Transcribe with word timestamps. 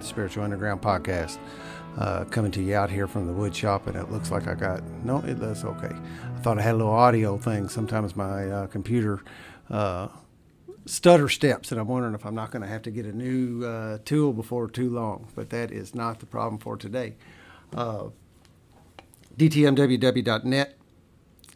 the 0.00 0.06
Spiritual 0.06 0.44
Underground 0.44 0.82
podcast. 0.82 1.38
Uh, 1.98 2.24
coming 2.26 2.52
to 2.52 2.62
you 2.62 2.74
out 2.74 2.88
here 2.88 3.08
from 3.08 3.26
the 3.26 3.32
wood 3.32 3.54
shop, 3.54 3.86
and 3.88 3.96
it 3.96 4.10
looks 4.10 4.30
like 4.30 4.46
I 4.46 4.54
got 4.54 4.82
no, 5.04 5.18
it 5.18 5.40
looks 5.40 5.64
okay. 5.64 5.90
I 5.92 6.40
thought 6.40 6.58
I 6.58 6.62
had 6.62 6.74
a 6.74 6.78
little 6.78 6.92
audio 6.92 7.36
thing. 7.36 7.68
Sometimes 7.68 8.14
my 8.14 8.48
uh, 8.48 8.66
computer 8.68 9.20
uh, 9.68 10.08
stutter 10.86 11.28
steps, 11.28 11.72
and 11.72 11.80
I'm 11.80 11.88
wondering 11.88 12.14
if 12.14 12.24
I'm 12.24 12.34
not 12.34 12.52
going 12.52 12.62
to 12.62 12.68
have 12.68 12.82
to 12.82 12.90
get 12.92 13.06
a 13.06 13.12
new 13.12 13.64
uh, 13.64 13.98
tool 14.04 14.32
before 14.32 14.68
too 14.68 14.88
long. 14.88 15.28
But 15.34 15.50
that 15.50 15.72
is 15.72 15.94
not 15.94 16.20
the 16.20 16.26
problem 16.26 16.58
for 16.60 16.76
today. 16.76 17.16
Uh, 17.74 18.10
DTMWW.net 19.36 20.76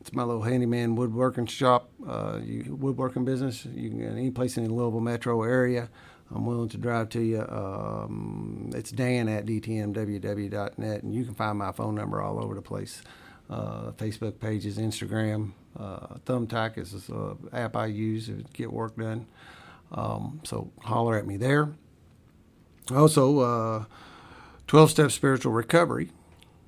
it's 0.05 0.13
my 0.13 0.23
little 0.23 0.43
handyman 0.43 0.97
woodworking 0.97 1.47
shop, 1.47 1.89
uh, 2.07 2.39
you, 2.45 2.77
woodworking 2.79 3.25
business. 3.25 3.65
You 3.65 3.89
can 3.89 4.03
any 4.03 4.31
place 4.31 4.59
in 4.59 4.65
the 4.65 4.71
Louisville 4.71 5.01
metro 5.01 5.43
area. 5.45 5.89
I'm 6.31 6.47
willing 6.47 6.69
to 6.71 6.79
drive 6.79 7.11
to 7.11 7.21
you. 7.21 7.43
Um, 7.43 8.71
it's 8.75 8.91
Dan 8.91 9.29
at 9.29 9.47
dtmww.net, 9.47 11.03
and 11.03 11.15
you 11.15 11.25
can 11.25 11.35
find 11.35 11.59
my 11.59 11.73
phone 11.73 11.95
number 11.95 12.21
all 12.21 12.43
over 12.43 12.55
the 12.55 12.63
place. 12.63 13.03
Uh, 13.49 13.93
Facebook 13.93 14.41
pages, 14.41 14.79
Instagram, 14.79 15.53
uh, 15.79 16.17
Thumbtack 16.25 16.79
is 16.79 17.09
an 17.09 17.37
app 17.53 17.77
I 17.77 17.87
use 17.87 18.27
to 18.27 18.45
get 18.53 18.73
work 18.73 18.97
done. 18.97 19.27
Um, 19.93 20.41
so 20.45 20.71
holler 20.83 21.17
at 21.17 21.27
me 21.27 21.37
there. 21.37 21.73
Also, 22.91 23.41
uh, 23.41 23.85
12 24.67 24.91
Step 24.91 25.11
Spiritual 25.11 25.53
Recovery, 25.53 26.11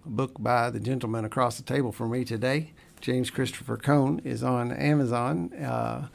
a 0.04 0.08
book 0.08 0.32
by 0.38 0.70
the 0.70 0.80
gentleman 0.80 1.24
across 1.24 1.56
the 1.56 1.62
table 1.62 1.92
from 1.92 2.10
me 2.10 2.24
today. 2.24 2.72
James 3.00 3.30
Christopher 3.30 3.76
Cone 3.76 4.20
is 4.24 4.42
on 4.42 4.72
Amazon. 4.72 5.52
Uh, 5.54 6.08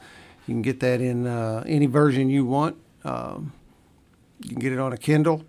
you 0.46 0.54
can 0.54 0.62
get 0.62 0.80
that 0.80 1.00
in 1.00 1.26
uh, 1.26 1.62
any 1.66 1.86
version 1.86 2.28
you 2.28 2.44
want. 2.44 2.76
Um, 3.04 3.52
you 4.42 4.50
can 4.50 4.58
get 4.58 4.72
it 4.72 4.78
on 4.78 4.92
a 4.92 4.96
Kindle, 4.96 5.44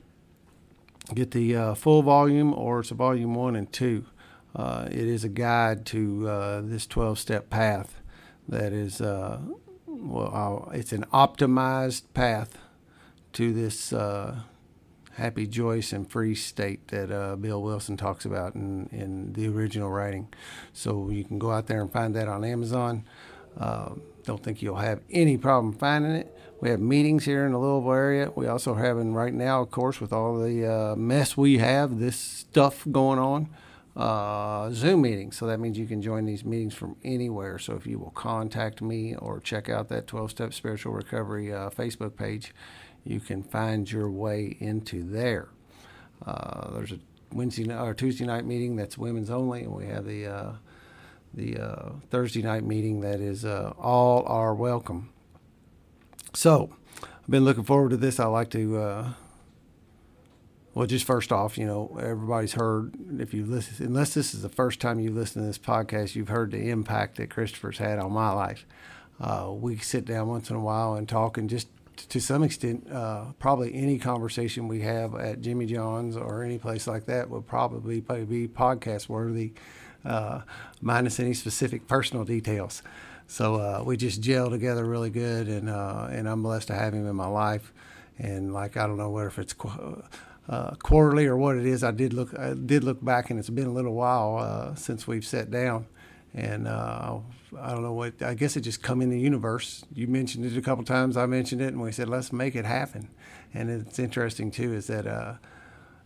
get 1.13 1.31
the 1.31 1.55
uh, 1.55 1.73
full 1.73 2.01
volume, 2.03 2.53
or 2.53 2.79
it's 2.79 2.91
a 2.91 2.95
volume 2.95 3.35
one 3.35 3.55
and 3.55 3.71
two. 3.71 4.05
Uh, 4.55 4.87
it 4.91 5.07
is 5.07 5.23
a 5.23 5.29
guide 5.29 5.85
to 5.87 6.29
uh, 6.29 6.61
this 6.61 6.85
12 6.85 7.17
step 7.17 7.49
path 7.49 7.99
that 8.47 8.71
is, 8.71 9.01
uh, 9.01 9.39
well, 9.87 10.69
it's 10.73 10.91
an 10.91 11.05
optimized 11.11 12.03
path 12.13 12.57
to 13.33 13.51
this 13.51 13.91
happy, 15.15 15.45
joyous, 15.47 15.93
and 15.93 16.09
free 16.09 16.35
state 16.35 16.87
that 16.89 17.11
uh, 17.11 17.35
Bill 17.35 17.61
Wilson 17.61 17.97
talks 17.97 18.25
about 18.25 18.55
in, 18.55 18.89
in 18.91 19.33
the 19.33 19.47
original 19.47 19.89
writing. 19.89 20.27
So 20.73 21.09
you 21.09 21.23
can 21.23 21.39
go 21.39 21.51
out 21.51 21.67
there 21.67 21.81
and 21.81 21.91
find 21.91 22.15
that 22.15 22.27
on 22.27 22.43
Amazon. 22.43 23.05
Uh, 23.57 23.91
don't 24.23 24.43
think 24.43 24.61
you'll 24.61 24.77
have 24.77 25.01
any 25.11 25.37
problem 25.37 25.73
finding 25.73 26.11
it. 26.11 26.35
We 26.63 26.69
have 26.69 26.79
meetings 26.79 27.25
here 27.25 27.45
in 27.45 27.51
the 27.51 27.57
Louisville 27.57 27.91
area. 27.91 28.31
We 28.33 28.47
also 28.47 28.75
having 28.75 29.13
right 29.13 29.33
now, 29.33 29.63
of 29.63 29.69
course, 29.69 29.99
with 29.99 30.13
all 30.13 30.39
the 30.39 30.65
uh, 30.65 30.95
mess 30.95 31.35
we 31.35 31.57
have, 31.57 31.99
this 31.99 32.15
stuff 32.15 32.85
going 32.89 33.19
on, 33.19 33.49
uh, 33.97 34.71
Zoom 34.71 35.01
meetings. 35.01 35.35
So 35.35 35.45
that 35.47 35.59
means 35.59 35.77
you 35.77 35.87
can 35.87 36.01
join 36.01 36.23
these 36.23 36.45
meetings 36.45 36.73
from 36.73 36.95
anywhere. 37.03 37.59
So 37.59 37.73
if 37.73 37.85
you 37.85 37.99
will 37.99 38.11
contact 38.11 38.81
me 38.81 39.13
or 39.13 39.41
check 39.41 39.67
out 39.67 39.89
that 39.89 40.07
12 40.07 40.31
Step 40.31 40.53
Spiritual 40.53 40.93
Recovery 40.93 41.51
uh, 41.51 41.69
Facebook 41.69 42.15
page, 42.15 42.55
you 43.03 43.19
can 43.19 43.43
find 43.43 43.91
your 43.91 44.09
way 44.09 44.55
into 44.61 45.03
there. 45.03 45.49
Uh, 46.25 46.71
there's 46.75 46.93
a 46.93 46.99
Wednesday 47.33 47.69
or 47.77 47.93
Tuesday 47.93 48.23
night 48.23 48.45
meeting 48.45 48.77
that's 48.77 48.97
women's 48.97 49.29
only, 49.29 49.63
and 49.63 49.73
we 49.73 49.87
have 49.87 50.05
the 50.05 50.27
uh, 50.27 50.51
the 51.33 51.57
uh, 51.57 51.89
Thursday 52.09 52.41
night 52.41 52.63
meeting 52.63 53.01
that 53.01 53.19
is 53.19 53.43
all 53.43 54.23
are 54.27 54.55
welcome. 54.55 55.12
So, 56.33 56.71
I've 57.03 57.29
been 57.29 57.45
looking 57.45 57.63
forward 57.63 57.89
to 57.91 57.97
this. 57.97 58.19
I 58.19 58.25
like 58.25 58.49
to. 58.51 58.77
Uh, 58.77 59.13
well, 60.73 60.87
just 60.87 61.05
first 61.05 61.31
off, 61.31 61.57
you 61.57 61.67
know, 61.67 61.97
everybody's 62.01 62.53
heard 62.53 62.95
if 63.21 63.33
you 63.33 63.45
listen, 63.45 63.85
unless 63.85 64.15
this 64.15 64.33
is 64.33 64.41
the 64.41 64.49
first 64.49 64.79
time 64.79 64.99
you 64.99 65.11
listen 65.11 65.43
to 65.43 65.47
this 65.47 65.59
podcast, 65.59 66.15
you've 66.15 66.29
heard 66.29 66.49
the 66.49 66.69
impact 66.71 67.17
that 67.17 67.29
Christopher's 67.29 67.77
had 67.77 67.99
on 67.99 68.11
my 68.11 68.31
life. 68.31 68.65
Uh, 69.19 69.51
we 69.53 69.77
sit 69.77 70.05
down 70.05 70.27
once 70.27 70.49
in 70.49 70.55
a 70.55 70.59
while 70.59 70.95
and 70.95 71.07
talk 71.07 71.37
and 71.37 71.47
just 71.47 71.67
to 72.09 72.19
some 72.19 72.41
extent, 72.41 72.91
uh, 72.91 73.25
probably 73.37 73.73
any 73.75 73.99
conversation 73.99 74.67
we 74.67 74.81
have 74.81 75.13
at 75.13 75.41
Jimmy 75.41 75.67
John's 75.67 76.17
or 76.17 76.43
any 76.43 76.57
place 76.57 76.87
like 76.87 77.05
that 77.05 77.29
would 77.29 77.45
probably, 77.45 78.01
be 78.01 78.47
podcast 78.47 79.07
worthy, 79.07 79.53
uh, 80.03 80.41
minus 80.81 81.19
any 81.19 81.35
specific 81.35 81.87
personal 81.87 82.25
details. 82.25 82.81
So 83.27 83.55
uh, 83.55 83.83
we 83.85 83.97
just 83.97 84.21
gel 84.21 84.49
together 84.49 84.85
really 84.85 85.09
good, 85.09 85.47
and 85.47 85.69
uh, 85.69 86.07
and 86.11 86.27
I'm 86.27 86.43
blessed 86.43 86.67
to 86.67 86.75
have 86.75 86.93
him 86.93 87.07
in 87.07 87.15
my 87.15 87.27
life. 87.27 87.73
And 88.19 88.53
like 88.53 88.77
I 88.77 88.85
don't 88.85 88.97
know 88.97 89.09
whether 89.09 89.27
if 89.27 89.39
it's 89.39 89.53
qu- 89.53 90.03
uh, 90.47 90.75
quarterly 90.75 91.25
or 91.25 91.37
what 91.37 91.55
it 91.55 91.65
is. 91.65 91.83
I 91.83 91.91
did 91.91 92.13
look 92.13 92.37
I 92.37 92.53
did 92.53 92.83
look 92.83 93.03
back, 93.03 93.29
and 93.29 93.39
it's 93.39 93.49
been 93.49 93.67
a 93.67 93.73
little 93.73 93.93
while 93.93 94.37
uh, 94.37 94.75
since 94.75 95.07
we've 95.07 95.25
sat 95.25 95.49
down 95.49 95.87
and 96.33 96.67
uh, 96.67 97.19
I 97.59 97.71
don't 97.71 97.83
know 97.83 97.93
what 97.93 98.21
I 98.21 98.33
guess 98.33 98.57
it 98.57 98.61
just 98.61 98.81
come 98.81 99.01
in 99.01 99.09
the 99.09 99.19
universe. 99.19 99.83
You 99.93 100.07
mentioned 100.07 100.45
it 100.45 100.57
a 100.57 100.61
couple 100.61 100.83
times. 100.83 101.15
I 101.15 101.25
mentioned 101.25 101.61
it, 101.61 101.67
and 101.67 101.81
we 101.81 101.91
said 101.91 102.09
let's 102.09 102.33
make 102.33 102.55
it 102.55 102.65
happen. 102.65 103.09
And 103.53 103.69
it's 103.69 103.99
interesting 103.99 104.49
too 104.49 104.73
is 104.73 104.87
that 104.87 105.05
uh, 105.05 105.35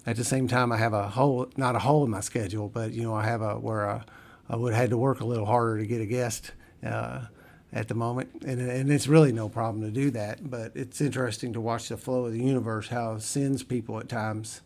at 0.05 0.17
the 0.17 0.25
same 0.25 0.47
time 0.47 0.71
I 0.71 0.77
have 0.77 0.93
a 0.93 1.07
hole, 1.09 1.49
not 1.55 1.75
a 1.75 1.79
hole 1.79 2.03
in 2.03 2.11
my 2.11 2.19
schedule, 2.19 2.67
but 2.67 2.91
you 2.91 3.03
know 3.03 3.15
I 3.15 3.23
have 3.25 3.41
a 3.41 3.57
where 3.57 3.89
I, 3.89 4.03
I 4.49 4.57
would 4.57 4.73
have 4.73 4.81
had 4.81 4.89
to 4.89 4.97
work 4.97 5.21
a 5.21 5.25
little 5.25 5.45
harder 5.45 5.77
to 5.77 5.85
get 5.85 6.01
a 6.01 6.05
guest. 6.05 6.51
Uh, 6.85 7.25
at 7.73 7.89
the 7.89 7.93
moment, 7.93 8.29
and, 8.45 8.61
and 8.61 8.89
it's 8.89 9.09
really 9.09 9.33
no 9.33 9.49
problem 9.49 9.83
to 9.83 9.91
do 9.91 10.09
that. 10.09 10.49
But 10.49 10.71
it's 10.73 11.01
interesting 11.01 11.51
to 11.51 11.59
watch 11.59 11.89
the 11.89 11.97
flow 11.97 12.25
of 12.25 12.31
the 12.31 12.41
universe, 12.41 12.87
how 12.87 13.15
it 13.15 13.23
sends 13.23 13.61
people 13.61 13.99
at 13.99 14.07
times 14.07 14.61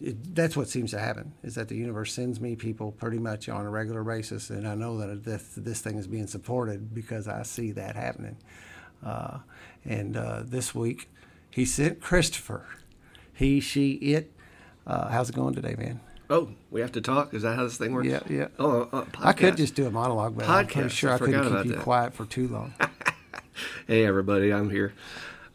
it, 0.00 0.34
that's 0.34 0.56
what 0.56 0.68
seems 0.68 0.90
to 0.90 0.98
happen 0.98 1.32
is 1.42 1.54
that 1.54 1.68
the 1.68 1.76
universe 1.76 2.12
sends 2.12 2.40
me 2.40 2.56
people 2.56 2.92
pretty 2.92 3.18
much 3.18 3.48
on 3.48 3.64
a 3.64 3.70
regular 3.70 4.02
basis, 4.02 4.50
and 4.50 4.66
I 4.66 4.74
know 4.74 4.98
that 4.98 5.24
this, 5.24 5.52
this 5.56 5.80
thing 5.80 5.98
is 5.98 6.06
being 6.06 6.26
supported 6.26 6.94
because 6.94 7.28
I 7.28 7.42
see 7.42 7.72
that 7.72 7.96
happening. 7.96 8.36
Uh, 9.04 9.38
and 9.84 10.16
uh, 10.16 10.42
this 10.44 10.74
week, 10.74 11.08
he 11.50 11.64
sent 11.64 12.00
Christopher. 12.00 12.66
He, 13.32 13.60
she, 13.60 13.92
it. 13.92 14.32
Uh, 14.86 15.08
how's 15.08 15.30
it 15.30 15.36
going 15.36 15.54
today, 15.54 15.76
man? 15.78 16.00
Oh, 16.28 16.50
we 16.70 16.80
have 16.80 16.92
to 16.92 17.00
talk. 17.00 17.34
Is 17.34 17.42
that 17.42 17.54
how 17.56 17.64
this 17.64 17.76
thing 17.76 17.92
works? 17.92 18.08
Yeah, 18.08 18.20
yeah. 18.28 18.48
Oh, 18.58 18.88
uh, 18.92 19.04
I 19.20 19.32
could 19.32 19.56
just 19.56 19.74
do 19.74 19.86
a 19.86 19.90
monologue, 19.90 20.36
but 20.36 20.46
podcast. 20.46 20.82
I'm 20.82 20.88
sure 20.88 21.10
I, 21.10 21.14
I 21.14 21.18
couldn't 21.18 21.56
keep 21.56 21.66
you 21.66 21.72
that. 21.72 21.82
quiet 21.82 22.14
for 22.14 22.24
too 22.24 22.48
long. 22.48 22.74
hey, 23.86 24.04
everybody, 24.04 24.52
I'm 24.52 24.70
here. 24.70 24.92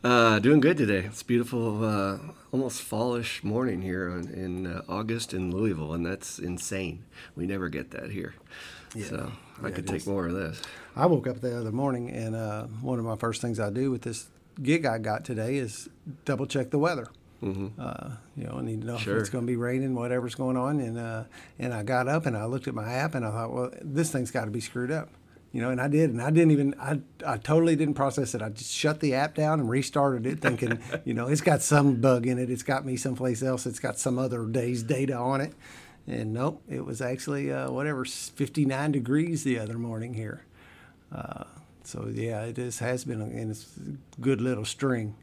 Uh, 0.04 0.40
doing 0.40 0.62
good 0.62 0.78
today. 0.78 1.00
It's 1.00 1.24
beautiful, 1.24 1.84
uh, 1.84 2.18
almost 2.52 2.82
fallish 2.82 3.44
morning 3.44 3.82
here 3.82 4.10
in, 4.10 4.34
in 4.34 4.68
uh, 4.68 4.82
August 4.88 5.34
in 5.34 5.52
Louisville, 5.52 5.94
and 5.94 6.06
that's 6.06 6.40
insane. 6.40 7.04
We 7.36 7.46
never 7.46 7.70
get 7.70 7.92
that 7.92 8.10
here. 8.12 8.34
Yeah. 8.96 9.06
So 9.06 9.32
I 9.62 9.68
yeah, 9.68 9.76
could 9.76 9.88
take 9.88 9.98
is. 9.98 10.08
more 10.08 10.28
of 10.28 10.34
this. 10.34 10.62
I 10.96 11.06
woke 11.06 11.28
up 11.28 11.42
the 11.42 11.58
other 11.58 11.72
morning, 11.72 12.10
and 12.10 12.36
uh, 12.36 12.64
one 12.82 12.98
of 12.98 13.06
my 13.06 13.16
first 13.16 13.42
things 13.42 13.60
I 13.60 13.70
do 13.70 13.92
with 13.92 14.04
this 14.04 14.30
gig 14.62 14.86
I 14.86 14.98
got 14.98 15.24
today 15.26 15.58
is 15.58 15.90
double 16.26 16.46
check 16.46 16.72
the 16.72 16.80
weather. 16.80 17.08
Mm-hmm. 17.44 17.68
Uh, 17.80 18.12
you 18.38 18.46
know, 18.46 18.58
I 18.58 18.62
need 18.62 18.82
to 18.82 18.88
know 18.88 18.98
sure. 18.98 19.16
if 19.16 19.22
it's 19.22 19.30
going 19.30 19.46
to 19.46 19.52
be 19.52 19.58
raining, 19.58 19.96
whatever's 19.96 20.36
going 20.36 20.58
on. 20.58 20.80
And 20.80 20.98
uh, 20.98 21.24
and 21.58 21.74
I 21.74 21.84
got 21.84 22.08
up 22.08 22.26
and 22.26 22.38
I 22.38 22.46
looked 22.46 22.68
at 22.68 22.76
my 22.76 22.94
app 22.94 23.16
and 23.16 23.26
I 23.26 23.32
thought, 23.32 23.52
well, 23.52 23.72
this 23.82 24.12
thing's 24.12 24.32
got 24.32 24.46
to 24.46 24.52
be 24.52 24.62
screwed 24.62 24.92
up 24.92 25.10
you 25.52 25.62
know, 25.62 25.70
and 25.70 25.82
I 25.82 25.90
did, 25.90 26.12
and 26.12 26.22
I 26.22 26.30
didn't 26.30 26.52
even, 26.52 26.76
I, 26.80 27.02
I 27.26 27.38
totally 27.38 27.76
didn't 27.76 27.96
process 27.96 28.34
it. 28.34 28.42
I 28.42 28.50
just 28.50 28.72
shut 28.72 29.02
the 29.02 29.16
app 29.16 29.36
down 29.36 29.60
and 29.60 29.70
restarted 29.70 30.26
it, 30.26 30.40
thinking, 30.40 30.80
you 31.06 31.14
know, 31.14 31.28
it's 31.28 31.42
got 31.42 31.62
some 31.62 32.00
bug 32.00 32.26
in 32.26 32.40
it. 32.40 32.50
It's 32.50 32.64
got 32.64 32.86
me 32.86 32.96
someplace 32.96 33.44
else. 33.44 33.66
It's 33.66 33.80
got 33.80 34.00
some 34.00 34.18
other 34.18 34.46
day's 34.46 34.82
data 34.82 35.16
on 35.16 35.42
it, 35.42 35.54
and 36.08 36.34
nope, 36.34 36.62
it 36.70 36.86
was 36.86 37.02
actually 37.02 37.52
uh, 37.52 37.70
whatever 37.70 38.06
59 38.06 38.92
degrees 38.92 39.44
the 39.44 39.60
other 39.60 39.78
morning 39.78 40.14
here. 40.14 40.46
Uh, 41.14 41.44
so 41.84 42.08
yeah, 42.10 42.44
it 42.44 42.58
is 42.58 42.80
has 42.80 43.04
been, 43.04 43.22
and 43.22 43.52
it's 43.52 43.68
a 43.78 44.22
good 44.22 44.40
little 44.40 44.66
string. 44.66 45.16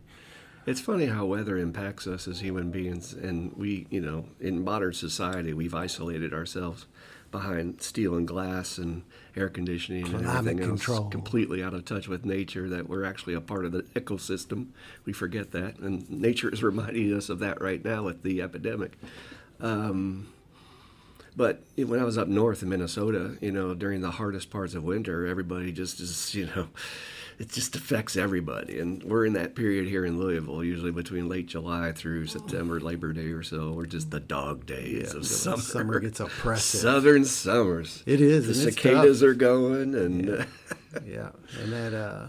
It's 0.68 0.82
funny 0.82 1.06
how 1.06 1.24
weather 1.24 1.56
impacts 1.56 2.06
us 2.06 2.28
as 2.28 2.40
human 2.40 2.70
beings, 2.70 3.14
and 3.14 3.54
we, 3.56 3.86
you 3.88 4.02
know, 4.02 4.26
in 4.38 4.62
modern 4.62 4.92
society, 4.92 5.54
we've 5.54 5.74
isolated 5.74 6.34
ourselves 6.34 6.84
behind 7.30 7.80
steel 7.80 8.14
and 8.16 8.28
glass 8.28 8.76
and 8.76 9.02
air 9.34 9.48
conditioning 9.48 10.04
and 10.12 10.26
everything 10.26 10.58
control. 10.58 11.04
else, 11.04 11.10
completely 11.10 11.62
out 11.62 11.72
of 11.72 11.86
touch 11.86 12.06
with 12.06 12.26
nature. 12.26 12.68
That 12.68 12.86
we're 12.86 13.04
actually 13.04 13.32
a 13.32 13.40
part 13.40 13.64
of 13.64 13.72
the 13.72 13.84
ecosystem. 13.94 14.66
We 15.06 15.14
forget 15.14 15.52
that, 15.52 15.78
and 15.78 16.08
nature 16.10 16.50
is 16.50 16.62
reminding 16.72 17.14
us 17.14 17.30
of 17.30 17.38
that 17.38 17.62
right 17.62 17.82
now 17.82 18.02
with 18.02 18.22
the 18.22 18.42
epidemic. 18.42 18.98
Um, 19.60 20.34
but 21.34 21.62
when 21.76 21.98
I 21.98 22.04
was 22.04 22.18
up 22.18 22.28
north 22.28 22.62
in 22.62 22.68
Minnesota, 22.68 23.38
you 23.40 23.52
know, 23.52 23.72
during 23.72 24.02
the 24.02 24.10
hardest 24.10 24.50
parts 24.50 24.74
of 24.74 24.84
winter, 24.84 25.26
everybody 25.26 25.72
just 25.72 25.98
is, 25.98 26.34
you 26.34 26.44
know 26.54 26.68
it 27.38 27.50
just 27.50 27.76
affects 27.76 28.16
everybody. 28.16 28.80
And 28.80 29.02
we're 29.04 29.24
in 29.24 29.34
that 29.34 29.54
period 29.54 29.86
here 29.86 30.04
in 30.04 30.18
Louisville, 30.18 30.64
usually 30.64 30.90
between 30.90 31.28
late 31.28 31.46
July 31.46 31.92
through 31.92 32.26
September, 32.26 32.80
Labor 32.80 33.12
Day 33.12 33.28
or 33.28 33.44
so. 33.44 33.70
We're 33.72 33.86
just 33.86 34.10
the 34.10 34.20
dog 34.20 34.66
days 34.66 35.14
of 35.14 35.24
summer. 35.26 35.58
Summer 35.58 36.00
gets 36.00 36.18
oppressive. 36.18 36.80
Southern 36.80 37.24
summers. 37.24 38.02
It 38.06 38.20
is. 38.20 38.48
The 38.48 38.54
cicadas 38.54 39.22
are 39.22 39.34
going, 39.34 39.94
and 39.94 40.26
yeah. 40.26 40.44
yeah. 41.06 41.30
and 41.60 41.72
that 41.72 41.94
uh, 41.94 42.26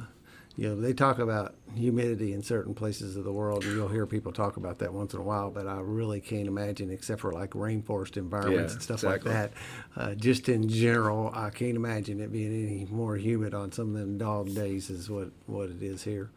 you 0.59 0.67
know, 0.67 0.75
they 0.75 0.91
talk 0.91 1.19
about 1.19 1.55
humidity 1.73 2.33
in 2.33 2.43
certain 2.43 2.73
places 2.73 3.15
of 3.15 3.23
the 3.23 3.31
world, 3.31 3.63
and 3.63 3.73
you'll 3.77 3.87
hear 3.87 4.05
people 4.05 4.33
talk 4.33 4.57
about 4.57 4.79
that 4.79 4.93
once 4.93 5.13
in 5.13 5.21
a 5.21 5.23
while. 5.23 5.49
But 5.49 5.67
I 5.67 5.79
really 5.79 6.19
can't 6.19 6.47
imagine, 6.49 6.89
except 6.91 7.21
for 7.21 7.31
like 7.31 7.51
rainforest 7.51 8.17
environments 8.17 8.73
Yeah, 8.73 8.75
and 8.75 8.83
stuff 8.83 9.03
exactly. 9.05 9.31
like 9.31 9.53
that. 9.95 10.01
Uh, 10.01 10.15
just 10.15 10.49
in 10.49 10.67
general, 10.67 11.31
I 11.33 11.49
can't 11.49 11.77
imagine 11.77 12.19
it 12.19 12.33
being 12.33 12.51
any 12.51 12.85
more 12.91 13.15
humid 13.15 13.53
on 13.53 13.71
some 13.71 13.95
of 13.95 14.01
them 14.01 14.17
dog 14.17 14.53
days 14.53 14.89
is 14.89 15.09
what 15.09 15.29
what 15.45 15.69
it 15.69 15.81
is 15.81 16.03
here. 16.03 16.29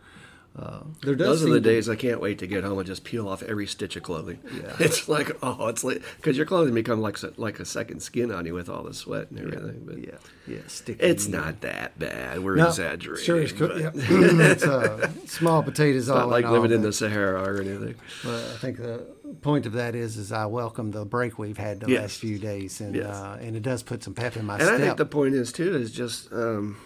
Uh, 0.54 0.80
there 1.02 1.14
does 1.14 1.40
Those 1.40 1.48
are 1.48 1.52
the 1.54 1.60
days 1.60 1.88
I 1.88 1.96
can't 1.96 2.20
wait 2.20 2.38
to 2.40 2.46
get 2.46 2.62
home 2.62 2.76
and 2.78 2.86
just 2.86 3.04
peel 3.04 3.26
off 3.26 3.42
every 3.42 3.66
stitch 3.66 3.96
of 3.96 4.02
clothing. 4.02 4.38
Yeah. 4.54 4.76
It's 4.80 5.08
like 5.08 5.30
oh, 5.42 5.68
it's 5.68 5.82
like 5.82 6.02
because 6.18 6.36
your 6.36 6.44
clothing 6.44 6.74
become 6.74 7.00
like 7.00 7.16
like 7.38 7.58
a 7.58 7.64
second 7.64 8.00
skin 8.00 8.30
on 8.30 8.44
you 8.44 8.52
with 8.52 8.68
all 8.68 8.82
the 8.82 8.92
sweat 8.92 9.30
and 9.30 9.38
everything. 9.40 9.82
But 9.86 9.98
Yeah, 10.06 10.16
yeah, 10.46 10.58
sticky. 10.66 11.02
it's 11.02 11.26
not 11.26 11.62
that 11.62 11.98
bad. 11.98 12.44
We're 12.44 12.56
No, 12.56 12.68
exaggerating. 12.68 13.24
Sure, 13.24 13.40
it's, 13.40 13.52
yeah. 13.58 13.90
it's 13.94 14.62
uh, 14.64 15.08
small 15.26 15.62
potatoes. 15.62 16.02
It's 16.02 16.10
all 16.10 16.18
not 16.18 16.28
like 16.28 16.44
in 16.44 16.50
living 16.52 16.70
all, 16.72 16.76
in 16.76 16.82
the 16.82 16.92
Sahara 16.92 17.42
or 17.50 17.60
anything. 17.62 17.94
But 18.22 18.34
I 18.34 18.56
think 18.58 18.76
the 18.76 19.06
point 19.40 19.64
of 19.64 19.72
that 19.72 19.94
is, 19.94 20.18
is 20.18 20.32
I 20.32 20.44
welcome 20.44 20.90
the 20.90 21.06
break 21.06 21.38
we've 21.38 21.56
had 21.56 21.80
the 21.80 21.88
Yes. 21.90 22.00
last 22.02 22.18
few 22.20 22.38
days, 22.38 22.82
and 22.82 22.94
Yes. 22.94 23.06
uh, 23.06 23.38
and 23.40 23.56
it 23.56 23.62
does 23.62 23.82
put 23.82 24.02
some 24.02 24.12
pep 24.12 24.36
in 24.36 24.44
my 24.44 24.58
side. 24.58 24.68
And 24.68 24.68
step. 24.76 24.80
I 24.80 24.84
think 24.88 24.96
the 24.98 25.06
point 25.06 25.34
is 25.34 25.50
too 25.50 25.74
is 25.76 25.90
just 25.92 26.30
um, 26.30 26.76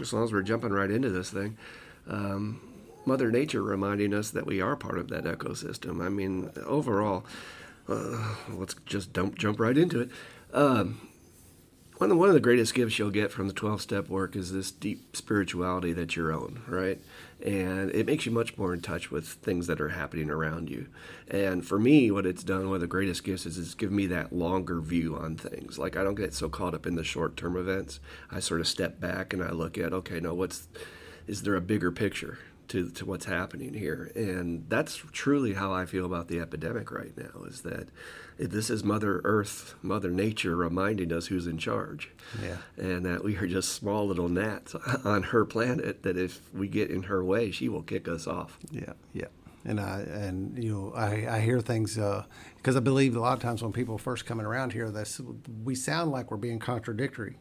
as 0.00 0.12
long 0.12 0.22
as 0.22 0.32
we're 0.32 0.42
jumping 0.42 0.70
right 0.70 0.90
into 0.90 1.10
this 1.10 1.30
thing, 1.30 1.56
um, 2.06 2.60
Mother 3.08 3.30
Nature 3.30 3.62
reminding 3.62 4.12
us 4.12 4.30
that 4.30 4.46
we 4.46 4.60
are 4.60 4.76
part 4.76 4.98
of 4.98 5.08
that 5.08 5.24
ecosystem. 5.24 6.04
I 6.04 6.10
mean, 6.10 6.50
overall, 6.64 7.24
uh, 7.88 8.36
let's 8.50 8.74
just 8.86 9.12
dump, 9.12 9.38
jump 9.38 9.58
right 9.58 9.76
into 9.76 10.00
it. 10.00 10.10
Um, 10.52 11.08
one 11.96 12.12
of, 12.12 12.18
one 12.18 12.28
of 12.28 12.34
the 12.34 12.40
greatest 12.40 12.74
gifts 12.74 12.98
you'll 12.98 13.10
get 13.10 13.32
from 13.32 13.48
the 13.48 13.54
12 13.54 13.80
step 13.80 14.08
work 14.08 14.36
is 14.36 14.52
this 14.52 14.70
deep 14.70 15.16
spirituality 15.16 15.92
that 15.94 16.14
you're 16.14 16.32
own, 16.32 16.62
right? 16.68 17.00
And 17.44 17.90
it 17.90 18.06
makes 18.06 18.24
you 18.24 18.30
much 18.30 18.56
more 18.56 18.72
in 18.72 18.82
touch 18.82 19.10
with 19.10 19.26
things 19.26 19.66
that 19.66 19.80
are 19.80 19.88
happening 19.88 20.30
around 20.30 20.70
you. 20.70 20.86
And 21.26 21.66
for 21.66 21.78
me, 21.78 22.10
what 22.10 22.26
it's 22.26 22.44
done, 22.44 22.66
one 22.66 22.76
of 22.76 22.80
the 22.82 22.86
greatest 22.86 23.24
gifts 23.24 23.46
is 23.46 23.58
it's 23.58 23.74
given 23.74 23.96
me 23.96 24.06
that 24.08 24.32
longer 24.32 24.80
view 24.80 25.16
on 25.16 25.36
things. 25.36 25.76
Like 25.76 25.96
I 25.96 26.04
don't 26.04 26.14
get 26.14 26.34
so 26.34 26.48
caught 26.48 26.74
up 26.74 26.86
in 26.86 26.94
the 26.94 27.02
short 27.02 27.36
term 27.36 27.56
events. 27.56 27.98
I 28.30 28.38
sort 28.38 28.60
of 28.60 28.68
step 28.68 29.00
back 29.00 29.32
and 29.32 29.42
I 29.42 29.50
look 29.50 29.76
at, 29.76 29.92
okay, 29.92 30.20
no, 30.20 30.34
what's, 30.34 30.68
is 31.26 31.42
there 31.42 31.56
a 31.56 31.60
bigger 31.60 31.90
picture? 31.90 32.38
To, 32.68 32.90
to 32.90 33.06
what's 33.06 33.24
happening 33.24 33.72
here 33.72 34.12
and 34.14 34.66
that's 34.68 34.96
truly 35.12 35.54
how 35.54 35.72
i 35.72 35.86
feel 35.86 36.04
about 36.04 36.28
the 36.28 36.38
epidemic 36.38 36.90
right 36.92 37.16
now 37.16 37.44
is 37.44 37.62
that 37.62 37.88
this 38.38 38.68
is 38.68 38.84
mother 38.84 39.22
earth 39.24 39.74
mother 39.80 40.10
nature 40.10 40.54
reminding 40.54 41.10
us 41.10 41.28
who's 41.28 41.46
in 41.46 41.56
charge 41.56 42.10
Yeah. 42.42 42.58
and 42.76 43.06
that 43.06 43.24
we 43.24 43.36
are 43.38 43.46
just 43.46 43.70
small 43.72 44.06
little 44.06 44.28
gnats 44.28 44.74
on 45.04 45.22
her 45.22 45.46
planet 45.46 46.02
that 46.02 46.18
if 46.18 46.42
we 46.52 46.68
get 46.68 46.90
in 46.90 47.04
her 47.04 47.24
way 47.24 47.50
she 47.50 47.70
will 47.70 47.80
kick 47.82 48.06
us 48.06 48.26
off 48.26 48.58
Yeah, 48.70 48.92
yeah. 49.14 49.28
And 49.64 49.80
I 49.80 50.00
and 50.00 50.62
you 50.62 50.70
know 50.72 50.92
I, 50.94 51.26
I 51.36 51.40
hear 51.40 51.60
things 51.62 51.98
because 52.56 52.76
I 52.76 52.80
believe 52.80 53.16
a 53.16 53.20
lot 53.20 53.32
of 53.32 53.40
times 53.42 53.62
when 53.62 53.72
people 53.72 53.96
first 53.96 54.26
coming 54.26 54.44
around 54.46 54.72
here, 54.74 54.90
that's 54.90 55.20
we 55.64 55.74
sound 55.74 56.10
like 56.12 56.30
we're 56.30 56.36
being 56.36 56.58
contradictory. 56.58 57.38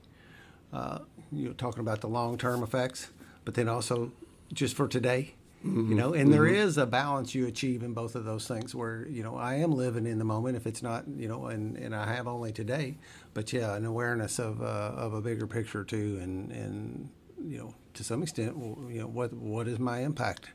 Uh, 0.73 0.99
you 1.31 1.47
know, 1.47 1.53
talking 1.53 1.79
about 1.81 2.01
the 2.01 2.07
long 2.07 2.37
term 2.37 2.63
effects, 2.63 3.09
but 3.45 3.53
then 3.53 3.69
also 3.69 4.11
just 4.53 4.75
for 4.75 4.87
today. 4.87 5.35
You 5.63 5.95
know, 5.95 6.13
and 6.13 6.31
there 6.31 6.45
is 6.45 6.77
a 6.77 6.85
balance 6.85 7.33
you 7.35 7.47
achieve 7.47 7.83
in 7.83 7.93
both 7.93 8.15
of 8.15 8.23
those 8.23 8.47
things 8.47 8.73
where, 8.75 9.07
you 9.09 9.23
know, 9.23 9.35
I 9.35 9.55
am 9.55 9.71
living 9.71 10.05
in 10.05 10.19
the 10.19 10.23
moment 10.23 10.55
if 10.55 10.67
it's 10.67 10.83
not, 10.83 11.05
you 11.07 11.27
know, 11.27 11.47
and, 11.47 11.75
and 11.77 11.95
I 11.95 12.13
have 12.13 12.27
only 12.27 12.53
today, 12.53 12.97
but 13.33 13.51
yeah, 13.51 13.75
an 13.75 13.83
awareness 13.83 14.39
of, 14.39 14.61
uh, 14.61 14.65
of 14.95 15.13
a 15.13 15.21
bigger 15.21 15.47
picture 15.47 15.83
too. 15.83 16.19
And, 16.21 16.51
and, 16.51 17.09
you 17.43 17.57
know, 17.57 17.73
to 17.95 18.03
some 18.03 18.21
extent, 18.23 18.55
you 18.57 18.99
know, 18.99 19.07
what, 19.07 19.33
what 19.33 19.67
is 19.67 19.79
my 19.79 20.01
impact? 20.01 20.51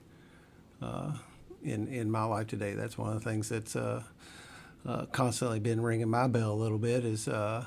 uh, 0.83 1.13
in 1.63 1.87
in 1.89 2.11
my 2.11 2.25
life 2.25 2.49
today. 2.49 2.75
That's 2.75 2.99
one 2.99 3.15
of 3.17 3.23
the 3.23 3.31
things 3.31 3.49
that's 3.49 3.77
uh, 3.77 4.03
uh, 4.87 5.07
constantly 5.07 5.61
been 5.61 5.81
ringing 5.81 6.09
my 6.11 6.27
bell 6.27 6.53
a 6.53 6.55
little 6.55 6.79
bit. 6.79 7.05
Is 7.05 7.29
uh, 7.29 7.65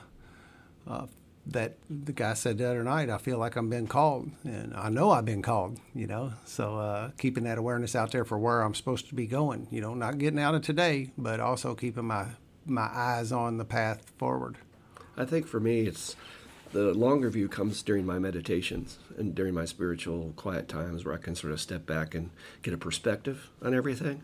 uh, 0.88 1.06
that 1.48 1.78
the 1.90 2.14
guy 2.14 2.34
said 2.34 2.58
the 2.58 2.70
other 2.70 2.84
night? 2.84 3.10
I 3.10 3.18
feel 3.18 3.38
like 3.38 3.56
I'm 3.56 3.70
being 3.70 3.88
called, 3.88 4.32
and 4.44 4.74
I 4.76 4.90
know 4.90 5.12
I've 5.12 5.26
been 5.26 5.42
called. 5.42 5.80
You 5.94 6.08
know, 6.08 6.34
so 6.46 6.78
uh, 6.80 7.12
keeping 7.18 7.44
that 7.46 7.58
awareness 7.58 7.96
out 7.96 8.12
there 8.12 8.26
for 8.26 8.38
where 8.38 8.62
I'm 8.62 8.74
supposed 8.76 9.10
to 9.10 9.16
be 9.16 9.28
going. 9.28 9.68
You 9.72 9.82
know, 9.82 9.94
not 9.94 10.18
getting 10.18 10.40
out 10.40 10.56
of 10.56 10.62
today, 10.64 11.12
but 11.18 11.40
also 11.40 11.76
keeping 11.76 12.06
my 12.06 12.28
my 12.66 12.90
eyes 12.94 13.32
on 13.32 13.58
the 13.58 13.66
path 13.66 14.12
forward. 14.18 14.58
i 15.18 15.24
think 15.24 15.46
for 15.46 15.60
me 15.60 15.82
it's 15.82 16.16
the 16.74 16.94
longer 16.96 17.30
view 17.30 17.48
comes 17.48 17.84
during 17.84 18.06
my 18.08 18.18
meditations 18.18 18.98
and 19.20 19.36
during 19.36 19.54
my 19.54 19.66
spiritual 19.66 20.34
quiet 20.36 20.68
times 20.68 21.06
where 21.06 21.14
i 21.14 21.18
can 21.18 21.36
sort 21.36 21.54
of 21.54 21.62
step 21.62 21.86
back 21.86 22.16
and 22.16 22.32
get 22.64 22.74
a 22.74 22.78
perspective 22.78 23.52
on 23.62 23.76
everything 23.76 24.24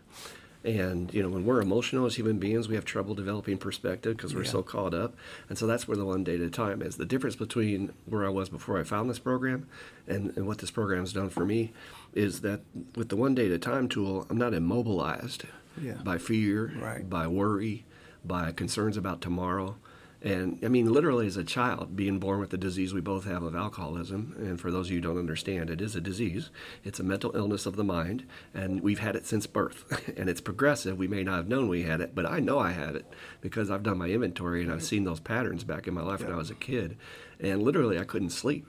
and 0.63 1.11
you 1.13 1.23
know 1.23 1.29
when 1.29 1.45
we're 1.45 1.59
emotional 1.61 2.05
as 2.05 2.15
human 2.15 2.37
beings 2.37 2.67
we 2.67 2.75
have 2.75 2.85
trouble 2.85 3.15
developing 3.15 3.57
perspective 3.57 4.15
because 4.15 4.35
we're 4.35 4.43
Yeah. 4.43 4.51
so 4.51 4.61
caught 4.63 4.93
up 4.93 5.15
and 5.49 5.57
so 5.57 5.65
that's 5.65 5.87
where 5.87 5.97
the 5.97 6.05
one 6.05 6.23
day 6.23 6.35
at 6.35 6.41
a 6.41 6.49
time 6.49 6.81
is 6.83 6.97
the 6.97 7.05
difference 7.05 7.35
between 7.35 7.91
where 8.05 8.25
i 8.25 8.29
was 8.29 8.49
before 8.49 8.79
i 8.79 8.83
found 8.83 9.09
this 9.09 9.17
program 9.19 9.67
and, 10.07 10.35
and 10.37 10.45
what 10.45 10.59
this 10.59 10.69
program's 10.71 11.13
done 11.13 11.29
for 11.29 11.45
me 11.45 11.71
is 12.13 12.41
that 12.41 12.61
with 12.95 13.09
the 13.09 13.15
one 13.15 13.33
day 13.33 13.47
at 13.47 13.51
a 13.51 13.59
time 13.59 13.89
tool 13.89 14.27
i'm 14.29 14.37
not 14.37 14.53
immobilized 14.53 15.45
Yeah. 15.81 15.93
by 16.03 16.17
fear 16.19 16.73
Right. 16.79 17.09
by 17.09 17.25
worry 17.27 17.85
by 18.23 18.51
concerns 18.51 18.97
about 18.97 19.19
tomorrow 19.21 19.77
and 20.23 20.59
I 20.63 20.68
mean, 20.68 20.91
literally, 20.91 21.25
as 21.25 21.38
a 21.38 21.44
child, 21.44 21.95
being 21.95 22.19
born 22.19 22.39
with 22.39 22.51
the 22.51 22.57
disease 22.57 22.94
we 22.94 23.01
both 23.01 23.25
have 23.25 23.41
of 23.41 23.56
alcoholism, 23.56 24.35
and 24.38 24.62
for 24.62 24.69
those 24.69 24.88
of 24.88 24.91
you 24.91 24.97
who 24.97 25.07
don't 25.07 25.18
understand, 25.18 25.71
it 25.71 25.81
is 25.81 25.95
a 25.95 26.01
disease. 26.01 26.51
It's 26.83 27.00
a 27.00 27.03
mental 27.03 27.35
illness 27.35 27.65
of 27.65 27.75
the 27.75 27.83
mind, 27.83 28.27
and 28.53 28.81
we've 28.81 29.00
had 29.00 29.15
it 29.15 29.25
since 29.25 29.47
birth. 29.47 29.83
and 30.18 30.29
it's 30.29 30.41
progressive. 30.41 30.97
We 30.97 31.07
may 31.07 31.23
not 31.23 31.38
have 31.38 31.47
known 31.47 31.68
we 31.68 31.83
had 31.83 32.01
it, 32.01 32.13
but 32.13 32.27
I 32.27 32.39
know 32.39 32.59
I 32.59 32.71
had 32.71 32.95
it 32.95 33.06
because 33.41 33.71
I've 33.71 33.83
done 33.83 33.97
my 33.97 34.09
inventory 34.09 34.62
and 34.62 34.71
I've 34.71 34.83
seen 34.83 35.06
those 35.06 35.19
patterns 35.19 35.63
back 35.63 35.88
in 35.88 35.94
my 35.95 36.03
life 36.03 36.21
when 36.21 36.31
I 36.31 36.38
was 36.38 36.51
a 36.51 36.56
kid. 36.56 36.97
And 37.39 37.63
literally, 37.63 37.97
I 37.97 38.03
couldn't 38.03 38.29
sleep. 38.29 38.68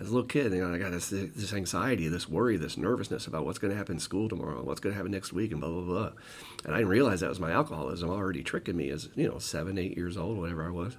As 0.00 0.08
a 0.08 0.12
little 0.12 0.28
kid, 0.28 0.52
you 0.52 0.64
know, 0.64 0.72
I 0.72 0.78
got 0.78 0.92
this, 0.92 1.10
this 1.10 1.52
anxiety, 1.52 2.06
this 2.06 2.28
worry, 2.28 2.56
this 2.56 2.76
nervousness 2.76 3.26
about 3.26 3.44
what's 3.44 3.58
going 3.58 3.72
to 3.72 3.76
happen 3.76 3.96
in 3.96 4.00
school 4.00 4.28
tomorrow, 4.28 4.62
what's 4.62 4.78
going 4.78 4.92
to 4.92 4.96
happen 4.96 5.10
next 5.10 5.32
week, 5.32 5.50
and 5.50 5.60
blah 5.60 5.70
blah 5.70 5.82
blah. 5.82 6.12
And 6.64 6.72
I 6.72 6.78
didn't 6.78 6.90
realize 6.90 7.20
that 7.20 7.28
was 7.28 7.40
my 7.40 7.50
alcoholism 7.50 8.08
already 8.08 8.44
tricking 8.44 8.76
me 8.76 8.90
as 8.90 9.08
you 9.16 9.28
know, 9.28 9.38
seven, 9.38 9.76
eight 9.76 9.96
years 9.96 10.16
old, 10.16 10.38
whatever 10.38 10.64
I 10.64 10.70
was. 10.70 10.96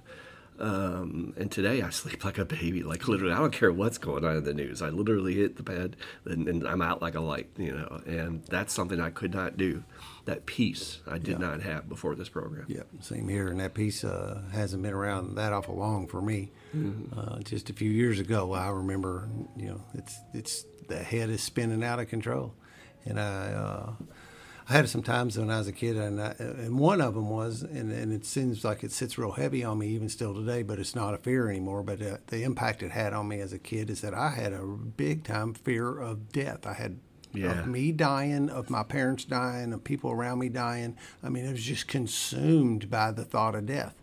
Um, 0.58 1.32
and 1.38 1.50
today 1.50 1.80
I 1.80 1.88
sleep 1.88 2.22
like 2.24 2.36
a 2.36 2.44
baby. 2.44 2.82
Like 2.82 3.08
literally, 3.08 3.32
I 3.32 3.38
don't 3.38 3.52
care 3.52 3.72
what's 3.72 3.96
going 3.96 4.24
on 4.24 4.36
in 4.36 4.44
the 4.44 4.52
news. 4.52 4.82
I 4.82 4.90
literally 4.90 5.34
hit 5.34 5.56
the 5.56 5.62
bed 5.62 5.96
and, 6.26 6.46
and 6.46 6.68
I'm 6.68 6.82
out 6.82 7.00
like 7.00 7.14
a 7.14 7.20
light, 7.20 7.48
you 7.56 7.72
know. 7.72 8.02
And 8.04 8.44
that's 8.44 8.74
something 8.74 9.00
I 9.00 9.08
could 9.08 9.32
not 9.32 9.56
do. 9.56 9.82
That 10.26 10.46
peace 10.46 11.00
I 11.06 11.18
did 11.18 11.28
Yeah. 11.32 11.38
not 11.38 11.62
have 11.62 11.88
before 11.88 12.14
this 12.14 12.28
program. 12.28 12.66
Yep, 12.68 12.86
same 13.00 13.28
here. 13.28 13.48
And 13.48 13.58
that 13.60 13.74
piece 13.74 14.04
uh, 14.04 14.42
hasn't 14.52 14.82
been 14.82 14.92
around 14.92 15.34
that 15.36 15.52
awful 15.52 15.76
long 15.76 16.06
for 16.06 16.20
me. 16.20 16.52
Uh, 17.16 17.38
just 17.40 17.68
a 17.70 17.72
few 17.72 17.90
years 17.90 18.20
ago, 18.20 18.52
I 18.52 18.68
remember, 18.68 19.28
you 19.56 19.66
know, 19.70 19.82
it's 19.94 20.18
it's 20.34 20.64
the 20.88 20.98
head 20.98 21.30
is 21.30 21.42
spinning 21.42 21.82
out 21.82 21.98
of 21.98 22.08
control, 22.08 22.54
and 23.04 23.18
I 23.18 23.48
uh, 23.52 23.92
I 24.68 24.72
had 24.74 24.88
some 24.88 25.02
times 25.02 25.36
when 25.36 25.50
I 25.50 25.58
was 25.58 25.66
a 25.66 25.72
kid, 25.72 25.96
and 25.96 26.20
I, 26.20 26.34
and 26.38 26.78
one 26.78 27.00
of 27.00 27.14
them 27.14 27.28
was, 27.28 27.62
and, 27.62 27.90
and 27.90 28.12
it 28.12 28.24
seems 28.24 28.64
like 28.64 28.84
it 28.84 28.92
sits 28.92 29.18
real 29.18 29.32
heavy 29.32 29.64
on 29.64 29.78
me 29.78 29.88
even 29.88 30.08
still 30.08 30.32
today, 30.32 30.62
but 30.62 30.78
it's 30.78 30.94
not 30.94 31.12
a 31.14 31.18
fear 31.18 31.48
anymore. 31.50 31.82
But 31.82 32.00
uh, 32.00 32.18
the 32.28 32.44
impact 32.44 32.82
it 32.84 32.92
had 32.92 33.12
on 33.12 33.26
me 33.26 33.40
as 33.40 33.52
a 33.52 33.58
kid 33.58 33.90
is 33.90 34.00
that 34.02 34.14
I 34.14 34.28
had 34.30 34.52
a 34.52 34.62
big 34.64 35.24
time 35.24 35.54
fear 35.54 35.98
of 35.98 36.30
death. 36.30 36.66
I 36.66 36.74
had 36.74 36.98
Yeah. 37.32 37.60
of 37.60 37.66
me 37.66 37.92
dying, 37.92 38.50
of 38.50 38.70
my 38.70 38.82
parents 38.82 39.24
dying, 39.24 39.72
of 39.72 39.84
people 39.84 40.10
around 40.10 40.40
me 40.40 40.48
dying. 40.48 40.96
I 41.22 41.28
mean, 41.28 41.44
it 41.44 41.52
was 41.52 41.62
just 41.62 41.86
consumed 41.86 42.90
by 42.90 43.12
the 43.12 43.24
thought 43.24 43.54
of 43.54 43.66
death. 43.66 43.94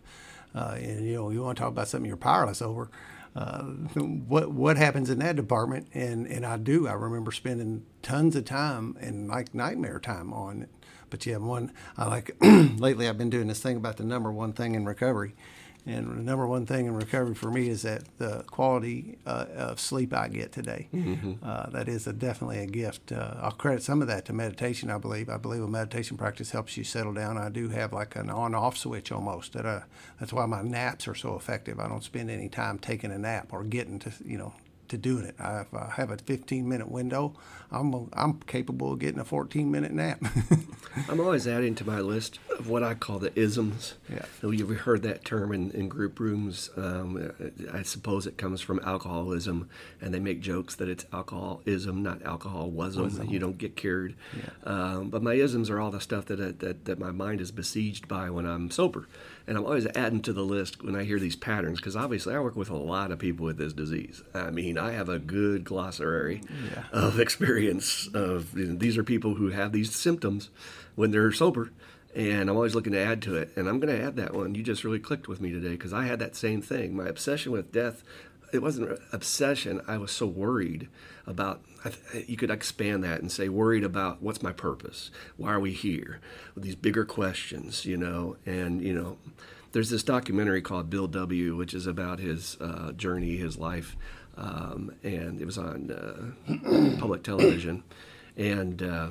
Uh, 0.54 0.76
and 0.78 1.06
you 1.06 1.14
know, 1.14 1.30
you 1.30 1.42
want 1.42 1.58
to 1.58 1.62
talk 1.62 1.70
about 1.72 1.88
something 1.88 2.08
you're 2.08 2.16
powerless 2.16 2.62
over. 2.62 2.90
Uh, 3.36 3.62
what 3.94 4.50
what 4.50 4.76
happens 4.76 5.10
in 5.10 5.18
that 5.18 5.36
department? 5.36 5.88
And 5.94 6.26
and 6.26 6.44
I 6.46 6.56
do. 6.56 6.88
I 6.88 6.92
remember 6.92 7.32
spending 7.32 7.84
tons 8.02 8.34
of 8.34 8.44
time 8.44 8.96
and 9.00 9.28
like 9.28 9.54
nightmare 9.54 10.00
time 10.00 10.32
on 10.32 10.62
it. 10.62 10.68
But 11.10 11.24
yeah, 11.26 11.36
one 11.36 11.72
I 11.96 12.06
like 12.06 12.34
lately. 12.40 13.08
I've 13.08 13.18
been 13.18 13.30
doing 13.30 13.48
this 13.48 13.60
thing 13.60 13.76
about 13.76 13.96
the 13.96 14.04
number 14.04 14.32
one 14.32 14.52
thing 14.52 14.74
in 14.74 14.84
recovery, 14.86 15.34
and 15.88 16.18
the 16.18 16.22
number 16.22 16.46
one 16.46 16.66
thing 16.66 16.84
in 16.86 16.94
recovery 16.94 17.34
for 17.34 17.50
me 17.50 17.68
is 17.68 17.80
that 17.82 18.02
the 18.18 18.44
quality 18.46 19.16
uh, 19.26 19.46
of 19.56 19.80
sleep 19.80 20.12
I 20.12 20.28
get 20.28 20.52
today. 20.52 20.88
Uh, 21.42 21.70
that 21.70 21.88
is 21.88 22.06
a, 22.06 22.12
definitely 22.12 22.58
a 22.58 22.66
gift. 22.66 23.10
Uh, 23.10 23.34
I'll 23.40 23.52
credit 23.52 23.82
some 23.82 24.02
of 24.02 24.08
that 24.08 24.26
to 24.26 24.32
meditation. 24.34 24.90
I 24.90 24.98
believe. 24.98 25.30
I 25.30 25.38
believe 25.38 25.62
a 25.62 25.68
meditation 25.68 26.18
practice 26.18 26.50
helps 26.50 26.76
you 26.76 26.84
settle 26.84 27.14
down. 27.14 27.38
I 27.38 27.48
do 27.48 27.70
have 27.70 27.92
like 27.94 28.16
an 28.16 28.28
on-off 28.28 28.76
switch 28.76 29.10
almost. 29.10 29.54
That 29.54 29.64
uh, 29.64 29.80
that's 30.20 30.32
why 30.32 30.44
my 30.44 30.62
naps 30.62 31.08
are 31.08 31.14
so 31.14 31.36
effective. 31.36 31.80
I 31.80 31.88
don't 31.88 32.04
spend 32.04 32.30
any 32.30 32.48
time 32.48 32.78
taking 32.78 33.10
a 33.10 33.18
nap 33.18 33.52
or 33.52 33.64
getting 33.64 33.98
to 34.00 34.12
you 34.24 34.36
know 34.36 34.52
to 34.88 34.98
doing 34.98 35.24
it. 35.24 35.34
I, 35.38 35.60
if 35.60 35.74
I 35.74 35.90
have 35.96 36.10
a 36.10 36.16
15 36.16 36.68
minute 36.68 36.90
window, 36.90 37.34
I'm 37.70 38.08
I'm 38.12 38.40
capable 38.40 38.92
of 38.92 38.98
getting 38.98 39.20
a 39.20 39.24
14 39.24 39.70
minute 39.70 39.92
nap. 39.92 40.22
I'm 41.08 41.20
always 41.20 41.46
adding 41.46 41.74
to 41.76 41.86
my 41.86 42.00
list 42.00 42.38
of 42.58 42.68
what 42.68 42.82
I 42.82 42.94
call 42.94 43.18
the 43.18 43.38
isms. 43.38 43.94
Yeah. 44.08 44.24
You've 44.42 44.70
heard 44.80 45.02
that 45.02 45.24
term 45.24 45.52
in, 45.52 45.70
in 45.72 45.88
group 45.88 46.18
rooms. 46.18 46.70
Um, 46.76 47.32
I 47.72 47.82
suppose 47.82 48.26
it 48.26 48.38
comes 48.38 48.60
from 48.60 48.80
alcoholism, 48.80 49.68
and 50.00 50.12
they 50.14 50.18
make 50.18 50.40
jokes 50.40 50.74
that 50.76 50.88
it's 50.88 51.04
alcoholism, 51.12 52.02
not 52.02 52.22
alcoholism. 52.22 53.28
You 53.28 53.38
don't 53.38 53.58
get 53.58 53.76
cured. 53.76 54.14
Yeah. 54.36 54.50
Um, 54.64 55.10
but 55.10 55.22
my 55.22 55.34
isms 55.34 55.70
are 55.70 55.78
all 55.78 55.90
the 55.90 56.00
stuff 56.00 56.24
that, 56.26 56.58
that 56.60 56.84
that 56.86 56.98
my 56.98 57.10
mind 57.10 57.40
is 57.40 57.50
besieged 57.50 58.08
by 58.08 58.30
when 58.30 58.46
I'm 58.46 58.70
sober, 58.70 59.08
and 59.48 59.56
I'm 59.56 59.64
always 59.64 59.86
adding 59.96 60.20
to 60.22 60.32
the 60.32 60.42
list 60.44 60.84
when 60.84 60.94
I 60.94 61.02
hear 61.04 61.18
these 61.18 61.34
patterns 61.36 61.78
because 61.80 61.96
obviously 61.96 62.34
I 62.34 62.38
work 62.40 62.54
with 62.54 62.70
a 62.70 62.76
lot 62.76 63.10
of 63.10 63.18
people 63.18 63.46
with 63.46 63.56
this 63.58 63.72
disease. 63.72 64.22
I 64.34 64.50
mean, 64.50 64.78
I 64.78 64.92
have 64.92 65.08
a 65.08 65.18
good 65.18 65.64
glossary 65.64 66.42
Yeah. 66.72 66.84
of 66.92 67.18
experience 67.26 68.08
of 68.14 68.56
you 68.56 68.66
know, 68.66 68.74
these 68.76 68.96
are 68.98 69.02
people 69.04 69.34
who 69.34 69.48
have 69.48 69.72
these 69.72 69.94
symptoms 69.94 70.50
when 70.94 71.10
they're 71.10 71.32
sober 71.32 71.70
and 72.14 72.48
i'm 72.48 72.56
always 72.56 72.74
looking 72.74 72.92
to 72.94 72.98
add 72.98 73.20
to 73.20 73.36
it 73.36 73.50
and 73.54 73.68
i'm 73.68 73.78
going 73.78 73.94
to 73.94 74.02
add 74.02 74.16
that 74.16 74.32
one 74.34 74.54
you 74.54 74.62
just 74.62 74.82
really 74.82 74.98
clicked 74.98 75.28
with 75.28 75.42
me 75.42 75.50
today 75.52 75.68
because 75.72 75.92
i 75.92 76.04
had 76.06 76.18
that 76.18 76.34
same 76.34 76.62
thing 76.62 76.96
my 76.96 77.06
obsession 77.06 77.52
with 77.52 77.70
death 77.70 78.02
it 78.52 78.62
wasn't 78.62 78.90
an 78.90 78.96
obsession 79.12 79.80
i 79.86 79.98
was 79.98 80.10
so 80.10 80.26
worried 80.26 80.88
about 81.28 81.62
you 82.26 82.36
could 82.36 82.50
expand 82.50 83.04
that 83.04 83.20
and 83.20 83.30
say 83.30 83.48
worried 83.48 83.84
about 83.84 84.22
what's 84.22 84.42
my 84.42 84.52
purpose 84.52 85.10
why 85.36 85.52
are 85.52 85.60
we 85.60 85.72
here 85.72 86.20
With 86.54 86.64
these 86.64 86.74
bigger 86.74 87.04
questions 87.04 87.84
you 87.84 87.96
know 87.96 88.36
and 88.46 88.82
you 88.82 88.94
know 88.94 89.18
there's 89.72 89.90
this 89.90 90.02
documentary 90.02 90.62
called 90.62 90.90
bill 90.90 91.06
w 91.06 91.54
which 91.54 91.74
is 91.74 91.86
about 91.86 92.18
his 92.18 92.56
uh, 92.60 92.92
journey 92.92 93.36
his 93.36 93.58
life 93.58 93.96
um, 94.38 94.94
and 95.02 95.40
it 95.40 95.44
was 95.44 95.58
on 95.58 95.90
uh, 95.90 96.96
public 96.98 97.24
television, 97.24 97.82
and 98.36 98.80
uh, 98.82 99.08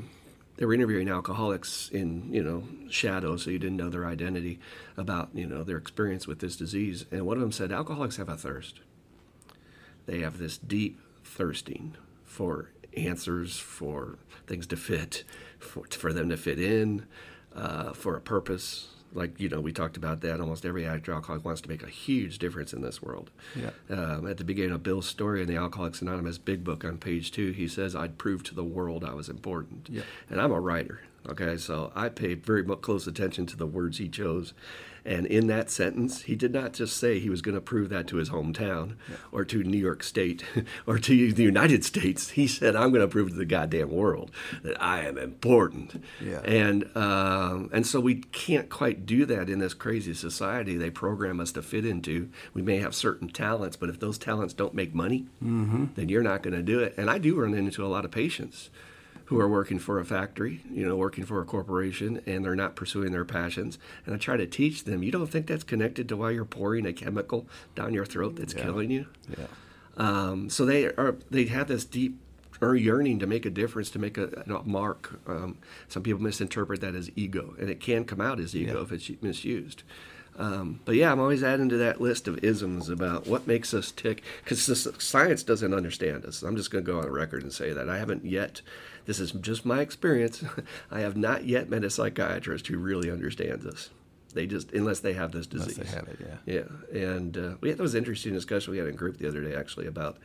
they 0.55 0.65
were 0.65 0.73
interviewing 0.73 1.09
alcoholics 1.09 1.89
in 1.89 2.33
you 2.33 2.41
know 2.41 2.63
shadow, 2.89 3.35
so 3.35 3.49
you 3.49 3.59
didn't 3.59 3.75
know 3.75 3.89
their 3.89 4.05
identity 4.05 4.59
about 4.95 5.29
you 5.33 5.45
know 5.45 5.63
their 5.63 5.77
experience 5.77 6.27
with 6.27 6.39
this 6.39 6.55
disease. 6.55 7.05
And 7.11 7.25
one 7.25 7.35
of 7.35 7.41
them 7.41 7.51
said, 7.51 7.73
alcoholics 7.73 8.15
have 8.15 8.29
a 8.29 8.37
thirst. 8.37 8.79
They 10.05 10.19
have 10.19 10.37
this 10.37 10.57
deep 10.57 11.01
thirsting 11.25 11.97
for 12.37 12.69
answers, 12.95 13.57
for 13.57 14.19
things 14.45 14.67
to 14.67 14.77
fit, 14.77 15.23
for, 15.57 15.85
for 15.89 16.13
them 16.13 16.29
to 16.29 16.37
fit 16.37 16.59
in, 16.59 17.07
uh, 17.55 17.93
for 17.93 18.15
a 18.15 18.21
purpose. 18.21 18.89
Like 19.11 19.39
you 19.39 19.49
know, 19.49 19.59
we 19.59 19.73
talked 19.73 19.97
about 19.97 20.21
that. 20.21 20.39
Almost 20.39 20.63
every 20.63 20.85
actor 20.85 21.13
alcoholic 21.13 21.43
wants 21.43 21.61
to 21.61 21.69
make 21.69 21.81
a 21.81 21.89
huge 21.89 22.37
difference 22.37 22.73
in 22.73 22.81
this 22.83 23.01
world. 23.01 23.31
Yeah. 23.55 23.71
Um, 23.89 24.27
at 24.27 24.37
the 24.37 24.43
beginning 24.43 24.73
of 24.73 24.83
Bill's 24.83 25.07
story 25.07 25.41
in 25.41 25.47
the 25.47 25.55
Alcoholics 25.55 25.99
Anonymous 25.99 26.37
Big 26.37 26.63
Book 26.63 26.85
on 26.85 26.99
page 26.99 27.31
two, 27.31 27.51
he 27.51 27.67
says, 27.67 27.95
"I'd 27.95 28.19
prove 28.19 28.43
to 28.43 28.53
the 28.53 28.63
world 28.63 29.03
I 29.03 29.15
was 29.15 29.29
important." 29.29 29.87
Yeah. 29.89 30.03
And 30.29 30.39
I'm 30.39 30.51
a 30.51 30.59
writer. 30.59 31.01
Okay, 31.27 31.57
so 31.57 31.91
I 31.95 32.09
pay 32.09 32.35
very 32.35 32.63
much 32.63 32.81
close 32.81 33.07
attention 33.07 33.47
to 33.47 33.57
the 33.57 33.65
words 33.65 33.97
he 33.97 34.09
chose. 34.09 34.53
And 35.07 35.25
in 35.25 35.47
that 35.47 35.71
sentence, 35.71 36.23
he 36.23 36.35
did 36.35 36.51
not 36.51 36.73
just 36.73 36.97
say 36.97 37.17
he 37.17 37.29
was 37.29 37.41
going 37.41 37.55
to 37.55 37.61
prove 37.61 37.87
that 37.89 38.07
to 38.07 38.17
his 38.17 38.29
hometown 38.29 38.97
or 39.31 39.45
to 39.45 39.63
New 39.63 39.77
York 39.77 40.03
State 40.03 40.43
or 40.85 40.99
to 40.99 41.31
the 41.31 41.43
United 41.43 41.85
States. 41.85 42.31
He 42.31 42.45
said, 42.45 42.75
I'm 42.75 42.89
going 42.89 43.01
to 43.01 43.07
prove 43.07 43.29
to 43.29 43.35
the 43.35 43.45
goddamn 43.45 43.89
world 43.89 44.31
that 44.63 44.79
I 44.81 45.05
am 45.05 45.17
important. 45.17 46.03
Yeah. 46.19 46.41
And, 46.41 46.89
um, 46.95 47.69
and 47.71 47.87
so 47.87 48.01
we 48.01 48.15
can't 48.15 48.69
quite 48.69 49.05
do 49.05 49.25
that 49.25 49.49
in 49.49 49.59
this 49.59 49.73
crazy 49.73 50.13
society 50.13 50.75
they 50.75 50.89
program 50.89 51.39
us 51.39 51.53
to 51.53 51.61
fit 51.61 51.85
into. 51.85 52.29
We 52.53 52.61
may 52.61 52.79
have 52.79 52.93
certain 52.93 53.29
talents, 53.29 53.77
but 53.77 53.89
if 53.89 54.01
those 54.01 54.17
talents 54.17 54.53
don't 54.53 54.73
make 54.73 54.93
money, 54.93 55.27
then 55.95 56.09
you're 56.09 56.21
not 56.21 56.43
going 56.43 56.55
to 56.55 56.61
do 56.61 56.81
it. 56.81 56.95
And 56.97 57.09
I 57.09 57.17
do 57.17 57.39
run 57.39 57.53
into 57.53 57.85
a 57.85 57.87
lot 57.87 58.03
of 58.03 58.11
patients 58.11 58.69
who 59.27 59.39
are 59.39 59.47
working 59.47 59.77
for 59.77 59.99
a 59.99 60.05
factory, 60.05 60.61
you 60.71 60.85
know, 60.87 60.95
working 60.95 61.25
for 61.25 61.41
a 61.41 61.45
corporation, 61.45 62.21
and 62.25 62.43
they're 62.45 62.55
not 62.55 62.75
pursuing 62.75 63.11
their 63.11 63.25
passions. 63.25 63.77
And 64.05 64.15
I 64.15 64.17
try 64.17 64.37
to 64.37 64.47
teach 64.47 64.85
them, 64.85 65.03
you 65.03 65.11
don't 65.11 65.27
think 65.27 65.47
that's 65.47 65.63
connected 65.65 66.07
to 66.09 66.17
why 66.17 66.31
you're 66.31 66.45
pouring 66.45 66.85
a 66.85 66.93
chemical 66.93 67.45
down 67.75 67.93
your 67.93 68.05
throat 68.05 68.37
that's 68.37 68.53
killing 68.53 68.89
you? 68.89 69.05
Yeah. 69.37 69.47
Um, 69.97 70.49
so 70.49 70.65
they 70.65 70.85
are 70.85 71.15
they 71.29 71.45
have 71.45 71.67
this 71.67 71.83
deep 71.83 72.19
or 72.61 72.75
yearning 72.75 73.19
to 73.19 73.27
make 73.27 73.45
a 73.45 73.49
difference, 73.49 73.89
to 73.91 73.99
make 73.99 74.17
a, 74.17 74.43
a 74.47 74.63
mark. 74.63 75.19
Um, 75.27 75.57
some 75.87 76.03
people 76.03 76.21
misinterpret 76.21 76.81
that 76.81 76.95
as 76.95 77.11
ego, 77.15 77.53
and 77.59 77.69
it 77.69 77.79
can 77.79 78.05
come 78.05 78.21
out 78.21 78.39
as 78.39 78.55
ego 78.55 78.75
Yeah. 78.77 78.81
if 78.83 78.91
it's 78.91 79.11
misused. 79.21 79.83
Um, 80.39 80.79
but 80.85 80.95
yeah, 80.95 81.11
I'm 81.11 81.19
always 81.19 81.43
adding 81.43 81.67
to 81.69 81.77
that 81.77 81.99
list 81.99 82.27
of 82.27 82.43
isms 82.43 82.89
about 82.89 83.25
what 83.25 83.47
makes 83.47 83.73
us 83.73 83.91
tick, 83.91 84.21
because 84.43 84.87
science 84.99 85.41
doesn't 85.43 85.73
understand 85.73 86.25
us. 86.25 86.43
I'm 86.43 86.55
just 86.55 86.69
going 86.69 86.85
to 86.85 86.91
go 86.91 86.99
on 86.99 87.09
record 87.09 87.41
and 87.41 87.51
say 87.51 87.73
that 87.73 87.89
I 87.89 87.97
haven't 87.97 88.23
yet. 88.23 88.61
This 89.07 89.21
is 89.21 89.31
just 89.31 89.65
my 89.65 89.79
experience. 89.79 90.43
I 90.91 90.99
have 90.99 91.15
not 91.15 91.45
yet 91.45 91.69
met 91.69 91.85
a 91.85 91.89
psychiatrist 91.89 92.67
who 92.67 92.77
really 92.77 93.09
understands 93.09 93.65
us. 93.65 93.89
They 94.33 94.45
just, 94.45 94.73
unless 94.73 94.99
they 94.99 95.13
have 95.13 95.31
this 95.31 95.47
disease. 95.47 95.77
Unless 95.77 95.91
they 95.91 95.97
have 95.97 96.07
it, 96.09 96.19
yeah. 96.45 96.63
Yeah, 96.93 97.01
and 97.01 97.37
uh, 97.37 97.51
we 97.61 97.69
had, 97.69 97.77
that 97.77 97.81
was 97.81 97.95
an 97.95 97.99
interesting 97.99 98.33
discussion 98.33 98.71
we 98.71 98.77
had 98.77 98.87
in 98.87 98.95
group 98.95 99.17
the 99.17 99.27
other 99.27 99.41
day 99.41 99.55
actually 99.55 99.87
about 99.87 100.17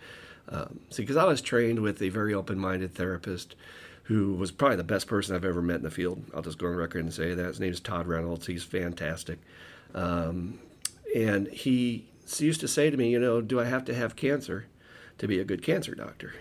um, 0.49 0.81
see 0.91 1.05
because 1.05 1.17
I 1.17 1.25
was 1.25 1.41
trained 1.41 1.79
with 1.79 2.03
a 2.03 2.09
very 2.09 2.35
open-minded 2.35 2.93
therapist 2.95 3.55
who 4.05 4.35
was 4.35 4.51
probably 4.51 4.77
the 4.77 4.85
best 4.85 5.07
person 5.07 5.37
I've 5.37 5.45
ever 5.45 5.63
met 5.63 5.77
in 5.77 5.83
the 5.85 5.91
field. 5.91 6.25
I'll 6.35 6.43
just 6.43 6.59
go 6.59 6.67
on 6.67 6.75
record 6.75 7.05
and 7.05 7.15
say 7.15 7.35
that 7.35 7.47
his 7.47 7.61
name 7.61 7.71
is 7.71 7.79
Todd 7.79 8.09
Reynolds. 8.09 8.49
He's 8.49 8.65
fantastic, 8.65 9.39
um, 9.95 10.59
and 11.15 11.47
he 11.47 12.09
used 12.39 12.61
to 12.61 12.69
say 12.69 12.91
to 12.91 12.97
me, 12.97 13.11
you 13.11 13.21
know, 13.21 13.41
do 13.41 13.61
I 13.61 13.65
have 13.65 13.85
to 13.85 13.95
have 13.95 14.17
cancer 14.17 14.67
to 15.19 15.29
be 15.29 15.39
a 15.39 15.45
good 15.45 15.63
cancer 15.63 15.95
doctor? 15.95 16.35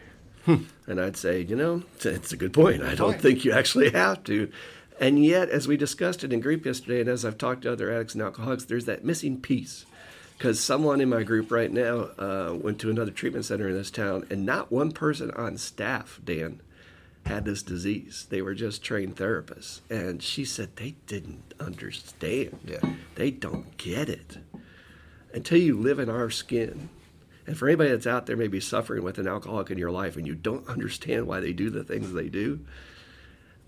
And 0.45 0.99
I'd 0.99 1.17
say, 1.17 1.41
you 1.41 1.55
know, 1.55 1.83
it's 2.03 2.33
a, 2.33 2.37
good 2.37 2.53
point. 2.53 2.83
I 2.83 2.95
don't 2.95 3.19
think 3.19 3.45
you 3.45 3.51
actually 3.51 3.91
have 3.91 4.23
to. 4.25 4.51
And 4.99 5.23
yet, 5.23 5.49
as 5.49 5.67
we 5.67 5.77
discussed 5.77 6.23
it 6.23 6.33
in 6.33 6.41
group 6.41 6.65
yesterday, 6.65 7.01
and 7.01 7.09
as 7.09 7.25
I've 7.25 7.37
talked 7.37 7.63
to 7.63 7.71
other 7.71 7.91
addicts 7.91 8.13
and 8.13 8.21
alcoholics, 8.21 8.65
there's 8.65 8.85
that 8.85 9.03
missing 9.03 9.39
piece. 9.39 9.85
Because 10.37 10.59
someone 10.59 11.01
in 11.01 11.09
my 11.09 11.23
group 11.23 11.51
right 11.51 11.71
now 11.71 12.09
uh, 12.17 12.57
went 12.59 12.79
to 12.79 12.89
another 12.89 13.11
treatment 13.11 13.45
center 13.45 13.69
in 13.69 13.75
this 13.75 13.91
town, 13.91 14.25
and 14.29 14.45
not 14.45 14.71
one 14.71 14.91
person 14.91 15.31
on 15.31 15.57
staff, 15.57 16.19
Dan, 16.23 16.61
had 17.25 17.45
this 17.45 17.61
disease. 17.61 18.25
They 18.29 18.41
were 18.41 18.55
just 18.55 18.83
trained 18.83 19.17
therapists. 19.17 19.81
And 19.89 20.21
she 20.21 20.45
said 20.45 20.75
they 20.75 20.95
didn't 21.05 21.53
understand. 21.59 22.59
Yeah. 22.65 22.81
They 23.15 23.31
don't 23.31 23.77
get 23.77 24.09
it 24.09 24.37
until 25.33 25.59
you 25.59 25.77
live 25.77 25.99
in 25.99 26.09
our 26.09 26.29
skin. 26.29 26.89
And 27.47 27.57
for 27.57 27.67
anybody 27.67 27.89
that's 27.89 28.07
out 28.07 28.25
there 28.25 28.37
maybe 28.37 28.59
suffering 28.59 29.03
with 29.03 29.17
an 29.17 29.27
alcoholic 29.27 29.71
in 29.71 29.77
your 29.77 29.91
life 29.91 30.15
and 30.15 30.27
you 30.27 30.35
don't 30.35 30.67
understand 30.67 31.27
why 31.27 31.39
they 31.39 31.53
do 31.53 31.69
the 31.69 31.83
things 31.83 32.13
they 32.13 32.29
do, 32.29 32.59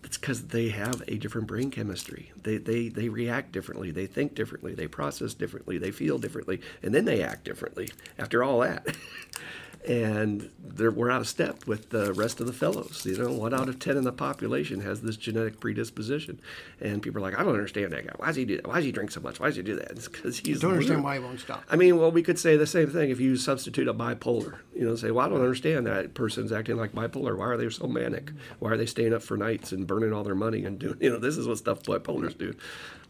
it's 0.04 0.18
because 0.18 0.48
they 0.48 0.70
have 0.70 1.02
a 1.08 1.18
different 1.18 1.48
brain 1.48 1.72
chemistry. 1.72 2.32
They, 2.42 2.58
they, 2.58 2.90
they 2.90 3.10
react 3.10 3.52
differently. 3.52 3.90
They 3.92 4.06
think 4.06 4.36
differently. 4.36 4.74
They 4.74 4.88
process 4.88 5.34
differently. 5.34 5.78
They 5.78 5.92
feel 5.92 6.18
differently. 6.18 6.62
And 6.82 6.94
then 6.94 7.06
they 7.06 7.24
act 7.24 7.46
differently 7.46 7.90
after 8.18 8.44
all 8.44 8.60
that. 8.60 8.86
and 9.88 10.50
we're 10.78 11.12
out 11.12 11.22
of 11.22 11.28
step 11.28 11.68
with 11.68 11.90
the 11.90 12.14
rest 12.14 12.40
of 12.40 12.48
the 12.48 12.54
fellows. 12.54 13.06
You 13.06 13.18
know, 13.18 13.32
one 13.32 13.54
out 13.54 13.70
of 13.70 13.80
10 13.80 13.98
in 13.98 14.04
the 14.04 14.12
population 14.12 14.82
has 14.82 15.02
this 15.02 15.18
genetic 15.18 15.60
predisposition. 15.60 16.40
And 16.80 17.02
people 17.02 17.20
are 17.20 17.22
like, 17.22 17.38
I 17.38 17.44
don't 17.44 17.54
understand 17.54 17.92
that 17.92 18.08
guy. 18.08 18.14
Why 18.18 18.28
does 18.28 18.38
he 18.38 18.46
do 18.46 18.56
that? 18.58 18.68
Why 18.68 18.76
does 18.76 18.86
he 18.86 18.92
drink 18.92 19.12
so 19.12 19.22
much? 19.22 19.40
Why 19.40 19.48
does 19.48 19.58
he 19.58 19.62
do 19.62 19.76
that? 19.76 19.92
It's 19.94 20.08
because 20.08 20.40
he's 20.40 20.62
Don't 20.62 20.72
understand 20.72 21.04
why 21.04 21.16
he 21.16 21.24
won't 21.24 21.40
stop. 21.40 21.64
I 21.70 21.76
mean, 21.76 21.98
well, 21.98 22.12
we 22.12 22.24
could 22.24 22.40
say 22.40 22.58
the 22.58 22.66
same 22.66 22.90
thing 22.90 23.10
if 23.10 23.20
you 23.20 23.36
substitute 23.36 23.88
a 23.88 23.94
bipolar. 23.94 24.58
You 24.76 24.86
know, 24.86 24.96
say, 24.96 25.12
well, 25.12 25.26
I 25.26 25.30
don't 25.30 25.40
understand 25.40 25.86
that 25.86 26.14
person's 26.14 26.52
acting 26.52 26.78
like 26.78 26.94
bipolar. 26.94 27.38
Why 27.38 27.46
are 27.46 27.58
they 27.58 27.70
so 27.70 27.88
manic? 27.88 28.32
Why 28.60 28.72
are 28.72 28.78
they 28.78 28.86
staying 28.86 29.14
up 29.14 29.22
for 29.22 29.38
nights 29.38 29.72
and 29.72 29.86
burning 29.86 30.14
all 30.14 30.24
their 30.24 30.36
money 30.36 30.66
and 30.66 30.80
doing, 30.80 30.98
you 31.02 31.10
know, 31.10 31.20
this 31.20 31.38
is 31.38 31.48
what 31.48 31.58
stuff 31.58 31.84
bipolars 31.84 32.38
do. 32.38 32.56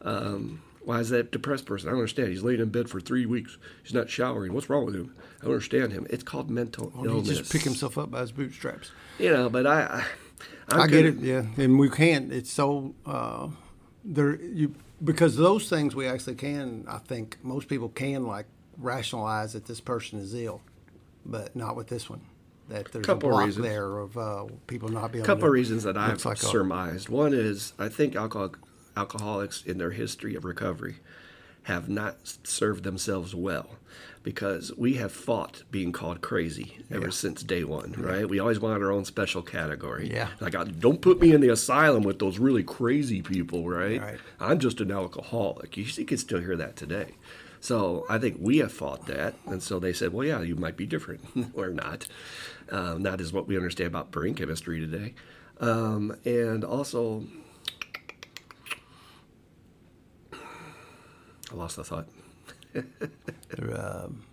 Um, 0.02 0.62
why 0.86 1.00
is 1.00 1.10
that 1.10 1.32
depressed 1.32 1.66
person? 1.66 1.88
I 1.88 1.92
don't 1.92 2.00
understand. 2.00 2.30
He's 2.30 2.44
laid 2.44 2.60
in 2.60 2.70
bed 2.70 2.90
for 2.90 3.00
three 3.00 3.26
weeks. 3.26 3.58
He's 3.84 3.94
not 3.94 4.10
showering. 4.10 4.54
What's 4.54 4.70
wrong 4.70 4.86
with 4.86 4.96
him? 4.96 5.16
I 5.42 5.46
don't 5.46 5.54
understand 5.54 5.92
him. 5.92 6.08
It's 6.10 6.24
called 6.24 6.50
mental 6.50 6.92
Or 6.96 7.04
he 7.06 7.10
illness. 7.12 7.38
just 7.40 7.52
pick 7.52 7.62
himself 7.64 7.98
up 7.98 8.12
by 8.12 8.22
his 8.22 8.32
bootstraps. 8.32 8.92
You 9.20 9.32
know, 9.32 9.50
but 9.50 9.66
I, 9.68 9.82
I, 9.82 10.06
I'm 10.70 10.82
I 10.82 10.88
get 10.88 11.06
it, 11.06 11.20
yeah, 11.20 11.44
and 11.58 11.78
we 11.80 11.90
can't. 11.90 12.32
It's 12.34 12.52
so 12.52 12.96
uh, 13.06 13.48
there 14.04 14.36
you 14.36 14.76
because 15.04 15.36
those 15.36 15.70
things 15.70 15.96
we 15.96 16.08
actually 16.08 16.36
can. 16.36 16.86
I 16.88 16.98
think 17.00 17.38
most 17.44 17.68
people 17.68 17.90
can 17.90 18.26
like 18.26 18.46
rationalize 18.78 19.54
that 19.54 19.66
this 19.66 19.80
person 19.82 20.20
is 20.20 20.34
ill, 20.34 20.62
but 21.26 21.56
not 21.56 21.76
with 21.76 21.88
this 21.88 22.10
one. 22.10 22.22
That 22.70 22.92
there's 22.94 23.06
Couple 23.06 23.30
a 23.30 23.32
block 23.34 23.46
reasons. 23.46 23.66
there 23.66 23.98
of 24.00 24.18
uh, 24.18 24.46
people 24.68 24.88
not 24.90 25.12
being. 25.12 25.24
A 25.24 25.28
couple 25.28 25.42
able 25.42 25.48
of 25.48 25.50
to, 25.50 25.54
reasons 25.54 25.84
that 25.84 25.98
I've 25.98 26.24
like 26.26 26.38
a- 26.38 26.46
surmised. 26.46 27.10
One 27.10 27.34
is 27.34 27.74
I 27.78 27.90
think 27.90 28.16
alcohol, 28.16 28.52
alcoholics 28.96 29.64
in 29.66 29.78
their 29.78 29.92
history 29.92 30.36
of 30.36 30.46
recovery 30.46 30.98
have 31.64 31.88
not 31.88 32.16
served 32.44 32.84
themselves 32.84 33.34
well 33.34 33.78
because 34.22 34.72
we 34.78 34.94
have 34.96 35.12
fought 35.12 35.64
being 35.72 35.92
called 35.94 36.22
crazy 36.22 36.78
ever 36.92 37.06
Yeah. 37.06 37.12
since 37.12 37.42
day 37.44 37.64
one, 37.64 37.94
right? 37.98 38.28
We 38.28 38.40
always 38.40 38.60
wanted 38.60 38.82
our 38.84 38.92
own 38.92 39.06
special 39.06 39.42
category. 39.42 40.10
Yeah. 40.14 40.30
Like, 40.42 40.56
uh, 40.56 40.66
don't 40.66 41.02
put 41.02 41.22
me 41.22 41.32
in 41.34 41.40
the 41.42 41.50
asylum 41.50 42.04
with 42.04 42.20
those 42.20 42.38
really 42.40 42.64
crazy 42.64 43.22
people, 43.22 43.68
right? 43.70 44.02
Right. 44.02 44.20
I'm 44.40 44.60
just 44.60 44.82
an 44.82 44.92
alcoholic. 44.92 45.76
You, 45.78 45.84
you 45.86 46.06
can 46.06 46.18
still 46.18 46.40
hear 46.40 46.56
that 46.58 46.76
today. 46.76 47.12
So 47.62 48.06
I 48.10 48.18
think 48.18 48.38
we 48.42 48.58
have 48.58 48.74
fought 48.74 49.06
that, 49.08 49.36
and 49.46 49.64
so 49.64 49.80
they 49.80 49.94
said, 49.94 50.12
"Well, 50.12 50.28
yeah, 50.28 50.42
you 50.42 50.56
might 50.58 50.76
be 50.76 50.86
different 50.86 51.22
or 51.54 51.70
not." 51.70 52.08
Um, 52.70 53.04
that 53.04 53.22
is 53.22 53.32
what 53.32 53.48
we 53.48 53.56
understand 53.56 53.88
about 53.88 54.12
brain 54.12 54.36
chemistry 54.36 54.82
today, 54.82 55.14
um, 55.62 56.14
and 56.26 56.66
also 56.66 57.24
I 61.54 61.58
lost 61.58 61.76
the 61.76 61.84
thought. 61.84 62.08
um, 63.76 64.24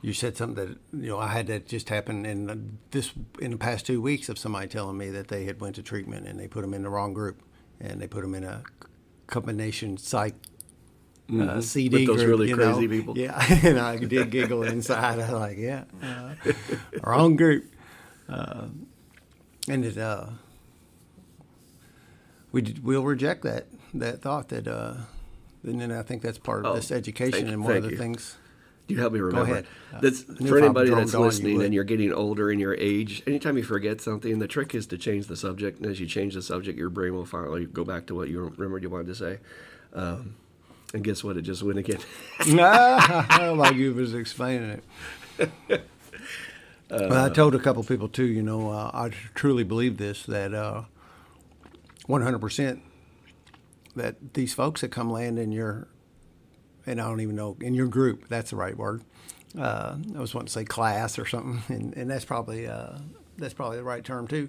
you 0.00 0.12
said 0.12 0.36
something 0.36 0.66
that 0.66 0.78
you 0.92 1.08
know 1.08 1.18
I 1.18 1.28
had 1.28 1.48
that 1.48 1.66
just 1.66 1.88
happen 1.88 2.24
in 2.24 2.78
this 2.92 3.12
in 3.40 3.50
the 3.50 3.56
past 3.56 3.86
two 3.86 4.00
weeks 4.00 4.28
of 4.28 4.38
somebody 4.38 4.68
telling 4.68 4.96
me 4.96 5.10
that 5.10 5.28
they 5.28 5.44
had 5.44 5.60
went 5.60 5.74
to 5.76 5.82
treatment 5.82 6.26
and 6.26 6.38
they 6.38 6.46
put 6.46 6.62
them 6.62 6.72
in 6.72 6.82
the 6.82 6.88
wrong 6.88 7.12
group 7.12 7.42
and 7.80 8.00
they 8.00 8.06
put 8.06 8.22
them 8.22 8.34
in 8.34 8.44
a 8.44 8.62
combination 9.26 9.96
psych 9.96 10.34
uh, 11.28 11.32
mm-hmm. 11.32 11.60
CD 11.60 11.98
With 11.98 12.06
those 12.06 12.24
group, 12.24 12.28
really 12.40 12.52
crazy 12.52 12.86
know? 12.86 12.88
people. 12.88 13.18
Yeah, 13.18 13.38
and 13.62 13.78
I 13.78 13.96
did 13.96 14.30
giggle 14.30 14.62
inside. 14.62 15.18
I 15.18 15.30
was 15.30 15.40
like, 15.40 15.58
yeah, 15.58 15.84
uh, 16.02 16.34
wrong 17.02 17.36
group. 17.36 17.70
Uh, 18.28 18.68
and 19.68 19.84
it, 19.84 19.98
uh, 19.98 20.26
we 22.50 22.62
did, 22.62 22.82
we'll 22.82 23.04
reject 23.04 23.42
that 23.42 23.66
that 23.92 24.22
thought 24.22 24.48
that, 24.48 24.66
uh, 24.66 24.94
and 25.68 25.80
then 25.80 25.92
I 25.92 26.02
think 26.02 26.22
that's 26.22 26.38
part 26.38 26.64
of 26.64 26.72
Oh, 26.72 26.74
this 26.76 26.90
education 26.90 27.32
thank- 27.32 27.48
and 27.48 27.64
one 27.64 27.76
of 27.76 27.82
the 27.84 27.90
you. 27.90 27.96
things. 27.96 28.36
You 28.88 28.96
help 28.98 29.12
me 29.12 29.20
remember. 29.20 29.52
ahead. 29.52 29.66
Uh, 29.92 30.00
That's 30.00 30.26
knew 30.40 30.48
for 30.48 30.56
anybody 30.58 30.88
that's 30.88 31.12
you 31.12 31.18
listening 31.18 31.56
would. 31.58 31.66
and 31.66 31.74
you're 31.74 31.84
getting 31.84 32.10
older 32.10 32.50
in 32.50 32.58
your 32.58 32.74
age. 32.74 33.22
Anytime 33.26 33.58
you 33.58 33.62
forget 33.62 34.00
something, 34.00 34.38
the 34.38 34.48
trick 34.48 34.74
is 34.74 34.86
to 34.86 34.96
change 34.96 35.26
the 35.26 35.36
subject. 35.36 35.78
And 35.78 35.90
as 35.90 36.00
you 36.00 36.06
change 36.06 36.32
the 36.32 36.40
subject, 36.40 36.78
your 36.78 36.88
brain 36.88 37.12
will 37.12 37.26
finally 37.26 37.66
go 37.66 37.84
back 37.84 38.06
to 38.06 38.14
what 38.14 38.30
you 38.30 38.40
remembered 38.56 38.82
you 38.82 38.88
wanted 38.88 39.08
to 39.08 39.14
say. 39.14 39.38
Um, 39.92 40.36
and 40.94 41.04
guess 41.04 41.22
what? 41.22 41.36
It 41.36 41.42
just 41.42 41.62
went 41.62 41.78
again. 41.78 41.98
No 42.46 43.52
like 43.58 43.74
you 43.76 43.92
was 43.92 44.14
explaining 44.14 44.80
it. 45.38 45.52
well, 46.90 47.26
I 47.26 47.28
told 47.28 47.54
a 47.54 47.58
couple 47.58 47.82
people 47.84 48.08
too. 48.08 48.24
You 48.24 48.42
know, 48.42 48.70
uh, 48.70 48.90
I 48.94 49.10
truly 49.34 49.64
believe 49.64 49.98
this 49.98 50.22
that 50.24 50.54
uh, 50.54 50.84
100% 52.08 52.80
that 53.98 54.34
these 54.34 54.54
folks 54.54 54.80
that 54.80 54.90
come 54.90 55.10
land 55.10 55.38
in 55.38 55.52
your, 55.52 55.88
and 56.86 57.00
I 57.00 57.04
don't 57.04 57.20
even 57.20 57.36
know 57.36 57.56
in 57.60 57.74
your 57.74 57.86
group. 57.86 58.28
That's 58.28 58.50
the 58.50 58.56
right 58.56 58.76
word. 58.76 59.02
Uh, 59.58 59.96
I 60.14 60.18
was 60.18 60.34
wanting 60.34 60.46
to 60.46 60.52
say 60.52 60.64
class 60.64 61.18
or 61.18 61.26
something, 61.26 61.62
and, 61.74 61.96
and 61.96 62.10
that's 62.10 62.24
probably 62.24 62.66
uh, 62.66 62.98
that's 63.36 63.54
probably 63.54 63.78
the 63.78 63.84
right 63.84 64.04
term 64.04 64.26
too. 64.26 64.48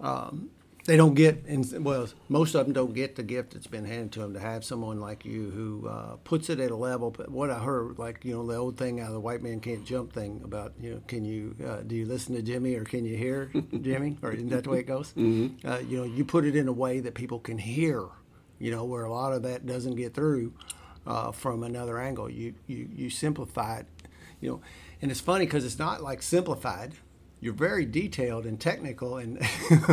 Um, 0.00 0.50
they 0.86 0.96
don't 0.96 1.14
get, 1.14 1.44
and 1.46 1.84
well, 1.84 2.08
most 2.28 2.54
of 2.54 2.64
them 2.64 2.72
don't 2.72 2.94
get 2.94 3.16
the 3.16 3.22
gift 3.22 3.52
that's 3.52 3.66
been 3.66 3.84
handed 3.84 4.12
to 4.12 4.20
them 4.20 4.34
to 4.34 4.40
have 4.40 4.64
someone 4.64 4.98
like 4.98 5.24
you 5.24 5.50
who 5.50 5.86
uh, 5.86 6.16
puts 6.24 6.48
it 6.48 6.58
at 6.58 6.70
a 6.70 6.76
level. 6.76 7.10
But 7.10 7.30
what 7.30 7.50
I 7.50 7.58
heard, 7.58 7.98
like 7.98 8.24
you 8.24 8.32
know, 8.32 8.46
the 8.46 8.56
old 8.56 8.76
thing 8.76 8.98
out 8.98 9.08
of 9.08 9.12
the 9.12 9.20
white 9.20 9.42
man 9.42 9.60
can't 9.60 9.84
jump 9.84 10.12
thing 10.12 10.40
about 10.42 10.72
you 10.80 10.94
know, 10.94 11.02
can 11.06 11.24
you 11.24 11.54
uh, 11.64 11.82
do 11.86 11.94
you 11.94 12.06
listen 12.06 12.34
to 12.34 12.42
Jimmy 12.42 12.74
or 12.76 12.84
can 12.84 13.04
you 13.04 13.16
hear 13.16 13.52
Jimmy 13.80 14.16
or 14.22 14.32
isn't 14.32 14.48
that 14.48 14.64
the 14.64 14.70
way 14.70 14.80
it 14.80 14.86
goes? 14.86 15.12
Mm-hmm. 15.12 15.66
Uh, 15.66 15.78
you 15.78 15.98
know, 15.98 16.04
you 16.04 16.24
put 16.24 16.44
it 16.44 16.56
in 16.56 16.66
a 16.66 16.72
way 16.72 17.00
that 17.00 17.14
people 17.14 17.38
can 17.38 17.58
hear. 17.58 18.06
You 18.60 18.70
know, 18.70 18.84
where 18.84 19.04
a 19.04 19.12
lot 19.12 19.32
of 19.32 19.42
that 19.42 19.66
doesn't 19.66 19.96
get 19.96 20.14
through 20.14 20.52
uh, 21.06 21.32
from 21.32 21.64
another 21.64 21.98
angle. 21.98 22.30
You 22.30 22.54
you 22.68 22.88
you 22.94 23.10
simplify 23.10 23.78
it. 23.78 23.86
You 24.40 24.50
know, 24.50 24.60
and 25.02 25.10
it's 25.10 25.20
funny 25.20 25.46
because 25.46 25.64
it's 25.64 25.78
not 25.78 26.02
like 26.02 26.22
simplified 26.22 26.94
you're 27.40 27.54
very 27.54 27.84
detailed 27.86 28.44
and 28.46 28.60
technical 28.60 29.16
and 29.16 29.40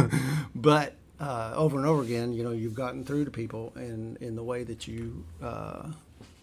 but 0.56 0.96
uh, 1.20 1.54
over 1.56 1.78
and 1.78 1.86
over 1.86 2.04
again 2.04 2.34
you 2.34 2.44
know 2.44 2.52
you've 2.52 2.76
gotten 2.76 3.04
through 3.04 3.26
to 3.26 3.32
people 3.32 3.74
in 3.76 4.18
in 4.22 4.36
the 4.36 4.44
way 4.44 4.64
that 4.64 4.88
you 4.88 5.26
uh, 5.42 5.88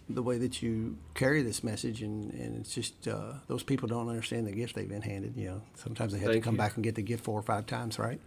the 0.08 0.22
way 0.22 0.38
that 0.38 0.62
you 0.62 0.96
carry 1.14 1.42
this 1.42 1.62
message 1.62 2.02
and, 2.02 2.32
and 2.34 2.60
it's 2.60 2.74
just 2.74 3.06
uh, 3.06 3.32
those 3.46 3.62
people 3.62 3.88
don't 3.88 4.08
understand 4.08 4.46
the 4.46 4.52
gift 4.52 4.74
they've 4.74 4.88
been 4.88 5.02
handed 5.02 5.36
you 5.36 5.46
know 5.46 5.62
sometimes 5.76 6.12
they 6.12 6.18
have 6.18 6.28
Thank 6.28 6.42
to 6.42 6.44
come 6.44 6.54
you. 6.54 6.58
back 6.58 6.74
and 6.74 6.82
get 6.84 6.94
the 6.94 7.02
gift 7.02 7.24
four 7.24 7.38
or 7.38 7.42
five 7.42 7.66
times 7.66 7.98
right 7.98 8.20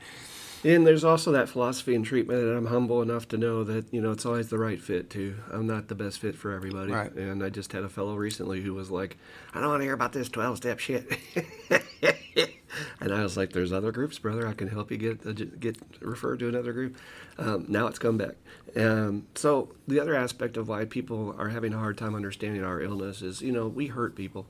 And 0.64 0.88
there's 0.88 1.04
also 1.04 1.32
that 1.32 1.50
philosophy 1.50 1.94
and 1.94 2.04
treatment 2.04 2.42
that 2.42 2.56
I'm 2.56 2.66
humble 2.66 3.02
enough 3.02 3.28
to 3.30 3.38
know 3.38 3.64
that, 3.64 3.94
you 3.94 4.02
know, 4.02 4.12
it's 4.12 4.26
always 4.26 4.50
the 4.50 4.58
right 4.58 4.82
fit 4.82 5.10
too. 5.10 5.36
I'm 5.52 5.68
not 5.68 5.88
the 5.88 5.96
best 5.96 6.20
fit 6.20 6.36
for 6.36 6.52
everybody. 6.52 6.92
Right. 6.92 7.14
And 7.14 7.44
I 7.44 7.50
just 7.50 7.72
had 7.72 7.84
a 7.84 7.90
fellow 7.90 8.16
recently 8.16 8.62
who 8.62 8.74
was 8.74 8.90
like, 8.90 9.18
I 9.54 9.60
don't 9.60 9.70
want 9.70 9.82
to 9.82 9.86
hear 9.86 9.94
about 9.94 10.14
this 10.14 10.30
12 10.30 10.58
step 10.58 10.80
shit. 10.80 11.06
and 13.00 13.14
I 13.14 13.22
was 13.22 13.38
like, 13.38 13.54
there's 13.54 13.72
other 13.72 13.92
groups, 13.92 14.20
brother. 14.20 14.48
I 14.48 14.54
can 14.54 14.68
help 14.68 14.92
you 14.92 14.98
get 14.98 15.60
get 15.60 15.78
referred 16.02 16.40
to 16.40 16.50
another 16.50 16.74
group. 16.74 16.98
Um, 17.38 17.66
now 17.68 17.88
it's 17.88 18.00
come 18.00 18.18
back. 18.18 18.36
Um, 18.76 19.28
so 19.36 19.74
the 19.88 20.00
other 20.00 20.16
aspect 20.16 20.58
of 20.58 20.68
why 20.68 20.86
people 20.86 21.36
are 21.38 21.50
having 21.50 21.74
a 21.74 21.78
hard 21.78 21.98
time 21.98 22.16
understanding 22.16 22.64
our 22.64 22.82
illness 22.82 23.22
is, 23.22 23.42
you 23.42 23.52
know, 23.52 23.68
we 23.68 23.88
hurt 23.88 24.16
people. 24.16 24.48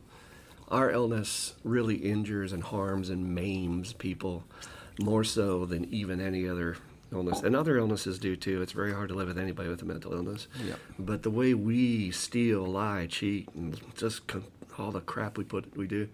Our 0.69 0.91
illness 0.91 1.53
really 1.63 1.95
injures 1.95 2.51
and 2.51 2.61
harms 2.61 3.09
and 3.09 3.33
maims 3.33 3.93
people 3.93 4.43
more 4.99 5.23
so 5.23 5.65
than 5.65 5.91
even 5.93 6.19
any 6.21 6.47
other 6.47 6.77
illness. 7.11 7.41
And 7.41 7.55
other 7.55 7.77
illnesses 7.77 8.19
do 8.19 8.35
too. 8.35 8.61
It's 8.61 8.71
very 8.73 8.93
hard 8.93 9.09
to 9.09 9.15
live 9.15 9.27
with 9.27 9.37
anybody 9.37 9.69
with 9.69 9.81
a 9.81 9.85
mental 9.85 10.13
illness. 10.13 10.47
Yep. 10.65 10.79
But 10.99 11.23
the 11.23 11.29
way 11.31 11.53
we 11.53 12.11
steal, 12.11 12.65
lie, 12.65 13.07
cheat, 13.07 13.47
and 13.55 13.79
just 13.95 14.27
con- 14.27 14.43
all 14.77 14.91
the 14.91 15.01
crap 15.01 15.37
we 15.37 15.43
put 15.43 15.75
we 15.77 15.87
do, 15.87 16.09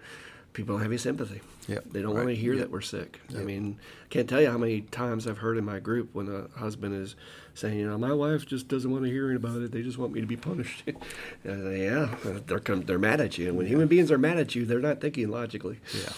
people 0.54 0.76
don't 0.76 0.82
have 0.84 0.92
any 0.92 0.98
sympathy. 0.98 1.42
Yep. 1.68 1.86
They 1.92 2.02
don't 2.02 2.12
Right. 2.14 2.26
want 2.26 2.36
to 2.36 2.42
hear 2.42 2.56
that 2.58 2.70
we're 2.70 2.82
sick. 2.82 3.20
I 3.32 3.38
Yep. 3.38 3.46
mean, 3.46 3.78
can't 4.10 4.30
tell 4.30 4.42
you 4.42 4.50
how 4.52 4.58
many 4.58 4.82
times 4.82 5.26
I've 5.28 5.40
heard 5.40 5.58
in 5.58 5.66
my 5.66 5.80
group 5.80 6.10
when 6.14 6.28
a 6.28 6.48
husband 6.60 6.94
is 6.94 7.16
saying, 7.56 7.80
you 7.80 7.88
know, 7.88 7.98
my 7.98 8.14
wife 8.14 8.46
just 8.46 8.68
doesn't 8.68 8.92
want 8.92 9.04
to 9.06 9.10
hear 9.10 9.34
about 9.34 9.62
it. 9.62 9.72
They 9.72 9.82
just 9.82 9.98
want 9.98 10.14
me 10.14 10.22
to 10.22 10.28
be 10.28 10.36
punished. 10.38 10.84
say, 11.46 11.84
yeah, 11.86 12.14
they're 12.46 12.60
they're 12.60 13.00
mad 13.00 13.20
at 13.22 13.38
you. 13.38 13.48
And 13.48 13.58
when 13.58 13.66
human 13.68 13.88
beings 13.88 14.12
are 14.12 14.18
mad 14.18 14.38
at 14.38 14.54
you, 14.56 14.66
they're 14.66 14.80
not 14.80 15.02
thinking 15.02 15.30
logically. 15.30 15.80
yeah 15.96 16.12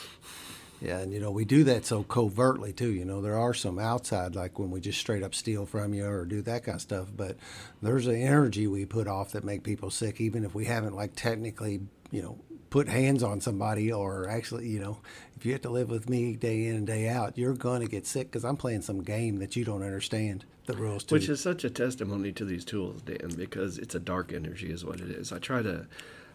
yeah 0.81 0.99
and 0.99 1.13
you 1.13 1.19
know 1.19 1.31
we 1.31 1.45
do 1.45 1.63
that 1.63 1.85
so 1.85 2.03
covertly 2.03 2.73
too 2.73 2.91
you 2.91 3.05
know 3.05 3.21
there 3.21 3.37
are 3.37 3.53
some 3.53 3.79
outside 3.79 4.35
like 4.35 4.59
when 4.59 4.71
we 4.71 4.79
just 4.79 4.99
straight 4.99 5.23
up 5.23 5.33
steal 5.33 5.65
from 5.65 5.93
you 5.93 6.05
or 6.05 6.25
do 6.25 6.41
that 6.41 6.63
kind 6.63 6.75
of 6.75 6.81
stuff 6.81 7.07
but 7.15 7.37
there's 7.81 8.07
an 8.07 8.15
energy 8.15 8.67
we 8.67 8.85
put 8.85 9.07
off 9.07 9.31
that 9.31 9.43
make 9.43 9.63
people 9.63 9.89
sick 9.89 10.19
even 10.19 10.43
if 10.43 10.53
we 10.53 10.65
haven't 10.65 10.95
like 10.95 11.11
technically 11.15 11.81
you 12.11 12.21
know 12.21 12.37
put 12.69 12.87
hands 12.89 13.23
on 13.23 13.39
somebody 13.39 13.91
or 13.91 14.29
actually 14.29 14.67
you 14.67 14.79
know 14.79 14.97
if 15.37 15.45
you 15.45 15.53
have 15.53 15.61
to 15.61 15.69
live 15.69 15.89
with 15.89 16.09
me 16.09 16.35
day 16.35 16.65
in 16.65 16.75
and 16.75 16.87
day 16.87 17.07
out 17.07 17.37
you're 17.37 17.53
going 17.53 17.81
to 17.81 17.87
get 17.87 18.05
sick 18.05 18.27
because 18.27 18.43
i'm 18.43 18.57
playing 18.57 18.81
some 18.81 19.01
game 19.01 19.39
that 19.39 19.55
you 19.55 19.63
don't 19.63 19.83
understand 19.83 20.43
the 20.65 20.75
rules 20.75 21.03
to 21.03 21.13
Which 21.13 21.29
is 21.29 21.39
such 21.39 21.63
a 21.63 21.69
testimony 21.69 22.31
to 22.33 22.45
these 22.45 22.65
tools, 22.65 23.01
Dan, 23.01 23.33
because 23.37 23.77
it's 23.77 23.95
a 23.95 23.99
dark 23.99 24.33
energy, 24.33 24.71
is 24.71 24.83
what 24.83 24.99
it 24.99 25.09
is. 25.09 25.31
I 25.31 25.39
try 25.39 25.61
to 25.61 25.87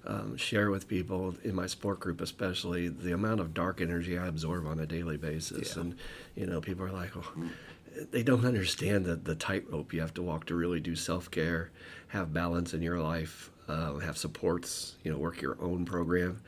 um, 0.07 0.37
share 0.37 0.71
with 0.71 0.89
people 0.89 1.35
in 1.45 1.55
my 1.55 1.67
sport 1.67 2.01
group, 2.01 2.21
especially, 2.21 2.89
the 2.89 3.13
amount 3.13 3.41
of 3.41 3.53
dark 3.55 3.81
energy 3.81 4.19
I 4.19 4.27
absorb 4.27 4.67
on 4.67 4.79
a 4.81 4.87
daily 4.87 5.17
basis. 5.17 5.75
Yeah. 5.77 5.83
And, 5.83 5.97
you 6.35 6.47
know, 6.47 6.61
people 6.61 6.85
are 6.85 6.93
like, 6.93 7.17
oh, 7.17 7.33
they 8.11 8.23
don't 8.23 8.45
understand 8.45 9.05
the, 9.05 9.17
the 9.17 9.35
tightrope 9.35 9.93
you 9.93 10.01
have 10.01 10.15
to 10.15 10.23
walk 10.23 10.47
to 10.47 10.55
really 10.55 10.81
do 10.81 10.97
self 10.97 11.31
care, 11.31 11.71
have 12.09 12.33
balance 12.33 12.73
in 12.73 12.83
your 12.83 13.01
life, 13.01 13.51
uh, 13.69 13.99
have 13.99 14.17
supports, 14.17 14.97
you 15.05 15.11
know, 15.11 15.19
work 15.19 15.41
your 15.41 15.57
own 15.61 15.85
program. 15.85 16.43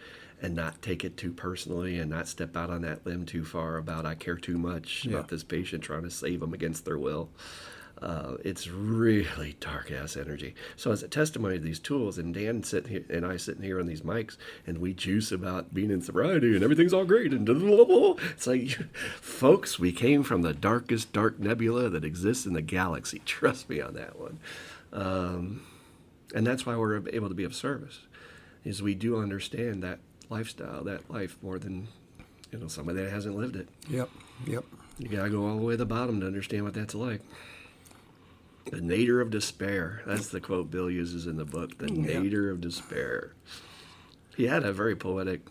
And 0.45 0.57
not 0.57 0.83
take 0.83 1.05
it 1.05 1.17
too 1.17 1.31
personally, 1.31 2.01
and 2.01 2.11
not 2.11 2.27
step 2.27 2.57
out 2.57 2.69
on 2.69 2.83
that 2.83 3.07
limb 3.07 3.27
too 3.27 3.45
far 3.45 3.77
about 3.77 4.05
I 4.05 4.17
care 4.17 4.35
too 4.35 4.59
much 4.59 5.05
Yeah. 5.05 5.13
about 5.19 5.29
this 5.29 5.45
patient 5.45 5.85
trying 5.85 6.03
to 6.03 6.11
save 6.11 6.41
them 6.41 6.53
against 6.53 6.85
their 6.85 6.99
will. 6.99 7.31
Uh, 8.03 8.37
it's 8.45 8.67
really 8.67 9.57
dark 9.61 9.93
ass 9.93 10.17
energy. 10.17 10.57
So 10.77 10.91
as 10.91 11.05
a 11.05 11.09
testimony 11.09 11.59
to 11.59 11.63
these 11.65 11.79
tools, 11.79 12.19
and 12.19 12.35
Dan 12.35 12.65
sitting 12.65 12.91
here 12.91 13.05
and 13.09 13.25
I 13.25 13.37
sitting 13.37 13.63
here 13.63 13.79
on 13.79 13.87
these 13.87 14.01
mics, 14.01 14.37
and 14.67 14.79
we 14.79 14.93
juice 14.93 15.31
about 15.31 15.73
being 15.73 15.93
in 15.93 16.03
sobriety 16.03 16.55
and 16.57 16.65
everything's 16.65 16.93
all 16.93 17.05
great 17.05 17.33
and 17.33 17.47
blah, 17.47 17.55
blah, 17.77 17.85
blah. 17.85 18.15
it's 18.33 18.49
like, 18.49 18.71
folks, 19.21 19.79
we 19.79 19.93
came 19.93 20.25
from 20.25 20.43
the 20.43 20.53
darkest 20.53 21.13
dark 21.13 21.39
nebula 21.39 21.89
that 21.91 22.05
exists 22.05 22.45
in 22.45 22.55
the 22.55 22.63
galaxy. 22.63 23.21
Trust 23.25 23.69
me 23.71 23.81
on 23.81 23.95
that 23.95 24.19
one. 24.19 24.41
Um, 24.93 25.63
and 26.35 26.45
that's 26.45 26.67
why 26.67 26.75
we're 26.77 27.09
able 27.11 27.29
to 27.29 27.35
be 27.37 27.45
of 27.45 27.55
service, 27.55 28.01
is 28.65 28.83
we 28.83 28.97
do 28.97 29.17
understand 29.17 29.81
that 29.85 30.01
lifestyle, 30.29 30.83
that 30.85 31.09
life 31.09 31.37
more 31.41 31.59
than 31.59 31.87
you 32.51 32.59
know 32.59 32.67
somebody 32.67 33.01
that 33.01 33.11
hasn't 33.11 33.37
lived 33.37 33.55
it. 33.57 33.69
yep 33.89 34.11
yep 34.47 34.65
You 34.99 35.09
gotta 35.09 35.31
go 35.31 35.47
all 35.47 35.57
the 35.57 35.63
way 35.63 35.75
to 35.75 35.77
the 35.79 35.87
bottom 35.87 36.21
to 36.21 36.27
understand 36.27 36.65
what 36.65 36.75
that's 36.75 36.95
like. 36.95 37.21
The 38.71 38.81
nadir 38.81 39.21
of 39.21 39.31
despair. 39.31 40.03
That's 40.07 40.29
the 40.29 40.41
quote 40.41 40.71
Bill 40.71 40.91
uses 40.91 41.27
in 41.27 41.37
the 41.37 41.45
book. 41.45 41.79
The 41.79 41.91
Yeah. 41.93 42.21
nadir 42.21 42.51
of 42.51 42.61
despair. 42.61 43.35
He 44.37 44.47
had 44.47 44.65
a 44.65 44.73
very 44.73 44.97
poetic 44.97 45.43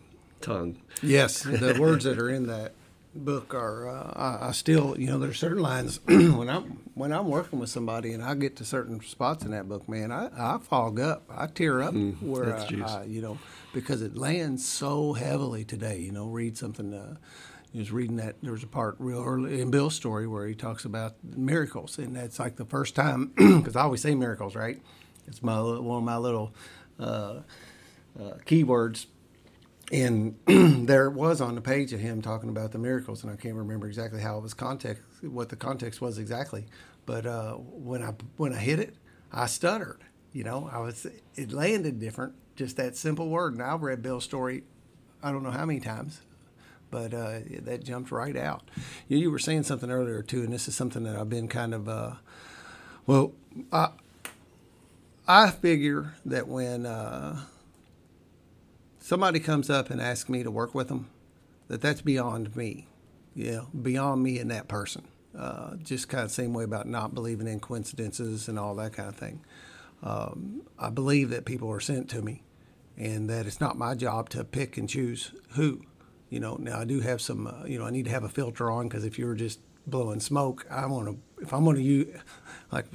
tongue. 0.41 0.77
Yes, 1.03 1.43
the 1.43 1.75
words 1.79 2.05
that 2.05 2.17
are 2.17 2.29
in 2.29 2.47
that 2.47 2.73
book 3.13 3.53
are. 3.53 3.87
Uh, 3.87 4.13
I, 4.15 4.47
I 4.47 4.51
still, 4.53 4.95
you 4.97 5.07
know, 5.07 5.19
there's 5.19 5.37
certain 5.37 5.61
lines 5.61 5.99
when 6.07 6.49
I'm 6.49 6.79
when 6.95 7.11
I'm 7.11 7.27
working 7.27 7.59
with 7.59 7.69
somebody 7.69 8.11
and 8.13 8.23
I 8.23 8.33
get 8.33 8.55
to 8.57 8.65
certain 8.65 9.01
spots 9.01 9.45
in 9.45 9.51
that 9.51 9.69
book, 9.69 9.87
man, 9.87 10.11
I, 10.11 10.29
I 10.35 10.57
fog 10.57 10.99
up, 10.99 11.23
I 11.29 11.47
tear 11.47 11.81
up 11.81 11.93
where 12.21 12.55
I. 12.55 12.67
I, 12.83 13.03
you 13.03 13.21
know, 13.21 13.37
because 13.73 14.01
it 14.01 14.15
lands 14.17 14.67
so 14.67 15.13
heavily 15.13 15.63
today. 15.63 15.99
You 15.99 16.11
know, 16.11 16.27
read 16.27 16.57
something. 16.57 16.93
Uh, 16.93 17.15
he 17.71 17.79
was 17.79 17.91
reading 17.91 18.17
that 18.17 18.35
there 18.41 18.51
was 18.51 18.63
a 18.63 18.67
part 18.67 18.95
real 18.99 19.23
early 19.23 19.61
in 19.61 19.71
Bill's 19.71 19.95
story 19.95 20.27
where 20.27 20.45
he 20.45 20.55
talks 20.55 20.83
about 20.83 21.15
miracles, 21.23 21.97
and 21.97 22.15
that's 22.15 22.37
like 22.39 22.57
the 22.57 22.65
first 22.65 22.95
time 22.95 23.27
because 23.35 23.75
I 23.75 23.83
always 23.83 24.01
say 24.01 24.13
miracles, 24.13 24.55
right? 24.55 24.81
It's 25.27 25.41
my 25.41 25.61
one 25.61 25.99
of 25.99 26.03
my 26.03 26.17
little 26.17 26.53
uh, 26.99 27.41
uh, 28.19 28.33
keywords. 28.45 29.05
And 29.91 30.37
there 30.87 31.07
it 31.07 31.13
was 31.13 31.41
on 31.41 31.55
the 31.55 31.61
page 31.61 31.91
of 31.91 31.99
him 31.99 32.21
talking 32.21 32.49
about 32.49 32.71
the 32.71 32.77
miracles, 32.77 33.23
and 33.23 33.31
I 33.31 33.35
can't 33.35 33.55
remember 33.55 33.87
exactly 33.87 34.21
how 34.21 34.37
it 34.37 34.43
was 34.43 34.53
context, 34.53 35.03
what 35.21 35.49
the 35.49 35.57
context 35.57 35.99
was 36.01 36.17
exactly. 36.17 36.65
But 37.05 37.25
uh, 37.25 37.53
when 37.53 38.01
I 38.03 38.13
when 38.37 38.53
I 38.53 38.59
hit 38.59 38.79
it, 38.79 38.95
I 39.31 39.47
stuttered. 39.47 39.99
You 40.33 40.43
know, 40.43 40.69
I 40.71 40.79
was 40.79 41.07
it 41.35 41.51
landed 41.51 41.99
different, 41.99 42.33
just 42.55 42.77
that 42.77 42.95
simple 42.95 43.29
word. 43.29 43.53
And 43.53 43.61
I've 43.61 43.81
read 43.81 44.01
Bill's 44.01 44.23
story, 44.23 44.63
I 45.21 45.31
don't 45.31 45.43
know 45.43 45.51
how 45.51 45.65
many 45.65 45.81
times, 45.81 46.21
but 46.91 47.13
uh, 47.13 47.39
that 47.61 47.83
jumped 47.83 48.11
right 48.11 48.35
out. 48.35 48.69
You, 49.07 49.17
you, 49.17 49.31
were 49.31 49.39
saying 49.39 49.63
something 49.63 49.89
earlier 49.89 50.21
too, 50.21 50.43
and 50.43 50.53
this 50.53 50.67
is 50.67 50.75
something 50.75 51.03
that 51.03 51.15
I've 51.15 51.29
been 51.29 51.47
kind 51.47 51.73
of, 51.73 51.89
uh, 51.89 52.11
well, 53.07 53.33
I 53.71 53.89
I 55.27 55.49
figure 55.49 56.13
that 56.25 56.47
when 56.47 56.85
uh, 56.85 57.41
somebody 58.99 59.39
comes 59.39 59.69
up 59.69 59.89
and 59.89 60.01
asks 60.01 60.29
me 60.29 60.43
to 60.43 60.51
work 60.51 60.75
with 60.75 60.89
them, 60.89 61.09
that 61.67 61.81
that's 61.81 62.01
beyond 62.01 62.55
me, 62.55 62.87
know, 63.33 63.67
beyond 63.81 64.23
me 64.23 64.39
and 64.39 64.51
that 64.51 64.67
person. 64.67 65.07
Uh, 65.37 65.75
just 65.77 66.09
kind 66.09 66.25
of 66.25 66.31
same 66.31 66.53
way 66.53 66.65
about 66.65 66.87
not 66.87 67.15
believing 67.15 67.47
in 67.47 67.61
coincidences 67.61 68.49
and 68.49 68.59
all 68.59 68.75
that 68.75 68.91
kind 68.91 69.07
of 69.07 69.15
thing. 69.15 69.39
Um, 70.03 70.63
I 70.77 70.89
believe 70.89 71.29
that 71.29 71.45
people 71.45 71.71
are 71.71 71.79
sent 71.79 72.09
to 72.09 72.21
me, 72.21 72.43
and 72.97 73.29
that 73.29 73.45
it's 73.45 73.61
not 73.61 73.77
my 73.77 73.95
job 73.95 74.27
to 74.29 74.43
pick 74.43 74.77
and 74.77 74.89
choose 74.89 75.31
who. 75.51 75.83
You 76.31 76.39
know, 76.39 76.55
now 76.55 76.79
I 76.79 76.85
do 76.85 77.01
have 77.01 77.21
some. 77.21 77.45
Uh, 77.45 77.65
you 77.65 77.77
know, 77.77 77.85
I 77.85 77.91
need 77.91 78.05
to 78.05 78.11
have 78.11 78.23
a 78.23 78.29
filter 78.29 78.71
on 78.71 78.87
because 78.87 79.03
if 79.03 79.19
you're 79.19 79.35
just 79.35 79.59
blowing 79.85 80.21
smoke, 80.21 80.65
I 80.71 80.85
want 80.85 81.07
to. 81.07 81.43
If 81.43 81.53
I'm 81.53 81.65
going 81.65 81.75
to 81.75 81.83
use, 81.83 82.07
like, 82.71 82.85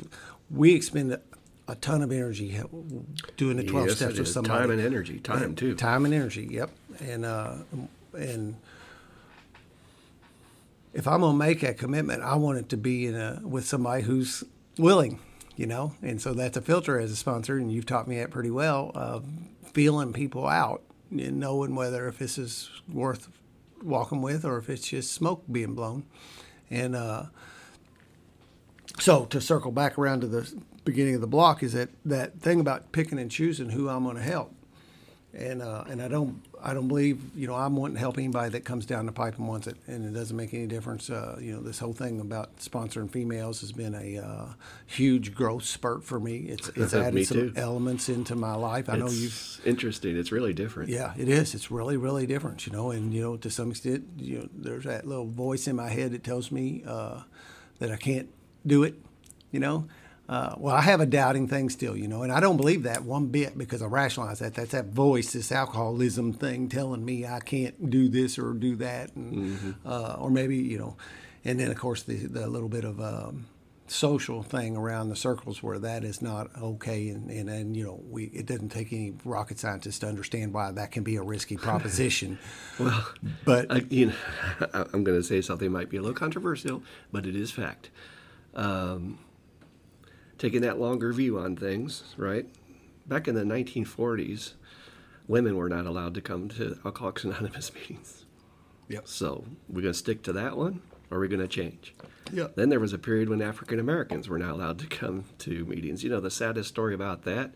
we 0.51 0.75
expend 0.75 1.19
a 1.69 1.75
ton 1.75 2.01
of 2.01 2.11
energy 2.11 2.59
doing 3.37 3.59
the 3.59 3.65
12 3.65 3.89
yes, 3.89 3.97
steps 3.97 4.19
with 4.19 4.29
somebody. 4.29 4.59
Time 4.59 4.71
and 4.71 4.81
energy, 4.81 5.19
time 5.19 5.43
and, 5.43 5.59
too. 5.59 5.75
Time 5.75 6.07
and 6.07 6.15
energy, 6.15 6.49
yep. 6.51 6.71
And 7.01 7.27
uh, 7.27 7.57
and 8.15 8.57
if 10.95 11.07
I'm 11.07 11.21
gonna 11.21 11.37
make 11.37 11.63
a 11.63 11.75
commitment, 11.75 12.23
I 12.23 12.37
want 12.37 12.57
it 12.57 12.71
to 12.71 12.79
be 12.79 13.07
in 13.07 13.17
a, 13.17 13.41
with 13.43 13.67
somebody 13.67 14.03
who's 14.03 14.45
willing, 14.79 15.21
you 15.57 15.67
know. 15.67 15.93
And 16.01 16.23
so 16.23 16.33
that's 16.33 16.57
a 16.57 16.63
filter 16.63 16.99
as 16.99 17.13
a 17.13 17.17
sponsor, 17.17 17.59
and 17.59 17.71
you've 17.71 17.85
taught 17.85 18.09
me 18.09 18.17
that 18.17 18.31
pretty 18.31 18.51
well 18.51 18.93
of 18.95 19.27
feeling 19.75 20.15
people 20.15 20.47
out 20.47 20.83
knowing 21.11 21.75
whether 21.75 22.09
if 22.09 22.19
this 22.19 22.39
is 22.39 22.71
worth 22.89 23.29
walking 23.83 24.23
with 24.23 24.45
or 24.45 24.59
if 24.59 24.69
it's 24.69 24.89
just 24.89 25.13
smoke 25.13 25.45
being 25.51 25.75
blown. 25.75 26.05
And 26.71 26.97
uh, 26.97 27.27
so 28.99 29.25
to 29.27 29.41
circle 29.41 29.71
back 29.71 29.99
around 29.99 30.21
to 30.23 30.27
the 30.27 30.53
beginning 30.85 31.15
of 31.15 31.21
the 31.21 31.27
block 31.27 31.63
is 31.63 31.73
that 31.73 31.91
that 32.05 32.41
thing 32.41 32.61
about 32.61 32.93
picking 32.93 33.19
and 33.19 33.31
choosing 33.31 33.71
who 33.71 33.89
I'm 33.89 34.05
going 34.05 34.17
to 34.17 34.23
help, 34.23 34.55
and 35.35 35.63
uh, 35.63 35.85
and 35.89 36.03
I 36.03 36.09
don't 36.09 36.43
I 36.67 36.75
don't 36.75 36.89
believe 36.89 37.21
you 37.37 37.47
know 37.47 37.55
I'm 37.55 37.77
wanting 37.77 37.95
to 37.95 38.01
help 38.01 38.19
anybody 38.19 38.51
that 38.51 38.65
comes 38.65 38.87
down 38.87 39.07
the 39.07 39.13
pipe 39.13 39.39
and 39.39 39.47
wants 39.47 39.69
it, 39.69 39.77
and 39.87 40.05
it 40.05 40.19
doesn't 40.19 40.37
make 40.37 40.53
any 40.53 40.67
difference. 40.67 41.09
Uh, 41.09 41.39
you 41.41 41.55
know 41.55 41.61
this 41.61 41.79
whole 41.79 41.93
thing 41.93 42.19
about 42.21 42.57
sponsoring 42.57 43.09
females 43.09 43.61
has 43.61 43.71
been 43.71 43.95
a 43.95 44.19
uh, 44.19 44.47
huge 44.85 45.33
growth 45.33 45.63
spurt 45.63 46.03
for 46.03 46.19
me. 46.19 46.39
It's 46.39 46.69
it's 46.71 46.93
added 46.95 47.25
some 47.25 47.53
too. 47.53 47.53
elements 47.55 48.09
into 48.09 48.35
my 48.35 48.57
life. 48.57 48.89
I 48.89 48.95
it's 48.95 49.01
know 49.01 49.11
you've 49.11 49.61
interesting. 49.65 50.17
It's 50.17 50.33
really 50.33 50.53
different. 50.53 50.91
Yeah, 50.91 51.15
it 51.17 51.29
is. 51.29 51.55
It's 51.55 51.71
really 51.71 51.97
really 51.97 52.27
different. 52.27 52.67
You 52.67 52.73
know, 52.73 52.91
and 52.91 53.15
you 53.15 53.23
know 53.23 53.37
to 53.37 53.49
some 53.49 53.71
extent, 53.71 54.05
you 54.19 54.41
know, 54.41 54.49
there's 54.53 54.85
that 54.85 55.07
little 55.07 55.27
voice 55.29 55.69
in 55.69 55.77
my 55.77 55.89
head 55.89 56.11
that 56.11 56.25
tells 56.25 56.51
me 56.51 56.83
uh, 56.85 57.23
that 57.79 57.93
I 57.93 57.97
can't 57.97 58.29
do 58.67 58.83
it. 58.83 58.97
You 59.53 59.61
know, 59.61 59.87
uh, 60.29 60.57
well, 60.59 60.75
I 60.75 60.81
have 60.81 61.01
a 61.01 61.07
doubting 61.07 61.47
thing 61.47 61.71
still, 61.71 61.97
you 61.97 62.09
know, 62.09 62.23
and 62.23 62.33
I 62.33 62.41
don't 62.41 62.57
believe 62.57 62.83
that 62.83 63.05
one 63.05 63.27
bit 63.27 63.57
because 63.57 63.81
I 63.81 63.87
rationalize 63.87 64.41
that. 64.41 64.55
That's 64.55 64.73
that 64.73 64.87
voice, 64.87 65.33
this 65.33 65.53
alcoholism 65.53 66.33
thing 66.33 66.69
telling 66.69 67.05
me 67.05 67.25
I 67.25 67.39
can't 67.39 67.91
do 67.91 68.09
this 68.09 68.39
or 68.39 68.53
do 68.53 68.75
that, 68.77 69.15
and, 69.15 69.35
mm-hmm. 69.35 69.71
uh, 69.89 70.17
or 70.19 70.31
maybe, 70.31 70.57
you 70.57 70.79
know, 70.79 70.97
and 71.45 71.61
then 71.61 71.71
of 71.71 71.77
course 71.77 72.03
the, 72.03 72.17
the 72.17 72.49
little 72.49 72.69
bit 72.69 72.85
of 72.85 73.01
um, 73.01 73.47
social 73.87 74.43
thing 74.43 74.77
around 74.77 75.11
the 75.11 75.17
circles 75.17 75.63
where 75.63 75.79
that 75.79 76.03
is 76.03 76.21
not 76.21 76.51
okay, 76.61 77.09
and, 77.09 77.31
and, 77.31 77.49
and 77.49 77.77
you 77.77 77.85
know, 77.85 78.01
we 78.11 78.25
it 78.25 78.47
doesn't 78.47 78.71
take 78.71 78.93
any 78.93 79.15
rocket 79.25 79.61
scientists 79.61 80.01
to 80.01 80.09
understand 80.09 80.53
why 80.53 80.73
that 80.73 80.91
can 80.91 81.05
be 81.05 81.15
a 81.15 81.23
risky 81.23 81.57
proposition. 81.69 82.37
well, 82.81 83.07
but 83.45 83.71
I, 83.71 83.85
you 83.91 84.07
know, 84.07 84.15
I'm 84.73 85.05
going 85.05 85.19
to 85.19 85.23
say 85.23 85.41
something 85.41 85.71
might 85.71 85.89
be 85.89 85.99
a 85.99 86.03
little 86.03 86.17
controversial, 86.17 86.83
but 87.13 87.27
it 87.27 87.37
is 87.37 87.53
fact. 87.53 87.91
Um, 88.57 89.19
taking 90.39 90.63
that 90.63 90.79
longer 90.79 91.13
view 91.13 91.39
on 91.39 91.57
things, 91.57 92.15
right? 92.17 92.47
Back 93.07 93.29
in 93.29 93.35
the 93.35 93.43
1940s, 93.43 94.55
women 95.29 95.57
were 95.57 95.69
not 95.69 95.87
allowed 95.87 96.15
to 96.15 96.21
come 96.21 96.49
to 96.51 96.79
Alcoholics 96.85 97.25
Anonymous 97.25 97.73
meetings. 97.75 98.25
Yep. 98.89 99.09
So 99.09 99.45
we're 99.69 99.83
going 99.83 99.93
to 99.93 99.99
stick 99.99 100.23
to 100.25 100.33
that 100.35 100.57
one, 100.57 100.83
or 101.11 101.19
are 101.19 101.21
we 101.21 101.29
going 101.29 101.41
to 101.41 101.49
change? 101.49 101.95
Yep. 102.33 102.57
Then 102.57 102.69
there 102.69 102.81
was 102.81 102.93
a 102.93 102.99
period 102.99 103.29
when 103.29 103.43
African 103.43 103.81
Americans 103.81 104.29
were 104.29 104.39
not 104.39 104.51
allowed 104.51 104.79
to 104.81 104.87
come 104.87 105.25
to 105.39 105.65
meetings. 105.65 106.05
You 106.05 106.11
know, 106.11 106.21
the 106.21 106.31
saddest 106.31 106.69
story 106.69 106.95
about 106.95 107.23
that 107.23 107.55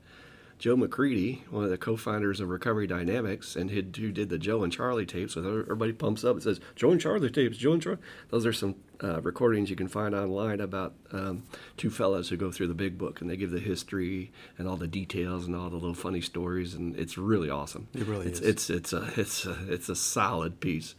Joe 0.61 0.77
McCready, 0.77 1.43
one 1.49 1.64
of 1.64 1.71
the 1.71 1.79
co-founders 1.79 2.38
of 2.38 2.51
Recovery 2.51 2.87
Dynamics, 2.87 3.57
and 3.57 3.71
who 3.71 3.81
did 3.81 4.29
the 4.29 4.38
Joe 4.38 4.62
and 4.62 4.71
Charlie 4.71 5.07
tapes. 5.07 5.33
So 5.33 5.40
everybody 5.40 5.93
pumps 5.95 6.23
up 6.23 6.35
and 6.35 6.43
says 6.43 6.61
Joe 6.77 6.90
and 6.90 7.01
Charlie 7.01 7.31
tapes. 7.31 7.57
Joe 7.57 7.73
and 7.73 7.83
Charlie. 7.83 7.99
Those 8.29 8.45
are 8.45 8.53
some 8.53 8.75
uh, 9.02 9.20
recordings 9.22 9.70
you 9.70 9.76
can 9.76 9.88
find 9.88 10.14
online 10.14 10.60
about 10.60 10.94
um, 11.12 11.44
two 11.76 11.90
fellows 11.90 12.28
who 12.28 12.36
go 12.36 12.50
through 12.50 12.68
the 12.68 12.74
Big 12.74 12.98
Book 12.98 13.20
and 13.20 13.30
they 13.30 13.36
give 13.36 13.50
the 13.50 13.60
history 13.60 14.30
and 14.58 14.68
all 14.68 14.76
the 14.76 14.86
details 14.86 15.46
and 15.46 15.56
all 15.56 15.70
the 15.70 15.76
little 15.76 15.94
funny 15.94 16.20
stories, 16.20 16.74
and 16.74 16.96
it's 16.96 17.16
really 17.16 17.50
awesome. 17.50 17.88
It 17.94 18.06
really 18.06 18.26
it's, 18.26 18.40
is. 18.40 18.46
It's 18.46 18.70
it's 18.70 18.92
a 18.92 19.10
it's 19.16 19.46
a, 19.46 19.56
it's 19.68 19.88
a 19.88 19.96
solid 19.96 20.60
piece. 20.60 20.94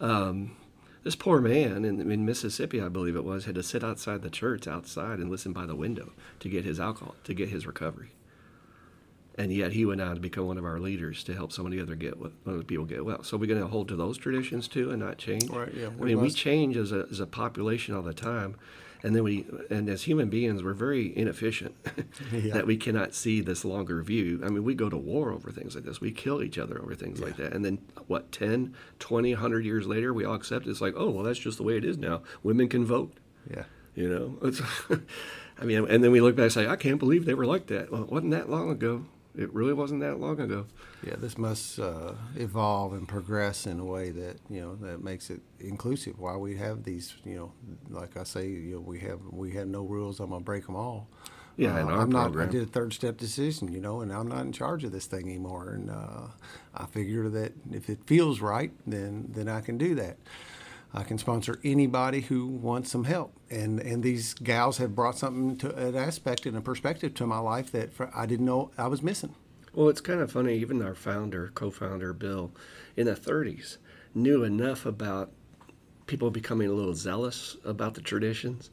Um, 0.00 0.56
this 1.04 1.16
poor 1.16 1.40
man 1.40 1.84
in, 1.84 2.10
in, 2.10 2.24
Mississippi, 2.24 2.80
I 2.80 2.88
believe 2.88 3.16
it 3.16 3.24
was, 3.24 3.44
had 3.44 3.56
to 3.56 3.62
sit 3.62 3.82
outside 3.82 4.22
the 4.22 4.30
church 4.30 4.68
outside 4.68 5.18
and 5.18 5.30
listen 5.30 5.52
by 5.52 5.66
the 5.66 5.74
window 5.74 6.12
to 6.38 6.48
get 6.48 6.64
his 6.64 6.78
alcohol, 6.78 7.16
to 7.24 7.34
get 7.34 7.48
his 7.48 7.66
recovery 7.66 8.10
and 9.36 9.52
yet 9.52 9.72
he 9.72 9.84
went 9.84 10.00
on 10.00 10.14
to 10.14 10.20
become 10.20 10.46
one 10.46 10.58
of 10.58 10.64
our 10.64 10.78
leaders 10.78 11.24
to 11.24 11.34
help 11.34 11.52
so 11.52 11.62
many 11.62 11.80
other 11.80 11.94
get 11.94 12.14
other 12.46 12.62
people 12.62 12.84
get 12.84 13.04
well. 13.04 13.22
So 13.22 13.36
we're 13.36 13.46
going 13.46 13.60
to 13.60 13.66
hold 13.66 13.88
to 13.88 13.96
those 13.96 14.18
traditions 14.18 14.68
too 14.68 14.90
and 14.90 15.00
not 15.00 15.18
change. 15.18 15.48
Right. 15.48 15.72
Yeah. 15.74 15.86
I 15.86 16.04
mean, 16.04 16.16
must. 16.16 16.22
we 16.22 16.30
change 16.30 16.76
as 16.76 16.92
a 16.92 17.06
as 17.10 17.20
a 17.20 17.26
population 17.26 17.94
all 17.94 18.02
the 18.02 18.12
time, 18.12 18.56
and 19.02 19.16
then 19.16 19.22
we 19.24 19.46
and 19.70 19.88
as 19.88 20.02
human 20.02 20.28
beings 20.28 20.62
we're 20.62 20.74
very 20.74 21.16
inefficient 21.16 21.74
yeah. 22.32 22.52
that 22.52 22.66
we 22.66 22.76
cannot 22.76 23.14
see 23.14 23.40
this 23.40 23.64
longer 23.64 24.02
view. 24.02 24.40
I 24.44 24.48
mean, 24.48 24.64
we 24.64 24.74
go 24.74 24.90
to 24.90 24.98
war 24.98 25.32
over 25.32 25.50
things 25.50 25.74
like 25.74 25.84
this. 25.84 26.00
We 26.00 26.12
kill 26.12 26.42
each 26.42 26.58
other 26.58 26.80
over 26.80 26.94
things 26.94 27.20
yeah. 27.20 27.26
like 27.26 27.36
that, 27.36 27.52
and 27.52 27.64
then 27.64 27.78
what 28.06 28.32
10, 28.32 28.74
20, 28.98 29.34
100 29.34 29.64
years 29.64 29.86
later 29.86 30.12
we 30.12 30.24
all 30.24 30.34
accept 30.34 30.66
it. 30.66 30.70
it's 30.70 30.80
like, 30.80 30.94
oh 30.96 31.10
well, 31.10 31.24
that's 31.24 31.38
just 31.38 31.56
the 31.56 31.64
way 31.64 31.76
it 31.76 31.84
is 31.84 31.96
now. 31.96 32.22
Women 32.42 32.68
can 32.68 32.84
vote. 32.84 33.14
Yeah. 33.50 33.64
You 33.94 34.08
know, 34.08 34.38
it's. 34.42 34.62
I 35.60 35.64
mean, 35.64 35.86
and 35.86 36.02
then 36.02 36.10
we 36.10 36.20
look 36.20 36.34
back 36.34 36.44
and 36.44 36.52
say, 36.52 36.66
I 36.66 36.76
can't 36.76 36.98
believe 36.98 37.24
they 37.24 37.34
were 37.34 37.46
like 37.46 37.66
that. 37.68 37.92
Well, 37.92 38.02
it 38.02 38.10
wasn't 38.10 38.32
that 38.32 38.50
long 38.50 38.70
ago. 38.70 39.04
It 39.34 39.52
really 39.54 39.72
wasn't 39.72 40.00
that 40.00 40.20
long 40.20 40.40
ago. 40.40 40.66
Yeah, 41.02 41.16
this 41.16 41.38
must 41.38 41.78
uh, 41.78 42.12
evolve 42.36 42.92
and 42.92 43.08
progress 43.08 43.66
in 43.66 43.80
a 43.80 43.84
way 43.84 44.10
that 44.10 44.36
you 44.50 44.60
know 44.60 44.76
that 44.76 45.02
makes 45.02 45.30
it 45.30 45.40
inclusive. 45.58 46.18
Why 46.18 46.36
we 46.36 46.56
have 46.56 46.84
these, 46.84 47.14
you 47.24 47.36
know, 47.36 47.52
like 47.88 48.16
I 48.16 48.24
say, 48.24 48.48
you 48.48 48.74
know, 48.74 48.80
we 48.80 49.00
have 49.00 49.20
we 49.30 49.52
have 49.52 49.68
no 49.68 49.82
rules. 49.82 50.20
I'm 50.20 50.30
gonna 50.30 50.44
break 50.44 50.66
them 50.66 50.76
all. 50.76 51.08
Yeah, 51.56 51.82
uh, 51.82 51.86
I'm 51.86 52.10
not. 52.10 52.36
I 52.36 52.46
did 52.46 52.62
a 52.62 52.66
third 52.66 52.92
step 52.92 53.16
decision, 53.16 53.72
you 53.72 53.80
know, 53.80 54.00
and 54.00 54.12
I'm 54.12 54.28
not 54.28 54.40
in 54.40 54.52
charge 54.52 54.84
of 54.84 54.92
this 54.92 55.06
thing 55.06 55.28
anymore. 55.28 55.70
And 55.70 55.90
uh, 55.90 56.28
I 56.74 56.86
figure 56.86 57.28
that 57.28 57.52
if 57.70 57.90
it 57.90 58.00
feels 58.06 58.40
right, 58.40 58.72
then 58.86 59.28
then 59.34 59.48
I 59.48 59.60
can 59.60 59.78
do 59.78 59.94
that. 59.96 60.18
I 60.94 61.04
can 61.04 61.16
sponsor 61.16 61.58
anybody 61.64 62.20
who 62.20 62.46
wants 62.46 62.90
some 62.90 63.04
help. 63.04 63.34
And 63.50 63.80
and 63.80 64.02
these 64.02 64.34
gals 64.34 64.78
have 64.78 64.94
brought 64.94 65.16
something 65.16 65.56
to 65.58 65.74
an 65.74 65.96
aspect 65.96 66.46
and 66.46 66.56
a 66.56 66.60
perspective 66.60 67.14
to 67.14 67.26
my 67.26 67.38
life 67.38 67.72
that 67.72 67.90
I 68.14 68.26
didn't 68.26 68.46
know 68.46 68.70
I 68.76 68.88
was 68.88 69.02
missing. 69.02 69.34
Well, 69.74 69.88
it's 69.88 70.02
kind 70.02 70.20
of 70.20 70.30
funny. 70.30 70.58
Even 70.58 70.82
our 70.82 70.94
founder, 70.94 71.50
co-founder 71.54 72.12
Bill, 72.12 72.52
in 72.94 73.06
the 73.06 73.14
30s, 73.14 73.78
knew 74.14 74.44
enough 74.44 74.84
about 74.84 75.32
people 76.06 76.30
becoming 76.30 76.68
a 76.68 76.72
little 76.74 76.94
zealous 76.94 77.56
about 77.64 77.94
the 77.94 78.02
traditions 78.02 78.70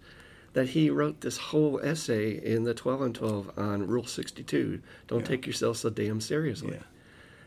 that 0.54 0.70
he 0.70 0.90
wrote 0.90 1.22
this 1.22 1.38
whole 1.38 1.80
essay 1.82 2.32
in 2.32 2.64
the 2.64 2.74
12 2.74 3.02
and 3.02 3.16
12 3.16 3.52
on 3.58 3.88
Rule 3.88 4.06
62. 4.06 4.82
Don't 5.08 5.20
yeah. 5.20 5.26
take 5.26 5.48
yourself 5.48 5.78
so 5.78 5.90
damn 5.90 6.20
seriously. 6.20 6.74
Yeah. 6.74 6.84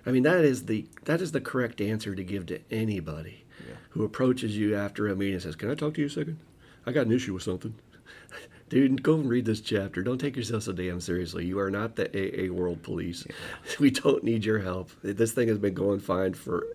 I 0.06 0.12
mean, 0.12 0.22
that 0.22 0.44
is 0.44 0.64
the 0.64 0.88
that 1.04 1.20
is 1.20 1.32
the 1.32 1.40
correct 1.40 1.80
answer 1.80 2.14
to 2.14 2.24
give 2.24 2.46
to 2.46 2.61
anybody 2.70 3.44
yeah. 3.68 3.75
who 3.90 4.05
approaches 4.05 4.57
you 4.57 4.75
after 4.77 5.09
a 5.09 5.16
meeting 5.16 5.35
and 5.35 5.42
says, 5.42 5.57
"Can 5.57 5.70
I 5.70 5.75
talk 5.75 5.94
to 5.94 6.01
you 6.01 6.07
a 6.07 6.11
second? 6.11 6.38
I 6.87 6.92
got 6.92 7.07
an 7.07 7.12
issue 7.12 7.35
with 7.35 7.42
something." 7.42 7.75
Dude, 8.68 9.03
go 9.03 9.16
and 9.16 9.29
read 9.29 9.44
this 9.44 9.61
chapter. 9.61 10.03
Don't 10.03 10.18
take 10.18 10.35
yourself 10.35 10.62
so 10.62 10.72
damn 10.72 10.98
seriously. 11.01 11.44
You 11.44 11.59
are 11.59 11.70
not 11.70 11.96
the 11.96 12.09
AA 12.09 12.51
World 12.53 12.83
Police. 12.83 13.27
Yeah. 13.29 13.35
We 13.81 13.90
don't 13.90 14.25
need 14.25 14.44
your 14.44 14.61
help. 14.61 14.90
This 15.03 15.33
thing 15.33 15.48
has 15.48 15.59
been 15.59 15.75
going 15.75 16.01
fine 16.01 16.35
for 16.35 16.66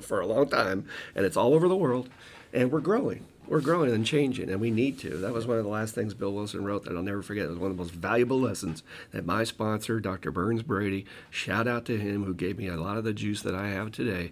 for 0.00 0.20
a 0.20 0.26
long 0.26 0.48
time, 0.48 0.86
and 1.14 1.24
it's 1.24 1.36
all 1.36 1.54
over 1.54 1.68
the 1.68 1.76
world. 1.76 2.08
and 2.52 2.72
we're 2.72 2.80
growing. 2.80 3.26
We're 3.46 3.60
growing 3.60 3.92
and 3.92 4.06
changing, 4.06 4.48
and 4.48 4.60
we 4.60 4.70
need 4.70 4.98
to. 5.00 5.10
That 5.18 5.32
was 5.32 5.44
one 5.46 5.58
of 5.58 5.64
the 5.64 5.70
last 5.70 5.92
things 5.94 6.14
Bill 6.14 6.32
Wilson 6.32 6.64
wrote 6.64 6.84
that 6.84 6.96
I'll 6.96 7.02
never 7.02 7.22
forget. 7.22 7.46
It 7.46 7.50
was 7.50 7.58
one 7.58 7.70
of 7.72 7.76
the 7.76 7.82
most 7.82 7.94
valuable 7.94 8.40
lessons 8.40 8.84
that 9.10 9.26
my 9.26 9.42
sponsor, 9.42 9.98
Dr. 9.98 10.30
Burns 10.30 10.62
Brady, 10.62 11.04
shout 11.30 11.66
out 11.66 11.84
to 11.86 11.98
him, 11.98 12.24
who 12.24 12.34
gave 12.34 12.58
me 12.58 12.68
a 12.68 12.76
lot 12.76 12.96
of 12.96 13.02
the 13.02 13.12
juice 13.12 13.42
that 13.42 13.54
I 13.54 13.68
have 13.70 13.90
today, 13.90 14.30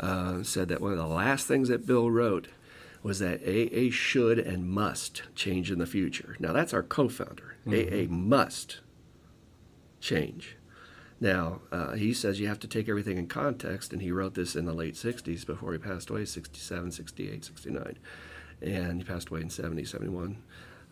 uh, 0.00 0.42
said 0.42 0.68
that 0.68 0.80
one 0.80 0.92
of 0.92 0.98
the 0.98 1.06
last 1.06 1.46
things 1.46 1.68
that 1.68 1.86
Bill 1.86 2.10
wrote 2.10 2.48
was 3.02 3.18
that 3.18 3.42
AA 3.42 3.90
should 3.90 4.38
and 4.38 4.68
must 4.68 5.22
change 5.34 5.70
in 5.70 5.78
the 5.78 5.86
future. 5.86 6.36
Now, 6.38 6.52
that's 6.52 6.72
our 6.72 6.82
co 6.82 7.08
founder. 7.08 7.56
Mm-hmm. 7.66 8.12
AA 8.12 8.14
must 8.14 8.80
change. 10.00 10.56
Now, 11.20 11.60
uh, 11.70 11.92
he 11.92 12.12
says 12.12 12.40
you 12.40 12.48
have 12.48 12.58
to 12.60 12.66
take 12.66 12.88
everything 12.88 13.16
in 13.16 13.28
context, 13.28 13.92
and 13.92 14.02
he 14.02 14.10
wrote 14.10 14.34
this 14.34 14.56
in 14.56 14.64
the 14.64 14.72
late 14.72 14.94
60s 14.94 15.46
before 15.46 15.72
he 15.72 15.78
passed 15.78 16.10
away 16.10 16.24
67, 16.24 16.90
68, 16.90 17.44
69. 17.44 17.98
And 18.60 18.98
he 18.98 19.04
passed 19.04 19.28
away 19.28 19.40
in 19.40 19.50
70, 19.50 19.84
71. 19.84 20.38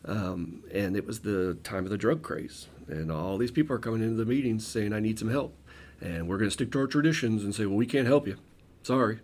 Um, 0.04 0.62
and 0.72 0.96
it 0.96 1.06
was 1.06 1.20
the 1.20 1.58
time 1.62 1.84
of 1.84 1.90
the 1.90 1.98
drug 1.98 2.22
craze. 2.22 2.68
And 2.86 3.10
all 3.10 3.38
these 3.38 3.50
people 3.50 3.74
are 3.74 3.80
coming 3.80 4.02
into 4.02 4.16
the 4.16 4.24
meetings 4.24 4.66
saying, 4.66 4.92
I 4.92 5.00
need 5.00 5.18
some 5.18 5.30
help. 5.30 5.54
And 6.00 6.28
we're 6.28 6.38
going 6.38 6.48
to 6.48 6.52
stick 6.52 6.72
to 6.72 6.78
our 6.78 6.86
traditions 6.86 7.44
and 7.44 7.54
say, 7.54 7.66
well, 7.66 7.76
we 7.76 7.86
can't 7.86 8.06
help 8.06 8.26
you. 8.26 8.36
Sorry. 8.82 9.20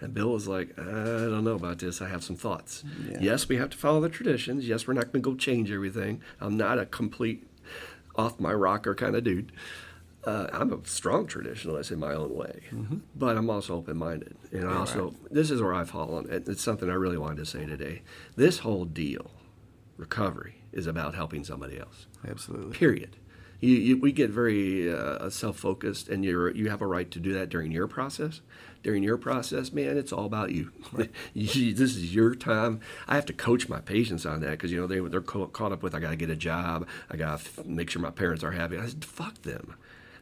And 0.00 0.12
Bill 0.12 0.30
was 0.30 0.46
like, 0.46 0.78
I 0.78 0.82
don't 0.82 1.44
know 1.44 1.54
about 1.54 1.78
this. 1.78 2.02
I 2.02 2.08
have 2.08 2.22
some 2.22 2.36
thoughts. 2.36 2.84
Yeah. 3.10 3.18
Yes, 3.20 3.48
we 3.48 3.56
have 3.56 3.70
to 3.70 3.76
follow 3.78 4.00
the 4.00 4.10
traditions. 4.10 4.68
Yes, 4.68 4.86
we're 4.86 4.94
not 4.94 5.04
going 5.04 5.22
to 5.22 5.30
go 5.30 5.34
change 5.34 5.70
everything. 5.70 6.20
I'm 6.38 6.56
not 6.56 6.78
a 6.78 6.84
complete 6.84 7.46
off 8.14 8.38
my 8.38 8.52
rocker 8.52 8.94
kind 8.94 9.16
of 9.16 9.24
dude 9.24 9.52
uh, 10.26 10.48
I'm 10.52 10.72
a 10.72 10.78
strong 10.84 11.26
traditionalist 11.26 11.92
in 11.92 12.00
my 12.00 12.12
own 12.12 12.34
way, 12.34 12.62
mm-hmm. 12.72 12.98
but 13.14 13.36
I'm 13.36 13.48
also 13.48 13.76
open 13.76 13.96
minded. 13.96 14.36
And 14.50 14.68
All 14.68 14.78
also, 14.78 15.10
right. 15.10 15.16
this 15.30 15.50
is 15.50 15.62
where 15.62 15.72
I've 15.72 15.90
fallen. 15.90 16.26
It's 16.28 16.60
something 16.60 16.90
I 16.90 16.94
really 16.94 17.16
wanted 17.16 17.38
to 17.38 17.46
say 17.46 17.64
today. 17.64 18.02
This 18.34 18.58
whole 18.58 18.84
deal, 18.84 19.30
recovery, 19.96 20.64
is 20.72 20.88
about 20.88 21.14
helping 21.14 21.44
somebody 21.44 21.78
else. 21.78 22.06
Absolutely. 22.28 22.76
Period. 22.76 23.16
You, 23.60 23.74
you, 23.74 23.98
we 23.98 24.12
get 24.12 24.30
very 24.30 24.92
uh, 24.92 25.30
self-focused, 25.30 26.08
and 26.08 26.24
you 26.24 26.52
you 26.52 26.68
have 26.68 26.82
a 26.82 26.86
right 26.86 27.10
to 27.10 27.20
do 27.20 27.32
that 27.32 27.48
during 27.48 27.72
your 27.72 27.86
process. 27.86 28.42
During 28.86 29.02
your 29.02 29.16
process, 29.16 29.72
man, 29.72 29.98
it's 29.98 30.12
all 30.12 30.26
about 30.26 30.52
you. 30.52 30.70
Right. 30.92 31.10
you 31.34 31.74
this 31.74 31.96
is 31.96 32.14
your 32.14 32.36
time. 32.36 32.78
I 33.08 33.16
have 33.16 33.26
to 33.26 33.32
coach 33.32 33.68
my 33.68 33.80
patients 33.80 34.24
on 34.24 34.42
that 34.42 34.52
because 34.52 34.70
you 34.70 34.80
know 34.80 34.86
they 34.86 35.00
they're 35.00 35.20
caught 35.20 35.72
up 35.72 35.82
with 35.82 35.92
I 35.92 35.98
got 35.98 36.10
to 36.10 36.16
get 36.16 36.30
a 36.30 36.36
job, 36.36 36.86
I 37.10 37.16
got 37.16 37.40
to 37.40 37.64
make 37.64 37.90
sure 37.90 38.00
my 38.00 38.12
parents 38.12 38.44
are 38.44 38.52
happy. 38.52 38.78
I 38.78 38.86
said, 38.86 39.04
fuck 39.04 39.42
them 39.42 39.74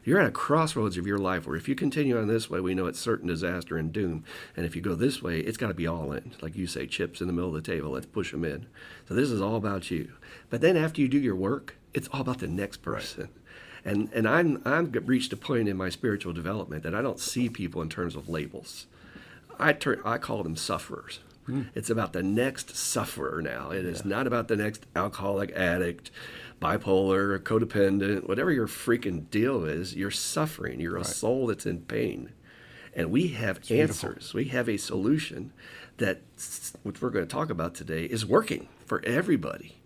you're 0.03 0.19
at 0.19 0.27
a 0.27 0.31
crossroads 0.31 0.97
of 0.97 1.07
your 1.07 1.17
life 1.17 1.47
where 1.47 1.55
if 1.55 1.67
you 1.67 1.73
continue 1.73 2.17
on 2.17 2.27
this 2.27 2.47
way, 2.47 2.59
we 2.59 2.75
know 2.75 2.85
it's 2.85 2.99
certain 2.99 3.27
disaster 3.27 3.75
and 3.75 3.91
doom. 3.91 4.23
And 4.55 4.63
if 4.63 4.75
you 4.75 4.81
go 4.81 4.93
this 4.93 5.21
way, 5.21 5.39
it's 5.39 5.57
got 5.57 5.69
to 5.69 5.73
be 5.73 5.87
all 5.87 6.11
in. 6.11 6.33
Like 6.41 6.55
you 6.55 6.67
say, 6.67 6.85
chips 6.85 7.21
in 7.21 7.27
the 7.27 7.33
middle 7.33 7.55
of 7.55 7.63
the 7.63 7.71
table, 7.71 7.89
let's 7.89 8.05
push 8.05 8.31
them 8.31 8.45
in. 8.45 8.67
So 9.07 9.15
this 9.15 9.31
is 9.31 9.41
all 9.41 9.55
about 9.55 9.89
you. 9.89 10.13
But 10.51 10.61
then 10.61 10.77
after 10.77 11.01
you 11.01 11.07
do 11.07 11.19
your 11.19 11.35
work, 11.35 11.75
it's 11.91 12.07
all 12.13 12.21
about 12.21 12.37
the 12.37 12.47
next 12.47 12.83
person. 12.83 13.23
Right. 13.23 13.44
And, 13.85 14.09
and 14.13 14.27
I'm, 14.27 14.61
I'm 14.65 14.91
reached 14.91 15.31
a 15.31 15.37
point 15.37 15.69
in 15.69 15.77
my 15.77 15.89
spiritual 15.89 16.33
development 16.33 16.83
that 16.83 16.95
I 16.95 17.03
don't 17.03 17.19
see 17.19 17.49
people 17.49 17.83
in 17.83 17.89
terms 17.89 18.15
of 18.15 18.27
labels. 18.27 18.87
I, 19.59 19.73
turn, 19.73 20.01
I 20.03 20.17
call 20.17 20.41
them 20.41 20.55
sufferers. 20.55 21.19
Mm. 21.47 21.67
It's 21.75 21.91
about 21.91 22.11
the 22.11 22.23
next 22.23 22.75
sufferer 22.75 23.41
now. 23.41 23.69
It 23.69 23.85
is 23.85 24.01
yeah. 24.03 24.09
not 24.09 24.27
about 24.27 24.47
the 24.47 24.55
next 24.55 24.87
alcoholic 24.95 25.51
addict 25.51 26.09
bipolar, 26.61 27.37
codependent, 27.39 28.27
whatever 28.27 28.51
your 28.51 28.67
freaking 28.67 29.29
deal 29.29 29.65
is, 29.65 29.95
you're 29.95 30.09
suffering. 30.09 30.79
You're 30.79 30.97
a 30.97 31.03
soul 31.03 31.47
that's 31.47 31.65
in 31.65 31.81
pain. 31.81 32.31
And 32.95 33.11
we 33.11 33.27
have 33.29 33.57
it's 33.57 33.71
answers. 33.71 34.31
Beautiful. 34.31 34.37
We 34.37 34.45
have 34.45 34.69
a 34.69 34.77
solution 34.77 35.51
that, 35.97 36.21
which 36.83 37.01
we're 37.01 37.09
going 37.09 37.27
to 37.27 37.31
talk 37.31 37.49
about 37.49 37.75
today, 37.75 38.05
is 38.05 38.25
working 38.25 38.69
for 38.85 39.03
everybody. 39.05 39.77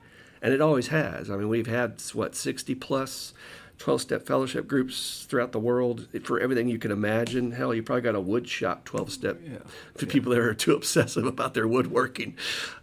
And 0.41 0.53
it 0.53 0.61
always 0.61 0.87
has. 0.87 1.29
I 1.29 1.35
mean, 1.35 1.49
we've 1.49 1.67
had, 1.67 2.01
what, 2.13 2.35
60 2.35 2.75
plus 2.75 3.33
12 3.79 4.01
step 4.01 4.27
fellowship 4.27 4.67
groups 4.67 5.25
throughout 5.27 5.53
the 5.53 5.59
world 5.59 6.07
for 6.23 6.39
everything 6.39 6.67
you 6.67 6.77
can 6.77 6.91
imagine. 6.91 7.51
Hell, 7.51 7.73
you 7.73 7.81
probably 7.81 8.01
got 8.01 8.13
a 8.13 8.19
wood 8.19 8.47
shop 8.47 8.83
12 8.85 9.11
step 9.11 9.41
yeah. 9.41 9.57
for 9.95 10.05
yeah. 10.05 10.11
people 10.11 10.31
that 10.31 10.39
are 10.39 10.53
too 10.53 10.73
obsessive 10.73 11.25
about 11.25 11.53
their 11.53 11.67
woodworking, 11.67 12.35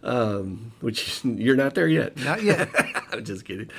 um, 0.03 0.73
which 0.81 1.23
you're 1.25 1.55
not 1.55 1.75
there 1.75 1.87
yet. 1.87 2.17
Not 2.17 2.43
yet. 2.43 2.69
I'm 3.11 3.23
just 3.23 3.45
kidding. 3.45 3.69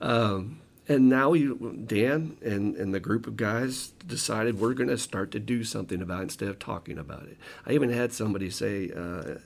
Um, 0.00 0.60
and 0.88 1.08
now 1.08 1.30
we, 1.30 1.54
Dan 1.86 2.36
and, 2.42 2.76
and 2.76 2.94
the 2.94 3.00
group 3.00 3.26
of 3.26 3.36
guys 3.36 3.88
decided 4.06 4.60
we're 4.60 4.74
going 4.74 4.88
to 4.88 4.98
start 4.98 5.30
to 5.32 5.40
do 5.40 5.62
something 5.62 6.00
about 6.00 6.20
it 6.20 6.22
instead 6.24 6.48
of 6.48 6.58
talking 6.58 6.98
about 6.98 7.24
it. 7.24 7.36
I 7.66 7.72
even 7.72 7.90
had 7.90 8.12
somebody 8.12 8.48
say, 8.50 8.90
uh, 8.90 9.36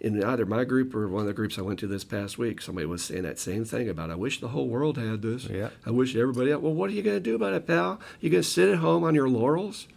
in 0.00 0.22
either 0.22 0.46
my 0.46 0.64
group 0.64 0.94
or 0.94 1.08
one 1.08 1.22
of 1.22 1.26
the 1.26 1.34
groups 1.34 1.58
I 1.58 1.62
went 1.62 1.78
to 1.80 1.86
this 1.86 2.04
past 2.04 2.38
week, 2.38 2.62
somebody 2.62 2.86
was 2.86 3.02
saying 3.02 3.22
that 3.22 3.38
same 3.38 3.64
thing 3.64 3.88
about 3.88 4.10
I 4.10 4.14
wish 4.14 4.40
the 4.40 4.48
whole 4.48 4.68
world 4.68 4.96
had 4.96 5.22
this. 5.22 5.46
Yeah. 5.46 5.70
I 5.84 5.90
wish 5.90 6.14
everybody 6.14 6.52
else. 6.52 6.62
Well, 6.62 6.74
what 6.74 6.90
are 6.90 6.94
you 6.94 7.02
going 7.02 7.16
to 7.16 7.20
do 7.20 7.34
about 7.34 7.54
it, 7.54 7.66
pal? 7.66 8.00
You 8.20 8.30
going 8.30 8.42
to 8.42 8.48
sit 8.48 8.68
at 8.68 8.78
home 8.78 9.04
on 9.04 9.14
your 9.14 9.28
laurels 9.28 9.88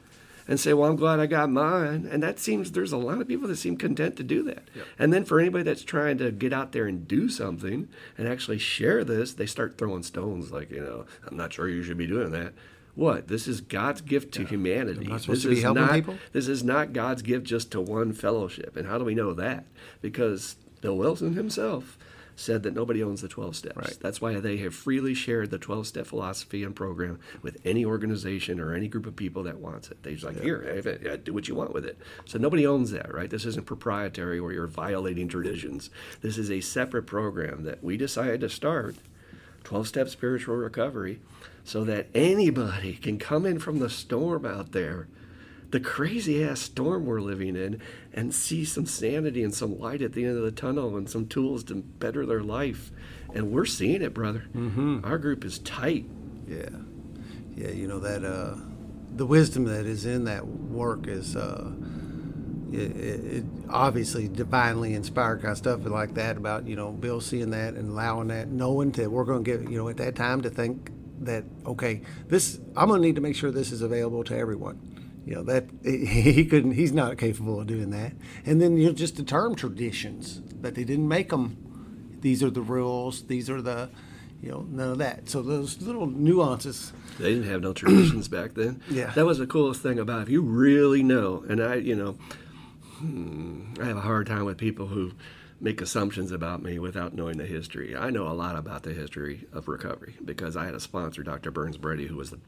and 0.48 0.60
say, 0.60 0.74
"Well, 0.74 0.90
I'm 0.90 0.96
glad 0.96 1.20
I 1.20 1.28
got 1.28 1.50
mine." 1.50 2.08
And 2.12 2.22
that 2.24 2.40
seems 2.40 2.72
there's 2.72 2.92
a 2.92 2.98
lot 2.98 3.22
of 3.22 3.28
people 3.28 3.48
that 3.48 3.58
seem 3.58 3.78
content 3.78 4.18
to 4.18 4.24
do 4.24 4.44
that. 4.44 4.64
Yep. 4.76 4.86
And 5.00 5.14
then 5.14 5.24
for 5.24 5.40
anybody 5.40 5.64
that's 5.64 5.84
trying 5.84 6.18
to 6.18 6.32
get 6.32 6.52
out 6.52 6.72
there 6.72 6.88
and 6.88 7.08
do 7.08 7.30
something 7.30 7.88
and 8.18 8.28
actually 8.28 8.58
share 8.58 9.04
this, 9.04 9.34
they 9.34 9.46
start 9.46 9.78
throwing 9.78 10.04
stones 10.04 10.52
like, 10.52 10.72
you 10.72 10.82
know, 10.82 11.06
I'm 11.28 11.38
not 11.38 11.54
sure 11.54 11.70
you 11.70 11.84
should 11.84 11.98
be 11.98 12.08
doing 12.08 12.32
that. 12.32 12.54
What? 12.96 13.28
This 13.28 13.48
is 13.48 13.62
God's 13.62 14.02
gift 14.02 14.34
to 14.34 14.42
yeah. 14.44 14.50
humanity. 14.50 15.08
this 15.08 15.46
is 15.46 15.64
not, 15.64 15.92
people? 15.92 16.18
This 16.34 16.48
is 16.48 16.64
not 16.64 16.94
God's 16.94 17.22
gift 17.22 17.46
just 17.46 17.72
to 17.72 17.82
one 17.82 18.14
fellowship. 18.14 18.76
And 18.76 18.88
how 18.88 18.98
do 18.98 19.06
we 19.06 19.16
know 19.16 19.34
that? 19.34 19.66
Because 20.02 20.56
Bill 20.82 20.98
Wilson 20.98 21.34
himself 21.34 21.98
said 22.36 22.64
that 22.64 22.74
nobody 22.74 23.04
owns 23.04 23.22
the 23.22 23.28
12 23.28 23.56
steps. 23.56 23.78
Right. 23.78 23.98
That's 24.00 24.20
why 24.20 24.40
they 24.40 24.58
have 24.58 24.74
freely 24.74 25.14
shared 25.14 25.52
the 25.52 25.58
12 25.58 25.88
step 25.88 26.08
philosophy 26.08 26.64
and 26.64 26.76
program 26.76 27.20
with 27.42 27.58
any 27.64 27.86
organization 27.86 28.60
or 28.60 28.74
any 28.74 28.88
group 28.88 29.06
of 29.06 29.16
people 29.16 29.44
that 29.44 29.60
wants 29.60 29.92
it. 29.92 30.02
They're 30.04 30.18
like, 30.18 30.38
yeah. 30.38 30.44
here, 30.44 31.18
do 31.18 31.34
what 31.34 31.48
you 31.48 31.56
want 31.56 31.74
with 31.74 31.86
it. 31.86 31.98
So 32.26 32.40
nobody 32.40 32.66
owns 32.66 32.92
that, 32.92 33.14
right? 33.14 33.30
This 33.30 33.46
isn't 33.46 33.66
proprietary 33.66 34.40
or 34.40 34.52
you're 34.52 34.68
violating 34.68 35.28
traditions. 35.28 35.90
This 36.22 36.38
is 36.38 36.50
a 36.50 36.62
separate 36.62 37.04
program 37.04 37.64
that 37.64 37.84
we 37.84 37.98
decided 37.98 38.42
to 38.42 38.50
start 38.50 38.96
12 39.64 39.88
step 39.88 40.10
spiritual 40.10 40.56
recovery 40.56 41.20
so 41.64 41.84
that 41.84 42.08
anybody 42.14 42.94
can 42.94 43.18
come 43.18 43.46
in 43.46 43.60
from 43.60 43.80
the 43.80 43.90
storm 43.90 44.46
out 44.46 44.72
there, 44.72 45.08
the 45.70 45.80
crazy 45.80 46.44
ass 46.44 46.60
storm 46.60 47.06
we're 47.06 47.22
living 47.22 47.56
in, 47.56 47.82
and 48.14 48.34
see 48.34 48.66
some 48.66 48.86
sanity 48.86 49.44
and 49.44 49.54
some 49.54 49.80
light 49.80 50.02
at 50.02 50.14
the 50.14 50.26
end 50.26 50.38
of 50.38 50.44
the 50.44 50.52
tunnel 50.52 50.98
and 50.98 51.10
some 51.10 51.28
tools 51.28 51.64
to 51.66 51.76
better 51.76 52.26
their 52.26 52.44
life. 52.44 52.92
And 53.34 53.52
we're 53.52 53.66
seeing 53.66 54.02
it, 54.02 54.14
brother. 54.14 54.46
Mm-hmm. 54.54 55.06
Our 55.06 55.18
group 55.18 55.46
is 55.46 55.60
tight. 55.60 56.06
Yeah. 56.48 56.70
Yeah, 57.56 57.70
you 57.70 57.88
know, 57.88 58.00
that, 58.00 58.26
uh, 58.26 58.56
the 59.16 59.26
wisdom 59.26 59.66
that 59.66 59.86
is 59.86 60.06
in 60.06 60.26
that 60.26 60.48
work 60.48 61.08
is, 61.08 61.36
uh, 61.36 61.72
it, 62.72 62.98
it, 62.98 63.46
obviously 63.70 64.28
divinely 64.28 64.94
inspired 64.94 65.42
kind 65.42 65.52
of 65.52 65.58
stuff 65.58 65.86
like 65.86 66.14
that 66.14 66.38
about 66.38 66.66
you 66.68 66.76
know 66.76 66.92
Bill 66.92 67.20
seeing 67.20 67.52
that 67.52 67.74
and 67.74 67.90
allowing 67.90 68.30
that, 68.30 68.48
knowing 68.48 68.92
that 68.92 69.12
we're 69.12 69.26
going 69.26 69.44
to 69.44 69.58
get 69.58 69.70
you 69.70 69.78
know 69.78 69.90
at 69.90 69.98
that 69.98 70.16
time 70.16 70.42
to 70.42 70.50
think 70.50 70.90
that 71.22 71.44
okay, 71.66 72.02
this 72.28 72.60
I'm 72.76 72.90
going 72.90 73.02
to 73.02 73.08
need 73.08 73.16
to 73.16 73.22
make 73.22 73.36
sure 73.36 73.52
this 73.52 73.72
is 73.72 73.82
available 73.82 74.24
to 74.26 74.38
everyone. 74.38 74.80
You 75.26 75.36
know 75.36 75.44
that 75.44 75.66
he 75.84 76.46
couldn't. 76.46 76.72
He's 76.74 76.92
not 76.92 77.18
capable 77.18 77.60
of 77.60 77.68
doing 77.68 77.92
that. 77.92 78.14
And 78.46 78.62
then 78.62 78.78
you 78.78 78.88
know 78.88 78.94
just 78.94 79.18
the 79.18 79.24
term 79.24 79.56
traditions 79.56 80.42
that 80.62 80.76
they 80.76 80.84
didn't 80.84 81.08
make 81.08 81.30
them. 81.30 82.18
These 82.22 82.44
are 82.44 82.50
the 82.50 82.62
rules. 82.62 83.24
These 83.24 83.50
are 83.50 83.62
the 83.62 83.90
you 84.42 84.52
know 84.52 84.66
none 84.70 84.92
of 84.92 84.98
that. 84.98 85.30
So 85.30 85.42
those 85.42 85.82
little 85.82 86.08
nuances. 86.08 86.94
They 87.20 87.34
didn't 87.34 87.50
have 87.50 87.62
no 87.62 87.74
traditions 87.74 88.28
back 88.28 88.54
then. 88.56 88.82
Yeah, 88.90 89.12
that 89.12 89.26
was 89.26 89.38
the 89.38 89.48
coolest 89.48 89.82
thing 89.82 90.00
about 90.00 90.20
it. 90.20 90.24
if 90.24 90.30
you 90.30 90.42
really 90.42 91.04
know. 91.04 91.44
And 91.48 91.62
I, 91.62 91.76
you 91.76 91.96
know, 91.96 92.18
hmm, 92.98 93.74
I 93.80 93.86
have 93.86 93.98
a 93.98 94.02
hard 94.02 94.28
time 94.28 94.46
with 94.46 94.58
people 94.58 94.88
who 94.88 95.14
make 95.62 95.82
assumptions 95.82 96.32
about 96.32 96.64
me 96.64 96.80
without 96.80 97.14
knowing 97.14 97.38
the 97.38 97.46
history. 97.46 97.96
I 97.96 98.10
know 98.10 98.28
a 98.28 98.34
lot 98.34 98.56
about 98.56 98.84
the 98.84 98.94
history 98.94 99.48
of 99.54 99.68
recovery 99.68 100.16
because 100.26 100.58
I 100.58 100.66
had 100.66 100.74
a 100.74 100.80
sponsor, 100.80 101.24
Dr. 101.24 101.52
Burns 101.52 101.78
Brady, 101.78 102.08
who 102.08 102.18
was 102.18 102.32
the 102.32 102.40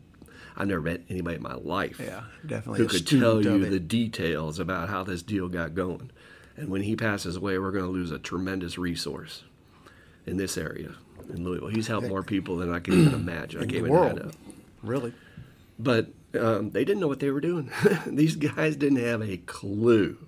I've 0.55 0.67
never 0.67 0.81
met 0.81 1.01
anybody 1.09 1.37
in 1.37 1.41
my 1.41 1.55
life 1.55 1.99
yeah, 1.99 2.23
definitely 2.45 2.79
who 2.79 2.87
could 2.87 3.07
tell 3.07 3.41
you 3.41 3.65
the 3.65 3.79
details 3.79 4.59
about 4.59 4.89
how 4.89 5.03
this 5.03 5.23
deal 5.23 5.47
got 5.47 5.73
going. 5.73 6.11
And 6.55 6.69
when 6.69 6.83
he 6.83 6.95
passes 6.95 7.37
away, 7.37 7.57
we're 7.57 7.71
going 7.71 7.85
to 7.85 7.89
lose 7.89 8.11
a 8.11 8.19
tremendous 8.19 8.77
resource 8.77 9.43
in 10.27 10.37
this 10.37 10.55
area 10.55 10.93
in 11.33 11.43
Louisville. 11.43 11.69
He's 11.69 11.87
helped 11.87 12.07
more 12.07 12.21
people 12.21 12.57
than 12.57 12.71
I 12.71 12.79
can 12.79 12.93
even 12.93 13.13
imagine. 13.15 13.61
I 13.61 13.65
can't 13.65 13.87
even 13.87 13.95
up. 13.95 14.35
Really? 14.83 15.13
But 15.79 16.09
um, 16.39 16.69
they 16.69 16.85
didn't 16.85 17.01
know 17.01 17.07
what 17.07 17.19
they 17.19 17.31
were 17.31 17.41
doing. 17.41 17.71
These 18.05 18.35
guys 18.35 18.75
didn't 18.75 19.03
have 19.03 19.21
a 19.21 19.37
clue 19.37 20.27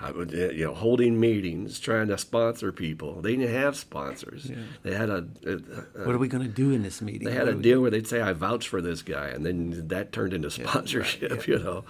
I 0.00 0.10
would, 0.12 0.32
you 0.32 0.64
know, 0.64 0.74
holding 0.74 1.20
meetings, 1.20 1.78
trying 1.78 2.08
to 2.08 2.16
sponsor 2.16 2.72
people. 2.72 3.20
They 3.20 3.36
didn't 3.36 3.54
have 3.54 3.76
sponsors. 3.76 4.46
Yeah. 4.48 4.56
They 4.82 4.94
had 4.94 5.10
a, 5.10 5.26
a, 5.44 5.52
a, 5.52 6.06
What 6.06 6.14
are 6.14 6.18
we 6.18 6.28
going 6.28 6.44
to 6.44 6.48
do 6.48 6.70
in 6.70 6.82
this 6.82 7.02
meeting? 7.02 7.28
They 7.28 7.34
had 7.34 7.48
a 7.48 7.54
deal 7.54 7.80
where 7.80 7.90
they'd 7.90 8.06
say, 8.06 8.20
"I 8.22 8.32
vouch 8.32 8.68
for 8.68 8.80
this 8.80 9.02
guy," 9.02 9.28
and 9.28 9.44
then 9.44 9.88
that 9.88 10.12
turned 10.12 10.32
into 10.32 10.50
sponsorship. 10.50 11.22
Yeah, 11.22 11.28
right, 11.36 11.48
yeah. 11.48 11.54
You 11.56 11.62
know, 11.62 11.84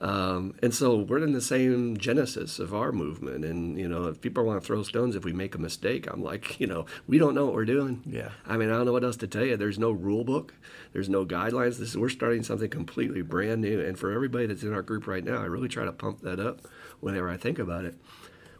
Um, 0.00 0.54
and 0.62 0.74
so 0.74 0.98
we're 0.98 1.22
in 1.22 1.32
the 1.32 1.40
same 1.40 1.96
genesis 1.96 2.58
of 2.58 2.74
our 2.74 2.92
movement. 2.92 3.44
And, 3.44 3.78
you 3.78 3.88
know, 3.88 4.04
if 4.06 4.20
people 4.20 4.44
want 4.44 4.60
to 4.60 4.66
throw 4.66 4.82
stones 4.82 5.14
if 5.14 5.24
we 5.24 5.32
make 5.32 5.54
a 5.54 5.58
mistake, 5.58 6.06
I'm 6.12 6.22
like, 6.22 6.58
you 6.62 6.66
know, 6.66 6.86
we 7.06 7.18
don't 7.18 7.34
know 7.34 7.46
what 7.46 7.54
we're 7.54 7.64
doing. 7.64 8.02
Yeah. 8.04 8.30
I 8.46 8.56
mean, 8.56 8.70
I 8.70 8.72
don't 8.72 8.86
know 8.86 8.92
what 8.92 9.04
else 9.04 9.16
to 9.18 9.26
tell 9.26 9.44
you. 9.44 9.56
There's 9.56 9.78
no 9.78 9.92
rule 9.92 10.24
book, 10.24 10.52
there's 10.92 11.08
no 11.08 11.24
guidelines. 11.24 11.78
This 11.78 11.90
is, 11.90 11.96
we're 11.96 12.08
starting 12.08 12.42
something 12.42 12.68
completely 12.68 13.22
brand 13.22 13.62
new. 13.62 13.80
And 13.80 13.98
for 13.98 14.12
everybody 14.12 14.46
that's 14.46 14.62
in 14.62 14.74
our 14.74 14.82
group 14.82 15.06
right 15.06 15.24
now, 15.24 15.38
I 15.40 15.46
really 15.46 15.68
try 15.68 15.84
to 15.84 15.92
pump 15.92 16.20
that 16.22 16.40
up 16.40 16.66
whenever 17.04 17.28
I 17.28 17.36
think 17.36 17.58
about 17.58 17.84
it 17.84 17.94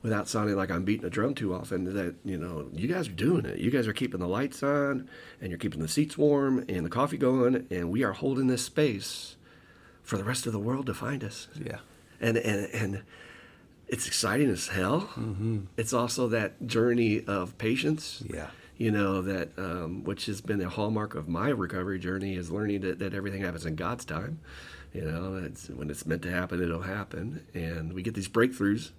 without 0.03 0.29
sounding 0.29 0.55
like 0.55 0.71
I'm 0.71 0.85
beating 0.85 1.07
a 1.07 1.11
drum 1.11 1.35
too 1.35 1.55
often, 1.55 1.85
that, 1.95 2.15
you 2.25 2.37
know, 2.37 2.69
you 2.75 2.87
guys 2.87 3.09
are 3.09 3.13
doing 3.13 3.47
it. 3.47 3.59
You 3.59 3.71
guys 3.71 3.89
are 3.89 3.95
keeping 3.95 4.21
the 4.21 4.29
lights 4.29 4.63
on 4.63 5.09
and 5.41 5.51
you're 5.51 5.59
keeping 5.59 5.81
the 5.81 5.89
seats 5.89 6.19
warm 6.19 6.63
and 6.69 6.85
the 6.85 6.91
coffee 6.91 7.17
going, 7.17 7.67
and 7.71 7.91
we 7.91 8.05
are 8.05 8.13
holding 8.13 8.47
this 8.47 8.63
space 8.63 9.37
for 10.03 10.19
the 10.19 10.25
rest 10.25 10.47
of 10.47 10.53
the 10.53 10.59
world 10.59 10.85
to 10.87 10.95
find 10.95 11.25
us. 11.25 11.49
Yeah. 11.59 11.79
And, 12.21 12.37
and, 12.37 12.69
and 12.75 13.03
it's 13.89 14.07
exciting 14.07 14.51
as 14.51 14.69
hell. 14.69 15.09
Mm-hmm. 15.17 15.61
It's 15.79 15.95
also 15.95 16.29
that 16.29 16.67
journey 16.67 17.25
of 17.25 17.57
patience. 17.57 18.23
Yeah. 18.27 18.49
You 18.77 18.91
know, 18.91 19.23
that, 19.23 19.57
um, 19.57 20.05
which 20.05 20.27
has 20.27 20.43
been 20.43 20.61
a 20.61 20.69
hallmark 20.69 21.15
of 21.15 21.29
my 21.29 21.49
recovery 21.49 21.99
journey 21.99 22.35
is 22.35 22.51
learning 22.51 22.83
that, 22.83 22.99
that 22.99 23.15
everything 23.15 23.41
happens 23.41 23.65
in 23.65 23.77
God's 23.77 24.05
time. 24.05 24.41
You 24.95 25.03
know, 25.03 25.43
it's, 25.45 25.69
when 25.69 25.91
it's 25.91 26.07
meant 26.07 26.23
to 26.23 26.31
happen, 26.31 26.63
it'll 26.63 26.83
happen. 26.83 27.45
And 27.53 27.93
we 27.93 28.03
get 28.03 28.15
these 28.15 28.29
breakthroughs 28.29 28.93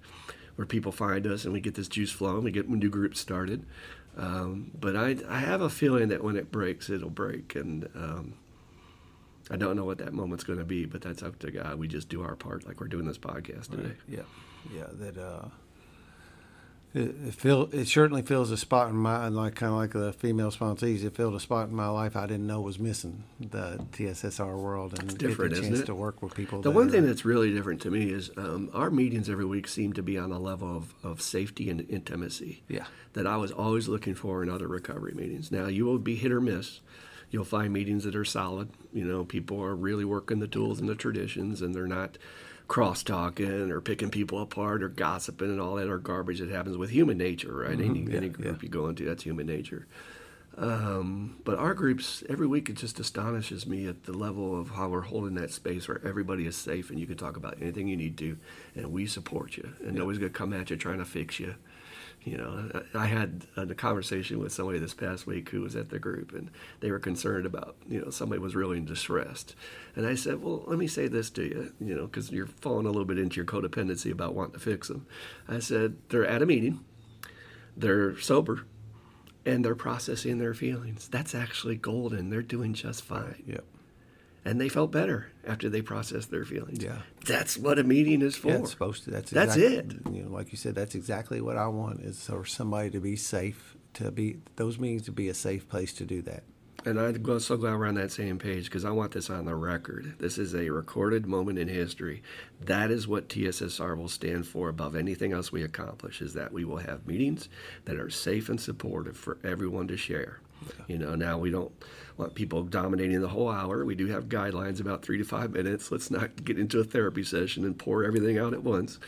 where 0.57 0.65
people 0.65 0.91
find 0.91 1.25
us 1.25 1.45
and 1.45 1.53
we 1.53 1.61
get 1.61 1.75
this 1.75 1.87
juice 1.87 2.11
flowing. 2.11 2.43
We 2.43 2.51
get 2.51 2.69
new 2.69 2.89
groups 2.89 3.19
started. 3.19 3.65
Um, 4.17 4.71
but 4.79 4.95
I, 4.95 5.17
I 5.27 5.39
have 5.39 5.61
a 5.61 5.69
feeling 5.69 6.09
that 6.09 6.23
when 6.23 6.35
it 6.35 6.51
breaks, 6.51 6.89
it'll 6.89 7.09
break. 7.09 7.55
And 7.55 7.89
um, 7.95 8.33
I 9.49 9.55
don't 9.55 9.75
know 9.75 9.85
what 9.85 9.99
that 9.99 10.13
moment's 10.13 10.43
going 10.43 10.59
to 10.59 10.65
be, 10.65 10.85
but 10.85 11.01
that's 11.01 11.23
up 11.23 11.39
to 11.39 11.51
God. 11.51 11.79
We 11.79 11.87
just 11.87 12.09
do 12.09 12.23
our 12.23 12.35
part, 12.35 12.67
like 12.67 12.81
we're 12.81 12.87
doing 12.87 13.05
this 13.05 13.17
podcast 13.17 13.69
today. 13.71 13.83
Right. 13.83 13.95
Yeah, 14.07 14.21
yeah. 14.73 14.87
That 14.91 15.17
uh, 15.17 15.45
it, 16.95 17.13
it 17.27 17.33
feel 17.33 17.69
it 17.73 17.87
certainly 17.87 18.21
fills 18.21 18.51
a 18.51 18.57
spot 18.57 18.89
in 18.89 18.95
my 18.95 19.27
like 19.27 19.55
kind 19.55 19.71
of 19.71 19.77
like 19.77 19.91
the 19.91 20.13
female 20.13 20.49
sponsees. 20.49 21.03
It 21.03 21.15
filled 21.15 21.35
a 21.35 21.39
spot 21.39 21.67
in 21.67 21.75
my 21.75 21.89
life 21.89 22.15
I 22.15 22.25
didn't 22.25 22.47
know 22.47 22.61
was 22.61 22.79
missing 22.79 23.25
the 23.39 23.85
TSSR 23.91 24.57
world 24.57 24.97
and 24.97 25.03
it's 25.03 25.13
different, 25.13 25.51
get 25.53 25.57
the 25.57 25.61
isn't 25.61 25.73
chance 25.73 25.83
it? 25.83 25.85
to 25.87 25.95
work 25.95 26.21
with 26.21 26.33
people. 26.33 26.61
The 26.61 26.71
one 26.71 26.87
are- 26.87 26.91
thing 26.91 27.05
that's 27.05 27.25
really 27.25 27.53
different 27.53 27.81
to 27.81 27.91
me 27.91 28.09
is 28.11 28.31
um, 28.37 28.69
our 28.73 28.89
meetings 28.89 29.29
every 29.29 29.45
week 29.45 29.67
seem 29.67 29.91
to 29.93 30.01
be 30.01 30.17
on 30.17 30.29
the 30.29 30.39
level 30.39 30.75
of, 30.75 30.95
of 31.03 31.21
safety 31.21 31.69
and 31.69 31.85
intimacy. 31.89 32.63
Yeah. 32.69 32.85
That 33.13 33.27
I 33.27 33.37
was 33.37 33.51
always 33.51 33.87
looking 33.89 34.15
for 34.15 34.41
in 34.41 34.49
other 34.49 34.67
recovery 34.67 35.13
meetings. 35.13 35.51
Now, 35.51 35.67
you 35.67 35.85
will 35.85 35.99
be 35.99 36.15
hit 36.15 36.31
or 36.31 36.41
miss. 36.41 36.79
You'll 37.29 37.43
find 37.43 37.73
meetings 37.73 38.05
that 38.05 38.15
are 38.15 38.23
solid. 38.25 38.69
You 38.93 39.03
know, 39.03 39.25
people 39.25 39.61
are 39.61 39.75
really 39.75 40.05
working 40.05 40.39
the 40.39 40.47
tools 40.47 40.79
and 40.79 40.87
the 40.87 40.95
traditions, 40.95 41.61
and 41.61 41.73
they're 41.75 41.87
not 41.87 42.17
cross 42.67 43.03
talking 43.03 43.71
or 43.71 43.81
picking 43.81 44.09
people 44.09 44.41
apart 44.41 44.83
or 44.83 44.89
gossiping 44.89 45.49
and 45.49 45.61
all 45.61 45.75
that 45.75 45.87
or 45.87 45.97
garbage 45.99 46.39
that 46.39 46.49
happens 46.49 46.77
with 46.77 46.89
human 46.89 47.17
nature, 47.17 47.53
right? 47.53 47.71
Any, 47.71 47.89
Mm-hmm. 47.89 48.11
Yeah, 48.11 48.17
any 48.17 48.29
group 48.29 48.57
yeah. 48.57 48.63
you 48.63 48.69
go 48.69 48.87
into, 48.87 49.05
that's 49.05 49.23
human 49.23 49.45
nature. 49.45 49.87
Um, 50.57 51.37
but 51.43 51.57
our 51.57 51.73
groups, 51.73 52.23
every 52.29 52.47
week, 52.47 52.69
it 52.69 52.77
just 52.77 52.99
astonishes 52.99 53.67
me 53.67 53.87
at 53.87 54.03
the 54.05 54.13
level 54.13 54.59
of 54.59 54.69
how 54.69 54.87
we're 54.87 55.01
holding 55.01 55.35
that 55.35 55.51
space 55.51 55.87
where 55.87 56.01
everybody 56.05 56.45
is 56.47 56.55
safe 56.55 56.89
and 56.89 56.99
you 56.99 57.05
can 57.05 57.17
talk 57.17 57.35
about 57.35 57.57
anything 57.61 57.87
you 57.87 57.97
need 57.97 58.17
to, 58.19 58.37
and 58.73 58.91
we 58.91 59.05
support 59.05 59.57
you. 59.57 59.73
And 59.83 59.95
nobody's 59.95 60.19
going 60.19 60.31
to 60.31 60.37
come 60.37 60.53
at 60.53 60.69
you 60.69 60.77
trying 60.77 60.99
to 60.99 61.05
fix 61.05 61.39
you. 61.39 61.55
You 62.25 62.37
know, 62.37 62.81
I 62.95 63.05
had 63.05 63.45
a 63.55 63.75
conversation 63.75 64.39
with 64.39 64.51
somebody 64.51 64.79
this 64.79 64.95
past 64.95 65.27
week 65.27 65.49
who 65.49 65.61
was 65.61 65.75
at 65.75 65.89
the 65.89 65.99
group, 65.99 66.33
and 66.33 66.49
they 66.79 66.89
were 66.89 66.97
concerned 66.97 67.45
about, 67.45 67.75
you 67.87 68.01
know, 68.01 68.09
somebody 68.09 68.39
was 68.39 68.55
really 68.55 68.79
distressed. 68.79 69.55
And 69.95 70.07
I 70.07 70.15
said, 70.15 70.41
well, 70.41 70.63
let 70.65 70.79
me 70.79 70.87
say 70.87 71.07
this 71.07 71.29
to 71.31 71.43
you, 71.43 71.73
you 71.79 71.93
know, 71.93 72.07
because 72.07 72.31
you're 72.31 72.47
falling 72.47 72.87
a 72.87 72.89
little 72.89 73.05
bit 73.05 73.19
into 73.19 73.35
your 73.35 73.45
codependency 73.45 74.11
about 74.11 74.33
wanting 74.33 74.53
to 74.53 74.59
fix 74.59 74.87
them. 74.87 75.05
I 75.47 75.59
said, 75.59 75.97
they're 76.09 76.25
at 76.25 76.41
a 76.41 76.47
meeting, 76.47 76.83
they're 77.77 78.17
sober, 78.19 78.65
and 79.45 79.63
they're 79.63 79.75
processing 79.75 80.39
their 80.39 80.55
feelings. 80.55 81.07
That's 81.07 81.35
actually 81.35 81.75
golden. 81.75 82.31
They're 82.31 82.41
doing 82.41 82.73
just 82.73 83.03
fine. 83.03 83.43
Yep. 83.45 83.63
And 84.45 84.61
they 84.61 84.69
felt 84.69 84.91
better 84.91 85.31
after 85.45 85.69
they 85.69 85.81
processed 85.81 86.29
their 86.29 86.45
feelings. 86.45 86.83
Yeah. 86.83 86.99
That's 87.25 87.57
what 87.57 87.79
a 87.79 87.83
meeting 87.83 88.21
is 88.21 88.35
for. 88.35 88.49
Yeah, 88.49 88.59
it's 88.59 88.71
supposed 88.71 89.03
to. 89.05 89.11
That's 89.11 89.31
That's 89.31 89.55
exact- 89.55 89.93
it. 89.93 90.13
You 90.13 90.23
know, 90.23 90.29
like 90.29 90.51
you 90.51 90.57
said, 90.57 90.75
that's 90.75 90.93
exactly 90.93 91.41
what 91.41 91.57
I 91.57 91.67
want 91.67 92.01
is 92.01 92.23
for 92.23 92.45
somebody 92.45 92.91
to 92.91 92.99
be 92.99 93.15
safe, 93.15 93.75
to 93.95 94.11
be 94.11 94.37
those 94.55 94.77
meetings 94.77 95.03
to 95.05 95.11
be 95.11 95.29
a 95.29 95.33
safe 95.33 95.67
place 95.67 95.93
to 95.93 96.05
do 96.05 96.21
that. 96.23 96.43
And 96.85 96.99
I'm 96.99 97.39
so 97.39 97.57
glad 97.57 97.79
we're 97.79 97.87
on 97.87 97.95
that 97.95 98.11
same 98.11 98.37
page 98.37 98.65
because 98.65 98.85
I 98.85 98.91
want 98.91 99.13
this 99.13 99.31
on 99.31 99.45
the 99.45 99.55
record. 99.55 100.17
This 100.19 100.37
is 100.37 100.53
a 100.53 100.69
recorded 100.69 101.25
moment 101.25 101.57
in 101.57 101.67
history. 101.67 102.21
That 102.61 102.91
is 102.91 103.07
what 103.07 103.27
TSSR 103.27 103.97
will 103.97 104.07
stand 104.07 104.45
for 104.45 104.69
above 104.69 104.95
anything 104.95 105.33
else 105.33 105.51
we 105.51 105.63
accomplish 105.63 106.21
is 106.21 106.35
that 106.35 106.53
we 106.53 106.63
will 106.63 106.77
have 106.77 107.07
meetings 107.07 107.49
that 107.85 107.97
are 107.97 108.11
safe 108.11 108.49
and 108.49 108.61
supportive 108.61 109.17
for 109.17 109.39
everyone 109.43 109.87
to 109.87 109.97
share. 109.97 110.41
You 110.87 110.99
know, 110.99 111.15
now 111.15 111.39
we 111.39 111.49
don't 111.49 111.71
want 112.17 112.35
people 112.35 112.63
dominating 112.63 113.21
the 113.21 113.27
whole 113.27 113.49
hour. 113.49 113.83
We 113.83 113.95
do 113.95 114.07
have 114.07 114.29
guidelines 114.29 114.79
about 114.79 115.03
three 115.03 115.17
to 115.17 115.23
five 115.23 115.51
minutes. 115.51 115.91
Let's 115.91 116.09
not 116.09 116.43
get 116.45 116.57
into 116.57 116.79
a 116.79 116.83
therapy 116.83 117.23
session 117.23 117.65
and 117.65 117.77
pour 117.77 118.03
everything 118.03 118.37
out 118.37 118.53
at 118.53 118.63
once. 118.63 118.99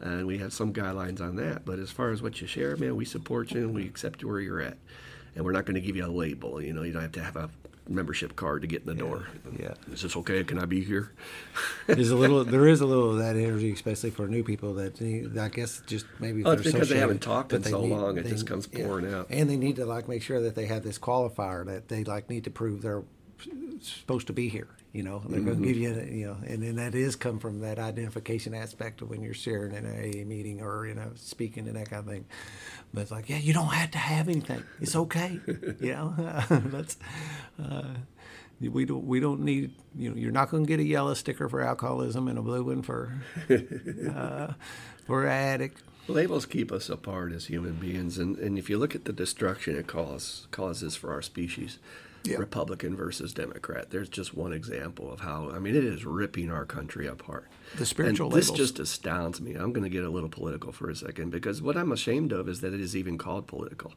And 0.00 0.26
we 0.26 0.38
have 0.38 0.52
some 0.52 0.72
guidelines 0.72 1.20
on 1.20 1.36
that. 1.36 1.64
But 1.64 1.78
as 1.78 1.90
far 1.90 2.10
as 2.10 2.22
what 2.22 2.40
you 2.40 2.46
share, 2.46 2.76
man, 2.76 2.96
we 2.96 3.04
support 3.04 3.52
you 3.52 3.60
and 3.60 3.74
we 3.74 3.84
accept 3.84 4.24
where 4.24 4.40
you're 4.40 4.60
at. 4.60 4.78
And 5.34 5.44
we're 5.44 5.52
not 5.52 5.66
going 5.66 5.74
to 5.74 5.80
give 5.80 5.96
you 5.96 6.06
a 6.06 6.08
label. 6.08 6.62
You 6.62 6.72
know, 6.72 6.82
you 6.82 6.92
don't 6.92 7.02
have 7.02 7.12
to 7.12 7.22
have 7.22 7.36
a 7.36 7.50
membership 7.88 8.34
card 8.36 8.62
to 8.62 8.68
get 8.68 8.80
in 8.82 8.86
the 8.86 8.94
door. 8.94 9.26
Yeah. 9.58 9.74
Is 9.92 10.02
this 10.02 10.16
okay? 10.16 10.42
Can 10.44 10.58
I 10.58 10.64
be 10.64 10.82
here? 10.82 11.12
There's 11.86 12.10
a 12.10 12.16
little, 12.16 12.44
there 12.56 12.66
is 12.66 12.80
a 12.80 12.86
little 12.86 13.10
of 13.12 13.18
that 13.18 13.36
energy, 13.36 13.72
especially 13.72 14.10
for 14.10 14.26
new 14.26 14.42
people 14.42 14.74
that 14.74 15.00
need, 15.00 15.36
I 15.36 15.48
guess 15.48 15.82
just 15.86 16.06
maybe. 16.18 16.40
if 16.40 16.46
Oh, 16.46 16.52
it's 16.52 16.62
they're 16.64 16.72
because 16.72 16.88
they 16.88 16.98
haven't 16.98 17.18
associated, 17.24 17.36
talked 17.42 17.48
but 17.50 17.56
in 17.56 17.62
they 17.62 17.70
so 17.70 17.80
need- 17.82 17.90
long, 17.90 18.18
it 18.18 18.24
they- 18.24 18.30
just 18.30 18.46
comes 18.46 18.68
yeah. 18.72 18.86
pouring 18.86 19.12
out. 19.12 19.26
And 19.30 19.48
they 19.50 19.56
need 19.56 19.76
to 19.76 19.84
like 19.86 20.08
make 20.08 20.22
sure 20.22 20.40
that 20.40 20.54
they 20.54 20.66
have 20.66 20.82
this 20.82 20.98
qualifier 20.98 21.66
that 21.66 21.88
they 21.88 22.04
like 22.04 22.30
need 22.30 22.44
to 22.44 22.50
prove 22.50 22.80
they're 22.82 23.02
supposed 23.80 24.26
to 24.28 24.32
be 24.32 24.48
here. 24.48 24.68
You 24.94 25.02
know, 25.02 25.22
they're 25.28 25.40
going 25.40 25.56
Mm-hmm. 25.58 25.64
to 25.64 25.68
give 25.74 25.76
you, 25.76 26.18
you 26.20 26.26
know, 26.28 26.36
and 26.46 26.62
then 26.62 26.76
that 26.76 26.94
is 26.94 27.16
come 27.16 27.40
from 27.40 27.60
that 27.60 27.80
identification 27.80 28.54
aspect 28.54 29.02
of 29.02 29.10
when 29.10 29.22
you're 29.22 29.34
sharing 29.34 29.74
in 29.74 29.84
a 29.84 29.90
AA 30.22 30.24
meeting 30.24 30.62
or 30.62 30.86
you 30.86 30.94
know 30.94 31.10
speaking 31.16 31.66
and 31.68 31.76
that 31.76 31.90
kind 31.90 32.00
of 32.06 32.06
thing. 32.08 32.24
But 32.94 33.02
it's 33.02 33.10
like, 33.10 33.28
yeah, 33.28 33.38
you 33.38 33.52
don't 33.52 33.74
have 33.74 33.90
to 33.90 33.98
have 33.98 34.28
anything. 34.28 34.62
It's 34.80 34.94
okay. 34.96 35.40
you 35.80 35.92
know, 35.92 36.14
that's. 36.50 36.96
Uh, 37.62 37.94
we 38.60 38.84
don't. 38.84 39.04
We 39.04 39.18
don't 39.20 39.40
need. 39.40 39.72
You 39.96 40.10
know, 40.10 40.16
you're 40.16 40.32
not 40.32 40.50
going 40.50 40.64
to 40.64 40.68
get 40.68 40.78
a 40.80 40.84
yellow 40.84 41.14
sticker 41.14 41.48
for 41.48 41.60
alcoholism 41.60 42.28
and 42.28 42.38
a 42.38 42.42
blue 42.42 42.62
one 42.64 42.82
for 42.82 43.20
uh, 44.14 44.52
for 45.06 45.26
addict. 45.26 45.82
Labels 46.06 46.46
keep 46.46 46.70
us 46.70 46.88
apart 46.88 47.32
as 47.32 47.46
human 47.46 47.74
beings, 47.74 48.18
and, 48.18 48.38
and 48.38 48.58
if 48.58 48.70
you 48.70 48.78
look 48.78 48.94
at 48.94 49.06
the 49.06 49.12
destruction 49.12 49.74
it 49.74 49.86
cause, 49.86 50.46
causes 50.50 50.94
for 50.96 51.12
our 51.12 51.22
species, 51.22 51.78
Yeah. 52.24 52.38
Republican 52.38 52.96
versus 52.96 53.34
Democrat, 53.34 53.90
there's 53.90 54.08
just 54.08 54.34
one 54.34 54.52
example 54.54 55.12
of 55.12 55.20
how, 55.20 55.50
I 55.50 55.58
mean, 55.58 55.76
it 55.76 55.84
is 55.84 56.06
ripping 56.06 56.50
our 56.50 56.64
country 56.64 57.06
apart. 57.06 57.48
The 57.76 57.84
spiritual 57.84 58.28
and 58.28 58.36
this 58.36 58.48
labels. 58.48 58.58
just 58.58 58.78
astounds 58.78 59.40
me. 59.42 59.54
I'm 59.54 59.72
going 59.74 59.84
to 59.84 59.90
get 59.90 60.04
a 60.04 60.08
little 60.10 60.30
political 60.30 60.72
for 60.72 60.88
a 60.88 60.96
second 60.96 61.30
because 61.30 61.60
what 61.60 61.76
I'm 61.76 61.92
ashamed 61.92 62.32
of 62.32 62.48
is 62.48 62.62
that 62.62 62.72
it 62.72 62.80
is 62.80 62.96
even 62.96 63.18
called 63.18 63.46
political. 63.46 63.92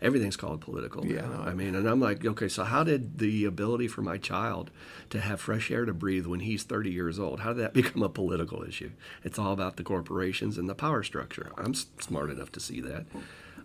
Everything's 0.00 0.36
called 0.36 0.60
political. 0.60 1.06
Yeah, 1.06 1.22
no, 1.26 1.42
I 1.46 1.54
mean, 1.54 1.74
and 1.76 1.88
I'm 1.88 2.00
like, 2.00 2.24
okay, 2.24 2.48
so 2.48 2.64
how 2.64 2.82
did 2.82 3.18
the 3.18 3.44
ability 3.44 3.86
for 3.88 4.02
my 4.02 4.16
child 4.16 4.70
to 5.10 5.20
have 5.20 5.40
fresh 5.40 5.70
air 5.70 5.84
to 5.84 5.92
breathe 5.94 6.26
when 6.26 6.40
he's 6.40 6.64
30 6.64 6.90
years 6.90 7.18
old, 7.20 7.40
how 7.40 7.52
did 7.52 7.62
that 7.62 7.72
become 7.82 8.02
a 8.02 8.08
political 8.08 8.62
issue? 8.64 8.90
It's 9.24 9.38
all 9.38 9.52
about 9.52 9.76
the 9.76 9.84
corporations 9.84 10.58
and 10.58 10.68
the 10.68 10.74
power 10.74 11.02
structure. 11.04 11.52
I'm 11.56 11.70
s- 11.72 11.86
smart 12.00 12.30
enough 12.30 12.50
to 12.52 12.60
see 12.60 12.80
that. 12.80 13.06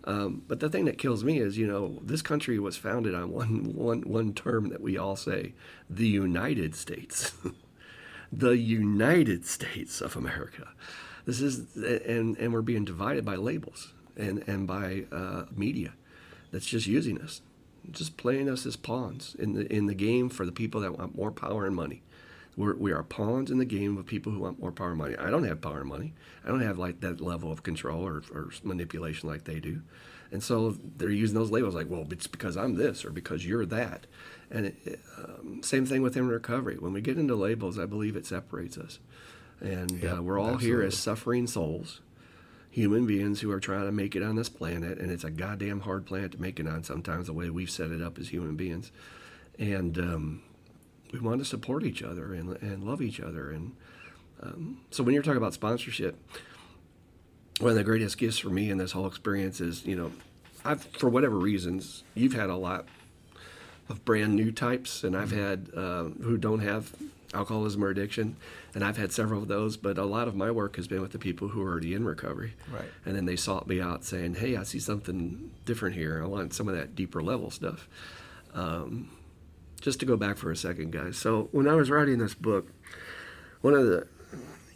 Um, 0.08 0.42
but 0.48 0.58
the 0.60 0.70
thing 0.70 0.86
that 0.86 0.96
kills 0.96 1.22
me 1.22 1.38
is, 1.38 1.58
you 1.58 1.66
know, 1.66 1.98
this 2.02 2.22
country 2.22 2.58
was 2.58 2.78
founded 2.78 3.14
on 3.14 3.30
one, 3.30 3.74
one, 3.74 4.00
one 4.00 4.32
term 4.32 4.70
that 4.70 4.80
we 4.80 4.96
all 4.96 5.16
say 5.16 5.52
the 5.90 6.08
United 6.08 6.74
States. 6.74 7.32
the 8.32 8.56
United 8.56 9.44
States 9.44 10.00
of 10.00 10.16
America. 10.16 10.68
This 11.26 11.42
is, 11.42 11.76
and, 11.76 12.38
and 12.38 12.54
we're 12.54 12.62
being 12.62 12.86
divided 12.86 13.26
by 13.26 13.34
labels 13.34 13.92
and, 14.16 14.42
and 14.48 14.66
by 14.66 15.04
uh, 15.12 15.44
media 15.54 15.92
that's 16.52 16.64
just 16.64 16.86
using 16.86 17.20
us, 17.20 17.42
just 17.90 18.16
playing 18.16 18.48
us 18.48 18.64
as 18.64 18.76
pawns 18.76 19.36
in 19.38 19.52
the, 19.52 19.70
in 19.70 19.88
the 19.88 19.94
game 19.94 20.30
for 20.30 20.46
the 20.46 20.52
people 20.52 20.80
that 20.80 20.96
want 20.96 21.16
more 21.16 21.30
power 21.30 21.66
and 21.66 21.76
money. 21.76 22.00
We're, 22.58 22.74
we 22.74 22.90
are 22.90 23.04
pawns 23.04 23.52
in 23.52 23.58
the 23.58 23.64
game 23.64 23.96
of 23.96 24.04
people 24.06 24.32
who 24.32 24.40
want 24.40 24.58
more 24.58 24.72
power 24.72 24.88
and 24.88 24.98
money. 24.98 25.16
I 25.16 25.30
don't 25.30 25.44
have 25.44 25.60
power 25.60 25.78
and 25.80 25.88
money. 25.88 26.12
I 26.44 26.48
don't 26.48 26.60
have 26.60 26.76
like 26.76 27.00
that 27.02 27.20
level 27.20 27.52
of 27.52 27.62
control 27.62 28.04
or, 28.04 28.24
or 28.34 28.50
manipulation 28.64 29.28
like 29.28 29.44
they 29.44 29.60
do. 29.60 29.82
And 30.32 30.42
so 30.42 30.76
they're 30.96 31.08
using 31.08 31.38
those 31.38 31.52
labels 31.52 31.76
like, 31.76 31.88
well, 31.88 32.04
it's 32.10 32.26
because 32.26 32.56
I'm 32.56 32.74
this 32.74 33.04
or 33.04 33.10
because 33.10 33.46
you're 33.46 33.64
that. 33.66 34.08
And 34.50 34.66
it, 34.66 34.76
it, 34.84 35.00
um, 35.16 35.62
same 35.62 35.86
thing 35.86 36.02
within 36.02 36.26
recovery. 36.26 36.76
When 36.78 36.92
we 36.92 37.00
get 37.00 37.16
into 37.16 37.36
labels, 37.36 37.78
I 37.78 37.86
believe 37.86 38.16
it 38.16 38.26
separates 38.26 38.76
us. 38.76 38.98
And 39.60 40.02
Yeah, 40.02 40.14
uh, 40.14 40.22
we're 40.22 40.40
all 40.40 40.56
here 40.56 40.82
as 40.82 40.98
suffering 40.98 41.46
souls, 41.46 42.00
human 42.72 43.06
beings 43.06 43.40
who 43.40 43.52
are 43.52 43.60
trying 43.60 43.86
to 43.86 43.92
make 43.92 44.16
it 44.16 44.22
on 44.24 44.34
this 44.34 44.48
planet. 44.48 44.98
And 44.98 45.12
it's 45.12 45.24
a 45.24 45.30
goddamn 45.30 45.80
hard 45.82 46.06
planet 46.06 46.32
to 46.32 46.42
make 46.42 46.58
it 46.58 46.66
on 46.66 46.82
sometimes, 46.82 47.26
the 47.26 47.32
way 47.32 47.50
we've 47.50 47.70
set 47.70 47.92
it 47.92 48.02
up 48.02 48.18
as 48.18 48.30
human 48.30 48.56
beings. 48.56 48.90
And 49.60 49.96
um, 49.98 50.42
we 51.12 51.18
want 51.20 51.40
to 51.40 51.44
support 51.44 51.84
each 51.84 52.02
other 52.02 52.32
and, 52.34 52.56
and 52.62 52.84
love 52.84 53.00
each 53.02 53.20
other. 53.20 53.50
And 53.50 53.72
Um, 54.40 54.78
so 54.92 55.02
when 55.02 55.14
you're 55.14 55.22
talking 55.24 55.38
about 55.38 55.52
sponsorship, 55.54 56.16
one 57.60 57.70
of 57.70 57.76
the 57.76 57.82
greatest 57.84 58.18
gifts 58.18 58.38
for 58.38 58.50
me 58.50 58.70
in 58.70 58.78
this 58.78 58.92
whole 58.92 59.06
experience 59.06 59.60
is, 59.60 59.84
you 59.84 59.96
know, 59.96 60.12
I've 60.64 60.82
for 60.84 61.08
whatever 61.08 61.36
reasons, 61.36 62.04
you've 62.14 62.34
had 62.34 62.48
a 62.50 62.56
lot 62.56 62.86
of 63.88 64.04
brand 64.04 64.34
new 64.36 64.52
types, 64.52 65.02
and 65.02 65.16
I've 65.16 65.32
had 65.32 65.70
uh, 65.74 66.04
who 66.22 66.36
don't 66.36 66.60
have 66.60 66.94
alcoholism 67.34 67.82
or 67.82 67.88
addiction, 67.88 68.36
and 68.74 68.84
I've 68.84 68.96
had 68.96 69.10
several 69.12 69.42
of 69.42 69.48
those. 69.48 69.76
But 69.76 69.98
a 69.98 70.04
lot 70.04 70.28
of 70.28 70.36
my 70.36 70.50
work 70.52 70.76
has 70.76 70.86
been 70.86 71.00
with 71.00 71.12
the 71.12 71.18
people 71.18 71.48
who 71.48 71.62
are 71.62 71.70
already 71.72 71.94
in 71.94 72.04
recovery, 72.04 72.52
Right. 72.72 72.88
and 73.04 73.16
then 73.16 73.24
they 73.24 73.36
sought 73.36 73.66
me 73.66 73.80
out 73.80 74.04
saying, 74.04 74.36
"Hey, 74.36 74.56
I 74.56 74.62
see 74.62 74.78
something 74.78 75.50
different 75.64 75.96
here. 75.96 76.22
I 76.22 76.26
want 76.26 76.54
some 76.54 76.68
of 76.68 76.76
that 76.76 76.94
deeper 76.94 77.22
level 77.22 77.50
stuff." 77.50 77.88
Um, 78.54 79.08
just 79.80 80.00
to 80.00 80.06
go 80.06 80.16
back 80.16 80.36
for 80.36 80.50
a 80.50 80.56
second, 80.56 80.92
guys. 80.92 81.16
So 81.16 81.48
when 81.52 81.68
I 81.68 81.74
was 81.74 81.90
writing 81.90 82.18
this 82.18 82.34
book, 82.34 82.68
one 83.60 83.74
of 83.74 83.86
the 83.86 84.06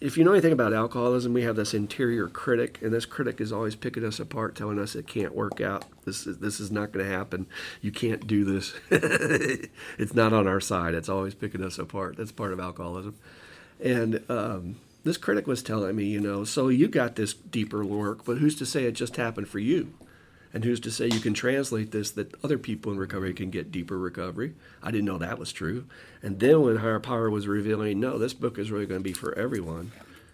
if 0.03 0.17
you 0.17 0.25
know 0.25 0.33
anything 0.33 0.53
about 0.53 0.73
alcoholism, 0.73 1.33
we 1.33 1.43
have 1.43 1.55
this 1.55 1.75
interior 1.75 2.27
critic, 2.27 2.81
and 2.83 2.93
this 2.93 3.07
critic 3.07 3.41
is 3.41 3.53
always 3.53 3.77
picking 3.77 4.05
us 4.05 4.19
apart, 4.19 4.57
telling 4.57 4.81
us 4.81 4.97
it 4.97 5.07
can't 5.07 5.33
work 5.33 5.61
out. 5.61 5.85
This 6.05 6.27
is 6.27 6.39
this 6.39 6.59
is 6.59 6.73
not 6.73 6.91
going 6.91 7.07
to 7.07 7.13
happen. 7.13 7.47
You 7.81 7.93
can't 7.93 8.27
do 8.27 8.45
this. 8.45 8.75
it's 8.91 10.15
not 10.15 10.33
on 10.33 10.49
our 10.49 10.61
side. 10.61 10.95
It's 10.95 11.09
always 11.09 11.37
picking 11.37 11.63
us 11.63 11.79
apart. 11.79 12.17
That's 12.17 12.33
part 12.33 12.53
of 12.53 12.59
alcoholism. 12.59 13.15
And 13.83 14.25
um, 14.29 14.77
this 15.05 15.17
critic 15.17 15.47
was 15.47 15.63
telling 15.63 15.95
me, 15.95 16.07
you 16.07 16.21
know, 16.21 16.43
so 16.43 16.69
you 16.69 16.89
got 16.89 17.15
this 17.15 17.33
deeper 17.33 17.85
work, 17.85 18.25
but 18.25 18.39
who's 18.39 18.57
to 18.57 18.67
say 18.67 18.85
it 18.85 18.93
just 18.93 19.17
happened 19.17 19.49
for 19.49 19.61
you? 19.61 19.95
And 20.55 20.65
who's 20.65 20.81
to 20.81 20.91
say 20.91 21.07
you 21.07 21.21
can 21.21 21.35
translate 21.35 21.93
this 21.93 22.11
that 22.13 22.35
other 22.45 22.59
people 22.59 22.93
in 22.93 22.99
recovery 22.99 23.33
can 23.33 23.51
get 23.51 23.73
deeper 23.73 23.99
recovery? 23.99 24.55
I 24.83 24.91
didn't 24.91 25.07
know 25.07 25.19
that 25.19 25.39
was 25.39 25.53
true. 25.53 25.87
And 26.23 26.41
then 26.41 26.63
when 26.63 26.77
Higher 26.77 27.01
Power 27.01 27.31
was 27.31 27.49
revealing, 27.49 28.01
no, 28.01 28.19
this 28.19 28.35
book 28.35 28.59
is 28.59 28.71
really 28.71 28.87
going 28.87 29.01
to 29.01 29.05
be 29.05 29.15
for 29.15 29.37
everyone. 29.39 29.93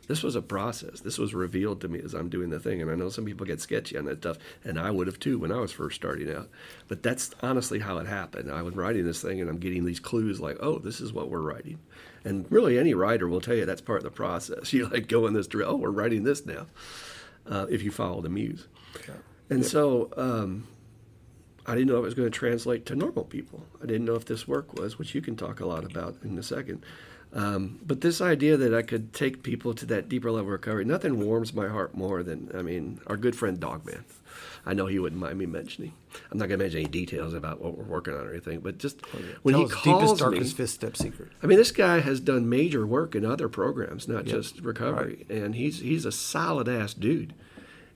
This 0.09 0.23
was 0.23 0.35
a 0.35 0.43
process. 0.43 1.01
This 1.01 1.19
was 1.19 1.35
revealed 1.35 1.83
to 1.83 1.89
me 1.89 2.01
as 2.03 2.14
I'm 2.14 2.31
doing 2.31 2.49
the 2.49 2.59
thing. 2.59 2.81
And 2.81 2.91
I 2.91 2.95
know 2.95 3.11
some 3.11 3.27
people 3.27 3.47
get 3.47 3.61
sketchy 3.61 3.97
on 3.97 4.07
that 4.07 4.19
stuff, 4.19 4.39
and 4.64 4.79
I 4.79 4.91
would 4.91 5.07
have 5.07 5.21
too 5.21 5.39
when 5.39 5.53
I 5.53 5.61
was 5.61 5.71
first 5.71 5.97
starting 5.97 6.35
out. 6.35 6.49
But 6.89 7.03
that's 7.03 7.31
honestly 7.43 7.79
how 7.79 7.99
it 7.99 8.07
happened. 8.07 8.51
I 8.51 8.62
was 8.62 8.75
writing 8.75 9.05
this 9.05 9.21
thing, 9.21 9.41
and 9.41 9.51
I'm 9.51 9.59
getting 9.59 9.85
these 9.85 10.01
clues 10.01 10.41
like, 10.41 10.57
oh, 10.61 10.79
this 10.79 11.01
is 11.01 11.12
what 11.12 11.29
we're 11.29 11.43
writing. 11.43 11.79
And 12.25 12.51
really, 12.51 12.79
any 12.79 12.95
writer 12.95 13.29
will 13.29 13.43
tell 13.43 13.55
you 13.55 13.66
that's 13.66 13.83
part 13.83 13.99
of 13.99 14.05
the 14.05 14.11
process. 14.11 14.73
You 14.79 14.89
like 14.89 15.09
go 15.09 15.27
in 15.27 15.35
this 15.35 15.47
drill, 15.47 15.71
oh, 15.71 15.77
we're 15.77 15.91
writing 15.91 16.25
this 16.25 16.47
now, 16.47 16.66
uh, 17.47 17.66
if 17.69 17.83
you 17.83 17.91
follow 17.91 18.23
the 18.23 18.29
muse. 18.29 18.66
And 19.51 19.64
so 19.64 20.11
um, 20.16 20.66
I 21.66 21.74
didn't 21.74 21.88
know 21.88 21.94
if 21.96 22.01
it 22.01 22.05
was 22.05 22.14
going 22.14 22.30
to 22.30 22.38
translate 22.38 22.86
to 22.86 22.94
normal 22.94 23.24
people. 23.24 23.64
I 23.82 23.86
didn't 23.86 24.05
know 24.05 24.14
if 24.14 24.24
this 24.26 24.46
work 24.46 24.78
was, 24.78 24.99
which 24.99 25.14
you 25.14 25.20
can 25.20 25.36
talk 25.36 25.61
a 25.61 25.66
lot 25.66 25.84
about 25.84 26.16
in 26.22 26.38
a 26.38 26.42
second. 26.42 26.84
Um, 27.32 27.78
but 27.86 28.01
this 28.01 28.20
idea 28.22 28.57
that 28.57 28.72
I 28.74 28.80
could 28.80 29.12
take 29.12 29.42
people 29.42 29.74
to 29.74 29.84
that 29.86 30.09
deeper 30.09 30.30
level 30.30 30.46
of 30.46 30.53
recovery, 30.53 30.84
nothing 30.86 31.20
warms 31.24 31.53
my 31.53 31.68
heart 31.68 31.94
more 31.94 32.22
than, 32.22 32.51
I 32.55 32.62
mean, 32.62 33.01
our 33.07 33.18
good 33.18 33.36
friend 33.36 33.61
Dogman. 33.61 34.05
I 34.64 34.72
know 34.72 34.86
he 34.86 34.99
wouldn't 34.99 35.20
mind 35.20 35.38
me 35.38 35.44
mentioning. 35.46 35.92
I'm 36.30 36.38
not 36.38 36.49
going 36.49 36.59
to 36.59 36.64
mention 36.64 36.80
any 36.80 36.88
details 36.88 37.34
about 37.34 37.61
what 37.61 37.76
we're 37.76 37.84
working 37.84 38.14
on 38.14 38.26
or 38.26 38.30
anything, 38.30 38.61
but 38.61 38.78
just 38.78 39.05
when 39.42 39.55
Tell 39.55 39.66
he 39.66 39.72
calls 39.74 39.84
deepest, 40.01 40.14
me, 40.14 40.18
darkest 40.36 40.57
fifth 40.57 40.70
step 40.70 40.96
secret. 40.96 41.28
I 41.42 41.46
mean, 41.46 41.59
this 41.59 41.72
guy 41.72 42.01
has 42.01 42.20
done 42.20 42.49
major 42.49 42.86
work 42.86 43.14
in 43.14 43.24
other 43.26 43.49
programs, 43.49 44.09
not 44.09 44.26
Yep. 44.26 44.34
just 44.34 44.61
recovery, 44.61 45.26
and 45.28 45.55
he's 45.55 45.80
he's 45.80 46.05
a 46.05 46.12
solid 46.12 46.68
ass 46.68 46.92
dude. 46.94 47.34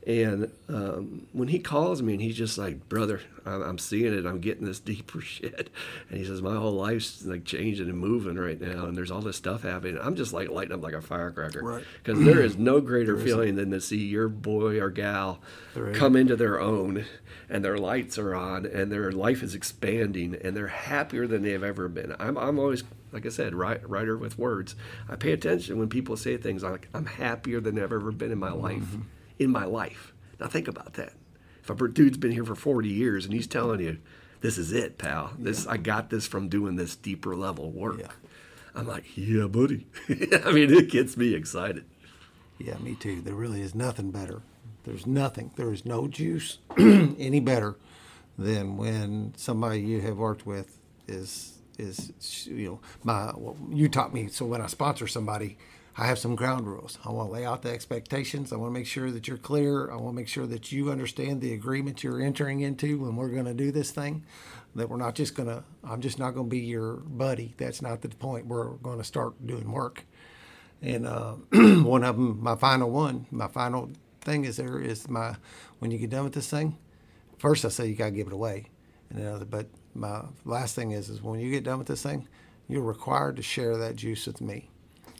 And 0.04 0.50
um, 0.68 1.28
when 1.32 1.48
he 1.48 1.60
calls 1.60 2.02
me 2.02 2.14
and 2.14 2.22
he's 2.22 2.36
just 2.36 2.58
like, 2.58 2.88
brother, 2.88 3.20
I'm, 3.46 3.62
I'm 3.62 3.78
seeing 3.78 4.12
it. 4.12 4.26
I'm 4.26 4.40
getting 4.40 4.64
this 4.64 4.80
deeper 4.80 5.20
shit. 5.20 5.70
And 6.08 6.18
he 6.18 6.24
says, 6.24 6.42
my 6.42 6.56
whole 6.56 6.72
life's 6.72 7.24
like 7.24 7.44
changing 7.44 7.88
and 7.88 7.98
moving 7.98 8.36
right 8.36 8.60
now. 8.60 8.86
And 8.86 8.96
there's 8.96 9.10
all 9.10 9.20
this 9.20 9.36
stuff 9.36 9.62
happening. 9.62 9.98
I'm 10.02 10.16
just 10.16 10.32
like 10.32 10.50
lighting 10.50 10.72
up 10.72 10.82
like 10.82 10.94
a 10.94 11.02
firecracker. 11.02 11.62
Right. 11.62 11.84
Because 12.02 12.24
there 12.24 12.40
is 12.42 12.58
no 12.58 12.80
greater 12.80 13.16
feeling 13.16 13.54
than 13.54 13.70
to 13.70 13.80
see 13.80 13.98
your 13.98 14.28
boy 14.28 14.80
or 14.80 14.90
gal 14.90 15.40
is. 15.76 15.96
come 15.96 16.16
into 16.16 16.34
their 16.34 16.60
own 16.60 17.04
and 17.48 17.64
their 17.64 17.78
lights 17.78 18.18
are 18.18 18.34
on 18.34 18.66
and 18.66 18.90
their 18.90 19.12
life 19.12 19.40
is 19.42 19.54
expanding 19.54 20.34
and 20.42 20.56
they're 20.56 20.66
happier 20.66 21.28
than 21.28 21.42
they've 21.42 21.62
ever 21.62 21.88
been. 21.88 22.16
I'm, 22.18 22.36
I'm 22.36 22.58
always, 22.58 22.82
like 23.12 23.24
I 23.24 23.28
said, 23.28 23.54
write, 23.54 23.88
writer 23.88 24.16
with 24.16 24.36
words. 24.36 24.74
I 25.08 25.14
pay 25.14 25.30
attention 25.32 25.78
when 25.78 25.88
people 25.88 26.16
say 26.16 26.36
things 26.36 26.64
like, 26.64 26.88
I'm 26.92 27.06
happier 27.06 27.60
than 27.60 27.78
I've 27.78 27.92
ever 27.92 28.10
been 28.10 28.32
in 28.32 28.38
my 28.38 28.52
life. 28.52 28.96
In 29.42 29.50
my 29.50 29.64
life. 29.64 30.12
Now 30.38 30.46
think 30.46 30.68
about 30.68 30.94
that. 30.94 31.14
If 31.62 31.70
a 31.70 31.88
dude's 31.88 32.18
been 32.18 32.30
here 32.30 32.44
for 32.44 32.54
40 32.54 32.88
years 32.88 33.24
and 33.24 33.34
he's 33.34 33.46
telling 33.48 33.80
you, 33.80 33.98
this 34.40 34.56
is 34.56 34.72
it, 34.72 34.98
pal. 34.98 35.32
This 35.38 35.66
I 35.66 35.78
got 35.78 36.10
this 36.10 36.26
from 36.26 36.48
doing 36.48 36.76
this 36.76 36.94
deeper 36.94 37.34
level 37.34 37.70
work. 37.72 37.98
Yeah. 38.00 38.12
I'm 38.74 38.86
like, 38.86 39.04
yeah, 39.16 39.46
buddy. 39.46 39.86
I 40.08 40.52
mean, 40.52 40.72
it 40.72 40.90
gets 40.90 41.16
me 41.16 41.34
excited. 41.34 41.84
Yeah, 42.58 42.76
me 42.78 42.94
too. 42.94 43.20
There 43.20 43.34
really 43.34 43.62
is 43.62 43.74
nothing 43.74 44.12
better. 44.12 44.42
There's 44.84 45.06
nothing. 45.06 45.50
There 45.56 45.72
is 45.72 45.84
no 45.84 46.06
juice 46.06 46.58
any 46.78 47.40
better 47.40 47.76
than 48.38 48.76
when 48.76 49.34
somebody 49.36 49.80
you 49.80 50.00
have 50.02 50.18
worked 50.18 50.46
with 50.46 50.78
is 51.08 51.58
is 51.78 52.46
you 52.46 52.66
know 52.68 52.80
my 53.02 53.32
well, 53.36 53.56
you 53.70 53.88
taught 53.88 54.14
me. 54.14 54.28
So 54.28 54.46
when 54.46 54.60
I 54.60 54.66
sponsor 54.66 55.06
somebody, 55.06 55.56
I 55.96 56.06
have 56.06 56.18
some 56.18 56.36
ground 56.36 56.66
rules. 56.66 56.98
I 57.04 57.10
want 57.10 57.28
to 57.28 57.32
lay 57.34 57.44
out 57.44 57.62
the 57.62 57.70
expectations. 57.70 58.50
I 58.52 58.56
want 58.56 58.70
to 58.72 58.78
make 58.78 58.86
sure 58.86 59.10
that 59.10 59.28
you're 59.28 59.36
clear. 59.36 59.90
I 59.90 59.96
want 59.96 60.08
to 60.08 60.12
make 60.14 60.28
sure 60.28 60.46
that 60.46 60.72
you 60.72 60.90
understand 60.90 61.42
the 61.42 61.52
agreement 61.52 62.02
you're 62.02 62.22
entering 62.22 62.60
into 62.60 62.98
when 62.98 63.16
we're 63.16 63.28
going 63.28 63.44
to 63.44 63.52
do 63.54 63.70
this 63.70 63.90
thing. 63.90 64.24
That 64.74 64.88
we're 64.88 64.96
not 64.96 65.14
just 65.14 65.34
going 65.34 65.50
to. 65.50 65.64
I'm 65.84 66.00
just 66.00 66.18
not 66.18 66.30
going 66.30 66.46
to 66.46 66.50
be 66.50 66.60
your 66.60 66.94
buddy. 66.94 67.54
That's 67.58 67.82
not 67.82 68.00
the 68.00 68.08
point. 68.08 68.46
We're 68.46 68.70
going 68.70 68.98
to 68.98 69.04
start 69.04 69.46
doing 69.46 69.70
work. 69.70 70.06
And 70.80 71.06
uh, 71.06 71.32
one 71.52 72.04
of 72.04 72.16
them, 72.16 72.42
my 72.42 72.56
final 72.56 72.90
one, 72.90 73.26
my 73.30 73.48
final 73.48 73.90
thing 74.22 74.46
is 74.46 74.56
there 74.56 74.80
is 74.80 75.08
my 75.10 75.36
when 75.78 75.90
you 75.90 75.98
get 75.98 76.10
done 76.10 76.24
with 76.24 76.32
this 76.32 76.48
thing. 76.48 76.78
First, 77.36 77.64
I 77.66 77.68
say 77.68 77.86
you 77.86 77.94
gotta 77.94 78.12
give 78.12 78.28
it 78.28 78.32
away, 78.32 78.70
and 79.10 79.20
then 79.20 79.46
but 79.48 79.66
my 79.94 80.22
last 80.44 80.74
thing 80.74 80.92
is 80.92 81.08
is 81.08 81.22
when 81.22 81.38
you 81.38 81.50
get 81.50 81.64
done 81.64 81.78
with 81.78 81.86
this 81.86 82.02
thing, 82.02 82.26
you're 82.68 82.82
required 82.82 83.36
to 83.36 83.42
share 83.42 83.76
that 83.76 83.94
juice 83.94 84.26
with 84.26 84.40
me 84.40 84.70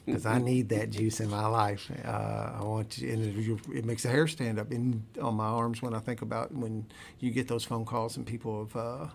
because 0.05 0.25
I 0.25 0.37
need 0.37 0.69
that 0.69 0.89
juice 0.89 1.19
in 1.19 1.29
my 1.29 1.47
life. 1.47 1.89
Uh, 2.03 2.57
I 2.59 2.63
want 2.63 2.97
you, 2.97 3.13
and 3.13 3.23
it, 3.23 3.77
it 3.77 3.85
makes 3.85 4.03
the 4.03 4.09
hair 4.09 4.27
stand 4.27 4.59
up 4.59 4.71
in 4.71 5.03
on 5.21 5.35
my 5.35 5.45
arms 5.45 5.81
when 5.81 5.93
I 5.93 5.99
think 5.99 6.21
about 6.21 6.53
when 6.53 6.85
you 7.19 7.31
get 7.31 7.47
those 7.47 7.63
phone 7.63 7.85
calls 7.85 8.17
and 8.17 8.25
people 8.25 8.65
have, 8.65 8.75
uh, 8.75 9.07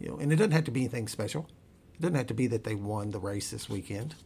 you 0.00 0.08
know, 0.08 0.16
and 0.18 0.32
it 0.32 0.36
doesn't 0.36 0.52
have 0.52 0.64
to 0.64 0.70
be 0.70 0.80
anything 0.80 1.08
special. 1.08 1.48
It 1.94 2.02
doesn't 2.02 2.16
have 2.16 2.26
to 2.26 2.34
be 2.34 2.48
that 2.48 2.64
they 2.64 2.74
won 2.74 3.10
the 3.10 3.20
race 3.20 3.50
this 3.50 3.68
weekend 3.68 4.16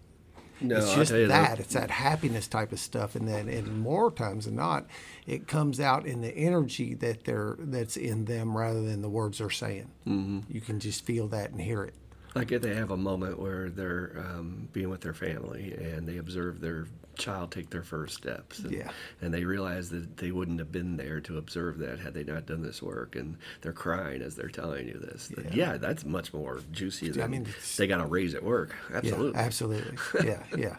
No, 0.60 0.78
it's 0.78 0.94
just 0.94 1.12
you 1.12 1.28
that. 1.28 1.60
It's 1.60 1.74
that 1.74 1.90
happiness 1.90 2.48
type 2.48 2.72
of 2.72 2.80
stuff, 2.80 3.14
and 3.14 3.28
then 3.28 3.48
and 3.48 3.80
more 3.80 4.10
times 4.10 4.46
than 4.46 4.56
not, 4.56 4.86
it 5.26 5.46
comes 5.46 5.78
out 5.80 6.06
in 6.06 6.20
the 6.20 6.34
energy 6.36 6.94
that 6.94 7.24
they're 7.24 7.56
that's 7.58 7.96
in 7.96 8.24
them 8.24 8.56
rather 8.56 8.82
than 8.82 9.02
the 9.02 9.08
words 9.08 9.38
they're 9.38 9.50
saying. 9.50 9.90
Mm-hmm. 10.06 10.52
You 10.52 10.60
can 10.60 10.80
just 10.80 11.04
feel 11.04 11.28
that 11.28 11.50
and 11.50 11.60
hear 11.60 11.84
it. 11.84 11.94
Like 12.38 12.52
if 12.52 12.62
they 12.62 12.74
have 12.74 12.90
a 12.90 12.96
moment 12.96 13.38
where 13.38 13.68
they're 13.68 14.12
um, 14.18 14.68
being 14.72 14.88
with 14.90 15.00
their 15.00 15.14
family 15.14 15.74
and 15.74 16.06
they 16.08 16.18
observe 16.18 16.60
their 16.60 16.86
child 17.16 17.50
take 17.50 17.70
their 17.70 17.82
first 17.82 18.16
steps. 18.16 18.60
And, 18.60 18.72
Yeah. 18.72 18.90
and 19.20 19.34
they 19.34 19.44
realize 19.44 19.90
that 19.90 20.16
they 20.16 20.30
wouldn't 20.30 20.58
have 20.60 20.72
been 20.72 20.96
there 20.96 21.20
to 21.22 21.36
observe 21.36 21.78
that 21.78 21.98
had 21.98 22.14
they 22.14 22.24
not 22.24 22.46
done 22.46 22.62
this 22.62 22.80
work. 22.82 23.16
And 23.16 23.36
they're 23.60 23.72
crying 23.72 24.22
as 24.22 24.36
they're 24.36 24.48
telling 24.48 24.88
you 24.88 24.98
this. 24.98 25.30
Yeah. 25.36 25.50
yeah. 25.52 25.76
that's 25.76 26.04
much 26.04 26.32
more 26.32 26.60
juicy 26.72 27.10
than 27.10 27.30
mean, 27.30 27.46
they 27.76 27.86
got 27.86 27.98
to 27.98 28.06
raise 28.06 28.34
at 28.34 28.42
work. 28.42 28.74
Absolutely. 28.92 29.32
Yeah, 29.32 29.44
absolutely. 29.46 29.98
yeah, 30.24 30.42
yeah. 30.56 30.76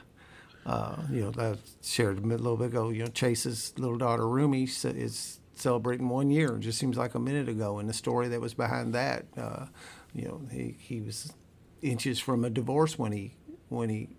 Uh, 0.66 0.98
you 1.12 1.22
know, 1.22 1.34
I 1.38 1.56
shared 1.82 2.20
a 2.20 2.22
little 2.22 2.58
bit 2.58 2.68
ago. 2.68 2.90
You 2.90 3.06
know, 3.06 3.10
Chase's 3.10 3.74
little 3.78 3.98
daughter 3.98 4.28
Rumi 4.28 4.64
is 4.64 5.40
celebrating 5.56 6.10
one 6.10 6.30
year. 6.30 6.56
It 6.56 6.62
just 6.62 6.80
seems 6.80 6.98
like 6.98 7.16
a 7.16 7.20
minute 7.20 7.50
ago. 7.50 7.80
And 7.80 7.90
the 7.90 7.94
story 7.94 8.28
that 8.30 8.40
was 8.42 8.54
behind 8.54 8.94
that, 8.94 9.26
uh, 9.38 9.66
you 10.14 10.26
know, 10.28 10.42
he, 10.52 10.76
he 10.80 11.02
was 11.02 11.34
inches 11.82 12.20
from 12.20 12.44
a 12.46 12.50
divorce 12.50 12.98
when 12.98 13.12
he 13.12 13.36
when 13.70 13.90
he 13.90 14.10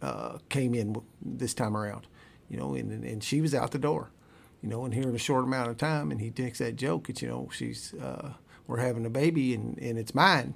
uh, 0.00 0.38
came 0.48 0.74
in 0.74 0.96
this 1.20 1.54
time 1.54 1.76
around. 1.76 2.06
You 2.48 2.58
know, 2.58 2.74
and 2.74 3.04
and 3.04 3.22
she 3.24 3.40
was 3.40 3.54
out 3.54 3.70
the 3.70 3.78
door. 3.78 4.10
You 4.62 4.68
know, 4.68 4.84
and 4.84 4.94
here 4.94 5.08
in 5.08 5.14
a 5.14 5.18
short 5.18 5.44
amount 5.44 5.70
of 5.70 5.76
time, 5.78 6.10
and 6.12 6.20
he 6.20 6.30
takes 6.30 6.58
that 6.58 6.76
joke. 6.76 7.08
It's 7.08 7.22
you 7.22 7.28
know, 7.28 7.48
she's 7.52 7.94
uh, 7.94 8.34
we're 8.66 8.78
having 8.78 9.04
a 9.06 9.10
baby 9.10 9.54
and 9.54 9.78
and 9.78 9.98
it's 9.98 10.14
mine. 10.14 10.54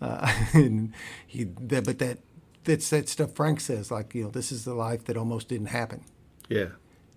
Uh, 0.00 0.32
and 0.54 0.92
he, 1.26 1.44
that, 1.44 1.84
but 1.84 1.98
that 1.98 2.18
that's 2.64 2.88
that 2.90 3.08
stuff 3.08 3.32
Frank 3.32 3.60
says, 3.60 3.90
like 3.90 4.14
you 4.14 4.24
know, 4.24 4.30
this 4.30 4.52
is 4.52 4.64
the 4.64 4.74
life 4.74 5.04
that 5.04 5.16
almost 5.16 5.48
didn't 5.48 5.66
happen. 5.66 6.02
Yeah. 6.48 6.68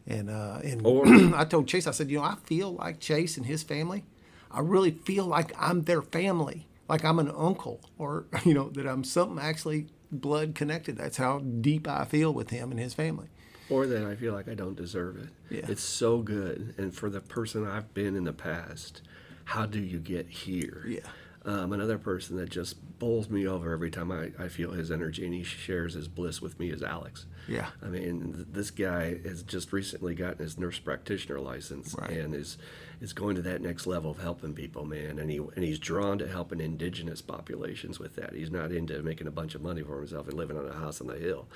And 0.07 0.29
uh, 0.29 0.59
and 0.63 0.85
Or- 0.85 1.07
I 1.35 1.45
told 1.45 1.67
Chase, 1.67 1.87
I 1.87 1.91
said, 1.91 2.09
you 2.11 2.17
know, 2.17 2.23
I 2.23 2.35
feel 2.43 2.73
like 2.75 2.99
Chase 2.99 3.37
and 3.37 3.45
his 3.45 3.63
family. 3.63 4.03
I 4.51 4.59
really 4.59 4.91
feel 4.91 5.25
like 5.25 5.51
I'm 5.59 5.83
their 5.83 6.01
family, 6.01 6.67
like 6.87 7.03
I'm 7.03 7.19
an 7.19 7.31
uncle, 7.35 7.81
or 7.97 8.25
you 8.45 8.53
know, 8.53 8.69
that 8.69 8.87
I'm 8.87 9.03
something 9.03 9.39
actually 9.39 9.87
blood 10.11 10.55
connected. 10.55 10.97
That's 10.97 11.17
how 11.17 11.39
deep 11.39 11.87
I 11.87 12.05
feel 12.05 12.33
with 12.33 12.49
him 12.49 12.71
and 12.71 12.79
his 12.79 12.93
family. 12.93 13.27
Or 13.69 13.87
that 13.87 14.05
I 14.05 14.15
feel 14.15 14.33
like 14.33 14.47
I 14.47 14.53
don't 14.53 14.75
deserve 14.75 15.17
it. 15.17 15.29
Yeah. 15.49 15.65
It's 15.71 15.81
so 15.83 16.19
good. 16.19 16.75
And 16.77 16.93
for 16.93 17.09
the 17.09 17.19
person 17.21 17.65
I've 17.67 17.93
been 17.95 18.15
in 18.15 18.23
the 18.23 18.31
past, 18.33 19.01
how 19.45 19.65
do 19.65 19.79
you 19.79 19.97
get 19.99 20.29
here? 20.29 20.83
Yeah. 20.87 20.99
Um, 21.45 21.73
another 21.73 21.97
person 21.97 22.37
that 22.37 22.49
just 22.49 22.97
bowls 22.99 23.29
me 23.29 23.47
over 23.47 23.71
every 23.73 23.89
time 23.91 24.11
I, 24.11 24.31
I 24.43 24.47
feel 24.49 24.71
his 24.71 24.91
energy 24.91 25.25
and 25.25 25.33
he 25.33 25.43
shares 25.43 25.93
his 25.95 26.07
bliss 26.07 26.41
with 26.41 26.59
me 26.59 26.69
is 26.71 26.81
Alex. 26.83 27.25
Yeah. 27.47 27.67
I 27.83 27.87
mean, 27.87 28.33
th- 28.33 28.47
this 28.51 28.71
guy 28.71 29.17
has 29.27 29.41
just 29.43 29.73
recently 29.73 30.13
gotten 30.15 30.39
his 30.43 30.57
nurse 30.59 30.79
practitioner 30.79 31.39
license 31.39 31.95
Right. 31.99 32.11
and 32.11 32.33
is 32.35 32.57
is 33.01 33.13
going 33.13 33.35
to 33.35 33.41
that 33.43 33.61
next 33.61 33.87
level 33.87 34.11
of 34.11 34.19
helping 34.19 34.53
people, 34.53 34.85
man. 34.85 35.19
And 35.19 35.29
he 35.29 35.37
and 35.37 35.63
he's 35.63 35.79
drawn 35.79 36.17
to 36.19 36.27
helping 36.27 36.59
indigenous 36.59 37.21
populations 37.21 37.99
with 37.99 38.15
that. 38.15 38.33
He's 38.33 38.51
not 38.51 38.71
into 38.71 39.01
making 39.03 39.27
a 39.27 39.31
bunch 39.31 39.55
of 39.55 39.61
money 39.61 39.81
for 39.81 39.97
himself 39.97 40.27
and 40.27 40.37
living 40.37 40.57
on 40.57 40.67
a 40.67 40.73
house 40.73 41.01
on 41.01 41.07
the 41.07 41.17
hill. 41.17 41.47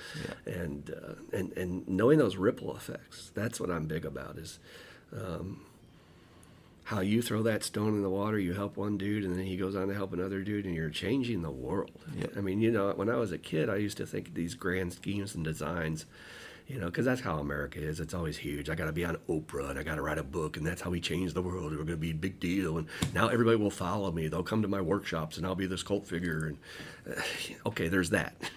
And 0.46 0.90
uh, 0.90 1.14
and 1.36 1.52
and 1.56 1.88
knowing 1.88 2.18
those 2.18 2.36
ripple 2.36 2.76
effects, 2.76 3.30
that's 3.34 3.60
what 3.60 3.70
I'm 3.70 3.86
big 3.86 4.04
about. 4.04 4.36
Is 4.38 4.58
um, 5.12 5.60
how 6.84 7.00
you 7.00 7.22
throw 7.22 7.42
that 7.44 7.62
stone 7.62 7.94
in 7.94 8.02
the 8.02 8.10
water, 8.10 8.36
you 8.36 8.52
help 8.52 8.76
one 8.76 8.98
dude, 8.98 9.24
and 9.24 9.36
then 9.36 9.46
he 9.46 9.56
goes 9.56 9.76
on 9.76 9.86
to 9.86 9.94
help 9.94 10.12
another 10.12 10.42
dude, 10.42 10.64
and 10.64 10.74
you're 10.74 10.90
changing 10.90 11.42
the 11.42 11.50
world. 11.50 11.92
Yep. 12.18 12.32
I 12.36 12.40
mean, 12.40 12.60
you 12.60 12.72
know, 12.72 12.90
when 12.96 13.08
I 13.08 13.16
was 13.16 13.30
a 13.30 13.38
kid, 13.38 13.70
I 13.70 13.76
used 13.76 13.96
to 13.98 14.06
think 14.06 14.28
of 14.28 14.34
these 14.34 14.54
grand 14.54 14.92
schemes 14.92 15.36
and 15.36 15.44
designs, 15.44 16.06
you 16.70 16.78
know, 16.78 16.86
because 16.86 17.04
that's 17.04 17.20
how 17.20 17.38
America 17.38 17.80
is. 17.80 17.98
It's 17.98 18.14
always 18.14 18.36
huge. 18.36 18.70
I 18.70 18.76
got 18.76 18.84
to 18.84 18.92
be 18.92 19.04
on 19.04 19.16
Oprah, 19.28 19.70
and 19.70 19.78
I 19.78 19.82
got 19.82 19.96
to 19.96 20.02
write 20.02 20.18
a 20.18 20.22
book, 20.22 20.56
and 20.56 20.64
that's 20.64 20.80
how 20.80 20.90
we 20.90 21.00
change 21.00 21.34
the 21.34 21.42
world. 21.42 21.72
We're 21.72 21.78
going 21.78 21.88
to 21.88 21.96
be 21.96 22.12
a 22.12 22.14
big 22.14 22.38
deal, 22.38 22.78
and 22.78 22.86
now 23.12 23.26
everybody 23.28 23.56
will 23.56 23.72
follow 23.72 24.12
me. 24.12 24.28
They'll 24.28 24.44
come 24.44 24.62
to 24.62 24.68
my 24.68 24.80
workshops, 24.80 25.36
and 25.36 25.44
I'll 25.44 25.56
be 25.56 25.66
this 25.66 25.82
cult 25.82 26.06
figure. 26.06 26.46
And 26.46 26.58
uh, 27.16 27.20
okay, 27.70 27.88
there's 27.88 28.10
that. 28.10 28.34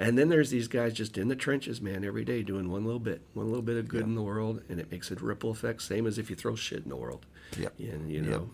And 0.00 0.16
then 0.16 0.28
there's 0.28 0.50
these 0.50 0.68
guys 0.68 0.92
just 0.92 1.18
in 1.18 1.26
the 1.26 1.34
trenches, 1.34 1.80
man, 1.80 2.04
every 2.04 2.24
day 2.24 2.44
doing 2.44 2.70
one 2.70 2.84
little 2.84 3.00
bit, 3.00 3.20
one 3.34 3.46
little 3.48 3.62
bit 3.62 3.76
of 3.76 3.88
good 3.88 4.02
in 4.02 4.14
the 4.14 4.22
world, 4.22 4.62
and 4.68 4.78
it 4.78 4.92
makes 4.92 5.10
a 5.10 5.16
ripple 5.16 5.50
effect, 5.50 5.82
same 5.82 6.06
as 6.06 6.18
if 6.18 6.30
you 6.30 6.36
throw 6.36 6.54
shit 6.54 6.84
in 6.84 6.88
the 6.88 6.94
world. 6.94 7.26
Yep. 7.58 7.74
And 7.80 8.08
you 8.08 8.20
Yep. 8.22 8.30
know, 8.30 8.50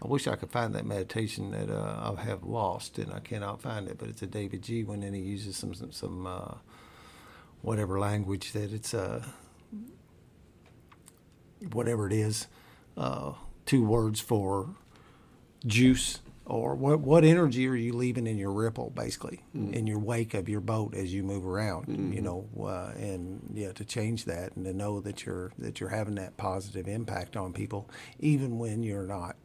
I 0.00 0.06
wish 0.06 0.28
I 0.28 0.36
could 0.36 0.50
find 0.52 0.76
that 0.76 0.86
meditation 0.86 1.50
that 1.50 1.70
uh, 1.70 2.14
I 2.16 2.22
have 2.22 2.44
lost, 2.44 2.98
and 3.00 3.12
I 3.12 3.18
cannot 3.18 3.62
find 3.62 3.88
it. 3.88 3.98
But 3.98 4.10
it's 4.10 4.22
a 4.22 4.28
David 4.28 4.62
G. 4.62 4.84
one, 4.84 5.02
and 5.02 5.16
he 5.16 5.22
uses 5.22 5.56
some 5.56 5.74
some, 5.74 5.90
some 5.90 6.24
uh, 6.28 6.54
whatever 7.62 7.98
language 7.98 8.52
that 8.52 8.72
it's 8.72 8.92
uh, 8.94 9.24
whatever 11.72 12.06
it 12.06 12.12
is, 12.12 12.46
uh, 12.96 13.32
two 13.66 13.84
words 13.84 14.20
for 14.20 14.74
juice 15.66 16.20
or 16.44 16.74
what 16.74 17.00
what 17.00 17.24
energy 17.24 17.68
are 17.68 17.76
you 17.76 17.92
leaving 17.92 18.26
in 18.26 18.36
your 18.36 18.52
ripple, 18.52 18.90
basically, 18.90 19.44
in 19.72 19.86
your 19.86 20.00
wake 20.00 20.34
of 20.34 20.48
your 20.48 20.60
boat 20.60 20.94
as 20.94 21.14
you 21.14 21.22
move 21.22 21.46
around, 21.46 21.86
you 22.12 22.20
know, 22.20 22.48
uh, 22.60 22.92
and 22.98 23.40
yeah, 23.54 23.72
to 23.72 23.84
change 23.84 24.24
that 24.24 24.54
and 24.56 24.64
to 24.64 24.72
know 24.72 25.00
that 25.00 25.24
you're 25.24 25.52
that 25.58 25.78
you're 25.80 25.90
having 25.90 26.16
that 26.16 26.36
positive 26.36 26.88
impact 26.88 27.36
on 27.36 27.52
people, 27.52 27.88
even 28.18 28.58
when 28.58 28.82
you're 28.82 29.06
not 29.06 29.36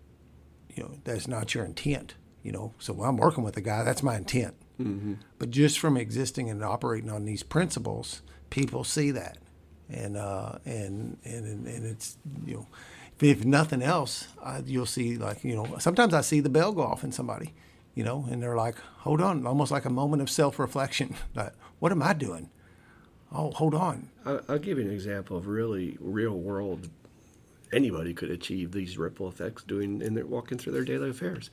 you 0.75 0.83
know 0.83 0.91
that's 1.03 1.27
not 1.27 1.53
your 1.53 1.65
intent 1.65 2.15
you 2.43 2.51
know. 2.51 2.73
So 2.79 3.03
i'm 3.03 3.17
working 3.17 3.43
with 3.43 3.57
a 3.57 3.61
guy 3.61 3.83
that's 3.83 4.01
my 4.03 4.15
intent 4.15 4.55
but 5.39 5.49
just 5.49 5.79
from 5.79 5.97
existing 5.97 6.49
and 6.49 6.63
operating 6.63 7.09
on 7.09 7.25
these 7.25 7.43
principles 7.43 8.21
people 8.49 8.83
see 8.83 9.11
that. 9.11 9.37
And 9.89 10.17
uh 10.17 10.57
and 10.65 11.17
and 11.23 11.65
and 11.67 11.85
it's 11.85 12.17
you 12.45 12.55
know 12.55 12.67
if, 13.15 13.23
if 13.23 13.45
nothing 13.45 13.81
else 13.81 14.27
I, 14.43 14.61
you'll 14.65 14.85
see 14.85 15.17
like 15.17 15.43
you 15.43 15.55
know 15.55 15.77
sometimes 15.79 16.13
i 16.13 16.21
see 16.21 16.41
the 16.41 16.49
bell 16.49 16.73
go 16.73 16.81
off 16.83 17.03
in 17.05 17.11
somebody 17.13 17.53
you 17.95 18.03
know 18.03 18.27
and 18.29 18.43
they're 18.43 18.55
like 18.57 18.75
hold 18.99 19.21
on 19.21 19.47
almost 19.47 19.71
like 19.71 19.85
a 19.85 19.89
moment 19.89 20.21
of 20.21 20.29
self-reflection. 20.29 21.15
Like 21.35 21.53
what 21.79 21.91
am 21.91 22.03
i 22.03 22.13
doing? 22.13 22.49
Oh 23.31 23.51
hold 23.51 23.73
on. 23.75 24.09
I- 24.25 24.39
I'll 24.49 24.59
give 24.59 24.77
you 24.77 24.83
an 24.85 24.91
example 24.91 25.37
of 25.37 25.47
really 25.47 25.97
real 25.99 26.37
world. 26.37 26.89
Anybody 27.73 28.13
could 28.13 28.31
achieve 28.31 28.71
these 28.71 28.97
ripple 28.97 29.27
effects 29.27 29.63
doing 29.63 30.01
and 30.01 30.15
they're 30.15 30.25
walking 30.25 30.57
through 30.57 30.73
their 30.73 30.85
daily 30.85 31.09
affairs. 31.09 31.49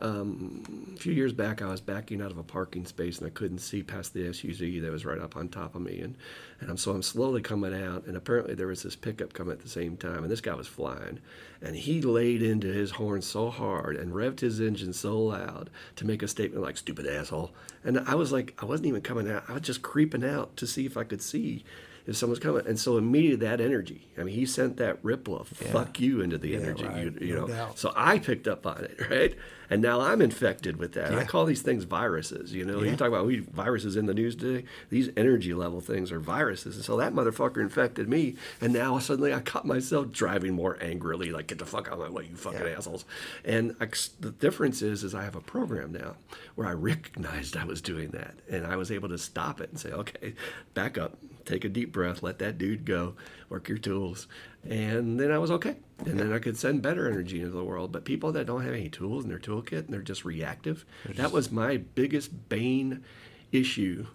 Um, 0.00 0.92
a 0.94 0.98
few 0.98 1.12
years 1.12 1.32
back, 1.32 1.62
I 1.62 1.68
was 1.68 1.80
backing 1.80 2.20
out 2.20 2.32
of 2.32 2.38
a 2.38 2.42
parking 2.42 2.84
space 2.84 3.18
and 3.18 3.26
I 3.28 3.30
couldn't 3.30 3.58
see 3.58 3.82
past 3.82 4.12
the 4.12 4.24
SUV 4.28 4.82
that 4.82 4.90
was 4.90 5.04
right 5.04 5.20
up 5.20 5.36
on 5.36 5.48
top 5.48 5.74
of 5.76 5.82
me, 5.82 6.00
and 6.00 6.16
and 6.60 6.68
I'm 6.68 6.76
so 6.76 6.92
I'm 6.92 7.02
slowly 7.02 7.40
coming 7.40 7.72
out, 7.72 8.06
and 8.06 8.16
apparently 8.16 8.54
there 8.54 8.66
was 8.66 8.82
this 8.82 8.96
pickup 8.96 9.32
coming 9.32 9.52
at 9.52 9.60
the 9.60 9.68
same 9.68 9.96
time, 9.96 10.22
and 10.24 10.30
this 10.30 10.40
guy 10.40 10.54
was 10.54 10.66
flying, 10.66 11.20
and 11.62 11.76
he 11.76 12.02
laid 12.02 12.42
into 12.42 12.66
his 12.66 12.92
horn 12.92 13.22
so 13.22 13.50
hard 13.50 13.96
and 13.96 14.12
revved 14.12 14.40
his 14.40 14.60
engine 14.60 14.92
so 14.92 15.18
loud 15.18 15.70
to 15.96 16.04
make 16.04 16.22
a 16.22 16.28
statement 16.28 16.64
like 16.64 16.76
"stupid 16.76 17.06
asshole," 17.06 17.52
and 17.84 18.00
I 18.00 18.16
was 18.16 18.32
like, 18.32 18.54
I 18.60 18.64
wasn't 18.64 18.88
even 18.88 19.02
coming 19.02 19.30
out, 19.30 19.44
I 19.48 19.52
was 19.52 19.62
just 19.62 19.82
creeping 19.82 20.24
out 20.24 20.56
to 20.56 20.66
see 20.66 20.86
if 20.86 20.96
I 20.96 21.04
could 21.04 21.22
see 21.22 21.64
if 22.06 22.16
someone's 22.16 22.38
coming. 22.40 22.66
And 22.66 22.78
so 22.78 22.96
immediately 22.98 23.46
that 23.46 23.60
energy, 23.60 24.08
I 24.18 24.24
mean, 24.24 24.34
he 24.34 24.46
sent 24.46 24.76
that 24.78 24.98
ripple 25.02 25.38
of 25.38 25.48
fuck 25.48 25.98
you 26.00 26.20
into 26.20 26.38
the 26.38 26.54
energy, 26.56 26.84
right. 26.84 27.04
you, 27.04 27.16
you 27.20 27.34
No 27.34 27.40
know. 27.42 27.46
doubt. 27.48 27.78
So 27.78 27.92
I 27.96 28.18
picked 28.18 28.46
up 28.48 28.66
on 28.66 28.84
it, 28.84 29.00
right? 29.10 29.34
And 29.70 29.80
now 29.80 30.02
I'm 30.02 30.20
infected 30.20 30.76
with 30.76 30.92
that. 30.92 31.14
I 31.14 31.24
call 31.24 31.46
these 31.46 31.62
things 31.62 31.84
viruses, 31.84 32.52
you 32.52 32.66
know. 32.66 32.82
Yeah. 32.82 32.90
You 32.90 32.96
talk 32.96 33.08
about 33.08 33.24
we 33.24 33.38
viruses 33.40 33.96
in 33.96 34.04
the 34.04 34.12
news 34.12 34.36
today. 34.36 34.66
These 34.90 35.08
energy 35.16 35.54
level 35.54 35.80
things 35.80 36.12
are 36.12 36.20
viruses. 36.20 36.76
And 36.76 36.84
so 36.84 36.98
that 36.98 37.14
motherfucker 37.14 37.56
infected 37.62 38.06
me. 38.06 38.36
And 38.60 38.74
now 38.74 38.98
suddenly 38.98 39.32
I 39.32 39.40
caught 39.40 39.64
myself 39.64 40.12
driving 40.12 40.52
more 40.52 40.76
angrily, 40.82 41.30
like, 41.30 41.46
get 41.46 41.58
the 41.58 41.64
fuck 41.64 41.86
out 41.88 41.94
of 41.94 41.98
my 42.00 42.10
way, 42.10 42.26
you 42.30 42.36
fucking 42.36 42.60
Yeah. 42.60 42.74
assholes. 42.76 43.06
And 43.42 43.74
I, 43.80 43.86
the 44.20 44.30
difference 44.32 44.82
is, 44.82 45.02
is 45.02 45.14
I 45.14 45.24
have 45.24 45.34
a 45.34 45.40
program 45.40 45.92
now 45.92 46.16
where 46.56 46.68
I 46.68 46.72
recognized 46.72 47.56
I 47.56 47.64
was 47.64 47.80
doing 47.80 48.10
that. 48.10 48.34
And 48.50 48.66
I 48.66 48.76
was 48.76 48.90
able 48.92 49.08
to 49.08 49.18
stop 49.18 49.62
it 49.62 49.70
and 49.70 49.80
say, 49.80 49.90
okay, 49.92 50.34
back 50.74 50.98
up, 50.98 51.16
take 51.44 51.64
a 51.64 51.68
deep 51.68 51.92
breath, 51.92 52.22
let 52.22 52.38
that 52.40 52.58
dude 52.58 52.84
go, 52.84 53.14
work 53.48 53.68
your 53.68 53.78
tools. 53.78 54.26
And 54.68 55.20
then 55.20 55.30
I 55.30 55.38
was 55.38 55.50
okay. 55.50 55.76
And 56.06 56.18
then 56.18 56.32
I 56.32 56.38
could 56.38 56.56
send 56.56 56.82
better 56.82 57.08
energy 57.08 57.40
into 57.40 57.56
the 57.56 57.64
world. 57.64 57.92
But 57.92 58.04
people 58.04 58.32
that 58.32 58.46
don't 58.46 58.64
have 58.64 58.74
any 58.74 58.88
tools 58.88 59.24
in 59.24 59.30
their 59.30 59.38
toolkit 59.38 59.84
and 59.84 59.88
they're 59.88 60.02
just 60.02 60.24
reactive, 60.24 60.84
that 61.08 61.32
was 61.32 61.50
my 61.52 61.76
biggest 61.76 62.48
bane 62.48 63.04
issue 63.52 64.06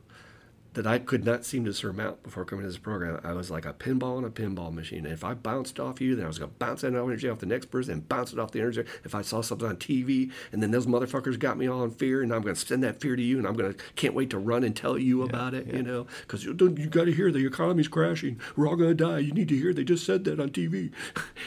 that 0.74 0.86
I 0.86 1.00
could 1.00 1.26
not 1.26 1.46
seem 1.46 1.66
to 1.66 1.74
surmount 1.74 2.22
before 2.22 2.46
coming 2.46 2.64
to 2.64 2.70
this 2.70 2.78
program. 2.78 3.20
I 3.24 3.34
was 3.34 3.50
like 3.50 3.66
a 3.66 3.74
pinball 3.74 4.20
in 4.20 4.24
a 4.24 4.30
pinball 4.30 4.72
machine. 4.72 5.06
And 5.06 5.14
if 5.14 5.24
I 5.24 5.34
bounced 5.34 5.80
off 5.80 6.00
you, 6.00 6.16
then 6.16 6.26
I 6.26 6.28
was 6.28 6.38
going 6.38 6.52
to 6.52 6.58
bounce 6.58 6.82
that 6.82 6.94
energy 6.94 7.28
off 7.28 7.40
the 7.40 7.48
next 7.48 7.68
person 7.68 7.94
and 7.94 8.08
bounce 8.08 8.34
it 8.34 8.40
off 8.40 8.52
the 8.52 8.60
energy. 8.60 8.84
If 9.04 9.16
I 9.16 9.22
saw 9.24 9.42
something 9.42 9.68
on 9.68 9.78
TV 9.78 10.32
and 10.52 10.62
then 10.62 10.72
those 10.72 10.86
motherfuckers 10.86 11.40
got 11.40 11.58
me 11.58 11.68
all 11.68 11.84
in 11.84 11.92
fear 11.92 12.22
and 12.22 12.34
I'm 12.34 12.44
going 12.44 12.56
to 12.56 12.62
send 12.62 12.84
that 12.84 13.02
fear 13.02 13.16
to 13.16 13.22
you 13.22 13.40
and 13.40 13.48
I'm 13.48 13.56
going 13.56 13.74
to 13.74 13.84
can't 13.96 14.14
wait 14.14 14.30
to 14.30 14.38
run 14.38 14.64
and 14.64 14.76
tell 14.76 14.98
you 14.98 15.24
about 15.24 15.54
it, 15.54 15.68
you 15.68 15.82
know, 15.82 16.06
because 16.22 16.44
you, 16.44 16.52
you 16.52 16.88
got 16.88 17.06
to 17.06 17.12
hear 17.12 17.32
the 17.32 17.46
economy's 17.46 17.88
crashing. 17.88 18.40
We're 18.56 18.68
all 18.68 18.76
going 18.76 18.96
to 18.96 19.04
die. 19.04 19.20
You 19.20 19.32
need 19.32 19.50
to 19.50 19.58
hear 19.58 19.74
they 19.74 19.84
just 19.84 20.06
said 20.06 20.24
that 20.26 20.40
on 20.40 20.50
TV. 20.50 20.92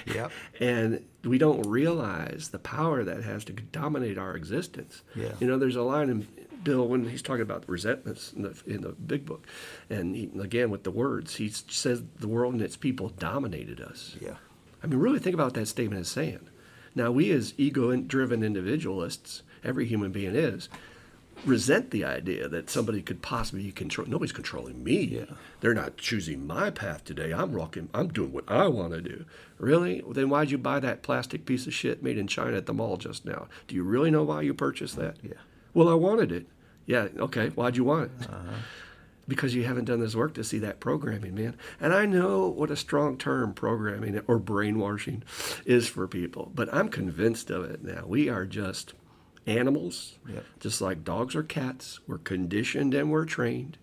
Yep. 0.06 0.32
and 0.60 1.04
we 1.24 1.38
don't 1.38 1.62
realize 1.62 2.48
the 2.48 2.58
power 2.58 3.04
that 3.04 3.22
has 3.22 3.44
to 3.44 3.52
dominate 3.52 4.18
our 4.18 4.34
existence. 4.34 5.02
Yeah. 5.14 5.32
You 5.38 5.46
know, 5.46 5.58
there's 5.58 5.76
a 5.76 5.82
line 5.82 6.10
in 6.10 6.26
Bill 6.64 6.86
when 6.86 7.08
he's 7.08 7.22
talking 7.22 7.42
about 7.42 7.68
resentments 7.68 8.32
in 8.32 8.42
the 8.42 8.62
in 8.66 8.82
the 8.82 8.90
big 8.90 9.26
book, 9.26 9.46
and 9.90 10.14
he, 10.14 10.30
again 10.40 10.70
with 10.70 10.84
the 10.84 10.90
words, 10.90 11.36
he 11.36 11.48
says 11.48 12.02
the 12.18 12.28
world 12.28 12.54
and 12.54 12.62
its 12.62 12.76
people 12.76 13.08
dominated 13.08 13.80
us. 13.80 14.16
Yeah. 14.20 14.36
I 14.82 14.86
mean, 14.86 14.98
really 14.98 15.18
think 15.18 15.34
about 15.34 15.54
that 15.54 15.66
statement 15.66 16.00
is 16.00 16.08
saying. 16.08 16.48
Now, 16.94 17.10
we 17.10 17.30
as 17.30 17.54
ego-driven 17.56 18.42
individualists, 18.42 19.42
every 19.64 19.86
human 19.86 20.12
being 20.12 20.34
is, 20.34 20.68
resent 21.46 21.90
the 21.90 22.04
idea 22.04 22.48
that 22.48 22.68
somebody 22.68 23.00
could 23.00 23.22
possibly 23.22 23.72
control. 23.72 24.06
Nobody's 24.06 24.32
controlling 24.32 24.84
me. 24.84 25.04
Yeah. 25.04 25.36
They're 25.60 25.72
not 25.72 25.96
choosing 25.96 26.46
my 26.46 26.70
path 26.70 27.04
today. 27.04 27.32
I'm 27.32 27.52
rocking. 27.52 27.88
I'm 27.94 28.08
doing 28.08 28.32
what 28.32 28.44
I 28.46 28.68
want 28.68 28.92
to 28.92 29.00
do. 29.00 29.24
Really? 29.58 30.02
Then 30.10 30.28
why'd 30.28 30.50
you 30.50 30.58
buy 30.58 30.80
that 30.80 31.02
plastic 31.02 31.46
piece 31.46 31.66
of 31.66 31.72
shit 31.72 32.02
made 32.02 32.18
in 32.18 32.26
China 32.26 32.56
at 32.56 32.66
the 32.66 32.74
mall 32.74 32.96
just 32.96 33.24
now? 33.24 33.48
Do 33.68 33.74
you 33.74 33.84
really 33.84 34.10
know 34.10 34.24
why 34.24 34.42
you 34.42 34.52
purchased 34.52 34.96
that? 34.96 35.16
Yeah. 35.22 35.34
Well, 35.74 35.88
I 35.88 35.94
wanted 35.94 36.32
it. 36.32 36.46
Yeah. 36.86 37.08
Okay. 37.18 37.48
Why'd 37.50 37.76
you 37.76 37.84
want 37.84 38.10
it? 38.20 38.28
Uh-huh. 38.28 38.56
because 39.28 39.54
you 39.54 39.64
haven't 39.64 39.84
done 39.84 40.00
this 40.00 40.16
work 40.16 40.34
to 40.34 40.44
see 40.44 40.58
that 40.58 40.80
programming, 40.80 41.34
man. 41.34 41.56
And 41.80 41.92
I 41.92 42.06
know 42.06 42.48
what 42.48 42.70
a 42.70 42.76
strong 42.76 43.16
term 43.16 43.54
programming 43.54 44.20
or 44.26 44.38
brainwashing 44.38 45.22
is 45.64 45.88
for 45.88 46.08
people, 46.08 46.50
but 46.54 46.72
I'm 46.74 46.88
convinced 46.88 47.50
of 47.50 47.64
it 47.64 47.84
now. 47.84 48.04
We 48.06 48.28
are 48.28 48.44
just 48.44 48.94
animals, 49.46 50.18
just 50.60 50.80
like 50.80 51.04
dogs 51.04 51.34
or 51.34 51.42
cats. 51.42 52.00
We're 52.06 52.18
conditioned 52.18 52.94
and 52.94 53.10
we're 53.10 53.24
trained. 53.24 53.78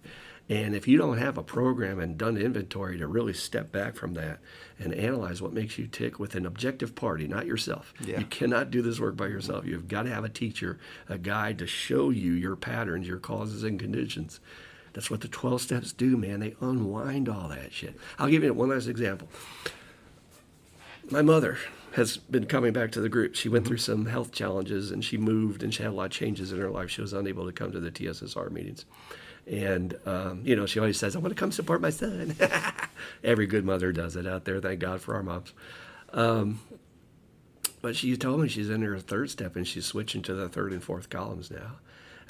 And 0.49 0.75
if 0.75 0.87
you 0.87 0.97
don't 0.97 1.19
have 1.19 1.37
a 1.37 1.43
program 1.43 1.99
and 1.99 2.17
done 2.17 2.35
inventory 2.35 2.97
to 2.97 3.07
really 3.07 3.33
step 3.33 3.71
back 3.71 3.95
from 3.95 4.15
that 4.15 4.39
and 4.79 4.95
analyze 4.95 5.43
what 5.43 5.53
makes 5.53 5.77
you 5.77 5.85
tick 5.85 6.17
with 6.17 6.33
an 6.33 6.47
objective 6.47 6.95
party, 6.95 7.27
not 7.27 7.45
yourself, 7.45 7.93
Yeah. 8.03 8.19
you 8.19 8.25
cannot 8.25 8.71
do 8.71 8.81
this 8.81 8.99
work 8.99 9.15
by 9.15 9.27
yourself. 9.27 9.65
You've 9.65 9.87
got 9.87 10.03
to 10.03 10.09
have 10.09 10.23
a 10.23 10.29
teacher, 10.29 10.79
a 11.07 11.19
guide 11.19 11.59
to 11.59 11.67
show 11.67 12.09
you 12.09 12.31
your 12.31 12.55
patterns, 12.55 13.07
your 13.07 13.19
causes 13.19 13.63
and 13.63 13.79
conditions. 13.79 14.39
That's 14.93 15.11
what 15.11 15.21
the 15.21 15.27
12 15.27 15.61
steps 15.61 15.93
do, 15.93 16.17
man. 16.17 16.39
They 16.39 16.55
unwind 16.61 17.29
all 17.29 17.47
that 17.49 17.71
shit. 17.71 17.95
I'll 18.17 18.29
give 18.29 18.43
you 18.43 18.51
one 18.51 18.69
last 18.69 18.87
example. 18.87 19.29
My 21.11 21.21
mother 21.21 21.59
has 21.93 22.17
been 22.17 22.45
coming 22.45 22.73
back 22.73 22.91
to 22.93 23.01
the 23.01 23.09
group. 23.09 23.35
She 23.35 23.49
went 23.49 23.65
mm-hmm. 23.65 23.69
through 23.69 23.77
some 23.77 24.05
health 24.07 24.31
challenges 24.31 24.89
and 24.89 25.05
she 25.05 25.17
moved 25.17 25.61
and 25.61 25.71
she 25.71 25.83
had 25.83 25.91
a 25.91 25.95
lot 25.95 26.05
of 26.05 26.11
changes 26.11 26.51
in 26.51 26.59
her 26.59 26.69
life. 26.71 26.89
She 26.89 27.01
was 27.01 27.13
unable 27.13 27.45
to 27.45 27.51
come 27.51 27.71
to 27.71 27.79
the 27.79 27.91
TSSR 27.91 28.49
meetings. 28.51 28.85
And, 29.49 29.97
um, 30.05 30.41
you 30.45 30.55
know, 30.55 30.65
she 30.67 30.79
always 30.79 30.97
says, 30.99 31.15
I 31.15 31.19
want 31.19 31.35
to 31.35 31.39
come 31.39 31.51
support 31.51 31.81
my 31.81 31.89
son. 31.89 32.35
Every 33.23 33.47
good 33.47 33.65
mother 33.65 33.91
does 33.91 34.15
it 34.15 34.27
out 34.27 34.45
there. 34.45 34.59
Thank 34.61 34.79
God 34.79 35.01
for 35.01 35.15
our 35.15 35.23
moms. 35.23 35.53
Um, 36.13 36.59
But 37.81 37.95
she 37.95 38.15
told 38.17 38.41
me 38.41 38.47
she's 38.47 38.69
in 38.69 38.81
her 38.83 38.99
third 38.99 39.29
step 39.31 39.55
and 39.55 39.65
she's 39.67 39.85
switching 39.85 40.21
to 40.23 40.33
the 40.35 40.49
third 40.49 40.71
and 40.71 40.83
fourth 40.83 41.09
columns 41.09 41.49
now. 41.49 41.77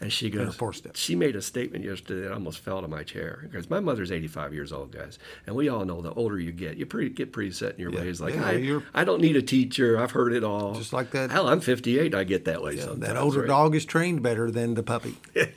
And 0.02 0.14
she 0.14 0.30
goes, 0.30 0.56
fourth 0.56 0.78
step. 0.78 0.96
she 0.96 1.14
made 1.14 1.36
a 1.36 1.42
statement 1.42 1.84
yesterday 1.84 2.22
that 2.22 2.32
almost 2.32 2.60
fell 2.60 2.82
to 2.82 2.88
my 2.88 3.04
chair. 3.04 3.40
Because 3.52 3.70
my 3.70 3.82
mother's 3.82 4.14
85 4.14 4.54
years 4.54 4.72
old, 4.72 4.94
guys. 4.94 5.20
And 5.46 5.58
we 5.58 5.68
all 5.68 5.84
know 5.84 6.02
the 6.02 6.14
older 6.14 6.40
you 6.40 6.54
get, 6.54 6.78
you 6.78 6.86
pretty, 6.86 7.10
get 7.10 7.34
pretty 7.34 7.52
set 7.52 7.74
in 7.74 7.82
your 7.82 7.92
Yeah. 7.92 8.00
ways. 8.00 8.22
Like, 8.22 8.36
Yeah, 8.36 8.80
I, 8.94 9.02
I 9.02 9.04
don't 9.04 9.20
need 9.20 9.36
a 9.36 9.42
teacher. 9.42 10.00
I've 10.00 10.12
heard 10.12 10.32
it 10.32 10.46
all. 10.46 10.74
Just 10.76 10.94
like 10.94 11.12
that- 11.12 11.32
Hell, 11.32 11.50
I'm 11.50 11.60
58. 11.60 12.16
I 12.16 12.24
get 12.24 12.46
that 12.46 12.64
way 12.64 12.78
sometimes. 12.78 13.00
that 13.02 13.18
older 13.18 13.40
right? 13.42 13.48
dog 13.50 13.76
is 13.76 13.84
trained 13.84 14.24
better 14.24 14.50
than 14.50 14.76
the 14.76 14.84
puppy. 14.84 15.18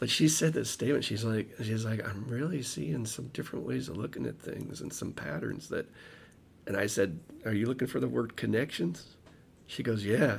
But 0.00 0.10
she 0.10 0.28
said 0.28 0.52
this 0.52 0.70
statement. 0.70 1.04
She's 1.04 1.24
like, 1.24 1.54
she's 1.62 1.84
like, 1.84 2.06
I'm 2.06 2.26
really 2.28 2.62
seeing 2.62 3.06
some 3.06 3.28
different 3.28 3.64
ways 3.64 3.88
of 3.88 3.96
looking 3.96 4.26
at 4.26 4.38
things 4.40 4.80
and 4.80 4.92
some 4.92 5.12
patterns 5.12 5.68
that. 5.68 5.86
And 6.66 6.76
I 6.76 6.86
said, 6.86 7.20
Are 7.44 7.52
you 7.52 7.66
looking 7.66 7.88
for 7.88 8.00
the 8.00 8.08
word 8.08 8.36
connections? 8.36 9.16
She 9.66 9.82
goes, 9.82 10.04
Yeah, 10.04 10.38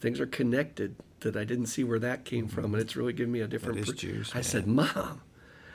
things 0.00 0.20
are 0.20 0.26
connected 0.26 0.96
that 1.20 1.36
I 1.36 1.44
didn't 1.44 1.66
see 1.66 1.84
where 1.84 1.98
that 1.98 2.24
came 2.24 2.48
from, 2.48 2.66
and 2.66 2.74
mm-hmm. 2.74 2.82
it's 2.82 2.96
really 2.96 3.12
giving 3.12 3.32
me 3.32 3.40
a 3.40 3.48
different. 3.48 3.78
is 3.78 3.86
per- 3.88 3.94
juice, 3.94 4.32
I 4.34 4.40
said, 4.40 4.66
Mom, 4.66 5.22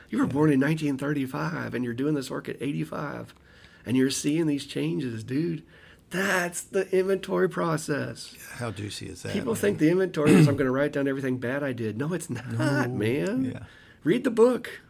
you 0.09 0.19
were 0.19 0.27
born 0.27 0.51
in 0.51 0.59
1935, 0.59 1.73
and 1.73 1.83
you're 1.83 1.93
doing 1.93 2.13
this 2.13 2.29
work 2.29 2.47
at 2.47 2.61
85, 2.61 3.33
and 3.85 3.97
you're 3.97 4.09
seeing 4.09 4.47
these 4.47 4.65
changes, 4.65 5.23
dude. 5.23 5.63
That's 6.13 6.61
the 6.61 6.87
inventory 6.95 7.49
process. 7.49 8.35
How 8.53 8.69
juicy 8.71 9.07
is 9.09 9.23
that? 9.23 9.33
People 9.33 9.53
man? 9.53 9.61
think 9.61 9.77
the 9.79 9.89
inventory 9.89 10.31
is 10.31 10.47
I'm 10.47 10.55
going 10.55 10.67
to 10.67 10.71
write 10.71 10.93
down 10.93 11.07
everything 11.07 11.39
bad 11.39 11.63
I 11.63 11.73
did. 11.73 11.97
No, 11.97 12.13
it's 12.13 12.29
not, 12.29 12.91
man. 12.91 13.45
Yeah. 13.45 13.63
Read 14.03 14.23
the 14.23 14.31
book. 14.31 14.81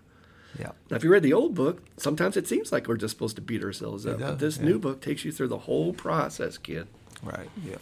Yeah. 0.59 0.71
Now, 0.91 0.97
if 0.97 1.03
you 1.03 1.09
read 1.09 1.23
the 1.23 1.33
old 1.33 1.55
book, 1.55 1.81
sometimes 1.97 2.35
it 2.37 2.47
seems 2.47 2.71
like 2.71 2.87
we're 2.87 2.97
just 2.97 3.13
supposed 3.15 3.37
to 3.37 3.41
beat 3.41 3.63
ourselves 3.63 4.05
up. 4.05 4.19
does, 4.19 4.29
But 4.31 4.39
this 4.39 4.57
yeah. 4.57 4.65
new 4.65 4.79
book 4.79 5.01
takes 5.01 5.23
you 5.23 5.31
through 5.31 5.47
the 5.47 5.59
whole 5.59 5.93
process, 5.93 6.57
kid. 6.57 6.87
Right. 7.23 7.49
Yeah. 7.65 7.77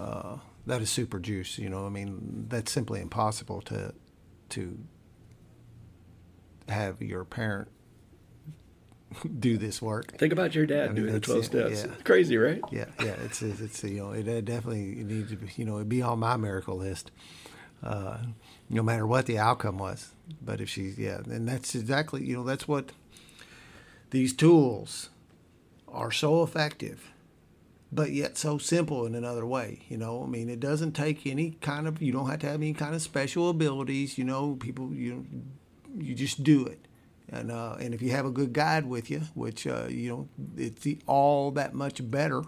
Uh, 0.00 0.38
that 0.66 0.80
is 0.80 0.88
super 0.88 1.18
juice. 1.18 1.58
You 1.58 1.68
know, 1.68 1.84
I 1.84 1.88
mean, 1.90 2.46
that's 2.48 2.70
simply 2.72 3.00
impossible 3.00 3.60
to 3.62 3.92
to 4.50 4.78
have 6.68 7.02
your 7.02 7.24
parent 7.24 7.68
do 9.38 9.56
this 9.58 9.80
work. 9.82 10.16
Think 10.18 10.32
about 10.32 10.54
your 10.54 10.66
dad 10.66 10.84
I 10.84 10.86
mean, 10.92 11.02
doing 11.02 11.12
the 11.14 11.20
12 11.20 11.44
steps. 11.44 11.84
yeah. 11.84 11.92
Crazy, 12.04 12.36
right? 12.36 12.60
Yeah, 12.70 12.86
yeah. 13.00 13.14
It's 13.24 13.42
it's, 13.42 13.60
it's 13.60 13.84
you 13.84 13.98
know 13.98 14.12
it 14.12 14.28
uh, 14.28 14.40
definitely 14.40 15.02
needs 15.04 15.30
to 15.30 15.36
be 15.36 15.48
you 15.56 15.64
know 15.64 15.76
it'd 15.76 15.88
be 15.88 16.02
on 16.02 16.18
my 16.18 16.36
miracle 16.36 16.76
list, 16.76 17.10
uh, 17.82 18.18
no 18.68 18.82
matter 18.82 19.06
what 19.06 19.26
the 19.26 19.38
outcome 19.38 19.78
was. 19.78 20.10
But 20.42 20.60
if 20.60 20.68
she's 20.68 20.98
yeah, 20.98 21.18
and 21.18 21.46
that's 21.48 21.74
exactly 21.74 22.24
you 22.24 22.36
know 22.36 22.44
that's 22.44 22.66
what 22.66 22.92
these 24.10 24.32
tools 24.32 25.10
are 25.88 26.10
so 26.10 26.42
effective, 26.42 27.12
but 27.92 28.10
yet 28.10 28.36
so 28.36 28.58
simple 28.58 29.06
in 29.06 29.14
another 29.14 29.46
way. 29.46 29.80
You 29.88 29.96
know, 29.96 30.24
I 30.24 30.26
mean, 30.26 30.48
it 30.48 30.60
doesn't 30.60 30.92
take 30.92 31.26
any 31.26 31.52
kind 31.60 31.86
of 31.86 32.02
you 32.02 32.12
don't 32.12 32.28
have 32.28 32.40
to 32.40 32.46
have 32.46 32.56
any 32.56 32.74
kind 32.74 32.94
of 32.94 33.02
special 33.02 33.48
abilities. 33.50 34.18
You 34.18 34.24
know, 34.24 34.56
people 34.60 34.92
you 34.92 35.26
you 35.96 36.14
just 36.14 36.42
do 36.42 36.64
it. 36.66 36.83
And, 37.34 37.50
uh, 37.50 37.76
and 37.80 37.92
if 37.94 38.00
you 38.00 38.12
have 38.12 38.26
a 38.26 38.30
good 38.30 38.52
guide 38.52 38.86
with 38.86 39.10
you, 39.10 39.22
which 39.34 39.66
uh, 39.66 39.86
you 39.88 40.08
know 40.10 40.28
it's 40.56 40.86
all 41.06 41.50
that 41.52 41.74
much 41.74 42.08
better. 42.10 42.44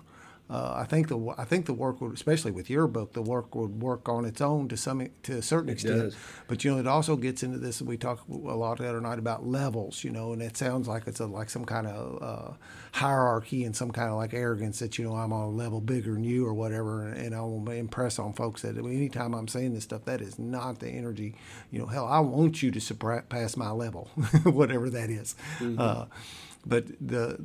Uh, 0.49 0.75
I 0.77 0.85
think 0.85 1.09
the 1.09 1.35
I 1.37 1.45
think 1.45 1.67
the 1.67 1.73
work 1.73 2.01
would, 2.01 2.13
especially 2.13 2.53
with 2.53 2.71
your 2.71 2.87
book, 2.87 3.15
the 3.15 3.23
work 3.23 3.57
would 3.57 3.83
work 3.83 4.09
on 4.09 4.25
its 4.25 4.41
own 4.41 4.69
to 4.69 4.77
some 4.77 5.09
to 5.25 5.39
a 5.39 5.43
certain 5.43 5.71
extent. 5.71 6.03
does. 6.03 6.17
But 6.47 6.65
you 6.65 6.71
know, 6.73 6.79
it 6.79 6.87
also 6.87 7.17
gets 7.17 7.43
into 7.43 7.59
this. 7.59 7.83
We 7.83 7.97
talk 7.97 8.23
a 8.29 8.33
lot 8.33 8.79
the 8.79 8.89
other 8.89 9.01
night 9.01 9.19
about 9.19 9.45
levels. 9.45 10.05
You 10.05 10.11
know, 10.11 10.33
and 10.33 10.41
it 10.41 10.57
sounds 10.57 10.87
like 10.87 11.09
it's 11.09 11.19
a, 11.19 11.27
like 11.27 11.51
some 11.51 11.65
kind 11.65 11.89
of 11.89 12.23
uh, 12.23 12.53
hierarchy 12.93 13.65
and 13.65 13.75
some 13.75 13.91
kind 13.91 14.09
of 14.09 14.17
like 14.17 14.35
arrogance 14.35 14.79
that 14.79 14.99
you 14.99 15.05
know 15.05 15.17
I'm 15.17 15.33
on 15.33 15.47
a 15.47 15.51
level 15.51 15.81
bigger 15.81 16.13
than 16.13 16.23
you 16.23 16.47
or 16.47 16.55
whatever. 16.55 17.03
And, 17.05 17.17
and 17.17 17.35
I 17.35 17.41
will 17.41 17.69
impress 17.71 18.21
on 18.21 18.33
folks 18.33 18.63
that 18.63 18.79
anytime 18.79 19.35
I'm 19.35 19.49
saying 19.49 19.75
this 19.75 19.83
stuff, 19.83 20.05
that 20.05 20.21
is 20.21 20.39
not 20.39 20.79
the 20.79 20.89
energy. 20.89 21.35
You 21.73 21.81
know, 21.81 21.87
hell, 21.87 22.07
I 22.07 22.21
want 22.21 22.63
you 22.63 22.71
to 22.71 22.81
surpass 22.81 23.57
my 23.57 23.71
level, 23.71 24.05
whatever 24.45 24.91
that 24.91 25.11
is. 25.11 25.35
Uh, 25.77 26.07
but 26.65 26.87
the 27.01 27.41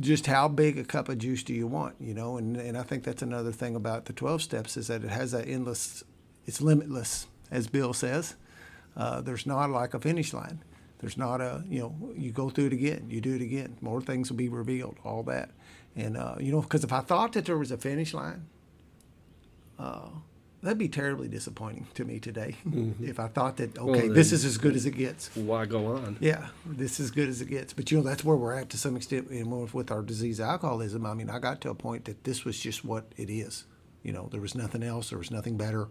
just 0.00 0.26
how 0.26 0.48
big 0.48 0.78
a 0.78 0.84
cup 0.84 1.08
of 1.08 1.18
juice 1.18 1.42
do 1.42 1.54
you 1.54 1.66
want 1.66 1.94
you 2.00 2.14
know? 2.14 2.36
And, 2.36 2.56
and 2.56 2.76
i 2.76 2.82
think 2.82 3.04
that's 3.04 3.22
another 3.22 3.52
thing 3.52 3.76
about 3.76 4.06
the 4.06 4.12
12 4.12 4.42
steps 4.42 4.76
is 4.76 4.88
that 4.88 5.04
it 5.04 5.10
has 5.10 5.32
that 5.32 5.48
endless 5.48 6.02
it's 6.46 6.60
limitless 6.60 7.26
as 7.50 7.66
bill 7.66 7.92
says. 7.92 8.34
Uh, 8.96 9.20
there's 9.20 9.46
not 9.46 9.68
like 9.68 9.92
a 9.92 10.00
finish 10.00 10.32
line. 10.32 10.62
There's 11.00 11.18
not 11.18 11.40
a 11.40 11.62
you 11.68 11.80
know 11.80 12.12
you 12.16 12.32
go 12.32 12.48
through 12.50 12.66
it 12.66 12.72
again 12.72 13.06
you 13.08 13.20
do 13.20 13.34
it 13.34 13.42
again. 13.42 13.76
More 13.80 14.00
things 14.00 14.30
will 14.30 14.38
be 14.38 14.48
revealed 14.48 14.98
all 15.04 15.22
that. 15.24 15.50
And 15.94 16.16
uh, 16.16 16.36
you 16.40 16.52
know 16.52 16.62
because 16.62 16.84
if 16.84 16.92
i 16.92 17.00
thought 17.00 17.32
that 17.34 17.44
there 17.44 17.58
was 17.58 17.70
a 17.70 17.76
finish 17.76 18.14
line 18.14 18.46
uh, 19.78 20.08
that'd 20.66 20.78
be 20.78 20.88
terribly 20.88 21.28
disappointing 21.28 21.86
to 21.94 22.04
me 22.04 22.18
today 22.20 22.56
if 23.02 23.18
i 23.20 23.28
thought 23.28 23.56
that 23.56 23.78
okay 23.78 24.08
this 24.08 24.32
is 24.32 24.44
as 24.44 24.58
good 24.58 24.74
as 24.76 24.84
it 24.84 24.96
gets 24.96 25.30
Why 25.34 25.64
go 25.66 25.86
on? 25.96 26.16
yeah, 26.20 26.48
this 26.64 26.98
is 27.00 27.06
as 27.06 27.10
good 27.10 27.28
as 27.28 27.40
it 27.40 27.48
gets. 27.48 27.72
But 27.72 27.90
you 27.90 27.98
know, 27.98 28.04
that's 28.04 28.24
where 28.24 28.36
we're 28.36 28.54
at 28.54 28.70
to 28.70 28.78
some 28.78 28.96
extent. 28.96 29.30
And 29.30 29.46
with- 29.50 29.74
with 29.74 29.90
our 29.90 30.02
disease 30.02 30.40
alcoholism, 30.40 31.04
I 31.06 31.14
mean, 31.14 31.30
I 31.30 31.38
got 31.38 31.60
to 31.62 31.70
a 31.70 31.74
point 31.74 32.04
that 32.06 32.24
this 32.24 32.44
was 32.44 32.58
just 32.58 32.84
what 32.84 33.04
it 33.16 33.30
is. 33.30 33.64
You 34.02 34.12
know, 34.12 34.28
there 34.30 34.40
was 34.40 34.54
nothing 34.54 34.82
else. 34.82 35.10
There 35.10 35.18
was 35.18 35.30
nothing 35.30 35.56
better. 35.56 35.88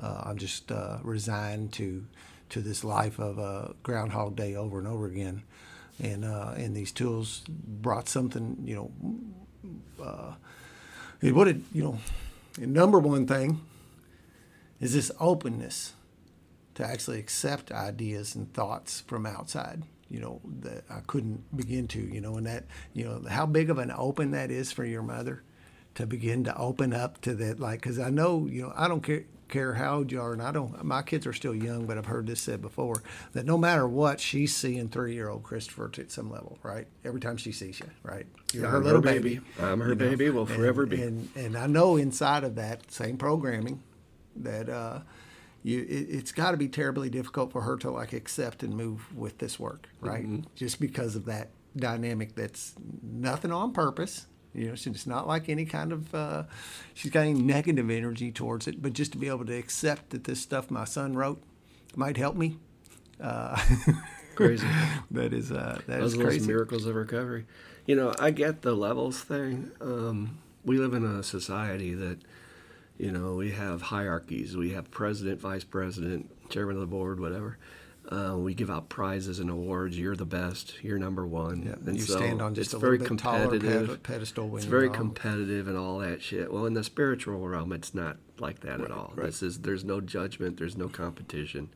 Uh, 0.00 0.22
I'm 0.26 0.38
just 0.38 0.70
uh, 0.72 0.98
resigned 1.02 1.72
to 1.74 2.04
to 2.50 2.60
this 2.60 2.84
life 2.84 3.18
of 3.18 3.38
uh, 3.38 3.72
Groundhog 3.82 4.36
Day 4.36 4.54
over 4.54 4.78
and 4.78 4.86
over 4.88 5.06
again. 5.06 5.42
And 6.02 6.24
uh, 6.24 6.52
and 6.56 6.74
these 6.76 6.92
tools 6.92 7.42
brought 7.48 8.08
something. 8.08 8.56
You 8.64 8.74
know, 8.76 10.04
uh, 10.04 10.32
it 11.20 11.34
what 11.34 11.48
it 11.48 11.58
you 11.72 11.82
know, 11.84 11.98
number 12.66 12.98
one 12.98 13.26
thing 13.26 13.60
is 14.82 14.92
this 14.92 15.10
openness 15.20 15.94
to 16.74 16.84
actually 16.84 17.18
accept 17.18 17.72
ideas 17.72 18.34
and 18.34 18.52
thoughts 18.52 19.00
from 19.06 19.24
outside 19.24 19.82
you 20.10 20.20
know 20.20 20.40
that 20.60 20.84
i 20.90 21.00
couldn't 21.06 21.42
begin 21.56 21.88
to 21.88 22.00
you 22.00 22.20
know 22.20 22.36
and 22.36 22.46
that 22.46 22.64
you 22.92 23.04
know 23.04 23.22
how 23.30 23.46
big 23.46 23.70
of 23.70 23.78
an 23.78 23.92
open 23.96 24.32
that 24.32 24.50
is 24.50 24.70
for 24.72 24.84
your 24.84 25.02
mother 25.02 25.42
to 25.94 26.06
begin 26.06 26.44
to 26.44 26.54
open 26.56 26.92
up 26.92 27.20
to 27.20 27.34
that 27.34 27.58
like 27.60 27.80
because 27.80 27.98
i 27.98 28.10
know 28.10 28.46
you 28.46 28.62
know 28.62 28.72
i 28.76 28.86
don't 28.88 29.02
care 29.02 29.24
care 29.48 29.74
how 29.74 29.96
old 29.98 30.10
you 30.10 30.18
are 30.18 30.32
and 30.32 30.40
i 30.40 30.50
don't 30.50 30.82
my 30.82 31.02
kids 31.02 31.26
are 31.26 31.32
still 31.34 31.54
young 31.54 31.84
but 31.86 31.98
i've 31.98 32.06
heard 32.06 32.26
this 32.26 32.40
said 32.40 32.62
before 32.62 33.02
that 33.34 33.44
no 33.44 33.58
matter 33.58 33.86
what 33.86 34.18
she's 34.18 34.56
seeing 34.56 34.88
three-year-old 34.88 35.42
christopher 35.42 35.90
at 35.98 36.10
some 36.10 36.30
level 36.30 36.58
right 36.62 36.86
every 37.04 37.20
time 37.20 37.36
she 37.36 37.52
sees 37.52 37.78
you 37.78 37.86
right 38.02 38.24
you're 38.54 38.64
I'm 38.64 38.70
her 38.72 38.78
her 38.78 38.84
little 38.84 39.02
baby. 39.02 39.34
baby, 39.36 39.40
I'm 39.60 39.80
her 39.80 39.90
you 39.90 39.94
know? 39.94 40.08
baby, 40.08 40.30
will 40.30 40.46
And- 40.46 40.56
forever 40.56 40.86
be. 40.86 41.02
and 41.02 41.28
and 41.36 41.56
i 41.58 41.66
know 41.66 41.96
inside 41.96 42.44
of 42.44 42.54
that 42.54 42.90
same 42.90 43.18
programming 43.18 43.82
that 44.36 44.68
uh 44.68 45.00
you 45.62 45.80
it, 45.82 46.06
it's 46.10 46.32
got 46.32 46.50
to 46.52 46.56
be 46.56 46.68
terribly 46.68 47.08
difficult 47.10 47.52
for 47.52 47.62
her 47.62 47.76
to 47.76 47.90
like 47.90 48.12
accept 48.12 48.62
and 48.62 48.74
move 48.76 49.16
with 49.16 49.38
this 49.38 49.58
work 49.60 49.88
right 50.00 50.24
Mm-hmm. 50.24 50.40
just 50.54 50.80
because 50.80 51.16
of 51.16 51.24
that 51.26 51.50
dynamic 51.76 52.34
that's 52.34 52.74
nothing 53.02 53.50
on 53.52 53.72
purpose 53.72 54.26
you 54.54 54.66
know 54.66 54.72
it's 54.72 55.06
not 55.06 55.26
like 55.26 55.48
any 55.48 55.64
kind 55.64 55.92
of 55.92 56.14
uh, 56.14 56.42
she's 56.94 57.10
got 57.10 57.20
any 57.20 57.32
negative 57.34 57.88
energy 57.90 58.30
towards 58.30 58.66
it 58.68 58.82
but 58.82 58.92
just 58.92 59.12
to 59.12 59.18
be 59.18 59.28
able 59.28 59.46
to 59.46 59.56
accept 59.56 60.10
that 60.10 60.24
this 60.24 60.40
stuff 60.40 60.70
my 60.70 60.84
son 60.84 61.14
wrote 61.14 61.42
might 61.96 62.16
help 62.16 62.36
me 62.36 62.56
uh, 63.20 63.56
Crazy. 64.34 64.66
that 65.10 65.32
is 65.32 65.52
uh, 65.52 65.80
that 65.86 66.00
Those 66.00 66.14
is 66.14 66.20
crazy 66.20 66.46
miracles 66.46 66.86
of 66.86 66.94
recovery. 66.94 67.44
You 67.86 67.94
know, 67.96 68.14
I 68.18 68.30
get 68.30 68.62
the 68.62 68.72
levels 68.74 69.20
thing. 69.20 69.70
Um, 69.80 70.38
we 70.64 70.78
live 70.78 70.94
in 70.94 71.04
a 71.04 71.22
society 71.22 71.94
that, 71.94 72.18
you 73.02 73.10
know, 73.10 73.34
we 73.34 73.50
have 73.50 73.82
hierarchies. 73.82 74.56
We 74.56 74.70
have 74.70 74.88
president, 74.92 75.40
vice 75.40 75.64
president, 75.64 76.30
chairman 76.50 76.76
of 76.76 76.80
the 76.80 76.86
board, 76.86 77.18
whatever. 77.18 77.58
Uh, 78.08 78.36
we 78.38 78.54
give 78.54 78.70
out 78.70 78.88
prizes 78.88 79.40
and 79.40 79.50
awards. 79.50 79.98
You're 79.98 80.14
the 80.14 80.24
best. 80.24 80.74
You're 80.82 80.98
number 80.98 81.26
one. 81.26 81.62
Yeah, 81.62 81.72
and 81.84 81.96
you 81.96 82.02
so 82.02 82.16
stand 82.16 82.40
on 82.40 82.54
just 82.54 82.68
it's 82.68 82.74
a 82.74 82.78
very 82.78 82.98
competitive. 82.98 83.88
ped- 83.88 84.02
pedestal 84.04 84.48
when 84.48 84.58
It's 84.58 84.66
very 84.66 84.88
competitive 84.88 85.66
and 85.66 85.76
all 85.76 85.98
that 85.98 86.22
shit. 86.22 86.52
Well, 86.52 86.66
in 86.66 86.74
the 86.74 86.84
spiritual 86.84 87.46
realm, 87.48 87.72
it's 87.72 87.92
not 87.92 88.18
like 88.38 88.60
that 88.60 88.80
at 88.80 88.92
all. 88.92 89.12
right. 89.16 89.26
This 89.26 89.42
is 89.42 89.60
there's 89.60 89.84
no 89.84 90.00
judgment. 90.00 90.56
There's 90.58 90.76
no 90.76 90.88
competition. 90.88 91.70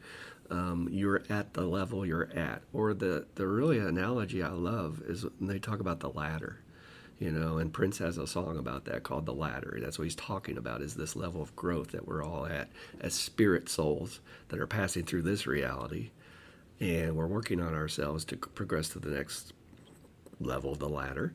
Um, 0.48 0.88
you're 0.92 1.24
at 1.28 1.54
the 1.54 1.62
level 1.62 2.06
you're 2.06 2.30
at. 2.36 2.62
Or 2.72 2.94
the 2.94 3.26
the 3.34 3.48
really 3.48 3.78
analogy 3.78 4.44
I 4.44 4.50
love 4.50 5.02
is 5.08 5.24
when 5.24 5.48
they 5.48 5.58
talk 5.58 5.80
about 5.80 5.98
the 6.00 6.10
ladder. 6.10 6.60
You 7.18 7.30
know, 7.30 7.56
and 7.56 7.72
Prince 7.72 7.96
has 7.98 8.18
a 8.18 8.26
song 8.26 8.58
about 8.58 8.84
that 8.84 9.02
called 9.02 9.24
The 9.24 9.32
Ladder. 9.32 9.78
That's 9.80 9.98
what 9.98 10.04
he's 10.04 10.14
talking 10.14 10.58
about 10.58 10.82
is 10.82 10.94
this 10.94 11.16
level 11.16 11.40
of 11.40 11.56
growth 11.56 11.92
that 11.92 12.06
we're 12.06 12.22
all 12.22 12.46
at 12.46 12.68
as 13.00 13.14
spirit 13.14 13.70
souls 13.70 14.20
that 14.48 14.60
are 14.60 14.66
passing 14.66 15.04
through 15.04 15.22
this 15.22 15.46
reality. 15.46 16.10
And 16.78 17.16
we're 17.16 17.26
working 17.26 17.60
on 17.62 17.72
ourselves 17.72 18.26
to 18.26 18.36
progress 18.36 18.90
to 18.90 18.98
the 18.98 19.08
next 19.08 19.54
level 20.40 20.72
of 20.72 20.78
the 20.78 20.90
ladder. 20.90 21.32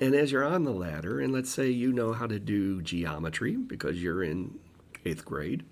And 0.00 0.14
as 0.14 0.30
you're 0.30 0.44
on 0.44 0.62
the 0.62 0.72
ladder, 0.72 1.20
and 1.20 1.32
let's 1.32 1.50
say 1.50 1.68
you 1.68 1.92
know 1.92 2.12
how 2.12 2.26
to 2.28 2.38
do 2.38 2.80
geometry 2.80 3.56
because 3.56 4.00
you're 4.00 4.22
in 4.22 4.58
eighth 5.04 5.24
grade, 5.24 5.64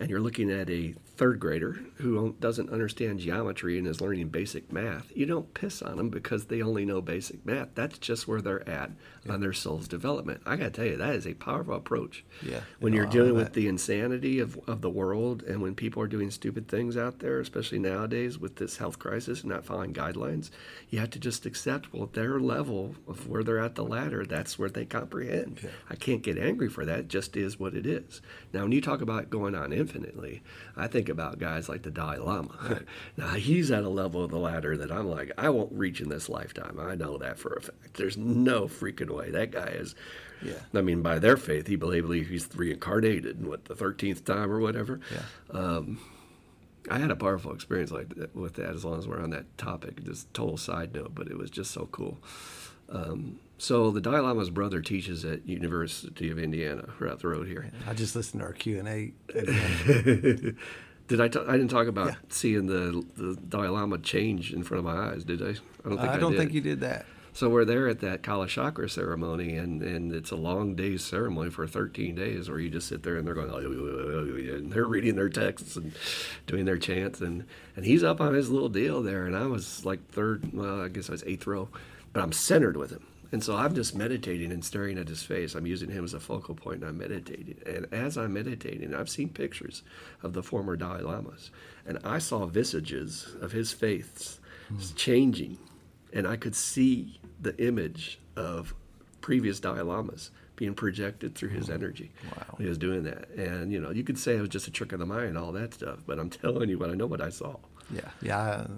and 0.00 0.10
you're 0.10 0.20
looking 0.20 0.50
at 0.50 0.68
a 0.70 0.94
third 1.16 1.38
grader 1.38 1.78
who 1.96 2.34
doesn't 2.40 2.70
understand 2.70 3.20
geometry 3.20 3.78
and 3.78 3.86
is 3.86 4.00
learning 4.00 4.28
basic 4.28 4.72
math, 4.72 5.12
you 5.14 5.26
don't 5.26 5.54
piss 5.54 5.80
on 5.80 5.96
them 5.96 6.08
because 6.08 6.46
they 6.46 6.60
only 6.60 6.84
know 6.84 7.00
basic 7.00 7.44
math. 7.46 7.68
That's 7.74 7.98
just 7.98 8.26
where 8.26 8.40
they're 8.40 8.68
at 8.68 8.90
yeah. 9.24 9.32
on 9.32 9.40
their 9.40 9.52
soul's 9.52 9.86
development. 9.86 10.42
I 10.44 10.56
got 10.56 10.64
to 10.64 10.70
tell 10.70 10.84
you, 10.84 10.96
that 10.96 11.14
is 11.14 11.26
a 11.26 11.34
powerful 11.34 11.74
approach. 11.74 12.24
Yeah. 12.42 12.60
When 12.80 12.92
you're 12.92 13.06
dealing 13.06 13.34
with 13.34 13.52
the 13.52 13.68
insanity 13.68 14.40
of, 14.40 14.58
of 14.68 14.80
the 14.80 14.90
world 14.90 15.42
and 15.44 15.62
when 15.62 15.74
people 15.74 16.02
are 16.02 16.08
doing 16.08 16.30
stupid 16.30 16.68
things 16.68 16.96
out 16.96 17.20
there, 17.20 17.38
especially 17.38 17.78
nowadays 17.78 18.38
with 18.38 18.56
this 18.56 18.78
health 18.78 18.98
crisis 18.98 19.42
and 19.42 19.50
not 19.50 19.64
following 19.64 19.94
guidelines, 19.94 20.50
you 20.90 20.98
have 20.98 21.10
to 21.10 21.20
just 21.20 21.46
accept, 21.46 21.92
well, 21.92 22.06
their 22.12 22.40
level 22.40 22.96
of 23.06 23.28
where 23.28 23.44
they're 23.44 23.60
at 23.60 23.76
the 23.76 23.84
ladder, 23.84 24.24
that's 24.24 24.58
where 24.58 24.68
they 24.68 24.84
comprehend. 24.84 25.60
Yeah. 25.62 25.70
I 25.88 25.94
can't 25.94 26.22
get 26.22 26.38
angry 26.38 26.68
for 26.68 26.84
that. 26.84 26.98
It 26.98 27.08
just 27.08 27.36
is 27.36 27.58
what 27.58 27.74
it 27.74 27.86
is. 27.86 28.20
Now, 28.52 28.62
when 28.62 28.72
you 28.72 28.80
talk 28.80 29.00
about 29.00 29.30
going 29.30 29.54
on 29.54 29.72
infinitely, 29.84 30.42
I 30.76 30.86
think 30.86 31.10
about 31.10 31.38
guys 31.38 31.68
like 31.68 31.82
the 31.82 31.90
Dalai 31.90 32.16
Lama. 32.16 32.56
Right. 32.62 32.82
now 33.18 33.34
he's 33.34 33.70
at 33.70 33.84
a 33.84 33.88
level 33.88 34.24
of 34.24 34.30
the 34.30 34.38
ladder 34.38 34.76
that 34.78 34.90
I'm 34.90 35.10
like, 35.10 35.30
I 35.36 35.50
won't 35.50 35.72
reach 35.72 36.00
in 36.00 36.08
this 36.08 36.28
lifetime. 36.28 36.78
I 36.80 36.94
know 36.94 37.18
that 37.18 37.38
for 37.38 37.52
a 37.52 37.60
fact. 37.60 37.94
There's 37.94 38.16
no 38.16 38.62
freaking 38.62 39.10
way 39.10 39.30
that 39.30 39.50
guy 39.50 39.66
is. 39.66 39.94
Yeah. 40.42 40.54
I 40.74 40.80
mean, 40.80 41.02
by 41.02 41.18
their 41.18 41.36
faith, 41.36 41.66
he 41.66 41.76
believe 41.76 42.08
he's 42.08 42.48
reincarnated, 42.54 43.36
and 43.38 43.46
what 43.46 43.66
the 43.66 43.74
thirteenth 43.74 44.24
time 44.24 44.50
or 44.50 44.60
whatever. 44.60 45.00
Yeah. 45.12 45.58
Um, 45.58 46.00
I 46.90 46.98
had 46.98 47.10
a 47.10 47.16
powerful 47.16 47.52
experience 47.52 47.90
like 47.90 48.14
that, 48.16 48.34
with 48.34 48.54
that. 48.54 48.70
As 48.70 48.84
long 48.84 48.98
as 48.98 49.06
we're 49.06 49.22
on 49.22 49.30
that 49.30 49.56
topic, 49.56 50.02
just 50.04 50.32
total 50.34 50.56
side 50.56 50.94
note, 50.94 51.14
but 51.14 51.28
it 51.28 51.38
was 51.38 51.50
just 51.50 51.70
so 51.70 51.88
cool. 51.92 52.18
Um, 52.90 53.38
so 53.58 53.90
the 53.90 54.00
Dalai 54.00 54.20
Lama's 54.20 54.50
brother 54.50 54.80
teaches 54.80 55.24
at 55.24 55.48
University 55.48 56.30
of 56.30 56.38
Indiana, 56.38 56.88
right 56.98 57.12
up 57.12 57.20
the 57.20 57.28
road 57.28 57.46
here. 57.46 57.70
I 57.86 57.94
just 57.94 58.16
listened 58.16 58.40
to 58.40 58.46
our 58.46 58.52
Q 58.52 58.78
and 58.78 58.88
A. 58.88 59.12
Did 61.06 61.20
I? 61.20 61.28
T- 61.28 61.40
I 61.46 61.52
didn't 61.52 61.68
talk 61.68 61.86
about 61.86 62.08
yeah. 62.08 62.14
seeing 62.30 62.66
the 62.66 63.04
the 63.16 63.36
Dalai 63.48 63.68
Lama 63.68 63.98
change 63.98 64.52
in 64.52 64.62
front 64.62 64.78
of 64.78 64.84
my 64.84 65.12
eyes, 65.12 65.22
did 65.24 65.42
I? 65.42 65.50
I 65.50 65.88
don't 65.88 65.98
think 65.98 66.00
I, 66.00 66.14
I 66.14 66.16
don't 66.18 66.32
did. 66.32 66.38
think 66.38 66.54
you 66.54 66.62
did 66.62 66.80
that. 66.80 67.04
So 67.34 67.48
we're 67.50 67.64
there 67.64 67.88
at 67.88 67.98
that 67.98 68.22
Kalachakra 68.22 68.88
ceremony, 68.88 69.56
and, 69.56 69.82
and 69.82 70.12
it's 70.12 70.30
a 70.30 70.36
long 70.36 70.76
day's 70.76 71.04
ceremony 71.04 71.50
for 71.50 71.66
13 71.66 72.14
days 72.14 72.48
where 72.48 72.60
you 72.60 72.70
just 72.70 72.86
sit 72.86 73.02
there 73.02 73.16
and 73.16 73.26
they're 73.26 73.34
going, 73.34 73.50
oh, 73.50 74.54
and 74.54 74.72
they're 74.72 74.84
reading 74.84 75.16
their 75.16 75.28
texts 75.28 75.74
and 75.74 75.92
doing 76.46 76.64
their 76.64 76.78
chants. 76.78 77.20
And, 77.20 77.44
and 77.74 77.84
he's 77.84 78.04
up 78.04 78.20
on 78.20 78.34
his 78.34 78.50
little 78.50 78.68
deal 78.68 79.02
there. 79.02 79.26
And 79.26 79.36
I 79.36 79.46
was 79.46 79.84
like 79.84 80.08
third, 80.12 80.52
well, 80.52 80.80
I 80.80 80.86
guess 80.86 81.08
I 81.08 81.12
was 81.12 81.24
eighth 81.24 81.44
row, 81.48 81.68
but 82.12 82.22
I'm 82.22 82.30
centered 82.30 82.76
with 82.76 82.92
him. 82.92 83.04
And 83.34 83.42
so 83.42 83.56
I'm 83.56 83.74
just 83.74 83.96
meditating 83.96 84.52
and 84.52 84.64
staring 84.64 84.96
at 84.96 85.08
his 85.08 85.24
face. 85.24 85.56
I'm 85.56 85.66
using 85.66 85.90
him 85.90 86.04
as 86.04 86.14
a 86.14 86.20
focal 86.20 86.54
point 86.54 86.82
and 86.82 86.88
I'm 86.88 86.98
meditating. 86.98 87.56
And 87.66 87.88
as 87.90 88.16
I'm 88.16 88.32
meditating, 88.32 88.94
I've 88.94 89.08
seen 89.08 89.28
pictures 89.28 89.82
of 90.22 90.34
the 90.34 90.42
former 90.44 90.76
Dalai 90.76 91.02
Lamas. 91.02 91.50
And 91.84 91.98
I 92.04 92.20
saw 92.20 92.46
visages 92.46 93.34
of 93.40 93.50
his 93.50 93.72
faiths 93.72 94.38
mm. 94.72 94.94
changing. 94.94 95.58
And 96.12 96.28
I 96.28 96.36
could 96.36 96.54
see 96.54 97.18
the 97.40 97.60
image 97.60 98.20
of 98.36 98.72
previous 99.20 99.58
Dalai 99.58 99.82
Lamas 99.82 100.30
being 100.54 100.74
projected 100.74 101.34
through 101.34 101.48
his 101.48 101.68
energy. 101.68 102.12
Wow. 102.36 102.54
He 102.58 102.66
was 102.66 102.78
doing 102.78 103.02
that. 103.02 103.30
And, 103.30 103.72
you 103.72 103.80
know, 103.80 103.90
you 103.90 104.04
could 104.04 104.16
say 104.16 104.36
it 104.36 104.42
was 104.42 104.50
just 104.50 104.68
a 104.68 104.70
trick 104.70 104.92
of 104.92 105.00
the 105.00 105.06
mind, 105.06 105.36
all 105.36 105.50
that 105.50 105.74
stuff. 105.74 105.98
But 106.06 106.20
I'm 106.20 106.30
telling 106.42 106.68
you 106.68 106.78
what 106.78 106.88
I 106.88 106.94
know 106.94 107.06
what 107.06 107.20
I 107.20 107.30
saw. 107.30 107.56
Yeah. 107.92 108.10
Yeah. 108.22 108.68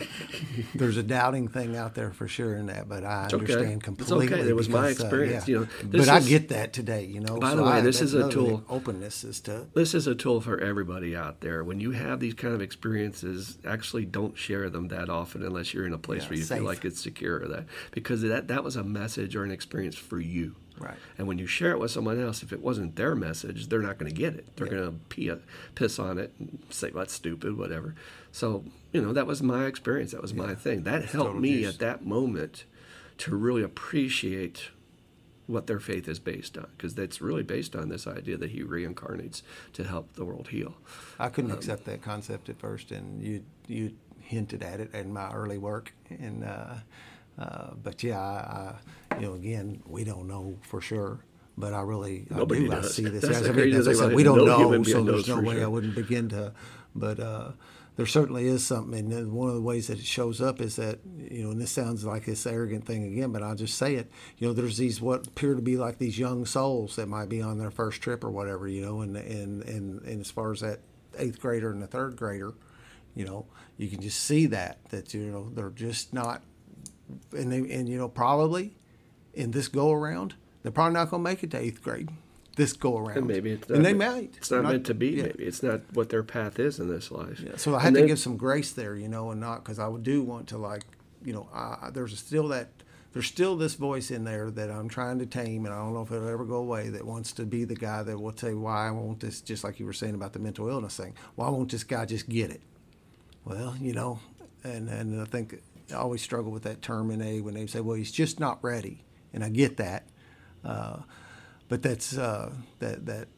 there's 0.74 0.96
a 0.96 1.02
doubting 1.02 1.48
thing 1.48 1.76
out 1.76 1.94
there 1.94 2.10
for 2.12 2.28
sure 2.28 2.54
in 2.56 2.66
that, 2.66 2.88
but 2.88 3.04
I 3.04 3.24
it's 3.24 3.34
understand 3.34 3.66
okay. 3.66 3.78
completely. 3.80 4.26
It's 4.26 4.32
okay. 4.34 4.48
It 4.48 4.56
was 4.56 4.68
because, 4.68 4.82
my 4.82 4.88
experience. 4.88 5.44
Uh, 5.44 5.46
yeah. 5.46 5.52
You 5.52 5.60
know, 5.60 5.68
but 5.84 6.00
is, 6.00 6.08
I 6.08 6.20
get 6.20 6.48
that 6.48 6.72
today. 6.72 7.04
You 7.04 7.20
know. 7.20 7.38
By 7.38 7.50
so 7.50 7.56
the 7.56 7.62
way, 7.62 7.70
I, 7.70 7.80
this 7.80 8.00
is 8.00 8.14
a 8.14 8.30
tool. 8.30 8.64
Openness 8.68 9.24
is 9.24 9.40
to. 9.40 9.66
This 9.74 9.94
is 9.94 10.06
a 10.06 10.14
tool 10.14 10.40
for 10.40 10.58
everybody 10.58 11.14
out 11.14 11.40
there. 11.40 11.64
When 11.64 11.80
you 11.80 11.92
have 11.92 12.20
these 12.20 12.34
kind 12.34 12.54
of 12.54 12.62
experiences, 12.62 13.58
actually 13.66 14.06
don't 14.06 14.36
share 14.36 14.70
them 14.70 14.88
that 14.88 15.08
often 15.08 15.42
unless 15.42 15.74
you're 15.74 15.86
in 15.86 15.92
a 15.92 15.98
place 15.98 16.22
yeah, 16.22 16.28
where 16.28 16.38
you 16.38 16.44
safe. 16.44 16.58
feel 16.58 16.66
like 16.66 16.84
it's 16.84 17.00
secure. 17.00 17.42
or 17.42 17.48
That 17.48 17.64
because 17.90 18.22
that 18.22 18.48
that 18.48 18.64
was 18.64 18.76
a 18.76 18.84
message 18.84 19.36
or 19.36 19.44
an 19.44 19.50
experience 19.50 19.96
for 19.96 20.20
you. 20.20 20.56
Right. 20.78 20.96
And 21.18 21.26
when 21.26 21.38
you 21.38 21.46
share 21.46 21.72
it 21.72 21.78
with 21.78 21.90
someone 21.90 22.20
else, 22.20 22.42
if 22.42 22.52
it 22.52 22.60
wasn't 22.60 22.96
their 22.96 23.14
message, 23.14 23.68
they're 23.68 23.82
not 23.82 23.98
going 23.98 24.10
to 24.10 24.16
get 24.16 24.34
it. 24.34 24.56
They're 24.56 24.66
yeah. 24.66 24.88
going 24.88 25.00
to 25.08 25.40
piss 25.74 25.98
on 25.98 26.18
it 26.18 26.32
and 26.38 26.58
say, 26.70 26.90
well, 26.90 27.04
that's 27.04 27.12
stupid, 27.12 27.56
whatever. 27.56 27.94
So, 28.32 28.64
you 28.92 29.00
know, 29.00 29.12
that 29.12 29.26
was 29.26 29.42
my 29.42 29.66
experience. 29.66 30.12
That 30.12 30.22
was 30.22 30.32
yeah. 30.32 30.46
my 30.46 30.54
thing. 30.54 30.82
That 30.82 31.04
helped 31.04 31.36
me 31.36 31.62
juice. 31.62 31.74
at 31.74 31.78
that 31.80 32.04
moment 32.04 32.64
to 33.18 33.36
really 33.36 33.62
appreciate 33.62 34.70
what 35.46 35.66
their 35.66 35.80
faith 35.80 36.08
is 36.08 36.18
based 36.18 36.56
on 36.56 36.66
because 36.76 36.94
that's 36.94 37.20
really 37.20 37.42
based 37.42 37.76
on 37.76 37.88
this 37.88 38.06
idea 38.06 38.36
that 38.38 38.50
he 38.50 38.62
reincarnates 38.62 39.42
to 39.74 39.84
help 39.84 40.14
the 40.14 40.24
world 40.24 40.48
heal. 40.48 40.74
I 41.18 41.28
couldn't 41.28 41.50
um, 41.50 41.58
accept 41.58 41.84
that 41.84 42.02
concept 42.02 42.48
at 42.48 42.58
first, 42.58 42.90
and 42.90 43.22
you 43.22 43.44
you 43.66 43.92
hinted 44.20 44.62
at 44.62 44.80
it 44.80 44.94
in 44.94 45.12
my 45.12 45.30
early 45.30 45.58
work, 45.58 45.92
and 46.08 46.44
uh, 46.44 46.74
uh, 47.38 47.70
but 47.82 48.02
yeah, 48.02 48.18
I, 48.18 48.74
I, 49.10 49.20
you 49.20 49.26
know, 49.26 49.34
again, 49.34 49.82
we 49.86 50.04
don't 50.04 50.26
know 50.26 50.56
for 50.62 50.80
sure. 50.80 51.20
But 51.58 51.74
I 51.74 51.82
really, 51.82 52.26
I 52.34 52.44
do. 52.44 52.68
Does. 52.68 52.86
I 52.86 52.88
see 52.88 53.02
this. 53.04 53.22
That's 53.22 53.42
as, 53.42 53.48
I 53.50 53.52
mean, 53.52 53.74
as 53.74 53.86
I 53.86 53.92
said, 53.92 54.14
we 54.14 54.22
don't 54.22 54.38
no 54.38 54.70
know, 54.70 54.82
so 54.84 55.02
there's 55.02 55.28
no 55.28 55.40
way 55.40 55.56
sure. 55.56 55.64
I 55.64 55.66
wouldn't 55.66 55.94
begin 55.94 56.30
to. 56.30 56.52
But 56.94 57.20
uh, 57.20 57.50
there 57.96 58.06
certainly 58.06 58.46
is 58.46 58.66
something, 58.66 59.12
and 59.12 59.32
one 59.32 59.48
of 59.48 59.54
the 59.54 59.60
ways 59.60 59.88
that 59.88 59.98
it 59.98 60.06
shows 60.06 60.40
up 60.40 60.60
is 60.60 60.76
that 60.76 61.00
you 61.18 61.44
know, 61.44 61.50
and 61.50 61.60
this 61.60 61.72
sounds 61.72 62.04
like 62.04 62.24
this 62.24 62.46
arrogant 62.46 62.86
thing 62.86 63.04
again, 63.04 63.32
but 63.32 63.42
I'll 63.42 63.54
just 63.54 63.76
say 63.76 63.96
it. 63.96 64.10
You 64.38 64.48
know, 64.48 64.54
there's 64.54 64.78
these 64.78 65.00
what 65.00 65.26
appear 65.26 65.54
to 65.54 65.62
be 65.62 65.76
like 65.76 65.98
these 65.98 66.18
young 66.18 66.46
souls 66.46 66.96
that 66.96 67.06
might 67.06 67.28
be 67.28 67.42
on 67.42 67.58
their 67.58 67.70
first 67.70 68.00
trip 68.00 68.24
or 68.24 68.30
whatever. 68.30 68.66
You 68.66 68.82
know, 68.82 69.00
and 69.02 69.16
and 69.16 69.62
and, 69.64 70.02
and 70.02 70.20
as 70.20 70.30
far 70.30 70.52
as 70.52 70.60
that 70.60 70.80
eighth 71.18 71.40
grader 71.40 71.70
and 71.70 71.82
the 71.82 71.86
third 71.86 72.16
grader, 72.16 72.54
you 73.14 73.26
know, 73.26 73.46
you 73.76 73.88
can 73.88 74.00
just 74.00 74.20
see 74.20 74.46
that 74.46 74.78
that 74.88 75.12
you 75.12 75.20
know 75.20 75.50
they're 75.50 75.70
just 75.70 76.14
not 76.14 76.42
and 77.32 77.52
they, 77.52 77.58
and 77.74 77.88
you 77.88 77.98
know 77.98 78.08
probably 78.08 78.74
in 79.34 79.50
this 79.50 79.68
go 79.68 79.92
around 79.92 80.34
they're 80.62 80.72
probably 80.72 80.94
not 80.94 81.10
going 81.10 81.22
to 81.22 81.30
make 81.30 81.42
it 81.42 81.50
to 81.50 81.58
eighth 81.58 81.82
grade 81.82 82.08
this 82.56 82.72
go 82.72 82.98
around. 82.98 83.18
And 83.18 83.26
maybe 83.26 83.52
it's 83.52 83.68
not, 83.68 83.76
and 83.76 83.84
they 83.84 83.94
might. 83.94 84.34
It's 84.36 84.50
not, 84.50 84.62
not 84.62 84.72
meant 84.72 84.86
to 84.86 84.94
be. 84.94 85.10
Yeah. 85.10 85.22
Maybe 85.24 85.44
it's 85.44 85.62
not 85.62 85.80
what 85.92 86.08
their 86.10 86.22
path 86.22 86.58
is 86.58 86.78
in 86.78 86.88
this 86.88 87.10
life. 87.10 87.40
Yeah. 87.40 87.56
So 87.56 87.74
I 87.74 87.80
had 87.80 87.88
and 87.88 87.96
to 87.96 88.00
then, 88.00 88.08
give 88.08 88.18
some 88.18 88.36
grace 88.36 88.72
there, 88.72 88.96
you 88.96 89.08
know, 89.08 89.30
and 89.30 89.40
not 89.40 89.64
because 89.64 89.78
I 89.78 89.90
do 90.00 90.22
want 90.22 90.48
to 90.48 90.58
like, 90.58 90.84
you 91.24 91.32
know, 91.32 91.48
I, 91.54 91.90
there's 91.92 92.18
still 92.18 92.48
that 92.48 92.68
there's 93.12 93.26
still 93.26 93.56
this 93.56 93.74
voice 93.74 94.10
in 94.10 94.24
there 94.24 94.50
that 94.50 94.70
I'm 94.70 94.88
trying 94.88 95.18
to 95.18 95.26
tame, 95.26 95.66
and 95.66 95.74
I 95.74 95.78
don't 95.78 95.92
know 95.92 96.02
if 96.02 96.10
it'll 96.10 96.28
ever 96.28 96.44
go 96.44 96.56
away. 96.56 96.88
That 96.88 97.06
wants 97.06 97.32
to 97.32 97.44
be 97.44 97.64
the 97.64 97.74
guy 97.74 98.02
that 98.02 98.18
will 98.18 98.36
say, 98.36 98.54
"Why 98.54 98.88
I 98.88 98.90
won't 98.90 99.20
this?" 99.20 99.40
Just 99.40 99.64
like 99.64 99.78
you 99.78 99.86
were 99.86 99.92
saying 99.92 100.14
about 100.14 100.32
the 100.32 100.38
mental 100.38 100.68
illness 100.68 100.96
thing. 100.96 101.14
Why 101.34 101.48
won't 101.50 101.70
this 101.70 101.84
guy 101.84 102.06
just 102.06 102.28
get 102.28 102.50
it? 102.50 102.62
Well, 103.44 103.76
you 103.80 103.92
know, 103.92 104.20
and 104.64 104.88
and 104.88 105.20
I 105.20 105.24
think 105.24 105.60
I 105.90 105.96
always 105.96 106.22
struggle 106.22 106.52
with 106.52 106.62
that 106.62 106.82
term 106.82 107.10
in 107.10 107.20
A 107.20 107.40
when 107.40 107.54
they 107.54 107.66
say, 107.66 107.80
well, 107.80 107.96
he's 107.96 108.12
just 108.12 108.40
not 108.40 108.62
ready. 108.62 109.04
And 109.34 109.44
I 109.44 109.48
get 109.48 109.76
that. 109.78 110.06
Uh, 110.64 110.98
but 111.72 111.80
that's 111.80 112.18
uh, 112.18 112.52
that, 112.80 113.06
that, 113.06 113.28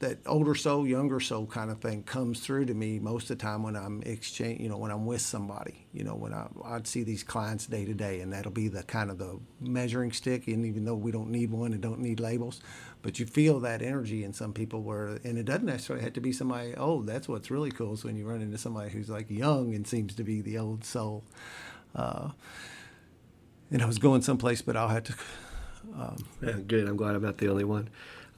that 0.00 0.18
older 0.26 0.54
soul, 0.54 0.86
younger 0.86 1.20
soul 1.20 1.46
kind 1.46 1.70
of 1.70 1.80
thing 1.80 2.02
comes 2.02 2.40
through 2.40 2.66
to 2.66 2.74
me 2.74 2.98
most 2.98 3.30
of 3.30 3.38
the 3.38 3.42
time 3.42 3.62
when 3.62 3.76
I'm 3.76 4.02
exchange, 4.02 4.60
you 4.60 4.68
know, 4.68 4.76
when 4.76 4.90
I'm 4.90 5.06
with 5.06 5.22
somebody, 5.22 5.86
you 5.94 6.04
know, 6.04 6.14
when 6.14 6.34
I, 6.34 6.48
I'd 6.66 6.86
see 6.86 7.02
these 7.02 7.22
clients 7.22 7.64
day 7.66 7.86
to 7.86 7.94
day, 7.94 8.20
and 8.20 8.30
that'll 8.30 8.52
be 8.52 8.68
the 8.68 8.82
kind 8.82 9.10
of 9.10 9.16
the 9.16 9.40
measuring 9.58 10.12
stick. 10.12 10.48
And 10.48 10.66
even 10.66 10.84
though 10.84 10.94
we 10.94 11.12
don't 11.12 11.30
need 11.30 11.50
one 11.50 11.72
and 11.72 11.80
don't 11.80 12.00
need 12.00 12.20
labels, 12.20 12.60
but 13.00 13.18
you 13.18 13.24
feel 13.24 13.58
that 13.60 13.80
energy 13.80 14.22
in 14.22 14.34
some 14.34 14.52
people 14.52 14.82
where, 14.82 15.18
and 15.24 15.38
it 15.38 15.44
doesn't 15.44 15.64
necessarily 15.64 16.04
have 16.04 16.12
to 16.12 16.20
be 16.20 16.32
somebody. 16.32 16.74
Oh, 16.76 17.00
that's 17.00 17.26
what's 17.26 17.50
really 17.50 17.70
cool 17.70 17.94
is 17.94 18.04
when 18.04 18.16
you 18.16 18.28
run 18.28 18.42
into 18.42 18.58
somebody 18.58 18.90
who's 18.90 19.08
like 19.08 19.30
young 19.30 19.74
and 19.74 19.86
seems 19.86 20.14
to 20.16 20.24
be 20.24 20.42
the 20.42 20.58
old 20.58 20.84
soul. 20.84 21.24
Uh, 21.96 22.32
and 23.70 23.80
I 23.80 23.86
was 23.86 23.96
going 23.96 24.20
someplace, 24.20 24.60
but 24.60 24.76
I'll 24.76 24.88
have 24.88 25.04
to. 25.04 25.14
Um, 25.98 26.16
yeah, 26.42 26.52
good. 26.66 26.88
I'm 26.88 26.96
glad 26.96 27.14
I'm 27.14 27.22
not 27.22 27.38
the 27.38 27.48
only 27.48 27.64
one. 27.64 27.88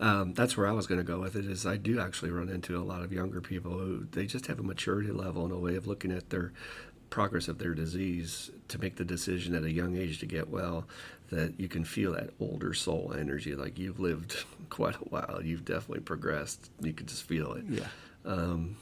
Um, 0.00 0.34
that's 0.34 0.56
where 0.56 0.66
I 0.66 0.72
was 0.72 0.86
going 0.86 0.98
to 0.98 1.04
go 1.04 1.20
with 1.20 1.36
it. 1.36 1.44
Is 1.44 1.64
I 1.64 1.76
do 1.76 2.00
actually 2.00 2.30
run 2.30 2.48
into 2.48 2.76
a 2.76 2.82
lot 2.82 3.02
of 3.02 3.12
younger 3.12 3.40
people 3.40 3.72
who 3.72 4.06
they 4.10 4.26
just 4.26 4.46
have 4.46 4.58
a 4.58 4.62
maturity 4.62 5.12
level 5.12 5.44
and 5.44 5.52
a 5.52 5.58
way 5.58 5.76
of 5.76 5.86
looking 5.86 6.10
at 6.10 6.30
their 6.30 6.52
progress 7.12 7.46
of 7.46 7.58
their 7.58 7.74
disease 7.74 8.50
to 8.68 8.80
make 8.80 8.96
the 8.96 9.04
decision 9.04 9.54
at 9.54 9.64
a 9.64 9.70
young 9.70 9.98
age 9.98 10.18
to 10.18 10.24
get 10.24 10.48
well 10.48 10.86
that 11.28 11.52
you 11.60 11.68
can 11.68 11.84
feel 11.84 12.12
that 12.12 12.30
older 12.40 12.72
soul 12.72 13.14
energy 13.16 13.54
like 13.54 13.78
you've 13.78 14.00
lived 14.00 14.44
quite 14.70 14.94
a 14.94 15.04
while 15.10 15.40
you've 15.44 15.64
definitely 15.64 16.00
progressed 16.00 16.70
you 16.80 16.92
can 16.94 17.06
just 17.06 17.22
feel 17.24 17.52
it 17.52 17.64
yeah 17.68 17.86
um, 18.24 18.76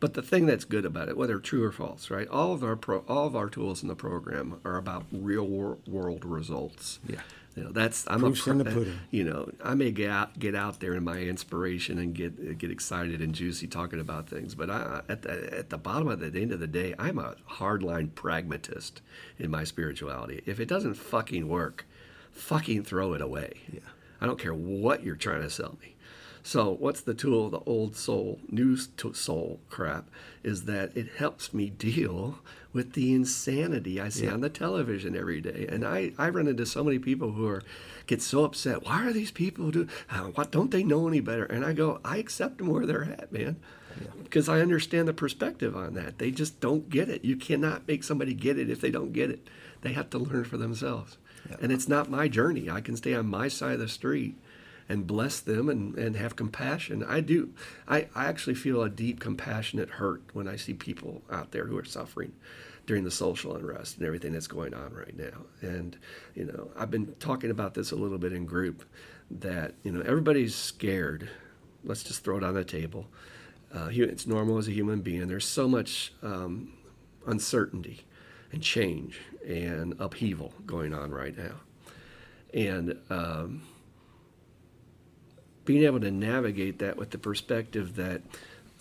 but 0.00 0.12
the 0.12 0.20
thing 0.20 0.44
that's 0.44 0.66
good 0.66 0.84
about 0.84 1.08
it 1.08 1.16
whether 1.16 1.38
true 1.38 1.64
or 1.64 1.72
false 1.72 2.10
right 2.10 2.28
all 2.28 2.52
of 2.52 2.62
our 2.62 2.76
pro, 2.76 2.98
all 3.08 3.26
of 3.26 3.34
our 3.34 3.48
tools 3.48 3.80
in 3.80 3.88
the 3.88 3.96
program 3.96 4.60
are 4.62 4.76
about 4.76 5.06
real 5.10 5.46
world 5.86 6.26
results 6.26 6.98
yeah 7.08 7.20
you 7.56 7.64
know, 7.64 7.72
that's 7.72 8.04
I'm 8.06 8.20
Proof's 8.20 8.46
a, 8.46 8.50
in 8.50 8.58
the 8.58 8.64
pudding. 8.64 8.98
You 9.10 9.24
know, 9.24 9.50
I 9.62 9.74
may 9.74 9.90
get 9.90 10.10
out, 10.10 10.38
get 10.38 10.54
out 10.54 10.80
there 10.80 10.94
in 10.94 11.04
my 11.04 11.18
inspiration 11.18 11.98
and 11.98 12.14
get 12.14 12.58
get 12.58 12.70
excited 12.70 13.20
and 13.20 13.34
juicy 13.34 13.66
talking 13.66 14.00
about 14.00 14.28
things, 14.28 14.54
but 14.54 14.70
I, 14.70 15.02
at 15.08 15.22
the 15.22 15.58
at 15.58 15.70
the 15.70 15.78
bottom 15.78 16.08
of 16.08 16.20
the, 16.20 16.30
the 16.30 16.42
end 16.42 16.52
of 16.52 16.60
the 16.60 16.66
day, 16.66 16.94
I'm 16.98 17.18
a 17.18 17.34
hardline 17.54 18.14
pragmatist 18.14 19.02
in 19.38 19.50
my 19.50 19.64
spirituality. 19.64 20.42
If 20.46 20.60
it 20.60 20.66
doesn't 20.66 20.94
fucking 20.94 21.48
work, 21.48 21.86
fucking 22.30 22.84
throw 22.84 23.14
it 23.14 23.20
away. 23.20 23.54
Yeah. 23.72 23.80
I 24.20 24.26
don't 24.26 24.38
care 24.38 24.54
what 24.54 25.02
you're 25.02 25.16
trying 25.16 25.42
to 25.42 25.50
sell 25.50 25.78
me. 25.80 25.96
So, 26.42 26.70
what's 26.70 27.02
the 27.02 27.14
tool 27.14 27.46
of 27.46 27.50
the 27.52 27.60
old 27.60 27.96
soul, 27.96 28.40
new 28.48 28.76
soul 28.76 29.60
crap? 29.68 30.08
Is 30.42 30.64
that 30.64 30.96
it 30.96 31.08
helps 31.18 31.52
me 31.52 31.68
deal 31.68 32.38
with 32.72 32.92
the 32.92 33.12
insanity 33.12 34.00
I 34.00 34.08
see 34.08 34.26
yeah. 34.26 34.32
on 34.32 34.40
the 34.40 34.48
television 34.48 35.16
every 35.16 35.40
day. 35.40 35.66
And 35.68 35.84
I, 35.84 36.12
I 36.18 36.28
run 36.28 36.46
into 36.46 36.66
so 36.66 36.84
many 36.84 36.98
people 36.98 37.32
who 37.32 37.46
are 37.48 37.62
get 38.06 38.22
so 38.22 38.44
upset. 38.44 38.84
Why 38.84 39.06
are 39.06 39.12
these 39.12 39.30
people 39.30 39.70
do? 39.70 39.88
Uh, 40.10 40.24
what 40.34 40.50
don't 40.50 40.70
they 40.70 40.82
know 40.82 41.08
any 41.08 41.20
better? 41.20 41.44
And 41.44 41.64
I 41.64 41.72
go, 41.72 42.00
I 42.04 42.18
accept 42.18 42.58
them 42.58 42.68
where 42.68 42.86
they're 42.86 43.04
at, 43.04 43.32
man, 43.32 43.56
yeah. 44.00 44.08
because 44.22 44.48
I 44.48 44.60
understand 44.60 45.08
the 45.08 45.12
perspective 45.12 45.76
on 45.76 45.94
that. 45.94 46.18
They 46.18 46.30
just 46.30 46.60
don't 46.60 46.88
get 46.90 47.08
it. 47.08 47.24
You 47.24 47.36
cannot 47.36 47.88
make 47.88 48.04
somebody 48.04 48.34
get 48.34 48.58
it 48.58 48.70
if 48.70 48.80
they 48.80 48.90
don't 48.90 49.12
get 49.12 49.30
it. 49.30 49.48
They 49.82 49.92
have 49.92 50.10
to 50.10 50.18
learn 50.18 50.44
for 50.44 50.56
themselves. 50.56 51.18
Yeah. 51.48 51.56
And 51.62 51.72
it's 51.72 51.88
not 51.88 52.10
my 52.10 52.28
journey. 52.28 52.68
I 52.68 52.80
can 52.80 52.96
stay 52.96 53.14
on 53.14 53.26
my 53.26 53.48
side 53.48 53.74
of 53.74 53.80
the 53.80 53.88
street 53.88 54.36
and 54.90 55.06
bless 55.06 55.38
them 55.38 55.68
and, 55.68 55.96
and 55.96 56.16
have 56.16 56.34
compassion. 56.34 57.04
I 57.04 57.20
do. 57.20 57.54
I, 57.86 58.08
I 58.12 58.24
actually 58.26 58.56
feel 58.56 58.82
a 58.82 58.90
deep, 58.90 59.20
compassionate 59.20 59.88
hurt 59.88 60.22
when 60.32 60.48
I 60.48 60.56
see 60.56 60.74
people 60.74 61.22
out 61.30 61.52
there 61.52 61.66
who 61.66 61.78
are 61.78 61.84
suffering 61.84 62.32
during 62.86 63.04
the 63.04 63.10
social 63.10 63.54
unrest 63.54 63.98
and 63.98 64.06
everything 64.06 64.32
that's 64.32 64.48
going 64.48 64.74
on 64.74 64.92
right 64.92 65.16
now. 65.16 65.42
And, 65.60 65.96
you 66.34 66.44
know, 66.44 66.72
I've 66.76 66.90
been 66.90 67.14
talking 67.20 67.52
about 67.52 67.74
this 67.74 67.92
a 67.92 67.96
little 67.96 68.18
bit 68.18 68.32
in 68.32 68.46
group 68.46 68.84
that, 69.30 69.74
you 69.84 69.92
know, 69.92 70.00
everybody's 70.00 70.56
scared. 70.56 71.30
Let's 71.84 72.02
just 72.02 72.24
throw 72.24 72.38
it 72.38 72.42
on 72.42 72.54
the 72.54 72.64
table. 72.64 73.06
Uh, 73.72 73.90
it's 73.92 74.26
normal 74.26 74.58
as 74.58 74.66
a 74.66 74.72
human 74.72 75.02
being. 75.02 75.28
There's 75.28 75.46
so 75.46 75.68
much 75.68 76.12
um, 76.20 76.72
uncertainty 77.28 78.00
and 78.50 78.60
change 78.60 79.20
and 79.46 79.94
upheaval 80.00 80.52
going 80.66 80.92
on 80.92 81.12
right 81.12 81.38
now. 81.38 81.60
And, 82.52 82.98
um, 83.08 83.62
being 85.64 85.84
able 85.84 86.00
to 86.00 86.10
navigate 86.10 86.78
that 86.78 86.96
with 86.96 87.10
the 87.10 87.18
perspective 87.18 87.96
that 87.96 88.22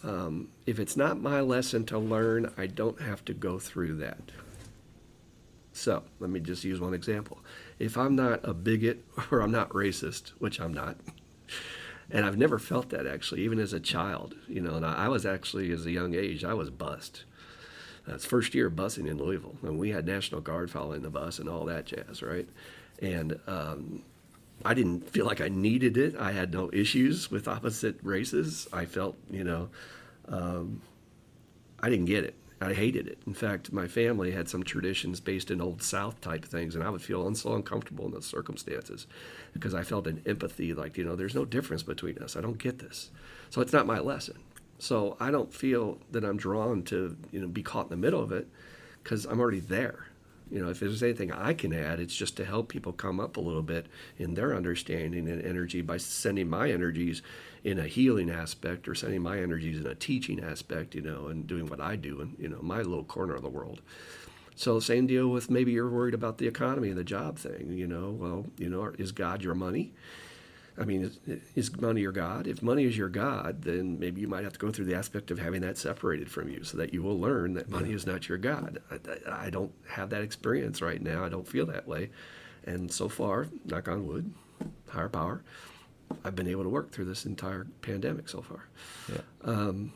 um, 0.04 0.50
if 0.66 0.80
it's 0.80 0.96
not 0.96 1.22
my 1.22 1.42
lesson 1.42 1.86
to 1.88 2.00
learn, 2.00 2.54
I 2.58 2.68
don't 2.68 3.02
have 3.02 3.26
to 3.26 3.34
go 3.34 3.60
through 3.60 3.98
that. 3.98 4.32
So 5.74 6.04
let 6.20 6.30
me 6.30 6.40
just 6.40 6.64
use 6.64 6.80
one 6.80 6.94
example. 6.94 7.40
If 7.80 7.98
I'm 7.98 8.16
not 8.16 8.42
a 8.44 8.54
bigot 8.54 9.06
or 9.32 9.42
I'm 9.42 9.52
not 9.52 9.70
racist, 9.70 10.30
which 10.40 10.60
I'm 10.60 10.74
not, 10.74 10.98
and 12.12 12.26
I've 12.26 12.38
never 12.38 12.60
felt 12.60 12.90
that 12.90 13.06
actually, 13.06 13.42
even 13.44 13.60
as 13.60 13.74
a 13.74 13.80
child, 13.80 14.36
you 14.48 14.62
know, 14.62 14.76
and 14.76 14.86
I, 14.86 15.08
was 15.10 15.26
actually, 15.26 15.72
as 15.72 15.86
a 15.86 15.92
young 15.92 16.16
age, 16.16 16.44
I 16.44 16.54
was 16.54 16.70
bussed. 16.70 17.24
That's 18.08 18.26
first 18.26 18.56
year 18.56 18.72
busing 18.72 19.08
in 19.08 19.18
Louisville, 19.18 19.58
and 19.62 19.78
we 19.78 19.92
had 19.92 20.08
National 20.08 20.42
Guard 20.42 20.72
following 20.72 21.04
the 21.04 21.12
bus 21.12 21.38
and 21.38 21.48
all 21.48 21.66
that 21.66 21.86
jazz, 21.86 22.24
right? 22.24 22.50
And 23.02 23.40
um, 23.46 24.02
I 24.66 24.74
didn't 24.74 25.10
feel 25.10 25.26
like 25.26 25.42
I 25.42 25.48
needed 25.48 25.98
it. 25.98 26.16
I 26.18 26.32
had 26.32 26.54
no 26.54 26.70
issues 26.74 27.32
with 27.32 27.48
opposite 27.48 27.98
races. 28.04 28.68
I 28.74 28.86
felt, 28.86 29.18
you 29.30 29.44
know, 29.44 29.70
um, 30.28 30.82
I 31.80 31.90
didn't 31.90 32.06
get 32.06 32.24
it. 32.24 32.36
I 32.62 32.74
hated 32.74 33.08
it. 33.08 33.20
In 33.26 33.34
fact, 33.34 33.72
my 33.72 33.88
family 33.88 34.32
had 34.32 34.50
some 34.50 34.64
traditions 34.64 35.22
based 35.22 35.50
in 35.50 35.62
old 35.62 35.82
South 35.82 36.20
type 36.20 36.44
things, 36.44 36.76
and 36.76 36.84
I 36.84 36.90
would 36.90 37.02
feel 37.02 37.34
so 37.36 37.54
uncomfortable 37.54 38.06
in 38.06 38.12
those 38.12 38.26
circumstances 38.26 39.08
because 39.54 39.74
I 39.74 39.84
felt 39.84 40.08
an 40.08 40.22
empathy, 40.26 40.74
like 40.74 40.98
you 40.98 41.06
know, 41.06 41.16
there's 41.16 41.36
no 41.36 41.46
difference 41.46 41.84
between 41.84 42.18
us. 42.18 42.36
I 42.36 42.42
don't 42.42 42.58
get 42.58 42.80
this, 42.80 43.12
so 43.50 43.62
it's 43.62 43.72
not 43.72 43.88
my 43.88 44.00
lesson. 44.00 44.40
So 44.78 45.16
I 45.22 45.32
don't 45.32 45.54
feel 45.54 46.00
that 46.12 46.26
I'm 46.26 46.36
drawn 46.36 46.84
to 46.84 47.16
you 47.32 47.40
know 47.40 47.48
be 47.48 47.64
caught 47.64 47.86
in 47.86 47.92
the 47.92 47.98
middle 47.98 48.22
of 48.22 48.34
it 48.34 48.50
because 49.04 49.24
I'm 49.24 49.40
already 49.40 49.62
there. 49.62 50.08
You 50.52 50.64
know, 50.64 50.70
if 50.70 50.80
there's 50.80 51.04
anything 51.04 51.32
I 51.32 51.54
can 51.54 51.74
add, 51.74 52.00
it's 52.00 52.16
just 52.16 52.36
to 52.38 52.46
help 52.46 52.70
people 52.70 52.92
come 52.92 53.20
up 53.20 53.38
a 53.38 53.42
little 53.42 53.62
bit 53.62 53.88
in 54.18 54.34
their 54.34 54.56
understanding 54.56 55.30
and 55.30 55.44
energy 55.44 55.82
by 55.82 55.98
sending 55.98 56.50
my 56.50 56.72
energies 56.72 57.22
in 57.64 57.78
a 57.78 57.88
healing 57.88 58.30
aspect 58.30 58.88
or 58.88 58.96
sending 58.96 59.22
my 59.22 59.40
energies 59.40 59.80
in 59.80 59.86
a 59.86 59.96
teaching 59.96 60.44
aspect, 60.44 60.96
you 60.96 61.02
know, 61.02 61.28
and 61.28 61.46
doing 61.46 61.68
what 61.68 61.82
I 61.82 61.96
do 61.96 62.22
in, 62.22 62.36
you 62.40 62.50
know, 62.50 62.60
my 62.62 62.78
little 62.78 63.04
corner 63.04 63.36
of 63.36 63.44
the 63.44 63.50
world. 63.50 63.82
So 64.56 64.80
same 64.80 65.08
deal 65.08 65.30
with 65.30 65.50
maybe 65.50 65.72
you're 65.72 65.90
worried 65.90 66.14
about 66.14 66.38
the 66.38 66.48
economy 66.48 66.90
and 66.90 66.98
the 66.98 67.04
job 67.04 67.38
thing, 67.38 67.72
you 67.72 67.88
know, 67.88 68.10
well, 68.10 68.46
you 68.58 68.70
know, 68.70 68.94
is 68.98 69.12
God 69.12 69.44
your 69.44 69.56
money? 69.56 69.94
I 70.80 70.86
mean, 70.86 71.04
is, 71.04 71.20
is, 71.56 71.82
money 71.82 72.02
your 72.02 72.12
God? 72.12 72.48
If 72.48 72.62
money 72.62 72.86
is 72.86 72.98
your 72.98 73.10
God, 73.10 73.64
then 73.64 74.00
maybe 74.00 74.22
you 74.22 74.28
might 74.28 74.44
have 74.44 74.54
to 74.54 74.60
go 74.60 74.72
through 74.72 74.86
the 74.86 74.96
aspect 74.96 75.30
of 75.30 75.38
having 75.38 75.62
that 75.62 75.78
separated 75.78 76.32
from 76.32 76.50
you 76.50 76.64
so 76.64 76.78
that 76.78 76.94
you 76.94 77.04
will 77.04 77.20
learn 77.20 77.54
that 77.56 77.70
money 77.70 77.92
is 77.92 78.06
not 78.06 78.30
your 78.30 78.38
God. 78.38 78.82
I, 78.90 79.48
I, 79.48 79.50
don't 79.50 79.74
have 79.90 80.10
that 80.12 80.22
experience 80.22 80.82
right 80.82 81.02
now. 81.02 81.26
I 81.26 81.30
don't 81.30 81.48
feel 81.48 81.66
that 81.66 81.88
way. 81.88 82.12
And 82.66 82.92
so 82.92 83.10
far, 83.10 83.48
knock 83.66 83.88
on 83.90 84.08
wood, 84.08 84.34
higher 84.88 85.10
power, 85.10 85.44
I've 86.24 86.36
been 86.36 86.48
able 86.48 86.64
to 86.64 86.70
work 86.70 86.92
through 86.92 87.06
this 87.06 87.26
entire 87.26 87.68
pandemic 87.82 88.30
so 88.30 88.42
far. 88.42 88.68
Yeah. 89.12 89.22
Um, 89.44 89.92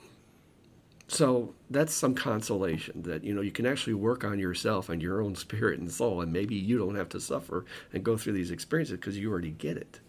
so 1.08 1.54
that's 1.70 1.94
some 1.94 2.16
consolation 2.16 3.04
that 3.04 3.24
you 3.24 3.34
know 3.34 3.42
you 3.42 3.52
can 3.52 3.66
actually 3.66 3.94
work 3.94 4.24
on 4.24 4.40
yourself 4.40 4.90
and 4.90 5.02
your 5.02 5.22
own 5.22 5.36
spirit 5.46 5.80
and 5.80 5.92
soul, 5.92 6.22
and 6.22 6.32
maybe 6.32 6.56
you 6.56 6.78
don't 6.78 6.96
have 6.96 7.10
to 7.10 7.22
suffer 7.22 7.66
and 7.94 8.04
go 8.04 8.18
through 8.18 8.34
these 8.34 8.52
experiences 8.52 8.98
because 8.98 9.18
you 9.18 9.32
already 9.32 9.52
get 9.52 9.78
it. 9.78 10.00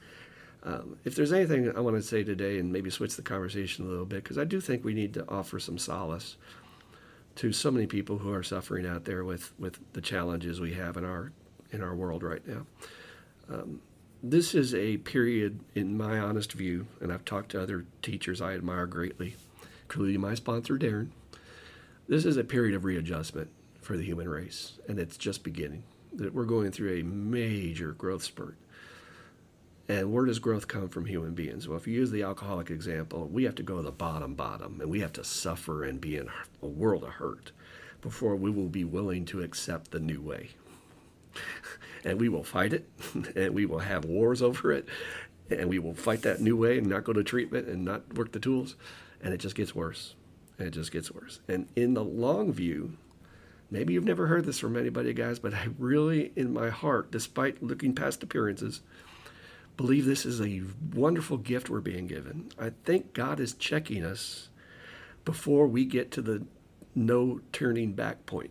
Um, 0.65 0.97
if 1.05 1.15
there's 1.15 1.33
anything 1.33 1.77
I 1.77 1.81
want 1.81 1.97
to 1.97 2.03
say 2.03 2.25
today, 2.25 2.59
and 2.59 2.73
maybe 2.73 2.89
switch 2.89 3.17
the 3.17 3.23
conversation 3.23 3.85
a 3.85 3.89
little 3.89 4.07
bit, 4.07 4.23
because 4.23 4.39
I 4.39 4.45
do 4.45 4.61
think 4.61 4.83
we 4.83 4.95
need 4.95 5.13
to 5.15 5.29
offer 5.29 5.59
some 5.59 5.77
solace 5.77 6.37
to 7.37 7.53
so 7.53 7.71
many 7.71 7.87
people 7.87 8.19
who 8.19 8.33
are 8.33 8.43
suffering 8.43 8.87
out 8.87 9.05
there 9.05 9.25
with, 9.25 9.53
with 9.59 9.79
the 9.93 10.01
challenges 10.01 10.61
we 10.61 10.75
have 10.75 10.97
in 10.97 11.05
our 11.05 11.33
in 11.73 11.83
our 11.83 11.95
world 11.95 12.23
right 12.23 12.47
now. 12.47 12.67
Um, 13.51 13.81
this 14.23 14.55
is 14.55 14.75
a 14.75 14.97
period, 14.99 15.61
in 15.75 15.99
my 15.99 16.19
honest 16.19 16.53
view, 16.53 16.87
and 17.01 17.13
I've 17.13 17.25
talked 17.25 17.51
to 17.51 17.63
other 17.63 17.85
teachers 18.01 18.41
I 18.41 18.55
admire 18.55 18.87
greatly, 18.87 19.35
including 19.83 20.21
my 20.21 20.35
sponsor, 20.35 20.79
Darren. 20.79 21.09
This 22.09 22.25
is 22.25 22.37
a 22.37 22.45
period 22.45 22.75
of 22.75 22.85
readjustment 22.85 23.51
for 23.81 23.97
the 23.97 24.05
human 24.05 24.29
race, 24.29 24.75
and 24.89 24.99
it's 24.99 25.17
just 25.19 25.43
beginning. 25.43 25.83
That 26.15 26.33
we're 26.33 26.45
going 26.45 26.71
through 26.71 27.01
a 27.01 27.03
major 27.03 27.93
growth 27.93 28.23
spurt. 28.23 28.57
And 29.89 30.13
where 30.13 30.25
does 30.25 30.39
growth 30.39 30.67
come 30.67 30.89
from 30.89 31.05
human 31.05 31.35
beings? 31.35 31.69
Well, 31.69 31.77
if 31.77 31.87
you 31.87 31.95
use 31.95 32.11
the 32.11 32.23
alcoholic 32.23 32.71
example, 32.71 33.29
we 33.29 33.45
have 33.45 33.55
to 33.57 33.63
go 33.63 33.77
to 33.77 33.83
the 33.83 33.93
bottom, 33.93 34.35
bottom, 34.35 34.81
and 34.81 34.91
we 34.91 35.01
have 35.01 35.13
to 35.15 35.25
suffer 35.25 35.85
and 35.85 36.01
be 36.01 36.17
in 36.17 36.31
a 36.63 36.67
world 36.67 37.05
of 37.05 37.11
hurt 37.11 37.53
before 38.01 38.35
we 38.35 38.51
will 38.51 38.69
be 38.69 38.85
willing 38.85 39.27
to 39.27 39.43
accept 39.43 39.91
the 39.91 40.01
new 40.01 40.23
way. 40.23 40.51
and 42.05 42.19
we 42.19 42.29
will 42.31 42.45
fight 42.45 42.73
it, 42.73 42.89
and 43.37 43.55
we 43.55 43.67
will 43.67 43.81
have 43.81 44.07
wars 44.07 44.41
over 44.41 44.73
it, 44.73 44.89
and 45.51 45.69
we 45.69 45.79
will 45.79 45.95
fight 45.95 46.23
that 46.23 46.41
new 46.41 46.57
way 46.57 46.79
and 46.79 46.87
not 46.87 47.05
go 47.05 47.13
to 47.13 47.23
treatment 47.23 47.69
and 47.69 47.85
not 47.85 48.15
work 48.15 48.33
the 48.33 48.41
tools, 48.41 48.77
and 49.23 49.35
it 49.35 49.39
just 49.39 49.55
gets 49.55 49.75
worse. 49.75 50.15
And 50.59 50.69
it 50.69 50.71
just 50.71 50.93
gets 50.93 51.11
worse. 51.11 51.41
And 51.49 51.67
in 51.75 51.95
the 51.95 52.05
long 52.05 52.53
view, 52.53 52.97
maybe 53.71 53.93
you've 53.93 54.05
never 54.05 54.29
heard 54.29 54.45
this 54.45 54.61
from 54.61 54.77
anybody, 54.77 55.13
guys, 55.13 55.41
but 55.41 55.53
I 55.53 55.69
really, 55.79 56.33
in 56.37 56.53
my 56.53 56.71
heart, 56.71 57.11
despite 57.11 57.63
looking 57.63 57.95
past 57.95 58.23
appearances, 58.23 58.81
believe 59.77 60.05
this 60.05 60.25
is 60.25 60.41
a 60.41 60.63
wonderful 60.93 61.37
gift 61.37 61.69
we're 61.69 61.81
being 61.81 62.07
given. 62.07 62.51
I 62.59 62.71
think 62.85 63.13
God 63.13 63.41
is 63.41 63.55
checking 63.55 64.05
us 64.05 64.49
before 65.25 65.67
we 65.67 65.85
get 65.85 66.11
to 66.13 66.23
the 66.23 66.47
no 66.95 67.41
turning 67.53 67.93
back 67.93 68.27
point. 68.27 68.51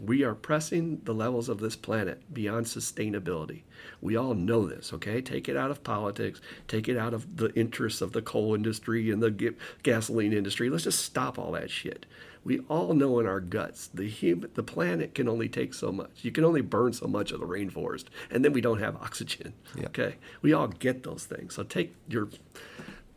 We 0.00 0.24
are 0.24 0.34
pressing 0.34 1.00
the 1.04 1.12
levels 1.12 1.48
of 1.48 1.58
this 1.58 1.76
planet 1.76 2.32
beyond 2.32 2.66
sustainability. 2.66 3.62
We 4.00 4.16
all 4.16 4.34
know 4.34 4.66
this, 4.66 4.92
okay? 4.94 5.20
Take 5.20 5.48
it 5.48 5.56
out 5.56 5.70
of 5.70 5.84
politics, 5.84 6.40
take 6.68 6.88
it 6.88 6.96
out 6.96 7.12
of 7.12 7.36
the 7.36 7.52
interests 7.54 8.00
of 8.00 8.12
the 8.12 8.22
coal 8.22 8.54
industry 8.54 9.10
and 9.10 9.22
the 9.22 9.54
gasoline 9.82 10.32
industry. 10.32 10.70
Let's 10.70 10.84
just 10.84 11.04
stop 11.04 11.38
all 11.38 11.52
that 11.52 11.70
shit 11.70 12.06
we 12.44 12.60
all 12.68 12.94
know 12.94 13.18
in 13.18 13.26
our 13.26 13.40
guts 13.40 13.88
the 13.88 14.08
human, 14.08 14.50
the 14.54 14.62
planet 14.62 15.14
can 15.14 15.28
only 15.28 15.48
take 15.48 15.74
so 15.74 15.92
much. 15.92 16.10
You 16.22 16.30
can 16.30 16.44
only 16.44 16.62
burn 16.62 16.92
so 16.92 17.06
much 17.06 17.32
of 17.32 17.40
the 17.40 17.46
rainforest, 17.46 18.06
and 18.30 18.44
then 18.44 18.52
we 18.52 18.60
don't 18.60 18.80
have 18.80 18.96
oxygen. 19.00 19.52
Yep. 19.76 19.86
Okay, 19.86 20.16
we 20.42 20.52
all 20.52 20.68
get 20.68 21.02
those 21.02 21.24
things. 21.24 21.54
So 21.54 21.62
take 21.62 21.94
your 22.08 22.28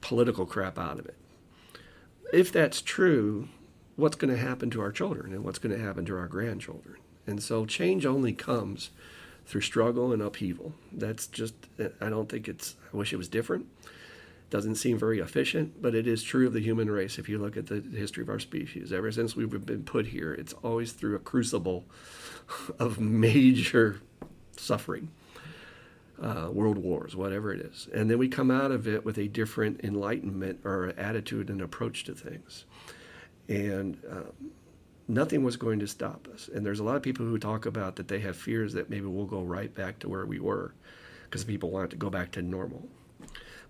political 0.01 0.45
crap 0.45 0.77
out 0.77 0.99
of 0.99 1.05
it. 1.05 1.15
If 2.33 2.51
that's 2.51 2.81
true, 2.81 3.47
what's 3.95 4.15
going 4.15 4.33
to 4.33 4.39
happen 4.39 4.69
to 4.71 4.81
our 4.81 4.91
children 4.91 5.33
and 5.33 5.43
what's 5.43 5.59
going 5.59 5.75
to 5.75 5.83
happen 5.83 6.05
to 6.05 6.17
our 6.17 6.27
grandchildren? 6.27 6.97
And 7.25 7.41
so 7.41 7.65
change 7.65 8.05
only 8.05 8.33
comes 8.33 8.89
through 9.45 9.61
struggle 9.61 10.11
and 10.11 10.21
upheaval. 10.21 10.73
That's 10.91 11.27
just 11.27 11.53
I 12.01 12.09
don't 12.09 12.27
think 12.27 12.47
it's. 12.47 12.75
I 12.93 12.97
wish 12.97 13.13
it 13.13 13.17
was 13.17 13.29
different 13.29 13.67
doesn't 14.53 14.75
seem 14.75 14.99
very 14.99 15.17
efficient, 15.17 15.81
but 15.81 15.95
it 15.95 16.05
is 16.05 16.21
true 16.21 16.45
of 16.45 16.53
the 16.53 16.59
human 16.59 16.87
race. 16.87 17.17
If 17.17 17.27
you 17.27 17.39
look 17.39 17.57
at 17.57 17.65
the 17.65 17.81
history 17.81 18.21
of 18.21 18.29
our 18.29 18.37
species, 18.37 18.93
ever 18.93 19.11
since 19.11 19.35
we've 19.35 19.49
been 19.65 19.81
put 19.81 20.05
here, 20.05 20.31
it's 20.31 20.53
always 20.61 20.91
through 20.91 21.15
a 21.15 21.19
crucible 21.19 21.85
of 22.79 22.99
major 22.99 23.99
suffering, 24.55 25.09
uh, 26.21 26.49
world 26.51 26.77
wars, 26.77 27.15
whatever 27.15 27.51
it 27.51 27.61
is. 27.61 27.89
And 27.95 28.11
then 28.11 28.19
we 28.19 28.27
come 28.27 28.51
out 28.51 28.69
of 28.69 28.87
it 28.87 29.03
with 29.03 29.17
a 29.17 29.27
different 29.27 29.83
enlightenment 29.83 30.59
or 30.63 30.93
attitude 30.99 31.49
and 31.49 31.59
approach 31.59 32.03
to 32.03 32.13
things. 32.13 32.65
And 33.49 33.97
um, 34.07 34.51
nothing 35.07 35.43
was 35.43 35.57
going 35.57 35.79
to 35.79 35.87
stop 35.87 36.27
us. 36.31 36.47
And 36.53 36.63
there's 36.63 36.79
a 36.79 36.83
lot 36.83 36.95
of 36.95 37.01
people 37.01 37.25
who 37.25 37.39
talk 37.39 37.65
about 37.65 37.95
that 37.95 38.07
they 38.07 38.19
have 38.19 38.37
fears 38.37 38.73
that 38.73 38.87
maybe 38.87 39.07
we'll 39.07 39.25
go 39.25 39.41
right 39.41 39.73
back 39.73 39.97
to 40.01 40.09
where 40.09 40.27
we 40.27 40.39
were 40.39 40.75
because 41.23 41.43
people 41.43 41.71
want 41.71 41.89
to 41.89 41.95
go 41.95 42.11
back 42.11 42.31
to 42.33 42.43
normal. 42.43 42.87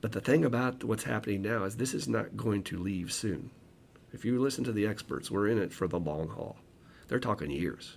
But 0.03 0.11
the 0.11 0.19
thing 0.19 0.43
about 0.43 0.83
what's 0.83 1.05
happening 1.05 1.43
now 1.43 1.63
is 1.63 1.77
this 1.77 1.93
is 1.93 2.09
not 2.09 2.35
going 2.35 2.63
to 2.63 2.77
leave 2.77 3.13
soon. 3.13 3.51
If 4.11 4.25
you 4.25 4.37
listen 4.37 4.65
to 4.65 4.73
the 4.73 4.85
experts, 4.85 5.31
we're 5.31 5.47
in 5.47 5.57
it 5.57 5.71
for 5.71 5.87
the 5.87 5.97
long 5.97 6.27
haul. 6.27 6.57
They're 7.07 7.21
talking 7.21 7.49
years. 7.49 7.95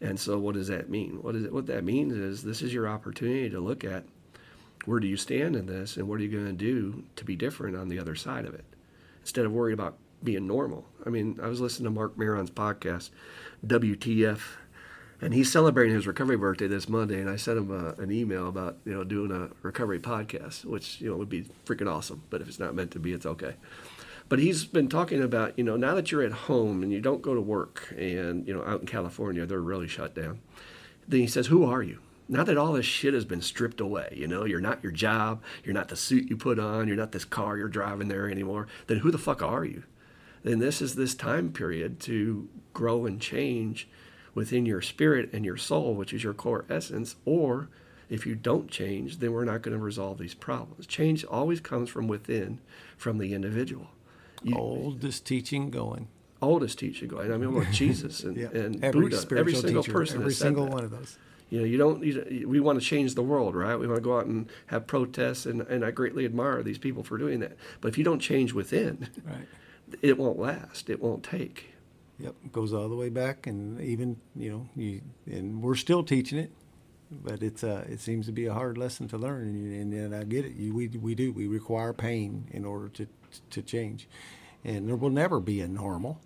And 0.00 0.20
so, 0.20 0.38
what 0.38 0.54
does 0.54 0.68
that 0.68 0.88
mean? 0.88 1.18
What, 1.22 1.34
is 1.34 1.42
it, 1.42 1.52
what 1.52 1.66
that 1.66 1.82
means 1.82 2.12
is 2.12 2.44
this 2.44 2.62
is 2.62 2.72
your 2.72 2.86
opportunity 2.86 3.50
to 3.50 3.58
look 3.58 3.82
at 3.82 4.04
where 4.84 5.00
do 5.00 5.08
you 5.08 5.16
stand 5.16 5.56
in 5.56 5.66
this 5.66 5.96
and 5.96 6.06
what 6.06 6.20
are 6.20 6.22
you 6.22 6.30
going 6.30 6.46
to 6.46 6.52
do 6.52 7.02
to 7.16 7.24
be 7.24 7.34
different 7.34 7.76
on 7.76 7.88
the 7.88 7.98
other 7.98 8.14
side 8.14 8.44
of 8.44 8.54
it 8.54 8.64
instead 9.20 9.46
of 9.46 9.50
worried 9.50 9.74
about 9.74 9.98
being 10.22 10.46
normal. 10.46 10.86
I 11.04 11.10
mean, 11.10 11.40
I 11.42 11.48
was 11.48 11.60
listening 11.60 11.86
to 11.86 11.90
Marc 11.90 12.16
Maron's 12.16 12.52
podcast, 12.52 13.10
WTF, 13.66 14.38
and 15.20 15.32
he's 15.32 15.50
celebrating 15.50 15.94
his 15.94 16.06
recovery 16.06 16.36
birthday 16.36 16.66
this 16.66 16.88
Monday. 16.88 17.20
And 17.20 17.30
I 17.30 17.36
sent 17.36 17.58
him 17.58 17.70
a, 17.70 18.00
an 18.00 18.10
email 18.10 18.48
about 18.48 18.78
you 18.84 18.92
know 18.92 19.04
doing 19.04 19.30
a 19.30 19.50
recovery 19.62 19.98
podcast, 19.98 20.64
which 20.64 21.00
you 21.00 21.10
know 21.10 21.16
would 21.16 21.28
be 21.28 21.46
freaking 21.64 21.90
awesome. 21.90 22.22
But 22.30 22.40
if 22.40 22.48
it's 22.48 22.58
not 22.58 22.74
meant 22.74 22.90
to 22.92 22.98
be, 22.98 23.12
it's 23.12 23.26
okay. 23.26 23.54
But 24.28 24.40
he's 24.40 24.64
been 24.64 24.88
talking 24.88 25.22
about 25.22 25.56
you 25.58 25.64
know 25.64 25.76
now 25.76 25.94
that 25.94 26.10
you're 26.10 26.22
at 26.22 26.32
home 26.32 26.82
and 26.82 26.92
you 26.92 27.00
don't 27.00 27.22
go 27.22 27.34
to 27.34 27.40
work, 27.40 27.94
and 27.96 28.46
you 28.46 28.54
know 28.54 28.64
out 28.64 28.80
in 28.80 28.86
California 28.86 29.46
they're 29.46 29.60
really 29.60 29.88
shut 29.88 30.14
down. 30.14 30.40
Then 31.08 31.20
he 31.20 31.26
says, 31.26 31.46
"Who 31.46 31.64
are 31.64 31.82
you?" 31.82 32.00
now 32.28 32.44
that 32.44 32.56
all 32.56 32.72
this 32.72 32.86
shit 32.86 33.14
has 33.14 33.24
been 33.24 33.40
stripped 33.40 33.80
away, 33.80 34.12
you 34.16 34.26
know, 34.26 34.44
you're 34.44 34.60
not 34.60 34.82
your 34.82 34.92
job, 34.92 35.42
you're 35.64 35.74
not 35.74 35.88
the 35.88 35.96
suit 35.96 36.28
you 36.28 36.36
put 36.36 36.58
on, 36.58 36.88
you're 36.88 36.96
not 36.96 37.12
this 37.12 37.24
car 37.24 37.56
you're 37.56 37.68
driving 37.68 38.08
there 38.08 38.28
anymore, 38.28 38.66
then 38.88 38.98
who 38.98 39.10
the 39.10 39.18
fuck 39.18 39.42
are 39.42 39.64
you? 39.64 39.84
Then 40.42 40.58
this 40.58 40.82
is 40.82 40.94
this 40.94 41.14
time 41.14 41.52
period 41.52 42.00
to 42.00 42.48
grow 42.72 43.06
and 43.06 43.20
change 43.20 43.88
within 44.36 44.66
your 44.66 44.82
spirit 44.82 45.30
and 45.32 45.44
your 45.44 45.56
soul, 45.56 45.94
which 45.94 46.12
is 46.12 46.22
your 46.22 46.34
core 46.34 46.66
essence, 46.68 47.16
or 47.24 47.68
if 48.10 48.26
you 48.26 48.36
don't 48.36 48.70
change, 48.70 49.18
then 49.18 49.32
we're 49.32 49.46
not 49.46 49.62
going 49.62 49.76
to 49.76 49.82
resolve 49.82 50.18
these 50.18 50.34
problems. 50.34 50.86
Change 50.86 51.24
always 51.24 51.58
comes 51.58 51.88
from 51.88 52.06
within, 52.06 52.60
from 52.98 53.16
the 53.18 53.32
individual. 53.32 53.88
You, 54.42 54.54
oldest 54.54 55.26
teaching 55.26 55.70
going. 55.70 56.08
Oldest 56.42 56.78
teaching 56.78 57.08
going. 57.08 57.32
I 57.32 57.38
mean, 57.38 57.54
look, 57.54 57.70
Jesus 57.70 58.22
and, 58.22 58.36
yeah. 58.36 58.48
and 58.48 58.84
every 58.84 59.08
Buddha, 59.08 59.26
every 59.36 59.54
single 59.54 59.82
teacher, 59.82 59.92
person, 59.92 60.20
every 60.20 60.34
single 60.34 60.66
one 60.66 60.84
of 60.84 60.90
those. 60.90 61.18
You 61.48 61.60
know, 61.60 61.64
you 61.64 61.78
don't. 61.78 62.04
You, 62.04 62.46
we 62.46 62.60
want 62.60 62.78
to 62.78 62.84
change 62.84 63.14
the 63.14 63.22
world, 63.22 63.54
right? 63.54 63.76
We 63.76 63.86
want 63.86 63.96
to 63.96 64.02
go 64.02 64.18
out 64.18 64.26
and 64.26 64.50
have 64.66 64.86
protests, 64.86 65.46
and, 65.46 65.62
and 65.62 65.84
I 65.84 65.92
greatly 65.92 66.26
admire 66.26 66.62
these 66.62 66.76
people 66.78 67.02
for 67.02 67.16
doing 67.16 67.40
that. 67.40 67.56
But 67.80 67.88
if 67.88 67.96
you 67.96 68.04
don't 68.04 68.18
change 68.18 68.52
within, 68.52 69.08
right. 69.24 69.46
it 70.02 70.18
won't 70.18 70.38
last. 70.38 70.90
It 70.90 71.00
won't 71.00 71.22
take. 71.22 71.75
Yep, 72.18 72.34
goes 72.52 72.72
all 72.72 72.88
the 72.88 72.96
way 72.96 73.10
back, 73.10 73.46
and 73.46 73.80
even 73.80 74.16
you 74.34 74.50
know, 74.50 74.68
you 74.74 75.02
and 75.26 75.62
we're 75.62 75.74
still 75.74 76.02
teaching 76.02 76.38
it, 76.38 76.50
but 77.10 77.42
it's 77.42 77.62
uh, 77.62 77.84
it 77.88 78.00
seems 78.00 78.26
to 78.26 78.32
be 78.32 78.46
a 78.46 78.54
hard 78.54 78.78
lesson 78.78 79.06
to 79.08 79.18
learn, 79.18 79.48
and, 79.48 79.92
and, 79.92 80.14
I 80.14 80.24
get 80.24 80.46
it. 80.46 80.54
You, 80.56 80.74
we 80.74 80.88
we 80.88 81.14
do. 81.14 81.32
We 81.32 81.46
require 81.46 81.92
pain 81.92 82.48
in 82.52 82.64
order 82.64 82.88
to 82.90 83.06
to 83.50 83.62
change, 83.62 84.08
and 84.64 84.88
there 84.88 84.96
will 84.96 85.10
never 85.10 85.40
be 85.40 85.60
a 85.60 85.68
normal 85.68 86.20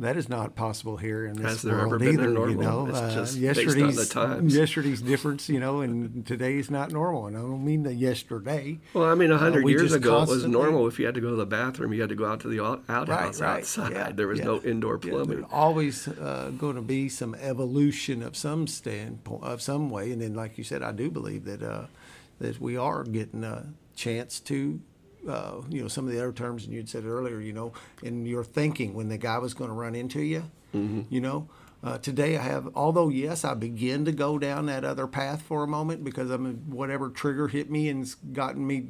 that 0.00 0.16
is 0.16 0.28
not 0.28 0.56
possible 0.56 0.96
here 0.96 1.26
in 1.26 1.34
this 1.34 1.44
Has 1.44 1.62
there 1.62 1.74
world 1.74 1.86
ever 1.86 1.98
been 1.98 2.14
either. 2.14 2.28
a 2.30 2.32
normal? 2.32 2.50
You 2.50 2.62
know, 2.62 2.86
it's 2.86 2.98
uh, 2.98 3.14
just 3.14 3.36
yesterday's 3.36 3.96
based 3.96 4.16
on 4.16 4.30
the 4.30 4.36
times. 4.36 4.56
yesterday's 4.56 5.02
difference, 5.02 5.48
you 5.48 5.60
know, 5.60 5.82
and 5.82 6.26
today's 6.26 6.70
not 6.70 6.90
normal. 6.90 7.26
And 7.26 7.36
I 7.36 7.40
don't 7.40 7.64
mean 7.64 7.82
the 7.82 7.92
yesterday. 7.92 8.78
Well, 8.94 9.04
I 9.04 9.14
mean, 9.14 9.30
a 9.30 9.36
hundred 9.38 9.64
uh, 9.64 9.68
years 9.68 9.92
ago 9.92 10.22
it 10.22 10.28
was 10.28 10.46
normal. 10.46 10.88
If 10.88 10.98
you 10.98 11.04
had 11.04 11.14
to 11.16 11.20
go 11.20 11.30
to 11.30 11.36
the 11.36 11.46
bathroom, 11.46 11.92
you 11.92 12.00
had 12.00 12.08
to 12.08 12.16
go 12.16 12.26
out 12.26 12.40
to 12.40 12.48
the 12.48 12.64
outhouse 12.64 13.08
right, 13.08 13.38
right. 13.38 13.58
outside. 13.58 13.92
Yeah, 13.92 14.10
there 14.10 14.26
was 14.26 14.38
yeah. 14.38 14.46
no 14.46 14.60
indoor 14.62 14.98
plumbing. 14.98 15.40
Yeah, 15.40 15.46
always 15.50 16.08
uh, 16.08 16.50
going 16.56 16.76
to 16.76 16.82
be 16.82 17.08
some 17.10 17.34
evolution 17.34 18.22
of 18.22 18.36
some 18.36 18.66
standpoint, 18.66 19.44
of 19.44 19.60
some 19.60 19.90
way. 19.90 20.12
And 20.12 20.22
then, 20.22 20.34
like 20.34 20.56
you 20.56 20.64
said, 20.64 20.82
I 20.82 20.92
do 20.92 21.10
believe 21.10 21.44
that 21.44 21.62
uh, 21.62 21.86
that 22.40 22.58
we 22.58 22.76
are 22.76 23.04
getting 23.04 23.44
a 23.44 23.74
chance 23.94 24.40
to 24.40 24.80
uh, 25.28 25.60
you 25.68 25.82
know, 25.82 25.88
some 25.88 26.06
of 26.06 26.12
the 26.12 26.18
other 26.18 26.32
terms, 26.32 26.64
and 26.64 26.72
you'd 26.72 26.88
said 26.88 27.04
earlier, 27.04 27.40
you 27.40 27.52
know, 27.52 27.72
in 28.02 28.26
your 28.26 28.44
thinking 28.44 28.94
when 28.94 29.08
the 29.08 29.18
guy 29.18 29.38
was 29.38 29.54
going 29.54 29.68
to 29.70 29.74
run 29.74 29.94
into 29.94 30.20
you, 30.20 30.44
mm-hmm. 30.74 31.02
you 31.08 31.20
know. 31.20 31.48
Uh, 31.82 31.96
today 31.96 32.36
I 32.36 32.42
have, 32.42 32.68
although 32.74 33.08
yes, 33.08 33.42
I 33.42 33.54
begin 33.54 34.04
to 34.04 34.12
go 34.12 34.38
down 34.38 34.66
that 34.66 34.84
other 34.84 35.06
path 35.06 35.40
for 35.42 35.62
a 35.62 35.66
moment 35.66 36.04
because 36.04 36.30
I'm 36.30 36.70
whatever 36.70 37.08
trigger 37.08 37.48
hit 37.48 37.70
me 37.70 37.88
and's 37.88 38.16
gotten 38.16 38.66
me 38.66 38.86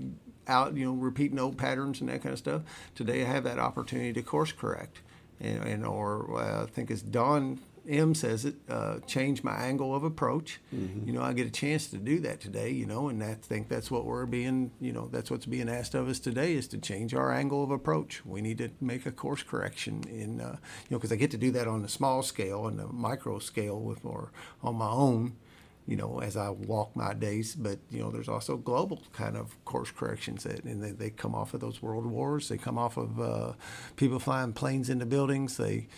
out, 0.49 0.77
you 0.77 0.87
know, 0.87 0.93
repeating 0.93 1.39
old 1.39 1.57
patterns 1.57 2.01
and 2.01 2.11
that 2.11 2.23
kind 2.23 2.33
of 2.33 2.39
stuff. 2.39 2.63
Today 2.97 3.23
I 3.23 3.27
have 3.27 3.45
that 3.45 3.61
opportunity 3.61 4.13
to 4.15 4.23
course 4.23 4.51
correct, 4.51 5.01
and, 5.41 5.63
and 5.65 5.87
or 5.87 6.41
uh, 6.41 6.65
I 6.65 6.67
think 6.67 6.91
as 6.91 7.03
Don 7.03 7.61
M 7.89 8.15
says 8.15 8.45
it, 8.45 8.57
uh, 8.69 8.99
change 9.07 9.43
my 9.43 9.55
angle 9.55 9.95
of 9.95 10.05
approach. 10.05 10.61
Mm-hmm. 10.75 11.07
You 11.07 11.13
know, 11.13 11.23
I 11.23 11.33
get 11.33 11.47
a 11.47 11.51
chance 11.51 11.89
to 11.89 11.97
do 11.97 12.21
that 12.21 12.41
today. 12.41 12.71
You 12.71 12.87
know, 12.87 13.09
and 13.09 13.23
I 13.23 13.35
think 13.35 13.69
that's 13.69 13.91
what 13.91 14.05
we're 14.05 14.27
being. 14.27 14.71
You 14.81 14.93
know, 14.93 15.09
that's 15.11 15.31
what's 15.31 15.47
being 15.47 15.69
asked 15.69 15.95
of 15.95 16.09
us 16.09 16.19
today 16.19 16.55
is 16.55 16.69
to 16.69 16.79
change 16.79 17.15
our 17.15 17.33
angle 17.33 17.63
of 17.63 17.71
approach. 17.71 18.25
We 18.25 18.41
need 18.41 18.59
to 18.59 18.71
make 18.81 19.07
a 19.07 19.13
course 19.13 19.43
correction 19.43 20.05
in. 20.09 20.41
Uh, 20.41 20.57
you 20.89 20.95
know, 20.95 20.99
because 20.99 21.13
I 21.13 21.17
get 21.17 21.31
to 21.33 21.39
do 21.39 21.51
that 21.53 21.67
on 21.69 21.83
the 21.83 21.89
small 21.89 22.23
scale 22.23 22.67
and 22.67 22.79
the 22.79 22.87
micro 22.87 23.39
scale 23.39 23.81
with 23.81 24.05
or 24.05 24.33
on 24.63 24.77
my 24.77 24.89
own. 24.91 25.37
You 25.87 25.97
know, 25.97 26.21
as 26.21 26.37
I 26.37 26.51
walk 26.51 26.95
my 26.95 27.15
days, 27.15 27.57
but 27.57 27.79
you 27.91 28.01
know, 28.01 28.13
there's 28.13 28.29
also 28.29 28.57
global 28.57 29.03
kind 29.13 29.37
of 29.37 29.65
course 29.65 29.91
corrections 29.91 30.45
that, 30.45 30.63
and 30.63 30.81
they, 30.81 30.93
they 30.93 31.11
come 31.11 31.35
off 31.35 31.53
of 31.53 31.61
those 31.61 31.83
world 31.83 32.07
wars. 32.07 32.49
They 32.49 32.59
come 32.59 32.79
off 32.79 32.97
of 32.97 33.21
uh, 33.21 33.53
people 33.97 34.21
flying 34.21 34.53
planes 34.53 34.89
into 34.89 35.05
buildings. 35.07 35.57
They 35.57 35.89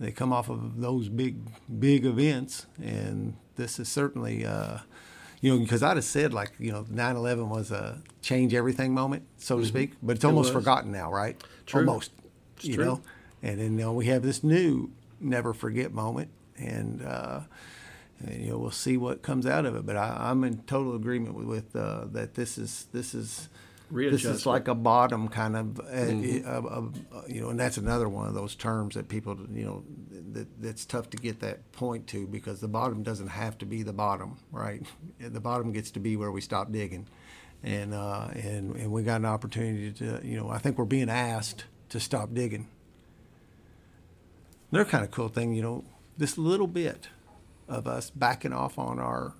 they 0.00 0.10
come 0.10 0.32
off 0.32 0.48
of 0.48 0.80
those 0.80 1.08
big 1.08 1.36
big 1.78 2.04
events, 2.06 2.66
and 2.82 3.36
this 3.56 3.78
is 3.78 3.88
certainly. 3.88 4.44
Uh, 4.44 4.78
you 5.42 5.50
know, 5.50 5.58
because 5.58 5.82
I'd 5.82 5.96
have 5.96 6.04
said 6.04 6.34
like, 6.34 6.52
you 6.58 6.70
know, 6.70 6.84
9/11 6.84 7.48
was 7.48 7.70
a 7.70 8.02
change 8.20 8.52
everything 8.52 8.92
moment, 8.92 9.22
so 9.38 9.56
to 9.56 9.62
mm-hmm. 9.62 9.68
speak, 9.68 9.92
but 10.02 10.16
it's 10.16 10.24
almost 10.24 10.50
it 10.50 10.52
forgotten 10.52 10.92
now, 10.92 11.10
right? 11.10 11.42
True. 11.64 11.80
Almost, 11.80 12.12
it's 12.56 12.66
you 12.66 12.74
true. 12.74 12.84
know, 12.84 13.00
and 13.42 13.58
then 13.58 13.72
you 13.72 13.84
know, 13.84 13.92
we 13.94 14.04
have 14.06 14.22
this 14.22 14.44
new 14.44 14.90
never 15.18 15.54
forget 15.54 15.92
moment, 15.92 16.28
and, 16.58 17.02
uh, 17.02 17.40
and 18.18 18.42
you 18.44 18.50
know 18.50 18.58
we'll 18.58 18.70
see 18.70 18.98
what 18.98 19.22
comes 19.22 19.46
out 19.46 19.64
of 19.64 19.76
it. 19.76 19.86
But 19.86 19.96
I, 19.96 20.30
am 20.30 20.44
in 20.44 20.58
total 20.64 20.94
agreement 20.94 21.34
with, 21.34 21.46
with 21.46 21.76
uh, 21.76 22.04
that. 22.12 22.34
This 22.34 22.58
is 22.58 22.86
this 22.92 23.14
is 23.14 23.48
this 23.90 24.24
is 24.24 24.46
like 24.46 24.68
a 24.68 24.74
bottom 24.74 25.28
kind 25.28 25.56
of, 25.56 25.80
uh, 25.80 25.82
mm-hmm. 25.82 27.32
you 27.32 27.40
know, 27.40 27.50
and 27.50 27.58
that's 27.58 27.76
another 27.76 28.08
one 28.08 28.28
of 28.28 28.34
those 28.34 28.54
terms 28.54 28.94
that 28.94 29.08
people, 29.08 29.36
you 29.52 29.64
know, 29.64 29.84
that, 30.32 30.46
that's 30.60 30.84
tough 30.84 31.10
to 31.10 31.16
get 31.16 31.40
that 31.40 31.72
point 31.72 32.06
to 32.08 32.26
because 32.26 32.60
the 32.60 32.68
bottom 32.68 33.02
doesn't 33.02 33.28
have 33.28 33.58
to 33.58 33.66
be 33.66 33.82
the 33.82 33.92
bottom, 33.92 34.38
right? 34.52 34.82
The 35.18 35.40
bottom 35.40 35.72
gets 35.72 35.90
to 35.92 36.00
be 36.00 36.16
where 36.16 36.30
we 36.30 36.40
stop 36.40 36.70
digging, 36.70 37.08
and 37.62 37.94
uh, 37.94 38.28
and 38.34 38.76
and 38.76 38.92
we 38.92 39.02
got 39.02 39.16
an 39.16 39.26
opportunity 39.26 39.92
to, 39.92 40.20
you 40.22 40.36
know, 40.36 40.50
I 40.50 40.58
think 40.58 40.78
we're 40.78 40.84
being 40.84 41.10
asked 41.10 41.64
to 41.90 42.00
stop 42.00 42.32
digging. 42.32 42.68
Another 44.70 44.88
kind 44.88 45.04
of 45.04 45.10
cool 45.10 45.28
thing, 45.28 45.52
you 45.52 45.62
know, 45.62 45.84
this 46.16 46.38
little 46.38 46.68
bit 46.68 47.08
of 47.68 47.86
us 47.86 48.10
backing 48.10 48.52
off 48.52 48.78
on 48.78 49.00
our 49.00 49.34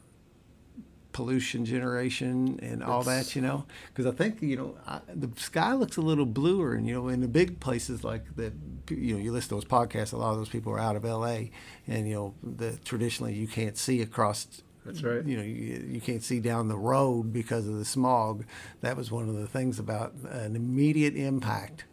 pollution 1.21 1.67
generation 1.67 2.59
and 2.63 2.83
all 2.83 3.03
that, 3.03 3.37
you 3.37 3.43
know, 3.43 3.67
because 3.89 4.07
I 4.07 4.11
think 4.11 4.41
you 4.41 4.57
know 4.57 4.75
I, 4.87 5.01
the 5.15 5.29
sky 5.39 5.75
looks 5.75 5.99
a 5.99 6.01
little 6.01 6.25
bluer, 6.25 6.73
and 6.73 6.87
you 6.87 6.95
know, 6.95 7.09
in 7.09 7.21
the 7.21 7.29
big 7.29 7.61
places 7.61 8.03
like 8.03 8.25
that, 8.37 8.55
you 8.89 9.15
know, 9.15 9.21
you 9.21 9.31
listen 9.31 9.51
to 9.51 9.55
those 9.57 9.67
podcasts. 9.67 10.15
A 10.15 10.17
lot 10.17 10.31
of 10.31 10.39
those 10.39 10.49
people 10.49 10.73
are 10.73 10.79
out 10.79 10.97
of 10.97 11.05
L.A. 11.05 11.51
and 11.87 12.09
you 12.09 12.15
know, 12.15 12.35
the 12.43 12.79
traditionally 12.87 13.35
you 13.35 13.47
can't 13.47 13.77
see 13.77 14.01
across. 14.01 14.63
That's 14.87 15.03
right. 15.03 15.23
You 15.23 15.37
know, 15.37 15.43
you, 15.43 15.85
you 15.91 16.01
can't 16.01 16.23
see 16.23 16.41
down 16.41 16.69
the 16.69 16.79
road 16.79 17.35
because 17.35 17.69
of 17.69 17.77
the 17.77 17.85
smog. 17.85 18.47
That 18.81 18.97
was 18.97 19.11
one 19.11 19.29
of 19.29 19.35
the 19.35 19.47
things 19.47 19.79
about 19.79 20.15
an 20.31 20.57
immediate 20.57 21.17
impact 21.17 21.85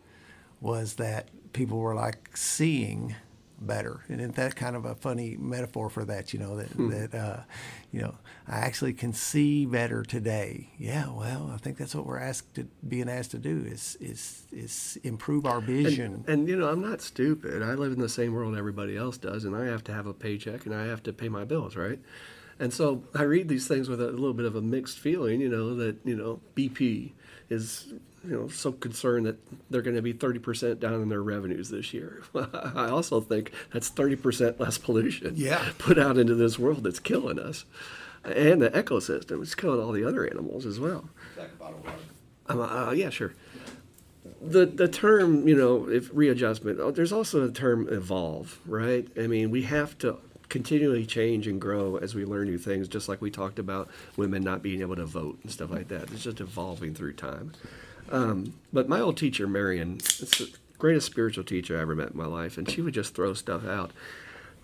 was 0.61 0.93
that 0.93 1.27
people 1.51 1.79
were 1.79 1.95
like 1.95 2.37
seeing 2.37 3.13
better. 3.59 4.05
And 4.07 4.21
isn't 4.21 4.35
that 4.35 4.55
kind 4.55 4.77
of 4.77 4.85
a 4.85 4.95
funny 4.95 5.35
metaphor 5.37 5.89
for 5.89 6.05
that? 6.05 6.33
You 6.33 6.39
know 6.39 6.55
that 6.55 6.69
hmm. 6.69 6.89
that 6.91 7.13
uh, 7.13 7.39
you 7.91 8.01
know 8.01 8.15
I 8.49 8.59
actually 8.59 8.93
can 8.93 9.11
see 9.11 9.65
better 9.65 10.03
today. 10.03 10.69
Yeah, 10.77 11.09
well, 11.09 11.51
I 11.53 11.57
think 11.57 11.77
that's 11.77 11.93
what 11.93 12.05
we're 12.05 12.19
asked 12.19 12.55
to 12.55 12.67
being 12.87 13.09
asked 13.09 13.31
to 13.31 13.37
do 13.37 13.65
is 13.67 13.97
is 13.99 14.47
is 14.51 14.97
improve 15.03 15.45
our 15.45 15.59
vision. 15.59 16.23
And, 16.27 16.29
and 16.29 16.47
you 16.47 16.55
know 16.55 16.69
I'm 16.69 16.81
not 16.81 17.01
stupid. 17.01 17.61
I 17.61 17.73
live 17.73 17.91
in 17.91 17.99
the 17.99 18.09
same 18.09 18.33
world 18.33 18.55
everybody 18.55 18.95
else 18.95 19.17
does, 19.17 19.43
and 19.43 19.55
I 19.55 19.65
have 19.65 19.83
to 19.85 19.93
have 19.93 20.07
a 20.07 20.13
paycheck 20.13 20.65
and 20.65 20.73
I 20.73 20.85
have 20.85 21.03
to 21.03 21.13
pay 21.13 21.27
my 21.27 21.43
bills, 21.43 21.75
right? 21.75 21.99
And 22.59 22.73
so 22.73 23.03
I 23.13 23.23
read 23.23 23.49
these 23.49 23.67
things 23.67 23.89
with 23.89 24.01
a 24.01 24.11
little 24.11 24.33
bit 24.33 24.45
of 24.45 24.55
a 24.55 24.61
mixed 24.61 24.97
feeling, 24.97 25.41
you 25.41 25.49
know, 25.49 25.75
that, 25.75 25.97
you 26.03 26.15
know, 26.15 26.39
BP 26.55 27.11
is 27.49 27.93
you 28.23 28.33
know 28.33 28.47
so 28.47 28.71
concerned 28.71 29.25
that 29.25 29.37
they're 29.69 29.81
going 29.81 29.95
to 29.95 30.01
be 30.01 30.13
30% 30.13 30.79
down 30.79 31.01
in 31.01 31.09
their 31.09 31.21
revenues 31.21 31.69
this 31.69 31.93
year. 31.93 32.23
I 32.35 32.89
also 32.89 33.21
think 33.21 33.51
that's 33.71 33.89
30% 33.89 34.59
less 34.59 34.77
pollution 34.77 35.33
yeah. 35.35 35.69
put 35.77 35.97
out 35.97 36.17
into 36.17 36.35
this 36.35 36.57
world 36.59 36.83
that's 36.83 36.99
killing 36.99 37.39
us. 37.39 37.65
And 38.27 38.61
the 38.61 38.69
ecosystem 38.71 39.41
is 39.41 39.55
killing 39.55 39.81
all 39.81 39.91
the 39.91 40.03
other 40.03 40.25
animals 40.25 40.65
as 40.65 40.79
well. 40.79 41.09
Um, 42.47 42.61
uh, 42.61 42.91
yeah, 42.91 43.09
sure. 43.09 43.33
The 44.41 44.65
the 44.65 44.87
term, 44.87 45.47
you 45.47 45.55
know, 45.55 45.89
if 45.89 46.09
readjustment, 46.13 46.79
oh, 46.79 46.91
there's 46.91 47.11
also 47.11 47.47
the 47.47 47.53
term 47.53 47.87
evolve, 47.89 48.59
right? 48.65 49.07
I 49.17 49.27
mean, 49.27 49.51
we 49.51 49.63
have 49.63 49.97
to 49.99 50.17
continually 50.49 51.05
change 51.05 51.47
and 51.47 51.59
grow 51.59 51.97
as 51.97 52.15
we 52.15 52.25
learn 52.25 52.47
new 52.47 52.57
things. 52.57 52.87
Just 52.87 53.09
like 53.09 53.21
we 53.21 53.31
talked 53.31 53.59
about 53.59 53.89
women 54.15 54.43
not 54.43 54.61
being 54.61 54.81
able 54.81 54.95
to 54.95 55.05
vote 55.05 55.39
and 55.43 55.51
stuff 55.51 55.71
like 55.71 55.87
that. 55.89 56.11
It's 56.11 56.23
just 56.23 56.39
evolving 56.39 56.93
through 56.93 57.13
time. 57.13 57.53
Um, 58.09 58.53
but 58.71 58.87
my 58.87 58.99
old 58.99 59.17
teacher, 59.17 59.47
Marion, 59.47 59.95
it's 59.95 60.37
the 60.37 60.51
greatest 60.77 61.07
spiritual 61.07 61.43
teacher 61.43 61.77
I 61.77 61.81
ever 61.81 61.95
met 61.95 62.11
in 62.11 62.17
my 62.17 62.25
life, 62.25 62.57
and 62.57 62.69
she 62.69 62.81
would 62.81 62.93
just 62.93 63.15
throw 63.15 63.33
stuff 63.33 63.65
out 63.65 63.91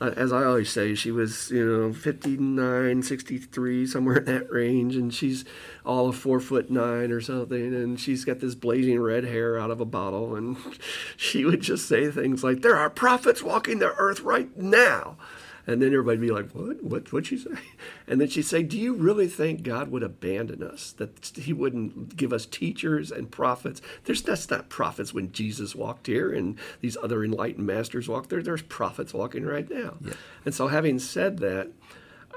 as 0.09 0.33
I 0.33 0.43
always 0.43 0.69
say, 0.69 0.95
she 0.95 1.11
was, 1.11 1.49
you 1.51 1.65
know, 1.65 1.93
59, 1.93 3.03
63, 3.03 3.87
somewhere 3.87 4.17
in 4.17 4.25
that 4.25 4.51
range, 4.51 4.95
and 4.95 5.13
she's 5.13 5.45
all 5.85 6.09
of 6.09 6.15
four 6.15 6.39
foot 6.39 6.69
nine 6.69 7.11
or 7.11 7.21
something, 7.21 7.73
and 7.73 7.99
she's 7.99 8.25
got 8.25 8.39
this 8.39 8.55
blazing 8.55 8.99
red 8.99 9.23
hair 9.23 9.57
out 9.57 9.71
of 9.71 9.79
a 9.81 9.85
bottle, 9.85 10.35
and 10.35 10.57
she 11.17 11.45
would 11.45 11.61
just 11.61 11.87
say 11.87 12.09
things 12.09 12.43
like, 12.43 12.61
There 12.61 12.75
are 12.75 12.89
prophets 12.89 13.43
walking 13.43 13.79
the 13.79 13.93
earth 13.95 14.21
right 14.21 14.55
now. 14.57 15.17
And 15.65 15.81
then 15.81 15.93
everybody'd 15.93 16.21
be 16.21 16.31
like, 16.31 16.51
"What? 16.51 16.83
What? 16.83 17.11
What'd 17.11 17.27
she 17.27 17.37
say?" 17.37 17.51
And 18.07 18.19
then 18.19 18.27
she'd 18.27 18.43
say, 18.43 18.63
"Do 18.63 18.77
you 18.77 18.93
really 18.93 19.27
think 19.27 19.63
God 19.63 19.89
would 19.89 20.03
abandon 20.03 20.61
us? 20.61 20.91
That 20.93 21.31
He 21.35 21.53
wouldn't 21.53 22.17
give 22.17 22.33
us 22.33 22.45
teachers 22.45 23.11
and 23.11 23.31
prophets? 23.31 23.81
There's 24.03 24.21
that's 24.21 24.49
not 24.49 24.69
prophets 24.69 25.13
when 25.13 25.31
Jesus 25.31 25.75
walked 25.75 26.07
here 26.07 26.31
and 26.31 26.57
these 26.81 26.97
other 27.01 27.23
enlightened 27.23 27.65
masters 27.65 28.09
walked 28.09 28.29
there. 28.29 28.43
There's 28.43 28.61
prophets 28.61 29.13
walking 29.13 29.45
right 29.45 29.69
now." 29.69 29.95
Yeah. 30.01 30.13
And 30.45 30.53
so, 30.53 30.67
having 30.67 30.99
said 30.99 31.39
that, 31.39 31.69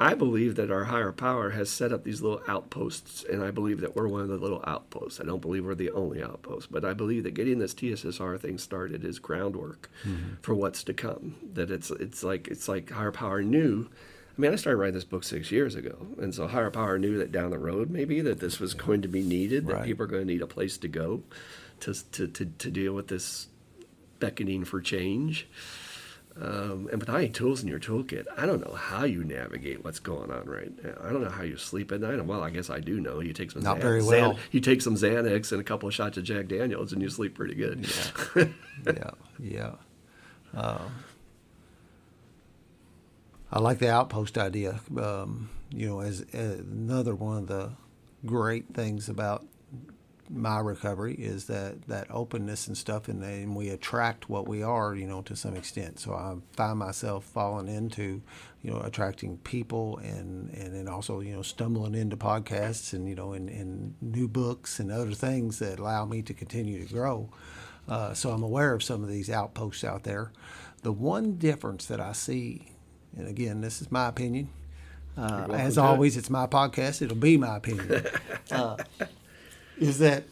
I 0.01 0.15
believe 0.15 0.57
that 0.57 0.71
our 0.71 0.85
higher 0.85 1.13
power 1.13 1.51
has 1.51 1.71
set 1.71 1.93
up 1.93 2.05
these 2.05 2.21
little 2.21 2.43
outposts, 2.47 3.25
and 3.25 3.43
I 3.43 3.51
believe 3.51 3.81
that 3.81 3.97
we're 3.97 4.09
one 4.09 4.23
of 4.23 4.29
the 4.29 4.37
little 4.37 4.63
outposts. 4.67 5.21
I 5.21 5.25
don't 5.25 5.41
believe 5.41 5.65
we're 5.65 5.75
the 5.75 5.91
only 5.91 6.23
outpost, 6.23 6.71
but 6.71 6.85
I 6.85 6.93
believe 6.93 7.25
that 7.25 7.35
getting 7.35 7.59
this 7.59 7.75
TSSR 7.75 8.39
thing 8.39 8.59
started 8.59 9.05
is 9.05 9.19
groundwork 9.19 9.91
mm-hmm. 10.05 10.35
for 10.43 10.55
what's 10.55 10.85
to 10.85 10.95
come. 10.95 11.37
That 11.55 11.71
it's 11.71 11.91
it's 11.91 12.23
like 12.23 12.49
it's 12.49 12.69
like 12.69 12.91
higher 12.91 13.13
power 13.13 13.43
knew. 13.43 13.89
I 14.37 14.41
mean, 14.41 14.53
I 14.53 14.57
started 14.57 14.77
writing 14.77 14.95
this 14.95 15.05
book 15.05 15.25
six 15.25 15.51
years 15.51 15.75
ago, 15.75 16.09
and 16.21 16.35
so 16.35 16.47
higher 16.47 16.71
power 16.71 16.99
knew 16.99 17.17
that 17.19 17.33
down 17.33 17.51
the 17.51 17.59
road 17.59 17.91
maybe 17.91 18.21
that 18.21 18.41
this 18.41 18.61
was 18.61 18.75
going 18.75 19.01
to 19.03 19.09
be 19.09 19.23
needed, 19.23 19.67
that 19.67 19.75
right. 19.75 19.85
people 19.85 20.05
are 20.05 20.09
going 20.09 20.27
to 20.27 20.33
need 20.33 20.43
a 20.43 20.47
place 20.47 20.77
to 20.79 20.89
go 20.89 21.23
to 21.81 21.95
to 22.13 22.27
to, 22.29 22.45
to 22.45 22.71
deal 22.71 22.93
with 22.93 23.09
this 23.09 23.49
beckoning 24.19 24.65
for 24.65 24.81
change. 24.81 25.49
Um, 26.41 26.89
and 26.93 27.01
with 27.01 27.09
having 27.09 27.33
tools 27.33 27.63
in 27.63 27.69
your 27.69 27.81
toolkit, 27.81 28.27
I 28.37 28.45
don't 28.45 28.61
know 28.61 28.75
how 28.75 29.05
you 29.05 29.25
navigate 29.25 29.83
what's 29.83 29.99
going 29.99 30.31
on 30.31 30.45
right 30.45 30.71
now. 30.85 30.93
I 31.03 31.11
don't 31.11 31.23
know 31.23 31.31
how 31.31 31.43
you 31.45 31.57
sleep 31.57 31.93
at 31.93 32.01
night. 32.01 32.23
Well, 32.27 32.43
I 32.43 32.51
guess 32.51 32.69
I 32.69 32.79
do 32.79 33.01
know. 33.01 33.21
You 33.21 33.33
take 33.33 33.51
some 33.53 33.63
not 33.63 33.79
Xan- 33.79 33.83
very 33.83 34.03
well. 34.03 34.35
Xan- 34.35 34.39
you 34.51 34.61
take 34.61 34.83
some 34.83 34.97
Xanax 34.97 35.51
and 35.53 35.63
a 35.63 35.65
couple 35.65 35.89
of 35.89 35.95
shots 35.95 36.19
of 36.19 36.25
Jack 36.25 36.49
Daniels, 36.49 36.93
and 36.93 37.01
you 37.01 37.09
sleep 37.09 37.35
pretty 37.35 37.55
good. 37.55 37.89
Yeah, 38.37 38.45
yeah, 38.87 39.11
yeah. 39.41 39.73
Um, 40.55 40.93
I 43.51 43.59
like 43.59 43.79
the 43.79 43.91
outpost 43.91 44.37
idea. 44.37 44.81
Um, 45.01 45.49
you 45.71 45.89
know, 45.89 46.01
as, 46.01 46.27
as 46.35 46.59
another 46.61 47.15
one 47.15 47.39
of 47.39 47.47
the 47.47 47.73
great 48.27 48.75
things 48.75 49.09
about 49.09 49.47
my 50.31 50.59
recovery 50.59 51.15
is 51.15 51.47
that 51.47 51.83
that 51.89 52.07
openness 52.11 52.67
and 52.67 52.77
stuff, 52.77 53.09
and, 53.09 53.23
and 53.23 53.55
we 53.55 53.69
attract 53.71 54.29
what 54.29 54.49
we 54.49 54.63
are, 54.63 54.95
you 54.95 55.07
know, 55.07 55.23
to 55.23 55.37
some 55.37 55.57
extent. 55.57 55.99
So 56.01 56.13
I 56.13 56.35
find 56.53 56.79
myself 56.79 57.25
falling 57.25 57.69
into, 57.69 58.23
you 58.63 58.71
know, 58.71 58.81
attracting 58.81 59.39
people 59.39 59.99
and 59.99 60.51
and 60.51 60.75
then 60.75 60.89
also 60.89 61.21
you 61.21 61.35
know 61.35 61.43
stumbling 61.43 61.95
into 61.95 62.17
podcasts 62.17 62.93
and 62.93 63.09
you 63.09 63.15
know 63.15 63.33
and, 63.33 63.49
and 63.49 63.95
new 64.01 64.29
books 64.29 64.81
and 64.81 64.91
other 64.91 65.13
things 65.13 65.59
that 65.59 65.79
allow 65.79 66.05
me 66.05 66.23
to 66.23 66.35
continue 66.35 66.85
to 66.85 66.93
grow. 66.93 67.31
Uh, 67.89 68.15
so 68.15 68.31
I'm 68.31 68.43
aware 68.43 68.75
of 68.75 68.83
some 68.83 69.03
of 69.03 69.09
these 69.09 69.31
outposts 69.31 69.85
out 69.85 70.03
there. 70.03 70.33
The 70.83 70.93
one 70.93 71.37
difference 71.37 71.87
that 71.87 72.01
I 72.01 72.13
see, 72.13 72.73
and 73.17 73.29
again, 73.29 73.61
this 73.61 73.81
is 73.81 73.91
my 73.93 74.09
opinion. 74.09 74.51
Uh, 75.17 75.47
as 75.53 75.79
always, 75.79 76.17
it. 76.17 76.21
it's 76.21 76.31
my 76.31 76.47
podcast. 76.47 77.01
It'll 77.01 77.17
be 77.17 77.37
my 77.37 77.57
opinion. 77.57 78.07
Uh, 78.49 78.77
is 79.79 79.99
that 79.99 80.25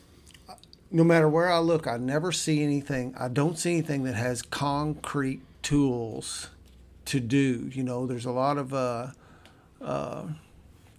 no 0.91 1.03
matter 1.05 1.29
where 1.29 1.51
I 1.51 1.59
look, 1.59 1.87
I 1.87 1.97
never 1.97 2.31
see 2.31 2.63
anything. 2.63 3.15
I 3.19 3.29
don't 3.29 3.59
see 3.59 3.73
anything 3.73 4.05
that 4.05 4.15
has 4.15 4.43
concrete 4.43 5.41
tools 5.63 6.51
to 7.07 7.21
do. 7.21 7.71
You 7.73 7.83
know, 7.83 8.07
there's 8.07 8.27
a 8.27 8.31
lot 8.31 8.59
of, 8.59 8.73
uh, 8.73 9.09
uh, 9.83 10.27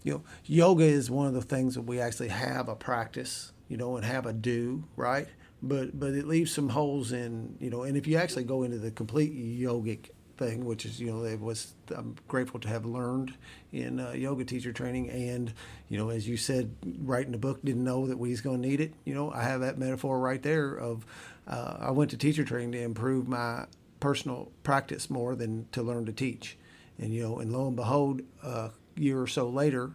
you 0.04 0.14
know, 0.14 0.24
yoga 0.46 0.84
is 0.84 1.10
one 1.10 1.28
of 1.28 1.34
the 1.34 1.42
things 1.42 1.76
that 1.76 1.84
we 1.84 2.00
actually 2.00 2.28
have 2.28 2.68
a 2.68 2.76
practice, 2.76 3.54
you 3.70 3.78
know, 3.78 3.96
and 3.96 4.06
have 4.06 4.26
a 4.26 4.34
do, 4.34 4.84
right? 4.96 5.28
But 5.64 5.98
but 6.00 6.14
it 6.14 6.28
leaves 6.28 6.52
some 6.52 6.70
holes 6.70 7.12
in, 7.12 7.56
you 7.60 7.70
know, 7.70 7.84
and 7.84 7.96
if 7.98 8.06
you 8.06 8.18
actually 8.18 8.44
go 8.44 8.64
into 8.64 8.78
the 8.78 8.92
complete 8.92 9.34
yogic 9.34 10.10
thing, 10.38 10.66
which 10.66 10.86
is 10.86 11.00
you 11.00 11.12
know 11.12 11.24
it 11.24 11.40
was 11.40 11.74
I'm 11.96 12.16
grateful 12.28 12.60
to 12.62 12.68
have 12.68 12.86
learned 12.86 13.34
in 13.72 14.00
uh, 14.00 14.12
yoga 14.12 14.46
teacher 14.46 14.72
training, 14.72 15.10
and 15.10 15.54
you 15.90 15.98
know 15.98 16.10
as 16.10 16.28
you 16.28 16.38
said, 16.38 16.76
writing 17.00 17.34
a 17.34 17.38
book 17.38 17.64
didn't 17.64 17.84
know 17.84 18.08
that 18.08 18.18
we 18.18 18.30
was 18.30 18.42
going 18.42 18.62
to 18.62 18.68
need 18.68 18.82
it. 18.82 18.94
You 19.04 19.14
know 19.14 19.32
I 19.32 19.44
have 19.44 19.62
that 19.62 19.78
metaphor 19.78 20.20
right 20.20 20.42
there 20.42 20.76
of 20.76 21.06
uh, 21.48 21.78
I 21.80 21.92
went 21.92 22.12
to 22.12 22.18
teacher 22.18 22.44
training 22.44 22.74
to 22.74 22.82
improve 22.82 23.28
my 23.28 23.66
personal 24.00 24.52
practice 24.64 25.10
more 25.10 25.36
than 25.36 25.68
to 25.72 25.82
learn 25.82 26.06
to 26.06 26.14
teach, 26.14 26.58
and 27.00 27.14
you 27.14 27.24
know 27.24 27.40
and 27.40 27.52
lo 27.52 27.68
and 27.68 27.76
behold, 27.76 28.22
a 28.44 28.72
year 28.96 29.22
or 29.22 29.28
so 29.28 29.50
later, 29.50 29.92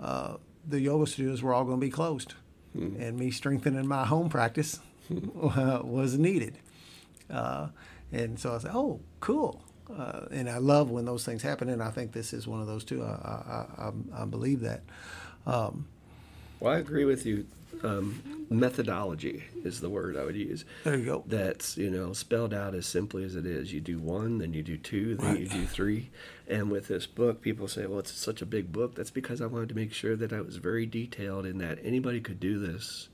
uh, 0.00 0.36
the 0.66 0.80
yoga 0.80 1.06
studios 1.06 1.42
were 1.42 1.54
all 1.54 1.64
going 1.64 1.80
to 1.80 1.86
be 1.86 1.90
closed, 1.90 2.34
mm-hmm. 2.76 3.00
and 3.00 3.18
me 3.18 3.30
strengthening 3.30 3.86
my 3.86 4.04
home 4.04 4.28
practice 4.28 4.80
was 5.10 6.18
needed. 6.18 6.58
Uh, 7.30 7.68
and 8.12 8.38
so 8.38 8.54
I 8.54 8.58
said, 8.58 8.70
"Oh, 8.72 9.00
cool! 9.20 9.62
Uh, 9.96 10.26
and 10.30 10.48
I 10.48 10.58
love 10.58 10.90
when 10.90 11.04
those 11.04 11.24
things 11.24 11.42
happen, 11.42 11.68
and 11.68 11.82
I 11.82 11.90
think 11.90 12.12
this 12.12 12.32
is 12.32 12.46
one 12.46 12.60
of 12.60 12.66
those 12.66 12.84
too. 12.84 13.02
I 13.02 13.06
I, 13.06 13.84
I, 13.84 14.22
I 14.22 14.24
believe 14.24 14.60
that. 14.60 14.82
Um, 15.46 15.86
well, 16.60 16.74
I 16.74 16.78
agree 16.78 17.04
with 17.04 17.24
you. 17.24 17.46
Um, 17.82 18.46
methodology 18.50 19.44
is 19.62 19.80
the 19.80 19.90
word 19.90 20.16
I 20.16 20.24
would 20.24 20.34
use. 20.34 20.64
There 20.84 20.96
you 20.96 21.04
go. 21.04 21.24
That's 21.26 21.76
you 21.76 21.90
know 21.90 22.12
spelled 22.12 22.52
out 22.52 22.74
as 22.74 22.86
simply 22.86 23.24
as 23.24 23.36
it 23.36 23.46
is. 23.46 23.72
You 23.72 23.80
do 23.80 23.98
one, 23.98 24.38
then 24.38 24.52
you 24.52 24.62
do 24.62 24.76
two, 24.76 25.14
then 25.14 25.26
right. 25.26 25.40
you 25.40 25.48
do 25.48 25.66
three. 25.66 26.10
And 26.48 26.70
with 26.70 26.88
this 26.88 27.06
book, 27.06 27.40
people 27.40 27.68
say, 27.68 27.86
"Well, 27.86 28.00
it's 28.00 28.12
such 28.12 28.42
a 28.42 28.46
big 28.46 28.72
book." 28.72 28.94
That's 28.94 29.10
because 29.10 29.40
I 29.40 29.46
wanted 29.46 29.68
to 29.70 29.74
make 29.74 29.92
sure 29.92 30.16
that 30.16 30.32
I 30.32 30.40
was 30.40 30.56
very 30.56 30.86
detailed 30.86 31.46
in 31.46 31.58
that 31.58 31.78
anybody 31.82 32.20
could 32.20 32.40
do 32.40 32.58
this 32.58 33.08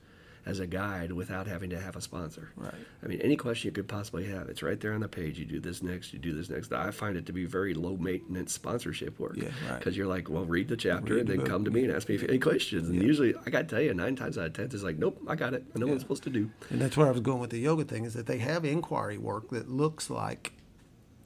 as 0.45 0.59
a 0.59 0.67
guide 0.67 1.11
without 1.11 1.47
having 1.47 1.71
to 1.71 1.79
have 1.79 1.95
a 1.95 2.01
sponsor. 2.01 2.51
Right. 2.55 2.73
I 3.03 3.07
mean, 3.07 3.19
any 3.21 3.35
question 3.35 3.67
you 3.67 3.71
could 3.71 3.87
possibly 3.87 4.25
have, 4.25 4.47
it's 4.47 4.61
right 4.61 4.79
there 4.79 4.93
on 4.93 5.01
the 5.01 5.07
page. 5.07 5.39
You 5.39 5.45
do 5.45 5.59
this 5.59 5.81
next, 5.81 6.13
you 6.13 6.19
do 6.19 6.33
this 6.33 6.49
next. 6.49 6.71
I 6.71 6.91
find 6.91 7.17
it 7.17 7.25
to 7.25 7.33
be 7.33 7.45
very 7.45 7.73
low 7.73 7.97
maintenance 7.97 8.53
sponsorship 8.53 9.19
work. 9.19 9.37
Yeah, 9.37 9.49
right. 9.67 9.79
Because 9.79 9.97
you're 9.97 10.07
like, 10.07 10.29
well, 10.29 10.45
read 10.45 10.67
the 10.67 10.77
chapter 10.77 11.15
read 11.15 11.21
and 11.21 11.29
then 11.29 11.37
the 11.39 11.49
come 11.49 11.65
to 11.65 11.71
me 11.71 11.83
and 11.83 11.91
ask 11.91 12.07
me 12.07 12.19
any 12.27 12.37
questions. 12.37 12.89
And 12.89 13.01
yeah. 13.01 13.07
usually, 13.07 13.33
I 13.45 13.49
got 13.49 13.67
to 13.67 13.75
tell 13.75 13.81
you, 13.81 13.93
nine 13.95 14.15
times 14.15 14.37
out 14.37 14.45
of 14.45 14.53
ten, 14.53 14.65
it's 14.65 14.83
like, 14.83 14.99
nope, 14.99 15.19
I 15.27 15.35
got 15.35 15.53
it. 15.53 15.63
I 15.75 15.79
know 15.79 15.87
yeah. 15.87 15.93
what 15.93 15.95
I'm 15.95 16.01
supposed 16.01 16.23
to 16.23 16.29
do. 16.29 16.51
And 16.69 16.79
that's 16.79 16.95
where 16.95 17.07
I 17.07 17.11
was 17.11 17.21
going 17.21 17.39
with 17.39 17.49
the 17.49 17.59
yoga 17.59 17.83
thing 17.83 18.05
is 18.05 18.13
that 18.13 18.27
they 18.27 18.37
have 18.37 18.65
inquiry 18.65 19.17
work 19.17 19.49
that 19.49 19.69
looks 19.69 20.09
like 20.09 20.53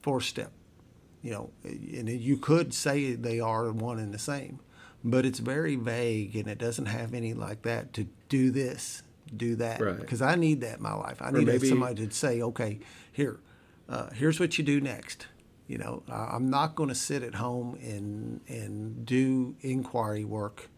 four 0.01 0.21
step. 0.21 0.51
You 1.21 1.31
know, 1.31 1.49
and 1.65 2.07
you 2.07 2.37
could 2.37 2.73
say 2.73 3.13
they 3.15 3.41
are 3.41 3.69
one 3.73 3.99
and 3.99 4.13
the 4.13 4.19
same, 4.19 4.61
but 5.03 5.25
it's 5.25 5.39
very 5.39 5.75
vague 5.75 6.37
and 6.37 6.47
it 6.47 6.57
doesn't 6.57 6.85
have 6.85 7.13
any 7.13 7.33
like 7.33 7.63
that 7.63 7.91
to 7.95 8.07
do 8.29 8.51
this 8.51 9.03
do 9.35 9.55
that 9.57 9.81
right. 9.81 9.99
because 9.99 10.21
I 10.21 10.35
need 10.35 10.61
that 10.61 10.77
in 10.77 10.83
my 10.83 10.93
life. 10.93 11.21
I 11.21 11.31
need 11.31 11.47
maybe, 11.47 11.67
somebody 11.67 12.07
to 12.07 12.13
say, 12.13 12.41
okay, 12.41 12.79
here, 13.11 13.39
uh, 13.87 14.09
here's 14.11 14.39
what 14.39 14.57
you 14.57 14.63
do 14.63 14.81
next. 14.81 15.27
You 15.67 15.77
know, 15.77 16.03
I'm 16.09 16.49
not 16.49 16.75
going 16.75 16.89
to 16.89 16.95
sit 16.95 17.21
at 17.21 17.35
home 17.35 17.77
and 17.79 18.41
and 18.47 19.05
do 19.05 19.55
inquiry 19.61 20.25
work 20.25 20.69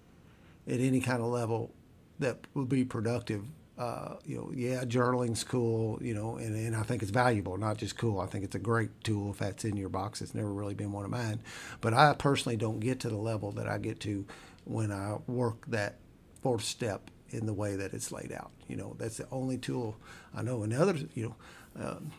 at 0.67 0.79
any 0.81 0.99
kind 0.99 1.21
of 1.21 1.27
level 1.27 1.73
that 2.19 2.39
will 2.53 2.65
be 2.65 2.83
productive. 2.83 3.45
Uh, 3.77 4.15
you 4.25 4.35
know, 4.37 4.51
yeah, 4.53 4.83
journaling's 4.83 5.43
cool, 5.43 5.97
you 6.03 6.13
know, 6.13 6.35
and, 6.35 6.55
and 6.55 6.75
I 6.75 6.83
think 6.83 7.01
it's 7.01 7.09
valuable, 7.09 7.57
not 7.57 7.77
just 7.77 7.97
cool. 7.97 8.19
I 8.19 8.27
think 8.27 8.43
it's 8.43 8.53
a 8.53 8.59
great 8.59 8.89
tool 9.03 9.31
if 9.31 9.39
that's 9.39 9.65
in 9.65 9.75
your 9.75 9.89
box. 9.89 10.21
It's 10.21 10.35
never 10.35 10.53
really 10.53 10.75
been 10.75 10.91
one 10.91 11.05
of 11.05 11.09
mine. 11.09 11.41
But 11.79 11.93
I 11.93 12.13
personally 12.13 12.57
don't 12.57 12.79
get 12.79 12.99
to 12.99 13.09
the 13.09 13.17
level 13.17 13.51
that 13.53 13.67
I 13.67 13.77
get 13.77 13.99
to 14.01 14.25
when 14.65 14.91
I 14.91 15.17
work 15.25 15.65
that 15.67 15.95
fourth 16.41 16.63
step 16.63 17.09
in 17.31 17.45
the 17.45 17.53
way 17.53 17.75
that 17.75 17.93
it's 17.93 18.11
laid 18.11 18.31
out. 18.31 18.51
You 18.67 18.75
know, 18.75 18.95
that's 18.99 19.17
the 19.17 19.27
only 19.31 19.57
tool 19.57 19.97
I 20.35 20.41
know. 20.41 20.63
And 20.63 20.71
the 20.71 20.81
other, 20.81 20.95
you 21.13 21.23
know, 21.25 21.35
um, 21.83 22.11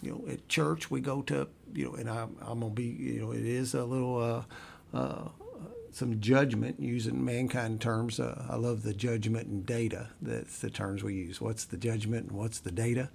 you 0.00 0.12
know, 0.12 0.32
at 0.32 0.48
church 0.48 0.90
we 0.90 1.00
go 1.00 1.22
to, 1.22 1.48
you 1.74 1.86
know, 1.86 1.94
and 1.94 2.08
I'm, 2.08 2.36
I'm 2.40 2.60
gonna 2.60 2.72
be, 2.72 2.84
you 2.84 3.20
know, 3.20 3.32
it 3.32 3.44
is 3.44 3.74
a 3.74 3.84
little, 3.84 4.46
uh, 4.92 4.96
uh, 4.96 5.28
some 5.90 6.20
judgment 6.20 6.78
using 6.78 7.24
mankind 7.24 7.80
terms. 7.80 8.20
Uh, 8.20 8.46
I 8.48 8.56
love 8.56 8.82
the 8.82 8.94
judgment 8.94 9.48
and 9.48 9.66
data. 9.66 10.08
That's 10.22 10.58
the 10.58 10.70
terms 10.70 11.02
we 11.02 11.14
use. 11.14 11.40
What's 11.40 11.64
the 11.64 11.76
judgment 11.76 12.28
and 12.28 12.38
what's 12.38 12.60
the 12.60 12.70
data? 12.70 13.10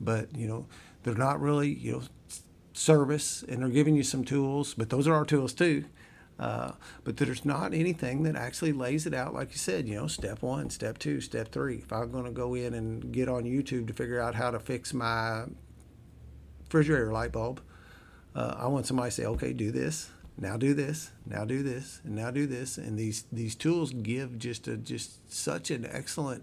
But 0.00 0.34
you 0.34 0.48
know, 0.48 0.66
they're 1.02 1.14
not 1.14 1.40
really, 1.40 1.68
you 1.68 1.92
know, 1.92 2.02
service, 2.72 3.44
and 3.46 3.60
they're 3.60 3.68
giving 3.68 3.96
you 3.96 4.02
some 4.02 4.24
tools. 4.24 4.74
But 4.74 4.88
those 4.88 5.06
are 5.06 5.14
our 5.14 5.24
tools 5.24 5.52
too. 5.52 5.84
Uh, 6.42 6.72
but 7.04 7.16
there's 7.16 7.44
not 7.44 7.68
anything 7.72 8.24
that 8.24 8.36
actually 8.46 8.72
lays 8.72 9.06
it 9.06 9.14
out, 9.14 9.32
like 9.38 9.50
you 9.54 9.58
said, 9.58 9.86
you 9.88 9.94
know, 9.94 10.08
step 10.08 10.42
one, 10.42 10.70
step 10.70 10.98
two, 10.98 11.20
step 11.20 11.52
three. 11.52 11.78
If 11.86 11.92
I'm 11.92 12.10
going 12.10 12.24
to 12.24 12.36
go 12.44 12.48
in 12.54 12.74
and 12.74 13.12
get 13.12 13.28
on 13.28 13.44
YouTube 13.44 13.86
to 13.86 13.94
figure 13.94 14.20
out 14.24 14.34
how 14.34 14.50
to 14.50 14.58
fix 14.58 14.92
my 14.92 15.44
refrigerator 16.64 17.12
light 17.12 17.32
bulb, 17.32 17.60
Uh, 18.34 18.54
I 18.64 18.66
want 18.72 18.86
somebody 18.86 19.10
to 19.10 19.14
say, 19.14 19.26
okay, 19.26 19.52
do 19.52 19.70
this, 19.70 20.10
now 20.38 20.56
do 20.56 20.72
this, 20.74 21.12
now 21.26 21.44
do 21.44 21.62
this, 21.62 22.00
and 22.04 22.14
now 22.16 22.30
do 22.30 22.46
this, 22.46 22.78
and 22.78 22.98
these 22.98 23.24
these 23.30 23.54
tools 23.54 23.92
give 23.92 24.38
just 24.38 24.68
a 24.68 24.76
just 24.78 25.30
such 25.30 25.70
an 25.70 25.84
excellent, 25.84 26.42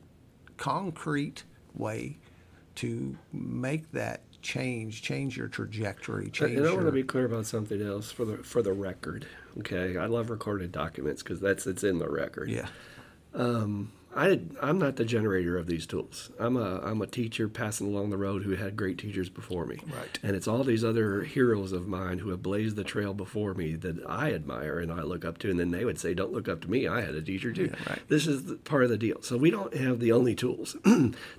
concrete 0.57 1.45
way 1.73 2.19
to 2.76 3.17
make 3.34 3.91
that 3.91 4.21
change, 4.41 5.01
change 5.01 5.37
your 5.37 5.47
trajectory, 5.47 6.29
change. 6.29 6.51
And 6.51 6.61
I 6.61 6.69
your, 6.69 6.75
want 6.75 6.87
to 6.87 6.91
be 6.91 7.03
clear 7.03 7.25
about 7.25 7.45
something 7.45 7.81
else 7.81 8.11
for 8.11 8.25
the 8.25 8.37
for 8.37 8.61
the 8.61 8.73
record. 8.73 9.25
Okay, 9.59 9.97
I 9.97 10.05
love 10.05 10.29
recorded 10.29 10.71
documents 10.71 11.23
because 11.23 11.39
that's 11.39 11.67
it's 11.67 11.83
in 11.83 11.99
the 11.99 12.09
record. 12.09 12.49
yeah, 12.49 12.67
um, 13.33 13.91
I 14.15 14.41
I'm 14.61 14.80
not 14.80 14.95
the 14.95 15.06
generator 15.06 15.57
of 15.57 15.68
these 15.68 15.86
tools. 15.86 16.31
I'm 16.40 16.57
a 16.57 16.81
I'm 16.84 17.02
a 17.02 17.07
teacher 17.07 17.48
passing 17.48 17.88
along 17.88 18.10
the 18.10 18.18
road 18.18 18.44
who 18.44 18.56
had 18.56 18.76
great 18.76 18.98
teachers 18.98 19.30
before 19.30 19.65
me. 19.65 19.80
Right. 19.86 20.19
And 20.23 20.36
it's 20.36 20.48
all 20.48 20.64
these 20.64 20.84
other 20.84 21.23
heroes 21.23 21.72
of 21.72 21.88
mine 21.88 22.19
who 22.19 22.30
have 22.30 22.41
blazed 22.41 22.76
the 22.76 22.84
trail 22.84 23.14
before 23.14 23.53
me 23.53 23.76
that 23.76 24.03
I 24.07 24.34
admire 24.34 24.80
and 24.80 24.91
I 24.91 25.02
look 25.02 25.23
up 25.23 25.38
to. 25.40 25.52
And 25.52 25.60
then 25.60 25.72
they 25.72 25.86
would 25.86 25.99
say, 25.99 26.14
"Don't 26.14 26.34
look 26.34 26.49
up 26.49 26.61
to 26.61 26.72
me. 26.72 26.88
I 26.88 27.02
had 27.02 27.14
a 27.14 27.22
teacher 27.22 27.52
too." 27.53 27.72
Yeah, 27.72 27.90
right. 27.90 28.02
This 28.07 28.26
is 28.26 28.45
the, 28.45 28.56
part 28.56 28.84
of 28.84 28.90
the 28.90 28.98
deal. 28.98 29.22
So 29.22 29.38
we 29.38 29.52
don't 29.52 29.76
have 29.76 29.99
the 29.99 30.11
only 30.11 30.34
tools. 30.34 30.76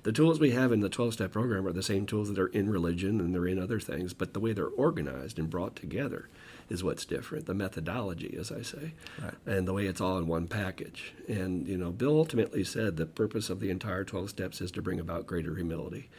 the 0.03 0.11
tools 0.13 0.39
we 0.39 0.51
have 0.51 0.71
in 0.71 0.79
the 0.79 0.89
12 0.89 1.13
step 1.13 1.31
program 1.33 1.67
are 1.67 1.73
the 1.73 1.83
same 1.83 2.05
tools 2.05 2.29
that 2.29 2.39
are 2.39 2.47
in 2.47 2.69
religion 2.69 3.19
and 3.19 3.33
they're 3.35 3.47
in 3.47 3.59
other 3.59 3.79
things, 3.79 4.13
but 4.13 4.33
the 4.33 4.39
way 4.39 4.53
they're 4.53 4.67
organized 4.67 5.37
and 5.37 5.49
brought 5.49 5.75
together 5.75 6.29
is 6.71 6.83
what's 6.83 7.05
different. 7.05 7.45
The 7.45 7.53
methodology, 7.53 8.35
as 8.39 8.51
I 8.51 8.61
say, 8.61 8.93
Right. 9.21 9.33
and 9.45 9.67
the 9.67 9.73
way 9.73 9.85
it's 9.87 9.99
all 9.99 10.17
in 10.17 10.25
one 10.27 10.47
package. 10.47 11.13
And 11.27 11.67
you 11.67 11.77
know, 11.77 11.91
Bill 11.91 12.17
ultimately 12.17 12.63
said 12.63 12.95
the 12.97 13.05
purpose 13.05 13.49
of 13.49 13.59
the 13.59 13.69
entire 13.69 14.03
12 14.05 14.29
steps 14.29 14.61
is 14.61 14.71
to 14.71 14.81
bring 14.81 14.99
about 14.99 15.27
greater 15.27 15.55
humility. 15.55 16.09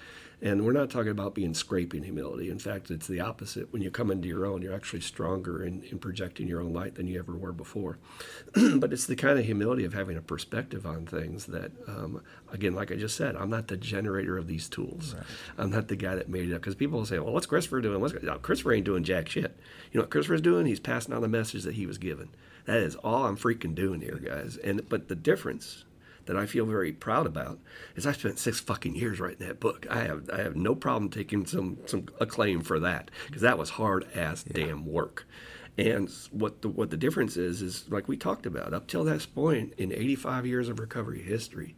And 0.43 0.67
we're 0.67 0.73
not 0.73 0.91
talking 0.91 1.13
about 1.13 1.37
being 1.37 1.55
scraping 1.55 2.03
humility. 2.03 2.51
In 2.51 2.59
fact, 2.59 2.91
it's 2.91 3.07
the 3.07 3.21
opposite. 3.21 3.73
When 3.73 3.81
you 3.81 3.93
come 3.93 4.11
into 4.11 4.27
your 4.27 4.45
own, 4.45 4.61
you're 4.61 4.75
actually 4.75 5.01
stronger 5.01 5.63
in, 5.63 5.85
in 5.85 6.01
projecting 6.01 6.49
your 6.49 6.61
own 6.61 6.73
light 6.73 6.97
than 6.97 7.07
you 7.07 7.21
ever 7.21 7.37
were 7.37 7.53
before. 7.53 7.99
but 8.77 8.93
it's 8.93 9.07
the 9.07 9.15
kind 9.15 9.39
of 9.39 9.45
humility 9.45 9.85
of 9.85 9.95
having 9.95 10.17
a 10.17 10.21
perspective 10.21 10.85
on 10.85 11.07
things 11.07 11.47
that, 11.47 11.71
um, 11.87 12.23
again, 12.51 12.75
like 12.75 12.91
I 12.91 12.97
just 12.97 13.17
said, 13.17 13.37
I'm 13.37 13.51
not 13.51 13.69
the 13.69 13.77
generator 13.77 14.37
of 14.37 14.49
these 14.49 14.69
tools. 14.69 15.15
I'm 15.57 15.71
not 15.71 15.87
the 15.87 15.95
guy 15.95 16.17
that 16.17 16.29
made 16.29 16.51
it 16.51 16.55
up. 16.55 16.61
Because 16.61 16.75
people 16.75 16.99
will 16.99 17.07
say, 17.07 17.21
well, 17.21 17.33
what's 17.33 17.47
Christopher 17.47 17.81
doing? 17.81 18.01
What's, 18.01 18.21
no, 18.21 18.37
Christopher 18.39 18.73
ain't 18.73 18.85
doing 18.85 19.05
jack 19.05 19.29
shit. 19.29 19.57
You 19.93 19.99
know 19.99 20.03
what 20.03 20.11
Christopher's 20.11 20.41
doing? 20.41 20.67
He's 20.67 20.81
passing 20.81 21.15
on 21.15 21.23
the 21.23 21.29
message 21.29 21.63
that 21.63 21.75
he 21.75 21.87
was 21.87 21.99
given. 21.99 22.31
That 22.65 22.79
is 22.79 22.97
all 22.97 23.27
I'm 23.27 23.37
freaking 23.37 23.77
doing 23.77 24.01
here, 24.01 24.19
guys. 24.19 24.57
And 24.57 24.89
But 24.89 25.07
the 25.07 25.15
difference 25.15 25.85
that 26.33 26.41
I 26.41 26.47
feel 26.47 26.65
very 26.65 26.93
proud 26.93 27.27
about 27.27 27.59
is 27.95 28.07
I 28.07 28.13
spent 28.13 28.39
six 28.39 28.59
fucking 28.59 28.97
years 28.97 29.21
writing 29.21 29.47
that 29.47 29.61
book. 29.61 29.87
I 29.91 30.05
have 30.05 30.31
I 30.33 30.39
have 30.39 30.57
no 30.57 30.75
problem 30.75 31.11
taking 31.11 31.45
some 31.45 31.77
some 31.85 32.07
acclaim 32.21 32.63
for 32.63 32.81
that 32.81 33.11
because 33.27 33.43
that 33.43 33.59
was 33.59 33.71
hard 33.71 34.07
ass 34.15 34.43
damn 34.43 34.87
work. 34.87 35.27
And 35.77 36.11
what 36.31 36.63
the 36.63 36.71
what 36.71 36.91
the 36.91 36.97
difference 36.97 37.37
is 37.37 37.61
is 37.61 37.85
like 37.91 38.09
we 38.09 38.17
talked 38.17 38.47
about 38.47 38.73
up 38.73 38.87
till 38.87 39.05
this 39.05 39.27
point 39.27 39.75
in 39.77 39.93
85 39.93 40.47
years 40.47 40.69
of 40.71 40.79
recovery 40.81 41.23
history, 41.23 41.77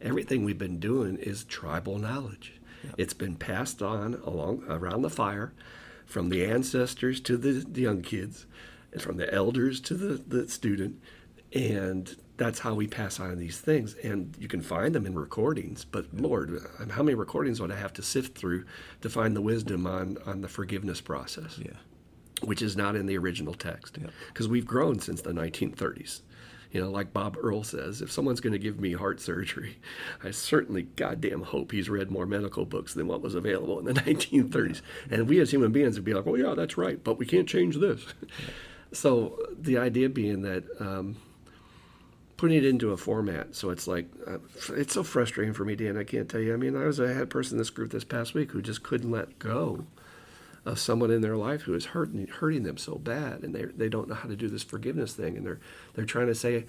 everything 0.00 0.44
we've 0.44 0.56
been 0.56 0.78
doing 0.78 1.16
is 1.16 1.42
tribal 1.42 1.98
knowledge. 1.98 2.60
It's 2.96 3.12
been 3.12 3.34
passed 3.34 3.82
on 3.82 4.14
along 4.24 4.64
around 4.68 5.02
the 5.02 5.10
fire 5.10 5.52
from 6.06 6.28
the 6.28 6.44
ancestors 6.44 7.20
to 7.22 7.36
the, 7.36 7.64
the 7.68 7.82
young 7.82 8.02
kids 8.02 8.46
and 8.92 9.02
from 9.02 9.16
the 9.16 9.32
elders 9.34 9.80
to 9.80 9.94
the, 9.94 10.14
the 10.14 10.48
student 10.48 11.00
and 11.52 12.16
that's 12.40 12.60
how 12.60 12.72
we 12.72 12.86
pass 12.86 13.20
on 13.20 13.36
these 13.36 13.60
things. 13.60 13.94
And 14.02 14.34
you 14.38 14.48
can 14.48 14.62
find 14.62 14.94
them 14.94 15.04
in 15.04 15.14
recordings 15.14 15.84
but 15.84 16.06
lord 16.14 16.62
how 16.90 17.02
many 17.02 17.14
recordings 17.14 17.60
would 17.60 17.70
i 17.70 17.76
have 17.76 17.92
to 17.92 18.02
sift 18.02 18.36
through 18.36 18.64
to 19.02 19.10
find 19.10 19.36
the 19.36 19.42
wisdom 19.42 19.86
on, 19.86 20.16
on 20.24 20.40
the 20.40 20.48
forgiveness 20.48 21.00
process? 21.02 21.58
Yeah, 21.58 21.78
which 22.42 22.62
is 22.62 22.76
not 22.76 22.96
in 22.96 23.04
the 23.06 23.18
original 23.18 23.52
text. 23.52 23.98
Because 24.28 24.48
we've 24.48 24.66
grown 24.66 24.98
since 25.00 25.20
the 25.20 25.32
1930s 25.32 26.22
you 26.72 26.80
know 26.80 26.88
like 26.88 27.12
bob 27.12 27.36
earl 27.42 27.64
says 27.64 28.00
if 28.00 28.12
someone's 28.12 28.38
going 28.38 28.52
to 28.52 28.58
give 28.58 28.78
me 28.78 28.92
heart 28.92 29.20
surgery 29.20 29.78
i 30.22 30.30
certainly 30.30 30.82
goddamn 30.94 31.42
hope 31.42 31.72
he's 31.72 31.90
read 31.90 32.12
more 32.12 32.26
medical 32.26 32.64
books 32.64 32.94
than 32.94 33.08
what 33.08 33.20
was 33.20 33.34
available 33.34 33.80
in 33.80 33.84
the 33.86 33.92
1930s 34.00 34.80
and 35.10 35.28
we 35.28 35.40
as 35.40 35.50
human 35.50 35.72
beings 35.72 35.96
would 35.96 36.04
be 36.04 36.14
like 36.14 36.24
well 36.24 36.38
yeah 36.38 36.54
that's 36.54 36.78
right 36.78 37.02
but 37.02 37.18
we 37.18 37.26
can't 37.26 37.48
change 37.48 37.76
this. 37.76 38.06
So 38.92 39.38
the 39.56 39.78
idea 39.78 40.08
being 40.08 40.42
that 40.42 40.64
um, 40.80 41.16
putting 42.40 42.56
it 42.56 42.64
into 42.64 42.90
a 42.90 42.96
format 42.96 43.54
so 43.54 43.68
it's 43.68 43.86
like 43.86 44.06
uh, 44.26 44.38
it's 44.70 44.94
so 44.94 45.02
frustrating 45.02 45.52
for 45.52 45.66
me 45.66 45.76
dan 45.76 45.98
i 45.98 46.02
can't 46.02 46.26
tell 46.26 46.40
you. 46.40 46.54
I 46.54 46.56
mean 46.56 46.74
i 46.74 46.86
was 46.86 46.98
i 46.98 47.08
had 47.08 47.24
a 47.24 47.26
person 47.26 47.56
in 47.56 47.58
this 47.58 47.68
group 47.68 47.90
this 47.90 48.02
past 48.02 48.32
week 48.32 48.52
who 48.52 48.62
just 48.62 48.82
couldn't 48.82 49.10
let 49.10 49.38
go 49.38 49.84
of 50.64 50.78
someone 50.78 51.10
in 51.10 51.20
their 51.20 51.36
life 51.36 51.60
who 51.62 51.74
is 51.74 51.84
hurting 51.84 52.26
hurting 52.28 52.62
them 52.62 52.78
so 52.78 52.94
bad 52.94 53.42
and 53.42 53.54
they 53.54 53.66
they 53.66 53.90
don't 53.90 54.08
know 54.08 54.14
how 54.14 54.26
to 54.26 54.36
do 54.36 54.48
this 54.48 54.62
forgiveness 54.62 55.12
thing 55.12 55.36
and 55.36 55.44
they're 55.44 55.60
they're 55.92 56.06
trying 56.06 56.28
to 56.28 56.34
say 56.34 56.64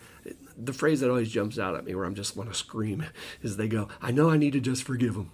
the 0.57 0.73
phrase 0.73 0.99
that 0.99 1.09
always 1.09 1.31
jumps 1.31 1.57
out 1.57 1.73
at 1.73 1.85
me 1.85 1.95
where 1.95 2.03
i'm 2.03 2.15
just 2.15 2.35
want 2.35 2.51
to 2.51 2.53
scream 2.53 3.05
is 3.41 3.55
they 3.55 3.69
go 3.69 3.87
i 4.01 4.11
know 4.11 4.29
i 4.29 4.35
need 4.35 4.51
to 4.51 4.59
just 4.59 4.83
forgive 4.83 5.13
them 5.13 5.31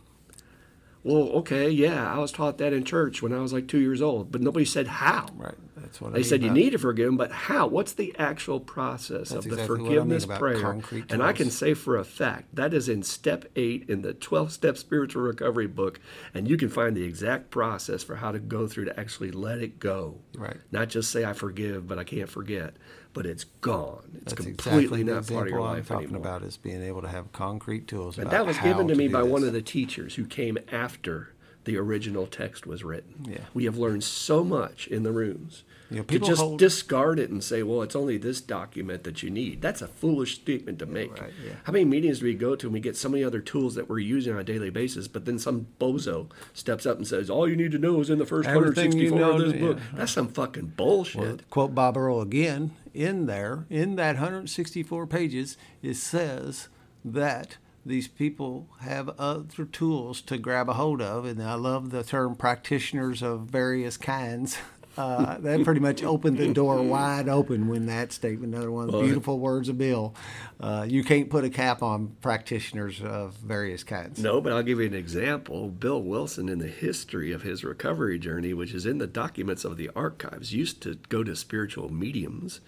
well 1.07 1.29
okay 1.29 1.69
yeah 1.69 2.13
i 2.13 2.17
was 2.17 2.31
taught 2.31 2.57
that 2.57 2.73
in 2.73 2.83
church 2.83 3.21
when 3.21 3.33
i 3.33 3.39
was 3.39 3.53
like 3.53 3.67
two 3.67 3.79
years 3.79 4.01
old 4.01 4.31
but 4.31 4.41
nobody 4.41 4.65
said 4.65 4.87
how 4.87 5.27
right. 5.35 5.55
That's 5.87 6.01
what 6.01 6.09
I 6.09 6.11
they 6.11 6.17
mean 6.19 6.23
said 6.25 6.43
you 6.43 6.49
need 6.51 6.71
to 6.71 6.77
forgive 6.77 7.05
them, 7.05 7.17
but 7.17 7.31
how? 7.31 7.67
What's 7.67 7.93
the 7.93 8.13
actual 8.19 8.59
process 8.59 9.29
That's 9.29 9.45
of 9.45 9.51
the 9.51 9.53
exactly 9.53 9.79
what 9.79 10.01
I 10.01 10.03
mean 10.03 10.19
forgiveness 10.19 10.25
prayer? 10.25 11.05
And 11.09 11.23
I 11.23 11.31
can 11.31 11.49
say 11.49 11.73
for 11.73 11.97
a 11.97 12.03
fact 12.03 12.53
that 12.55 12.73
is 12.73 12.89
in 12.89 13.03
step 13.03 13.45
eight 13.55 13.89
in 13.89 14.01
the 14.01 14.13
12 14.13 14.51
step 14.51 14.77
spiritual 14.77 15.21
recovery 15.21 15.67
book. 15.67 15.99
And 16.33 16.47
you 16.49 16.57
can 16.57 16.67
find 16.67 16.95
the 16.95 17.03
exact 17.03 17.51
process 17.51 18.03
for 18.03 18.17
how 18.17 18.31
to 18.31 18.39
go 18.39 18.67
through 18.67 18.85
to 18.85 18.99
actually 18.99 19.31
let 19.31 19.59
it 19.59 19.79
go. 19.79 20.19
Right. 20.35 20.57
Not 20.71 20.89
just 20.89 21.09
say, 21.09 21.23
I 21.23 21.33
forgive, 21.33 21.87
but 21.87 21.97
I 21.97 22.03
can't 22.03 22.29
forget. 22.29 22.75
But 23.17 23.25
it's 23.25 23.45
gone. 23.45 24.11
It's 24.13 24.35
That's 24.35 24.45
completely 24.45 25.01
exactly 25.01 25.03
not 25.03 25.27
part 25.27 25.47
of 25.47 25.51
your 25.51 25.59
example 25.59 25.65
I'm 25.65 25.83
talking 25.83 26.03
anymore. 26.03 26.21
about 26.21 26.43
is 26.43 26.55
being 26.55 26.83
able 26.83 27.01
to 27.01 27.07
have 27.07 27.31
concrete 27.31 27.87
tools. 27.87 28.19
And 28.19 28.29
that 28.29 28.45
was 28.45 28.59
given 28.59 28.87
to 28.89 28.93
me 28.93 29.07
do 29.07 29.13
by 29.13 29.23
one 29.23 29.43
of 29.43 29.53
the 29.53 29.61
teachers 29.63 30.13
who 30.13 30.25
came 30.25 30.59
after 30.71 31.33
the 31.63 31.77
original 31.77 32.27
text 32.27 32.67
was 32.67 32.83
written. 32.83 33.25
Yeah. 33.27 33.39
We 33.55 33.65
have 33.65 33.75
learned 33.75 34.03
so 34.03 34.43
much 34.43 34.85
in 34.85 35.01
the 35.01 35.11
rooms. 35.11 35.63
You 35.89 35.97
know, 35.97 36.03
to 36.03 36.19
just 36.19 36.41
hold- 36.41 36.59
discard 36.59 37.17
it 37.19 37.29
and 37.29 37.43
say, 37.43 37.63
well, 37.63 37.81
it's 37.81 37.95
only 37.95 38.17
this 38.17 38.41
document 38.41 39.03
that 39.05 39.23
you 39.23 39.29
need. 39.29 39.61
That's 39.61 39.81
a 39.81 39.87
foolish 39.87 40.35
statement 40.35 40.79
to 40.79 40.85
make. 40.85 41.19
right, 41.19 41.31
yeah. 41.45 41.53
How 41.63 41.71
many 41.71 41.85
meetings 41.85 42.19
do 42.19 42.25
we 42.25 42.33
go 42.33 42.55
to 42.55 42.67
and 42.67 42.73
we 42.73 42.79
get 42.79 42.97
so 42.97 43.07
many 43.09 43.23
other 43.23 43.39
tools 43.39 43.75
that 43.75 43.87
we're 43.87 43.99
using 43.99 44.33
on 44.33 44.39
a 44.39 44.43
daily 44.43 44.69
basis, 44.69 45.07
but 45.07 45.25
then 45.25 45.39
some 45.39 45.67
bozo 45.79 46.29
steps 46.53 46.85
up 46.85 46.97
and 46.97 47.07
says, 47.07 47.29
all 47.29 47.47
you 47.47 47.55
need 47.55 47.71
to 47.71 47.77
know 47.77 48.01
is 48.01 48.09
in 48.09 48.17
the 48.19 48.25
first 48.25 48.49
Everything 48.49 48.91
you 48.97 49.13
164 49.13 49.21
of 49.21 49.37
know, 49.39 49.51
this 49.51 49.61
book. 49.61 49.77
yeah. 49.77 49.97
That's 49.99 50.11
some 50.11 50.27
fucking 50.27 50.73
bullshit. 50.75 51.21
Well, 51.21 51.37
quote 51.49 51.73
Bob 51.75 51.95
Earl 51.95 52.21
again 52.21 52.71
in 52.93 53.25
there 53.25 53.65
in 53.69 53.95
that 53.95 54.15
164 54.15 55.07
pages. 55.07 55.57
It 55.81 55.95
says 55.95 56.67
that 57.05 57.57
these 57.85 58.07
people 58.09 58.67
have 58.81 59.07
other 59.17 59.63
tools 59.63 60.19
to 60.23 60.37
grab 60.37 60.67
a 60.67 60.73
hold 60.73 61.01
of, 61.01 61.23
and 61.23 61.41
I 61.41 61.53
love 61.53 61.91
the 61.91 62.03
term 62.03 62.35
practitioners 62.35 63.21
of 63.23 63.41
various 63.43 63.95
kinds. 63.95 64.57
Uh, 64.97 65.37
that 65.39 65.63
pretty 65.63 65.79
much 65.79 66.03
opened 66.03 66.37
the 66.37 66.51
door 66.53 66.81
wide 66.81 67.29
open 67.29 67.67
when 67.67 67.85
that 67.85 68.11
statement. 68.11 68.53
Another 68.53 68.71
one 68.71 68.85
of 68.85 68.91
the 68.91 68.97
Well, 68.97 69.05
beautiful 69.05 69.39
words 69.39 69.69
of 69.69 69.77
Bill. 69.77 70.15
Uh, 70.59 70.85
you 70.89 71.03
can't 71.03 71.29
put 71.29 71.43
a 71.43 71.49
cap 71.49 71.83
on 71.83 72.15
practitioners 72.21 73.01
of 73.01 73.35
various 73.35 73.83
kinds. 73.83 74.19
No, 74.19 74.41
but 74.41 74.53
I'll 74.53 74.63
give 74.63 74.79
you 74.79 74.87
an 74.87 74.95
example. 74.95 75.67
Bill 75.69 76.01
Wilson, 76.01 76.49
in 76.49 76.57
the 76.57 76.67
history 76.67 77.31
of 77.31 77.43
his 77.43 77.63
recovery 77.63 78.17
journey, 78.17 78.53
which 78.55 78.73
is 78.73 78.85
in 78.87 78.97
the 78.97 79.05
documents 79.07 79.63
of 79.63 79.77
the 79.77 79.91
archives, 79.95 80.53
used 80.53 80.81
to 80.81 80.95
go 81.09 81.23
to 81.23 81.35
spiritual 81.35 81.93
mediums. 81.93 82.59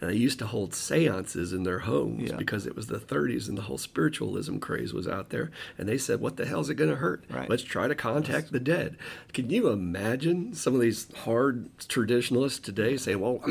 And 0.00 0.10
they 0.10 0.16
used 0.16 0.38
to 0.40 0.46
hold 0.46 0.74
seances 0.74 1.52
in 1.54 1.62
their 1.62 1.80
homes 1.80 2.28
Yeah. 2.30 2.36
because 2.36 2.66
it 2.66 2.76
was 2.76 2.88
the 2.88 2.98
30s 2.98 3.48
and 3.48 3.56
the 3.56 3.62
whole 3.62 3.78
spiritualism 3.78 4.58
craze 4.58 4.92
was 4.92 5.08
out 5.08 5.30
there. 5.30 5.50
And 5.78 5.88
they 5.88 5.96
said, 5.98 6.20
What 6.20 6.36
the 6.36 6.44
hell's 6.44 6.68
it 6.68 6.74
going 6.74 6.90
to 6.90 6.96
hurt? 6.96 7.24
Right. 7.30 7.48
Let's 7.48 7.62
try 7.62 7.88
to 7.88 7.94
contact 7.94 8.52
the 8.52 8.60
dead. 8.60 8.98
Can 9.32 9.48
you 9.48 9.68
imagine 9.68 10.52
some 10.52 10.74
of 10.74 10.80
these 10.80 11.06
hard 11.24 11.69
traditionalists 11.88 12.58
today 12.58 12.96
say, 12.96 13.14
Well, 13.14 13.44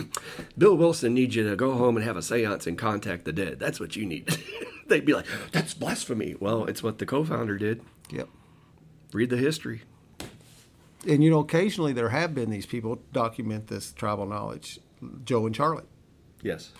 Bill 0.58 0.76
Wilson 0.76 1.14
needs 1.14 1.36
you 1.36 1.50
to 1.50 1.56
go 1.56 1.74
home 1.74 1.98
and 1.98 2.06
have 2.06 2.18
a 2.18 2.22
seance 2.22 2.68
and 2.68 2.78
contact 2.78 3.26
the 3.26 3.34
dead? 3.34 3.60
That's 3.60 3.80
what 3.80 3.96
you 3.96 4.06
need. 4.06 4.38
They'd 4.88 5.06
be 5.06 5.14
like, 5.14 5.26
That's 5.52 5.74
blasphemy. 5.74 6.36
Well, 6.40 6.66
it's 6.66 6.84
what 6.84 6.98
the 7.00 7.06
co 7.06 7.24
founder 7.24 7.58
did. 7.58 7.82
Yep. 8.12 8.30
Read 9.14 9.30
the 9.30 9.38
history. 9.38 9.82
And 11.08 11.24
you 11.24 11.30
know, 11.30 11.40
occasionally 11.40 11.94
there 11.94 12.10
have 12.10 12.36
been 12.36 12.50
these 12.50 12.66
people 12.66 13.02
document 13.14 13.68
this 13.68 13.92
tribal 13.92 14.26
knowledge. 14.26 14.80
Joe 15.24 15.46
and 15.46 15.56
Charlie. 15.56 15.86
Yes. 16.42 16.72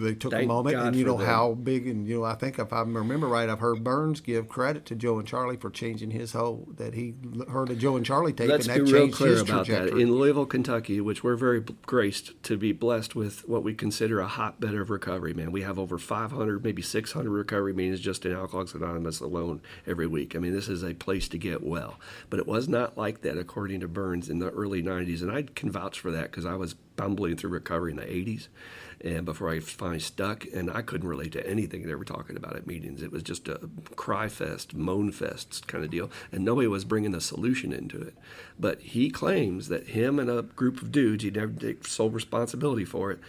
They 0.00 0.14
took 0.14 0.32
a 0.32 0.46
moment, 0.46 0.76
God 0.76 0.86
and 0.88 0.96
you 0.96 1.04
know 1.04 1.16
them. 1.16 1.26
how 1.26 1.54
big, 1.54 1.86
and 1.86 2.06
you 2.06 2.18
know 2.18 2.24
I 2.24 2.34
think 2.34 2.58
if 2.58 2.72
I 2.72 2.80
remember 2.80 3.26
right, 3.26 3.48
I've 3.48 3.60
heard 3.60 3.84
Burns 3.84 4.20
give 4.20 4.48
credit 4.48 4.86
to 4.86 4.94
Joe 4.94 5.18
and 5.18 5.26
Charlie 5.26 5.56
for 5.56 5.70
changing 5.70 6.10
his 6.10 6.32
whole 6.32 6.68
that 6.76 6.94
he 6.94 7.14
heard 7.48 7.70
a 7.70 7.76
Joe 7.76 7.96
and 7.96 8.04
Charlie 8.04 8.32
tape, 8.32 8.48
Let's 8.48 8.66
and 8.66 8.84
be 8.84 8.90
that 8.90 8.98
real 8.98 9.10
clear 9.10 9.32
his 9.32 9.42
about 9.42 9.66
that. 9.66 9.88
In 9.88 10.12
Louisville, 10.12 10.46
Kentucky, 10.46 11.00
which 11.00 11.22
we're 11.22 11.36
very 11.36 11.60
graced 11.86 12.40
to 12.44 12.56
be 12.56 12.72
blessed 12.72 13.14
with 13.14 13.48
what 13.48 13.62
we 13.62 13.74
consider 13.74 14.20
a 14.20 14.26
hotbed 14.26 14.74
of 14.74 14.90
recovery, 14.90 15.34
man. 15.34 15.52
We 15.52 15.62
have 15.62 15.78
over 15.78 15.98
500, 15.98 16.64
maybe 16.64 16.82
600 16.82 17.30
recovery 17.30 17.72
meetings 17.72 18.00
just 18.00 18.24
in 18.26 18.32
Alcoholics 18.32 18.74
Anonymous 18.74 19.20
alone 19.20 19.60
every 19.86 20.06
week. 20.06 20.34
I 20.34 20.38
mean, 20.38 20.52
this 20.52 20.68
is 20.68 20.82
a 20.82 20.94
place 20.94 21.28
to 21.28 21.38
get 21.38 21.62
well. 21.62 21.98
But 22.30 22.40
it 22.40 22.46
was 22.46 22.68
not 22.68 22.96
like 22.96 23.22
that, 23.22 23.38
according 23.38 23.80
to 23.80 23.88
Burns, 23.88 24.28
in 24.28 24.38
the 24.38 24.50
early 24.50 24.82
90s. 24.82 25.22
And 25.22 25.30
I 25.30 25.42
can 25.42 25.70
vouch 25.70 26.00
for 26.00 26.10
that 26.10 26.30
because 26.30 26.46
I 26.46 26.54
was 26.54 26.74
bumbling 26.74 27.36
through 27.36 27.50
recovery 27.50 27.92
in 27.92 27.96
the 27.96 28.02
80s 28.02 28.48
and 29.00 29.24
before 29.24 29.50
I 29.50 29.60
finally 29.60 30.00
stuck, 30.00 30.44
and 30.52 30.70
I 30.70 30.82
couldn't 30.82 31.08
relate 31.08 31.32
to 31.32 31.46
anything 31.46 31.86
they 31.86 31.94
were 31.94 32.04
talking 32.04 32.36
about 32.36 32.56
at 32.56 32.66
meetings. 32.66 33.02
It 33.02 33.12
was 33.12 33.22
just 33.22 33.48
a 33.48 33.68
cry 33.96 34.28
fest, 34.28 34.74
moan 34.74 35.12
fest 35.12 35.66
kind 35.68 35.84
of 35.84 35.90
deal, 35.90 36.10
and 36.32 36.44
nobody 36.44 36.66
was 36.66 36.84
bringing 36.84 37.14
a 37.14 37.20
solution 37.20 37.72
into 37.72 38.00
it. 38.00 38.14
But 38.58 38.80
he 38.80 39.10
claims 39.10 39.68
that 39.68 39.88
him 39.88 40.18
and 40.18 40.30
a 40.30 40.42
group 40.42 40.82
of 40.82 40.90
dudes, 40.90 41.24
he 41.24 41.30
never 41.30 41.52
take 41.52 41.86
sole 41.86 42.10
responsibility 42.10 42.84
for 42.84 43.12
it, 43.12 43.20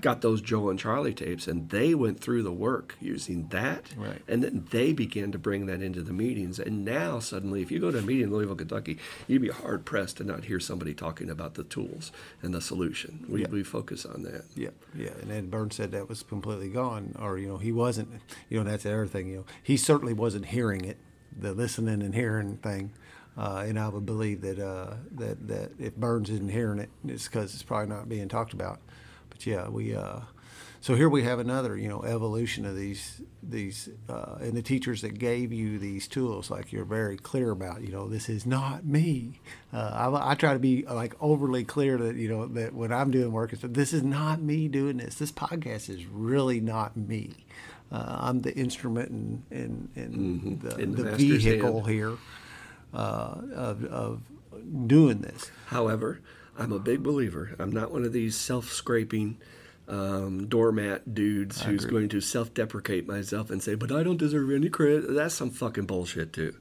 got 0.00 0.20
those 0.20 0.40
Joe 0.40 0.68
and 0.70 0.78
Charlie 0.78 1.12
tapes, 1.14 1.48
and 1.48 1.68
they 1.70 1.94
went 1.94 2.20
through 2.20 2.42
the 2.44 2.52
work 2.52 2.94
using 3.00 3.48
that, 3.48 3.92
Right. 3.96 4.22
and 4.28 4.42
then 4.44 4.66
they 4.70 4.92
began 4.92 5.32
to 5.32 5.38
bring 5.38 5.66
that 5.66 5.82
into 5.82 6.02
the 6.02 6.12
meetings. 6.12 6.60
And 6.60 6.84
now 6.84 7.18
suddenly, 7.18 7.62
if 7.62 7.70
you 7.72 7.80
go 7.80 7.90
to 7.90 7.98
a 7.98 8.02
meeting 8.02 8.24
in 8.24 8.32
Louisville, 8.32 8.54
Kentucky, 8.54 8.98
you'd 9.26 9.42
be 9.42 9.48
hard 9.48 9.84
pressed 9.84 10.18
to 10.18 10.24
not 10.24 10.44
hear 10.44 10.60
somebody 10.60 10.94
talking 10.94 11.28
about 11.28 11.54
the 11.54 11.64
tools 11.64 12.12
and 12.42 12.54
the 12.54 12.60
solution. 12.60 13.24
We, 13.28 13.42
Yeah. 13.42 13.48
we 13.50 13.62
focus 13.64 14.06
on 14.06 14.22
that. 14.22 14.44
Yeah, 14.54 14.70
yeah, 14.96 15.10
and 15.20 15.32
Ed 15.32 15.50
Burns 15.50 15.74
said 15.74 15.90
that 15.92 16.08
was 16.08 16.22
completely 16.22 16.68
gone, 16.68 17.16
or 17.18 17.38
you 17.38 17.48
know, 17.48 17.58
he 17.58 17.72
wasn't. 17.72 18.08
You 18.48 18.58
know, 18.58 18.70
that's 18.70 18.84
the 18.84 18.92
other 18.92 19.06
thing. 19.06 19.28
You 19.28 19.36
know, 19.38 19.44
he 19.62 19.76
certainly 19.76 20.12
wasn't 20.12 20.46
hearing 20.46 20.84
it, 20.84 20.98
the 21.36 21.52
listening 21.54 22.02
and 22.02 22.14
hearing 22.14 22.58
thing. 22.58 22.92
Uh, 23.36 23.64
and 23.68 23.78
I 23.78 23.88
would 23.88 24.04
believe 24.04 24.40
that 24.40 24.58
uh, 24.58 24.94
that 25.12 25.46
that 25.48 25.70
if 25.78 25.94
Burns 25.96 26.28
isn't 26.30 26.50
hearing 26.50 26.78
it, 26.80 26.88
it's 27.06 27.26
because 27.28 27.54
it's 27.54 27.62
probably 27.62 27.88
not 27.88 28.08
being 28.08 28.28
talked 28.28 28.52
about. 28.52 28.80
But 29.38 29.46
yeah, 29.46 29.68
we. 29.68 29.94
Uh, 29.94 30.20
so 30.80 30.94
here 30.94 31.08
we 31.08 31.24
have 31.24 31.40
another, 31.40 31.76
you 31.76 31.88
know, 31.88 32.02
evolution 32.02 32.64
of 32.64 32.76
these 32.76 33.20
these 33.42 33.88
uh, 34.08 34.36
and 34.40 34.52
the 34.54 34.62
teachers 34.62 35.02
that 35.02 35.18
gave 35.18 35.52
you 35.52 35.78
these 35.78 36.06
tools, 36.06 36.50
like 36.50 36.72
you're 36.72 36.84
very 36.84 37.16
clear 37.16 37.50
about. 37.50 37.82
You 37.82 37.90
know, 37.92 38.08
this 38.08 38.28
is 38.28 38.46
not 38.46 38.84
me. 38.84 39.40
Uh, 39.72 40.10
I, 40.12 40.30
I 40.30 40.34
try 40.34 40.52
to 40.52 40.58
be 40.58 40.84
like 40.86 41.14
overly 41.20 41.64
clear 41.64 41.98
that 41.98 42.16
you 42.16 42.28
know 42.28 42.46
that 42.46 42.74
when 42.74 42.92
I'm 42.92 43.10
doing 43.10 43.32
work, 43.32 43.52
it's 43.52 43.62
this 43.62 43.92
is 43.92 44.02
not 44.02 44.40
me 44.40 44.68
doing 44.68 44.96
this. 44.98 45.16
This 45.16 45.32
podcast 45.32 45.88
is 45.90 46.06
really 46.06 46.60
not 46.60 46.96
me. 46.96 47.44
Uh, 47.90 48.16
I'm 48.20 48.42
the 48.42 48.54
instrument 48.54 49.10
and 49.10 49.42
and, 49.50 49.88
and 49.96 50.60
the, 50.60 50.76
In 50.78 50.94
the 50.94 51.02
the 51.04 51.16
vehicle 51.16 51.80
hand. 51.82 51.88
here 51.92 52.16
uh, 52.94 53.40
of 53.54 53.84
of 53.84 54.22
doing 54.86 55.22
this. 55.22 55.50
However, 55.66 56.20
I'm 56.58 56.72
a 56.72 56.78
big 56.78 57.02
believer. 57.02 57.54
I'm 57.58 57.70
not 57.70 57.92
one 57.92 58.04
of 58.04 58.12
these 58.12 58.36
self-scraping 58.36 59.38
um, 59.86 60.48
doormat 60.48 61.14
dudes 61.14 61.62
who's 61.62 61.84
agree. 61.84 61.98
going 61.98 62.08
to 62.10 62.20
self-deprecate 62.20 63.06
myself 63.06 63.50
and 63.50 63.62
say, 63.62 63.74
"But 63.74 63.92
I 63.92 64.02
don't 64.02 64.18
deserve 64.18 64.50
any 64.50 64.68
credit." 64.68 65.14
That's 65.14 65.34
some 65.34 65.50
fucking 65.50 65.86
bullshit 65.86 66.32
too. 66.32 66.54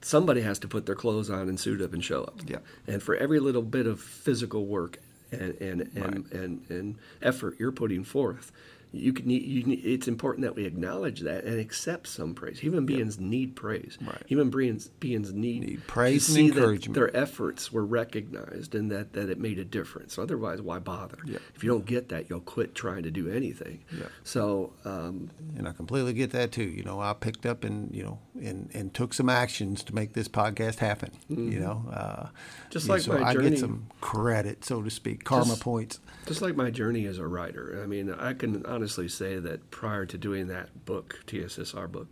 Somebody 0.00 0.40
has 0.40 0.58
to 0.60 0.68
put 0.68 0.86
their 0.86 0.96
clothes 0.96 1.30
on 1.30 1.48
and 1.48 1.60
suit 1.60 1.80
up 1.80 1.92
and 1.92 2.02
show 2.02 2.24
up. 2.24 2.40
Yeah. 2.46 2.58
And 2.88 3.00
for 3.00 3.14
every 3.14 3.38
little 3.38 3.62
bit 3.62 3.86
of 3.86 4.00
physical 4.00 4.66
work 4.66 4.98
and 5.30 5.54
and 5.60 5.80
and, 5.94 6.32
and, 6.32 6.70
and 6.70 6.96
effort 7.20 7.56
you're 7.58 7.72
putting 7.72 8.02
forth, 8.04 8.50
you 8.92 9.12
can 9.12 9.26
need, 9.26 9.42
you 9.42 9.62
need, 9.64 9.84
it's 9.84 10.06
important 10.06 10.42
that 10.44 10.54
we 10.54 10.64
acknowledge 10.66 11.20
that 11.20 11.44
and 11.44 11.58
accept 11.58 12.06
some 12.08 12.34
praise. 12.34 12.58
Human 12.58 12.84
beings 12.86 13.18
need 13.18 13.56
praise. 13.56 13.96
Right. 14.00 14.22
Human 14.26 14.50
beings 14.50 14.88
beings 14.88 15.32
need, 15.32 15.62
Need 15.62 15.86
praise 15.86 16.26
to 16.26 16.32
see 16.32 16.50
that 16.50 16.58
encouragement. 16.58 16.94
their 16.94 17.16
efforts 17.16 17.72
were 17.72 17.86
recognized 17.86 18.74
and 18.74 18.90
that, 18.90 19.14
that 19.14 19.30
it 19.30 19.38
made 19.38 19.58
a 19.58 19.64
difference. 19.64 20.18
Otherwise, 20.18 20.60
why 20.60 20.78
bother? 20.78 21.18
Yeah. 21.24 21.38
If 21.54 21.64
you 21.64 21.70
don't 21.70 21.86
get 21.86 22.10
that, 22.10 22.28
you'll 22.28 22.40
quit 22.40 22.74
trying 22.74 23.02
to 23.04 23.10
do 23.10 23.30
anything. 23.30 23.82
Yeah. 23.96 24.04
So, 24.24 24.72
um, 24.84 25.30
and 25.56 25.66
I 25.66 25.72
completely 25.72 26.12
get 26.12 26.30
that 26.32 26.52
too. 26.52 26.64
You 26.64 26.82
know, 26.84 27.00
I 27.00 27.14
picked 27.14 27.46
up 27.46 27.64
and 27.64 27.94
you 27.94 28.02
know 28.02 28.18
and 28.42 28.68
and 28.74 28.92
took 28.92 29.14
some 29.14 29.28
actions 29.28 29.82
to 29.84 29.94
make 29.94 30.12
this 30.12 30.28
podcast 30.28 30.78
happen. 30.78 31.12
You 31.28 31.60
know, 31.60 31.84
uh, 31.92 32.26
Mm-hmm. 32.32 32.70
Just 32.70 32.88
like 32.88 33.00
so 33.02 33.18
my 33.18 33.28
I 33.30 33.34
get 33.34 33.58
some 33.58 33.86
credit, 34.00 34.64
so 34.64 34.82
to 34.82 34.90
speak, 34.90 35.24
karma 35.24 35.44
Just- 35.46 35.60
points. 35.62 36.00
just 36.26 36.40
like 36.42 36.56
my 36.56 36.70
journey 36.70 37.06
as 37.06 37.18
a 37.18 37.26
writer, 37.26 37.80
I 37.82 37.86
mean, 37.86 38.10
I 38.12 38.32
can 38.34 38.64
honestly 38.82 39.06
say 39.08 39.38
that 39.38 39.70
prior 39.70 40.04
to 40.04 40.18
doing 40.18 40.48
that 40.48 40.84
book, 40.84 41.20
TSSR 41.28 41.90
book, 41.90 42.08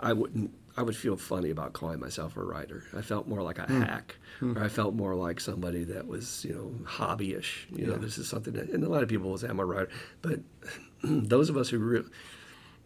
I 0.00 0.12
wouldn't. 0.12 0.50
I 0.76 0.82
would 0.82 0.96
feel 0.96 1.16
funny 1.16 1.50
about 1.50 1.72
calling 1.72 2.00
myself 2.00 2.36
a 2.36 2.42
writer. 2.42 2.84
I 2.96 3.02
felt 3.02 3.28
more 3.28 3.42
like 3.42 3.58
a 3.58 3.64
Hmm. 3.66 3.82
hack, 3.82 4.16
or 4.40 4.58
I 4.62 4.68
felt 4.68 4.94
more 4.94 5.14
like 5.14 5.38
somebody 5.40 5.84
that 5.84 6.06
was, 6.08 6.44
you 6.44 6.54
know, 6.54 6.74
hobbyish. 6.84 7.66
You 7.76 7.86
know, 7.88 7.96
this 7.96 8.18
is 8.18 8.26
something 8.28 8.54
that, 8.54 8.70
and 8.70 8.82
a 8.84 8.88
lot 8.88 9.02
of 9.02 9.08
people 9.08 9.30
will 9.30 9.38
say 9.38 9.48
I'm 9.48 9.58
a 9.60 9.64
writer, 9.64 9.88
but 10.22 10.40
those 11.02 11.48
of 11.50 11.56
us 11.56 11.68
who 11.68 11.78
really, 11.78 12.08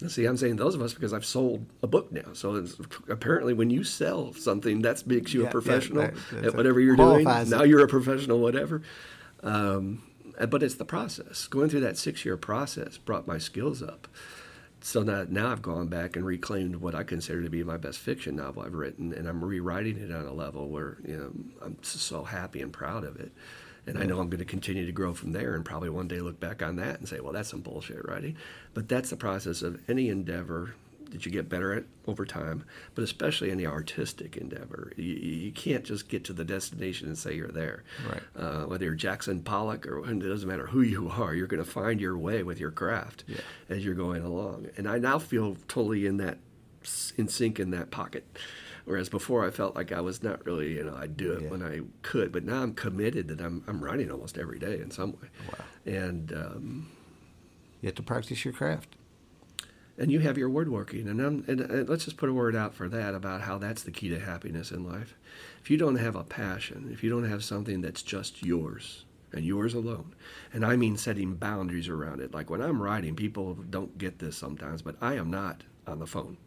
see, 0.09 0.24
I'm 0.24 0.36
saying 0.38 0.56
those 0.56 0.74
of 0.74 0.82
us 0.82 0.92
because 0.94 1.12
I've 1.12 1.26
sold 1.26 1.66
a 1.82 1.86
book 1.86 2.10
now. 2.10 2.32
So 2.32 2.56
it's, 2.56 2.76
apparently, 3.09 3.52
when 3.55 3.70
you 3.70 3.84
sell 3.84 4.32
something, 4.34 4.82
that 4.82 5.06
makes 5.06 5.32
you 5.32 5.40
Yeah, 5.42 5.44
a 5.44 5.48
yeah, 5.48 5.52
professional 5.52 6.02
that- 6.02 6.14
that's 6.32 6.46
at 6.48 6.55
whatever 6.56 6.80
you're 6.80 6.96
doing. 6.96 7.24
qualifies 7.24 7.51
Now 7.51 7.62
you're 7.62 7.84
a 7.84 7.88
professional, 7.88 8.40
whatever. 8.40 8.82
Um, 9.42 10.02
Uh, 10.39 10.47
but 10.47 10.62
it's 10.62 10.74
the 10.74 10.85
process. 10.85 11.47
Going 11.47 11.69
through 11.69 11.81
that 11.81 11.98
six 11.98 12.24
year 12.24 12.36
process 12.36 12.98
brought 12.98 13.27
my 13.27 13.39
skills 13.39 13.82
up. 13.82 14.09
So 14.81 15.02
now, 15.02 15.24
now 15.28 15.51
I've 15.51 15.62
gone 15.62 15.89
back 15.89 16.15
and 16.15 16.27
reclaimed 16.27 16.77
what 16.77 16.94
I 16.94 17.05
consider 17.05 17.43
to 17.43 17.48
be 17.48 17.65
my 17.65 17.78
best 17.78 17.98
fiction 17.98 18.36
novel 18.36 18.62
I've 18.62 18.74
written, 18.74 19.15
and 19.15 19.27
I'm 19.27 19.43
rewriting 19.43 19.97
it 19.97 20.12
on 20.12 20.27
a 20.27 20.32
level 20.35 20.69
where 20.69 20.98
you 21.06 21.16
know 21.16 21.32
I'm 21.65 21.78
so 21.82 22.24
happy 22.24 22.61
and 22.61 22.70
proud 22.70 23.05
of 23.05 23.19
it. 23.19 23.32
And 23.86 23.98
I 23.98 24.05
know 24.05 24.20
I'm 24.20 24.28
going 24.28 24.39
to 24.39 24.44
continue 24.47 24.85
to 24.85 24.93
grow 24.93 25.15
from 25.15 25.32
there, 25.32 25.55
and 25.55 25.65
probably 25.65 25.89
one 25.89 26.09
day 26.09 26.20
look 26.20 26.39
back 26.39 26.62
on 26.62 26.77
that 26.77 26.98
and 26.98 27.09
say, 27.09 27.20
"Well, 27.20 27.32
that's 27.32 27.48
some 27.48 27.62
bullshit 27.62 28.06
writing." 28.06 28.36
But 28.74 28.89
that's 28.89 29.09
the 29.09 29.16
process 29.16 29.62
of 29.62 29.81
any 29.89 30.11
endeavor 30.11 30.74
that 31.14 31.24
you 31.24 31.32
get 31.32 31.48
better 31.48 31.72
at 31.72 31.84
over 32.06 32.26
time, 32.26 32.64
but 32.94 33.02
especially 33.02 33.50
in 33.50 33.56
the 33.56 33.66
artistic 33.66 34.36
endeavor. 34.36 34.92
You, 34.96 35.14
you 35.14 35.52
can't 35.52 35.82
just 35.84 36.08
get 36.08 36.24
to 36.24 36.32
the 36.34 36.44
destination 36.44 37.08
and 37.08 37.16
say 37.16 37.34
you're 37.34 37.48
there. 37.48 37.82
Right. 38.06 38.22
Uh, 38.36 38.64
whether 38.66 38.84
you're 38.84 38.94
Jackson 38.94 39.40
Pollock 39.42 39.86
or 39.86 39.98
it 40.08 40.18
doesn't 40.20 40.48
matter 40.48 40.66
who 40.66 40.82
you 40.82 41.08
are, 41.08 41.34
you're 41.34 41.46
going 41.46 41.64
to 41.64 41.70
find 41.70 42.00
your 42.00 42.18
way 42.18 42.42
with 42.42 42.60
your 42.60 42.70
craft 42.70 43.24
Yeah. 43.26 43.38
as 43.70 43.84
you're 43.84 43.94
going 43.94 44.22
along. 44.22 44.66
And 44.76 44.86
I 44.86 44.98
now 44.98 45.18
feel 45.18 45.56
totally 45.68 46.06
in 46.06 46.18
that 46.18 46.38
in 47.16 47.28
sync 47.28 47.58
in 47.58 47.70
that 47.70 47.90
pocket. 47.90 48.24
Whereas 48.84 49.08
before 49.08 49.46
I 49.46 49.50
felt 49.50 49.74
like 49.74 49.90
I 49.92 50.02
was 50.02 50.22
not 50.22 50.44
really, 50.44 50.74
you 50.74 50.84
know, 50.84 50.94
I'd 50.94 51.16
do 51.16 51.32
it 51.32 51.44
Yeah. 51.44 51.48
when 51.48 51.62
I 51.62 51.80
could, 52.02 52.30
but 52.32 52.44
now 52.44 52.62
I'm 52.62 52.74
committed 52.74 53.28
that 53.28 53.40
I'm, 53.40 53.64
I'm 53.66 53.82
writing 53.82 54.10
almost 54.10 54.36
every 54.36 54.58
day 54.58 54.78
in 54.80 54.90
some 54.90 55.12
way. 55.12 55.28
Wow. 55.48 55.64
And 55.86 56.32
um, 56.34 56.90
You 57.80 57.86
have 57.86 57.94
to 57.94 58.02
practice 58.02 58.44
your 58.44 58.52
craft. 58.52 58.96
And 59.98 60.10
you 60.10 60.20
have 60.20 60.38
your 60.38 60.48
woodworking. 60.48 61.08
And, 61.08 61.20
I'm, 61.20 61.44
and, 61.46 61.60
and 61.60 61.88
let's 61.88 62.04
just 62.04 62.16
put 62.16 62.28
a 62.28 62.34
word 62.34 62.56
out 62.56 62.74
for 62.74 62.88
that 62.88 63.14
about 63.14 63.42
how 63.42 63.58
that's 63.58 63.82
the 63.82 63.90
key 63.90 64.08
to 64.08 64.18
happiness 64.18 64.70
in 64.70 64.88
life. 64.88 65.14
If 65.62 65.70
you 65.70 65.76
don't 65.76 65.96
have 65.96 66.16
a 66.16 66.24
passion 66.24 66.90
if 66.92 67.02
you 67.02 67.10
don't 67.10 67.28
have 67.28 67.42
something 67.42 67.80
that's 67.80 68.02
just 68.02 68.42
yours 68.42 69.04
and 69.32 69.44
yours 69.44 69.74
alone 69.74 70.14
and 70.52 70.64
i 70.64 70.76
mean 70.76 70.96
setting 70.96 71.34
boundaries 71.34 71.88
around 71.88 72.20
it 72.20 72.34
like 72.34 72.50
when 72.50 72.60
i'm 72.60 72.82
writing 72.82 73.16
people 73.16 73.54
don't 73.54 73.96
get 73.98 74.18
this 74.18 74.36
sometimes 74.36 74.82
but 74.82 74.96
i 75.00 75.14
am 75.14 75.30
not 75.30 75.62
on 75.86 75.98
the 75.98 76.06
phone. 76.06 76.38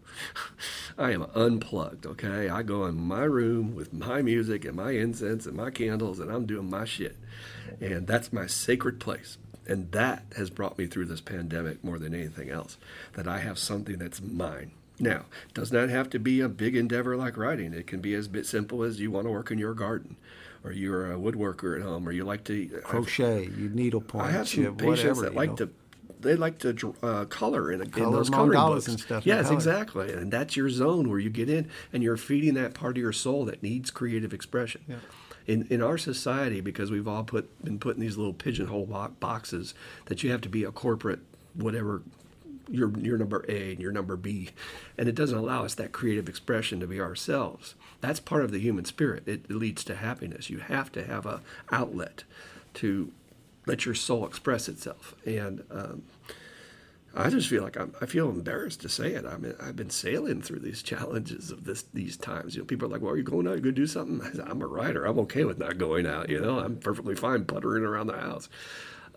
I 0.98 1.12
am 1.12 1.28
unplugged 1.36 2.08
okay? 2.08 2.50
I 2.50 2.64
go 2.64 2.86
in 2.88 2.96
my 2.96 3.24
room 3.24 3.76
with 3.76 3.94
my 3.94 4.24
music 4.24 4.66
and 4.66 4.76
my 4.76 4.92
incense 4.92 5.46
and 5.46 5.56
my 5.56 5.70
candles 5.70 6.20
and 6.20 6.32
i'm 6.32 6.46
doing 6.46 6.70
my 6.70 6.86
shit. 6.86 7.18
And 7.80 8.08
that's 8.08 8.34
my 8.34 8.48
sacred 8.48 9.00
place 9.00 9.38
and 9.68 9.92
that 9.92 10.24
has 10.36 10.50
brought 10.50 10.78
me 10.78 10.88
through 10.88 11.06
this 11.06 11.22
pandemic 11.22 11.84
more 11.84 12.00
than 12.00 12.16
anything 12.16 12.50
else, 12.50 12.78
that 13.14 13.28
I 13.28 13.40
have 13.40 13.60
something 13.60 13.98
that's 13.98 14.22
mine. 14.22 14.72
Now, 15.00 15.26
it 15.48 15.54
does 15.54 15.72
not 15.72 15.90
have 15.90 16.10
to 16.12 16.20
be 16.20 16.42
a 16.42 16.50
big 16.50 16.76
endeavor 16.76 17.16
like 17.16 17.38
writing. 17.38 17.74
It 17.74 17.86
can 17.86 18.00
be 18.02 18.16
as 18.16 18.28
bit 18.28 18.48
simple 18.48 18.82
as 18.82 19.00
you 19.00 19.12
want 19.12 19.28
to 19.28 19.32
work 19.32 19.52
in 19.52 19.60
your 19.60 19.76
garden, 19.76 20.16
or 20.64 20.72
you're 20.72 21.12
a 21.12 21.18
woodworker 21.18 21.76
at 21.78 21.84
home, 21.84 22.08
or 22.08 22.12
you 22.12 22.24
like 22.24 22.44
to 22.46 22.68
Crochet, 22.84 23.44
you 23.56 23.70
needlepoint, 23.70 24.26
I 24.26 24.32
have 24.32 24.48
some 24.48 24.64
you- 24.64 24.72
patients 24.74 24.88
whatever, 25.20 25.22
that 25.22 25.36
like 25.36 25.50
know. 25.52 25.56
to 25.58 25.70
they 26.20 26.36
like 26.36 26.58
to 26.58 26.96
uh, 27.04 27.26
color 27.26 27.72
in, 27.72 27.80
in 27.82 27.92
those 28.12 28.32
coloring 28.32 28.60
books 28.60 28.88
and 28.88 29.00
stuff 29.00 29.24
Yes, 29.24 29.44
color. 29.46 29.54
exactly, 29.56 30.14
and 30.14 30.32
that's 30.34 30.56
your 30.58 30.68
zone 30.68 31.12
where 31.12 31.20
you 31.20 31.30
get 31.30 31.48
in 31.48 31.70
and 31.94 32.02
you're 32.02 32.18
feeding 32.18 32.56
that 32.56 32.74
part 32.74 32.98
of 32.98 33.02
your 33.04 33.14
soul 33.14 33.46
that 33.46 33.62
needs 33.62 33.92
creative 33.92 34.34
expression. 34.34 34.82
Yeah. 34.88 34.96
In, 35.48 35.66
in 35.70 35.82
our 35.82 35.98
society, 35.98 36.60
because 36.60 36.92
we've 36.92 37.08
all 37.08 37.24
put 37.24 37.64
been 37.64 37.80
put 37.80 37.96
in 37.96 38.02
these 38.02 38.18
little 38.18 38.34
pigeonhole 38.34 38.86
boxes 39.20 39.74
that 40.08 40.22
you 40.22 40.32
have 40.32 40.42
to 40.42 40.50
be 40.50 40.66
a 40.66 40.72
corporate 40.72 41.20
whatever 41.54 42.04
you're, 42.70 42.92
you're 43.00 43.18
number 43.18 43.46
A 43.48 43.72
and 43.72 43.80
you're 43.80 43.92
number 43.92 44.16
B. 44.16 44.50
And 44.98 45.08
it 45.08 45.16
doesn't 45.16 45.38
allow 45.38 45.64
us 45.66 45.76
that 45.76 45.92
creative 45.92 46.30
expression 46.30 46.80
to 46.80 46.88
be 46.88 47.00
ourselves. 47.00 47.76
That's 48.02 48.20
part 48.20 48.44
of 48.44 48.52
the 48.52 48.60
human 48.60 48.86
spirit. 48.86 49.28
It, 49.28 49.50
leads 49.50 49.84
to 49.86 49.96
happiness. 49.96 50.50
You 50.50 50.60
have 50.60 50.92
to 50.94 51.04
have 51.04 51.26
a 51.26 51.42
outlet 51.72 52.24
to 52.76 53.12
let 53.66 53.86
your 53.86 53.96
soul 53.96 54.26
express 54.26 54.70
itself. 54.70 55.16
And 55.26 55.64
um, 55.72 56.04
I 57.18 57.30
just 57.32 57.48
feel 57.48 57.64
like 57.64 57.78
I'm, 57.78 57.94
I 58.00 58.06
feel 58.06 58.30
embarrassed 58.30 58.82
to 58.82 58.90
say 58.90 59.14
it. 59.14 59.26
I 59.26 59.38
mean, 59.38 59.56
I've 59.60 59.76
been 59.76 59.90
sailing 59.90 60.42
through 60.42 60.60
these 60.60 60.84
challenges 60.84 61.50
of 61.50 61.64
this 61.64 61.84
these 61.94 62.16
times. 62.16 62.56
You 62.56 62.62
know, 62.62 62.66
people 62.66 62.88
are 62.88 62.92
like, 62.92 63.02
"Well, 63.02 63.14
are 63.14 63.18
you 63.18 63.24
going 63.24 63.48
out? 63.48 63.56
You 63.56 63.62
going 63.62 63.76
to 63.76 63.82
do 63.82 63.88
something?" 63.88 64.42
I 64.42 64.52
am 64.52 64.62
a 64.62 64.68
writer. 64.68 65.06
I'm 65.06 65.18
okay 65.20 65.44
with 65.44 65.58
not 65.58 65.80
going 65.80 66.06
out. 66.06 66.30
You 66.30 66.40
know, 66.40 66.60
I'm 66.60 66.78
perfectly 66.78 67.16
fine 67.16 67.46
puttering 67.46 67.84
around 67.84 68.08
the 68.08 68.18
house. 68.18 68.50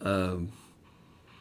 Um, 0.00 0.50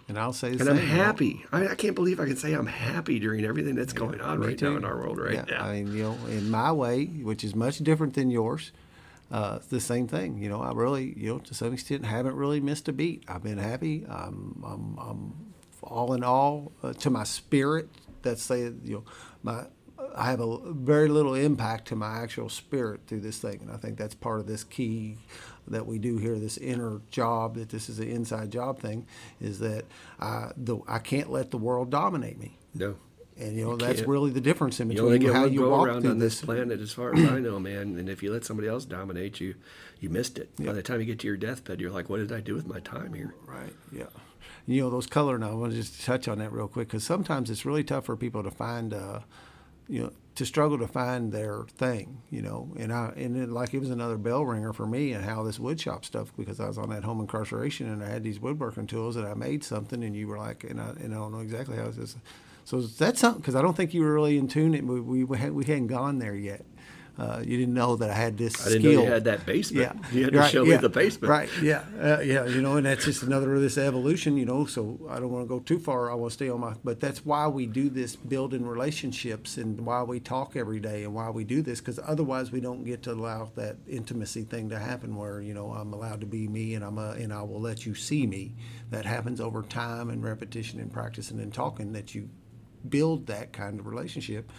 and 0.10 0.18
I'll 0.18 0.34
say, 0.34 0.49
and 0.49 0.60
same, 0.60 0.69
I'm 0.69 0.77
happy. 0.77 1.45
I, 1.52 1.68
I 1.68 1.76
can't 1.76 1.95
believe 1.95 2.19
I 2.19 2.26
can 2.26 2.36
say 2.36 2.53
I'm 2.53 2.65
happy 2.65 3.19
during 3.19 3.45
everything 3.45 3.76
that's 3.76 3.94
yeah, 3.94 3.99
going 3.99 4.22
on 4.22 4.41
right 4.41 4.57
too. 4.57 4.72
now 4.72 4.77
in 4.77 4.84
our 4.84 4.98
world 4.98 5.19
right 5.19 5.36
yeah, 5.36 5.45
now. 5.48 5.64
I 5.64 5.84
mean, 5.84 5.95
you 5.95 6.03
know, 6.03 6.18
in 6.27 6.49
my 6.49 6.72
way, 6.72 7.06
which 7.06 7.44
is 7.44 7.56
much 7.56 7.77
different 7.77 8.15
than 8.15 8.31
yours, 8.31 8.72
uh, 9.31 9.57
it's 9.57 9.68
the 9.68 9.80
same 9.80 10.07
thing. 10.07 10.40
You 10.40 10.49
know, 10.49 10.61
I 10.61 10.73
really, 10.73 11.14
you 11.15 11.30
know, 11.30 11.40
to 11.40 11.53
some 11.53 11.73
extent, 11.73 12.06
haven't 12.06 12.36
really 12.36 12.60
missed 12.60 12.90
a 12.90 12.91
beat. 12.91 13.23
I've 13.27 13.44
been 13.44 13.60
happy. 13.60 14.03
I'm, 14.10 14.64
I'm, 14.65 14.98
I'm 14.98 15.49
all 15.84 16.14
in 16.14 16.24
all, 16.24 16.72
uh, 16.84 16.94
to 16.94 17.10
my 17.10 17.24
spirit. 17.24 17.90
That's 18.22 18.44
say, 18.44 18.64
you 18.84 18.96
know, 18.96 19.04
my 19.44 19.66
I 20.16 20.30
have 20.32 20.40
a 20.40 20.74
very 20.74 21.08
little 21.08 21.34
impact 21.34 21.88
to 21.90 21.96
my 21.96 22.20
actual 22.22 22.50
spirit 22.50 23.02
through 23.08 23.22
this 23.22 23.38
thing, 23.40 23.60
and 23.62 23.72
I 23.72 23.78
think 23.78 23.98
that's 23.98 24.16
part 24.16 24.40
of 24.40 24.48
this 24.48 24.64
key 24.64 25.18
that 25.68 25.86
we 25.86 26.00
do 26.00 26.18
here, 26.18 26.38
this 26.40 26.58
inner 26.58 27.02
job, 27.12 27.56
that 27.56 27.70
this 27.70 27.90
is 27.90 28.00
an 28.00 28.10
inside 28.10 28.52
job 28.52 28.80
thing, 28.80 29.06
is 29.40 29.60
that 29.60 29.86
I, 30.20 30.52
the, 30.58 30.80
I 30.88 31.00
can't 31.00 31.32
let 31.32 31.52
the 31.52 31.58
world 31.58 31.90
dominate 31.90 32.40
me. 32.40 32.58
No. 32.74 32.96
And 33.38 33.56
you 33.56 33.64
know 33.64 33.72
you 33.72 33.78
that's 33.78 34.02
really 34.02 34.32
the 34.32 34.42
difference 34.42 34.82
in 34.82 34.90
between 34.90 35.22
you 35.22 35.32
how 35.32 35.46
you 35.46 35.70
walk 35.70 35.88
around 35.88 36.02
through 36.02 36.12
on 36.12 36.20
this. 36.20 36.40
this 36.40 36.46
planet, 36.46 36.82
as 36.82 36.92
far 36.92 37.16
as 37.16 37.24
I 37.24 37.40
know, 37.40 37.58
man. 37.58 37.98
And 37.98 38.10
if 38.10 38.22
you 38.22 38.34
let 38.34 38.44
somebody 38.44 38.68
else 38.68 38.84
dominate 38.84 39.40
you, 39.40 39.56
you 40.02 40.10
missed 40.10 40.38
it. 40.38 40.50
By 40.58 40.74
the 40.74 40.84
time 40.84 41.00
you 41.00 41.06
get 41.06 41.20
to 41.20 41.28
your 41.28 41.38
deathbed, 41.38 41.80
you're 41.80 41.90
like, 41.90 42.10
"What 42.10 42.18
did 42.18 42.34
I 42.34 42.42
do 42.42 42.54
with 42.54 42.68
my 42.68 42.82
time 42.82 43.14
here?" 43.14 43.34
Right. 43.46 43.74
Yeah. 43.94 44.08
You 44.70 44.84
know 44.84 44.90
those 44.91 45.08
color. 45.08 45.40
Now 45.40 45.50
I 45.50 45.54
want 45.56 45.72
to 45.72 45.78
just 45.78 46.06
touch 46.06 46.28
on 46.28 46.38
that 46.40 46.54
real 46.54 46.68
quick 46.68 46.90
because 46.90 47.04
sometimes 47.04 47.50
it's 47.50 47.66
really 47.66 47.84
tough 47.84 48.06
for 48.06 48.16
people 48.16 48.44
to 48.44 48.52
find. 48.52 48.94
Uh, 48.94 49.22
you 49.88 50.04
know, 50.04 50.12
to 50.36 50.46
struggle 50.46 50.78
to 50.78 50.88
find 50.88 51.32
their 51.32 51.64
thing, 51.78 52.22
you 52.30 52.44
know, 52.44 52.72
and 52.78 52.94
I 52.94 53.12
and 53.18 53.36
it, 53.36 53.50
like 53.50 53.74
it 53.74 53.80
was 53.80 53.90
another 53.90 54.18
bell 54.18 54.46
ringer 54.46 54.72
for 54.72 54.86
me 54.86 55.12
and 55.14 55.26
how 55.26 55.41
this 55.41 55.58
woodshop 55.58 56.06
stuff 56.06 56.32
because 56.38 56.60
I 56.60 56.68
was 56.68 56.78
on 56.78 56.91
that 56.91 57.04
home 57.04 57.20
incarceration 57.20 57.90
and 57.90 58.04
I 58.04 58.08
had 58.08 58.24
these 58.24 58.40
woodworking 58.40 58.86
tools 58.86 59.16
and 59.16 59.28
I 59.28 59.34
made 59.34 59.64
something 59.64 60.04
and 60.04 60.16
you 60.16 60.28
were 60.28 60.38
like 60.38 60.64
and 60.64 60.80
I 60.80 60.90
and 60.90 61.14
I 61.14 61.18
don't 61.18 61.32
know 61.32 61.40
exactly 61.40 61.76
how 61.76 61.86
it 61.86 61.98
was. 61.98 62.16
So 62.64 62.82
that's 62.82 63.20
something 63.20 63.41
because 63.41 63.56
I 63.56 63.64
don't 63.64 63.76
think 63.76 63.96
you 63.96 64.04
were 64.04 64.14
really 64.14 64.38
in 64.38 64.48
tune. 64.48 64.74
We 64.86 65.02
we 65.02 65.24
we, 65.24 65.38
had, 65.40 65.52
we 65.52 65.66
hadn't 65.66 65.88
gone 65.88 66.20
there 66.20 66.36
yet. 66.36 66.64
Uh, 67.20 67.41
you 67.46 67.58
didn't 67.58 67.74
know 67.74 67.98
that 67.98 68.10
I 68.10 68.14
had 68.14 68.38
this. 68.38 68.66
I 68.66 68.70
didn't 68.70 68.84
skill. 68.84 68.94
know 68.94 69.04
you 69.04 69.12
had 69.12 69.26
that 69.26 69.46
basement. 69.46 69.94
Yeah, 69.94 70.10
you 70.14 70.24
had 70.24 70.34
to 70.34 70.40
right, 70.40 70.52
show 70.52 70.64
yeah, 70.64 70.76
me 70.76 70.82
the 70.82 70.90
basement. 70.90 71.30
Right. 71.30 71.50
Yeah. 71.62 71.84
Uh, 72.02 72.22
yeah. 72.22 72.46
You 72.46 72.62
know, 72.62 72.78
and 72.78 72.86
that's 72.86 73.04
just 73.04 73.24
another 73.24 73.54
of 73.54 73.62
this 73.62 73.78
evolution. 73.78 74.38
You 74.38 74.46
know, 74.46 74.66
so 74.66 74.98
I 75.10 75.20
don't 75.20 75.30
want 75.30 75.44
to 75.44 75.50
go 75.50 75.60
too 75.60 75.80
far. 75.80 76.10
I 76.10 76.16
want 76.16 76.32
to 76.32 76.34
stay 76.36 76.50
on 76.50 76.62
my. 76.62 76.76
But 76.82 77.02
that's 77.02 77.26
why 77.26 77.48
we 77.48 77.66
do 77.66 77.90
this, 77.90 78.16
building 78.16 78.66
relationships, 78.66 79.58
and 79.58 79.86
why 79.86 80.02
we 80.04 80.22
talk 80.22 80.56
every 80.56 80.80
day, 80.80 81.04
and 81.04 81.14
why 81.14 81.30
we 81.30 81.44
do 81.44 81.62
this, 81.62 81.80
because 81.80 82.00
otherwise 82.08 82.54
we 82.54 82.62
don't 82.62 82.86
get 82.86 83.04
to 83.04 83.12
allow 83.12 83.52
that 83.56 83.76
intimacy 83.86 84.44
thing 84.44 84.70
to 84.70 84.80
happen, 84.80 85.18
where 85.18 85.41
you 85.41 85.54
know 85.54 85.74
I'm 85.74 85.91
allowed 85.91 86.22
to 86.22 86.28
be 86.28 86.48
me, 86.48 86.76
and 86.76 86.86
I'm 86.86 86.98
a, 86.98 87.12
and 87.12 87.34
I 87.34 87.41
will 87.41 87.60
let 87.60 87.86
you 87.86 87.96
see 87.96 88.28
me. 88.28 88.56
That 88.91 89.06
happens 89.06 89.41
over 89.41 89.62
time 89.64 90.10
and 90.10 90.24
repetition 90.24 90.80
and 90.80 90.91
practicing 90.91 91.41
and 91.41 91.54
talking. 91.54 91.91
That 91.91 92.16
you 92.16 92.30
build 92.88 93.28
that 93.28 93.52
kind 93.52 93.78
of 93.78 93.88
relationship 93.88 94.50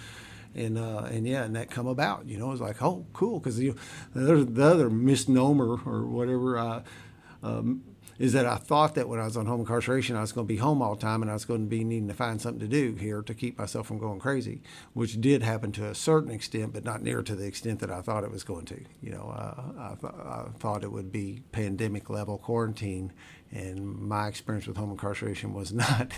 and 0.55 0.79
uh, 0.79 1.07
and 1.11 1.27
yeah, 1.27 1.45
and 1.45 1.57
that 1.57 1.71
come 1.71 1.87
about. 1.87 2.27
You 2.27 2.39
know, 2.39 2.53
it's 2.53 2.61
like 2.61 2.83
oh, 2.83 3.07
cool, 3.13 3.39
because 3.39 3.59
you 3.61 3.77
the, 4.15 4.45
the 4.45 4.65
other 4.65 4.91
misnomer 4.91 5.79
or 5.85 6.07
whatever 6.07 6.59
uh, 6.59 6.83
um, 7.43 7.83
is 8.21 8.35
that 8.35 8.45
I 8.45 8.57
thought 8.57 8.97
that 8.97 9.09
when 9.09 9.19
I 9.19 9.25
was 9.25 9.39
on 9.39 9.47
home 9.47 9.61
incarceration, 9.61 10.15
I 10.15 10.21
was 10.21 10.31
going 10.31 10.47
to 10.47 10.53
be 10.53 10.59
home 10.59 10.83
all 10.83 10.95
the 10.95 11.01
time, 11.01 11.23
and 11.23 11.31
I 11.31 11.35
was 11.35 11.47
going 11.47 11.63
to 11.63 11.71
be 11.71 11.85
needing 11.85 12.09
to 12.09 12.15
find 12.15 12.39
something 12.39 12.61
to 12.61 12.69
do 12.69 12.95
here 12.95 13.23
to 13.23 13.33
keep 13.33 13.59
myself 13.59 13.87
from 13.87 13.99
going 13.99 14.21
crazy, 14.21 14.61
which 14.93 15.23
did 15.23 15.43
happen 15.43 15.73
to 15.73 15.87
a 15.87 15.95
certain 15.95 16.31
extent, 16.31 16.75
but 16.75 16.85
not 16.85 17.03
near 17.03 17.23
to 17.23 17.35
the 17.35 17.47
extent 17.47 17.81
that 17.81 17.91
I 17.91 18.03
thought 18.03 18.23
it 18.23 18.31
was 18.31 18.45
going 18.45 18.67
to. 18.67 18.85
You 19.01 19.13
know, 19.13 19.31
uh, 19.35 19.63
I, 19.79 19.95
th- 19.99 20.13
I 20.13 20.45
thought 20.59 20.85
it 20.85 20.93
would 20.93 21.11
be 21.11 21.43
pandemic 21.51 22.11
level 22.11 22.37
quarantine, 22.37 23.11
and 23.51 23.87
my 23.87 24.29
experience 24.29 24.67
with 24.67 24.77
home 24.77 24.91
incarceration 24.91 25.55
was 25.55 25.73
not 25.73 26.13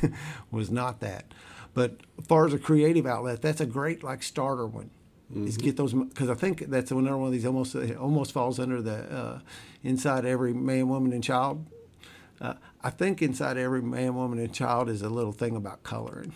was 0.51 0.73
not 0.73 0.99
that. 1.01 1.33
But 1.75 2.01
as 2.19 2.27
far 2.27 2.47
as 2.47 2.53
a 2.53 2.59
creative 2.59 3.07
outlet, 3.07 3.43
that's 3.43 3.61
a 3.61 3.67
great 3.67 4.03
like 4.03 4.23
starter 4.23 4.67
one. 4.67 4.91
Mm-hmm. 5.33 5.47
Is 5.47 5.57
get 5.57 5.77
those 5.77 5.95
because 5.95 6.29
I 6.29 6.35
think 6.35 6.67
that's 6.69 6.91
another 6.91 7.17
one 7.17 7.29
of 7.29 7.33
these 7.33 7.47
almost 7.47 7.75
almost 7.99 8.33
falls 8.33 8.61
under 8.61 8.83
the 8.83 8.97
uh, 9.11 9.41
inside 9.83 10.27
every 10.27 10.53
man, 10.53 10.89
woman, 10.89 11.13
and 11.13 11.25
child. 11.25 11.67
Uh, 12.41 12.55
I 12.83 12.91
think 12.91 13.23
inside 13.23 13.57
every 13.57 13.81
man, 13.81 14.15
woman, 14.15 14.39
and 14.39 14.53
child 14.53 14.91
is 14.91 15.01
a 15.01 15.09
little 15.09 15.33
thing 15.33 15.57
about 15.57 15.85
coloring. 15.85 16.33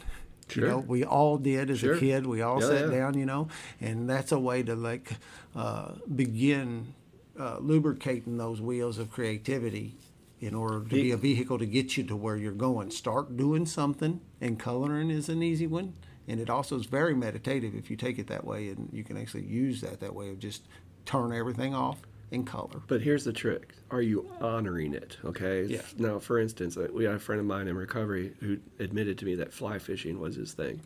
Sure. 0.48 0.64
You 0.64 0.70
know, 0.70 0.78
we 0.78 1.04
all 1.04 1.36
did 1.36 1.70
as 1.70 1.80
sure. 1.80 1.94
a 1.94 1.98
kid. 1.98 2.24
We 2.24 2.40
all 2.40 2.60
yeah, 2.60 2.68
sat 2.68 2.80
yeah. 2.88 2.98
down, 2.98 3.18
you 3.18 3.26
know, 3.26 3.48
and 3.80 4.08
that's 4.08 4.32
a 4.32 4.38
way 4.38 4.62
to 4.62 4.74
like 4.74 5.12
uh, 5.54 5.92
begin 6.14 6.94
uh, 7.38 7.58
lubricating 7.58 8.38
those 8.38 8.60
wheels 8.62 8.98
of 8.98 9.10
creativity 9.10 9.96
in 10.40 10.54
order 10.54 10.80
to 10.80 10.84
be 10.84 11.10
a 11.10 11.16
vehicle 11.16 11.58
to 11.58 11.66
get 11.66 11.96
you 11.96 12.04
to 12.04 12.16
where 12.16 12.36
you're 12.36 12.52
going. 12.52 12.90
Start 12.90 13.36
doing 13.36 13.66
something, 13.66 14.20
and 14.40 14.58
coloring 14.58 15.10
is 15.10 15.28
an 15.28 15.42
easy 15.42 15.66
one. 15.66 15.94
And 16.28 16.40
it 16.40 16.50
also 16.50 16.76
is 16.76 16.86
very 16.86 17.14
meditative 17.14 17.74
if 17.74 17.88
you 17.90 17.96
take 17.96 18.18
it 18.18 18.26
that 18.26 18.44
way, 18.44 18.68
and 18.68 18.88
you 18.92 19.04
can 19.04 19.16
actually 19.16 19.44
use 19.44 19.80
that 19.80 20.00
that 20.00 20.14
way 20.14 20.30
of 20.30 20.38
just 20.38 20.62
turn 21.04 21.32
everything 21.32 21.74
off 21.74 22.02
in 22.30 22.44
color. 22.44 22.82
But 22.88 23.00
here's 23.00 23.24
the 23.24 23.32
trick: 23.32 23.74
Are 23.90 24.02
you 24.02 24.28
honoring 24.40 24.92
it? 24.92 25.16
Okay. 25.24 25.64
Yeah. 25.64 25.82
Now, 25.98 26.18
for 26.18 26.38
instance, 26.38 26.76
uh, 26.76 26.88
we 26.92 27.04
had 27.04 27.14
a 27.14 27.18
friend 27.18 27.40
of 27.40 27.46
mine 27.46 27.68
in 27.68 27.76
recovery 27.76 28.32
who 28.40 28.58
admitted 28.78 29.18
to 29.18 29.24
me 29.24 29.36
that 29.36 29.52
fly 29.52 29.78
fishing 29.78 30.18
was 30.18 30.34
his 30.34 30.52
thing, 30.52 30.80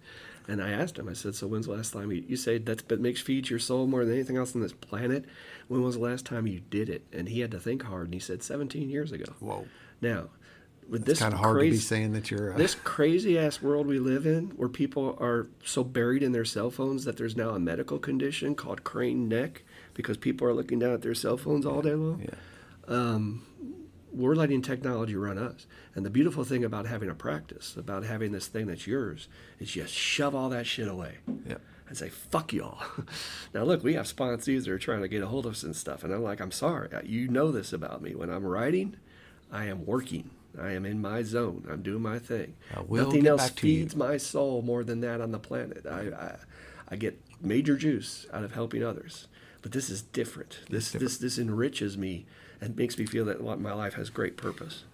and 0.47 0.63
I 0.63 0.71
asked 0.71 0.99
him. 0.99 1.09
I 1.09 1.15
said, 1.15 1.35
"So 1.35 1.47
when's 1.47 1.67
the 1.67 1.73
last 1.73 1.93
time 1.93 2.13
you, 2.13 2.23
you 2.29 2.37
say 2.37 2.59
that's 2.59 2.83
but 2.83 3.01
makes 3.01 3.23
feeds 3.23 3.49
your 3.49 3.59
soul 3.59 3.87
more 3.87 4.05
than 4.05 4.15
anything 4.15 4.37
else 4.37 4.55
on 4.55 4.61
this 4.61 4.75
planet? 4.75 5.25
When 5.71 5.83
was 5.83 5.95
the 5.95 6.03
last 6.03 6.27
time 6.27 6.49
you 6.49 6.61
did 6.69 6.89
it?" 6.89 7.07
And 7.13 7.29
he 7.29 7.41
had 7.41 7.53
to 7.53 7.61
think 7.61 7.85
hard, 7.85 8.07
and 8.07 8.15
he 8.15 8.21
said, 8.21 8.43
"17 8.43 8.91
years 8.91 9.13
ago." 9.13 9.33
Whoa. 9.39 9.67
Now, 10.03 10.31
with 10.89 11.03
it's 11.03 11.09
this 11.09 11.19
kind 11.21 11.33
of 11.33 11.39
hard 11.39 11.59
crazy, 11.59 11.71
to 11.71 11.77
be 11.77 11.81
saying 11.81 12.13
that 12.13 12.31
you're 12.31 12.55
uh... 12.55 12.57
this 12.57 12.75
crazy 12.75 13.39
ass 13.39 13.63
world 13.63 13.87
we 13.87 14.01
live 14.01 14.27
in, 14.27 14.49
where 14.57 14.69
people 14.69 15.17
are 15.21 15.47
so 15.65 15.85
buried 15.85 16.23
in 16.23 16.33
their 16.33 16.45
cell 16.45 16.71
phones 16.71 17.05
that 17.05 17.17
there's 17.17 17.37
now 17.37 17.51
a 17.51 17.61
medical 17.61 17.99
condition 17.99 18.57
called 18.57 18.83
crane 18.83 19.29
neck 19.29 19.63
because 19.95 20.17
people 20.17 20.47
are 20.47 20.53
looking 20.53 20.81
down 20.81 20.93
at 20.93 21.03
their 21.03 21.15
cell 21.15 21.37
phones 21.37 21.65
all 21.65 21.83
day 21.83 21.95
long. 21.95 22.23
Yeah. 22.23 22.35
Um, 22.89 23.47
we're 24.13 24.35
letting 24.35 24.63
technology 24.63 25.15
run 25.15 25.39
us. 25.39 25.67
And 25.95 26.05
the 26.05 26.11
beautiful 26.11 26.45
thing 26.45 26.65
about 26.65 26.87
having 26.87 27.09
a 27.09 27.15
practice, 27.15 27.77
about 27.77 28.05
having 28.05 28.33
this 28.33 28.49
thing 28.49 28.67
that's 28.67 28.87
yours, 28.87 29.29
is 29.61 29.71
just 29.71 29.95
shove 29.95 30.35
all 30.35 30.49
that 30.49 30.67
shit 30.67 30.89
away. 30.89 31.19
Yeah. 31.47 31.59
And 31.91 31.99
say, 31.99 32.09
fuck 32.09 32.53
y'all. 32.53 32.81
now, 33.53 33.65
look, 33.65 33.83
we 33.83 33.95
have 33.95 34.07
sponsees 34.07 34.65
that 34.65 34.69
are 34.69 34.79
trying 34.79 35.03
to 35.03 35.09
get 35.09 35.25
a 35.25 35.27
hold 35.27 35.45
of 35.45 35.53
us 35.53 35.65
and 35.65 35.75
stuff. 35.75 36.05
And 36.05 36.15
I'm 36.15 36.23
like, 36.23 36.41
I'm 36.41 36.53
sorry. 36.53 36.89
Uh, 36.93 37.01
you 37.05 37.27
know 37.27 37.51
this 37.51 37.73
about 37.73 38.01
me. 38.01 38.15
When 38.15 38.31
I'm 38.31 38.47
writing, 38.47 38.97
I 39.51 39.65
am 39.65 39.85
working. 39.85 40.31
I 40.57 40.71
am 40.71 40.87
in 40.87 41.01
my 41.01 41.25
zone. 41.25 41.67
I'm 41.69 41.83
doing 41.83 42.01
my 42.01 42.21
thing. 42.21 42.55
Nothing 42.89 43.27
else 43.27 43.51
feeds 43.51 43.97
my 43.97 44.19
soul 44.19 44.63
more 44.63 44.85
than 44.85 45.01
that 45.01 45.21
on 45.21 45.33
the 45.33 45.41
planet. 45.41 45.85
I, 45.85 46.01
I, 46.17 46.37
I 46.91 46.95
get 46.95 47.21
major 47.41 47.77
juice 47.77 48.25
out 48.33 48.45
of 48.45 48.53
helping 48.53 48.85
others. 48.85 49.27
But 49.61 49.73
this 49.73 49.91
is 49.91 50.01
different. 50.01 50.61
This 50.71 50.93
different. 50.93 51.11
this 51.11 51.19
this 51.19 51.39
enriches 51.39 51.99
me 51.99 52.25
and 52.61 52.77
makes 52.77 52.99
me 52.99 53.05
feel 53.05 53.25
that 53.25 53.43
my 53.43 53.73
life 53.73 53.95
has 53.95 54.11
great 54.11 54.37
purpose. 54.37 54.85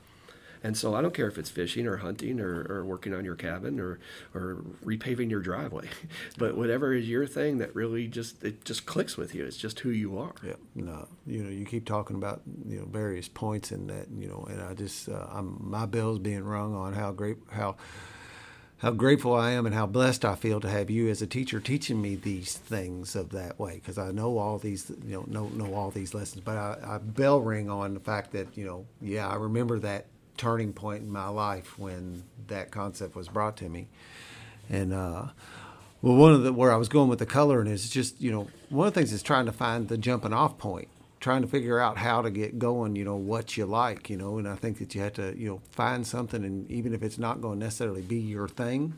And 0.63 0.77
so 0.77 0.95
I 0.95 1.03
don't 1.03 1.15
care 1.15 1.29
if 1.29 1.39
it's 1.39 1.51
fishing 1.51 1.87
or 1.87 1.99
hunting 1.99 2.41
or, 2.41 2.67
or 2.69 2.85
working 2.85 3.15
on 3.15 3.25
your 3.25 3.35
cabin 3.35 3.81
or, 3.81 3.99
or 4.35 4.65
repaving 4.85 5.31
your 5.31 5.41
driveway, 5.41 5.89
but 6.39 6.57
whatever 6.57 6.93
is 6.93 7.09
your 7.09 7.27
thing 7.27 7.59
that 7.59 7.75
really 7.75 8.07
just 8.07 8.43
it 8.43 8.65
just 8.65 8.87
clicks 8.87 9.17
with 9.17 9.35
you. 9.35 9.45
It's 9.45 9.57
just 9.57 9.81
who 9.81 9.91
you 9.91 10.19
are. 10.19 10.35
Yeah. 10.45 10.55
No. 10.75 11.09
You 11.27 11.43
know, 11.43 11.51
you 11.51 11.65
keep 11.65 11.85
talking 11.85 12.17
about 12.17 12.43
you 12.67 12.79
know 12.81 12.87
various 12.87 13.29
points 13.29 13.73
in 13.73 13.87
that. 13.89 14.07
You 14.17 14.29
know, 14.29 14.47
and 14.51 14.63
I 14.63 14.75
just 14.75 15.09
uh, 15.09 15.27
I'm 15.31 15.59
my 15.61 15.87
bell's 15.87 16.19
being 16.19 16.45
rung 16.45 16.75
on 16.75 16.95
how 16.95 17.13
great 17.13 17.39
how 17.51 17.77
how 18.79 18.91
grateful 18.91 19.35
I 19.35 19.53
am 19.53 19.65
and 19.65 19.75
how 19.75 19.87
blessed 19.87 20.25
I 20.25 20.35
feel 20.35 20.61
to 20.61 20.69
have 20.69 20.91
you 20.91 21.09
as 21.09 21.23
a 21.23 21.27
teacher 21.27 21.61
teaching 21.61 22.01
me 22.03 22.15
these 22.15 22.55
things 22.55 23.17
of 23.17 23.31
that 23.31 23.59
way 23.59 23.77
because 23.77 23.97
I 23.97 24.13
know 24.13 24.37
all 24.37 24.59
these 24.59 24.91
you 25.07 25.15
know 25.15 25.25
know 25.27 25.49
know 25.49 25.75
all 25.75 25.91
these 25.91 26.13
lessons 26.13 26.43
but 26.45 26.57
I, 26.57 26.77
I 26.85 26.99
bell 26.99 27.41
ring 27.41 27.71
on 27.71 27.95
the 27.95 28.01
fact 28.01 28.33
that 28.33 28.49
you 28.57 28.67
know 28.67 28.87
yeah 29.01 29.29
I 29.29 29.37
remember 29.37 29.79
that 29.81 30.07
turning 30.37 30.73
point 30.73 31.03
in 31.03 31.11
my 31.11 31.29
life 31.29 31.79
when 31.79 32.25
that 32.49 32.71
concept 32.71 33.15
was 33.15 33.29
brought 33.29 33.57
to 33.59 33.69
me. 33.69 33.89
And 34.69 34.93
uh, 34.93 35.27
well 36.03 36.17
one 36.17 36.33
of 36.33 36.43
the 36.43 36.53
where 36.53 36.73
I 36.73 36.77
was 36.77 36.89
going 36.89 37.09
with 37.09 37.19
the 37.19 37.27
coloring 37.27 37.69
is 37.69 37.89
just 37.91 38.21
you 38.21 38.31
know 38.31 38.49
one 38.69 38.89
of 38.89 38.95
the 38.95 39.01
things 39.01 39.13
is 39.13 39.23
trying 39.23 39.47
to 39.47 39.53
find 39.53 39.89
the 39.89 39.99
jumping 39.99 40.33
off 40.33 40.59
point 40.59 40.89
trying 41.27 41.43
to 41.43 41.49
figure 41.49 41.81
out 41.81 41.99
how 41.99 42.23
to 42.23 42.31
get 42.31 42.59
going, 42.59 42.95
you 42.95 43.05
know, 43.05 43.17
what 43.17 43.57
you 43.57 43.67
like, 43.67 44.11
you 44.11 44.17
know, 44.17 44.39
and 44.39 44.47
I 44.47 44.55
think 44.55 44.79
that 44.79 44.95
you 44.95 45.01
have 45.01 45.15
to, 45.15 45.37
you 45.37 45.49
know, 45.49 45.61
find 45.71 46.07
something, 46.07 46.45
and 46.45 46.71
even 46.71 46.95
if 46.95 47.03
it's 47.03 47.19
not 47.19 47.41
going 47.41 47.59
to 47.59 47.65
necessarily 47.65 48.03
be 48.03 48.19
your 48.19 48.47
thing, 48.47 48.95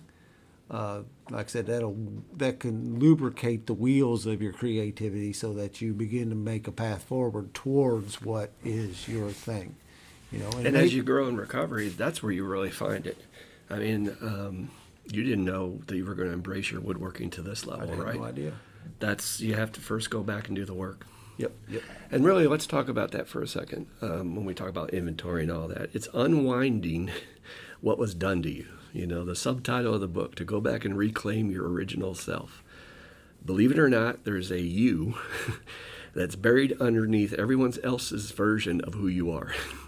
uh, 0.70 1.02
like 1.30 1.46
I 1.46 1.48
said, 1.48 1.66
that'll 1.66 1.96
that 2.36 2.60
can 2.60 2.98
lubricate 2.98 3.66
the 3.66 3.72
wheels 3.72 4.26
of 4.26 4.42
your 4.42 4.52
creativity 4.52 5.32
so 5.32 5.54
that 5.54 5.80
you 5.80 5.94
begin 5.94 6.28
to 6.28 6.36
make 6.36 6.68
a 6.68 6.72
path 6.72 7.04
forward 7.04 7.54
towards 7.54 8.20
what 8.20 8.52
is 8.62 9.08
your 9.08 9.30
thing, 9.30 9.76
you 10.30 10.38
know. 10.38 10.50
And, 10.56 10.68
and 10.68 10.76
as 10.76 10.94
you 10.94 11.02
grow 11.02 11.28
in 11.28 11.36
recovery, 11.36 11.88
that's 11.88 12.22
where 12.22 12.32
you 12.32 12.44
really 12.44 12.70
find 12.70 13.06
it. 13.06 13.18
I 13.70 13.76
mean, 13.76 14.16
um, 14.22 14.70
you 15.06 15.24
didn't 15.24 15.44
know 15.44 15.80
that 15.86 15.96
you 15.96 16.04
were 16.04 16.14
going 16.14 16.28
to 16.28 16.34
embrace 16.34 16.70
your 16.70 16.80
woodworking 16.80 17.30
to 17.30 17.42
this 17.42 17.66
level, 17.66 17.90
I 17.90 17.96
had 17.96 18.04
right? 18.04 18.16
no 18.16 18.24
idea. 18.24 18.52
That's 19.00 19.40
you 19.40 19.54
have 19.54 19.72
to 19.72 19.80
first 19.80 20.10
go 20.10 20.22
back 20.22 20.48
and 20.48 20.56
do 20.56 20.64
the 20.64 20.74
work. 20.74 21.06
Yep. 21.36 21.52
Yep. 21.68 21.82
And 22.10 22.24
really, 22.24 22.46
let's 22.46 22.66
talk 22.66 22.88
about 22.88 23.12
that 23.12 23.28
for 23.28 23.42
a 23.42 23.46
second. 23.46 23.86
Um, 24.02 24.34
when 24.34 24.44
we 24.44 24.54
talk 24.54 24.68
about 24.68 24.90
inventory 24.90 25.42
and 25.42 25.52
all 25.52 25.68
that, 25.68 25.90
it's 25.92 26.08
unwinding 26.12 27.10
what 27.80 27.98
was 27.98 28.14
done 28.14 28.42
to 28.42 28.50
you. 28.50 28.66
You 28.92 29.06
know, 29.06 29.24
the 29.24 29.36
subtitle 29.36 29.94
of 29.94 30.00
the 30.00 30.08
book 30.08 30.34
to 30.36 30.44
go 30.44 30.60
back 30.60 30.84
and 30.84 30.96
reclaim 30.96 31.50
your 31.50 31.68
original 31.68 32.14
self. 32.14 32.64
Believe 33.44 33.70
it 33.70 33.78
or 33.78 33.88
not, 33.88 34.24
there's 34.24 34.50
a 34.50 34.60
you 34.60 35.16
that's 36.14 36.34
buried 36.34 36.80
underneath 36.80 37.32
everyone 37.34 37.74
else's 37.84 38.30
version 38.32 38.80
of 38.80 38.94
who 38.94 39.06
you 39.06 39.30
are. 39.30 39.52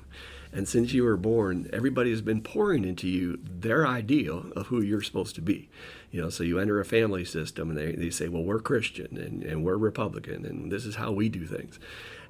And 0.53 0.69
since 0.69 0.93
you 0.93 1.05
were 1.05 1.17
born, 1.17 1.71
everybody 1.73 2.11
has 2.11 2.23
been 2.23 2.43
pouring 2.43 2.85
into 2.85 3.09
you 3.09 3.39
their 3.45 3.87
ideal 3.87 4.51
of 4.57 4.67
who 4.67 4.83
you're 4.83 5.03
supposed 5.03 5.37
to 5.37 5.41
be. 5.41 5.69
You 6.11 6.23
know, 6.23 6.31
so 6.31 6.43
you 6.43 6.59
enter 6.59 6.81
a 6.81 6.85
family 6.85 7.25
system 7.25 7.71
and 7.71 7.79
they, 7.79 7.93
they 7.93 8.11
say, 8.11 8.29
well, 8.29 8.43
we're 8.43 8.59
Christian 8.59 9.17
and, 9.17 9.45
and 9.45 9.65
we're 9.65 9.77
Republican 9.77 10.45
and 10.45 10.73
this 10.73 10.85
is 10.85 10.97
how 10.97 11.13
we 11.13 11.29
do 11.29 11.47
things. 11.47 11.79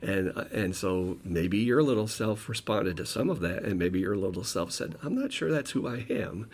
And, 0.02 0.28
and 0.52 0.76
so 0.76 1.18
maybe 1.24 1.58
your 1.58 1.82
little 1.82 2.08
self 2.08 2.48
responded 2.48 2.98
to 2.98 3.06
some 3.06 3.30
of 3.30 3.40
that 3.40 3.62
and 3.62 3.78
maybe 3.78 4.00
your 4.00 4.16
little 4.16 4.44
self 4.44 4.72
said, 4.72 4.96
I'm 5.02 5.18
not 5.18 5.32
sure 5.32 5.50
that's 5.50 5.70
who 5.70 5.88
I 5.88 6.06
am, 6.10 6.50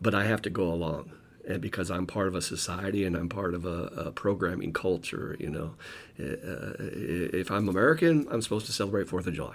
but 0.00 0.14
I 0.14 0.24
have 0.24 0.42
to 0.42 0.50
go 0.50 0.72
along 0.72 1.10
and 1.46 1.60
because 1.60 1.90
I'm 1.90 2.06
part 2.06 2.28
of 2.28 2.34
a 2.34 2.42
society 2.42 3.04
and 3.04 3.16
I'm 3.16 3.28
part 3.28 3.54
of 3.54 3.64
a, 3.64 3.84
a 3.96 4.12
programming 4.12 4.72
culture, 4.72 5.36
you 5.40 5.50
know, 5.50 5.74
uh, 6.20 6.76
if 6.78 7.50
I'm 7.50 7.68
American, 7.68 8.26
I'm 8.30 8.42
supposed 8.42 8.66
to 8.66 8.72
celebrate 8.72 9.08
Fourth 9.08 9.26
of 9.26 9.34
July. 9.34 9.54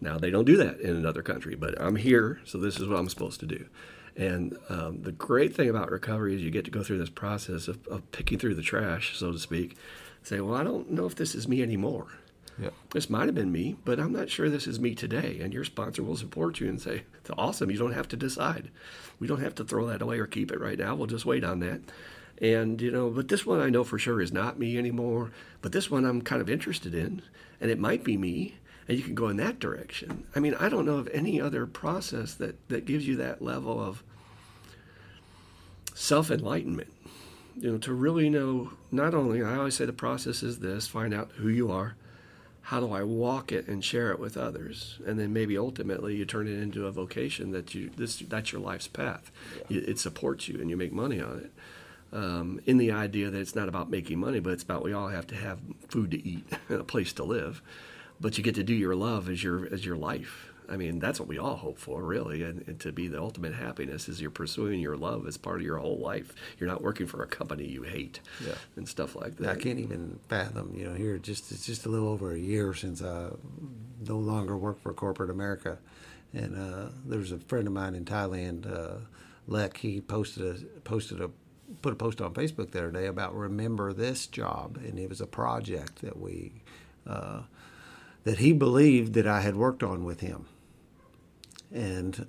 Now, 0.00 0.18
they 0.18 0.30
don't 0.30 0.44
do 0.44 0.56
that 0.58 0.80
in 0.80 0.94
another 0.94 1.22
country, 1.22 1.54
but 1.54 1.80
I'm 1.80 1.96
here, 1.96 2.40
so 2.44 2.58
this 2.58 2.78
is 2.78 2.86
what 2.86 2.98
I'm 2.98 3.08
supposed 3.08 3.40
to 3.40 3.46
do. 3.46 3.66
And 4.16 4.56
um, 4.68 5.02
the 5.02 5.12
great 5.12 5.54
thing 5.54 5.68
about 5.68 5.90
recovery 5.90 6.34
is 6.34 6.42
you 6.42 6.50
get 6.50 6.64
to 6.64 6.70
go 6.70 6.82
through 6.82 6.98
this 6.98 7.10
process 7.10 7.68
of, 7.68 7.86
of 7.86 8.10
picking 8.12 8.38
through 8.38 8.54
the 8.54 8.62
trash, 8.62 9.16
so 9.16 9.32
to 9.32 9.38
speak. 9.38 9.76
Say, 10.22 10.40
well, 10.40 10.56
I 10.56 10.64
don't 10.64 10.90
know 10.90 11.06
if 11.06 11.14
this 11.14 11.34
is 11.34 11.46
me 11.46 11.62
anymore. 11.62 12.08
Yep. 12.58 12.72
This 12.90 13.10
might 13.10 13.26
have 13.26 13.34
been 13.34 13.52
me, 13.52 13.76
but 13.84 14.00
I'm 14.00 14.12
not 14.12 14.30
sure 14.30 14.48
this 14.48 14.66
is 14.66 14.80
me 14.80 14.94
today. 14.94 15.38
And 15.42 15.52
your 15.52 15.64
sponsor 15.64 16.02
will 16.02 16.16
support 16.16 16.58
you 16.58 16.68
and 16.68 16.80
say, 16.80 17.02
it's 17.20 17.30
awesome. 17.36 17.70
You 17.70 17.78
don't 17.78 17.92
have 17.92 18.08
to 18.08 18.16
decide. 18.16 18.70
We 19.20 19.26
don't 19.26 19.42
have 19.42 19.54
to 19.56 19.64
throw 19.64 19.86
that 19.86 20.00
away 20.00 20.18
or 20.18 20.26
keep 20.26 20.50
it 20.50 20.60
right 20.60 20.78
now. 20.78 20.94
We'll 20.94 21.06
just 21.06 21.26
wait 21.26 21.44
on 21.44 21.60
that. 21.60 21.80
And, 22.40 22.80
you 22.80 22.90
know, 22.90 23.10
but 23.10 23.28
this 23.28 23.44
one 23.44 23.60
I 23.60 23.70
know 23.70 23.84
for 23.84 23.98
sure 23.98 24.20
is 24.20 24.32
not 24.32 24.58
me 24.58 24.78
anymore. 24.78 25.32
But 25.60 25.72
this 25.72 25.90
one 25.90 26.06
I'm 26.06 26.22
kind 26.22 26.40
of 26.40 26.48
interested 26.48 26.94
in. 26.94 27.22
And 27.60 27.70
it 27.70 27.78
might 27.78 28.04
be 28.04 28.16
me 28.16 28.56
and 28.88 28.96
you 28.96 29.04
can 29.04 29.14
go 29.14 29.28
in 29.28 29.36
that 29.38 29.58
direction. 29.58 30.24
I 30.34 30.40
mean, 30.40 30.54
I 30.54 30.68
don't 30.68 30.86
know 30.86 30.96
of 30.96 31.08
any 31.12 31.40
other 31.40 31.66
process 31.66 32.34
that, 32.34 32.68
that 32.68 32.84
gives 32.84 33.06
you 33.06 33.16
that 33.16 33.42
level 33.42 33.80
of 33.80 34.02
self 35.94 36.30
enlightenment. 36.30 36.92
You 37.58 37.72
know, 37.72 37.78
to 37.78 37.94
really 37.94 38.28
know 38.28 38.72
not 38.92 39.14
only, 39.14 39.42
I 39.42 39.56
always 39.56 39.74
say 39.74 39.86
the 39.86 39.92
process 39.92 40.42
is 40.42 40.58
this 40.58 40.86
find 40.86 41.14
out 41.14 41.30
who 41.36 41.48
you 41.48 41.70
are, 41.70 41.96
how 42.62 42.80
do 42.80 42.92
I 42.92 43.02
walk 43.02 43.50
it 43.50 43.66
and 43.66 43.82
share 43.82 44.10
it 44.10 44.18
with 44.18 44.36
others, 44.36 44.98
and 45.06 45.18
then 45.18 45.32
maybe 45.32 45.56
ultimately 45.56 46.16
you 46.16 46.24
turn 46.24 46.48
it 46.48 46.60
into 46.60 46.86
a 46.86 46.92
vocation 46.92 47.52
that 47.52 47.74
you 47.74 47.90
this 47.96 48.18
that's 48.18 48.52
your 48.52 48.60
life's 48.60 48.88
path. 48.88 49.30
Yeah. 49.68 49.80
It 49.86 49.98
supports 49.98 50.48
you 50.48 50.60
and 50.60 50.68
you 50.68 50.76
make 50.76 50.92
money 50.92 51.20
on 51.20 51.38
it. 51.38 51.52
Um, 52.12 52.60
in 52.66 52.78
the 52.78 52.92
idea 52.92 53.30
that 53.30 53.38
it's 53.38 53.54
not 53.54 53.68
about 53.68 53.90
making 53.90 54.18
money, 54.18 54.38
but 54.38 54.52
it's 54.52 54.62
about 54.62 54.84
we 54.84 54.92
all 54.92 55.08
have 55.08 55.26
to 55.28 55.34
have 55.34 55.58
food 55.88 56.10
to 56.12 56.28
eat 56.28 56.44
and 56.68 56.80
a 56.80 56.84
place 56.84 57.12
to 57.14 57.24
live 57.24 57.62
but 58.20 58.38
you 58.38 58.44
get 58.44 58.54
to 58.56 58.62
do 58.62 58.74
your 58.74 58.94
love 58.94 59.28
as 59.28 59.42
your 59.42 59.72
as 59.72 59.84
your 59.84 59.96
life. 59.96 60.52
I 60.68 60.76
mean, 60.76 60.98
that's 60.98 61.20
what 61.20 61.28
we 61.28 61.38
all 61.38 61.56
hope 61.56 61.78
for, 61.78 62.02
really, 62.02 62.42
and, 62.42 62.66
and, 62.66 62.80
to 62.80 62.90
be 62.90 63.06
the 63.08 63.20
ultimate 63.20 63.54
happiness 63.54 64.08
is 64.08 64.20
you're 64.20 64.30
pursuing 64.30 64.80
your 64.80 64.96
love 64.96 65.26
as 65.26 65.36
part 65.36 65.60
of 65.60 65.62
your 65.62 65.78
whole 65.78 65.98
life. 65.98 66.34
You're 66.58 66.68
not 66.68 66.82
working 66.82 67.06
for 67.06 67.22
a 67.22 67.26
company 67.26 67.66
you 67.66 67.82
hate, 67.82 68.20
yeah. 68.44 68.54
and 68.74 68.88
stuff 68.88 69.14
like 69.14 69.36
that. 69.36 69.50
I 69.50 69.60
can't 69.60 69.78
even 69.78 70.18
fathom. 70.28 70.74
You 70.76 70.88
know, 70.88 70.94
here 70.94 71.18
just 71.18 71.52
it's 71.52 71.66
just 71.66 71.86
a 71.86 71.88
little 71.88 72.08
over 72.08 72.32
a 72.32 72.38
year 72.38 72.74
since 72.74 73.02
I 73.02 73.30
no 74.06 74.18
longer 74.18 74.56
work 74.56 74.82
for 74.82 74.92
corporate 74.92 75.30
America, 75.30 75.78
and 76.32 76.56
uh, 76.56 76.90
there's 77.04 77.32
a 77.32 77.38
friend 77.38 77.66
of 77.66 77.72
mine 77.72 77.94
in 77.94 78.04
Thailand, 78.04 78.70
uh, 78.70 78.98
Lek. 79.46 79.76
He 79.76 80.00
posted 80.00 80.44
a 80.44 80.80
posted 80.80 81.20
a 81.20 81.30
put 81.82 81.92
a 81.92 81.96
post 81.96 82.20
on 82.20 82.34
Facebook 82.34 82.72
the 82.72 82.80
other 82.80 82.90
day 82.90 83.06
about 83.06 83.36
remember 83.36 83.92
this 83.92 84.26
job, 84.26 84.78
and 84.78 84.98
it 84.98 85.08
was 85.08 85.20
a 85.20 85.26
project 85.26 86.02
that 86.02 86.18
we. 86.18 86.62
Uh, 87.06 87.42
that 88.26 88.38
he 88.38 88.52
believed 88.52 89.12
that 89.12 89.24
I 89.24 89.40
had 89.40 89.54
worked 89.54 89.84
on 89.84 90.04
with 90.04 90.18
him. 90.18 90.46
And 91.72 92.26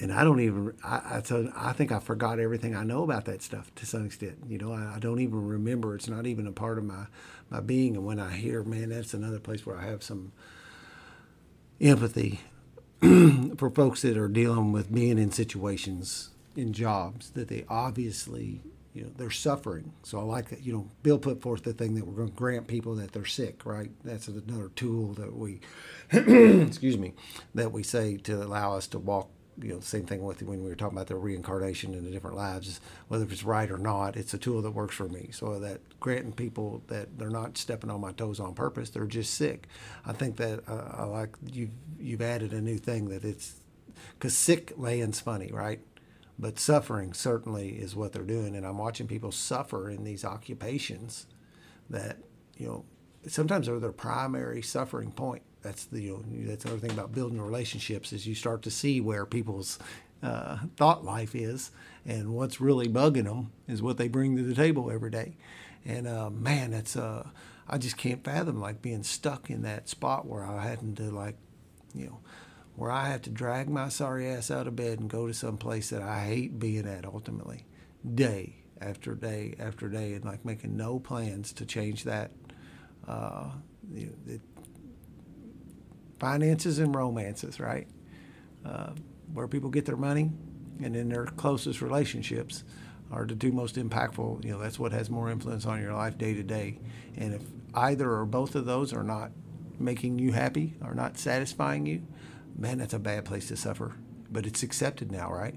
and 0.00 0.10
I 0.10 0.24
don't 0.24 0.40
even 0.40 0.74
I 0.82 1.20
I, 1.30 1.68
I 1.68 1.72
think 1.74 1.92
I 1.92 1.98
forgot 1.98 2.38
everything 2.38 2.74
I 2.74 2.82
know 2.82 3.02
about 3.02 3.26
that 3.26 3.42
stuff 3.42 3.70
to 3.74 3.84
some 3.84 4.06
extent. 4.06 4.38
You 4.48 4.56
know, 4.56 4.72
I, 4.72 4.94
I, 4.96 4.98
don't 4.98 5.20
even 5.20 5.46
remember. 5.46 5.94
It's 5.94 6.08
not 6.08 6.26
even 6.26 6.46
a 6.46 6.52
part 6.52 6.78
of 6.78 6.84
my 6.84 7.08
my 7.50 7.60
being. 7.60 7.94
And 7.94 8.06
when 8.06 8.18
I 8.18 8.36
hear, 8.36 8.62
man, 8.62 8.88
that's 8.88 9.12
another 9.12 9.38
place 9.38 9.66
where 9.66 9.76
I 9.76 9.84
have 9.84 10.02
some 10.02 10.32
empathy 11.78 12.40
for 13.58 13.68
folks 13.68 14.00
that 14.00 14.16
are 14.16 14.28
dealing 14.28 14.72
with 14.72 14.90
being 14.90 15.18
in 15.18 15.30
situations 15.30 16.30
in 16.56 16.72
jobs 16.72 17.30
that 17.30 17.48
they 17.48 17.66
obviously 17.68 18.62
you 18.98 19.04
know 19.04 19.10
they're 19.16 19.30
suffering. 19.30 19.92
So 20.02 20.18
I 20.18 20.22
like 20.22 20.48
that. 20.50 20.64
You 20.64 20.72
know, 20.72 20.88
Bill 21.04 21.18
put 21.18 21.40
forth 21.40 21.62
the 21.62 21.72
thing 21.72 21.94
that 21.94 22.04
we're 22.04 22.16
going 22.16 22.30
to 22.30 22.34
grant 22.34 22.66
people 22.66 22.96
that 22.96 23.12
they're 23.12 23.24
sick. 23.24 23.64
Right. 23.64 23.90
That's 24.04 24.26
another 24.26 24.70
tool 24.74 25.12
that 25.14 25.34
we, 25.36 25.60
excuse 26.12 26.98
me, 26.98 27.14
that 27.54 27.70
we 27.70 27.84
say 27.84 28.16
to 28.18 28.42
allow 28.42 28.76
us 28.76 28.88
to 28.88 28.98
walk. 28.98 29.30
You 29.60 29.74
know, 29.74 29.80
same 29.80 30.06
thing 30.06 30.22
with 30.22 30.40
when 30.42 30.62
we 30.62 30.68
were 30.68 30.76
talking 30.76 30.96
about 30.96 31.08
the 31.08 31.16
reincarnation 31.16 31.92
in 31.92 32.04
the 32.04 32.12
different 32.12 32.36
lives, 32.36 32.80
whether 33.08 33.24
it's 33.24 33.42
right 33.42 33.68
or 33.68 33.78
not, 33.78 34.16
it's 34.16 34.32
a 34.32 34.38
tool 34.38 34.62
that 34.62 34.70
works 34.70 34.94
for 34.94 35.08
me. 35.08 35.30
So 35.32 35.58
that 35.58 35.80
granting 35.98 36.32
people 36.32 36.82
that 36.86 37.18
they're 37.18 37.28
not 37.30 37.58
stepping 37.58 37.90
on 37.90 38.00
my 38.00 38.12
toes 38.12 38.38
on 38.38 38.54
purpose, 38.54 38.90
they're 38.90 39.06
just 39.06 39.34
sick. 39.34 39.66
I 40.06 40.12
think 40.12 40.36
that 40.36 40.60
uh, 40.68 40.92
I 40.98 41.04
like 41.04 41.36
you've 41.52 41.70
you've 41.98 42.22
added 42.22 42.52
a 42.52 42.60
new 42.60 42.78
thing 42.78 43.08
that 43.08 43.24
it's 43.24 43.56
because 44.14 44.36
sick 44.36 44.72
lands 44.76 45.20
funny, 45.20 45.50
right? 45.52 45.80
But 46.38 46.58
suffering 46.58 47.12
certainly 47.12 47.70
is 47.70 47.96
what 47.96 48.12
they're 48.12 48.22
doing 48.22 48.54
and 48.54 48.66
i'm 48.66 48.78
watching 48.78 49.06
people 49.06 49.32
suffer 49.32 49.90
in 49.90 50.04
these 50.04 50.24
occupations 50.24 51.26
that 51.90 52.18
you 52.56 52.66
know 52.66 52.84
sometimes 53.26 53.68
are 53.68 53.80
their 53.80 53.92
primary 53.92 54.62
suffering 54.62 55.10
point. 55.12 55.42
That's 55.62 55.84
the 55.86 56.02
you 56.02 56.24
know, 56.30 56.50
that's 56.50 56.64
another 56.64 56.80
thing 56.80 56.92
about 56.92 57.12
building 57.12 57.40
relationships 57.40 58.12
is 58.12 58.26
you 58.26 58.34
start 58.34 58.62
to 58.62 58.70
see 58.70 59.00
where 59.00 59.26
people's 59.26 59.78
uh, 60.22 60.58
thought 60.76 61.04
life 61.04 61.34
is 61.34 61.70
and 62.06 62.34
what's 62.34 62.60
really 62.60 62.88
bugging 62.88 63.24
them 63.24 63.52
is 63.66 63.82
what 63.82 63.98
they 63.98 64.08
bring 64.08 64.36
to 64.36 64.42
the 64.42 64.54
table 64.54 64.90
every 64.90 65.10
day. 65.10 65.36
And 65.84 66.06
uh, 66.06 66.30
man 66.30 66.72
that's 66.72 66.96
uh, 66.96 67.28
i 67.68 67.78
just 67.78 67.96
can't 67.96 68.24
fathom 68.24 68.60
like 68.60 68.82
being 68.82 69.02
stuck 69.02 69.50
in 69.50 69.62
that 69.62 69.88
spot 69.88 70.26
where 70.26 70.44
i 70.44 70.66
had 70.66 70.96
to 70.96 71.04
like 71.04 71.36
you 71.94 72.06
know 72.06 72.18
where 72.78 72.92
I 72.92 73.08
have 73.08 73.22
to 73.22 73.30
drag 73.30 73.68
my 73.68 73.88
sorry 73.88 74.28
ass 74.28 74.52
out 74.52 74.68
of 74.68 74.76
bed 74.76 75.00
and 75.00 75.10
go 75.10 75.26
to 75.26 75.34
some 75.34 75.58
place 75.58 75.90
that 75.90 76.00
I 76.00 76.20
hate 76.24 76.60
being 76.60 76.86
at 76.86 77.04
ultimately, 77.04 77.66
day 78.14 78.62
after 78.80 79.16
day 79.16 79.56
after 79.58 79.88
day, 79.88 80.14
and 80.14 80.24
like 80.24 80.44
making 80.44 80.76
no 80.76 81.00
plans 81.00 81.52
to 81.54 81.66
change 81.66 82.04
that. 82.04 82.30
Uh, 83.06 83.50
know, 83.90 84.38
finances 86.20 86.78
and 86.78 86.94
romances, 86.94 87.58
right? 87.58 87.88
Uh, 88.64 88.90
where 89.32 89.48
people 89.48 89.70
get 89.70 89.84
their 89.84 89.96
money 89.96 90.30
and 90.80 90.94
then 90.94 91.08
their 91.08 91.24
closest 91.26 91.82
relationships 91.82 92.62
are 93.10 93.24
the 93.26 93.34
two 93.34 93.50
most 93.50 93.74
impactful. 93.74 94.44
You 94.44 94.52
know, 94.52 94.58
that's 94.58 94.78
what 94.78 94.92
has 94.92 95.10
more 95.10 95.30
influence 95.30 95.66
on 95.66 95.80
your 95.82 95.94
life 95.94 96.16
day 96.16 96.34
to 96.34 96.44
day. 96.44 96.78
And 97.16 97.34
if 97.34 97.42
either 97.74 98.08
or 98.08 98.24
both 98.24 98.54
of 98.54 98.66
those 98.66 98.92
are 98.92 99.02
not 99.02 99.32
making 99.80 100.18
you 100.18 100.32
happy, 100.32 100.74
or 100.82 100.94
not 100.94 101.18
satisfying 101.18 101.86
you, 101.86 102.02
man, 102.56 102.78
that's 102.78 102.94
a 102.94 102.98
bad 102.98 103.24
place 103.24 103.48
to 103.48 103.56
suffer. 103.56 103.94
But 104.30 104.46
it's 104.46 104.62
accepted 104.62 105.10
now, 105.10 105.32
right? 105.32 105.54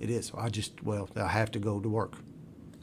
It 0.00 0.10
is. 0.10 0.32
I 0.36 0.48
just, 0.48 0.82
well, 0.82 1.08
I 1.16 1.28
have 1.28 1.50
to 1.52 1.58
go 1.58 1.80
to 1.80 1.88
work. 1.88 2.14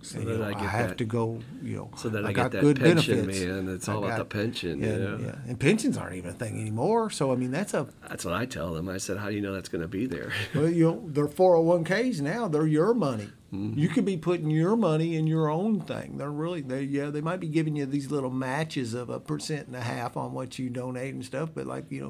So 0.01 0.19
and, 0.19 0.27
that 0.27 0.37
know, 0.37 0.45
I, 0.45 0.53
get 0.53 0.61
I 0.61 0.67
have 0.67 0.89
that, 0.89 0.97
to 0.99 1.05
go, 1.05 1.39
you 1.63 1.77
know. 1.77 1.91
So 1.97 2.09
that 2.09 2.25
I, 2.25 2.29
I 2.29 2.33
got 2.33 2.51
that 2.51 2.61
good 2.61 2.79
pension, 2.79 3.21
benefits. 3.21 3.45
man. 3.45 3.67
It's 3.69 3.89
all 3.89 4.01
got, 4.01 4.07
about 4.07 4.17
the 4.19 4.25
pension. 4.25 4.79
Yeah. 4.79 5.17
yeah. 5.17 5.35
And 5.47 5.59
pensions 5.59 5.97
aren't 5.97 6.15
even 6.15 6.29
a 6.29 6.33
thing 6.33 6.61
anymore. 6.61 7.09
So, 7.09 7.31
I 7.31 7.35
mean, 7.35 7.49
that's 7.49 7.73
a. 7.73 7.87
That's 8.07 8.23
what 8.23 8.35
I 8.35 8.45
tell 8.45 8.73
them. 8.73 8.87
I 8.87 8.97
said, 8.97 9.17
how 9.17 9.29
do 9.29 9.35
you 9.35 9.41
know 9.41 9.53
that's 9.53 9.69
going 9.69 9.81
to 9.81 9.87
be 9.87 10.05
there? 10.05 10.31
well, 10.53 10.69
you 10.69 10.85
know, 10.85 11.03
they're 11.07 11.27
401ks 11.27 12.21
now. 12.21 12.47
They're 12.47 12.67
your 12.67 12.93
money. 12.93 13.29
Mm-hmm. 13.53 13.79
You 13.79 13.89
could 13.89 14.05
be 14.05 14.17
putting 14.17 14.49
your 14.49 14.75
money 14.75 15.15
in 15.15 15.27
your 15.27 15.49
own 15.49 15.79
thing. 15.81 16.17
They're 16.17 16.31
really, 16.31 16.61
they 16.61 16.81
yeah, 16.81 17.09
they 17.11 17.21
might 17.21 17.39
be 17.39 17.47
giving 17.47 17.75
you 17.75 17.85
these 17.85 18.09
little 18.09 18.31
matches 18.31 18.93
of 18.93 19.09
a 19.09 19.19
percent 19.19 19.67
and 19.67 19.75
a 19.75 19.81
half 19.81 20.17
on 20.17 20.33
what 20.33 20.57
you 20.57 20.69
donate 20.69 21.13
and 21.13 21.23
stuff. 21.23 21.51
But 21.53 21.67
like 21.67 21.91
you 21.91 22.01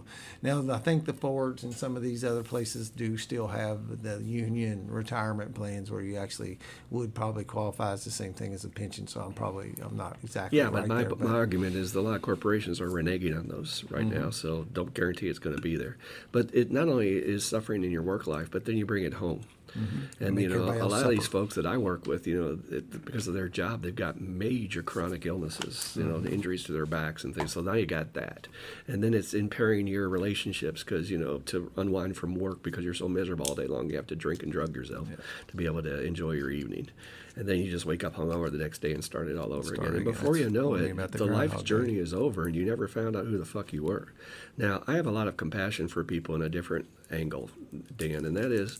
know, 0.41 0.64
now 0.64 0.74
I 0.74 0.80
think 0.80 1.06
the 1.06 1.14
Fords 1.14 1.64
and 1.64 1.74
some 1.74 1.98
of 1.98 2.02
these 2.02 2.24
other 2.24 2.44
places 2.44 2.90
do 2.90 3.18
still 3.18 3.48
have 3.48 4.02
the 4.02 4.24
union 4.24 4.88
retirement 4.90 5.53
plans 5.53 5.91
where 5.91 6.02
you 6.02 6.18
actually 6.18 6.57
would 6.90 7.14
probably 7.14 7.44
qualify 7.44 7.91
as 7.91 8.06
the 8.06 8.12
same 8.12 8.34
thing 8.34 8.53
as 8.53 8.64
a 8.64 8.70
pension. 8.70 9.06
So 9.06 9.22
I'm 9.22 9.34
probably 9.34 9.74
I'm 9.84 9.98
not 9.98 10.18
exactly 10.24 10.57
yeah, 10.57 10.66
right 10.66 10.74
but 10.74 10.88
my 10.88 11.03
there, 11.03 11.16
my 11.16 11.36
argument 11.36 11.76
is 11.76 11.91
that 11.94 11.99
a 11.99 12.02
lot 12.02 12.16
of 12.16 12.22
corporations 12.22 12.80
are 12.80 12.90
reneging 12.90 13.38
on 13.38 13.48
those 13.49 13.84
right 13.90 14.06
mm-hmm. 14.06 14.22
now. 14.22 14.30
So 14.30 14.66
don't 14.72 14.94
guarantee 14.94 15.28
it's 15.28 15.40
going 15.40 15.56
to 15.56 15.62
be 15.62 15.76
there. 15.76 15.98
But 16.32 16.49
it 16.53 16.72
not 16.72 16.88
only 16.88 17.10
is 17.10 17.45
suffering 17.45 17.84
in 17.84 17.91
your 17.91 18.03
work 18.03 18.26
life, 18.26 18.49
but 18.49 18.64
then 18.64 18.78
you 18.78 18.86
bring 18.86 19.03
it 19.03 19.16
home 19.16 19.41
Mm-hmm. 19.78 20.24
And 20.24 20.42
you 20.42 20.50
know, 20.50 20.64
a 20.64 20.86
lot 20.86 20.92
supper. 20.92 21.04
of 21.06 21.10
these 21.12 21.28
folks 21.28 21.56
that 21.56 21.66
I 21.66 21.78
work 21.78 22.08
with, 22.08 22.26
you 22.28 22.42
know, 22.42 22.78
it, 22.78 23.06
because 23.06 23.28
of 23.28 23.34
their 23.34 23.50
job, 23.50 23.82
they've 23.82 23.96
got 23.96 24.22
major 24.22 24.82
chronic 24.82 25.26
illnesses, 25.26 25.94
you 25.96 26.04
mm-hmm. 26.04 26.24
know, 26.24 26.30
injuries 26.30 26.64
to 26.66 26.72
their 26.72 26.86
backs 26.86 27.24
and 27.24 27.36
things. 27.36 27.54
So 27.54 27.62
now 27.62 27.74
you 27.74 27.86
got 27.86 28.14
that, 28.14 28.48
and 28.88 29.04
then 29.04 29.14
it's 29.14 29.34
impairing 29.34 29.88
your 29.88 30.08
relationships 30.08 30.84
because 30.84 31.12
you 31.12 31.18
know 31.18 31.40
to 31.40 31.72
unwind 31.76 32.18
from 32.18 32.36
work 32.36 32.64
because 32.64 32.84
you're 32.84 32.94
so 32.94 33.08
miserable 33.08 33.48
all 33.48 33.56
day 33.56 33.68
long, 33.68 33.90
you 33.90 33.96
have 33.98 34.08
to 34.08 34.16
drink 34.16 34.44
and 34.44 34.52
drug 34.52 34.76
yourself 34.76 35.08
yeah. 35.10 35.18
to 35.48 35.58
be 35.58 35.66
able 35.66 35.84
to 35.84 36.04
enjoy 36.04 36.32
your 36.32 36.52
evening 36.52 36.90
and 37.36 37.48
then 37.48 37.58
you 37.58 37.70
just 37.70 37.86
wake 37.86 38.04
up 38.04 38.16
hungover 38.16 38.50
the 38.50 38.58
next 38.58 38.80
day 38.80 38.94
and 38.94 39.04
start 39.04 39.28
it 39.28 39.38
all 39.38 39.52
over 39.52 39.76
start 39.76 39.80
again. 39.80 39.96
And 39.96 40.06
before 40.06 40.38
you 40.38 40.50
know 40.50 40.76
it, 40.76 40.96
the, 40.96 41.18
the 41.18 41.26
life 41.26 41.64
journey 41.64 41.98
is 41.98 42.14
over, 42.14 42.46
and 42.46 42.56
you 42.56 42.66
never 42.66 42.88
found 42.88 43.16
out 43.16 43.26
who 43.26 43.38
the 43.38 43.46
fuck 43.46 43.74
you 43.74 43.84
were. 43.84 44.14
Now, 44.58 44.84
I 44.88 44.94
have 44.94 45.06
a 45.06 45.12
lot 45.12 45.28
of 45.28 45.36
compassion 45.36 45.88
for 45.88 46.04
people 46.04 46.34
in 46.36 46.42
a 46.42 46.50
different 46.50 46.88
angle, 47.12 47.50
Dan, 47.98 48.26
and 48.26 48.38
that 48.38 48.52
is, 48.52 48.80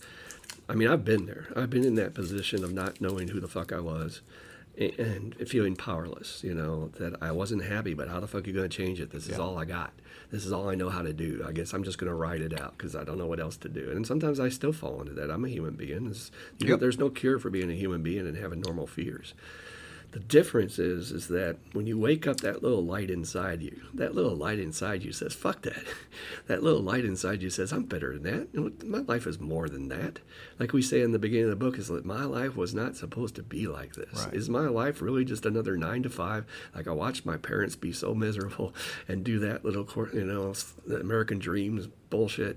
I 0.68 0.74
mean, 0.74 0.88
I've 0.88 1.04
been 1.04 1.26
there. 1.26 1.46
I've 1.54 1.70
been 1.70 1.84
in 1.84 1.94
that 1.96 2.14
position 2.14 2.64
of 2.64 2.72
not 2.72 3.00
knowing 3.00 3.28
who 3.28 3.40
the 3.40 3.48
fuck 3.48 3.72
I 3.72 3.80
was 3.80 4.20
and 4.78 5.34
feeling 5.48 5.74
powerless, 5.74 6.44
you 6.44 6.54
know, 6.54 6.88
that 6.98 7.14
I 7.22 7.32
wasn't 7.32 7.64
happy, 7.64 7.94
but 7.94 8.08
how 8.08 8.20
the 8.20 8.26
fuck 8.26 8.44
are 8.44 8.46
you 8.46 8.52
going 8.52 8.68
to 8.68 8.76
change 8.76 9.00
it? 9.00 9.10
This 9.10 9.24
is 9.24 9.38
yeah. 9.38 9.38
all 9.38 9.58
I 9.58 9.64
got. 9.64 9.92
This 10.30 10.44
is 10.44 10.52
all 10.52 10.68
I 10.68 10.74
know 10.74 10.90
how 10.90 11.02
to 11.02 11.14
do. 11.14 11.42
I 11.46 11.52
guess 11.52 11.72
I'm 11.72 11.82
just 11.82 11.98
going 11.98 12.10
to 12.10 12.14
write 12.14 12.42
it 12.42 12.60
out 12.60 12.76
because 12.76 12.94
I 12.94 13.04
don't 13.04 13.16
know 13.16 13.26
what 13.26 13.40
else 13.40 13.56
to 13.58 13.68
do. 13.68 13.90
And 13.90 14.06
sometimes 14.06 14.38
I 14.38 14.50
still 14.50 14.72
fall 14.72 15.00
into 15.00 15.14
that. 15.14 15.30
I'm 15.30 15.44
a 15.44 15.48
human 15.48 15.76
being. 15.76 16.04
you 16.04 16.12
yep. 16.58 16.68
know, 16.68 16.76
there's 16.76 16.98
no 16.98 17.08
cure 17.08 17.38
for 17.38 17.48
being 17.48 17.70
a 17.70 17.74
human 17.74 18.02
being 18.02 18.26
and 18.26 18.36
having 18.36 18.60
normal 18.60 18.86
fears. 18.86 19.32
The 20.16 20.22
difference 20.22 20.78
is 20.78 21.12
is 21.12 21.28
that 21.28 21.58
when 21.74 21.86
you 21.86 21.98
wake 21.98 22.26
up 22.26 22.38
that 22.38 22.62
little 22.62 22.82
light 22.82 23.10
inside 23.10 23.60
you, 23.60 23.82
that 23.92 24.14
little 24.14 24.34
light 24.34 24.58
inside 24.58 25.02
you 25.02 25.12
says, 25.12 25.34
fuck 25.34 25.60
that. 25.62 25.82
That 26.46 26.62
little 26.62 26.80
light 26.80 27.04
inside 27.04 27.42
you 27.42 27.50
says, 27.50 27.70
I'm 27.70 27.82
better 27.82 28.16
than 28.16 28.22
that. 28.54 28.86
My 28.86 29.00
life 29.00 29.26
is 29.26 29.38
more 29.38 29.68
than 29.68 29.88
that. 29.88 30.20
Like 30.58 30.72
we 30.72 30.80
say 30.80 31.02
in 31.02 31.12
the 31.12 31.18
beginning 31.18 31.44
of 31.44 31.50
the 31.50 31.56
book, 31.56 31.76
is 31.76 31.88
that 31.88 32.06
my 32.06 32.24
life 32.24 32.56
was 32.56 32.72
not 32.72 32.96
supposed 32.96 33.34
to 33.34 33.42
be 33.42 33.66
like 33.66 33.94
this. 33.94 34.24
Right. 34.24 34.32
Is 34.32 34.48
my 34.48 34.68
life 34.68 35.02
really 35.02 35.26
just 35.26 35.44
another 35.44 35.76
nine 35.76 36.02
to 36.04 36.08
five? 36.08 36.46
Like 36.74 36.88
I 36.88 36.92
watched 36.92 37.26
my 37.26 37.36
parents 37.36 37.76
be 37.76 37.92
so 37.92 38.14
miserable 38.14 38.72
and 39.08 39.22
do 39.22 39.38
that 39.40 39.66
little, 39.66 39.86
you 40.14 40.24
know, 40.24 40.54
American 40.98 41.38
dreams 41.38 41.88
bullshit. 42.08 42.56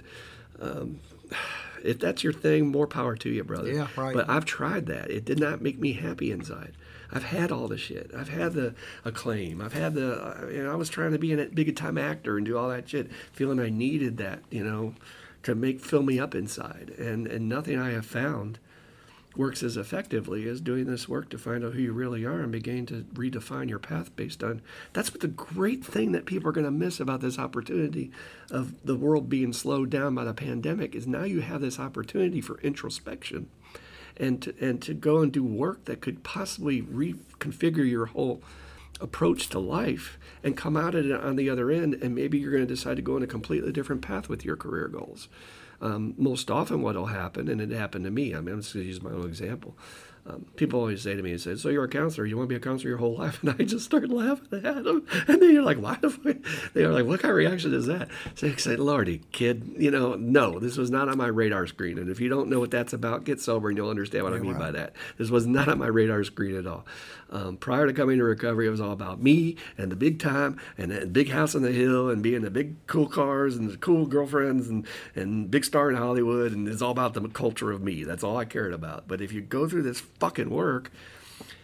Um, 0.62 1.02
if 1.84 2.00
that's 2.00 2.24
your 2.24 2.34
thing, 2.34 2.68
more 2.68 2.88
power 2.88 3.18
to 3.18 3.30
you, 3.30 3.44
brother. 3.44 3.74
Yeah, 3.74 3.88
right. 3.98 4.14
But 4.14 4.30
I've 4.30 4.46
tried 4.46 4.86
that. 4.86 5.12
It 5.12 5.26
did 5.26 5.40
not 5.42 5.62
make 5.62 5.78
me 5.78 5.92
happy 5.92 6.32
inside. 6.32 6.74
I've 7.12 7.24
had 7.24 7.52
all 7.52 7.68
the 7.68 7.78
shit. 7.78 8.12
I've 8.16 8.30
had 8.30 8.54
the 8.54 8.76
acclaim. 9.04 9.62
I've 9.62 9.74
had 9.74 9.96
the, 9.96 10.14
uh, 10.14 10.48
you 10.50 10.64
know, 10.64 10.72
I 10.72 10.76
was 10.76 10.90
trying 10.90 11.12
to 11.12 11.20
be 11.20 11.34
a 11.34 11.46
big 11.46 11.76
time 11.76 11.98
actor 11.98 12.38
and 12.38 12.46
do 12.46 12.58
all 12.58 12.70
that 12.70 12.90
shit, 12.90 13.10
feeling 13.32 13.60
I 13.60 13.70
needed 13.70 14.18
that, 14.18 14.40
you 14.50 14.64
know, 14.64 14.94
to 15.44 15.56
make 15.56 15.80
fill 15.80 16.04
me 16.04 16.20
up 16.20 16.36
inside. 16.36 16.94
And 16.98 17.28
and 17.28 17.50
nothing 17.50 17.80
I 17.80 17.92
have 17.92 18.06
found 18.06 18.60
works 19.36 19.62
as 19.62 19.78
effectively 19.78 20.48
as 20.48 20.60
doing 20.60 20.86
this 20.86 21.08
work 21.08 21.30
to 21.30 21.38
find 21.38 21.64
out 21.64 21.74
who 21.74 21.82
you 21.82 21.94
really 21.94 22.26
are 22.26 22.42
and 22.42 22.52
begin 22.52 22.86
to 22.86 23.06
redefine 23.14 23.70
your 23.70 23.80
path 23.80 24.14
based 24.16 24.44
on 24.44 24.62
that's 24.94 25.12
what 25.12 25.22
the 25.22 25.28
great 25.28 25.86
thing 25.86 26.12
that 26.12 26.26
people 26.26 26.50
are 26.50 26.54
going 26.54 26.66
to 26.66 26.72
miss 26.72 27.00
about 27.00 27.22
this 27.22 27.38
opportunity 27.38 28.12
of 28.50 28.84
the 28.84 28.96
world 28.96 29.30
being 29.30 29.54
slowed 29.54 29.90
down 29.90 30.16
by 30.16 30.24
the 30.24 30.34
pandemic 30.34 30.96
is 30.96 31.06
now 31.06 31.24
you 31.24 31.42
have 31.42 31.62
this 31.62 31.80
opportunity 31.80 32.42
for 32.42 32.60
introspection 32.62 33.48
and 34.20 34.42
to, 34.42 34.54
and 34.60 34.82
to 34.82 34.94
go 34.94 35.20
and 35.20 35.32
do 35.32 35.44
work 35.44 35.86
that 35.86 36.02
could 36.02 36.24
possibly 36.24 36.82
reconfigure 36.82 37.90
your 37.90 38.08
whole 38.08 38.42
approach 39.02 39.48
to 39.50 39.60
life 39.60 40.20
and 40.44 40.58
come 40.58 40.76
out 40.76 40.94
at 40.94 41.06
it 41.06 41.12
on 41.12 41.36
the 41.38 41.50
other 41.50 41.72
end 41.72 41.94
and 41.96 42.14
maybe 42.14 42.38
you're 42.38 42.52
going 42.52 42.68
to 42.68 42.74
decide 42.74 42.98
to 42.98 43.02
go 43.02 43.16
in 43.16 43.24
a 43.24 43.28
completely 43.28 43.72
different 43.72 44.02
path 44.02 44.28
with 44.28 44.44
your 44.44 44.58
career 44.58 44.88
goals. 44.88 45.30
Um, 45.82 46.14
most 46.18 46.52
often 46.52 46.82
what 46.82 46.96
will 46.96 47.06
happen 47.06 47.48
and 47.48 47.62
it 47.62 47.72
happened 47.72 48.04
to 48.04 48.12
me 48.12 48.36
i 48.36 48.42
mean 48.42 48.56
i'm 48.56 48.62
just 48.62 48.74
going 48.74 48.84
to 48.84 48.90
use 48.90 49.02
my 49.02 49.12
own 49.12 49.26
example 49.26 49.78
um, 50.30 50.46
people 50.56 50.80
always 50.80 51.02
say 51.02 51.16
to 51.16 51.22
me, 51.22 51.32
"They 51.32 51.38
say, 51.38 51.56
so 51.56 51.70
you're 51.70 51.84
a 51.84 51.90
counselor? 51.90 52.26
You 52.26 52.38
want 52.38 52.50
to 52.50 52.54
be 52.54 52.58
a 52.58 52.60
counselor 52.60 52.90
your 52.90 52.98
whole 53.00 53.18
life?" 53.18 53.40
And 53.50 53.56
I 53.60 53.64
just 53.64 53.86
start 53.86 54.10
laughing 54.10 54.66
at 54.66 54.84
them. 54.84 55.06
And 55.28 55.42
then 55.42 55.54
you're 55.54 55.64
like, 55.64 55.80
"Why 55.80 55.98
the 56.02 56.10
fuck?" 56.10 56.38
They're 56.74 56.90
like, 56.90 57.06
"What 57.06 57.22
kind 57.22 57.32
of 57.32 57.38
reaction 57.38 57.74
is 57.74 57.88
that?" 57.88 58.10
So 58.36 58.48
I 58.48 58.56
say, 58.56 58.76
"Lordy, 58.76 59.22
kid, 59.32 59.76
you 59.78 59.92
know, 59.92 60.16
no, 60.16 60.60
this 60.60 60.78
was 60.78 60.92
not 60.92 61.10
on 61.10 61.18
my 61.18 61.28
radar 61.28 61.68
screen. 61.68 61.98
And 61.98 62.10
if 62.10 62.20
you 62.20 62.30
don't 62.30 62.50
know 62.50 62.60
what 62.60 62.72
that's 62.72 62.94
about, 62.94 63.24
get 63.24 63.40
sober 63.42 63.70
and 63.70 63.78
you'll 63.78 63.90
understand 63.90 64.24
what 64.24 64.34
yeah, 64.34 64.40
I 64.40 64.42
mean 64.42 64.54
wow. 64.54 64.60
by 64.60 64.72
that. 64.72 64.96
This 65.18 65.30
was 65.30 65.48
not 65.48 65.68
on 65.68 65.80
my 65.80 65.88
radar 65.88 66.24
screen 66.24 66.56
at 66.56 66.68
all. 66.68 66.86
Um, 67.32 67.58
prior 67.58 67.86
to 67.86 67.94
coming 67.94 68.18
to 68.18 68.24
recovery, 68.24 68.68
it 68.68 68.72
was 68.72 68.82
all 68.82 68.92
about 68.92 69.22
me 69.22 69.56
and 69.78 69.92
the 69.92 69.96
big 69.96 70.20
time 70.20 70.60
and 70.78 70.92
the 70.92 71.06
big 71.06 71.30
house 71.30 71.56
on 71.56 71.62
the 71.62 71.72
hill 71.72 72.10
and 72.10 72.24
being 72.24 72.42
the 72.42 72.50
big 72.50 72.76
cool 72.88 73.08
cars 73.08 73.56
and 73.56 73.70
the 73.70 73.78
cool 73.78 74.06
girlfriends 74.06 74.68
and 74.68 74.88
and 75.16 75.52
big 75.52 75.66
star 75.66 75.90
in 75.90 75.96
Hollywood. 75.96 76.52
And 76.52 76.68
it's 76.68 76.82
all 76.82 76.92
about 76.92 77.14
the 77.14 77.28
culture 77.30 77.72
of 77.72 77.82
me. 77.82 78.04
That's 78.04 78.24
all 78.24 78.38
I 78.38 78.46
cared 78.46 78.74
about. 78.74 79.08
But 79.08 79.22
if 79.22 79.32
you 79.32 79.42
go 79.42 79.68
through 79.68 79.84
this 79.84 80.00
fucking 80.00 80.50
work, 80.50 80.92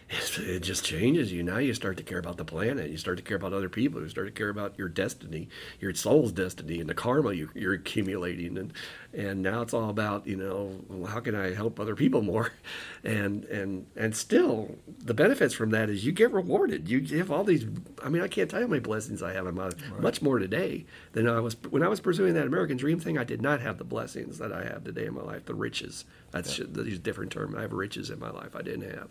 it 0.08 0.60
just 0.60 0.84
changes 0.84 1.32
you. 1.32 1.42
Now 1.42 1.58
you 1.58 1.74
start 1.74 1.96
to 1.96 2.04
care 2.04 2.18
about 2.18 2.36
the 2.36 2.44
planet. 2.44 2.90
You 2.90 2.96
start 2.96 3.16
to 3.16 3.24
care 3.24 3.36
about 3.36 3.52
other 3.52 3.68
people. 3.68 4.00
You 4.00 4.08
start 4.08 4.28
to 4.28 4.32
care 4.32 4.50
about 4.50 4.78
your 4.78 4.88
destiny, 4.88 5.48
your 5.80 5.92
soul's 5.94 6.30
destiny, 6.30 6.78
and 6.78 6.88
the 6.88 6.94
karma 6.94 7.32
you, 7.32 7.50
are 7.66 7.72
accumulating. 7.72 8.56
And 8.56 8.72
and 9.12 9.42
now 9.42 9.62
it's 9.62 9.74
all 9.74 9.90
about 9.90 10.24
you 10.26 10.36
know 10.36 11.06
how 11.08 11.18
can 11.18 11.34
I 11.34 11.54
help 11.54 11.80
other 11.80 11.96
people 11.96 12.22
more, 12.22 12.52
and 13.04 13.44
and 13.46 13.86
and 13.96 14.14
still 14.14 14.76
the 14.86 15.14
benefits 15.14 15.54
from 15.54 15.70
that 15.70 15.90
is 15.90 16.06
you 16.06 16.12
get 16.12 16.32
rewarded. 16.32 16.88
You 16.88 17.18
have 17.18 17.32
all 17.32 17.42
these. 17.42 17.66
I 18.04 18.08
mean, 18.08 18.22
I 18.22 18.28
can't 18.28 18.48
tell 18.48 18.60
you 18.60 18.66
how 18.66 18.70
many 18.70 18.80
blessings 18.80 19.24
I 19.24 19.32
have 19.32 19.48
in 19.48 19.56
my 19.56 19.64
life. 19.64 19.74
Right. 19.90 20.00
Much 20.00 20.22
more 20.22 20.38
today 20.38 20.86
than 21.14 21.28
I 21.28 21.40
was 21.40 21.56
when 21.70 21.82
I 21.82 21.88
was 21.88 21.98
pursuing 21.98 22.34
that 22.34 22.46
American 22.46 22.76
dream 22.76 23.00
thing. 23.00 23.18
I 23.18 23.24
did 23.24 23.42
not 23.42 23.60
have 23.60 23.78
the 23.78 23.84
blessings 23.84 24.38
that 24.38 24.52
I 24.52 24.62
have 24.64 24.84
today 24.84 25.06
in 25.06 25.14
my 25.14 25.22
life. 25.22 25.46
The 25.46 25.54
riches. 25.54 26.04
That's 26.30 26.60
yeah. 26.60 26.66
these 26.68 27.00
different 27.00 27.32
term. 27.32 27.56
I 27.56 27.62
have 27.62 27.72
riches 27.72 28.10
in 28.10 28.20
my 28.20 28.30
life 28.30 28.54
I 28.54 28.62
didn't 28.62 28.90
have. 28.90 29.08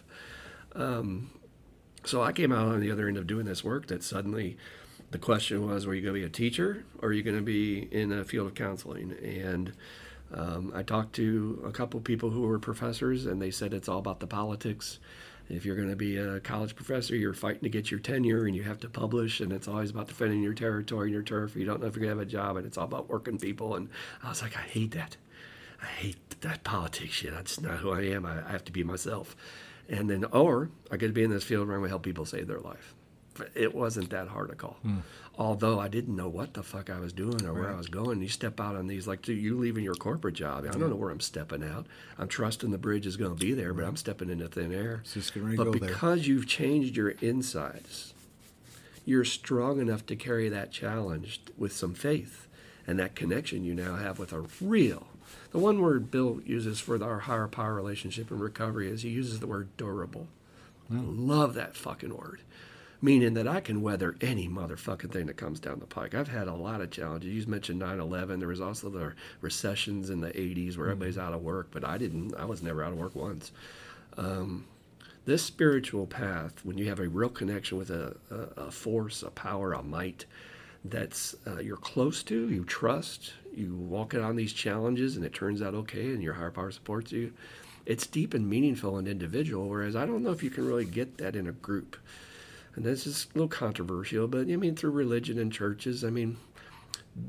Um, 0.76 1.31
so 2.03 2.22
I 2.22 2.31
came 2.31 2.52
out 2.52 2.68
on 2.68 2.80
the 2.80 2.91
other 2.91 3.07
end 3.07 3.18
of 3.18 3.26
doing 3.26 3.45
this 3.45 3.64
work 3.64 3.88
that 3.88 4.03
suddenly 4.03 4.57
the 5.11 5.18
question 5.18 5.68
was, 5.68 5.88
were 5.88 5.93
you 5.93 6.02
going 6.02 6.14
to 6.14 6.19
be 6.19 6.26
a 6.26 6.30
teacher 6.30 6.84
or 6.99 7.10
are 7.10 7.14
you 7.14 7.23
going 7.23 7.38
to 7.38 7.43
be 7.43 7.88
in 7.91 8.10
the 8.10 8.23
field 8.23 8.47
of 8.47 8.56
counseling? 8.56 9.15
And 9.23 9.73
um, 10.34 10.72
I 10.76 10.84
talked 10.84 11.14
to 11.15 11.64
a 11.65 11.72
couple 11.72 11.99
people 12.02 12.30
who 12.30 12.41
were 12.41 12.60
professors, 12.60 13.26
and 13.26 13.41
they 13.41 13.52
said 13.52 13.73
it's 13.73 13.88
all 13.88 13.99
about 13.99 14.19
the 14.19 14.27
politics. 14.27 14.99
If 15.47 15.64
you're 15.65 15.76
going 15.76 15.89
to 15.89 15.95
be 15.95 16.18
a 16.18 16.39
college 16.39 16.76
professor, 16.76 17.15
you're 17.15 17.34
fighting 17.34 17.61
to 17.61 17.69
get 17.69 17.91
your 17.91 17.99
tenure 17.99 18.45
and 18.45 18.56
you 18.56 18.64
have 18.64 18.80
to 18.80 18.89
publish, 18.89 19.39
and 19.39 19.53
it's 19.53 19.68
always 19.68 19.91
about 19.91 20.07
defending 20.07 20.41
your 20.41 20.56
territory 20.56 21.07
and 21.07 21.14
your 21.14 21.23
turf. 21.23 21.56
You 21.56 21.65
don't 21.65 21.80
know 21.80 21.88
if 21.88 21.95
you're 21.95 22.06
going 22.06 22.15
to 22.15 22.19
have 22.19 22.27
a 22.27 22.31
job, 22.31 22.57
and 22.57 22.65
it's 22.65 22.77
all 22.77 22.85
about 22.85 23.10
working 23.10 23.38
people. 23.38 23.76
And 23.76 23.89
I 24.23 24.30
was 24.30 24.41
like, 24.41 24.57
I 24.57 24.61
hate 24.61 24.91
that. 24.91 25.18
I 25.81 25.85
hate 25.85 26.41
that 26.41 26.64
politics 26.64 27.14
shit. 27.14 27.31
That's 27.31 27.61
not 27.61 27.77
who 27.77 27.91
I 27.91 28.02
am. 28.02 28.26
I, 28.26 28.47
I 28.47 28.52
have 28.52 28.65
to 28.65 28.72
be 28.72 28.84
myself 28.84 29.35
and 29.90 30.10
then 30.10 30.26
or 30.26 30.70
I 30.91 30.98
to 30.98 31.10
be 31.10 31.24
in 31.24 31.30
this 31.30 31.44
field 31.44 31.68
where 31.68 31.76
I'm 31.76 31.82
going 31.82 31.90
to 31.90 31.91
help 31.91 32.03
people 32.03 32.26
save 32.26 32.48
their 32.48 32.60
life. 32.60 32.94
It 33.53 33.76
wasn't 33.76 34.12
that 34.12 34.30
hard 34.30 34.49
a 34.49 34.56
call, 34.56 34.78
mm. 34.86 35.02
although 35.38 35.78
I 35.78 35.90
didn't 35.90 36.16
know 36.16 36.30
what 36.30 36.53
the 36.53 36.64
fuck 36.64 36.90
I 36.90 36.99
was 36.99 37.12
doing 37.12 37.44
or 37.44 37.52
right. 37.52 37.64
where 37.64 37.74
I 37.74 37.76
was 37.76 37.88
going. 37.88 38.22
You 38.22 38.30
step 38.30 38.62
out 38.62 38.78
on 38.78 38.88
these 38.88 39.07
like 39.07 39.28
you 39.28 39.57
leaving 39.57 39.84
your 39.84 39.95
corporate 39.95 40.36
job. 40.36 40.66
I 40.66 40.72
don't 40.72 40.90
know 40.90 40.95
where 40.95 41.10
I'm 41.10 41.20
stepping 41.20 41.62
out. 41.62 41.86
I'm 42.18 42.30
trusting 42.30 42.72
the 42.72 42.78
bridge 42.78 43.06
is 43.06 43.18
going 43.18 43.36
to 43.36 43.45
be 43.45 43.53
there, 43.53 43.74
but 43.74 43.84
I'm 43.84 43.98
stepping 43.98 44.30
into 44.30 44.48
thin 44.48 44.74
air. 44.74 45.02
but 45.57 45.72
because 45.74 46.20
there. 46.22 46.30
you've 46.30 46.48
changed 46.48 46.95
your 46.95 47.10
insides, 47.10 48.14
you're 49.03 49.26
strong 49.26 49.82
enough 49.82 50.06
to 50.06 50.16
carry 50.16 50.48
that 50.48 50.72
challenge 50.72 51.41
with 51.57 51.74
some 51.74 51.94
faith 51.94 52.48
and 52.88 52.98
that 52.99 53.16
connection 53.16 53.66
you 53.66 53.74
now 53.74 53.95
have 53.95 54.18
with 54.18 54.32
a 54.32 54.45
real 54.62 55.07
the 55.56 55.61
one 55.61 55.80
word 55.80 56.11
Bill 56.11 56.41
uses 56.45 56.82
for 56.82 57.02
our 57.02 57.19
higher 57.19 57.48
power 57.48 57.73
relationship 57.73 58.30
and 58.30 58.41
recovery 58.41 58.91
is 58.91 59.03
he 59.03 59.10
uses 59.10 59.40
the 59.40 59.48
word 59.48 59.69
durable. 59.77 60.27
Mm. 60.91 61.26
Love 61.26 61.53
that 61.53 61.77
fucking 61.77 62.14
word. 62.14 62.41
Meaning 63.02 63.36
that 63.36 63.48
I 63.48 63.61
can 63.61 63.82
weather 63.82 64.18
any 64.19 64.49
motherfucking 64.49 65.14
thing 65.14 65.27
that 65.27 65.38
comes 65.38 65.61
down 65.61 65.80
the 65.80 65.86
pike. 65.86 66.14
I've 66.14 66.27
had 66.27 66.49
a 66.49 66.53
lot 66.53 66.82
of 66.82 66.91
challenges. 66.91 67.32
You 67.32 67.49
mentioned 67.49 67.80
9 67.80 68.02
11. 68.02 68.40
There 68.40 68.49
was 68.49 68.60
also 68.60 68.90
the 68.90 69.14
recessions 69.40 70.10
in 70.10 70.19
the 70.19 70.32
80s 70.32 70.76
where 70.76 70.88
mm. 70.88 70.91
everybody's 70.91 71.18
out 71.18 71.32
of 71.32 71.41
work, 71.41 71.69
but 71.72 71.86
I 71.86 71.98
didn't. 71.98 72.36
I 72.36 72.44
was 72.44 72.61
never 72.61 72.84
out 72.84 72.91
of 72.91 72.98
work 72.98 73.15
once. 73.15 73.53
Um, 74.18 74.65
this 75.23 75.41
spiritual 75.41 76.06
path, 76.06 76.65
when 76.65 76.77
you 76.77 76.90
have 76.90 76.99
a 76.99 77.07
real 77.07 77.30
connection 77.30 77.77
with 77.77 77.91
a, 77.91 78.18
a, 78.30 78.64
a 78.64 78.72
force, 78.72 79.23
a 79.23 79.32
power, 79.32 79.72
a 79.72 79.82
might 79.82 80.26
that's 80.84 81.34
uh, 81.48 81.60
you're 81.60 81.77
close 81.77 82.23
to, 82.23 82.49
you 82.49 82.65
trust, 82.65 83.32
you 83.57 83.76
walk 83.76 84.14
it 84.14 84.22
on 84.22 84.36
these 84.36 84.53
challenges 84.53 85.15
and 85.15 85.26
it 85.26 85.34
turns 85.34 85.61
out 85.61 85.73
okay 85.73 86.07
and 86.11 86.22
your 86.22 86.34
higher 86.34 86.52
power 86.52 86.72
supports 86.72 87.11
you 87.11 87.34
it's 87.86 88.07
deep 88.07 88.34
and 88.34 88.49
meaningful 88.49 88.98
and 88.98 89.07
individual 89.07 89.68
whereas 89.68 89.95
i 89.95 90.06
don't 90.06 90.23
know 90.23 90.32
if 90.32 90.44
you 90.44 90.49
can 90.49 90.68
really 90.68 90.86
get 90.86 91.18
that 91.18 91.36
in 91.36 91.48
a 91.48 91.52
group. 91.52 91.98
And 92.76 92.84
this 92.84 93.07
is 93.07 93.27
a 93.34 93.38
little 93.38 93.48
controversial 93.48 94.27
but 94.27 94.49
i 94.49 94.56
mean 94.56 94.76
through 94.76 94.91
religion 94.91 95.40
and 95.40 95.52
churches 95.52 96.03
i 96.03 96.10
mean 96.10 96.38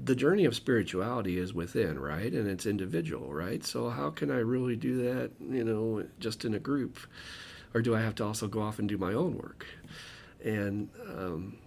the 0.05 0.16
journey 0.16 0.44
of 0.44 0.57
spirituality 0.57 1.39
is 1.39 1.55
within 1.55 1.98
right? 1.98 2.32
And 2.32 2.48
it's 2.48 2.66
individual 2.66 3.32
right? 3.32 3.65
So 3.65 3.90
how 3.90 4.11
can 4.11 4.31
i 4.31 4.39
really 4.39 4.77
do 4.77 5.05
that 5.05 5.31
you 5.40 5.65
know 5.65 6.05
just 6.19 6.44
in 6.44 6.55
a 6.55 6.59
group? 6.59 6.98
Or 7.74 7.82
do 7.82 7.94
i 7.94 8.01
have 8.01 8.15
to 8.16 8.24
also 8.24 8.48
go 8.48 8.62
off 8.62 8.78
and 8.78 8.89
do 8.89 8.98
my 8.98 9.12
own 9.12 9.36
work? 9.36 9.66
And 10.44 10.89
um, 11.09 11.59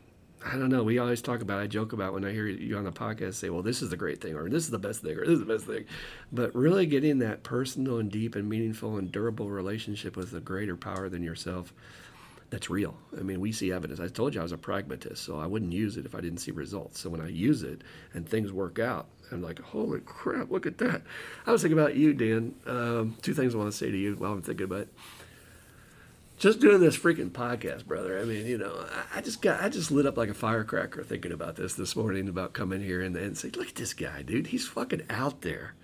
I 0.45 0.52
don't 0.53 0.70
know. 0.70 0.84
We 0.84 0.99
always 0.99 1.22
talk 1.22 1.41
about. 1.41 1.60
I 1.60 1.68
joke 1.68 1.91
about 1.91 2.14
when 2.14 2.24
I 2.24 2.32
hear 2.32 2.48
you 2.48 2.78
on 2.78 2.86
the 2.86 2.91
podcast 2.91 3.36
say, 3.36 3.49
"Well, 3.49 3.61
this 3.61 3.82
is 3.82 3.90
the 3.90 3.98
great 3.98 4.22
thing," 4.22 4.36
or 4.36 4.49
"This 4.49 4.64
is 4.64 4.70
the 4.70 4.80
best 4.80 5.02
thing," 5.02 5.18
or 5.18 5.26
"This 5.26 5.34
is 5.34 5.40
the 5.40 5.45
best 5.45 5.66
thing." 5.66 5.86
But 6.32 6.56
really, 6.56 6.86
getting 6.86 7.20
that 7.20 7.44
personal 7.44 7.98
and 7.98 8.10
deep 8.10 8.36
and 8.36 8.48
meaningful 8.48 8.98
and 8.98 9.11
durable 9.11 9.49
relationship 9.49 10.16
with 10.16 10.34
a 10.34 10.40
greater 10.40 10.78
power 10.78 11.10
than 11.10 11.24
yourself, 11.24 11.74
that's 12.49 12.70
real. 12.70 12.95
I 13.18 13.22
mean, 13.22 13.41
we 13.41 13.52
see 13.52 13.72
evidence. 13.72 13.99
I 13.99 14.07
told 14.07 14.34
you 14.34 14.40
I 14.40 14.44
was 14.44 14.53
a 14.53 14.57
pragmatist, 14.57 15.24
so 15.24 15.40
I 15.40 15.45
wouldn't 15.45 15.74
use 15.74 15.98
it 15.98 16.06
if 16.06 16.16
I 16.16 16.22
didn't 16.22 16.40
see 16.40 16.52
results. 16.52 16.99
So 16.99 17.10
when 17.10 17.22
I 17.22 17.28
use 17.28 17.61
it 17.64 17.82
and 18.14 18.28
things 18.28 18.53
work 18.53 18.80
out, 18.80 19.07
I'm 19.32 19.41
like, 19.41 19.60
"Holy 19.60 19.99
crap! 19.99 20.49
Look 20.49 20.66
at 20.66 20.78
that!" 20.78 21.02
I 21.45 21.52
was 21.52 21.61
thinking 21.61 21.78
about 21.78 21.95
you, 21.95 22.14
Dan. 22.14 22.56
Um, 22.66 23.18
two 23.22 23.34
things 23.34 23.53
I 23.53 23.57
want 23.57 23.72
to 23.72 23.78
say 23.78 23.91
to 23.91 23.98
you 23.98 24.16
while 24.16 24.32
I'm 24.32 24.41
thinking 24.41 24.64
about. 24.64 24.82
It 24.82 24.94
just 26.40 26.60
doing 26.60 26.80
this 26.80 26.98
freaking 26.98 27.30
podcast, 27.30 27.86
brother. 27.86 28.18
I 28.18 28.24
mean, 28.24 28.48
you 28.48 28.57
know, 28.57 28.86
I, 29.14 29.22
just 29.22 29.41
got, 29.41 29.61
I 29.61 29.70
just 29.70 29.91
lit 29.91 30.06
up 30.06 30.18
like 30.18 30.30
a 30.30 30.34
firecracker 30.34 31.03
thinking 31.03 31.34
about 31.34 31.57
this 31.57 31.76
this 31.76 31.95
morning 31.95 32.30
about 32.30 32.53
coming 32.53 32.82
here 32.82 33.02
and, 33.02 33.16
and 33.16 33.38
say, 33.38 33.49
look 33.49 33.68
at 33.68 33.76
this 33.76 33.94
guy, 33.94 34.22
dude. 34.22 34.48
He's 34.48 34.68
fucking 34.68 35.03
out 35.10 35.41
there 35.41 35.76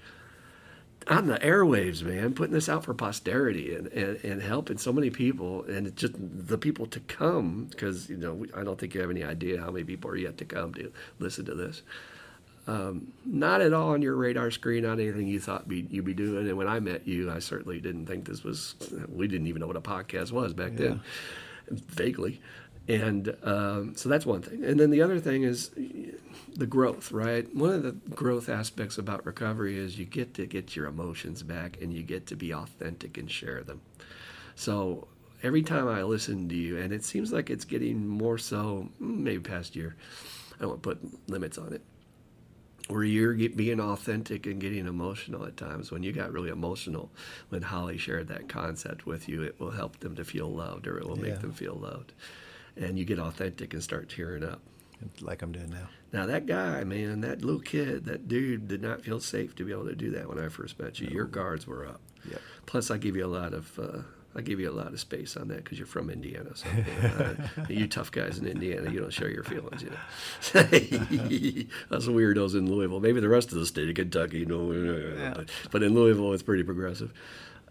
on 1.07 1.27
the 1.27 1.37
airwaves, 1.39 2.01
man, 2.01 2.33
putting 2.33 2.53
this 2.53 2.69
out 2.69 2.85
for 2.85 2.93
posterity 2.93 3.75
and, 3.75 3.87
and, 3.87 4.23
and 4.23 4.41
helping 4.41 4.77
so 4.77 4.91
many 4.91 5.09
people 5.09 5.63
and 5.65 5.95
just 5.95 6.13
the 6.17 6.57
people 6.57 6.87
to 6.87 6.99
come 7.01 7.65
because, 7.65 8.09
you 8.09 8.17
know, 8.17 8.45
I 8.55 8.63
don't 8.63 8.79
think 8.79 8.95
you 8.95 9.01
have 9.01 9.11
any 9.11 9.23
idea 9.23 9.59
how 9.61 9.71
many 9.71 9.83
people 9.83 10.09
are 10.09 10.15
yet 10.15 10.37
to 10.39 10.45
come 10.45 10.73
to 10.75 10.91
listen 11.19 11.45
to 11.45 11.53
this. 11.53 11.83
Um, 12.67 13.13
not 13.25 13.61
at 13.61 13.73
all 13.73 13.89
on 13.89 14.01
your 14.01 14.15
radar 14.15 14.49
screen, 14.49 14.83
not 14.83 14.99
anything 14.99 15.27
you 15.27 15.39
thought 15.39 15.67
be, 15.67 15.85
you'd 15.89 16.05
be 16.05 16.15
doing. 16.15 16.47
And 16.47 16.57
when 16.57 16.67
I 16.67 16.79
met 16.79 17.07
you, 17.07 17.31
I 17.31 17.39
certainly 17.39 17.79
didn't 17.79 18.07
think 18.07 18.27
this 18.27 18.43
was, 18.43 18.75
we 19.07 19.27
didn't 19.27 19.47
even 19.47 19.59
know 19.59 19.67
what 19.67 19.75
a 19.75 19.81
podcast 19.81 20.31
was 20.31 20.53
back 20.53 20.71
yeah. 20.71 20.77
then, 20.77 21.01
vaguely. 21.69 22.41
And 22.87 23.35
um, 23.43 23.95
so 23.95 24.09
that's 24.09 24.25
one 24.25 24.41
thing. 24.41 24.63
And 24.63 24.79
then 24.79 24.89
the 24.89 25.01
other 25.01 25.19
thing 25.19 25.43
is 25.43 25.71
the 26.55 26.65
growth, 26.65 27.11
right? 27.11 27.53
One 27.55 27.71
of 27.71 27.83
the 27.83 27.91
growth 27.91 28.49
aspects 28.49 28.97
about 28.97 29.25
recovery 29.25 29.77
is 29.77 29.99
you 29.99 30.05
get 30.05 30.33
to 30.35 30.45
get 30.45 30.75
your 30.75 30.87
emotions 30.87 31.43
back 31.43 31.77
and 31.81 31.93
you 31.93 32.01
get 32.03 32.27
to 32.27 32.35
be 32.35 32.53
authentic 32.53 33.17
and 33.17 33.29
share 33.29 33.63
them. 33.63 33.81
So 34.55 35.07
every 35.43 35.61
time 35.61 35.87
I 35.87 36.03
listen 36.03 36.49
to 36.49 36.55
you, 36.55 36.77
and 36.77 36.93
it 36.93 37.03
seems 37.03 37.31
like 37.31 37.49
it's 37.49 37.65
getting 37.65 38.07
more 38.07 38.37
so, 38.37 38.89
maybe 38.99 39.39
past 39.39 39.75
year, 39.75 39.95
I 40.55 40.61
don't 40.61 40.69
want 40.69 40.83
to 40.83 40.89
put 40.89 41.29
limits 41.29 41.57
on 41.57 41.73
it 41.73 41.81
where 42.87 43.03
you're 43.03 43.33
being 43.33 43.79
authentic 43.79 44.45
and 44.45 44.61
getting 44.61 44.87
emotional 44.87 45.45
at 45.45 45.57
times. 45.57 45.91
When 45.91 46.03
you 46.03 46.11
got 46.11 46.31
really 46.31 46.49
emotional, 46.49 47.09
when 47.49 47.63
Holly 47.63 47.97
shared 47.97 48.27
that 48.27 48.47
concept 48.47 49.05
with 49.05 49.27
you, 49.27 49.41
it 49.41 49.59
will 49.59 49.71
help 49.71 49.99
them 49.99 50.15
to 50.15 50.23
feel 50.23 50.51
loved 50.51 50.87
or 50.87 50.97
it 50.97 51.07
will 51.07 51.17
yeah. 51.17 51.31
make 51.31 51.41
them 51.41 51.51
feel 51.51 51.75
loved. 51.75 52.13
And 52.77 52.99
you 52.99 53.05
get 53.05 53.19
authentic 53.19 53.73
and 53.73 53.81
start 53.81 54.09
tearing 54.09 54.43
up. 54.43 54.61
Like 55.21 55.41
I'm 55.41 55.51
doing 55.51 55.69
now. 55.69 55.89
Now, 56.13 56.25
that 56.27 56.45
guy, 56.45 56.83
man, 56.83 57.21
that 57.21 57.43
little 57.43 57.59
kid, 57.59 58.05
that 58.05 58.27
dude 58.27 58.67
did 58.67 58.81
not 58.81 59.01
feel 59.01 59.19
safe 59.19 59.55
to 59.55 59.65
be 59.65 59.71
able 59.71 59.87
to 59.87 59.95
do 59.95 60.11
that 60.11 60.29
when 60.29 60.39
I 60.39 60.47
first 60.47 60.79
met 60.79 60.99
you. 60.99 61.07
No. 61.07 61.13
Your 61.13 61.25
guards 61.25 61.67
were 61.67 61.85
up. 61.85 61.99
Yep. 62.29 62.41
Plus, 62.65 62.89
I 62.89 62.97
give 62.97 63.15
you 63.15 63.25
a 63.25 63.27
lot 63.27 63.53
of. 63.53 63.77
Uh, 63.77 63.97
I 64.35 64.41
give 64.41 64.59
you 64.59 64.69
a 64.69 64.73
lot 64.73 64.87
of 64.87 64.99
space 64.99 65.37
on 65.37 65.47
that 65.47 65.63
because 65.63 65.77
you're 65.77 65.87
from 65.87 66.09
Indiana. 66.09 66.49
So 66.55 66.67
uh, 67.03 67.65
you 67.69 67.87
tough 67.87 68.11
guys 68.11 68.37
in 68.37 68.45
Indiana, 68.45 68.91
you 68.91 68.99
don't 68.99 69.13
share 69.13 69.31
your 69.31 69.43
feelings. 69.43 69.81
You 69.81 69.91
know, 69.91 69.95
us 71.95 72.07
weirdos 72.07 72.53
in 72.53 72.69
Louisville. 72.69 72.99
Maybe 72.99 73.21
the 73.21 73.29
rest 73.29 73.53
of 73.53 73.59
the 73.59 73.65
state 73.65 73.87
of 73.87 73.95
Kentucky, 73.95 74.39
you 74.39 74.45
know, 74.45 74.71
yeah. 74.71 75.43
but, 75.71 75.83
in 75.83 75.93
Louisville, 75.93 76.33
it's 76.33 76.43
pretty 76.43 76.63
progressive. 76.63 77.13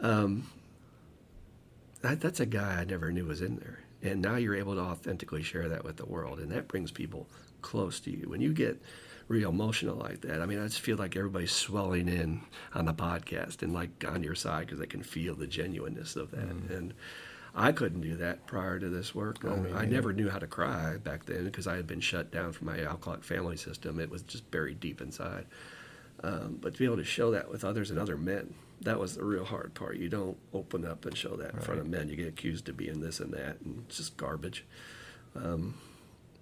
Um, 0.01 0.51
that, 2.01 2.21
that's 2.21 2.41
a 2.41 2.47
guy 2.47 2.81
I 2.81 2.85
never 2.85 3.13
knew 3.13 3.27
was 3.27 3.43
in 3.43 3.57
there, 3.57 3.81
and 4.03 4.23
now 4.23 4.37
you're 4.37 4.57
able 4.57 4.75
to 4.75 4.81
authentically 4.81 5.43
share 5.43 5.69
that 5.69 5.85
with 5.85 5.97
the 5.97 6.07
world, 6.07 6.39
and 6.39 6.51
that 6.51 6.69
brings 6.69 6.91
people 6.91 7.27
close 7.61 8.01
to 8.01 8.11
you. 8.11 8.29
When 8.29 8.41
you 8.41 8.55
get 8.55 8.81
real 9.29 9.51
emotional 9.51 9.97
like 9.97 10.21
that. 10.23 10.41
I 10.41 10.47
mean, 10.47 10.61
I 10.61 10.65
just 10.65 10.81
feel 10.81 10.97
like 10.97 11.17
everybody's 11.17 11.53
swelling 11.53 12.09
in 12.09 12.43
on 12.75 12.85
the 12.85 12.95
podcast 12.95 13.63
and 13.63 13.73
like 13.73 14.05
on 14.07 14.23
your 14.23 14.35
side 14.35 14.67
because 14.67 14.79
they 14.79 14.87
can 14.87 15.03
feel 15.03 15.35
the 15.35 15.47
genuineness 15.47 16.17
of 16.17 16.31
that. 16.33 16.49
Mm. 16.49 16.71
And 16.71 16.95
I 17.55 17.73
couldn't 17.73 18.01
do 18.01 18.17
that 18.17 18.47
prior 18.47 18.79
to 18.79 18.89
this 18.89 19.15
work. 19.15 19.45
Oh, 19.45 19.67
I, 19.75 19.83
I 19.83 19.85
never 19.87 20.13
knew 20.13 20.29
how 20.29 20.39
to 20.39 20.47
cry 20.47 20.97
back 20.97 21.25
then 21.25 21.45
because 21.45 21.67
I 21.67 21.77
had 21.77 21.87
been 21.87 22.01
shut 22.01 22.31
down 22.31 22.53
from 22.53 22.67
my 22.67 22.81
alcoholic 22.81 23.25
family 23.25 23.57
system. 23.57 24.01
It 24.01 24.11
was 24.11 24.23
just 24.23 24.51
buried 24.51 24.81
deep 24.81 25.01
inside. 25.01 25.47
Um, 26.23 26.59
but 26.61 26.75
to 26.75 26.79
be 26.79 26.85
able 26.85 26.97
to 26.97 27.05
show 27.05 27.31
that 27.33 27.51
with 27.51 27.65
others 27.65 27.91
and 27.91 27.99
other 27.99 28.17
men, 28.17 28.55
that 28.81 28.99
was 28.99 29.15
the 29.15 29.25
real 29.25 29.45
hard 29.45 29.75
part. 29.75 29.97
You 29.97 30.09
don't 30.09 30.37
open 30.53 30.85
up 30.85 31.07
and 31.07 31.17
show 31.17 31.37
that 31.37 31.47
right. 31.47 31.55
in 31.55 31.61
front 31.61 31.81
of 31.81 31.87
men. 31.87 32.09
You 32.09 32.17
get 32.17 32.29
accused 32.29 32.69
of 32.69 32.77
being 32.77 33.01
this 33.01 33.21
and 33.21 33.33
that, 33.33 33.61
and 33.61 33.85
it's 33.87 33.99
just 33.99 34.17
garbage. 34.17 34.65
Um, 35.37 35.75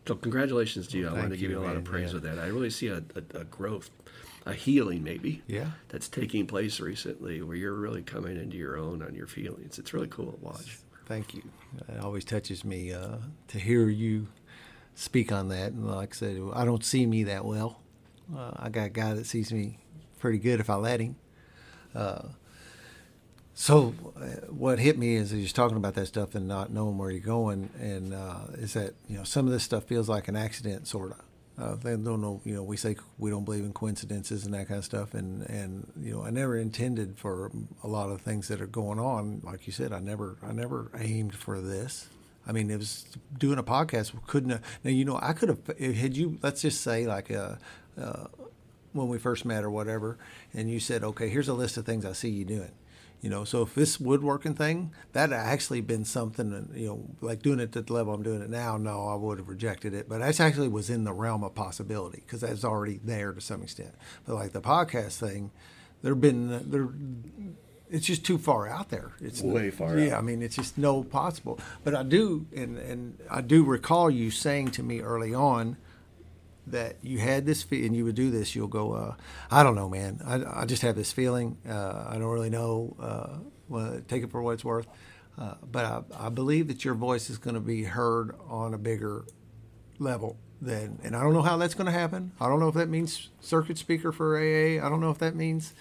so 0.06 0.14
congratulations 0.14 0.88
to 0.88 0.98
you. 0.98 1.06
Well, 1.06 1.16
I 1.16 1.18
want 1.20 1.30
to 1.30 1.36
give 1.36 1.50
you, 1.50 1.58
a 1.58 1.60
lot 1.60 1.76
of 1.76 1.84
praise 1.84 2.08
yeah. 2.08 2.14
with 2.14 2.22
that. 2.24 2.38
I 2.38 2.46
really 2.46 2.70
see 2.70 2.88
a, 2.88 3.02
a, 3.14 3.40
a, 3.40 3.44
growth, 3.44 3.90
a 4.46 4.52
healing 4.52 5.04
maybe. 5.04 5.42
Yeah. 5.46 5.70
That's 5.88 6.08
taking 6.08 6.46
place 6.46 6.80
recently 6.80 7.42
where 7.42 7.56
you're 7.56 7.74
really 7.74 8.02
coming 8.02 8.36
into 8.36 8.56
your 8.56 8.76
own 8.76 9.02
on 9.02 9.14
your 9.14 9.26
feelings. 9.26 9.78
It's 9.78 9.94
really 9.94 10.08
cool 10.08 10.32
to 10.32 10.38
watch. 10.44 10.78
Thank 11.06 11.34
you. 11.34 11.42
It 11.88 12.00
always 12.00 12.24
touches 12.24 12.64
me 12.64 12.92
uh, 12.92 13.16
to 13.48 13.58
hear 13.58 13.88
you 13.88 14.28
speak 14.94 15.32
on 15.32 15.48
that. 15.48 15.72
And 15.72 15.86
like 15.86 16.14
I 16.14 16.16
said, 16.16 16.40
I 16.54 16.64
don't 16.64 16.84
see 16.84 17.06
me 17.06 17.24
that 17.24 17.44
well. 17.44 17.80
Uh, 18.34 18.52
I 18.56 18.68
got 18.68 18.86
a 18.86 18.90
guy 18.90 19.14
that 19.14 19.26
sees 19.26 19.52
me 19.52 19.78
pretty 20.18 20.38
good 20.38 20.60
if 20.60 20.70
I 20.70 20.76
let 20.76 21.00
him. 21.00 21.16
Uh, 21.94 22.22
so, 23.54 23.94
uh, 24.16 24.46
what 24.50 24.78
hit 24.78 24.98
me 24.98 25.16
is 25.16 25.32
you're 25.32 25.46
talking 25.48 25.76
about 25.76 25.94
that 25.94 26.06
stuff 26.06 26.34
and 26.34 26.48
not 26.48 26.70
knowing 26.72 26.96
where 26.96 27.10
you're 27.10 27.20
going, 27.20 27.68
and 27.78 28.14
uh, 28.14 28.46
is 28.54 28.72
that 28.72 28.94
you 29.08 29.18
know 29.18 29.24
some 29.24 29.46
of 29.46 29.52
this 29.52 29.62
stuff 29.62 29.84
feels 29.84 30.08
like 30.08 30.28
an 30.28 30.36
accident, 30.36 30.88
sort 30.88 31.12
of. 31.12 31.20
Uh, 31.58 31.76
they 31.76 31.90
don't 31.90 32.22
know, 32.22 32.40
you 32.44 32.54
know. 32.54 32.62
We 32.62 32.78
say 32.78 32.96
we 33.18 33.28
don't 33.28 33.44
believe 33.44 33.62
in 33.62 33.74
coincidences 33.74 34.46
and 34.46 34.54
that 34.54 34.68
kind 34.68 34.78
of 34.78 34.86
stuff, 34.86 35.12
and 35.12 35.42
and 35.50 35.86
you 36.00 36.14
know, 36.14 36.24
I 36.24 36.30
never 36.30 36.56
intended 36.56 37.18
for 37.18 37.52
a 37.84 37.88
lot 37.88 38.08
of 38.10 38.22
things 38.22 38.48
that 38.48 38.62
are 38.62 38.66
going 38.66 38.98
on. 38.98 39.42
Like 39.44 39.66
you 39.66 39.72
said, 39.72 39.92
I 39.92 40.00
never, 40.00 40.38
I 40.42 40.52
never 40.52 40.90
aimed 40.98 41.34
for 41.34 41.60
this. 41.60 42.08
I 42.46 42.52
mean, 42.52 42.70
it 42.70 42.78
was 42.78 43.04
doing 43.38 43.58
a 43.58 43.62
podcast. 43.62 44.12
Couldn't 44.26 44.50
have, 44.50 44.62
now 44.82 44.90
you 44.90 45.04
know 45.04 45.18
I 45.20 45.34
could 45.34 45.50
have 45.50 45.78
had 45.78 46.16
you. 46.16 46.38
Let's 46.42 46.62
just 46.62 46.80
say 46.80 47.06
like 47.06 47.30
uh, 47.30 47.56
uh, 48.00 48.28
when 48.94 49.08
we 49.08 49.18
first 49.18 49.44
met 49.44 49.62
or 49.62 49.70
whatever, 49.70 50.16
and 50.54 50.70
you 50.70 50.80
said, 50.80 51.04
okay, 51.04 51.28
here's 51.28 51.48
a 51.48 51.54
list 51.54 51.76
of 51.76 51.84
things 51.84 52.06
I 52.06 52.12
see 52.12 52.30
you 52.30 52.46
doing 52.46 52.70
you 53.22 53.30
know, 53.30 53.44
so 53.44 53.62
if 53.62 53.74
this 53.76 54.00
woodworking 54.00 54.54
thing, 54.54 54.92
that 55.12 55.32
actually 55.32 55.80
been 55.80 56.04
something, 56.04 56.68
you 56.74 56.88
know, 56.88 57.04
like 57.20 57.40
doing 57.40 57.60
it 57.60 57.74
at 57.76 57.86
the 57.86 57.92
level 57.92 58.12
I'm 58.12 58.24
doing 58.24 58.42
it 58.42 58.50
now, 58.50 58.76
no, 58.76 59.06
I 59.06 59.14
would 59.14 59.38
have 59.38 59.48
rejected 59.48 59.94
it. 59.94 60.08
But 60.08 60.18
that 60.18 60.40
actually 60.40 60.66
was 60.66 60.90
in 60.90 61.04
the 61.04 61.12
realm 61.12 61.44
of 61.44 61.54
possibility 61.54 62.24
because 62.26 62.40
that's 62.40 62.64
already 62.64 62.98
there 63.02 63.32
to 63.32 63.40
some 63.40 63.62
extent. 63.62 63.94
But 64.26 64.34
like 64.34 64.52
the 64.52 64.60
podcast 64.60 65.18
thing, 65.18 65.52
there 66.02 66.14
have 66.14 66.20
been 66.20 66.68
there, 66.68 66.88
it's 67.88 68.06
just 68.06 68.26
too 68.26 68.38
far 68.38 68.68
out 68.68 68.88
there. 68.88 69.12
It's 69.20 69.40
way 69.40 69.70
far. 69.70 69.96
Yeah, 69.96 70.14
out. 70.14 70.18
I 70.18 70.22
mean, 70.22 70.42
it's 70.42 70.56
just 70.56 70.76
no 70.76 71.04
possible. 71.04 71.60
But 71.84 71.94
I 71.94 72.02
do, 72.02 72.46
and 72.56 72.76
and 72.76 73.18
I 73.30 73.40
do 73.40 73.62
recall 73.62 74.10
you 74.10 74.32
saying 74.32 74.72
to 74.72 74.82
me 74.82 75.00
early 75.00 75.32
on 75.32 75.76
that 76.66 76.96
you 77.02 77.18
had 77.18 77.46
this 77.46 77.62
fe- 77.62 77.84
and 77.86 77.96
you 77.96 78.04
would 78.04 78.14
do 78.14 78.30
this, 78.30 78.54
you'll 78.54 78.68
go, 78.68 78.92
uh, 78.92 79.14
I 79.50 79.62
don't 79.62 79.74
know, 79.74 79.88
man. 79.88 80.20
I, 80.24 80.62
I 80.62 80.64
just 80.64 80.82
have 80.82 80.96
this 80.96 81.12
feeling. 81.12 81.58
Uh, 81.68 82.06
I 82.08 82.12
don't 82.14 82.30
really 82.30 82.50
know. 82.50 82.96
Uh, 83.00 83.38
well, 83.68 84.00
take 84.06 84.22
it 84.22 84.30
for 84.30 84.42
what 84.42 84.52
it's 84.52 84.64
worth. 84.64 84.86
Uh, 85.38 85.54
but 85.70 85.84
I, 85.84 86.26
I, 86.26 86.28
believe 86.28 86.68
that 86.68 86.84
your 86.84 86.92
voice 86.94 87.30
is 87.30 87.38
going 87.38 87.54
to 87.54 87.60
be 87.60 87.84
heard 87.84 88.34
on 88.48 88.74
a 88.74 88.78
bigger 88.78 89.24
level 89.98 90.36
than, 90.60 90.98
and 91.02 91.16
I 91.16 91.22
don't 91.22 91.32
know 91.32 91.42
how 91.42 91.56
that's 91.56 91.72
going 91.72 91.86
to 91.86 91.92
happen. 91.92 92.32
I 92.38 92.48
don't 92.48 92.60
know 92.60 92.68
if 92.68 92.74
that 92.74 92.90
means 92.90 93.30
circuit 93.40 93.78
speaker 93.78 94.12
for 94.12 94.36
AA. 94.36 94.84
I 94.84 94.88
don't 94.90 95.00
know 95.00 95.10
if 95.10 95.18
that 95.18 95.34
means, 95.34 95.72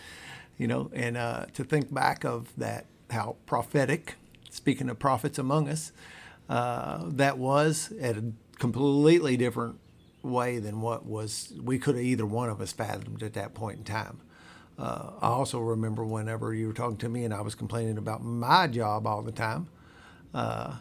you 0.58 0.68
know, 0.68 0.90
and 0.94 1.18
uh, 1.18 1.48
to 1.54 1.66
think 1.66 1.94
back 1.94 2.24
of 2.24 2.54
that, 2.56 2.86
how 3.10 3.36
prophetic, 3.46 4.16
speaking 4.50 4.90
of 4.90 5.00
prophets 5.00 5.38
among 5.38 5.68
us, 5.68 5.92
uh, 6.50 7.04
that 7.08 7.38
was 7.38 7.92
at 8.00 8.16
a 8.16 8.24
completely 8.58 9.36
different 9.36 9.81
way 10.24 10.60
than 10.60 10.82
what 10.82 11.06
was 11.06 11.54
we 11.62 11.80
could 11.80 11.96
have 11.96 12.04
either 12.04 12.26
one 12.26 12.50
of 12.50 12.62
us 12.62 12.72
fathomed 12.72 13.24
at 13.24 13.34
that 13.34 13.54
point 13.54 13.80
in 13.80 13.84
time. 13.84 14.20
Uh, 14.78 15.12
I 15.22 15.28
also 15.28 15.60
remember 15.60 16.04
whenever 16.04 16.54
you 16.54 16.68
were 16.68 16.74
talking 16.74 16.98
to 16.98 17.10
me 17.10 17.26
and 17.26 17.34
I 17.34 17.42
was 17.42 17.56
complaining 17.56 17.98
about 17.98 18.24
my 18.24 18.68
job 18.68 19.06
all 19.06 19.22
the 19.22 19.32
time. 19.32 19.68
Uh, 20.34 20.78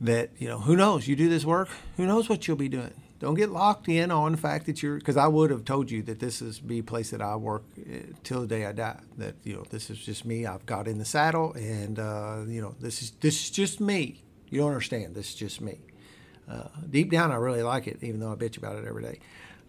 that 0.00 0.30
you 0.38 0.48
know, 0.48 0.58
who 0.58 0.76
knows? 0.76 1.08
You 1.08 1.16
do 1.16 1.28
this 1.28 1.44
work, 1.44 1.68
who 1.96 2.06
knows 2.06 2.28
what 2.28 2.46
you'll 2.46 2.56
be 2.56 2.68
doing? 2.68 2.92
Don't 3.20 3.36
get 3.36 3.50
locked 3.50 3.88
in 3.88 4.10
on 4.10 4.32
the 4.32 4.38
fact 4.38 4.66
that 4.66 4.82
you're 4.82 4.98
because 4.98 5.16
I 5.16 5.28
would 5.28 5.50
have 5.50 5.64
told 5.64 5.90
you 5.90 6.02
that 6.02 6.18
this 6.18 6.42
is 6.42 6.58
be 6.60 6.82
place 6.82 7.10
that 7.10 7.22
I 7.22 7.36
work 7.36 7.62
uh, 7.78 7.98
till 8.22 8.42
the 8.42 8.46
day 8.46 8.66
I 8.66 8.72
die. 8.72 9.00
That 9.16 9.36
you 9.44 9.54
know, 9.54 9.64
this 9.70 9.88
is 9.88 9.98
just 9.98 10.24
me. 10.24 10.46
I've 10.46 10.66
got 10.66 10.86
in 10.86 10.98
the 10.98 11.04
saddle, 11.04 11.54
and 11.54 11.98
uh, 11.98 12.42
you 12.46 12.60
know, 12.60 12.74
this 12.80 13.02
is 13.02 13.12
this 13.20 13.44
is 13.44 13.50
just 13.50 13.80
me. 13.80 14.22
You 14.50 14.60
don't 14.60 14.68
understand. 14.68 15.14
This 15.14 15.30
is 15.30 15.34
just 15.34 15.60
me. 15.60 15.78
Uh, 16.48 16.68
deep 16.90 17.10
down, 17.10 17.32
I 17.32 17.36
really 17.36 17.62
like 17.62 17.86
it, 17.86 17.98
even 18.02 18.20
though 18.20 18.32
I 18.32 18.36
bitch 18.36 18.56
about 18.58 18.76
it 18.76 18.84
every 18.86 19.02
day. 19.02 19.18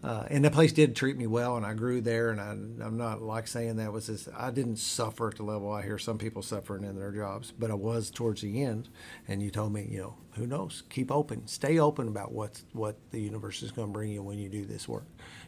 uh, 0.04 0.26
and 0.30 0.46
the 0.46 0.52
place 0.52 0.72
did 0.72 0.96
treat 0.96 1.18
me 1.18 1.26
well, 1.26 1.58
and 1.58 1.66
I 1.66 1.74
grew 1.74 2.02
there. 2.02 2.30
And 2.30 2.40
I, 2.40 2.52
I'm 2.86 2.98
not 2.98 3.22
like 3.22 3.48
saying 3.48 3.78
that 3.78 3.92
was 3.92 4.08
this. 4.08 4.30
I 4.38 4.52
didn't 4.52 4.78
suffer 4.78 5.30
at 5.30 5.38
the 5.38 5.44
level 5.44 5.72
I 5.72 5.82
hear 5.84 5.98
some 5.98 6.18
people 6.20 6.42
suffering 6.44 6.84
in 6.84 6.96
their 6.96 7.12
jobs, 7.12 7.52
but 7.58 7.72
I 7.72 7.76
was 7.76 8.12
towards 8.12 8.42
the 8.42 8.62
end. 8.64 8.90
And 9.28 9.42
you 9.42 9.50
told 9.50 9.74
me, 9.74 9.88
you 9.90 10.00
know, 10.00 10.16
who 10.36 10.46
knows? 10.46 10.84
Keep 10.90 11.12
open, 11.12 11.48
stay 11.48 11.80
open 11.80 12.08
about 12.08 12.32
what 12.34 12.62
what 12.74 12.98
the 13.12 13.22
universe 13.22 13.64
is 13.64 13.72
going 13.72 13.88
to 13.88 13.94
bring 13.94 14.12
you 14.12 14.22
when 14.22 14.38
you 14.38 14.50
do 14.50 14.66
this 14.66 14.88
work. 14.88 15.06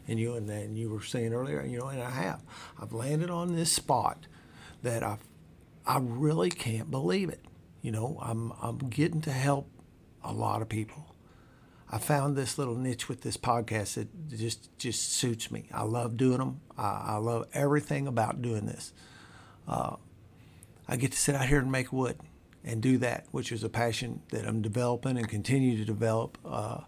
And 0.08 0.18
you 0.18 0.34
and 0.34 0.48
then 0.48 0.76
you 0.76 0.90
were 0.90 1.02
saying 1.02 1.32
earlier, 1.34 1.62
you 1.64 1.78
know, 1.78 1.88
and 1.88 2.02
I 2.02 2.10
have. 2.10 2.42
I've 2.80 2.92
landed 2.92 3.30
on 3.30 3.54
this 3.54 3.70
spot 3.72 4.26
that 4.82 5.02
I 5.02 5.18
I 5.86 5.98
really 6.00 6.50
can't 6.50 6.90
believe 6.90 7.28
it. 7.30 7.44
You 7.82 7.92
know, 7.92 8.18
I'm 8.20 8.52
I'm 8.60 8.78
getting 8.78 9.20
to 9.22 9.30
help 9.32 9.68
a 10.24 10.32
lot 10.32 10.62
of 10.62 10.68
people 10.68 11.14
I 11.90 11.98
found 11.98 12.36
this 12.36 12.58
little 12.58 12.76
niche 12.76 13.08
with 13.08 13.22
this 13.22 13.36
podcast 13.36 13.94
that 13.94 14.28
just 14.28 14.76
just 14.78 15.12
suits 15.12 15.50
me. 15.50 15.68
I 15.72 15.82
love 15.82 16.16
doing 16.16 16.38
them. 16.38 16.60
I, 16.76 17.04
I 17.06 17.16
love 17.16 17.46
everything 17.52 18.06
about 18.06 18.42
doing 18.42 18.66
this. 18.66 18.92
Uh, 19.66 19.96
I 20.86 20.96
get 20.96 21.12
to 21.12 21.18
sit 21.18 21.34
out 21.34 21.46
here 21.46 21.58
and 21.58 21.72
make 21.72 21.92
wood 21.92 22.18
and 22.64 22.82
do 22.82 22.98
that, 22.98 23.26
which 23.30 23.52
is 23.52 23.64
a 23.64 23.68
passion 23.68 24.20
that 24.30 24.46
I'm 24.46 24.60
developing 24.60 25.16
and 25.16 25.28
continue 25.28 25.76
to 25.78 25.84
develop. 25.84 26.36
Uh, 26.44 26.80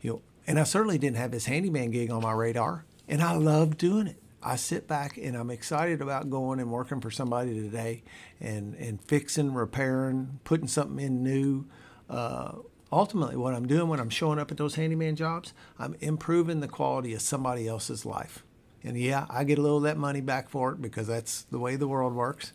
you 0.00 0.10
know, 0.10 0.22
and 0.46 0.58
I 0.60 0.64
certainly 0.64 0.98
didn't 0.98 1.16
have 1.16 1.32
this 1.32 1.46
handyman 1.46 1.90
gig 1.90 2.10
on 2.10 2.22
my 2.22 2.32
radar, 2.32 2.84
and 3.08 3.22
I 3.22 3.34
love 3.34 3.76
doing 3.76 4.06
it. 4.06 4.22
I 4.42 4.56
sit 4.56 4.86
back 4.86 5.16
and 5.16 5.36
I'm 5.36 5.50
excited 5.50 6.02
about 6.02 6.28
going 6.28 6.60
and 6.60 6.70
working 6.70 7.00
for 7.00 7.10
somebody 7.10 7.54
today, 7.60 8.04
and 8.40 8.74
and 8.74 9.02
fixing, 9.02 9.52
repairing, 9.52 10.38
putting 10.44 10.68
something 10.68 11.04
in 11.04 11.24
new. 11.24 11.66
Uh, 12.08 12.52
ultimately 12.94 13.36
what 13.36 13.54
I'm 13.54 13.66
doing 13.66 13.88
when 13.88 14.00
I'm 14.00 14.10
showing 14.10 14.38
up 14.38 14.50
at 14.50 14.56
those 14.56 14.76
handyman 14.76 15.16
jobs, 15.16 15.52
I'm 15.78 15.96
improving 16.00 16.60
the 16.60 16.68
quality 16.68 17.12
of 17.12 17.20
somebody 17.20 17.66
else's 17.66 18.06
life. 18.06 18.44
And 18.84 18.96
yeah, 18.96 19.26
I 19.28 19.44
get 19.44 19.58
a 19.58 19.62
little 19.62 19.78
of 19.78 19.82
that 19.84 19.96
money 19.96 20.20
back 20.20 20.48
for 20.48 20.72
it 20.72 20.80
because 20.80 21.06
that's 21.08 21.42
the 21.42 21.58
way 21.58 21.76
the 21.76 21.88
world 21.88 22.14
works. 22.14 22.52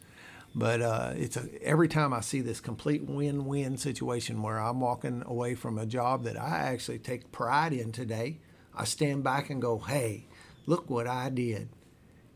But 0.56 0.82
uh, 0.82 1.14
it's 1.16 1.38
a, 1.38 1.48
every 1.62 1.88
time 1.88 2.14
I 2.14 2.22
see 2.22 2.42
this 2.42 2.60
complete 2.60 3.04
win-win 3.04 3.78
situation 3.78 4.42
where 4.42 4.60
I'm 4.60 4.80
walking 4.80 5.24
away 5.26 5.56
from 5.56 5.78
a 5.78 5.86
job 5.86 6.24
that 6.24 6.40
I 6.40 6.60
actually 6.60 7.00
take 7.00 7.32
pride 7.32 7.74
in 7.74 7.92
today, 7.92 8.40
I 8.74 8.86
stand 8.86 9.24
back 9.24 9.50
and 9.50 9.62
go, 9.62 9.78
"Hey, 9.78 10.26
look 10.66 10.90
what 10.90 11.06
I 11.06 11.30
did," 11.30 11.70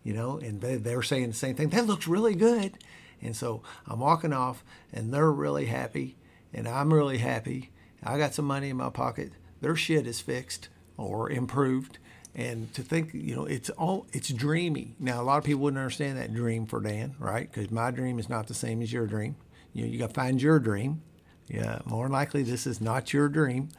you 0.03 0.13
know. 0.13 0.37
And 0.37 0.61
they, 0.61 0.75
they're 0.75 1.01
saying 1.01 1.29
the 1.29 1.33
same 1.33 1.55
thing. 1.55 1.69
That 1.69 1.87
looks 1.87 2.07
really 2.07 2.35
good. 2.35 2.77
And 3.21 3.35
so 3.35 3.63
I'm 3.87 3.99
walking 3.99 4.33
off, 4.33 4.63
and 4.91 5.11
they're 5.11 5.31
really 5.31 5.65
happy, 5.65 6.17
and 6.53 6.67
I'm 6.67 6.93
really 6.93 7.17
happy, 7.17 7.71
I 8.05 8.17
got 8.17 8.33
some 8.33 8.45
money 8.45 8.69
in 8.69 8.77
my 8.77 8.89
pocket. 8.89 9.31
Their 9.61 9.75
shit 9.75 10.07
is 10.07 10.19
fixed 10.19 10.69
or 10.97 11.29
improved. 11.29 11.97
And 12.35 12.73
to 12.73 12.81
think, 12.81 13.13
you 13.13 13.35
know, 13.35 13.45
it's 13.45 13.69
all 13.71 14.07
it's 14.11 14.29
dreamy. 14.29 14.95
Now, 14.99 15.21
a 15.21 15.23
lot 15.23 15.37
of 15.37 15.43
people 15.43 15.61
wouldn't 15.61 15.79
understand 15.79 16.17
that 16.17 16.33
dream 16.33 16.65
for 16.65 16.81
Dan, 16.81 17.15
right? 17.19 17.49
Because 17.51 17.69
my 17.69 17.91
dream 17.91 18.17
is 18.17 18.27
not 18.27 18.47
the 18.47 18.55
same 18.55 18.81
as 18.81 18.91
your 18.91 19.05
dream. 19.05 19.35
You 19.73 19.85
know, 19.85 19.91
you 19.91 19.99
got 19.99 20.09
to 20.09 20.13
find 20.13 20.41
your 20.41 20.59
dream. 20.59 21.01
Yeah, 21.47 21.79
more 21.85 22.07
likely 22.09 22.41
this 22.41 22.65
is 22.65 22.81
not 22.81 23.13
your 23.13 23.29
dream, 23.29 23.69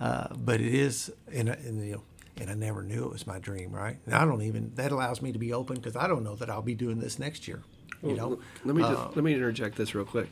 uh, 0.00 0.28
but 0.36 0.60
it 0.60 0.74
is. 0.74 1.10
And, 1.32 1.48
and 1.48 1.84
you 1.84 1.94
know, 1.94 2.02
and 2.38 2.50
I 2.50 2.54
never 2.54 2.82
knew 2.82 3.04
it 3.04 3.12
was 3.12 3.26
my 3.26 3.38
dream, 3.38 3.72
right? 3.72 3.96
And 4.06 4.14
I 4.14 4.24
don't 4.24 4.42
even 4.42 4.72
that 4.76 4.92
allows 4.92 5.20
me 5.20 5.32
to 5.32 5.38
be 5.38 5.52
open 5.52 5.76
because 5.76 5.96
I 5.96 6.06
don't 6.06 6.22
know 6.22 6.36
that 6.36 6.48
I'll 6.50 6.62
be 6.62 6.74
doing 6.74 7.00
this 7.00 7.18
next 7.18 7.48
year. 7.48 7.62
You 8.02 8.10
well, 8.10 8.30
know, 8.30 8.38
let 8.64 8.76
me 8.76 8.82
just, 8.82 8.94
uh, 8.94 9.08
let 9.14 9.24
me 9.24 9.34
interject 9.34 9.76
this 9.76 9.94
real 9.94 10.04
quick 10.04 10.28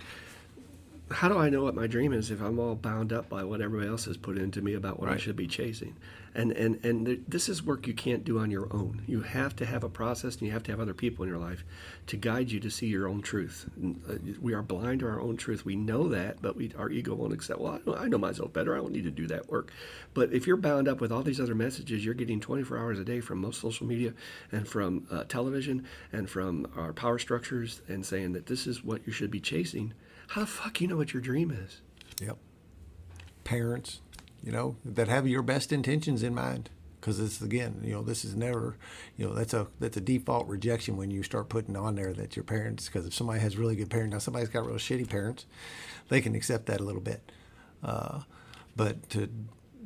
how 1.10 1.28
do 1.28 1.36
I 1.36 1.50
know 1.50 1.62
what 1.62 1.74
my 1.74 1.86
dream 1.86 2.14
is 2.14 2.30
if 2.30 2.40
I'm 2.40 2.58
all 2.58 2.74
bound 2.74 3.12
up 3.12 3.28
by 3.28 3.44
what 3.44 3.60
everybody 3.60 3.90
else 3.90 4.06
has 4.06 4.16
put 4.16 4.38
into 4.38 4.62
me 4.62 4.72
about 4.72 4.98
what 4.98 5.08
right. 5.08 5.16
I 5.16 5.18
should 5.18 5.36
be 5.36 5.46
chasing? 5.46 5.96
And 6.34 6.50
and 6.52 6.82
and 6.82 7.04
th- 7.04 7.20
this 7.28 7.48
is 7.48 7.62
work 7.62 7.86
you 7.86 7.92
can't 7.92 8.24
do 8.24 8.38
on 8.38 8.50
your 8.50 8.72
own. 8.72 9.02
You 9.06 9.20
have 9.20 9.54
to 9.56 9.66
have 9.66 9.84
a 9.84 9.88
process, 9.90 10.34
and 10.36 10.42
you 10.42 10.52
have 10.52 10.62
to 10.64 10.72
have 10.72 10.80
other 10.80 10.94
people 10.94 11.22
in 11.22 11.28
your 11.28 11.38
life 11.38 11.62
to 12.06 12.16
guide 12.16 12.50
you 12.50 12.58
to 12.58 12.70
see 12.70 12.86
your 12.86 13.06
own 13.06 13.20
truth. 13.20 13.68
And, 13.76 14.00
uh, 14.08 14.14
we 14.40 14.54
are 14.54 14.62
blind 14.62 15.00
to 15.00 15.06
our 15.06 15.20
own 15.20 15.36
truth. 15.36 15.64
We 15.64 15.76
know 15.76 16.08
that, 16.08 16.40
but 16.40 16.56
we 16.56 16.72
our 16.76 16.90
ego 16.90 17.14
won't 17.14 17.34
accept. 17.34 17.60
Well, 17.60 17.80
I 17.96 18.08
know 18.08 18.18
myself 18.18 18.54
better. 18.54 18.74
I 18.74 18.78
don't 18.78 18.92
need 18.92 19.04
to 19.04 19.10
do 19.10 19.26
that 19.26 19.48
work. 19.50 19.72
But 20.14 20.32
if 20.32 20.46
you're 20.46 20.56
bound 20.56 20.88
up 20.88 21.02
with 21.02 21.12
all 21.12 21.22
these 21.22 21.40
other 21.40 21.54
messages, 21.54 22.04
you're 22.04 22.14
getting 22.14 22.40
24 22.40 22.78
hours 22.78 22.98
a 22.98 23.04
day 23.04 23.20
from 23.20 23.38
most 23.38 23.60
social 23.60 23.86
media 23.86 24.14
and 24.50 24.66
from 24.66 25.06
uh, 25.10 25.24
television 25.24 25.84
and 26.12 26.30
from 26.30 26.66
our 26.74 26.94
power 26.94 27.18
structures, 27.18 27.82
and 27.88 28.06
saying 28.06 28.32
that 28.32 28.46
this 28.46 28.66
is 28.66 28.82
what 28.82 29.06
you 29.06 29.12
should 29.12 29.30
be 29.30 29.40
chasing 29.40 29.92
how 30.34 30.40
the 30.40 30.46
fuck 30.48 30.80
you 30.80 30.88
know 30.88 30.96
what 30.96 31.12
your 31.12 31.22
dream 31.22 31.52
is? 31.52 31.80
Yep. 32.20 32.36
Parents, 33.44 34.00
you 34.42 34.50
know, 34.50 34.74
that 34.84 35.06
have 35.06 35.28
your 35.28 35.42
best 35.42 35.70
intentions 35.70 36.24
in 36.24 36.34
mind. 36.34 36.70
Because 37.00 37.20
it's 37.20 37.40
again, 37.40 37.80
you 37.84 37.92
know, 37.92 38.02
this 38.02 38.24
is 38.24 38.34
never, 38.34 38.76
you 39.16 39.28
know, 39.28 39.32
that's 39.32 39.54
a 39.54 39.68
that's 39.78 39.96
a 39.96 40.00
default 40.00 40.48
rejection 40.48 40.96
when 40.96 41.12
you 41.12 41.22
start 41.22 41.48
putting 41.48 41.76
on 41.76 41.94
there 41.94 42.12
that 42.14 42.34
your 42.34 42.42
parents. 42.42 42.86
Because 42.86 43.06
if 43.06 43.14
somebody 43.14 43.38
has 43.38 43.56
really 43.56 43.76
good 43.76 43.90
parents, 43.90 44.12
now 44.12 44.18
somebody's 44.18 44.48
got 44.48 44.66
real 44.66 44.74
shitty 44.74 45.08
parents, 45.08 45.46
they 46.08 46.20
can 46.20 46.34
accept 46.34 46.66
that 46.66 46.80
a 46.80 46.82
little 46.84 47.00
bit. 47.00 47.30
Uh, 47.84 48.22
but 48.74 49.08
to, 49.10 49.28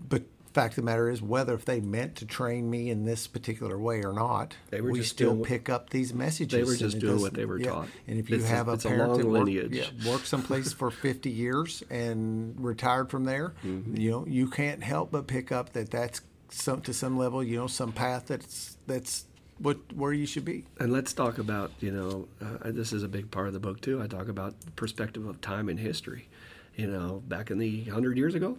but 0.09 0.23
fact 0.59 0.73
of 0.73 0.77
the 0.77 0.83
matter 0.83 1.09
is, 1.09 1.23
whether 1.23 1.55
if 1.55 1.65
they 1.65 1.81
meant 1.81 2.17
to 2.17 2.27
train 2.27 2.69
me 2.69 2.91
in 2.91 3.05
this 3.05 3.29
particular 3.29 3.79
way 3.79 4.03
or 4.03 4.13
not, 4.13 4.57
we 4.73 5.03
still 5.05 5.35
doing, 5.35 5.45
pick 5.45 5.69
up 5.69 5.91
these 5.91 6.13
messages. 6.13 6.59
They 6.59 6.65
were 6.65 6.77
just 6.77 6.99
doing 6.99 7.21
what 7.21 7.35
they 7.35 7.45
were 7.45 7.59
yeah. 7.59 7.71
taught. 7.71 7.89
And 8.09 8.19
if 8.19 8.29
you 8.29 8.37
it's 8.37 8.49
have 8.49 8.67
a, 8.67 8.73
a 8.73 8.79
parent 8.79 9.19
that 9.19 9.27
worked, 9.27 9.51
yeah, 9.51 9.85
worked 10.05 10.27
someplace 10.27 10.73
for 10.73 10.91
50 10.91 11.31
years 11.31 11.85
and 11.91 12.59
retired 12.59 13.09
from 13.09 13.25
there, 13.25 13.55
mm-hmm. 13.65 13.97
you 13.97 14.11
know, 14.11 14.27
you 14.27 14.49
can't 14.49 14.83
help 14.83 15.13
but 15.13 15.29
pick 15.29 15.53
up 15.53 15.73
that 15.75 15.91
that's 15.91 16.23
some 16.51 16.81
to 16.83 16.93
some 16.93 17.17
level, 17.17 17.43
you 17.43 17.57
know, 17.57 17.69
some 17.69 17.93
path 17.93 18.27
that's 18.27 18.79
that's 18.87 19.27
what 19.59 19.79
where 19.95 20.13
you 20.13 20.27
should 20.27 20.45
be. 20.45 20.65
And 20.81 20.93
let's 20.93 21.13
talk 21.13 21.39
about, 21.39 21.71
you 21.79 21.93
know, 21.93 22.29
uh, 22.45 22.73
this 22.73 22.93
is 22.93 23.05
a 23.05 23.09
big 23.09 23.31
part 23.31 23.47
of 23.47 23.53
the 23.53 23.61
book 23.61 23.81
too. 23.81 24.03
I 24.03 24.09
talk 24.09 24.29
about 24.29 24.61
the 24.63 24.71
perspective 24.73 25.25
of 25.25 25.41
time 25.41 25.69
and 25.69 25.79
history. 25.79 26.29
You 26.75 26.87
know, 26.87 27.23
back 27.27 27.51
in 27.51 27.59
the 27.59 27.85
hundred 27.85 28.17
years 28.17 28.35
ago, 28.35 28.57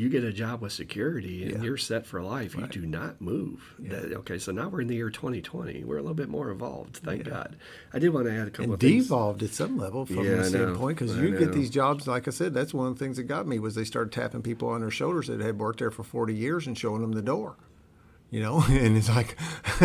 you 0.00 0.08
get 0.08 0.24
a 0.24 0.32
job 0.32 0.62
with 0.62 0.72
security 0.72 1.42
and 1.42 1.56
yeah. 1.56 1.62
you're 1.62 1.76
set 1.76 2.06
for 2.06 2.22
life. 2.22 2.54
Right. 2.54 2.74
You 2.74 2.80
do 2.80 2.86
not 2.86 3.20
move. 3.20 3.74
Yeah. 3.78 3.90
That, 3.90 4.12
okay, 4.20 4.38
so 4.38 4.50
now 4.50 4.70
we're 4.70 4.80
in 4.80 4.86
the 4.86 4.94
year 4.94 5.10
2020. 5.10 5.84
We're 5.84 5.98
a 5.98 6.00
little 6.00 6.14
bit 6.14 6.30
more 6.30 6.48
evolved, 6.48 6.96
thank 6.96 7.26
yeah. 7.26 7.32
God. 7.32 7.56
I 7.92 7.98
did 7.98 8.08
want 8.08 8.26
to 8.26 8.32
add 8.32 8.48
a 8.48 8.50
couple 8.50 8.64
and 8.64 8.72
of 8.74 8.78
devolved 8.80 9.42
at 9.42 9.50
some 9.50 9.76
level 9.76 10.06
from 10.06 10.26
the 10.26 10.42
standpoint 10.44 10.98
because 10.98 11.14
you 11.18 11.38
get 11.38 11.52
these 11.52 11.68
jobs. 11.68 12.06
Like 12.06 12.26
I 12.26 12.30
said, 12.30 12.54
that's 12.54 12.72
one 12.72 12.86
of 12.86 12.98
the 12.98 13.04
things 13.04 13.18
that 13.18 13.24
got 13.24 13.46
me 13.46 13.58
was 13.58 13.74
they 13.74 13.84
started 13.84 14.10
tapping 14.10 14.40
people 14.40 14.70
on 14.70 14.80
their 14.80 14.90
shoulders 14.90 15.26
that 15.26 15.40
had 15.40 15.58
worked 15.58 15.80
there 15.80 15.90
for 15.90 16.02
40 16.02 16.34
years 16.34 16.66
and 16.66 16.78
showing 16.78 17.02
them 17.02 17.12
the 17.12 17.22
door 17.22 17.56
you 18.30 18.40
know 18.40 18.62
and 18.68 18.96
it's 18.96 19.08
like 19.08 19.36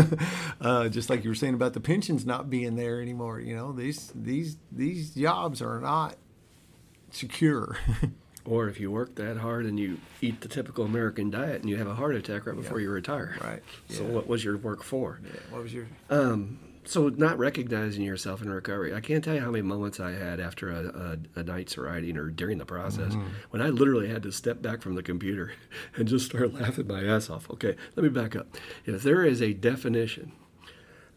uh, 0.61 0.87
just 0.87 1.09
like 1.09 1.23
you 1.23 1.31
were 1.31 1.35
saying 1.35 1.55
about 1.55 1.73
the 1.73 1.79
pensions 1.79 2.27
not 2.27 2.47
being 2.47 2.75
there 2.75 3.01
anymore 3.01 3.39
you 3.39 3.55
know 3.55 3.71
these 3.71 4.11
these 4.13 4.57
these 4.71 5.15
jobs 5.15 5.63
are 5.63 5.79
not 5.79 6.15
secure 7.09 7.75
Or 8.45 8.69
if 8.69 8.79
you 8.79 8.91
work 8.91 9.15
that 9.15 9.37
hard 9.37 9.65
and 9.65 9.79
you 9.79 9.99
eat 10.21 10.41
the 10.41 10.47
typical 10.47 10.85
American 10.85 11.31
diet 11.31 11.61
and 11.61 11.69
you 11.69 11.77
have 11.77 11.87
a 11.87 11.95
heart 11.95 12.15
attack 12.15 12.45
right 12.45 12.55
before 12.55 12.79
yeah. 12.79 12.83
you 12.83 12.91
retire. 12.91 13.35
Right. 13.43 13.63
So 13.89 14.03
what 14.03 14.27
was 14.27 14.43
your 14.43 14.57
work 14.57 14.83
for? 14.83 15.19
Yeah. 15.23 15.39
What 15.49 15.63
was 15.63 15.73
your? 15.73 15.87
Um, 16.11 16.59
so 16.85 17.09
not 17.09 17.37
recognizing 17.39 18.03
yourself 18.03 18.41
in 18.41 18.49
recovery. 18.49 18.93
I 18.93 19.01
can't 19.01 19.23
tell 19.23 19.33
you 19.33 19.41
how 19.41 19.51
many 19.51 19.63
moments 19.63 19.99
I 19.99 20.11
had 20.11 20.39
after 20.39 20.71
a, 20.71 21.17
a, 21.35 21.39
a 21.39 21.43
night's 21.43 21.77
writing 21.77 22.17
or 22.17 22.29
during 22.29 22.59
the 22.59 22.65
process 22.65 23.13
mm-hmm. 23.13 23.27
when 23.49 23.61
I 23.61 23.69
literally 23.69 24.07
had 24.07 24.23
to 24.23 24.31
step 24.31 24.61
back 24.61 24.81
from 24.81 24.95
the 24.95 25.03
computer 25.03 25.53
and 25.95 26.07
just 26.07 26.27
start 26.27 26.53
laughing 26.53 26.87
my 26.87 27.03
ass 27.03 27.29
off. 27.29 27.49
Okay, 27.49 27.75
let 27.95 28.03
me 28.03 28.09
back 28.09 28.35
up. 28.35 28.55
If 28.85 29.01
there 29.03 29.25
is 29.25 29.41
a 29.41 29.53
definition 29.53 30.31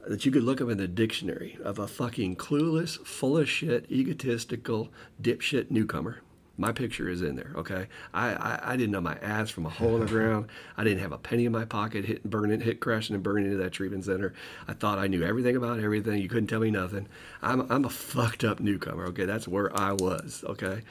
that 0.07 0.25
you 0.25 0.33
could 0.33 0.43
look 0.43 0.63
up 0.63 0.71
in 0.71 0.79
the 0.79 0.89
dictionary 0.89 1.59
of 1.63 1.79
a 1.79 1.87
fucking 1.87 2.37
clueless, 2.37 3.05
full 3.07 3.37
of 3.37 3.49
shit, 3.49 3.91
egotistical, 3.91 4.89
dipshit 5.21 5.71
newcomer 5.71 6.23
my 6.59 6.73
picture 6.73 7.09
is 7.09 7.23
in 7.23 7.37
there. 7.37 7.53
Okay, 7.55 7.87
I, 8.13 8.35
I, 8.35 8.61
I, 8.73 8.77
didn't 8.77 8.91
know 8.91 9.01
my 9.01 9.15
ass 9.23 9.49
from 9.49 9.65
a 9.65 9.71
hole 9.71 9.95
in 9.95 10.01
the 10.01 10.07
ground. 10.07 10.49
I 10.77 10.83
didn't 10.83 10.99
have 10.99 11.13
a 11.13 11.19
penny 11.19 11.45
in 11.45 11.53
my 11.53 11.65
pocket, 11.65 12.05
hit 12.05 12.29
burning, 12.29 12.61
hit 12.61 12.81
crashing 12.81 13.15
and 13.15 13.23
burning 13.23 13.47
into 13.47 13.59
that 13.59 13.71
treatment 13.71 14.05
center. 14.05 14.35
I 14.67 14.75
thought 14.75 14.99
I 14.99 15.07
knew 15.07 15.23
everything 15.23 15.55
about 15.55 15.79
everything. 15.79 16.21
You 16.21 16.29
couldn't 16.29 16.49
tell 16.49 16.61
me 16.61 16.73
nothing. 16.73 17.09
I'm 17.41 17.71
I'm 17.71 17.85
a 17.85 17.91
fucked 17.91 18.43
up 18.43 18.59
newcomer. 18.59 19.07
Okay, 19.07 19.25
that's 19.25 19.47
where 19.47 19.75
I 19.79 19.93
was. 19.93 20.45
Okay, 20.47 20.83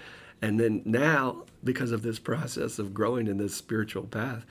and 0.42 0.60
then 0.60 0.82
now 0.86 1.44
because 1.64 1.92
of 1.92 2.02
this 2.02 2.18
process 2.18 2.80
of 2.80 2.94
growing 2.94 3.28
in 3.28 3.38
this 3.38 3.54
spiritual 3.54 4.04
path, 4.04 4.46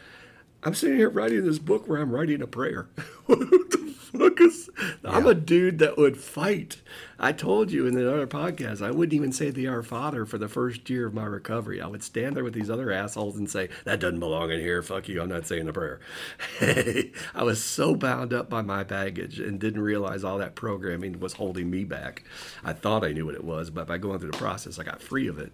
I'm 0.62 0.74
sitting 0.74 0.98
here 0.98 1.08
writing 1.08 1.44
this 1.44 1.58
book 1.58 1.88
where 1.88 2.00
I'm 2.00 2.10
writing 2.10 2.42
a 2.42 2.46
prayer. 2.46 2.88
Because 4.16 4.70
I'm 5.04 5.26
a 5.26 5.34
dude 5.34 5.78
that 5.78 5.96
would 5.96 6.16
fight. 6.16 6.82
I 7.18 7.32
told 7.32 7.70
you 7.70 7.86
in 7.86 7.94
the 7.94 8.12
other 8.12 8.26
podcast, 8.26 8.84
I 8.84 8.90
wouldn't 8.90 9.14
even 9.14 9.32
say 9.32 9.50
the 9.50 9.68
Our 9.68 9.82
Father 9.82 10.26
for 10.26 10.36
the 10.36 10.48
first 10.48 10.88
year 10.90 11.06
of 11.06 11.14
my 11.14 11.24
recovery. 11.24 11.80
I 11.80 11.86
would 11.86 12.02
stand 12.02 12.36
there 12.36 12.44
with 12.44 12.52
these 12.52 12.70
other 12.70 12.92
assholes 12.92 13.36
and 13.36 13.48
say, 13.48 13.68
That 13.84 14.00
doesn't 14.00 14.20
belong 14.20 14.50
in 14.50 14.60
here. 14.60 14.82
Fuck 14.82 15.08
you. 15.08 15.22
I'm 15.22 15.28
not 15.28 15.46
saying 15.46 15.68
a 15.68 15.72
prayer. 15.72 16.00
I 16.60 17.42
was 17.42 17.62
so 17.62 17.94
bound 17.94 18.34
up 18.34 18.50
by 18.50 18.62
my 18.62 18.84
baggage 18.84 19.40
and 19.40 19.58
didn't 19.58 19.80
realize 19.80 20.24
all 20.24 20.38
that 20.38 20.54
programming 20.54 21.20
was 21.20 21.34
holding 21.34 21.70
me 21.70 21.84
back. 21.84 22.24
I 22.62 22.72
thought 22.72 23.04
I 23.04 23.12
knew 23.12 23.26
what 23.26 23.34
it 23.34 23.44
was, 23.44 23.70
but 23.70 23.86
by 23.86 23.98
going 23.98 24.18
through 24.18 24.32
the 24.32 24.38
process, 24.38 24.78
I 24.78 24.84
got 24.84 25.00
free 25.00 25.28
of 25.28 25.38
it. 25.38 25.52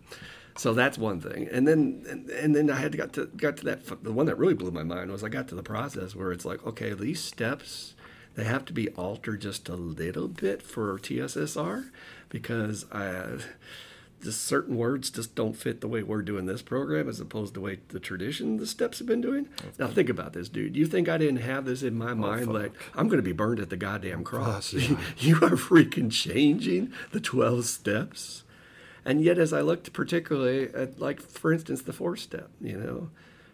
So 0.57 0.75
that's 0.75 0.99
one 0.99 1.19
thing, 1.19 1.49
and 1.51 1.67
then 1.67 2.05
and, 2.11 2.29
and 2.29 2.55
then 2.55 2.69
I 2.69 2.77
had 2.77 2.93
to 2.93 2.99
got 2.99 3.15
to 3.15 3.27
got 3.27 3.57
to 3.59 3.65
that. 3.65 4.05
The 4.05 4.13
one 4.13 4.27
that 4.27 4.37
really 4.37 4.53
blew 4.53 4.71
my 4.71 4.83
mind 4.83 5.11
was 5.11 5.25
I 5.25 5.31
got 5.31 5.49
to 5.49 5.55
the 5.55 5.63
process 5.63 6.15
where 6.15 6.31
it's 6.31 6.45
like, 6.45 6.67
okay, 6.67 6.93
these 6.93 7.25
steps 7.25 7.95
they 8.35 8.45
have 8.45 8.65
to 8.67 8.73
be 8.73 8.89
altered 8.91 9.43
just 9.43 9.69
a 9.69 9.77
little 9.77 10.29
bit 10.29 10.63
for 10.63 10.99
TSSR 10.99 11.91
because 12.29 12.87
I 12.91 13.39
just 14.23 14.45
certain 14.45 14.77
words 14.77 15.11
just 15.11 15.35
don't 15.35 15.55
fit 15.55 15.81
the 15.81 15.89
way 15.89 16.03
we're 16.03 16.23
doing 16.23 16.47
this 16.47 16.63
program 16.63 17.09
as 17.09 17.21
opposed 17.21 17.55
to 17.55 17.61
the 17.61 17.65
way 17.65 17.81
the 17.89 18.01
tradition 18.01 18.57
the 18.57 18.67
steps 18.67 18.99
have 18.99 19.09
been 19.09 19.21
doing. 19.21 19.49
Now 19.79 19.89
think 19.89 20.09
about 20.09 20.33
this, 20.33 20.49
dude. 20.49 20.77
You 20.77 20.87
think 20.87 21.09
I 21.09 21.19
didn't 21.19 21.39
have 21.39 21.65
this 21.65 21.83
in 21.83 21.97
my 21.97 22.13
oh, 22.13 22.17
mind? 22.17 22.47
Fuck. 22.47 22.55
Like 22.55 22.73
I'm 22.95 23.09
going 23.09 23.19
to 23.19 23.25
be 23.25 23.33
burned 23.33 23.61
at 23.61 23.71
the 23.71 23.77
goddamn 23.77 24.25
cross. 24.25 24.73
yeah. 24.73 24.97
you 25.19 25.37
are 25.37 25.57
freaking 25.57 26.11
changing 26.11 26.93
the 27.11 27.21
twelve 27.21 27.67
steps, 27.67 28.45
and 29.05 29.23
yet 29.23 29.39
as 29.39 29.53
I 29.53 29.61
looked 29.61 29.93
particularly 29.93 30.73
at 30.73 31.01
like 31.01 31.21
for 31.21 31.53
instance 31.53 31.83
the 31.83 31.93
fourth 31.93 32.21
step, 32.21 32.51
you 32.61 32.79
know. 32.79 33.11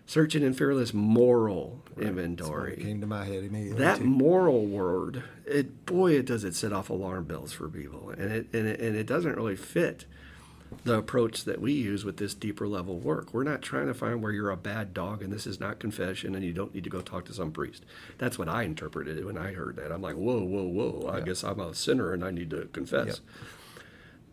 Searching 0.08 0.42
and 0.42 0.56
fearless 0.56 0.94
moral 0.94 1.84
right. 1.94 2.06
inventory. 2.06 2.76
came 2.76 3.02
to 3.02 3.06
my 3.06 3.26
head 3.26 3.44
immediately. 3.44 3.78
That 3.78 3.98
too. 3.98 4.04
moral 4.04 4.64
word, 4.64 5.22
it 5.44 5.84
boy, 5.84 6.12
it 6.12 6.24
does 6.24 6.44
it 6.44 6.54
set 6.54 6.72
off 6.72 6.88
alarm 6.88 7.24
bells 7.24 7.52
for 7.52 7.68
people, 7.68 8.08
and 8.16 8.32
it 8.32 8.46
and 8.54 8.66
it, 8.66 8.80
and 8.80 8.96
it 8.96 9.06
doesn't 9.06 9.36
really 9.36 9.54
fit 9.54 10.06
the 10.84 10.94
approach 10.94 11.44
that 11.44 11.60
we 11.60 11.72
use 11.74 12.06
with 12.06 12.16
this 12.16 12.32
deeper 12.32 12.66
level 12.66 12.98
work. 12.98 13.34
We're 13.34 13.44
not 13.44 13.60
trying 13.60 13.86
to 13.88 13.94
find 13.94 14.22
where 14.22 14.32
you're 14.32 14.50
a 14.50 14.56
bad 14.56 14.94
dog 14.94 15.22
and 15.22 15.32
this 15.32 15.46
is 15.46 15.60
not 15.60 15.78
confession 15.78 16.34
and 16.34 16.44
you 16.44 16.52
don't 16.52 16.74
need 16.74 16.84
to 16.84 16.90
go 16.90 17.00
talk 17.00 17.24
to 17.26 17.32
some 17.32 17.52
priest. 17.52 17.84
That's 18.18 18.38
what 18.38 18.48
I 18.48 18.62
interpreted 18.62 19.22
when 19.24 19.38
I 19.38 19.52
heard 19.52 19.76
that. 19.76 19.92
I'm 19.92 20.02
like, 20.02 20.16
whoa, 20.16 20.42
whoa, 20.42 20.64
whoa. 20.64 21.10
I 21.10 21.20
guess 21.20 21.42
I'm 21.42 21.60
a 21.60 21.74
sinner 21.74 22.12
and 22.12 22.24
I 22.24 22.30
need 22.30 22.50
to 22.50 22.68
confess. 22.72 23.20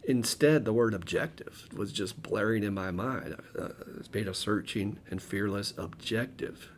Instead, 0.08 0.66
the 0.66 0.74
word 0.74 0.94
objective 0.94 1.68
was 1.76 1.92
just 1.92 2.22
blaring 2.22 2.64
in 2.64 2.74
my 2.74 2.92
mind. 2.92 3.36
Uh, 3.58 3.70
it's 3.98 4.14
made 4.14 4.28
a 4.28 4.34
searching 4.34 4.98
and 5.10 5.22
fearless 5.22 5.74
objective 5.78 6.70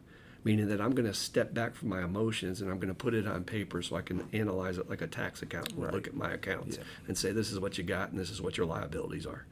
meaning 0.47 0.69
that 0.69 0.79
I'm 0.79 0.95
going 0.95 1.07
to 1.07 1.13
step 1.13 1.53
back 1.53 1.75
from 1.75 1.89
my 1.89 2.01
emotions 2.05 2.61
and 2.61 2.71
I'm 2.71 2.77
going 2.77 2.87
to 2.87 2.93
put 2.93 3.13
it 3.13 3.27
on 3.27 3.43
paper 3.43 3.81
so 3.81 3.97
I 3.97 4.01
can 4.01 4.29
analyze 4.31 4.77
it 4.77 4.89
like 4.89 5.01
a 5.01 5.07
tax 5.07 5.41
accountant 5.41 5.77
right. 5.77 5.93
look 5.93 6.07
at 6.07 6.15
my 6.15 6.31
accounts 6.31 6.77
yeah. 6.77 6.83
and 7.05 7.17
say 7.17 7.33
this 7.33 7.51
is 7.51 7.59
what 7.59 7.77
you 7.77 7.83
got 7.83 8.11
and 8.11 8.17
this 8.17 8.29
is 8.29 8.41
what 8.41 8.55
your 8.55 8.65
liabilities 8.65 9.25
are. 9.25 9.45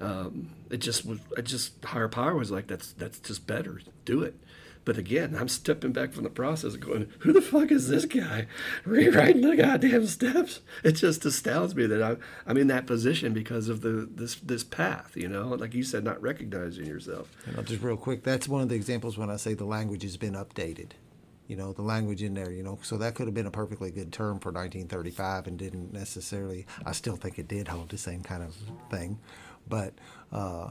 Um, 0.00 0.50
it 0.70 0.76
just 0.76 1.04
was, 1.04 1.18
it 1.36 1.46
just 1.46 1.84
higher 1.84 2.06
power 2.06 2.36
was 2.36 2.52
like 2.52 2.68
that's 2.68 2.92
that's 2.92 3.18
just 3.18 3.48
better. 3.48 3.80
Do 4.04 4.22
it. 4.22 4.36
But 4.84 4.98
again, 4.98 5.34
I'm 5.38 5.48
stepping 5.48 5.92
back 5.92 6.12
from 6.12 6.24
the 6.24 6.30
process 6.30 6.76
going, 6.76 7.10
who 7.20 7.32
the 7.32 7.40
fuck 7.40 7.70
is 7.70 7.88
this 7.88 8.04
guy 8.04 8.46
rewriting 8.84 9.42
the 9.42 9.56
goddamn 9.56 10.06
steps? 10.06 10.60
It 10.82 10.92
just 10.92 11.24
astounds 11.24 11.74
me 11.74 11.86
that 11.86 12.02
I'm, 12.02 12.20
I'm 12.46 12.58
in 12.58 12.66
that 12.68 12.86
position 12.86 13.32
because 13.32 13.68
of 13.68 13.80
the 13.80 14.08
this 14.10 14.36
this 14.36 14.64
path, 14.64 15.16
you 15.16 15.28
know, 15.28 15.48
like 15.48 15.74
you 15.74 15.82
said, 15.82 16.04
not 16.04 16.20
recognizing 16.20 16.86
yourself. 16.86 17.30
Just 17.64 17.82
real 17.82 17.96
quick, 17.96 18.22
that's 18.22 18.46
one 18.48 18.62
of 18.62 18.68
the 18.68 18.74
examples 18.74 19.16
when 19.16 19.30
I 19.30 19.36
say 19.36 19.54
the 19.54 19.64
language 19.64 20.02
has 20.02 20.16
been 20.16 20.34
updated. 20.34 20.90
You 21.46 21.56
know, 21.56 21.72
the 21.72 21.82
language 21.82 22.22
in 22.22 22.32
there, 22.32 22.50
you 22.50 22.62
know, 22.62 22.78
so 22.82 22.96
that 22.96 23.14
could 23.14 23.26
have 23.26 23.34
been 23.34 23.46
a 23.46 23.50
perfectly 23.50 23.90
good 23.90 24.12
term 24.12 24.38
for 24.38 24.50
1935 24.50 25.46
and 25.46 25.58
didn't 25.58 25.92
necessarily, 25.92 26.66
I 26.86 26.92
still 26.92 27.16
think 27.16 27.38
it 27.38 27.48
did 27.48 27.68
hold 27.68 27.90
the 27.90 27.98
same 27.98 28.22
kind 28.22 28.42
of 28.42 28.56
thing. 28.90 29.18
But, 29.68 29.92
uh, 30.32 30.70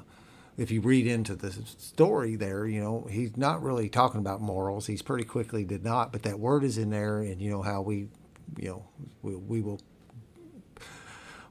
if 0.57 0.71
you 0.71 0.81
read 0.81 1.07
into 1.07 1.35
the 1.35 1.51
story 1.51 2.35
there, 2.35 2.65
you 2.65 2.81
know, 2.81 3.07
he's 3.09 3.35
not 3.37 3.63
really 3.63 3.89
talking 3.89 4.19
about 4.19 4.41
morals. 4.41 4.87
He's 4.87 5.01
pretty 5.01 5.23
quickly 5.23 5.63
did 5.63 5.83
not, 5.83 6.11
but 6.11 6.23
that 6.23 6.39
word 6.39 6.63
is 6.63 6.77
in 6.77 6.89
there, 6.89 7.19
and 7.19 7.41
you 7.41 7.49
know 7.49 7.61
how 7.61 7.81
we, 7.81 8.07
you 8.57 8.69
know, 8.69 8.85
we, 9.21 9.35
we 9.35 9.61
will 9.61 9.81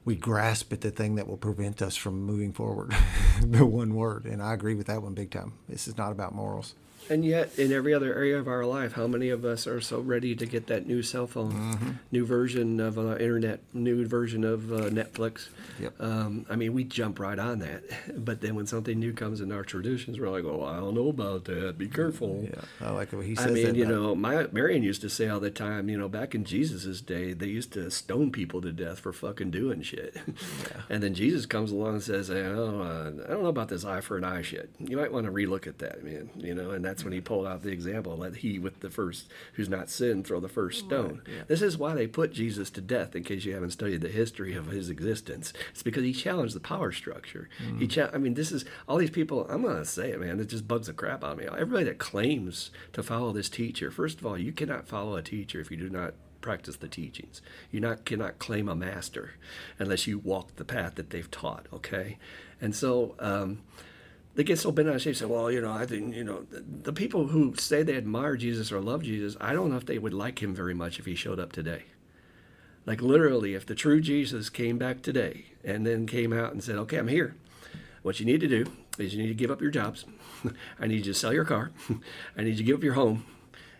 we 0.05 0.17
grasp 0.17 0.73
at 0.73 0.81
the 0.81 0.91
thing 0.91 1.15
that 1.15 1.29
will 1.29 1.37
prevent 1.37 1.81
us 1.81 1.97
from 1.97 2.23
moving 2.23 2.53
forward. 2.53 2.95
the 3.41 3.65
one 3.65 3.95
word, 3.95 4.25
and 4.25 4.43
I 4.43 4.53
agree 4.55 4.75
with 4.75 4.89
that 4.89 5.03
one 5.03 5.15
big 5.15 5.31
time. 5.31 5.55
This 5.69 5.87
is 5.87 5.97
not 5.97 6.13
about 6.13 6.35
morals. 6.35 6.75
And 7.11 7.25
yet, 7.25 7.59
in 7.59 7.73
every 7.73 7.93
other 7.93 8.15
area 8.15 8.39
of 8.39 8.49
our 8.49 8.65
life, 8.65 8.93
how 8.93 9.07
many 9.07 9.29
of 9.29 9.45
us 9.45 9.67
are 9.67 9.81
so 9.81 10.01
ready 10.01 10.35
to 10.35 10.47
get 10.47 10.69
that 10.69 10.87
new 10.87 11.03
cell 11.03 11.27
phone, 11.27 11.53
mm-hmm. 11.53 11.91
new 12.11 12.25
version 12.25 12.81
of 12.81 12.99
uh, 12.99 13.17
internet, 13.17 13.61
new 13.73 14.07
version 14.07 14.45
of 14.45 14.73
uh, 14.73 14.91
Netflix? 14.91 15.49
Yep. 15.81 16.01
Um, 16.01 16.47
I 16.49 16.57
mean, 16.57 16.73
we 16.73 16.85
jump 16.85 17.19
right 17.19 17.39
on 17.39 17.59
that. 17.61 17.83
But 18.23 18.41
then 18.41 18.55
when 18.55 18.67
something 18.67 18.99
new 18.99 19.13
comes 19.13 19.41
in 19.41 19.51
our 19.51 19.65
traditions, 19.65 20.21
we're 20.21 20.29
like, 20.29 20.45
"Oh, 20.45 20.65
I 20.65 20.77
don't 20.77 20.95
know 20.95 21.09
about 21.09 21.45
that. 21.47 21.77
Be 21.77 21.89
careful." 21.89 22.47
Yeah, 22.49 22.61
I 22.81 22.91
like 22.91 23.13
what 23.13 23.25
he 23.25 23.35
says. 23.35 23.47
I 23.47 23.51
mean, 23.51 23.75
you 23.75 23.87
know, 23.87 24.15
my 24.15 24.47
Marion 24.53 24.83
used 24.83 25.01
to 25.01 25.11
say 25.11 25.29
all 25.29 25.41
the 25.41 25.51
time. 25.51 25.89
You 25.89 25.99
know, 25.99 26.09
back 26.09 26.35
in 26.35 26.45
Jesus's 26.45 27.01
day, 27.01 27.33
they 27.33 27.47
used 27.47 27.73
to 27.73 27.91
stone 27.91 28.31
people 28.31 28.61
to 28.61 28.73
death 28.73 29.01
for 29.01 29.13
fucking 29.13 29.51
doing 29.51 29.83
shit. 29.83 30.17
Yeah. 30.63 30.83
and 30.91 31.03
then 31.03 31.15
Jesus 31.15 31.47
comes 31.47 31.73
along 31.73 31.95
and 31.95 32.03
says, 32.03 32.31
"Oh, 32.31 32.83
uh, 32.83 33.25
I 33.25 33.31
don't 33.31 33.43
know 33.43 33.49
about 33.49 33.69
this 33.69 33.85
eye 33.85 34.01
for 34.01 34.17
an 34.17 34.25
eye 34.25 34.43
shit. 34.43 34.71
You 34.79 34.97
might 34.97 35.13
want 35.13 35.27
to 35.27 35.33
relook 35.33 35.67
at 35.67 35.79
that, 35.79 36.05
man." 36.05 36.31
You 36.37 36.55
know, 36.55 36.71
and 36.71 36.85
that's 36.93 37.05
when 37.05 37.15
he 37.15 37.23
pulled 37.23 37.47
out 37.47 37.63
the 37.63 37.71
example 37.71 38.15
let 38.19 38.37
he 38.37 38.59
with 38.59 38.81
the 38.81 38.91
first 38.91 39.31
who's 39.55 39.69
not 39.71 39.89
sinned 39.89 40.27
throw 40.27 40.39
the 40.41 40.49
first 40.49 40.81
stone 40.81 41.23
right, 41.25 41.35
yeah. 41.37 41.43
this 41.47 41.63
is 41.63 41.79
why 41.79 41.95
they 41.95 42.07
put 42.07 42.35
jesus 42.35 42.69
to 42.69 42.83
death 42.83 43.17
in 43.17 43.25
case 43.25 43.47
you 43.47 43.55
haven't 43.55 43.71
studied 43.71 44.03
the 44.03 44.09
history 44.09 44.55
of 44.55 44.67
his 44.67 44.91
existence 44.91 45.55
it's 45.71 45.83
because 45.83 46.03
he 46.03 46.13
challenged 46.13 46.55
the 46.55 46.61
power 46.61 46.93
structure 46.93 47.49
mm. 47.65 47.79
he 47.79 47.89
cha- 47.89 48.11
i 48.13 48.19
mean 48.19 48.35
this 48.35 48.53
is 48.53 48.67
all 48.87 48.99
these 48.99 49.09
people 49.09 49.47
i'm 49.49 49.63
gonna 49.63 49.87
say 49.87 50.11
it 50.11 50.21
man 50.21 50.39
it 50.39 50.51
just 50.51 50.69
bugs 50.69 50.87
the 50.87 50.93
crap 50.93 51.25
out 51.25 51.33
of 51.33 51.39
me 51.39 51.47
everybody 51.47 51.85
that 51.85 51.97
claims 51.99 52.71
to 52.93 53.03
follow 53.03 53.33
this 53.33 53.49
teacher 53.49 53.91
first 53.91 54.19
of 54.19 54.27
all 54.27 54.37
you 54.37 54.53
cannot 54.53 54.87
follow 54.87 55.17
a 55.17 55.23
teacher 55.23 55.61
if 55.61 55.71
you 55.71 55.79
do 55.79 55.89
not 55.89 56.13
practice 56.43 56.75
the 56.75 56.89
teachings. 56.89 57.41
You 57.71 57.79
not 57.79 58.05
cannot 58.05 58.41
claim 58.41 58.69
a 58.69 58.75
master 58.75 59.35
unless 59.79 60.09
you 60.09 60.19
walk 60.19 60.57
the 60.57 60.65
path 60.65 60.97
that 60.97 61.11
they've 61.11 61.31
taught. 61.31 61.67
Okay, 61.73 62.19
and 62.61 62.75
so 62.75 63.15
um, 63.21 63.61
they 64.35 64.45
get 64.45 64.59
so 64.59 64.73
bent 64.73 64.89
out 64.89 64.97
of 64.97 65.03
shape. 65.03 65.17
Say, 65.17 65.27
well, 65.27 65.51
you 65.51 65.61
know, 65.61 65.73
I 65.73 65.87
think 65.87 66.15
you 66.15 66.25
know 66.25 66.43
the, 66.51 66.61
the, 66.61 66.93
people 66.93 67.29
who 67.29 67.55
say 67.57 67.83
they 67.83 67.97
admire 67.97 68.37
Jesus 68.37 68.73
or 68.73 68.81
love 68.81 69.03
Jesus. 69.03 69.37
I 69.41 69.53
don't 69.53 69.71
know 69.71 69.77
if 69.77 69.87
they 69.87 69.99
would 69.99 70.15
like 70.15 70.43
him 70.43 70.55
very 70.55 70.75
much 70.75 70.99
if 70.99 71.07
he 71.07 71.15
showed 71.15 71.39
up 71.39 71.53
today. 71.53 71.85
Like 72.87 73.03
literally, 73.03 73.55
if 73.55 73.67
the 73.67 73.75
true 73.75 74.01
Jesus 74.01 74.49
came 74.49 74.79
back 74.79 75.03
today 75.03 75.47
and 75.63 75.87
then 75.87 76.07
came 76.07 76.33
out 76.33 76.53
and 76.53 76.65
said, 76.65 76.77
"Okay, 76.77 76.97
I'm 76.97 77.09
here. 77.09 77.37
What 78.03 78.19
you 78.19 78.27
need 78.27 78.41
to 78.41 78.49
do 78.49 78.67
is 78.99 79.15
you 79.15 79.23
need 79.23 79.29
to 79.29 79.35
give 79.35 79.51
up 79.51 79.61
your 79.61 79.71
jobs. 79.71 80.05
I 80.81 80.87
need 80.87 81.07
you 81.07 81.13
to 81.13 81.15
sell 81.15 81.33
your 81.33 81.45
car. 81.45 81.71
I 82.37 82.43
need 82.43 82.53
you 82.53 82.57
to 82.57 82.63
give 82.65 82.77
up 82.77 82.85
your 82.85 82.95
home 82.95 83.25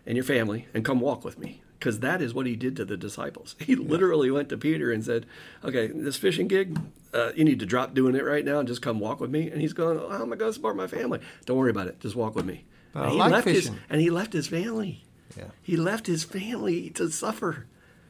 and 0.05 0.15
your 0.15 0.23
family 0.23 0.67
and 0.73 0.85
come 0.85 0.99
walk 0.99 1.25
with 1.25 1.39
me." 1.39 1.62
Because 1.83 1.99
that 1.99 2.21
is 2.21 2.33
what 2.33 2.45
he 2.45 2.55
did 2.55 2.77
to 2.77 2.85
the 2.85 2.95
disciples. 2.95 3.57
He 3.59 3.75
literally 3.75 4.31
went 4.31 4.47
to 4.49 4.57
Peter 4.57 4.89
and 4.89 5.03
said, 5.03 5.25
"Okay, 5.65 5.87
this 5.87 6.15
fishing 6.15 6.47
gig, 6.47 6.79
uh, 7.13 7.33
you 7.35 7.43
need 7.43 7.59
to 7.59 7.65
drop 7.65 7.93
doing 7.93 8.15
it 8.15 8.23
right 8.23 8.45
now 8.45 8.59
and 8.59 8.67
just 8.69 8.81
come 8.81 9.01
walk 9.01 9.19
with 9.19 9.29
me." 9.29 9.49
And 9.51 9.59
he's 9.59 9.73
going, 9.73 9.99
oh, 9.99 10.07
"How 10.07 10.21
am 10.21 10.31
I 10.31 10.37
going 10.37 10.49
to 10.49 10.53
support 10.53 10.77
my 10.77 10.87
family? 10.87 11.19
Don't 11.45 11.57
worry 11.57 11.71
about 11.71 11.87
it. 11.87 11.99
Just 11.99 12.15
walk 12.15 12.35
with 12.35 12.45
me." 12.45 12.63
And 12.93 13.11
he 13.11 13.17
like 13.17 13.31
left 13.31 13.43
fishing. 13.43 13.73
his 13.73 13.81
and 13.89 13.99
he 13.99 14.09
left 14.09 14.31
his 14.31 14.47
family. 14.47 15.03
Yeah. 15.35 15.47
He 15.61 15.75
left 15.75 16.07
his 16.07 16.23
family 16.23 16.89
to 16.91 17.09
suffer, 17.09 17.65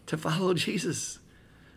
to 0.05 0.17
follow 0.17 0.53
Jesus. 0.67 1.17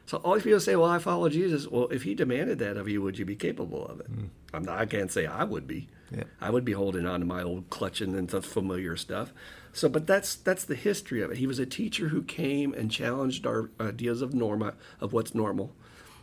So 0.05 0.19
all 0.19 0.35
these 0.35 0.43
people 0.43 0.61
say, 0.61 0.77
"Well, 0.77 0.91
I 0.91 0.99
follow 0.99 1.31
Jesus." 1.31 1.67
Well, 1.67 1.89
if 1.89 2.03
he 2.03 2.15
demanded 2.15 2.59
that 2.59 2.77
of 2.77 2.91
you, 2.91 3.01
would 3.01 3.19
you 3.19 3.25
be 3.25 3.37
capable 3.37 3.87
of 3.87 4.01
it? 4.01 4.13
Mm. 4.13 4.29
I'm 4.53 4.65
not, 4.65 4.79
I 4.79 4.85
can't 4.85 5.11
say 5.11 5.25
I 5.25 5.45
would 5.45 5.67
be. 5.67 5.89
Yeah. 6.15 6.25
I 6.41 6.51
would 6.51 6.65
be 6.65 6.73
holding 6.73 7.07
on 7.07 7.21
to 7.21 7.27
my 7.27 7.43
old 7.43 7.71
clutching 7.71 8.15
and 8.17 8.29
the 8.29 8.43
familiar 8.43 8.97
stuff. 8.97 9.33
So, 9.77 9.91
but 9.91 10.07
that's 10.07 10.37
that's 10.37 10.65
the 10.65 10.75
history 10.75 11.21
of 11.21 11.31
it. 11.31 11.37
He 11.37 11.47
was 11.47 11.59
a 11.59 11.67
teacher 11.67 12.09
who 12.09 12.23
came 12.23 12.73
and 12.73 12.91
challenged 12.91 13.47
our 13.47 13.69
ideas 13.79 14.23
of 14.23 14.33
norma 14.33 14.73
of 15.03 15.13
what's 15.13 15.35
normal, 15.35 15.75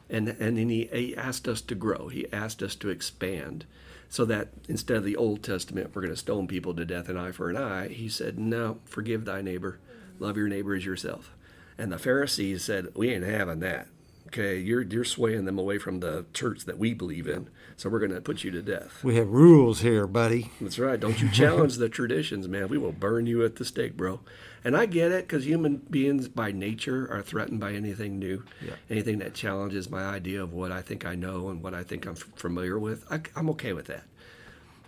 and 0.09 0.27
and 0.27 0.57
then 0.57 0.69
he, 0.69 0.89
he 0.91 1.15
asked 1.15 1.47
us 1.47 1.61
to 1.61 1.75
grow. 1.75 2.07
He 2.07 2.25
asked 2.33 2.63
us 2.63 2.73
to 2.77 2.89
expand, 2.89 3.65
so 4.09 4.25
that 4.25 4.47
instead 4.67 4.97
of 4.97 5.03
the 5.03 5.15
Old 5.15 5.43
Testament, 5.43 5.91
we're 5.93 6.01
going 6.01 6.15
to 6.15 6.19
stone 6.19 6.47
people 6.47 6.73
to 6.73 6.83
death, 6.83 7.09
an 7.09 7.17
eye 7.17 7.31
for 7.31 7.51
an 7.51 7.57
eye. 7.57 7.89
He 7.89 8.09
said, 8.09 8.39
no, 8.39 8.79
forgive 8.85 9.25
thy 9.25 9.43
neighbor, 9.43 9.79
love 10.17 10.35
your 10.35 10.47
neighbor 10.47 10.73
as 10.73 10.83
yourself. 10.83 11.35
And 11.77 11.91
the 11.91 11.99
Pharisees 11.99 12.63
said, 12.63 12.87
we 12.95 13.13
ain't 13.13 13.23
having 13.23 13.59
that 13.59 13.87
okay, 14.33 14.57
you're 14.57 14.81
you're 14.81 15.03
swaying 15.03 15.45
them 15.45 15.59
away 15.59 15.77
from 15.77 15.99
the 15.99 16.25
church 16.33 16.65
that 16.65 16.79
we 16.79 16.93
believe 16.93 17.27
in, 17.27 17.49
so 17.77 17.89
we're 17.89 17.99
going 17.99 18.13
to 18.13 18.21
put 18.21 18.43
you 18.43 18.51
to 18.51 18.61
death. 18.61 19.03
We 19.03 19.15
have 19.15 19.29
rules 19.29 19.81
here, 19.81 20.07
buddy. 20.07 20.51
That's 20.61 20.79
right. 20.79 20.99
Don't 20.99 21.21
you 21.21 21.29
challenge 21.29 21.77
the 21.77 21.89
traditions, 21.89 22.47
man. 22.47 22.67
We 22.69 22.77
will 22.77 22.91
burn 22.91 23.25
you 23.25 23.43
at 23.43 23.55
the 23.57 23.65
stake, 23.65 23.97
bro. 23.97 24.21
And 24.63 24.77
I 24.77 24.85
get 24.85 25.11
it 25.11 25.27
because 25.27 25.45
human 25.45 25.77
beings 25.89 26.27
by 26.29 26.51
nature 26.51 27.07
are 27.11 27.21
threatened 27.21 27.59
by 27.59 27.73
anything 27.73 28.17
new, 28.17 28.43
yeah. 28.65 28.75
anything 28.89 29.19
that 29.19 29.33
challenges 29.33 29.89
my 29.89 30.03
idea 30.03 30.41
of 30.41 30.53
what 30.53 30.71
I 30.71 30.81
think 30.81 31.05
I 31.05 31.15
know 31.15 31.49
and 31.49 31.61
what 31.61 31.73
I 31.73 31.83
think 31.83 32.05
I'm 32.05 32.15
familiar 32.15 32.79
with. 32.79 33.05
I, 33.11 33.21
I'm 33.35 33.49
okay 33.51 33.73
with 33.73 33.87
that. 33.87 34.05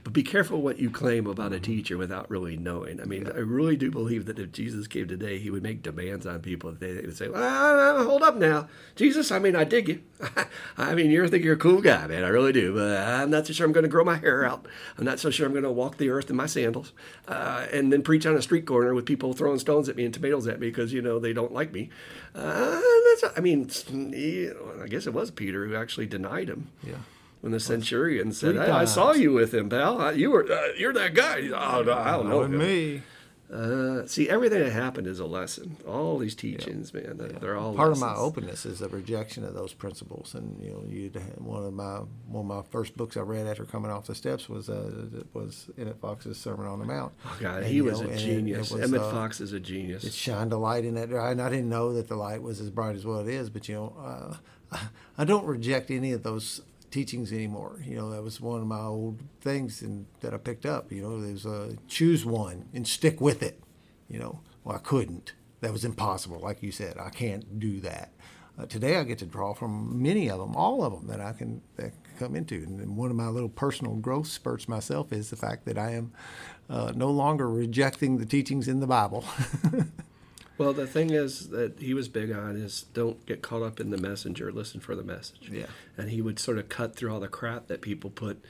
But 0.05 0.13
be 0.13 0.21
careful 0.21 0.61
what 0.61 0.77
you 0.77 0.91
claim 0.91 1.25
about 1.25 1.51
a 1.51 1.59
teacher 1.59 1.97
without 1.97 2.29
really 2.29 2.55
knowing. 2.55 3.01
I 3.01 3.05
mean, 3.05 3.25
yeah. 3.25 3.31
I 3.33 3.39
really 3.39 3.75
do 3.75 3.89
believe 3.89 4.25
that 4.27 4.37
if 4.37 4.51
Jesus 4.51 4.85
came 4.85 5.07
today, 5.07 5.39
he 5.39 5.49
would 5.49 5.63
make 5.63 5.81
demands 5.81 6.27
on 6.27 6.41
people. 6.41 6.71
They 6.73 6.93
would 6.93 7.17
say, 7.17 7.27
well, 7.27 8.03
hold 8.03 8.21
up 8.21 8.35
now. 8.35 8.67
Jesus, 8.95 9.31
I 9.31 9.39
mean, 9.39 9.55
I 9.55 9.63
dig 9.63 9.89
you. 9.89 10.03
I 10.77 10.93
mean, 10.93 11.09
you 11.09 11.27
think 11.27 11.43
you're 11.43 11.55
a 11.55 11.57
cool 11.57 11.81
guy, 11.81 12.05
man. 12.05 12.23
I 12.23 12.27
really 12.27 12.53
do. 12.53 12.75
But 12.75 12.99
I'm 12.99 13.31
not 13.31 13.47
so 13.47 13.53
sure 13.53 13.65
I'm 13.65 13.71
going 13.71 13.81
to 13.81 13.89
grow 13.89 14.03
my 14.03 14.17
hair 14.17 14.45
out. 14.45 14.67
I'm 14.95 15.05
not 15.05 15.19
so 15.19 15.31
sure 15.31 15.47
I'm 15.47 15.53
going 15.53 15.63
to 15.63 15.71
walk 15.71 15.97
the 15.97 16.11
earth 16.11 16.29
in 16.29 16.35
my 16.35 16.45
sandals 16.45 16.93
uh, 17.27 17.65
and 17.73 17.91
then 17.91 18.03
preach 18.03 18.27
on 18.27 18.35
a 18.35 18.43
street 18.43 18.67
corner 18.67 18.93
with 18.93 19.07
people 19.07 19.33
throwing 19.33 19.57
stones 19.57 19.89
at 19.89 19.95
me 19.95 20.05
and 20.05 20.13
tomatoes 20.13 20.47
at 20.47 20.59
me 20.59 20.67
because, 20.67 20.93
you 20.93 21.01
know, 21.01 21.17
they 21.17 21.33
don't 21.33 21.51
like 21.51 21.73
me. 21.73 21.89
Uh, 22.35 22.79
I 23.35 23.39
mean, 23.41 23.71
I 23.73 24.87
guess 24.87 25.07
it 25.07 25.15
was 25.15 25.31
Peter 25.31 25.65
who 25.65 25.75
actually 25.75 26.05
denied 26.05 26.47
him. 26.47 26.67
Yeah 26.83 26.97
when 27.45 27.51
the 27.51 27.59
centurion 27.59 28.31
said, 28.31 28.55
hey, 28.55 28.71
"I 28.71 28.85
saw 28.85 29.13
you 29.13 29.31
with 29.31 29.53
him, 29.53 29.69
pal. 29.69 30.17
You 30.17 30.31
were 30.31 30.51
uh, 30.51 30.69
you're 30.75 30.93
that 30.93 31.13
guy." 31.13 31.47
Oh, 31.53 31.83
no, 31.83 31.93
I 31.93 32.11
don't 32.13 32.27
know 32.27 32.41
him. 32.41 32.57
me. 32.57 33.03
Uh, 33.53 34.03
see, 34.07 34.27
everything 34.27 34.63
that 34.63 34.71
happened 34.71 35.05
is 35.05 35.19
a 35.19 35.27
lesson. 35.27 35.77
All 35.87 36.17
these 36.17 36.33
teachings, 36.33 36.91
yeah. 36.91 37.01
man, 37.01 37.17
they're, 37.17 37.31
yeah. 37.31 37.37
they're 37.37 37.55
all 37.55 37.75
part 37.75 37.89
lessons. 37.89 38.03
of 38.03 38.17
my 38.17 38.19
openness 38.19 38.65
is 38.65 38.79
the 38.79 38.89
rejection 38.89 39.45
of 39.45 39.53
those 39.53 39.73
principles. 39.73 40.33
And 40.33 40.59
you 40.59 40.71
know, 40.71 40.83
you 40.89 41.11
one 41.37 41.63
of 41.63 41.73
my 41.73 41.97
one 42.27 42.41
of 42.41 42.47
my 42.47 42.63
first 42.71 42.97
books 42.97 43.15
I 43.15 43.19
read 43.19 43.45
after 43.45 43.63
coming 43.63 43.91
off 43.91 44.07
the 44.07 44.15
steps 44.15 44.49
was 44.49 44.67
uh, 44.67 44.89
was 45.33 45.69
Emmett 45.77 46.01
Fox's 46.01 46.39
Sermon 46.39 46.65
on 46.65 46.79
the 46.79 46.85
Mount. 46.85 47.13
Oh 47.27 47.37
God, 47.39 47.57
and, 47.57 47.67
he 47.67 47.83
was 47.83 48.01
know, 48.01 48.09
a 48.09 48.17
genius. 48.17 48.71
Was, 48.71 48.81
Emmett 48.81 49.01
uh, 49.01 49.11
Fox 49.11 49.39
is 49.39 49.53
a 49.53 49.59
genius. 49.59 50.03
It 50.03 50.13
shined 50.13 50.51
a 50.51 50.57
light 50.57 50.83
in 50.83 50.95
that. 50.95 51.09
And 51.09 51.39
I 51.39 51.49
didn't 51.51 51.69
know 51.69 51.93
that 51.93 52.07
the 52.07 52.15
light 52.15 52.41
was 52.41 52.59
as 52.59 52.71
bright 52.71 52.95
as 52.95 53.05
what 53.05 53.27
it 53.27 53.33
is, 53.35 53.51
but 53.51 53.69
you 53.69 53.75
know, 53.75 54.39
uh, 54.71 54.77
I 55.19 55.25
don't 55.25 55.45
reject 55.45 55.91
any 55.91 56.11
of 56.11 56.23
those 56.23 56.61
teachings 56.95 57.33
anymore. 57.33 57.81
You 57.83 57.97
know, 57.97 58.09
that 58.11 58.23
was 58.23 58.39
one 58.39 58.61
of 58.61 58.67
my 58.67 58.79
old 58.79 59.21
things 59.41 59.81
and 59.81 60.05
that 60.21 60.33
I 60.33 60.37
picked 60.37 60.65
up. 60.65 60.93
You 60.93 61.01
know, 61.01 61.19
there's 61.19 61.45
a 61.45 61.75
choose 61.89 62.25
one 62.25 62.69
and 62.73 62.87
stick 62.87 63.19
with 63.19 63.43
it. 63.43 63.61
You 64.07 64.17
know, 64.17 64.39
well, 64.63 64.77
I 64.77 64.79
couldn't. 64.79 65.33
That 65.59 65.73
was 65.73 65.83
impossible. 65.83 66.39
Like 66.39 66.63
you 66.63 66.71
said, 66.71 66.97
I 66.97 67.09
can't 67.09 67.59
do 67.59 67.81
that. 67.81 68.13
Uh, 68.57 68.65
today, 68.65 68.95
I 68.95 69.03
get 69.03 69.17
to 69.17 69.25
draw 69.25 69.53
from 69.53 70.01
many 70.01 70.29
of 70.29 70.39
them, 70.39 70.55
all 70.55 70.85
of 70.85 70.93
them 70.93 71.07
that 71.07 71.19
I 71.19 71.33
can, 71.33 71.61
that 71.75 71.91
come 72.17 72.33
into. 72.33 72.55
And 72.55 72.95
one 72.95 73.11
of 73.11 73.17
my 73.17 73.27
little 73.27 73.49
personal 73.49 73.95
growth 73.95 74.27
spurts 74.27 74.69
myself 74.69 75.11
is 75.11 75.29
the 75.29 75.35
fact 75.35 75.65
that 75.65 75.77
I 75.77 75.91
am 75.91 76.13
uh, 76.69 76.93
no 76.95 77.11
longer 77.11 77.49
rejecting 77.49 78.19
the 78.19 78.25
teachings 78.25 78.69
in 78.69 78.79
the 78.79 78.87
Bible. 78.87 79.25
Well, 80.57 80.73
the 80.73 80.87
thing 80.87 81.09
is 81.09 81.49
that 81.49 81.79
he 81.79 81.93
was 81.93 82.07
big 82.07 82.31
on 82.31 82.55
is 82.55 82.85
don't 82.93 83.25
get 83.25 83.41
caught 83.41 83.61
up 83.61 83.79
in 83.79 83.89
the 83.89 83.97
messenger, 83.97 84.51
listen 84.51 84.79
for 84.79 84.95
the 84.95 85.03
message. 85.03 85.49
Yeah. 85.51 85.65
And 85.97 86.09
he 86.09 86.21
would 86.21 86.39
sort 86.39 86.57
of 86.57 86.69
cut 86.69 86.95
through 86.95 87.13
all 87.13 87.19
the 87.19 87.27
crap 87.27 87.67
that 87.67 87.81
people 87.81 88.09
put 88.09 88.41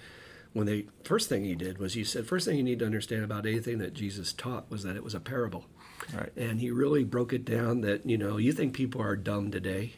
when 0.56 0.68
they 0.68 0.86
first 1.04 1.28
thing 1.28 1.44
he 1.44 1.54
did 1.54 1.80
was 1.80 1.96
he 1.96 2.04
said 2.06 2.26
first 2.26 2.48
thing 2.48 2.56
you 2.56 2.64
need 2.64 2.80
to 2.80 2.86
understand 2.86 3.26
about 3.26 3.46
anything 3.46 3.78
that 3.80 3.94
Jesus 3.94 4.32
taught 4.32 4.72
was 4.72 4.84
that 4.84 4.96
it 4.96 5.04
was 5.04 5.14
a 5.14 5.20
parable. 5.20 5.66
Right. 6.14 6.32
And 6.38 6.62
he 6.62 6.72
really 6.72 7.04
broke 7.04 7.34
it 7.34 7.44
down 7.44 7.82
that, 7.82 8.06
you 8.06 8.18
know, 8.18 8.38
you 8.38 8.54
think 8.54 8.74
people 8.74 9.02
are 9.02 9.18
dumb 9.18 9.52
today. 9.52 9.96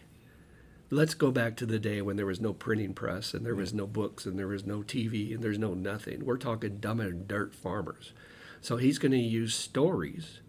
Let's 0.90 1.14
go 1.14 1.30
back 1.30 1.58
to 1.58 1.68
the 1.68 1.78
day 1.78 2.02
when 2.02 2.16
there 2.16 2.26
was 2.26 2.42
no 2.42 2.54
printing 2.54 2.96
press 2.96 3.36
and 3.36 3.46
there 3.46 3.54
was 3.54 3.72
no 3.72 3.86
books 3.86 4.26
and 4.26 4.40
there 4.40 4.48
was 4.48 4.66
no 4.66 4.80
TV 4.80 5.32
and 5.32 5.44
there's 5.44 5.60
no 5.60 5.76
nothing. 5.76 6.26
We're 6.26 6.38
talking 6.38 6.78
dumb 6.78 7.02
and 7.02 7.28
dirt 7.28 7.54
farmers. 7.54 8.14
So 8.60 8.78
he's 8.78 8.98
going 8.98 9.12
to 9.12 9.18
use 9.20 9.54
stories 9.54 10.40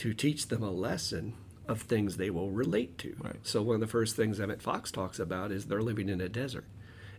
to 0.00 0.14
teach 0.14 0.48
them 0.48 0.62
a 0.62 0.70
lesson 0.70 1.34
of 1.68 1.82
things 1.82 2.16
they 2.16 2.30
will 2.30 2.50
relate 2.50 2.96
to. 2.96 3.14
Right. 3.20 3.36
So 3.42 3.60
one 3.60 3.74
of 3.74 3.80
the 3.82 3.86
first 3.86 4.16
things 4.16 4.40
Emmett 4.40 4.62
Fox 4.62 4.90
talks 4.90 5.18
about 5.18 5.52
is 5.52 5.66
they're 5.66 5.82
living 5.82 6.08
in 6.08 6.22
a 6.22 6.28
desert. 6.28 6.64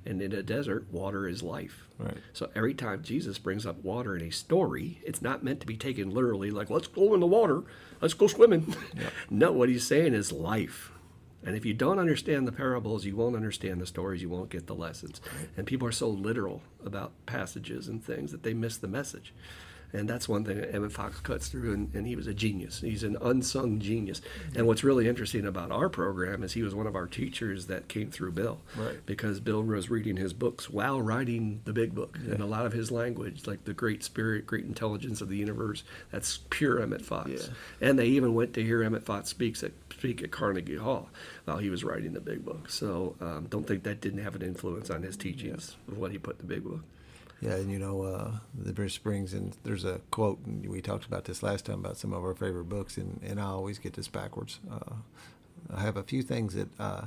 And 0.03 0.19
in 0.19 0.33
a 0.33 0.41
desert, 0.41 0.87
water 0.91 1.27
is 1.27 1.43
life. 1.43 1.87
Right. 1.99 2.17
So 2.33 2.49
every 2.55 2.73
time 2.73 3.03
Jesus 3.03 3.37
brings 3.37 3.67
up 3.67 3.83
water 3.83 4.15
in 4.15 4.23
a 4.23 4.31
story, 4.31 4.99
it's 5.05 5.21
not 5.21 5.43
meant 5.43 5.59
to 5.59 5.67
be 5.67 5.77
taken 5.77 6.09
literally, 6.09 6.49
like, 6.49 6.71
let's 6.71 6.87
go 6.87 7.13
in 7.13 7.19
the 7.19 7.27
water, 7.27 7.61
let's 8.01 8.15
go 8.15 8.25
swimming. 8.25 8.75
Yep. 8.95 9.13
no, 9.29 9.51
what 9.51 9.69
he's 9.69 9.85
saying 9.85 10.15
is 10.15 10.31
life. 10.31 10.91
And 11.45 11.55
if 11.55 11.65
you 11.65 11.75
don't 11.75 11.99
understand 11.99 12.47
the 12.47 12.51
parables, 12.51 13.05
you 13.05 13.15
won't 13.15 13.35
understand 13.35 13.79
the 13.79 13.85
stories, 13.85 14.23
you 14.23 14.29
won't 14.29 14.49
get 14.49 14.65
the 14.65 14.75
lessons. 14.75 15.21
And 15.55 15.67
people 15.67 15.87
are 15.87 15.91
so 15.91 16.09
literal 16.09 16.63
about 16.83 17.13
passages 17.27 17.87
and 17.87 18.03
things 18.03 18.31
that 18.31 18.41
they 18.41 18.55
miss 18.55 18.77
the 18.77 18.87
message. 18.87 19.33
And 19.93 20.09
that's 20.09 20.27
one 20.27 20.43
thing 20.45 20.57
that 20.57 20.73
Emmett 20.73 20.91
Fox 20.91 21.19
cuts 21.19 21.47
through, 21.47 21.73
and, 21.73 21.93
and, 21.93 22.07
he 22.07 22.15
was 22.15 22.27
a 22.27 22.33
genius. 22.33 22.81
He's 22.81 23.03
an 23.03 23.17
unsung 23.21 23.79
genius. 23.79 24.21
And 24.55 24.67
what's 24.67 24.83
really 24.83 25.07
interesting 25.07 25.45
about 25.45 25.71
our 25.71 25.89
program 25.89 26.43
is 26.43 26.53
he 26.53 26.63
was 26.63 26.73
one 26.73 26.87
of 26.87 26.95
our 26.95 27.07
teachers 27.07 27.67
that 27.67 27.87
came 27.87 28.09
through 28.09 28.31
Bill. 28.31 28.59
Right. 28.75 29.05
Because 29.05 29.39
Bill 29.39 29.63
was 29.63 29.89
reading 29.89 30.17
his 30.17 30.33
books 30.33 30.69
while 30.69 31.01
writing 31.01 31.61
the 31.65 31.73
big 31.73 31.93
book. 31.93 32.17
Yeah. 32.23 32.33
And 32.33 32.43
a 32.43 32.45
lot 32.45 32.65
of 32.65 32.73
his 32.73 32.91
language, 32.91 33.47
like 33.47 33.65
the 33.65 33.73
great 33.73 34.03
spirit, 34.03 34.45
great 34.45 34.65
intelligence 34.65 35.21
of 35.21 35.29
the 35.29 35.37
universe, 35.37 35.83
that's 36.11 36.39
pure 36.49 36.81
Emmett 36.81 37.05
Fox. 37.05 37.29
Yeah. 37.29 37.87
And 37.89 37.99
they 37.99 38.07
even 38.07 38.33
went 38.33 38.53
to 38.53 38.63
hear 38.63 38.83
Emmett 38.83 39.03
Fox 39.03 39.29
speaks 39.29 39.63
at, 39.63 39.71
speak 39.91 40.23
at 40.23 40.31
Carnegie 40.31 40.77
Hall 40.77 41.09
while 41.45 41.57
he 41.57 41.69
was 41.69 41.83
writing 41.83 42.13
the 42.13 42.21
big 42.21 42.45
book. 42.45 42.69
So 42.69 43.15
um, 43.19 43.47
don't 43.49 43.67
think 43.67 43.83
that 43.83 44.01
didn't 44.01 44.23
have 44.23 44.35
an 44.35 44.41
influence 44.41 44.89
on 44.89 45.03
his 45.03 45.17
teachings 45.17 45.75
of 45.87 45.97
what 45.97 46.11
he 46.11 46.17
put 46.17 46.39
in 46.39 46.47
the 46.47 46.53
big 46.53 46.63
book. 46.63 46.81
Yeah, 47.41 47.53
and 47.55 47.71
you 47.71 47.79
know, 47.79 48.03
uh, 48.03 48.31
the 48.53 48.71
British 48.71 48.93
Springs, 48.95 49.33
and 49.33 49.57
there's 49.63 49.83
a 49.83 49.99
quote, 50.11 50.39
and 50.45 50.67
we 50.69 50.79
talked 50.79 51.05
about 51.05 51.25
this 51.25 51.41
last 51.41 51.65
time 51.65 51.79
about 51.79 51.97
some 51.97 52.13
of 52.13 52.23
our 52.23 52.35
favorite 52.35 52.69
books, 52.69 52.97
and, 52.97 53.19
and 53.23 53.39
I 53.39 53.45
always 53.45 53.79
get 53.79 53.93
this 53.93 54.07
backwards. 54.07 54.59
Uh, 54.71 54.95
I 55.73 55.81
have 55.81 55.97
a 55.97 56.03
few 56.03 56.21
things 56.21 56.53
that 56.53 56.69
uh, 56.79 57.05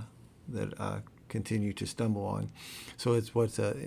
that 0.48 0.78
I 0.80 0.98
continue 1.28 1.72
to 1.74 1.86
stumble 1.86 2.26
on. 2.26 2.50
So 2.96 3.12
it's 3.12 3.32
what's 3.34 3.58
uh, 3.60 3.86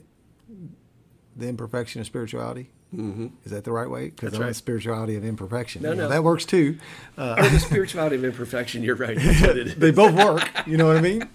the 1.36 1.48
imperfection 1.48 2.00
of 2.00 2.08
spirituality. 2.08 2.70
Mm-hmm. 2.96 3.28
Is 3.44 3.52
that 3.52 3.66
the 3.66 3.74
right 3.74 3.90
way? 3.90 4.10
Because 4.10 4.34
I'm 4.34 4.42
right. 4.42 4.48
the 4.48 4.54
spirituality 4.54 5.16
of 5.16 5.26
imperfection. 5.26 5.82
No, 5.82 5.90
you 5.90 5.96
know, 5.96 6.04
no. 6.04 6.10
that 6.10 6.24
works 6.24 6.46
too. 6.46 6.78
Uh, 7.18 7.36
or 7.38 7.50
the 7.50 7.60
spirituality 7.60 8.16
of 8.16 8.24
imperfection. 8.24 8.82
You're 8.82 8.96
right. 8.96 9.18
That's 9.18 9.42
what 9.42 9.58
it 9.58 9.68
is. 9.68 9.76
they 9.76 9.92
both 9.92 10.14
work. 10.14 10.50
You 10.66 10.78
know 10.78 10.88
what 10.88 10.96
I 10.96 11.02
mean? 11.02 11.30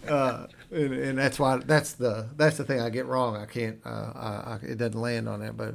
And, 0.73 0.95
and, 0.95 1.19
that's 1.19 1.39
why 1.39 1.59
that's 1.59 1.93
the 1.93 2.29
that's 2.37 2.57
the 2.57 2.65
thing 2.65 2.81
I 2.81 2.89
get 2.89 3.05
wrong. 3.05 3.37
I 3.37 3.45
can't. 3.45 3.79
Uh, 3.85 4.13
I, 4.15 4.29
I, 4.29 4.59
it 4.63 4.79
doesn't 4.79 4.99
land 4.99 5.29
on 5.29 5.41
that. 5.41 5.55
But 5.55 5.75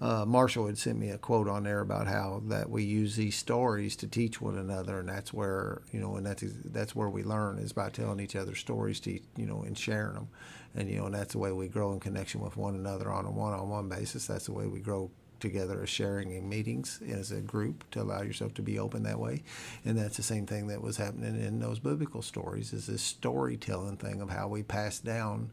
uh, 0.00 0.24
Marshall 0.24 0.66
had 0.66 0.78
sent 0.78 0.98
me 0.98 1.10
a 1.10 1.18
quote 1.18 1.48
on 1.48 1.64
there 1.64 1.80
about 1.80 2.06
how 2.06 2.42
that 2.46 2.70
we 2.70 2.82
use 2.82 3.16
these 3.16 3.36
stories 3.36 3.94
to 3.96 4.06
teach 4.06 4.40
one 4.40 4.56
another, 4.56 5.00
and 5.00 5.08
that's 5.08 5.34
where 5.34 5.82
you 5.92 6.00
know, 6.00 6.16
and 6.16 6.24
that's 6.24 6.42
that's 6.64 6.96
where 6.96 7.10
we 7.10 7.22
learn 7.22 7.58
is 7.58 7.72
by 7.72 7.90
telling 7.90 8.20
each 8.20 8.36
other 8.36 8.54
stories 8.54 9.00
to 9.00 9.20
you 9.36 9.46
know 9.46 9.62
and 9.66 9.76
sharing 9.76 10.14
them, 10.14 10.28
and 10.74 10.88
you 10.88 10.96
know, 10.96 11.06
and 11.06 11.14
that's 11.14 11.32
the 11.32 11.38
way 11.38 11.52
we 11.52 11.68
grow 11.68 11.92
in 11.92 12.00
connection 12.00 12.40
with 12.40 12.56
one 12.56 12.74
another 12.74 13.12
on 13.12 13.26
a 13.26 13.30
one-on-one 13.30 13.88
basis. 13.90 14.26
That's 14.26 14.46
the 14.46 14.52
way 14.52 14.66
we 14.66 14.80
grow 14.80 15.10
together 15.40 15.82
as 15.82 15.88
sharing 15.88 16.32
in 16.32 16.48
meetings 16.48 17.00
as 17.10 17.30
a 17.30 17.40
group 17.40 17.88
to 17.90 18.02
allow 18.02 18.22
yourself 18.22 18.54
to 18.54 18.62
be 18.62 18.78
open 18.78 19.02
that 19.04 19.18
way. 19.18 19.42
And 19.84 19.98
that's 19.98 20.16
the 20.16 20.22
same 20.22 20.46
thing 20.46 20.68
that 20.68 20.82
was 20.82 20.96
happening 20.96 21.40
in 21.40 21.60
those 21.60 21.78
biblical 21.78 22.22
stories 22.22 22.72
is 22.72 22.86
this 22.86 23.02
storytelling 23.02 23.96
thing 23.96 24.20
of 24.20 24.30
how 24.30 24.48
we 24.48 24.62
pass 24.62 24.98
down. 24.98 25.50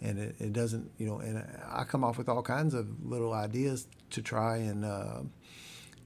And 0.00 0.18
it, 0.18 0.34
it 0.40 0.52
doesn't 0.52 0.90
you 0.98 1.06
know 1.06 1.18
and 1.20 1.44
i 1.70 1.84
come 1.84 2.02
off 2.02 2.18
with 2.18 2.28
all 2.28 2.42
kinds 2.42 2.74
of 2.74 2.88
little 3.08 3.32
ideas 3.32 3.86
to 4.10 4.20
try 4.20 4.56
and 4.56 4.84
uh, 4.84 5.20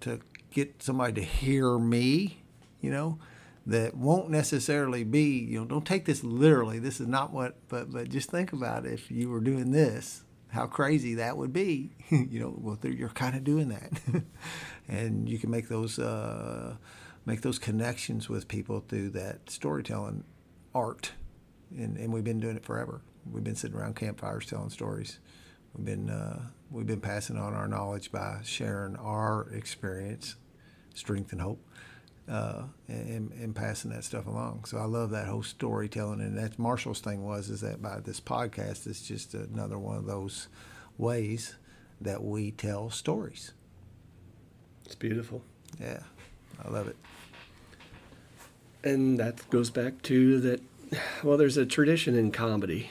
to 0.03 0.21
get 0.51 0.83
somebody 0.83 1.15
to 1.15 1.23
hear 1.23 1.79
me 1.79 2.43
you 2.83 2.91
know 2.91 3.19
that 3.67 3.97
won't 3.97 4.29
necessarily 4.29 5.03
be 5.03 5.39
you 5.39 5.59
know 5.59 5.65
don't 5.65 5.87
take 5.87 6.05
this 6.05 6.23
literally 6.23 6.79
this 6.79 7.01
is 7.01 7.07
not 7.07 7.33
what 7.33 7.57
but 7.69 7.91
but 7.91 8.09
just 8.09 8.31
think 8.31 8.53
about 8.53 8.85
if 8.85 9.11
you 9.11 9.31
were 9.31 9.41
doing 9.41 9.73
this 9.73 10.23
how 10.57 10.67
crazy 10.67 11.15
that 11.15 11.37
would 11.37 11.53
be. 11.53 11.91
you 12.09 12.41
know, 12.41 12.55
well, 12.57 12.79
you're 12.83 13.11
kind 13.11 13.37
of 13.37 13.45
doing 13.45 13.69
that, 13.69 13.93
and 14.89 15.29
you 15.29 15.39
can 15.39 15.51
make 15.51 15.69
those 15.69 15.99
uh, 15.99 16.77
make 17.27 17.43
those 17.43 17.59
connections 17.59 18.29
with 18.29 18.49
people 18.49 18.81
through 18.89 19.11
that 19.11 19.51
storytelling 19.51 20.25
art, 20.75 21.13
and, 21.77 21.97
and 21.99 22.13
we've 22.13 22.25
been 22.25 22.41
doing 22.41 22.57
it 22.57 22.65
forever. 22.65 23.03
We've 23.31 23.45
been 23.45 23.55
sitting 23.55 23.77
around 23.77 23.97
campfires 23.97 24.47
telling 24.47 24.71
stories. 24.71 25.19
We've 25.75 25.85
been 25.85 26.09
uh, 26.09 26.41
we've 26.71 26.87
been 26.87 27.03
passing 27.03 27.37
on 27.37 27.53
our 27.53 27.69
knowledge 27.69 28.11
by 28.11 28.41
sharing 28.43 28.97
our 28.97 29.51
experience, 29.53 30.37
strength, 30.95 31.33
and 31.33 31.43
hope 31.43 31.66
uh, 32.29 32.63
and, 32.89 33.31
and, 33.33 33.55
passing 33.55 33.91
that 33.93 34.03
stuff 34.03 34.27
along. 34.27 34.65
So 34.65 34.79
I 34.79 34.85
love 34.85 35.11
that 35.11 35.29
whole 35.29 35.45
storytelling, 35.45 36.21
and 36.21 36.37
that's 36.37 36.59
Marshall's 36.59 37.01
thing 37.01 37.25
was 37.25 37.51
is 37.51 37.61
that 37.61 37.81
by 37.81 38.01
this 38.01 38.21
podcast, 38.21 38.87
it's 38.87 39.07
just 39.07 39.35
another 39.35 39.79
one 39.79 39.97
of 39.97 40.07
those 40.07 40.49
ways 40.99 41.55
that 42.01 42.25
we 42.25 42.51
tell 42.51 42.91
stories. 42.91 43.53
It's 44.85 44.97
beautiful. 44.97 45.43
Yeah, 45.81 46.01
I 46.65 46.71
love 46.71 46.89
it. 46.89 46.97
And 48.83 49.19
that 49.19 49.49
goes 49.51 49.71
back 49.71 50.03
to 50.03 50.41
that. 50.41 50.61
Well, 51.23 51.37
there's 51.37 51.57
a 51.57 51.67
tradition 51.67 52.15
in 52.17 52.31
comedy 52.31 52.91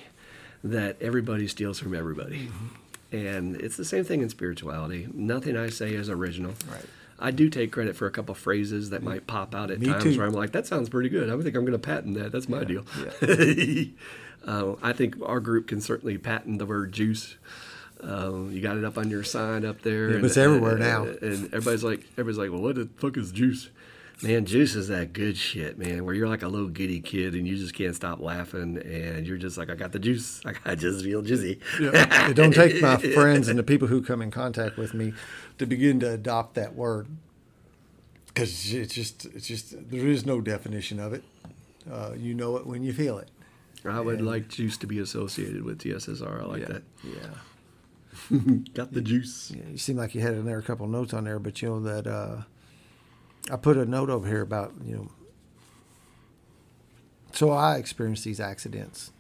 that 0.64 1.02
everybody 1.02 1.48
steals 1.48 1.80
from 1.80 1.94
everybody. 1.94 2.48
Mm-hmm. 2.48 3.16
And 3.16 3.56
it's 3.62 3.78
the 3.78 3.86
same 3.86 4.04
thing 4.04 4.22
in 4.22 4.30
spirituality. 4.30 5.08
Nothing 5.14 5.56
I 5.56 5.70
say 5.70 5.94
is 5.94 6.10
original. 6.10 6.54
Right. 6.70 6.86
I 7.20 7.32
do 7.32 7.50
take 7.50 7.72
credit 7.72 7.96
for 7.96 8.08
a 8.08 8.12
couple 8.12 8.36
phrases 8.36 8.90
that 8.90 9.02
might 9.02 9.26
pop 9.26 9.56
out 9.56 9.72
at 9.72 9.80
Me 9.80 9.88
times 9.88 10.04
too. 10.04 10.18
where 10.18 10.28
I'm 10.28 10.34
like, 10.34 10.52
that 10.52 10.68
sounds 10.68 10.90
pretty 10.90 11.10
good. 11.10 11.30
I 11.30 11.42
think 11.42 11.56
I'm 11.56 11.64
going 11.64 11.72
to 11.72 11.80
patent 11.80 12.16
that. 12.16 12.32
That's 12.32 12.50
my 12.50 12.60
yeah, 12.60 12.66
deal. 12.66 12.86
Yeah. 13.22 13.86
uh, 14.52 14.76
I 14.82 14.92
think 14.92 15.16
our 15.26 15.40
group 15.40 15.68
can 15.68 15.80
certainly 15.80 16.18
patent 16.18 16.60
the 16.60 16.66
word 16.66 16.92
juice. 16.92 17.36
Um, 18.02 18.52
you 18.52 18.62
got 18.62 18.78
it 18.78 18.84
up 18.84 18.98
on 18.98 19.10
your 19.10 19.24
sign 19.24 19.66
up 19.66 19.82
there. 19.82 20.10
Yeah, 20.10 20.16
and, 20.18 20.26
it's 20.26 20.38
everywhere 20.38 20.74
and, 20.74 20.80
now. 20.82 21.04
And 21.04 21.46
everybody's 21.54 21.84
like, 21.84 22.06
everybody's 22.12 22.38
like, 22.38 22.52
well, 22.52 22.62
what 22.62 22.76
the 22.76 22.90
fuck 22.98 23.16
is 23.18 23.32
juice? 23.32 23.70
Man, 24.24 24.46
juice 24.46 24.76
is 24.76 24.88
that 24.88 25.12
good 25.12 25.38
shit, 25.38 25.78
man. 25.78 26.06
Where 26.06 26.16
you're 26.16 26.30
like 26.30 26.42
a 26.42 26.48
little 26.48 26.70
giddy 26.70 27.02
kid 27.02 27.36
and 27.36 27.46
you 27.46 27.58
just 27.58 27.74
can't 27.74 27.96
stop 27.96 28.22
laughing, 28.22 28.78
and 28.78 29.28
you're 29.28 29.38
just 29.38 29.58
like, 29.58 29.70
I 29.70 29.76
got 29.76 29.92
the 29.92 30.00
juice. 30.00 30.42
I 30.66 30.76
just 30.76 31.04
feel 31.04 31.22
jizzy. 31.22 31.60
Yeah. 31.80 32.30
it 32.30 32.34
don't 32.34 32.54
take 32.54 32.82
my 32.82 32.98
friends 33.14 33.50
and 33.50 33.60
the 33.60 33.64
people 33.64 33.88
who 33.88 34.02
come 34.02 34.22
in 34.22 34.32
contact 34.32 34.78
with 34.78 34.94
me 34.94 35.14
to 35.58 35.66
begin 35.66 36.00
to 36.00 36.12
adopt 36.12 36.56
that 36.56 36.76
word 36.76 37.08
because 38.36 38.74
it's 38.74 38.94
just 38.94 39.26
it's 39.26 39.48
just 39.48 39.90
there 39.90 40.08
is 40.08 40.26
no 40.26 40.42
definition 40.42 41.00
of 41.00 41.14
it. 41.14 41.24
Uh, 41.90 42.12
you 42.18 42.34
know 42.34 42.58
it 42.58 42.68
when 42.68 42.84
you 42.84 42.94
feel 42.94 43.18
it. 43.18 43.30
I 43.86 44.00
would 44.00 44.20
and, 44.20 44.28
like 44.28 44.48
juice 44.48 44.78
to 44.78 44.88
be 44.88 45.00
associated 45.00 45.64
with 45.64 45.80
TSSR. 45.80 46.42
I 46.42 46.46
like 46.46 46.62
yeah, 46.62 46.68
that. 46.68 46.84
Yeah. 47.04 48.58
Got 48.74 48.94
the 48.94 49.02
juice. 49.02 49.52
Yeah, 49.56 49.70
you 49.72 49.78
seem 49.78 49.98
like 49.98 50.16
you 50.16 50.22
had 50.22 50.34
in 50.34 50.46
there 50.46 50.58
a 50.58 50.64
couple 50.64 50.88
notes 50.88 51.14
on 51.14 51.24
there, 51.24 51.40
but 51.40 51.62
you 51.62 51.70
know 51.70 51.80
that 51.82 52.08
uh, 52.08 52.42
I 53.52 53.58
put 53.58 53.78
a 53.78 53.86
note 53.86 54.10
over 54.10 54.28
here 54.28 54.42
about 54.42 54.74
you 54.84 54.96
know. 54.96 55.12
So 57.32 57.52
I 57.52 57.76
experienced 57.76 58.24
these 58.24 58.40
accidents, 58.40 59.12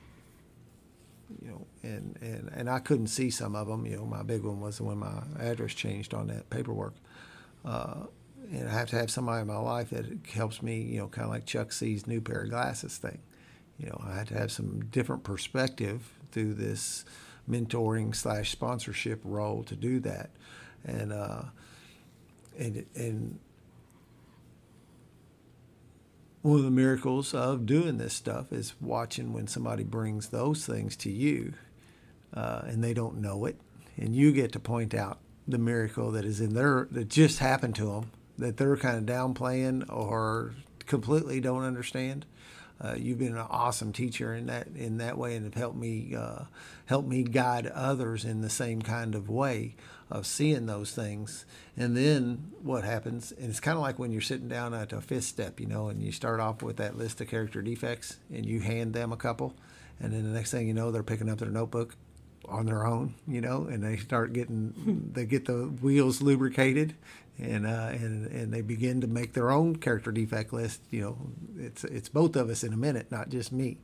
you 1.41 1.49
know, 1.49 1.67
and, 1.83 2.17
and, 2.21 2.49
and 2.53 2.69
I 2.69 2.79
couldn't 2.79 3.07
see 3.07 3.29
some 3.29 3.55
of 3.55 3.67
them. 3.67 3.85
You 3.85 3.97
know, 3.97 4.05
my 4.05 4.23
big 4.23 4.43
one 4.43 4.61
was 4.61 4.79
when 4.79 4.99
my 4.99 5.23
address 5.37 5.73
changed 5.73 6.13
on 6.13 6.27
that 6.27 6.49
paperwork. 6.49 6.93
Uh, 7.65 8.05
and 8.53 8.69
I 8.69 8.71
have 8.71 8.89
to 8.91 8.95
have 8.95 9.11
somebody 9.11 9.41
in 9.41 9.47
my 9.47 9.57
life 9.57 9.89
that 9.89 10.05
helps 10.31 10.61
me, 10.61 10.81
you 10.81 10.99
know, 10.99 11.07
kind 11.07 11.25
of 11.25 11.31
like 11.31 11.45
Chuck 11.45 11.71
C.'s 11.71 12.07
new 12.07 12.21
pair 12.21 12.43
of 12.43 12.49
glasses 12.49 12.97
thing. 12.97 13.19
You 13.77 13.87
know, 13.87 14.01
I 14.05 14.15
had 14.15 14.27
to 14.27 14.35
have 14.35 14.51
some 14.51 14.85
different 14.85 15.23
perspective 15.23 16.09
through 16.31 16.53
this 16.53 17.03
mentoring 17.49 18.15
slash 18.15 18.51
sponsorship 18.51 19.19
role 19.23 19.63
to 19.63 19.75
do 19.75 19.99
that, 20.01 20.29
and 20.85 21.11
uh, 21.11 21.43
and 22.57 22.85
and 22.95 23.39
one 26.45 26.59
of 26.59 26.63
the 26.63 26.69
miracles 26.69 27.33
of 27.33 27.65
doing 27.65 27.97
this 27.97 28.13
stuff 28.13 28.53
is 28.53 28.75
watching 28.79 29.33
when 29.33 29.47
somebody 29.47 29.83
brings 29.83 30.29
those 30.29 30.63
things 30.63 30.95
to 30.95 31.09
you, 31.09 31.51
uh, 32.35 32.61
and 32.65 32.83
they 32.83 32.93
don't 32.93 33.17
know 33.17 33.45
it, 33.45 33.59
and 33.97 34.15
you 34.15 34.31
get 34.31 34.51
to 34.51 34.59
point 34.59 34.93
out 34.93 35.17
the 35.47 35.57
miracle 35.57 36.11
that 36.11 36.23
is 36.23 36.39
in 36.39 36.53
their 36.53 36.87
that 36.91 37.09
just 37.09 37.39
happened 37.39 37.73
to 37.73 37.85
them 37.85 38.11
that 38.37 38.57
they're 38.57 38.77
kind 38.77 38.95
of 38.95 39.05
downplaying 39.05 39.91
or 39.91 40.53
completely 40.85 41.41
don't 41.41 41.63
understand. 41.63 42.27
Uh, 42.79 42.93
you've 42.95 43.17
been 43.17 43.35
an 43.35 43.47
awesome 43.49 43.91
teacher 43.91 44.31
in 44.35 44.45
that 44.45 44.67
in 44.75 44.99
that 44.99 45.17
way, 45.17 45.35
and 45.35 45.45
have 45.45 45.55
helped 45.55 45.77
me 45.77 46.13
uh, 46.15 46.43
help 46.85 47.07
me 47.07 47.23
guide 47.23 47.65
others 47.65 48.23
in 48.23 48.41
the 48.41 48.51
same 48.51 48.83
kind 48.83 49.15
of 49.15 49.27
way 49.27 49.73
of 50.09 50.25
seeing 50.25 50.65
those 50.65 50.91
things. 50.91 51.45
And 51.75 51.95
then 51.97 52.51
what 52.61 52.83
happens? 52.83 53.31
And 53.31 53.49
it's 53.49 53.59
kind 53.59 53.75
of 53.75 53.81
like 53.81 53.97
when 53.97 54.11
you're 54.11 54.21
sitting 54.21 54.47
down 54.47 54.73
at 54.73 54.93
a 54.93 55.01
fifth 55.01 55.25
step, 55.25 55.59
you 55.59 55.65
know, 55.65 55.87
and 55.89 56.01
you 56.01 56.11
start 56.11 56.39
off 56.39 56.61
with 56.61 56.77
that 56.77 56.97
list 56.97 57.21
of 57.21 57.27
character 57.27 57.61
defects, 57.61 58.17
and 58.33 58.45
you 58.45 58.59
hand 58.59 58.93
them 58.93 59.11
a 59.11 59.17
couple, 59.17 59.55
and 59.99 60.13
then 60.13 60.23
the 60.23 60.29
next 60.29 60.51
thing 60.51 60.67
you 60.67 60.73
know, 60.73 60.91
they're 60.91 61.03
picking 61.03 61.29
up 61.29 61.39
their 61.39 61.49
notebook 61.49 61.95
on 62.47 62.65
their 62.65 62.85
own, 62.85 63.15
you 63.27 63.41
know, 63.41 63.63
and 63.63 63.83
they 63.83 63.97
start 63.97 64.33
getting 64.33 65.09
they 65.13 65.25
get 65.25 65.45
the 65.45 65.63
wheels 65.81 66.21
lubricated 66.21 66.95
and 67.39 67.65
uh, 67.65 67.89
and 67.91 68.27
and 68.27 68.53
they 68.53 68.61
begin 68.61 69.01
to 69.01 69.07
make 69.07 69.33
their 69.33 69.51
own 69.51 69.75
character 69.75 70.11
defect 70.11 70.53
list. 70.53 70.81
You 70.89 71.01
know, 71.01 71.17
it's 71.57 71.83
it's 71.83 72.09
both 72.09 72.35
of 72.35 72.49
us 72.49 72.63
in 72.63 72.73
a 72.73 72.77
minute, 72.77 73.11
not 73.11 73.29
just 73.29 73.51
me. 73.51 73.77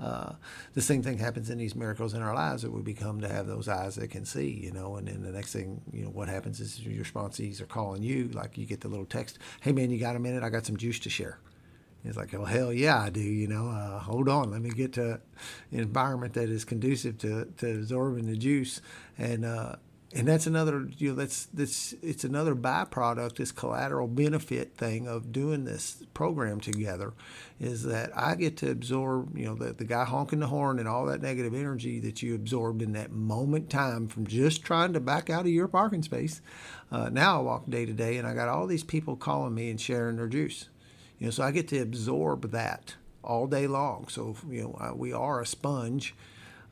Uh, 0.00 0.32
the 0.74 0.80
same 0.80 1.02
thing 1.02 1.18
happens 1.18 1.50
in 1.50 1.58
these 1.58 1.74
miracles 1.74 2.14
in 2.14 2.22
our 2.22 2.34
lives 2.34 2.62
that 2.62 2.72
we 2.72 2.82
become 2.82 3.20
to 3.20 3.28
have 3.28 3.46
those 3.46 3.68
eyes 3.68 3.94
that 3.96 4.08
can 4.10 4.24
see, 4.24 4.48
you 4.48 4.72
know, 4.72 4.96
and 4.96 5.06
then 5.06 5.22
the 5.22 5.30
next 5.30 5.52
thing, 5.52 5.80
you 5.92 6.04
know, 6.04 6.10
what 6.10 6.28
happens 6.28 6.60
is 6.60 6.80
your 6.80 7.04
sponsees 7.04 7.60
are 7.60 7.66
calling 7.66 8.02
you, 8.02 8.28
like 8.32 8.58
you 8.58 8.66
get 8.66 8.80
the 8.80 8.88
little 8.88 9.06
text, 9.06 9.38
hey 9.60 9.72
man, 9.72 9.90
you 9.90 9.98
got 9.98 10.16
a 10.16 10.18
minute? 10.18 10.42
I 10.42 10.50
got 10.50 10.66
some 10.66 10.76
juice 10.76 10.98
to 11.00 11.10
share. 11.10 11.38
It's 12.04 12.16
like, 12.16 12.34
oh 12.34 12.44
hell 12.44 12.72
yeah, 12.72 13.00
I 13.00 13.10
do. 13.10 13.20
You 13.20 13.46
know, 13.46 13.68
uh, 13.68 14.00
hold 14.00 14.28
on, 14.28 14.50
let 14.50 14.60
me 14.60 14.70
get 14.70 14.94
to 14.94 15.20
an 15.70 15.78
environment 15.78 16.34
that 16.34 16.48
is 16.48 16.64
conducive 16.64 17.18
to, 17.18 17.46
to 17.58 17.74
absorbing 17.74 18.26
the 18.26 18.36
juice, 18.36 18.80
and 19.16 19.44
uh, 19.44 19.76
and 20.14 20.28
that's 20.28 20.46
another 20.46 20.88
you 20.98 21.10
know 21.10 21.14
that's 21.14 21.46
that's 21.46 21.94
it's 22.02 22.24
another 22.24 22.54
byproduct 22.54 23.36
this 23.36 23.52
collateral 23.52 24.06
benefit 24.06 24.76
thing 24.76 25.08
of 25.08 25.32
doing 25.32 25.64
this 25.64 26.02
program 26.14 26.60
together 26.60 27.12
is 27.58 27.84
that 27.84 28.10
i 28.16 28.34
get 28.34 28.56
to 28.56 28.70
absorb 28.70 29.36
you 29.36 29.46
know 29.46 29.54
the, 29.54 29.72
the 29.72 29.84
guy 29.84 30.04
honking 30.04 30.40
the 30.40 30.46
horn 30.46 30.78
and 30.78 30.88
all 30.88 31.06
that 31.06 31.22
negative 31.22 31.54
energy 31.54 32.00
that 32.00 32.22
you 32.22 32.34
absorbed 32.34 32.82
in 32.82 32.92
that 32.92 33.10
moment 33.10 33.70
time 33.70 34.08
from 34.08 34.26
just 34.26 34.62
trying 34.62 34.92
to 34.92 35.00
back 35.00 35.30
out 35.30 35.42
of 35.42 35.48
your 35.48 35.68
parking 35.68 36.02
space. 36.02 36.40
Uh, 36.90 37.08
now 37.08 37.38
i 37.38 37.42
walk 37.42 37.68
day 37.68 37.86
to 37.86 37.92
day 37.92 38.18
and 38.18 38.26
i 38.26 38.34
got 38.34 38.48
all 38.48 38.66
these 38.66 38.84
people 38.84 39.16
calling 39.16 39.54
me 39.54 39.70
and 39.70 39.80
sharing 39.80 40.16
their 40.16 40.28
juice. 40.28 40.68
You 41.18 41.26
know 41.26 41.30
so 41.30 41.42
i 41.42 41.50
get 41.50 41.68
to 41.68 41.78
absorb 41.78 42.50
that 42.50 42.96
all 43.24 43.46
day 43.46 43.66
long. 43.66 44.08
So 44.08 44.36
you 44.48 44.62
know 44.62 44.76
I, 44.78 44.92
we 44.92 45.12
are 45.12 45.40
a 45.40 45.46
sponge 45.46 46.14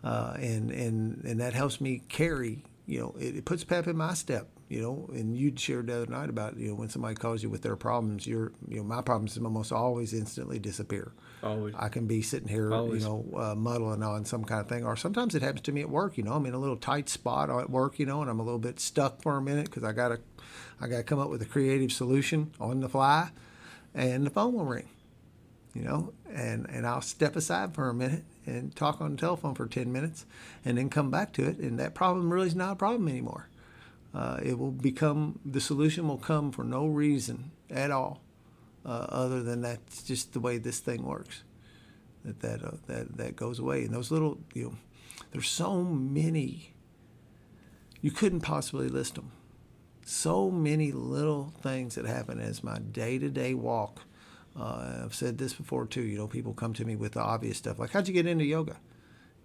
uh, 0.03 0.35
and 0.37 0.71
and 0.71 1.25
and 1.25 1.41
that 1.41 1.55
helps 1.55 1.81
me 1.81 2.03
carry 2.09 2.65
you 2.91 2.99
know, 2.99 3.15
it, 3.21 3.37
it, 3.37 3.45
puts 3.45 3.63
pep 3.63 3.87
in 3.87 3.97
my 3.97 4.15
step. 4.15 4.49
You 4.69 4.83
know, 4.83 5.11
and 5.13 5.37
you 5.37 5.53
shared 5.57 5.89
the 5.89 5.97
other 5.97 6.07
night 6.07 6.29
about 6.29 6.57
you 6.57 6.69
know 6.69 6.75
when 6.75 6.89
somebody 6.89 7.15
calls 7.15 7.43
you 7.43 7.51
with 7.51 7.63
their 7.63 7.77
problems, 7.77 8.27
your 8.27 8.53
you 8.69 8.77
know 8.77 8.85
my 8.85 9.01
problems 9.01 9.39
almost 9.39 9.73
always 9.73 10.13
instantly 10.13 10.59
disappear. 10.59 11.13
Always. 11.43 11.75
I 11.77 11.89
can 11.89 12.07
be 12.07 12.23
sitting 12.23 12.49
here, 12.49 12.73
always. 12.73 13.03
you 13.03 13.09
know, 13.09 13.25
uh, 13.37 13.55
muddling 13.55 14.03
on 14.03 14.25
some 14.25 14.45
kind 14.45 14.61
of 14.61 14.69
thing, 14.69 14.85
or 14.85 14.97
sometimes 14.97 15.35
it 15.35 15.43
happens 15.43 15.63
to 15.63 15.73
me 15.73 15.81
at 15.81 15.91
work. 15.91 16.19
You 16.19 16.25
know, 16.25 16.33
I'm 16.35 16.47
in 16.47 16.55
a 16.55 16.59
little 16.59 16.77
tight 16.77 17.09
spot 17.09 17.51
at 17.51 17.71
work, 17.71 17.99
you 17.99 18.07
know, 18.07 18.21
and 18.23 18.31
I'm 18.31 18.39
a 18.39 18.45
little 18.45 18.59
bit 18.59 18.79
stuck 18.79 19.23
for 19.23 19.37
a 19.37 19.43
minute 19.43 19.67
because 19.67 19.83
I 19.83 19.93
gotta, 19.93 20.21
I 20.81 20.87
gotta 20.87 21.05
come 21.05 21.19
up 21.19 21.31
with 21.31 21.43
a 21.43 21.47
creative 21.47 21.93
solution 21.93 22.53
on 22.61 22.81
the 22.81 22.89
fly, 22.89 23.31
and 23.95 24.27
the 24.27 24.31
phone 24.31 24.55
will 24.55 24.67
ring. 24.67 24.89
You 25.75 25.83
know, 25.83 26.13
and 26.33 26.69
and 26.69 26.87
I'll 26.87 27.01
step 27.01 27.37
aside 27.37 27.75
for 27.75 27.89
a 27.89 27.95
minute 27.95 28.25
and 28.47 28.75
talk 28.75 29.01
on 29.01 29.13
the 29.13 29.17
telephone 29.17 29.55
for 29.55 29.67
10 29.67 29.93
minutes 29.93 30.27
and 30.65 30.79
then 30.79 30.91
come 30.91 31.11
back 31.11 31.33
to 31.35 31.47
it. 31.47 31.59
And 31.59 31.79
that 31.79 31.95
problem 31.95 32.33
really 32.33 32.49
is 32.49 32.55
not 32.55 32.73
a 32.73 32.77
problem 32.77 33.09
anymore. 33.09 33.49
Uh, 34.13 34.39
it 34.43 34.59
will 34.59 34.73
become, 34.73 35.39
the 35.45 35.61
solution 35.61 36.09
will 36.09 36.19
come 36.19 36.51
for 36.51 36.65
no 36.65 36.87
reason 36.87 37.53
at 37.71 37.91
all 37.91 38.21
uh, 38.85 39.07
other 39.09 39.43
than 39.43 39.63
that's 39.63 40.03
just 40.03 40.33
the 40.33 40.41
way 40.41 40.59
this 40.59 40.81
thing 40.81 41.05
works. 41.05 41.45
That, 42.25 42.41
that, 42.41 42.65
uh, 42.65 42.77
that, 42.87 43.17
that 43.17 43.37
goes 43.37 43.59
away. 43.59 43.85
And 43.85 43.95
those 43.95 44.11
little, 44.11 44.39
you 44.53 44.65
know, 44.65 44.77
there's 45.31 45.49
so 45.49 45.85
many, 45.85 46.75
you 48.01 48.11
couldn't 48.11 48.41
possibly 48.41 48.89
list 48.89 49.15
them. 49.15 49.31
So 50.05 50.51
many 50.51 50.91
little 50.91 51.53
things 51.63 51.95
that 51.95 52.05
happen 52.05 52.41
as 52.41 52.65
my 52.65 52.79
day 52.79 53.19
to 53.19 53.29
day 53.31 53.55
walk 53.55 54.03
uh, 54.59 55.03
I've 55.05 55.15
said 55.15 55.39
this 55.39 55.55
before 55.55 55.87
too. 55.87 56.03
You 56.03 56.19
know, 56.19 56.27
people 56.27 56.53
come 56.53 56.73
to 56.75 56.85
me 56.85 56.97
with 56.97 57.13
the 57.13 57.23
obvious 57.23 57.59
stuff 57.59 57.79
like, 57.79 57.91
"How'd 57.91 58.09
you 58.09 58.15
get 58.15 58.27
into 58.27 58.45
yoga?" 58.45 58.77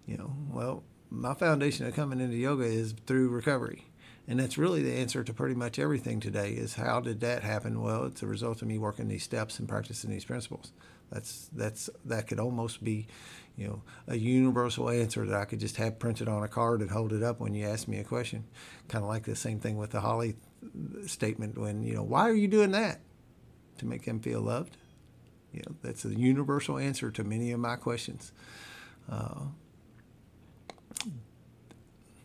You 0.06 0.16
know, 0.16 0.36
well, 0.50 0.84
my 1.10 1.34
foundation 1.34 1.86
of 1.86 1.94
coming 1.94 2.20
into 2.20 2.36
yoga 2.36 2.64
is 2.64 2.94
through 3.06 3.28
recovery, 3.28 3.86
and 4.26 4.40
that's 4.40 4.58
really 4.58 4.82
the 4.82 4.94
answer 4.94 5.22
to 5.22 5.32
pretty 5.32 5.54
much 5.54 5.78
everything 5.78 6.20
today. 6.20 6.52
Is 6.52 6.74
how 6.74 7.00
did 7.00 7.20
that 7.20 7.42
happen? 7.42 7.82
Well, 7.82 8.04
it's 8.04 8.22
a 8.22 8.26
result 8.26 8.62
of 8.62 8.68
me 8.68 8.78
working 8.78 9.08
these 9.08 9.22
steps 9.22 9.58
and 9.58 9.68
practicing 9.68 10.10
these 10.10 10.24
principles. 10.24 10.72
That's 11.10 11.48
that's 11.52 11.88
that 12.04 12.26
could 12.26 12.40
almost 12.40 12.82
be, 12.82 13.06
you 13.56 13.68
know, 13.68 13.82
a 14.08 14.16
universal 14.16 14.90
answer 14.90 15.24
that 15.24 15.40
I 15.40 15.44
could 15.44 15.60
just 15.60 15.76
have 15.76 16.00
printed 16.00 16.26
on 16.26 16.42
a 16.42 16.48
card 16.48 16.80
and 16.80 16.90
hold 16.90 17.12
it 17.12 17.22
up 17.22 17.38
when 17.38 17.54
you 17.54 17.64
ask 17.64 17.86
me 17.86 17.98
a 17.98 18.04
question. 18.04 18.44
Kind 18.88 19.04
of 19.04 19.08
like 19.08 19.22
the 19.22 19.36
same 19.36 19.60
thing 19.60 19.76
with 19.76 19.90
the 19.90 20.00
Holly 20.00 20.34
statement 21.06 21.56
when 21.56 21.84
you 21.84 21.94
know, 21.94 22.02
why 22.02 22.28
are 22.28 22.34
you 22.34 22.48
doing 22.48 22.72
that? 22.72 23.00
To 23.78 23.86
make 23.86 24.04
them 24.04 24.20
feel 24.20 24.40
loved 24.40 24.76
you 25.52 25.62
know, 25.66 25.74
that's 25.82 26.04
a 26.04 26.14
universal 26.14 26.78
answer 26.78 27.10
to 27.10 27.24
many 27.24 27.52
of 27.52 27.60
my 27.60 27.76
questions. 27.76 28.32
Uh, 29.10 29.46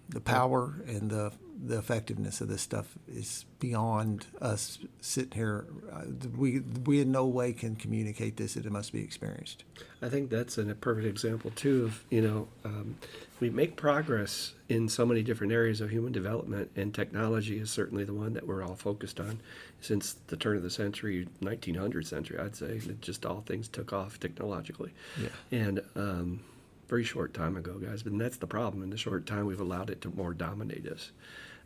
the 0.09 0.21
power 0.21 0.83
and 0.87 1.09
the 1.09 1.31
the 1.63 1.77
effectiveness 1.77 2.41
of 2.41 2.47
this 2.47 2.61
stuff 2.61 2.97
is 3.07 3.45
beyond 3.59 4.25
us 4.41 4.79
sitting 4.99 5.31
here. 5.33 5.67
Uh, 5.91 6.05
we 6.35 6.59
we 6.85 7.01
in 7.01 7.11
no 7.11 7.25
way 7.25 7.53
can 7.53 7.75
communicate 7.75 8.37
this. 8.37 8.57
It 8.57 8.69
must 8.71 8.91
be 8.91 9.03
experienced. 9.03 9.63
I 10.01 10.09
think 10.09 10.29
that's 10.29 10.57
a 10.57 10.63
perfect 10.75 11.07
example 11.07 11.51
too 11.51 11.85
of 11.85 12.03
you 12.09 12.21
know 12.21 12.47
um, 12.65 12.97
we 13.41 13.49
make 13.49 13.75
progress 13.75 14.53
in 14.69 14.87
so 14.87 15.03
many 15.03 15.23
different 15.23 15.51
areas 15.51 15.81
of 15.81 15.89
human 15.89 16.13
development, 16.13 16.69
and 16.75 16.93
technology 16.93 17.57
is 17.57 17.71
certainly 17.71 18.03
the 18.03 18.13
one 18.13 18.33
that 18.33 18.45
we're 18.45 18.63
all 18.63 18.75
focused 18.75 19.19
on 19.19 19.41
since 19.81 20.13
the 20.27 20.37
turn 20.37 20.55
of 20.55 20.63
the 20.63 20.69
century, 20.69 21.27
1900th 21.41 22.05
century, 22.05 22.37
I'd 22.39 22.55
say. 22.55 22.77
That 22.77 23.01
just 23.01 23.25
all 23.25 23.41
things 23.41 23.67
took 23.67 23.91
off 23.91 24.19
technologically, 24.19 24.93
yeah. 25.19 25.29
and 25.51 25.81
um, 25.95 26.41
very 26.87 27.03
short 27.03 27.33
time 27.33 27.57
ago, 27.57 27.79
guys. 27.79 28.03
But 28.03 28.15
that's 28.19 28.37
the 28.37 28.47
problem. 28.47 28.83
In 28.83 28.91
the 28.91 28.97
short 28.97 29.25
time, 29.25 29.47
we've 29.47 29.59
allowed 29.59 29.89
it 29.89 30.01
to 30.01 30.15
more 30.15 30.33
dominate 30.33 30.87
us. 30.87 31.11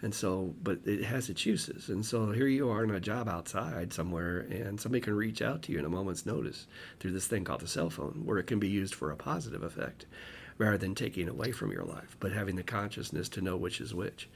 And 0.02 0.14
so, 0.14 0.54
but 0.64 0.80
it 0.86 1.04
has 1.04 1.30
its 1.30 1.46
uses. 1.46 1.90
And 1.90 2.06
so 2.06 2.32
here 2.32 2.48
you 2.48 2.70
are 2.70 2.84
in 2.84 2.92
a 2.92 3.00
job 3.00 3.28
outside 3.28 3.92
somewhere, 3.92 4.40
and 4.40 4.80
somebody 4.80 5.02
can 5.02 5.14
reach 5.16 5.42
out 5.42 5.62
to 5.64 5.74
you 5.74 5.80
in 5.80 5.86
a 5.86 5.90
moment's 5.90 6.26
notice 6.26 6.68
through 7.00 7.12
this 7.12 7.28
thing 7.28 7.44
called 7.44 7.62
the 7.62 7.68
cell 7.68 7.90
phone, 7.90 8.22
where 8.24 8.38
it 8.38 8.48
can 8.48 8.60
be 8.60 8.70
used 8.70 8.96
for 8.96 9.12
a 9.12 9.16
positive 9.18 9.64
effect 9.64 10.06
rather 10.58 10.78
than 10.78 10.96
taking 10.96 11.28
away 11.28 11.52
from 11.52 11.72
your 11.72 11.84
life, 11.84 12.16
but 12.20 12.32
having 12.32 12.56
the 12.56 12.64
consciousness 12.64 13.30
to 13.30 13.42
know 13.42 13.58
which 13.58 13.82
is 13.82 13.94
which. 13.94 14.30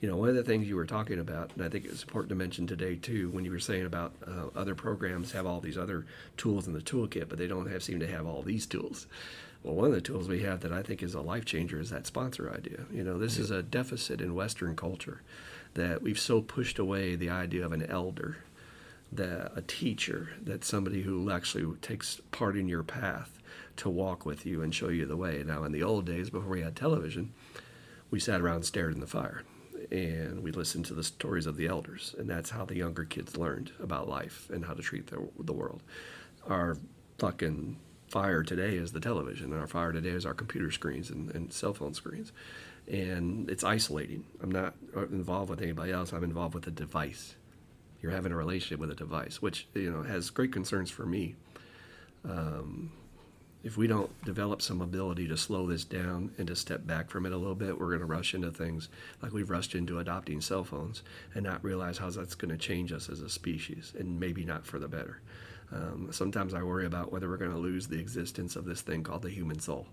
You 0.00 0.08
know, 0.08 0.16
one 0.16 0.28
of 0.28 0.34
the 0.34 0.42
things 0.42 0.66
you 0.66 0.76
were 0.76 0.84
talking 0.84 1.20
about, 1.20 1.52
and 1.54 1.64
I 1.64 1.68
think 1.68 1.84
it's 1.84 2.02
important 2.02 2.30
to 2.30 2.34
mention 2.34 2.66
today 2.66 2.96
too, 2.96 3.30
when 3.30 3.44
you 3.44 3.52
were 3.52 3.60
saying 3.60 3.86
about 3.86 4.12
uh, 4.26 4.48
other 4.58 4.74
programs 4.74 5.32
have 5.32 5.46
all 5.46 5.60
these 5.60 5.78
other 5.78 6.04
tools 6.36 6.66
in 6.66 6.72
the 6.72 6.80
toolkit, 6.80 7.28
but 7.28 7.38
they 7.38 7.46
don't 7.46 7.70
have 7.70 7.82
seem 7.82 8.00
to 8.00 8.06
have 8.08 8.26
all 8.26 8.42
these 8.42 8.66
tools. 8.66 9.06
Well, 9.62 9.76
one 9.76 9.86
of 9.86 9.92
the 9.92 10.00
tools 10.00 10.28
we 10.28 10.42
have 10.42 10.60
that 10.60 10.72
I 10.72 10.82
think 10.82 11.02
is 11.02 11.14
a 11.14 11.20
life 11.20 11.44
changer 11.44 11.80
is 11.80 11.90
that 11.90 12.06
sponsor 12.06 12.52
idea. 12.52 12.80
You 12.92 13.04
know, 13.04 13.16
this 13.16 13.36
yeah. 13.36 13.44
is 13.44 13.50
a 13.52 13.62
deficit 13.62 14.20
in 14.20 14.34
Western 14.34 14.74
culture 14.74 15.22
that 15.74 16.02
we've 16.02 16.18
so 16.18 16.40
pushed 16.40 16.78
away 16.78 17.14
the 17.14 17.30
idea 17.30 17.64
of 17.64 17.72
an 17.72 17.86
elder, 17.86 18.38
that 19.12 19.52
a 19.54 19.62
teacher, 19.62 20.30
that 20.42 20.64
somebody 20.64 21.02
who 21.02 21.30
actually 21.30 21.76
takes 21.76 22.20
part 22.32 22.56
in 22.56 22.68
your 22.68 22.82
path 22.82 23.38
to 23.76 23.88
walk 23.88 24.24
with 24.26 24.46
you 24.46 24.62
and 24.62 24.74
show 24.74 24.88
you 24.88 25.06
the 25.06 25.16
way. 25.16 25.42
Now, 25.46 25.64
in 25.64 25.72
the 25.72 25.82
old 25.82 26.06
days, 26.06 26.30
before 26.30 26.50
we 26.50 26.62
had 26.62 26.76
television, 26.76 27.32
we 28.10 28.20
sat 28.20 28.40
around 28.40 28.56
and 28.56 28.64
stared 28.64 28.94
in 28.94 29.00
the 29.00 29.06
fire 29.06 29.42
and 29.90 30.42
we 30.42 30.52
listened 30.52 30.84
to 30.86 30.94
the 30.94 31.02
stories 31.02 31.46
of 31.46 31.56
the 31.56 31.66
elders. 31.66 32.14
And 32.18 32.28
that's 32.28 32.50
how 32.50 32.64
the 32.64 32.76
younger 32.76 33.04
kids 33.04 33.36
learned 33.36 33.72
about 33.80 34.08
life 34.08 34.48
and 34.50 34.64
how 34.64 34.74
to 34.74 34.82
treat 34.82 35.08
the, 35.08 35.28
the 35.38 35.52
world. 35.52 35.82
Our 36.48 36.78
fucking 37.18 37.78
fire 38.08 38.42
today 38.42 38.76
is 38.76 38.92
the 38.92 39.00
television, 39.00 39.52
and 39.52 39.60
our 39.60 39.66
fire 39.66 39.92
today 39.92 40.10
is 40.10 40.26
our 40.26 40.34
computer 40.34 40.70
screens 40.70 41.10
and, 41.10 41.34
and 41.34 41.52
cell 41.52 41.74
phone 41.74 41.94
screens. 41.94 42.32
And 42.88 43.48
it's 43.50 43.64
isolating. 43.64 44.24
I'm 44.42 44.50
not 44.50 44.74
involved 44.94 45.50
with 45.50 45.62
anybody 45.62 45.92
else, 45.92 46.12
I'm 46.12 46.24
involved 46.24 46.54
with 46.54 46.66
a 46.66 46.70
device. 46.70 47.36
You're 48.00 48.12
having 48.12 48.32
a 48.32 48.36
relationship 48.36 48.80
with 48.80 48.90
a 48.90 48.96
device, 48.96 49.40
which 49.40 49.68
you 49.74 49.90
know 49.90 50.02
has 50.02 50.30
great 50.30 50.52
concerns 50.52 50.90
for 50.90 51.06
me. 51.06 51.36
Um, 52.24 52.92
if 53.64 53.76
we 53.76 53.86
don't 53.86 54.10
develop 54.24 54.60
some 54.60 54.80
ability 54.80 55.28
to 55.28 55.36
slow 55.36 55.66
this 55.66 55.84
down 55.84 56.32
and 56.36 56.48
to 56.48 56.56
step 56.56 56.86
back 56.86 57.10
from 57.10 57.26
it 57.26 57.32
a 57.32 57.36
little 57.36 57.54
bit, 57.54 57.78
we're 57.78 57.88
going 57.88 58.00
to 58.00 58.06
rush 58.06 58.34
into 58.34 58.50
things 58.50 58.88
like 59.22 59.32
we've 59.32 59.50
rushed 59.50 59.74
into 59.74 59.98
adopting 59.98 60.40
cell 60.40 60.64
phones 60.64 61.02
and 61.34 61.44
not 61.44 61.62
realize 61.62 61.98
how 61.98 62.10
that's 62.10 62.34
going 62.34 62.50
to 62.50 62.58
change 62.58 62.92
us 62.92 63.08
as 63.08 63.20
a 63.20 63.28
species 63.28 63.92
and 63.98 64.18
maybe 64.18 64.44
not 64.44 64.66
for 64.66 64.78
the 64.78 64.88
better. 64.88 65.20
Um, 65.72 66.08
sometimes 66.10 66.54
I 66.54 66.62
worry 66.62 66.86
about 66.86 67.12
whether 67.12 67.28
we're 67.28 67.36
going 67.36 67.52
to 67.52 67.58
lose 67.58 67.86
the 67.86 67.98
existence 67.98 68.56
of 68.56 68.64
this 68.64 68.82
thing 68.82 69.02
called 69.02 69.22
the 69.22 69.30
human 69.30 69.58
soul 69.58 69.86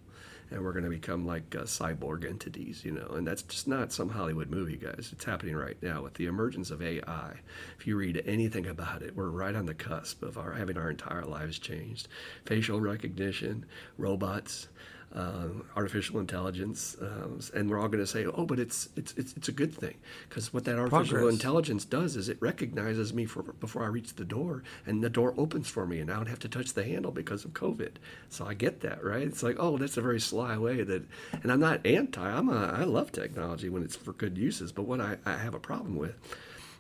and 0.51 0.63
we're 0.63 0.73
going 0.73 0.83
to 0.83 0.89
become 0.89 1.25
like 1.25 1.55
uh, 1.55 1.63
cyborg 1.63 2.27
entities, 2.27 2.83
you 2.83 2.91
know. 2.91 3.07
And 3.09 3.25
that's 3.27 3.41
just 3.43 3.67
not 3.67 3.91
some 3.91 4.09
Hollywood 4.09 4.49
movie, 4.49 4.77
guys. 4.77 5.09
It's 5.11 5.25
happening 5.25 5.55
right 5.55 5.77
now 5.81 6.01
with 6.03 6.15
the 6.15 6.25
emergence 6.25 6.71
of 6.71 6.81
AI. 6.81 7.39
If 7.77 7.87
you 7.87 7.95
read 7.95 8.23
anything 8.25 8.65
about 8.67 9.01
it, 9.01 9.15
we're 9.15 9.29
right 9.29 9.55
on 9.55 9.65
the 9.65 9.73
cusp 9.73 10.23
of 10.23 10.37
our 10.37 10.53
having 10.53 10.77
our 10.77 10.89
entire 10.89 11.25
lives 11.25 11.59
changed. 11.59 12.07
Facial 12.45 12.81
recognition, 12.81 13.65
robots, 13.97 14.67
uh, 15.15 15.47
artificial 15.75 16.19
intelligence, 16.19 16.95
um, 17.01 17.39
and 17.55 17.69
we're 17.69 17.79
all 17.79 17.87
going 17.87 18.03
to 18.03 18.07
say, 18.07 18.25
"Oh, 18.25 18.45
but 18.45 18.59
it's 18.59 18.89
it's 18.95 19.13
it's, 19.17 19.33
it's 19.35 19.47
a 19.47 19.51
good 19.51 19.73
thing," 19.73 19.95
because 20.27 20.53
what 20.53 20.65
that 20.65 20.77
artificial 20.77 21.17
Progress. 21.17 21.33
intelligence 21.33 21.85
does 21.85 22.15
is 22.15 22.29
it 22.29 22.37
recognizes 22.39 23.13
me 23.13 23.25
for, 23.25 23.41
before 23.41 23.83
I 23.83 23.87
reach 23.87 24.15
the 24.15 24.25
door, 24.25 24.63
and 24.85 25.03
the 25.03 25.09
door 25.09 25.33
opens 25.37 25.67
for 25.67 25.87
me, 25.87 25.99
and 25.99 26.11
I 26.11 26.15
don't 26.15 26.27
have 26.27 26.39
to 26.39 26.49
touch 26.49 26.73
the 26.73 26.83
handle 26.83 27.11
because 27.11 27.43
of 27.43 27.53
COVID. 27.53 27.93
So 28.29 28.45
I 28.45 28.53
get 28.53 28.81
that, 28.81 29.03
right? 29.03 29.23
It's 29.23 29.41
like, 29.41 29.55
oh, 29.59 29.77
that's 29.77 29.97
a 29.97 30.01
very 30.01 30.19
sly 30.19 30.57
way 30.57 30.83
that, 30.83 31.03
and 31.41 31.51
I'm 31.51 31.59
not 31.59 31.85
anti. 31.85 32.21
I'm 32.21 32.49
a 32.49 32.67
I 32.67 32.83
love 32.83 33.11
technology 33.11 33.69
when 33.69 33.83
it's 33.83 33.95
for 33.95 34.13
good 34.13 34.37
uses, 34.37 34.71
but 34.71 34.83
what 34.83 35.01
I, 35.01 35.17
I 35.25 35.37
have 35.37 35.55
a 35.55 35.59
problem 35.59 35.95
with 35.95 36.15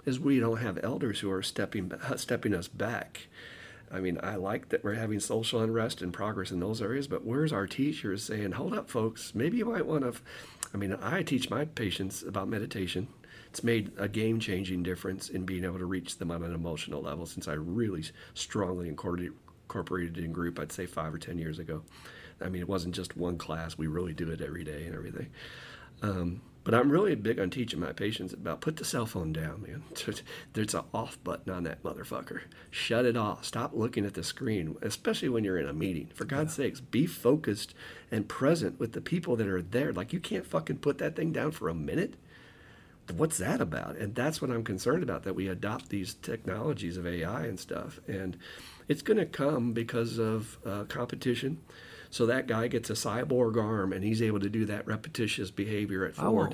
is 0.05 0.19
we 0.19 0.39
don't 0.39 0.57
have 0.57 0.79
elders 0.83 1.19
who 1.19 1.31
are 1.31 1.41
stepping 1.43 1.91
stepping 2.15 2.53
us 2.53 2.67
back 2.67 3.27
I 3.91 3.99
mean, 3.99 4.19
I 4.21 4.35
like 4.35 4.69
that 4.69 4.83
we're 4.83 4.93
having 4.93 5.19
social 5.19 5.61
unrest 5.61 6.01
and 6.01 6.13
progress 6.13 6.51
in 6.51 6.59
those 6.59 6.81
areas, 6.81 7.07
but 7.07 7.25
where's 7.25 7.51
our 7.51 7.65
teachers 7.67 8.23
saying, 8.23 8.53
hold 8.53 8.73
up, 8.73 8.89
folks, 8.89 9.33
maybe 9.33 9.57
you 9.57 9.65
might 9.65 9.85
want 9.85 10.03
to. 10.03 10.09
F-. 10.09 10.23
I 10.73 10.77
mean, 10.77 10.95
I 11.01 11.23
teach 11.23 11.49
my 11.49 11.65
patients 11.65 12.21
about 12.21 12.47
meditation. 12.47 13.07
It's 13.47 13.63
made 13.63 13.91
a 13.97 14.07
game 14.07 14.39
changing 14.39 14.83
difference 14.83 15.29
in 15.29 15.45
being 15.45 15.63
able 15.63 15.79
to 15.79 15.85
reach 15.85 16.17
them 16.17 16.29
on 16.29 16.43
an 16.43 16.53
emotional 16.53 17.01
level 17.01 17.25
since 17.25 17.47
I 17.47 17.53
really 17.53 18.03
strongly 18.35 18.87
incorporated 18.87 20.17
it 20.17 20.23
in 20.23 20.31
group, 20.31 20.59
I'd 20.59 20.71
say 20.71 20.85
five 20.85 21.13
or 21.13 21.17
10 21.17 21.39
years 21.39 21.57
ago. 21.57 21.81
I 22.41 22.49
mean, 22.49 22.61
it 22.61 22.69
wasn't 22.69 22.93
just 22.93 23.17
one 23.17 23.37
class, 23.37 23.77
we 23.77 23.87
really 23.87 24.13
do 24.13 24.29
it 24.29 24.41
every 24.41 24.63
day 24.63 24.85
and 24.85 24.95
everything. 24.95 25.27
Um, 26.03 26.41
but 26.63 26.73
I'm 26.73 26.91
really 26.91 27.15
big 27.15 27.39
on 27.39 27.49
teaching 27.49 27.79
my 27.79 27.93
patients 27.93 28.33
about 28.33 28.61
put 28.61 28.75
the 28.75 28.85
cell 28.85 29.05
phone 29.05 29.31
down, 29.31 29.61
man. 29.61 29.83
There's 30.53 30.73
an 30.73 30.83
off 30.93 31.17
button 31.23 31.51
on 31.51 31.63
that 31.63 31.83
motherfucker. 31.83 32.41
Shut 32.69 33.05
it 33.05 33.15
off. 33.15 33.45
Stop 33.45 33.71
looking 33.73 34.05
at 34.05 34.13
the 34.13 34.23
screen, 34.23 34.75
especially 34.81 35.29
when 35.29 35.43
you're 35.43 35.57
in 35.57 35.69
a 35.69 35.73
meeting. 35.73 36.09
For 36.13 36.25
God's 36.25 36.57
yeah. 36.57 36.65
sakes, 36.65 36.81
be 36.81 37.05
focused 37.05 37.73
and 38.11 38.27
present 38.27 38.79
with 38.79 38.91
the 38.91 39.01
people 39.01 39.35
that 39.37 39.47
are 39.47 39.61
there. 39.61 39.93
Like 39.93 40.13
you 40.13 40.19
can't 40.19 40.45
fucking 40.45 40.79
put 40.79 40.97
that 40.97 41.15
thing 41.15 41.31
down 41.31 41.51
for 41.51 41.69
a 41.69 41.73
minute. 41.73 42.15
What's 43.15 43.37
that 43.39 43.61
about? 43.61 43.95
And 43.95 44.13
that's 44.13 44.41
what 44.41 44.51
I'm 44.51 44.63
concerned 44.63 45.01
about 45.01 45.23
that 45.23 45.35
we 45.35 45.47
adopt 45.47 45.89
these 45.89 46.13
technologies 46.13 46.97
of 46.97 47.07
AI 47.07 47.45
and 47.45 47.59
stuff. 47.59 47.99
And 48.07 48.37
it's 48.87 49.01
going 49.01 49.17
to 49.17 49.25
come 49.25 49.71
because 49.73 50.19
of 50.19 50.59
uh, 50.65 50.83
competition 50.83 51.59
so 52.11 52.25
that 52.25 52.47
guy 52.47 52.67
gets 52.67 52.89
a 52.89 52.93
cyborg 52.93 53.61
arm 53.61 53.93
and 53.93 54.03
he's 54.03 54.21
able 54.21 54.39
to 54.39 54.49
do 54.49 54.65
that 54.65 54.87
repetitious 54.87 55.51
behavior 55.51 56.05
at 56.05 56.15
Ford 56.15 56.53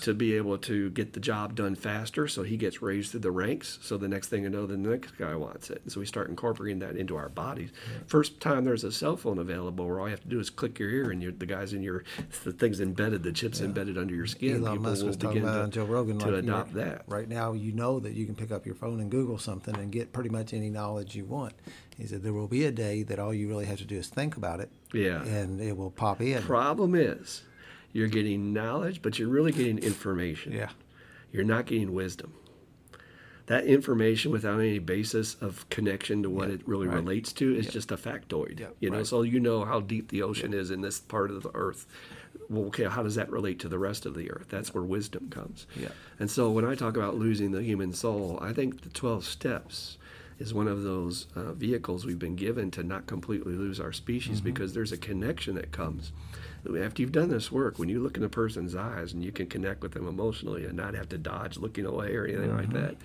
to 0.00 0.14
be 0.14 0.34
able 0.36 0.56
to 0.58 0.90
get 0.90 1.12
the 1.12 1.20
job 1.20 1.54
done 1.54 1.74
faster. 1.74 2.26
So 2.26 2.42
he 2.42 2.56
gets 2.56 2.80
raised 2.80 3.10
through 3.10 3.20
the 3.20 3.30
ranks. 3.30 3.78
So 3.82 3.98
the 3.98 4.08
next 4.08 4.28
thing 4.28 4.44
you 4.44 4.48
know, 4.50 4.66
the 4.66 4.76
next 4.76 5.18
guy 5.18 5.34
wants 5.34 5.70
it. 5.70 5.82
And 5.82 5.92
so 5.92 6.00
we 6.00 6.06
start 6.06 6.30
incorporating 6.30 6.78
that 6.78 6.96
into 6.96 7.16
our 7.16 7.28
bodies. 7.28 7.70
First 8.06 8.40
time 8.40 8.64
there's 8.64 8.84
a 8.84 8.92
cell 8.92 9.16
phone 9.16 9.38
available 9.38 9.86
where 9.86 10.00
all 10.00 10.06
you 10.06 10.12
have 10.12 10.22
to 10.22 10.28
do 10.28 10.40
is 10.40 10.48
click 10.48 10.78
your 10.78 10.90
ear 10.90 11.10
and 11.10 11.22
the 11.38 11.46
guy's 11.46 11.72
in 11.72 11.82
your, 11.82 12.04
the 12.44 12.52
thing's 12.52 12.80
embedded, 12.80 13.22
the 13.22 13.32
chip's 13.32 13.60
yeah. 13.60 13.66
embedded 13.66 13.98
under 13.98 14.14
your 14.14 14.26
skin. 14.26 14.56
Elon 14.56 14.78
People 14.78 14.90
Musk 14.90 15.04
was 15.04 15.16
talking 15.16 15.42
about 15.42 15.66
to, 15.66 15.70
Joe 15.70 15.84
Rogan 15.84 16.18
to 16.20 16.30
like 16.30 16.44
adopt 16.44 16.74
that. 16.74 17.02
Right 17.06 17.28
now, 17.28 17.52
you 17.52 17.72
know 17.72 18.00
that 18.00 18.14
you 18.14 18.24
can 18.24 18.34
pick 18.34 18.50
up 18.50 18.64
your 18.64 18.74
phone 18.74 19.00
and 19.00 19.10
Google 19.10 19.38
something 19.38 19.76
and 19.76 19.92
get 19.92 20.12
pretty 20.12 20.30
much 20.30 20.54
any 20.54 20.70
knowledge 20.70 21.14
you 21.14 21.24
want. 21.26 21.52
He 21.96 22.06
said 22.06 22.22
there 22.22 22.32
will 22.32 22.48
be 22.48 22.64
a 22.64 22.72
day 22.72 23.02
that 23.04 23.18
all 23.18 23.32
you 23.32 23.48
really 23.48 23.66
have 23.66 23.78
to 23.78 23.84
do 23.84 23.96
is 23.96 24.08
think 24.08 24.36
about 24.36 24.60
it. 24.60 24.70
Yeah. 24.92 25.22
And 25.22 25.60
it 25.60 25.76
will 25.76 25.90
pop 25.90 26.20
in. 26.20 26.42
Problem 26.42 26.94
is, 26.94 27.42
you're 27.92 28.08
getting 28.08 28.52
knowledge, 28.52 29.00
but 29.00 29.18
you're 29.18 29.28
really 29.28 29.52
getting 29.52 29.78
information. 29.78 30.52
Yeah. 30.52 30.70
You're 31.32 31.44
not 31.44 31.66
getting 31.66 31.94
wisdom. 31.94 32.34
That 33.46 33.66
information 33.66 34.32
without 34.32 34.58
any 34.58 34.78
basis 34.78 35.34
of 35.34 35.68
connection 35.68 36.22
to 36.22 36.30
what 36.30 36.48
it 36.48 36.66
really 36.66 36.86
right. 36.86 36.96
relates 36.96 37.32
to 37.34 37.54
is 37.54 37.66
just 37.66 37.92
a 37.92 37.96
factoid. 37.96 38.66
You 38.80 38.90
know, 38.90 38.98
right. 38.98 39.06
so 39.06 39.22
you 39.22 39.38
know 39.38 39.64
how 39.64 39.80
deep 39.80 40.08
the 40.08 40.22
ocean 40.22 40.54
is 40.54 40.70
in 40.70 40.80
this 40.80 40.98
part 40.98 41.30
of 41.30 41.42
the 41.42 41.50
earth. 41.52 41.86
Well, 42.48 42.66
okay, 42.66 42.84
how 42.84 43.02
does 43.02 43.16
that 43.16 43.30
relate 43.30 43.58
to 43.60 43.68
the 43.68 43.78
rest 43.78 44.06
of 44.06 44.14
the 44.14 44.30
earth? 44.30 44.46
That's 44.48 44.72
where 44.72 44.82
wisdom 44.82 45.28
comes. 45.28 45.66
Yeah. 45.76 45.88
And 46.18 46.30
so 46.30 46.50
when 46.50 46.64
I 46.64 46.74
talk 46.74 46.96
about 46.96 47.16
losing 47.16 47.50
the 47.50 47.62
human 47.62 47.92
soul, 47.92 48.38
I 48.40 48.54
think 48.54 48.80
the 48.80 48.88
12 48.88 49.24
steps 49.24 49.98
is 50.38 50.52
one 50.52 50.68
of 50.68 50.82
those 50.82 51.26
uh, 51.36 51.52
vehicles 51.52 52.04
we've 52.04 52.18
been 52.18 52.36
given 52.36 52.70
to 52.72 52.82
not 52.82 53.06
completely 53.06 53.54
lose 53.54 53.80
our 53.80 53.92
species 53.92 54.38
mm-hmm. 54.38 54.46
because 54.46 54.74
there's 54.74 54.92
a 54.92 54.96
connection 54.96 55.54
that 55.54 55.72
comes. 55.72 56.12
After 56.78 57.02
you've 57.02 57.12
done 57.12 57.28
this 57.28 57.52
work, 57.52 57.78
when 57.78 57.88
you 57.88 58.00
look 58.00 58.16
in 58.16 58.24
a 58.24 58.28
person's 58.28 58.74
eyes 58.74 59.12
and 59.12 59.22
you 59.22 59.32
can 59.32 59.46
connect 59.46 59.82
with 59.82 59.92
them 59.92 60.08
emotionally 60.08 60.64
and 60.64 60.74
not 60.76 60.94
have 60.94 61.08
to 61.10 61.18
dodge 61.18 61.58
looking 61.58 61.84
away 61.86 62.14
or 62.14 62.24
anything 62.24 62.48
mm-hmm. 62.48 62.58
like 62.58 62.72
that, 62.72 62.96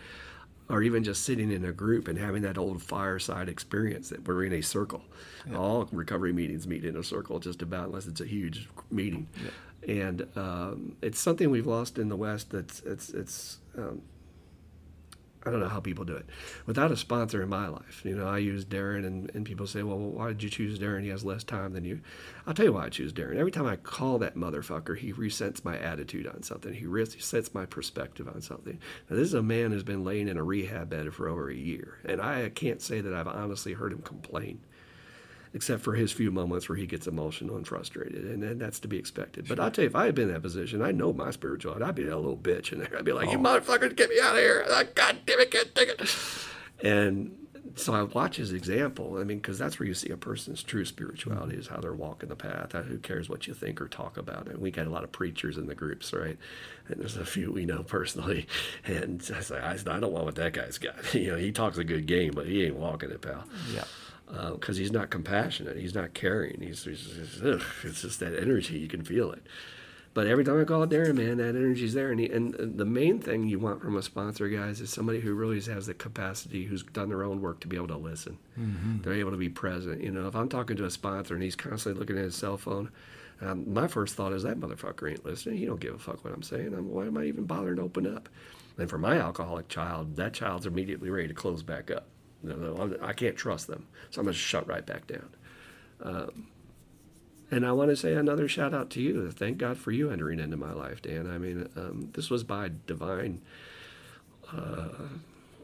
or 0.70 0.84
even 0.84 1.04
just 1.04 1.24
sitting 1.24 1.52
in 1.52 1.66
a 1.66 1.72
group 1.72 2.08
and 2.08 2.18
having 2.18 2.44
that 2.44 2.58
old 2.58 2.82
fireside 2.82 3.50
experience 3.50 4.10
that 4.10 4.26
we're 4.28 4.44
in 4.44 4.54
a 4.54 4.62
circle. 4.62 5.02
Yeah. 5.50 5.58
All 5.58 5.90
recovery 5.92 6.32
meetings 6.32 6.68
meet 6.68 6.86
in 6.86 6.96
a 6.96 7.04
circle, 7.04 7.40
just 7.40 7.62
about, 7.62 7.88
unless 7.88 8.06
it's 8.06 8.22
a 8.22 8.26
huge 8.26 8.70
meeting. 8.92 9.28
Yeah. 9.44 9.50
And 9.88 10.28
um, 10.36 10.96
it's 11.02 11.20
something 11.20 11.50
we've 11.50 11.68
lost 11.68 11.98
in 11.98 12.10
the 12.10 12.16
West. 12.16 12.52
That's 12.52 12.82
it's 12.82 13.10
it's 13.10 13.58
um, 13.78 14.02
I 15.46 15.52
don't 15.52 15.62
know 15.62 15.70
how 15.70 15.80
people 15.80 16.04
do 16.04 16.16
it 16.16 16.26
without 16.66 16.92
a 16.92 16.98
sponsor 16.98 17.42
in 17.42 17.50
my 17.50 17.68
life. 17.68 18.02
You 18.04 18.16
know, 18.16 18.28
I 18.28 18.40
use 18.40 18.66
Darren, 18.66 19.06
and, 19.06 19.32
and 19.34 19.46
people 19.46 19.68
say, 19.68 19.84
well, 19.84 19.98
why 19.98 20.30
did 20.30 20.44
you 20.44 20.50
choose 20.50 20.78
Darren? 20.78 21.04
He 21.04 21.10
has 21.10 21.24
less 21.24 21.44
time 21.44 21.74
than 21.74 21.86
you. 21.86 22.02
I'll 22.46 22.54
tell 22.54 22.66
you 22.66 22.74
why 22.74 22.86
I 22.86 22.90
choose 22.90 23.14
Darren. 23.14 23.38
Every 23.38 23.52
time 23.52 23.66
I 23.66 23.78
call 23.78 24.18
that 24.20 24.36
motherfucker, 24.36 24.98
he 24.98 25.14
resets 25.14 25.64
my 25.64 25.78
attitude 25.78 26.28
on 26.28 26.44
something. 26.44 26.74
He 26.74 26.86
resets 26.86 27.54
my 27.54 27.66
perspective 27.66 28.28
on 28.28 28.42
something. 28.42 28.80
Now, 29.10 29.16
this 29.16 29.28
is 29.28 29.34
a 29.34 29.42
man 29.42 29.72
who's 29.72 29.84
been 29.84 30.04
laying 30.04 30.28
in 30.28 30.38
a 30.38 30.44
rehab 30.44 30.90
bed 30.90 31.14
for 31.14 31.30
over 31.30 31.50
a 31.50 31.56
year, 31.56 32.00
and 32.06 32.22
I 32.22 32.50
can't 32.50 32.82
say 32.82 33.00
that 33.00 33.14
I've 33.14 33.28
honestly 33.28 33.74
heard 33.74 33.94
him 33.94 34.02
complain 34.02 34.60
except 35.54 35.82
for 35.82 35.94
his 35.94 36.12
few 36.12 36.32
moments 36.32 36.70
where 36.70 36.78
he 36.78 36.86
gets 36.86 37.08
emotional 37.08 37.56
and 37.56 37.68
frustrated, 37.68 38.26
and, 38.26 38.44
and 38.44 38.62
that's 38.62 38.80
to 38.80 38.88
be 38.88 38.98
expected. 38.98 39.48
Sure. 39.48 39.56
But 39.56 39.64
I'll 39.64 39.72
tell 39.72 39.84
you, 39.84 39.90
if 39.90 39.96
I 39.96 40.06
had 40.06 40.16
been 40.16 40.28
in 40.28 40.34
that 40.34 40.42
position, 40.42 40.82
I 40.82 40.92
know 40.92 41.14
my 41.14 41.32
spirituality. 41.32 41.84
I'd 41.84 41.96
be 41.96 42.08
a 42.08 42.18
little 42.18 42.38
bitch 42.38 42.72
in 42.72 42.80
there. 42.80 42.96
I'd 42.98 43.06
be 43.06 43.14
like, 43.14 43.30
oh. 43.30 43.32
"You 43.32 43.40
motherfuckers, 43.40 43.96
get 43.96 44.10
me 44.10 44.20
out 44.22 44.36
of 44.36 44.42
here! 44.42 44.66
Ah, 44.70 44.84
God 44.94 45.18
damn 45.26 45.40
it, 45.40 45.52
can't 45.52 45.74
take 45.74 45.90
it!" 45.90 46.18
And 46.82 47.36
so 47.76 47.94
I 47.94 48.04
watch 48.04 48.38
his 48.38 48.54
example. 48.54 49.18
I 49.18 49.24
mean, 49.24 49.38
because 49.38 49.58
that's 49.58 49.80
where 49.80 49.88
you 49.88 49.94
see 49.94 50.10
a 50.10 50.18
person's 50.18 50.64
true 50.64 50.86
spirituality 50.86 51.58
is 51.58 51.68
how 51.68 51.78
they're 51.78 51.94
walking 51.94 52.30
the 52.30 52.36
path. 52.36 52.72
Who 52.72 52.98
cares 53.00 53.30
what 53.30 53.48
you 53.48 53.54
think 53.54 53.82
or 53.82 53.88
talk 53.88 54.18
about? 54.18 54.48
And 54.48 54.60
we 54.60 54.72
got 54.72 54.88
a 54.88 54.90
lot 54.90 55.04
of 55.04 55.12
preachers 55.12 55.58
in 55.58 55.68
the 55.68 55.76
groups, 55.76 56.14
right? 56.14 56.38
And 56.88 57.00
there's 57.00 57.18
a 57.18 57.26
few 57.26 57.52
we 57.52 57.66
know 57.66 57.84
personally. 57.84 58.48
And 58.86 59.22
I 59.36 59.42
say, 59.42 59.60
I 59.60 59.76
don't 59.78 60.12
want 60.12 60.26
what 60.26 60.36
that 60.36 60.54
guy's 60.54 60.78
got. 60.78 60.96
You 61.14 61.32
know, 61.32 61.38
he 61.38 61.52
talks 61.52 61.78
a 61.78 61.84
good 61.84 62.06
game, 62.06 62.32
but 62.34 62.48
he 62.48 62.66
ain't 62.66 62.76
walking 62.76 63.12
it, 63.12 63.22
pal. 63.22 63.44
Yeah 63.74 63.84
because 64.30 64.78
uh, 64.78 64.80
he's 64.80 64.92
not 64.92 65.10
compassionate. 65.10 65.78
He's 65.78 65.96
not 65.96 66.14
caring. 66.14 66.62
He's, 66.62 66.84
he's, 66.84 67.16
he's 67.16 67.42
ugh, 67.44 67.64
it's 67.84 68.02
just 68.02 68.20
that 68.20 68.40
energy. 68.40 68.78
You 68.78 68.88
can 68.88 69.04
feel 69.04 69.32
it. 69.32 69.44
But 70.14 70.28
every 70.28 70.44
time 70.44 70.60
I 70.60 70.64
call 70.64 70.84
it 70.84 70.90
Darren, 70.90 71.16
man, 71.16 71.38
that 71.38 71.56
energy's 71.56 71.94
there. 71.94 72.12
And, 72.12 72.20
he, 72.20 72.30
and 72.30 72.56
the 72.78 72.86
main 72.86 73.20
thing 73.20 73.48
you 73.48 73.60
want 73.60 73.82
from 73.82 73.96
a 73.96 74.02
sponsor, 74.02 74.50
guys, 74.50 74.82
is 74.82 74.90
somebody 74.90 75.20
who 75.20 75.34
really 75.34 75.62
has 75.62 75.86
the 75.86 75.94
capacity, 75.94 76.66
who's 76.66 76.84
done 76.84 77.10
their 77.10 77.24
own 77.24 77.42
work 77.42 77.60
to 77.62 77.68
be 77.68 77.76
able 77.76 77.88
to 77.90 77.98
listen. 77.98 78.38
Mm-hmm. 78.60 79.02
They're 79.02 79.14
able 79.14 79.32
to 79.32 79.38
be 79.38 79.50
present. 79.50 80.02
You 80.02 80.12
know, 80.12 80.28
if 80.28 80.36
I'm 80.36 80.50
talking 80.50 80.78
to 80.78 80.86
a 80.86 80.90
sponsor 80.90 81.36
and 81.36 81.44
he's 81.44 81.56
constantly 81.56 82.00
looking 82.00 82.18
at 82.18 82.24
his 82.24 82.36
cell 82.36 82.58
phone, 82.58 82.92
um, 83.42 83.72
my 83.72 83.88
first 83.88 84.16
thought 84.16 84.34
is 84.34 84.44
that 84.44 84.60
motherfucker 84.60 85.10
ain't 85.10 85.26
listening. 85.26 85.58
He 85.58 85.66
don't 85.66 85.80
give 85.80 85.94
a 85.94 86.00
fuck 86.00 86.24
what 86.24 86.34
I'm 86.34 86.44
saying. 86.44 86.74
I'm, 86.74 86.90
why 86.90 87.06
am 87.06 87.18
I 87.18 87.26
even 87.26 87.46
bothering 87.46 87.78
to 87.78 87.84
open 87.84 88.14
up? 88.14 88.30
And 88.78 88.90
for 88.90 88.98
my 88.98 89.18
alcoholic 89.18 89.70
child, 89.70 90.16
that 90.16 90.34
child's 90.34 90.66
immediately 90.66 91.10
ready 91.10 91.28
to 91.28 91.34
close 91.34 91.62
back 91.64 91.92
up. 91.92 92.08
No, 92.42 92.56
no, 92.56 92.98
I 93.02 93.14
can't 93.14 93.36
trust 93.36 93.68
them. 93.68 93.88
So 94.10 94.22
I'm 94.22 94.26
going 94.26 94.34
to 94.34 94.40
shut 94.40 94.68
right 94.68 94.86
back 94.86 95.08
down. 95.08 95.30
Um, 96.02 96.48
and 97.52 97.66
I 97.66 97.72
want 97.72 97.90
to 97.90 97.96
say 97.96 98.14
another 98.14 98.48
shout 98.48 98.74
out 98.74 98.90
to 98.92 99.02
you. 99.02 99.32
Thank 99.32 99.58
God 99.58 99.78
for 99.78 99.92
you 99.92 100.12
entering 100.12 100.40
into 100.40 100.58
my 100.58 100.72
life, 100.72 101.02
Dan. 101.02 101.30
I 101.30 101.38
mean, 101.38 101.68
um, 101.76 102.10
this 102.14 102.30
was 102.30 102.44
by 102.44 102.72
divine 102.86 103.42
uh, 104.56 104.90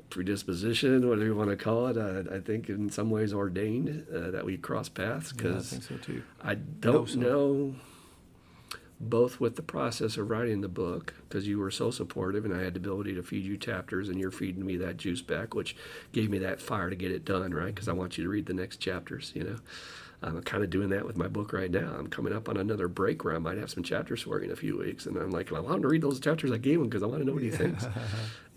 predisposition, 0.09 1.07
whatever 1.07 1.25
you 1.25 1.35
want 1.35 1.51
to 1.51 1.55
call 1.55 1.87
it. 1.87 1.97
I, 1.97 2.35
I 2.35 2.39
think 2.39 2.69
in 2.69 2.89
some 2.89 3.09
ways 3.09 3.33
ordained 3.33 4.07
uh, 4.13 4.31
that 4.31 4.45
we 4.45 4.57
cross 4.57 4.89
paths 4.89 5.31
because 5.31 5.73
yeah, 5.73 5.77
I, 5.77 5.81
so 5.81 5.97
too. 5.97 6.23
I 6.43 6.55
don't 6.55 7.09
so. 7.09 7.19
know 7.19 7.75
both 8.99 9.39
with 9.39 9.55
the 9.55 9.61
process 9.61 10.17
of 10.17 10.29
writing 10.29 10.61
the 10.61 10.67
book 10.67 11.13
because 11.27 11.47
you 11.47 11.59
were 11.59 11.71
so 11.71 11.91
supportive 11.91 12.45
and 12.45 12.53
I 12.53 12.63
had 12.63 12.73
the 12.75 12.79
ability 12.79 13.13
to 13.15 13.23
feed 13.23 13.43
you 13.43 13.57
chapters 13.57 14.07
and 14.07 14.19
you're 14.19 14.31
feeding 14.31 14.65
me 14.65 14.77
that 14.77 14.97
juice 14.97 15.21
back 15.21 15.53
which 15.53 15.75
gave 16.13 16.29
me 16.29 16.37
that 16.39 16.61
fire 16.61 16.89
to 16.89 16.95
get 16.95 17.11
it 17.11 17.25
done 17.25 17.53
right? 17.53 17.73
Because 17.73 17.87
I 17.89 17.93
want 17.93 18.17
you 18.17 18.23
to 18.23 18.29
read 18.29 18.45
the 18.45 18.53
next 18.53 18.77
chapters 18.77 19.31
you 19.35 19.43
know? 19.43 19.57
I'm 20.23 20.41
kind 20.41 20.63
of 20.63 20.69
doing 20.69 20.89
that 20.89 21.05
with 21.05 21.17
my 21.17 21.27
book 21.27 21.53
right 21.53 21.69
now. 21.69 21.93
I'm 21.99 22.07
coming 22.07 22.33
up 22.33 22.47
on 22.49 22.57
another 22.57 22.87
break 22.87 23.23
where 23.23 23.35
I 23.35 23.39
might 23.39 23.57
have 23.57 23.69
some 23.69 23.83
chapters 23.83 24.21
for 24.21 24.39
you 24.39 24.45
in 24.45 24.51
a 24.51 24.55
few 24.55 24.77
weeks 24.77 25.05
and 25.05 25.17
I'm 25.17 25.31
like 25.31 25.51
I 25.51 25.59
want 25.59 25.75
him 25.75 25.81
to 25.83 25.87
read 25.89 26.01
those 26.01 26.19
chapters 26.19 26.51
I 26.51 26.57
gave 26.57 26.79
him 26.79 26.87
because 26.87 27.03
I 27.03 27.07
want 27.07 27.19
to 27.19 27.25
know 27.25 27.33
what 27.33 27.43
he 27.43 27.51
thinks. 27.51 27.85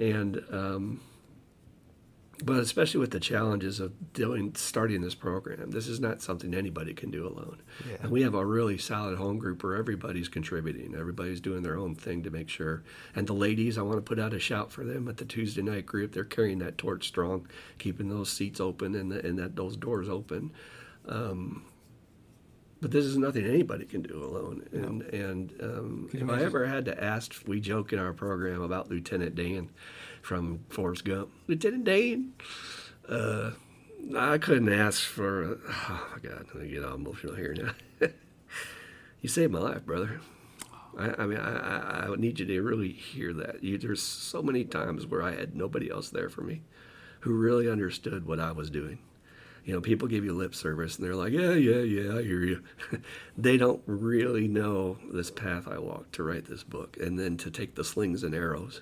And 0.01 0.41
um, 0.53 1.01
but 2.45 2.59
especially 2.59 3.01
with 3.01 3.11
the 3.11 3.21
challenges 3.21 3.81
of 3.81 4.13
doing 4.13 4.55
starting 4.55 5.01
this 5.01 5.15
program 5.15 5.71
this 5.71 5.89
is 5.89 5.99
not 5.99 6.23
something 6.23 6.55
anybody 6.55 6.95
can 6.95 7.11
do 7.11 7.27
alone 7.27 7.61
yeah. 7.89 7.97
and 8.01 8.11
we 8.11 8.23
have 8.23 8.35
a 8.35 8.45
really 8.45 8.79
solid 8.79 9.19
home 9.19 9.39
group 9.39 9.63
where 9.63 9.77
everybody's 9.77 10.29
contributing 10.29 10.95
everybody's 10.97 11.41
doing 11.41 11.63
their 11.63 11.77
own 11.77 11.95
thing 11.95 12.23
to 12.23 12.31
make 12.31 12.49
sure 12.49 12.83
and 13.15 13.27
the 13.27 13.33
ladies 13.33 13.77
i 13.77 13.83
want 13.83 13.97
to 13.97 14.03
put 14.03 14.19
out 14.19 14.33
a 14.33 14.39
shout 14.39 14.71
for 14.71 14.85
them 14.85 15.09
at 15.09 15.17
the 15.17 15.25
tuesday 15.25 15.63
night 15.63 15.87
group 15.87 16.13
they're 16.13 16.25
carrying 16.25 16.59
that 16.59 16.79
torch 16.79 17.09
strong 17.09 17.47
keeping 17.79 18.09
those 18.09 18.31
seats 18.31 18.61
open 18.61 18.95
and, 18.95 19.11
the, 19.11 19.27
and 19.27 19.39
that 19.39 19.57
those 19.57 19.77
doors 19.77 20.09
open 20.09 20.53
um, 21.07 21.65
but 22.81 22.93
this 22.93 23.05
is 23.05 23.17
nothing 23.17 23.45
anybody 23.45 23.85
can 23.85 24.03
do 24.03 24.23
alone. 24.23 24.69
And, 24.73 24.99
no. 24.99 25.07
and 25.07 25.53
um, 25.61 26.11
if 26.13 26.31
I 26.31 26.43
ever 26.43 26.67
had 26.67 26.85
to 26.85 27.03
ask, 27.03 27.43
we 27.47 27.61
joke 27.61 27.93
in 27.93 27.99
our 27.99 28.13
program 28.13 28.63
about 28.63 28.89
Lieutenant 28.89 29.35
Dan 29.35 29.71
from 30.29 30.61
Forrest 30.69 31.07
Gump. 31.07 31.31
Lieutenant 31.47 31.85
Dan, 31.85 32.35
uh, 33.09 33.53
I 34.15 34.37
couldn't 34.37 34.71
ask 34.71 35.01
for. 35.01 35.59
Oh 35.67 36.09
my 36.13 36.29
God, 36.29 36.45
I 36.55 36.67
get 36.67 36.85
all 36.85 36.97
emotional 36.97 37.35
here 37.35 37.55
now. 37.55 38.09
you 39.23 39.31
saved 39.31 39.55
my 39.55 39.59
life, 39.59 39.87
brother. 39.87 40.21
I, 40.99 41.15
I 41.23 41.27
mean, 41.27 41.39
I, 41.39 42.09
I, 42.09 42.15
need 42.17 42.41
you 42.41 42.45
to 42.45 42.61
really 42.61 42.93
hear 42.93 43.33
that. 43.33 43.65
You, 43.65 43.79
there's 43.79 44.03
so 44.03 44.43
many 44.43 44.65
times 44.65 45.07
where 45.07 45.23
I 45.23 45.35
had 45.35 45.57
nobody 45.57 45.91
else 45.91 46.11
there 46.11 46.29
for 46.29 46.43
me, 46.43 46.61
who 47.21 47.33
really 47.33 47.71
understood 47.71 48.27
what 48.27 48.39
I 48.39 48.53
was 48.53 48.69
doing 48.69 48.99
you 49.69 49.75
know, 49.75 49.83
people 49.83 50.09
give 50.09 50.25
you 50.25 50.33
lip 50.33 50.55
service 50.55 50.97
and 50.97 51.07
they're 51.07 51.15
like, 51.15 51.31
yeah, 51.31 51.53
yeah, 51.53 51.83
yeah, 51.83 52.17
I 52.17 52.23
hear 52.23 52.43
you. 52.43 52.63
they 53.37 53.59
don't 53.59 53.83
really 53.85 54.49
know 54.49 54.97
this 55.13 55.31
path 55.31 55.69
I 55.69 55.79
walked 55.79 56.15
to 56.15 56.23
write 56.23 56.47
this 56.47 56.65
book 56.65 56.97
and 56.99 57.19
then 57.19 57.37
to 57.37 57.51
take 57.51 57.75
the 57.75 57.85
slings 57.85 58.23
and 58.23 58.35
arrows 58.35 58.81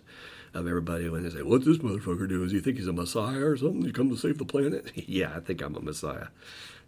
of 0.55 0.67
everybody 0.67 1.09
when 1.09 1.23
they 1.23 1.31
say, 1.31 1.43
what's 1.43 1.65
this 1.65 1.79
motherfucker 1.79 2.29
do? 2.29 2.43
Does 2.43 2.53
he 2.53 2.61
think 2.61 2.79
he's 2.79 2.87
a 2.87 2.93
messiah 2.93 3.45
or 3.45 3.57
something? 3.57 3.83
You 3.83 3.93
come 3.93 4.11
to 4.11 4.17
save 4.17 4.39
the 4.39 4.45
planet? 4.45 4.91
yeah, 5.09 5.33
I 5.35 5.41
think 5.41 5.63
I'm 5.63 5.77
a 5.77 5.81
messiah. 5.81 6.29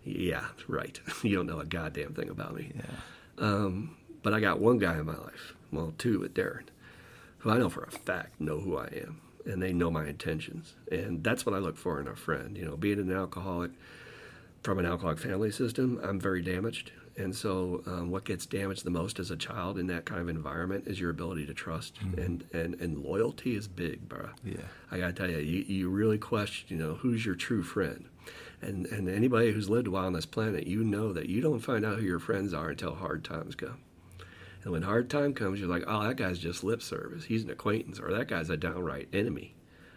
Yeah, 0.05 0.47
right. 0.67 0.99
you 1.23 1.37
don't 1.37 1.47
know 1.47 1.61
a 1.61 1.67
goddamn 1.67 2.15
thing 2.15 2.29
about 2.29 2.55
me. 2.55 2.73
Yeah. 2.75 2.85
Um, 3.39 3.97
but 4.23 4.35
I 4.35 4.41
got 4.41 4.61
one 4.61 4.79
guy 4.79 4.99
in 4.99 5.07
my 5.07 5.17
life, 5.17 5.55
well, 5.71 5.93
two 5.99 6.21
with 6.21 6.35
Darren, 6.35 6.65
who 7.39 7.51
I 7.51 7.59
know 7.59 7.69
for 7.69 7.85
a 7.85 7.91
fact 7.91 8.41
know 8.41 8.59
who 8.61 8.77
I 8.77 8.87
am 8.87 9.21
and 9.49 9.63
they 9.63 9.73
know 9.73 9.91
my 9.91 10.07
intentions. 10.07 10.75
And 10.93 11.25
that's 11.25 11.47
what 11.47 11.55
I 11.55 11.59
look 11.59 11.77
for 11.77 12.01
in 12.01 12.07
a 12.07 12.15
friend. 12.15 12.57
You 12.57 12.67
know, 12.67 12.77
being 12.77 12.99
an 12.99 13.13
alcoholic 13.13 13.71
from 14.63 14.79
an 14.79 14.87
alcoholic 14.87 15.19
family 15.19 15.51
system, 15.51 16.01
I'm 16.03 16.21
very 16.21 16.43
damaged. 16.43 16.93
And 17.19 17.35
so, 17.35 17.83
um, 17.87 18.11
what 18.11 18.25
gets 18.25 18.47
damaged 18.47 18.85
the 18.85 18.91
most 18.91 19.19
as 19.19 19.33
a 19.33 19.37
child 19.37 19.77
in 19.77 19.89
that 19.89 20.05
kind 20.05 20.21
of 20.21 20.29
environment 20.29 20.87
is 20.87 21.01
your 21.01 21.11
ability 21.11 21.47
to 21.47 21.55
trust, 21.55 21.97
mm-hmm. 21.97 22.21
and, 22.21 22.45
and 22.53 22.75
and 22.81 22.99
loyalty 22.99 23.57
is 23.57 23.67
big, 23.67 24.09
bro. 24.09 24.31
Yeah, 24.45 24.69
I 24.93 24.99
gotta 24.99 25.13
tell 25.13 25.29
you, 25.29 25.39
you, 25.39 25.65
you 25.67 25.89
really 25.89 26.19
question, 26.19 26.79
you 26.79 26.83
know, 26.83 26.95
who's 26.95 27.27
your 27.27 27.35
true 27.35 27.65
friend, 27.65 28.05
and 28.63 28.87
and 28.87 29.09
anybody 29.09 29.51
who's 29.51 29.69
lived 29.69 29.89
a 29.89 29.91
while 29.91 30.07
on 30.07 30.13
this 30.13 30.27
planet, 30.27 30.69
you 30.69 30.85
know 30.85 31.13
that 31.13 31.29
you 31.29 31.41
don't 31.41 31.59
find 31.59 31.85
out 31.85 31.99
who 31.99 32.05
your 32.05 32.21
friends 32.21 32.55
are 32.55 32.71
until 32.71 32.95
hard 32.95 33.25
times 33.25 33.57
come. 33.57 33.79
And 34.63 34.73
when 34.73 34.83
hard 34.83 35.11
time 35.11 35.35
comes, 35.35 35.59
you're 35.59 35.69
like, 35.69 35.85
oh, 35.87 36.05
that 36.05 36.17
guy's 36.17 36.39
just 36.39 36.63
lip 36.63 36.83
service. 36.83 37.25
He's 37.25 37.43
an 37.43 37.51
acquaintance, 37.51 37.99
or 37.99 38.13
that 38.13 38.29
guy's 38.29 38.51
a 38.51 38.57
downright 38.57 39.09
enemy. 39.13 39.55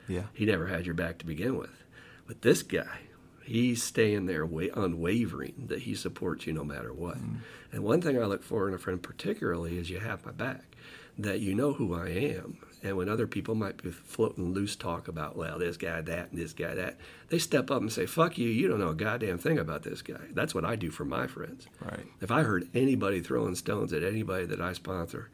Yeah. 0.07 0.23
He 0.33 0.45
never 0.45 0.67
had 0.67 0.85
your 0.85 0.95
back 0.95 1.19
to 1.19 1.25
begin 1.25 1.57
with. 1.57 1.83
But 2.25 2.41
this 2.41 2.63
guy, 2.63 3.01
he's 3.43 3.83
staying 3.83 4.25
there 4.25 4.43
unwavering 4.43 5.65
that 5.67 5.79
he 5.79 5.95
supports 5.95 6.47
you 6.47 6.53
no 6.53 6.63
matter 6.63 6.93
what. 6.93 7.17
Mm. 7.17 7.37
And 7.71 7.83
one 7.83 8.01
thing 8.01 8.21
I 8.21 8.25
look 8.25 8.43
for 8.43 8.67
in 8.67 8.73
a 8.73 8.77
friend 8.77 9.01
particularly 9.01 9.77
is 9.77 9.89
you 9.89 9.99
have 9.99 10.25
my 10.25 10.31
back, 10.31 10.75
that 11.17 11.39
you 11.39 11.55
know 11.55 11.73
who 11.73 11.93
I 11.93 12.09
am. 12.09 12.57
And 12.83 12.97
when 12.97 13.09
other 13.09 13.27
people 13.27 13.53
might 13.53 13.81
be 13.83 13.91
floating 13.91 14.53
loose 14.53 14.75
talk 14.75 15.07
about, 15.07 15.35
well, 15.35 15.59
this 15.59 15.77
guy 15.77 16.01
that 16.01 16.31
and 16.31 16.39
this 16.39 16.53
guy 16.53 16.73
that, 16.73 16.97
they 17.29 17.37
step 17.37 17.69
up 17.69 17.81
and 17.81 17.91
say, 17.91 18.07
fuck 18.07 18.37
you, 18.37 18.49
you 18.49 18.67
don't 18.67 18.79
know 18.79 18.89
a 18.89 18.95
goddamn 18.95 19.37
thing 19.37 19.59
about 19.59 19.83
this 19.83 20.01
guy. 20.01 20.21
That's 20.31 20.55
what 20.55 20.65
I 20.65 20.75
do 20.75 20.89
for 20.89 21.05
my 21.05 21.27
friends. 21.27 21.67
Right. 21.79 22.07
If 22.21 22.31
I 22.31 22.41
heard 22.41 22.69
anybody 22.73 23.21
throwing 23.21 23.55
stones 23.55 23.93
at 23.93 24.03
anybody 24.03 24.45
that 24.47 24.61
I 24.61 24.73
sponsor, 24.73 25.29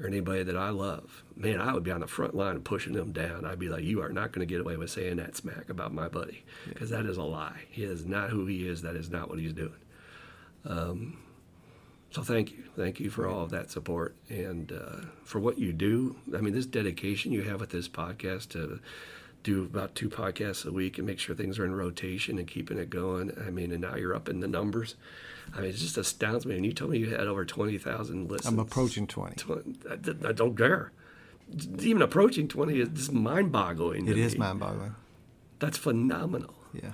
or 0.00 0.06
anybody 0.06 0.42
that 0.42 0.56
I 0.56 0.70
love, 0.70 1.22
man, 1.36 1.60
I 1.60 1.72
would 1.72 1.82
be 1.82 1.90
on 1.90 2.00
the 2.00 2.06
front 2.06 2.34
line 2.34 2.60
pushing 2.60 2.92
them 2.92 3.12
down. 3.12 3.44
I'd 3.44 3.58
be 3.58 3.68
like, 3.68 3.84
you 3.84 4.02
are 4.02 4.08
not 4.08 4.32
going 4.32 4.46
to 4.46 4.52
get 4.52 4.60
away 4.60 4.76
with 4.76 4.90
saying 4.90 5.16
that 5.16 5.36
smack 5.36 5.68
about 5.68 5.92
my 5.92 6.08
buddy 6.08 6.44
because 6.68 6.90
that 6.90 7.06
is 7.06 7.16
a 7.16 7.22
lie. 7.22 7.62
He 7.70 7.84
is 7.84 8.06
not 8.06 8.30
who 8.30 8.46
he 8.46 8.66
is. 8.66 8.82
That 8.82 8.96
is 8.96 9.10
not 9.10 9.28
what 9.28 9.38
he's 9.38 9.52
doing. 9.52 9.74
Um, 10.64 11.18
so 12.10 12.22
thank 12.22 12.52
you, 12.52 12.64
thank 12.76 13.00
you 13.00 13.08
for 13.08 13.26
all 13.26 13.42
of 13.42 13.50
that 13.50 13.70
support 13.70 14.14
and 14.28 14.70
uh, 14.70 15.06
for 15.24 15.40
what 15.40 15.58
you 15.58 15.72
do. 15.72 16.16
I 16.36 16.42
mean, 16.42 16.52
this 16.52 16.66
dedication 16.66 17.32
you 17.32 17.42
have 17.42 17.58
with 17.60 17.70
this 17.70 17.88
podcast 17.88 18.50
to 18.50 18.80
do 19.42 19.62
about 19.64 19.94
two 19.94 20.08
podcasts 20.08 20.66
a 20.66 20.70
week 20.70 20.98
and 20.98 21.06
make 21.06 21.18
sure 21.18 21.34
things 21.34 21.58
are 21.58 21.64
in 21.64 21.74
rotation 21.74 22.38
and 22.38 22.46
keeping 22.46 22.78
it 22.78 22.90
going. 22.90 23.32
I 23.44 23.50
mean, 23.50 23.72
and 23.72 23.80
now 23.80 23.96
you're 23.96 24.14
up 24.14 24.28
in 24.28 24.40
the 24.40 24.46
numbers. 24.46 24.94
I 25.54 25.60
mean, 25.60 25.70
it 25.70 25.76
just 25.76 25.98
astounds 25.98 26.46
me. 26.46 26.56
And 26.56 26.64
you 26.64 26.72
told 26.72 26.90
me 26.90 26.98
you 26.98 27.10
had 27.10 27.26
over 27.26 27.44
20,000 27.44 28.30
listens. 28.30 28.52
I'm 28.52 28.58
approaching 28.58 29.06
20. 29.06 29.36
20 29.36 29.74
I, 29.90 30.28
I, 30.28 30.32
don't 30.32 30.56
dare. 30.56 30.92
Even 31.80 32.02
approaching 32.02 32.48
20 32.48 32.80
is 32.80 32.88
just 32.90 33.12
mind 33.12 33.52
boggling. 33.52 34.08
It 34.08 34.18
is 34.18 34.36
mind 34.36 34.60
boggling. 34.60 34.94
That's 35.58 35.78
phenomenal. 35.78 36.54
Yeah. 36.72 36.92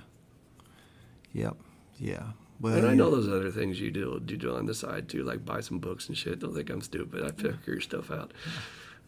Yep. 1.33 1.57
Yeah. 1.97 2.23
Well, 2.61 2.75
and 2.75 2.87
I 2.87 2.93
know 2.93 3.09
those 3.09 3.29
other 3.29 3.51
things 3.51 3.79
you 3.79 3.89
do 3.89 4.21
you 4.27 4.37
do 4.37 4.53
on 4.53 4.65
the 4.65 4.73
side 4.73 5.07
too, 5.07 5.23
like 5.23 5.45
buy 5.45 5.61
some 5.61 5.79
books 5.79 6.09
and 6.09 6.17
shit. 6.17 6.39
Don't 6.39 6.53
think 6.53 6.69
I'm 6.69 6.81
stupid. 6.81 7.23
I 7.23 7.31
figure 7.31 7.57
your 7.65 7.79
stuff 7.79 8.11
out, 8.11 8.33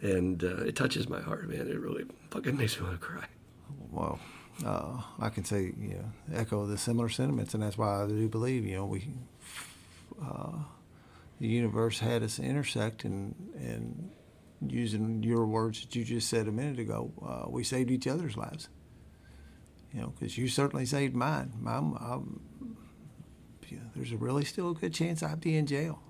and 0.01 0.41
uh, 0.41 0.63
it 0.63 0.77
touches 0.77 1.09
my 1.09 1.19
heart, 1.19 1.49
man. 1.49 1.67
It 1.67 1.77
really 1.77 2.05
fucking 2.29 2.55
makes 2.55 2.79
me 2.79 2.85
want 2.85 3.01
to 3.01 3.05
cry. 3.05 3.25
Well, 3.91 4.19
uh, 4.65 5.01
I 5.19 5.29
can 5.29 5.43
say, 5.43 5.73
you 5.79 5.95
know, 5.95 6.11
echo 6.33 6.65
the 6.65 6.77
similar 6.77 7.09
sentiments, 7.09 7.53
and 7.53 7.63
that's 7.63 7.77
why 7.77 8.03
I 8.03 8.07
do 8.07 8.27
believe, 8.29 8.65
you 8.65 8.75
know, 8.75 8.85
we, 8.85 9.07
uh, 10.23 10.57
the 11.39 11.47
universe 11.47 11.99
had 11.99 12.23
us 12.23 12.39
intersect, 12.39 13.03
and 13.03 13.35
and 13.55 14.11
using 14.67 15.23
your 15.23 15.45
words 15.45 15.81
that 15.81 15.95
you 15.95 16.03
just 16.03 16.29
said 16.29 16.47
a 16.47 16.51
minute 16.51 16.79
ago, 16.79 17.11
uh, 17.25 17.49
we 17.49 17.63
saved 17.63 17.89
each 17.89 18.07
other's 18.07 18.37
lives. 18.37 18.69
You 19.93 20.01
know, 20.01 20.07
because 20.07 20.37
you 20.37 20.47
certainly 20.47 20.85
saved 20.85 21.15
mine. 21.15 21.51
I'm, 21.67 21.93
I'm, 21.95 22.39
yeah, 23.69 23.79
there's 23.95 24.11
a 24.11 24.17
really 24.17 24.45
still 24.45 24.71
a 24.71 24.73
good 24.73 24.93
chance 24.93 25.21
I'd 25.21 25.41
be 25.41 25.57
in 25.57 25.65
jail. 25.65 26.01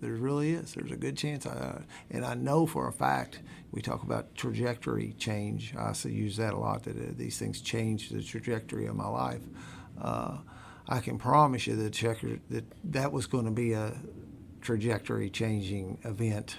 There 0.00 0.12
really 0.12 0.52
is. 0.52 0.74
There's 0.74 0.92
a 0.92 0.96
good 0.96 1.16
chance. 1.16 1.44
I, 1.46 1.82
and 2.10 2.24
I 2.24 2.34
know 2.34 2.66
for 2.66 2.88
a 2.88 2.92
fact, 2.92 3.40
we 3.72 3.82
talk 3.82 4.02
about 4.02 4.34
trajectory 4.34 5.14
change. 5.18 5.74
I 5.76 5.92
use 6.04 6.36
that 6.36 6.54
a 6.54 6.58
lot, 6.58 6.84
that 6.84 6.96
uh, 6.96 7.12
these 7.16 7.38
things 7.38 7.60
change 7.60 8.10
the 8.10 8.22
trajectory 8.22 8.86
of 8.86 8.94
my 8.94 9.08
life. 9.08 9.42
Uh, 10.00 10.38
I 10.88 11.00
can 11.00 11.18
promise 11.18 11.66
you 11.66 11.76
that, 11.76 11.92
checker, 11.92 12.38
that 12.50 12.64
that 12.92 13.12
was 13.12 13.26
going 13.26 13.44
to 13.44 13.50
be 13.50 13.72
a 13.72 13.92
trajectory 14.60 15.30
changing 15.30 15.98
event 16.04 16.56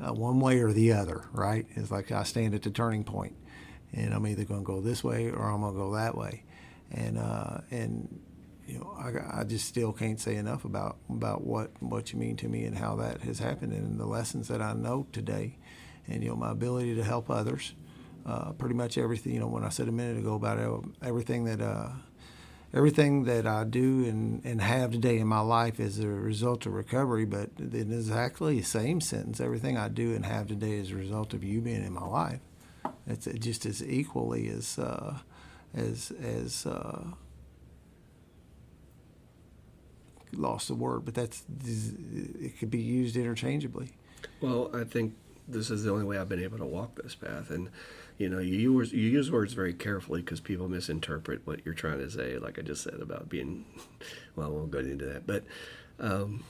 uh, 0.00 0.12
one 0.12 0.40
way 0.40 0.60
or 0.60 0.72
the 0.72 0.92
other, 0.92 1.28
right? 1.32 1.66
It's 1.74 1.90
like 1.90 2.10
I 2.10 2.22
stand 2.22 2.54
at 2.54 2.62
the 2.62 2.70
turning 2.70 3.04
point 3.04 3.36
and 3.92 4.14
I'm 4.14 4.26
either 4.26 4.44
going 4.44 4.60
to 4.60 4.66
go 4.66 4.80
this 4.80 5.04
way 5.04 5.30
or 5.30 5.50
I'm 5.50 5.60
going 5.60 5.74
to 5.74 5.78
go 5.78 5.94
that 5.94 6.16
way. 6.16 6.44
And, 6.90 7.18
uh, 7.18 7.58
and 7.70 8.20
you 8.68 8.78
know, 8.78 8.94
I, 8.98 9.40
I 9.40 9.44
just 9.44 9.66
still 9.66 9.92
can't 9.92 10.20
say 10.20 10.36
enough 10.36 10.64
about 10.64 10.98
about 11.08 11.42
what 11.42 11.70
what 11.80 12.12
you 12.12 12.18
mean 12.18 12.36
to 12.36 12.48
me 12.48 12.64
and 12.64 12.76
how 12.76 12.96
that 12.96 13.22
has 13.22 13.38
happened 13.38 13.72
and 13.72 13.98
the 13.98 14.06
lessons 14.06 14.48
that 14.48 14.60
I 14.60 14.74
know 14.74 15.06
today, 15.12 15.56
and 16.06 16.22
you 16.22 16.30
know 16.30 16.36
my 16.36 16.52
ability 16.52 16.94
to 16.96 17.04
help 17.04 17.30
others. 17.30 17.74
Uh, 18.26 18.52
pretty 18.52 18.74
much 18.74 18.98
everything. 18.98 19.32
You 19.32 19.40
know, 19.40 19.46
when 19.46 19.64
I 19.64 19.70
said 19.70 19.88
a 19.88 19.92
minute 19.92 20.18
ago 20.18 20.34
about 20.34 20.84
everything 21.02 21.44
that 21.44 21.62
uh, 21.62 21.88
everything 22.74 23.24
that 23.24 23.46
I 23.46 23.64
do 23.64 24.04
and, 24.04 24.44
and 24.44 24.60
have 24.60 24.92
today 24.92 25.18
in 25.18 25.26
my 25.26 25.40
life 25.40 25.80
is 25.80 25.98
a 25.98 26.08
result 26.08 26.66
of 26.66 26.74
recovery, 26.74 27.24
but 27.24 27.50
in 27.58 27.92
exactly 27.92 28.58
the 28.58 28.66
same 28.66 29.00
sentence, 29.00 29.40
everything 29.40 29.78
I 29.78 29.88
do 29.88 30.14
and 30.14 30.26
have 30.26 30.48
today 30.48 30.72
is 30.74 30.90
a 30.90 30.96
result 30.96 31.34
of 31.34 31.42
you 31.42 31.60
being 31.62 31.84
in 31.84 31.92
my 31.94 32.06
life. 32.06 32.40
It's 33.06 33.26
just 33.26 33.64
as 33.66 33.82
equally 33.82 34.48
as 34.48 34.78
uh, 34.78 35.18
as 35.74 36.12
as 36.22 36.66
uh, 36.66 37.04
lost 40.32 40.68
the 40.68 40.74
word, 40.74 41.04
but 41.04 41.14
that's 41.14 41.44
it 41.64 42.58
could 42.58 42.70
be 42.70 42.80
used 42.80 43.16
interchangeably. 43.16 43.90
Well, 44.40 44.70
I 44.74 44.84
think 44.84 45.14
this 45.46 45.70
is 45.70 45.84
the 45.84 45.90
only 45.90 46.04
way 46.04 46.18
I've 46.18 46.28
been 46.28 46.42
able 46.42 46.58
to 46.58 46.66
walk 46.66 47.00
this 47.02 47.14
path, 47.14 47.50
and 47.50 47.70
you 48.18 48.28
know, 48.28 48.38
you 48.38 48.56
use 48.56 48.92
you 48.92 49.08
use 49.08 49.30
words 49.30 49.52
very 49.52 49.72
carefully 49.72 50.20
because 50.20 50.40
people 50.40 50.68
misinterpret 50.68 51.46
what 51.46 51.64
you're 51.64 51.74
trying 51.74 51.98
to 51.98 52.10
say. 52.10 52.38
Like 52.38 52.58
I 52.58 52.62
just 52.62 52.82
said 52.82 53.00
about 53.00 53.28
being, 53.28 53.64
well, 54.36 54.48
I 54.48 54.50
won't 54.50 54.70
go 54.70 54.78
into 54.78 55.06
that, 55.06 55.26
but. 55.26 55.44
Um, 56.00 56.44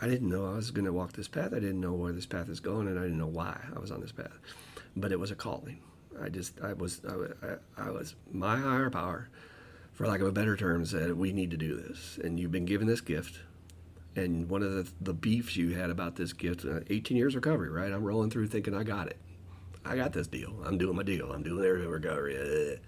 I 0.00 0.06
didn't 0.08 0.28
know 0.28 0.46
I 0.46 0.56
was 0.56 0.70
going 0.70 0.86
to 0.86 0.92
walk 0.92 1.12
this 1.12 1.28
path. 1.28 1.52
I 1.52 1.60
didn't 1.60 1.80
know 1.80 1.92
where 1.92 2.12
this 2.12 2.26
path 2.26 2.48
is 2.48 2.60
going, 2.60 2.88
and 2.88 2.98
I 2.98 3.02
didn't 3.02 3.18
know 3.18 3.26
why 3.26 3.60
I 3.74 3.78
was 3.78 3.90
on 3.90 4.00
this 4.00 4.12
path. 4.12 4.38
But 4.96 5.12
it 5.12 5.20
was 5.20 5.30
a 5.30 5.34
calling. 5.34 5.80
I 6.20 6.28
just, 6.28 6.60
I 6.60 6.72
was, 6.72 7.00
I, 7.08 7.56
I, 7.80 7.90
was 7.90 8.14
my 8.32 8.56
higher 8.56 8.90
power, 8.90 9.28
for 9.92 10.06
lack 10.06 10.20
of 10.20 10.26
a 10.26 10.32
better 10.32 10.56
term, 10.56 10.84
said 10.84 11.14
we 11.14 11.32
need 11.32 11.50
to 11.50 11.56
do 11.56 11.76
this, 11.76 12.18
and 12.22 12.40
you've 12.40 12.52
been 12.52 12.64
given 12.64 12.86
this 12.86 13.00
gift. 13.00 13.40
And 14.14 14.48
one 14.48 14.62
of 14.62 14.72
the, 14.72 14.90
the 15.00 15.14
beefs 15.14 15.56
you 15.56 15.70
had 15.70 15.90
about 15.90 16.16
this 16.16 16.32
gift, 16.32 16.64
uh, 16.64 16.80
18 16.90 17.16
years 17.16 17.34
recovery, 17.34 17.70
right? 17.70 17.92
I'm 17.92 18.04
rolling 18.04 18.30
through 18.30 18.48
thinking 18.48 18.74
I 18.74 18.82
got 18.82 19.06
it. 19.06 19.16
I 19.84 19.96
got 19.96 20.12
this 20.12 20.26
deal. 20.26 20.54
I'm 20.64 20.78
doing 20.78 20.96
my 20.96 21.02
deal. 21.02 21.32
I'm 21.32 21.42
doing 21.42 21.64
everything 21.64 21.90
recovery. 21.90 22.78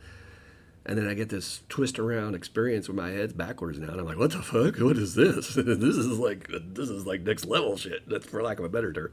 And 0.87 0.99
then 0.99 1.09
I 1.09 1.15
get 1.15 1.31
this 1.31 1.63
twist 1.69 1.99
around 1.99 2.35
experience 2.35 2.89
where 2.89 2.97
my 2.97 3.11
head's 3.11 3.33
backwards 3.33 3.79
now, 3.79 3.89
and 3.89 4.01
I'm 4.01 4.07
like, 4.07 4.19
"What 4.19 4.33
the 4.33 4.43
fuck? 4.43 4.77
What 4.77 4.99
is 4.99 5.15
this? 5.15 5.55
this 5.55 5.97
is 5.97 6.19
like 6.19 6.49
this 6.51 6.91
is 6.91 7.07
like 7.07 7.23
next 7.23 7.47
level 7.47 7.79
shit." 7.79 8.25
For 8.25 8.43
lack 8.43 8.59
of 8.59 8.67
a 8.67 8.69
better 8.69 8.93
term. 8.93 9.13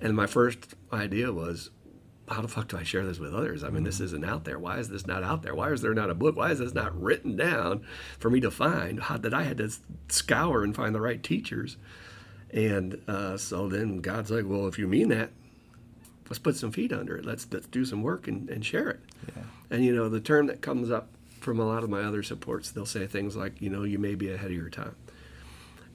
And 0.00 0.16
my 0.16 0.26
first 0.26 0.74
idea 0.92 1.32
was, 1.32 1.70
how 2.28 2.40
the 2.40 2.48
fuck 2.48 2.68
do 2.68 2.78
I 2.78 2.82
share 2.82 3.04
this 3.04 3.18
with 3.18 3.34
others? 3.34 3.62
I 3.62 3.70
mean, 3.70 3.84
this 3.84 3.96
mm-hmm. 3.96 4.04
isn't 4.04 4.24
out 4.24 4.44
there. 4.44 4.58
Why 4.58 4.78
is 4.78 4.88
this 4.88 5.06
not 5.06 5.22
out 5.22 5.42
there? 5.42 5.54
Why 5.54 5.70
is 5.70 5.82
there 5.82 5.94
not 5.94 6.10
a 6.10 6.14
book? 6.14 6.36
Why 6.36 6.50
is 6.50 6.58
this 6.58 6.74
not 6.74 6.98
written 7.00 7.36
down 7.36 7.84
for 8.18 8.30
me 8.30 8.40
to 8.40 8.50
find? 8.50 9.00
How, 9.00 9.18
that 9.18 9.34
I 9.34 9.42
had 9.42 9.58
to 9.58 9.70
scour 10.08 10.64
and 10.64 10.74
find 10.74 10.94
the 10.94 11.00
right 11.00 11.22
teachers. 11.22 11.76
And 12.50 13.00
uh, 13.08 13.36
so 13.36 13.68
then 13.68 13.98
God's 13.98 14.30
like, 14.30 14.44
well, 14.46 14.66
if 14.66 14.78
you 14.78 14.86
mean 14.86 15.08
that, 15.08 15.30
let's 16.28 16.38
put 16.38 16.56
some 16.56 16.72
feet 16.72 16.92
under 16.92 17.16
it. 17.16 17.24
Let's 17.24 17.46
let's 17.52 17.66
do 17.66 17.84
some 17.84 18.02
work 18.02 18.28
and, 18.28 18.48
and 18.48 18.64
share 18.64 18.88
it. 18.88 19.00
Yeah. 19.36 19.42
And 19.70 19.84
you 19.84 19.94
know, 19.94 20.08
the 20.08 20.20
term 20.20 20.46
that 20.46 20.62
comes 20.62 20.90
up 20.90 21.08
from 21.40 21.58
a 21.58 21.66
lot 21.66 21.84
of 21.84 21.90
my 21.90 22.02
other 22.02 22.22
supports, 22.22 22.70
they'll 22.70 22.86
say 22.86 23.06
things 23.06 23.36
like, 23.36 23.60
you 23.60 23.68
know, 23.68 23.82
you 23.82 23.98
may 23.98 24.14
be 24.14 24.32
ahead 24.32 24.50
of 24.50 24.56
your 24.56 24.70
time. 24.70 24.94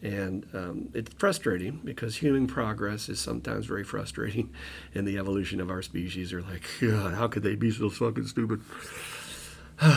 And 0.01 0.45
um, 0.53 0.89
it's 0.93 1.13
frustrating 1.13 1.81
because 1.83 2.17
human 2.17 2.47
progress 2.47 3.09
is 3.09 3.19
sometimes 3.19 3.65
very 3.65 3.83
frustrating 3.83 4.53
and 4.95 5.07
the 5.07 5.17
evolution 5.17 5.59
of 5.59 5.69
our 5.69 5.81
species. 5.81 6.31
They're 6.31 6.41
like, 6.41 6.63
God, 6.79 7.15
how 7.15 7.27
could 7.27 7.43
they 7.43 7.55
be 7.55 7.71
so 7.71 7.89
fucking 7.89 8.27
stupid? 8.27 8.61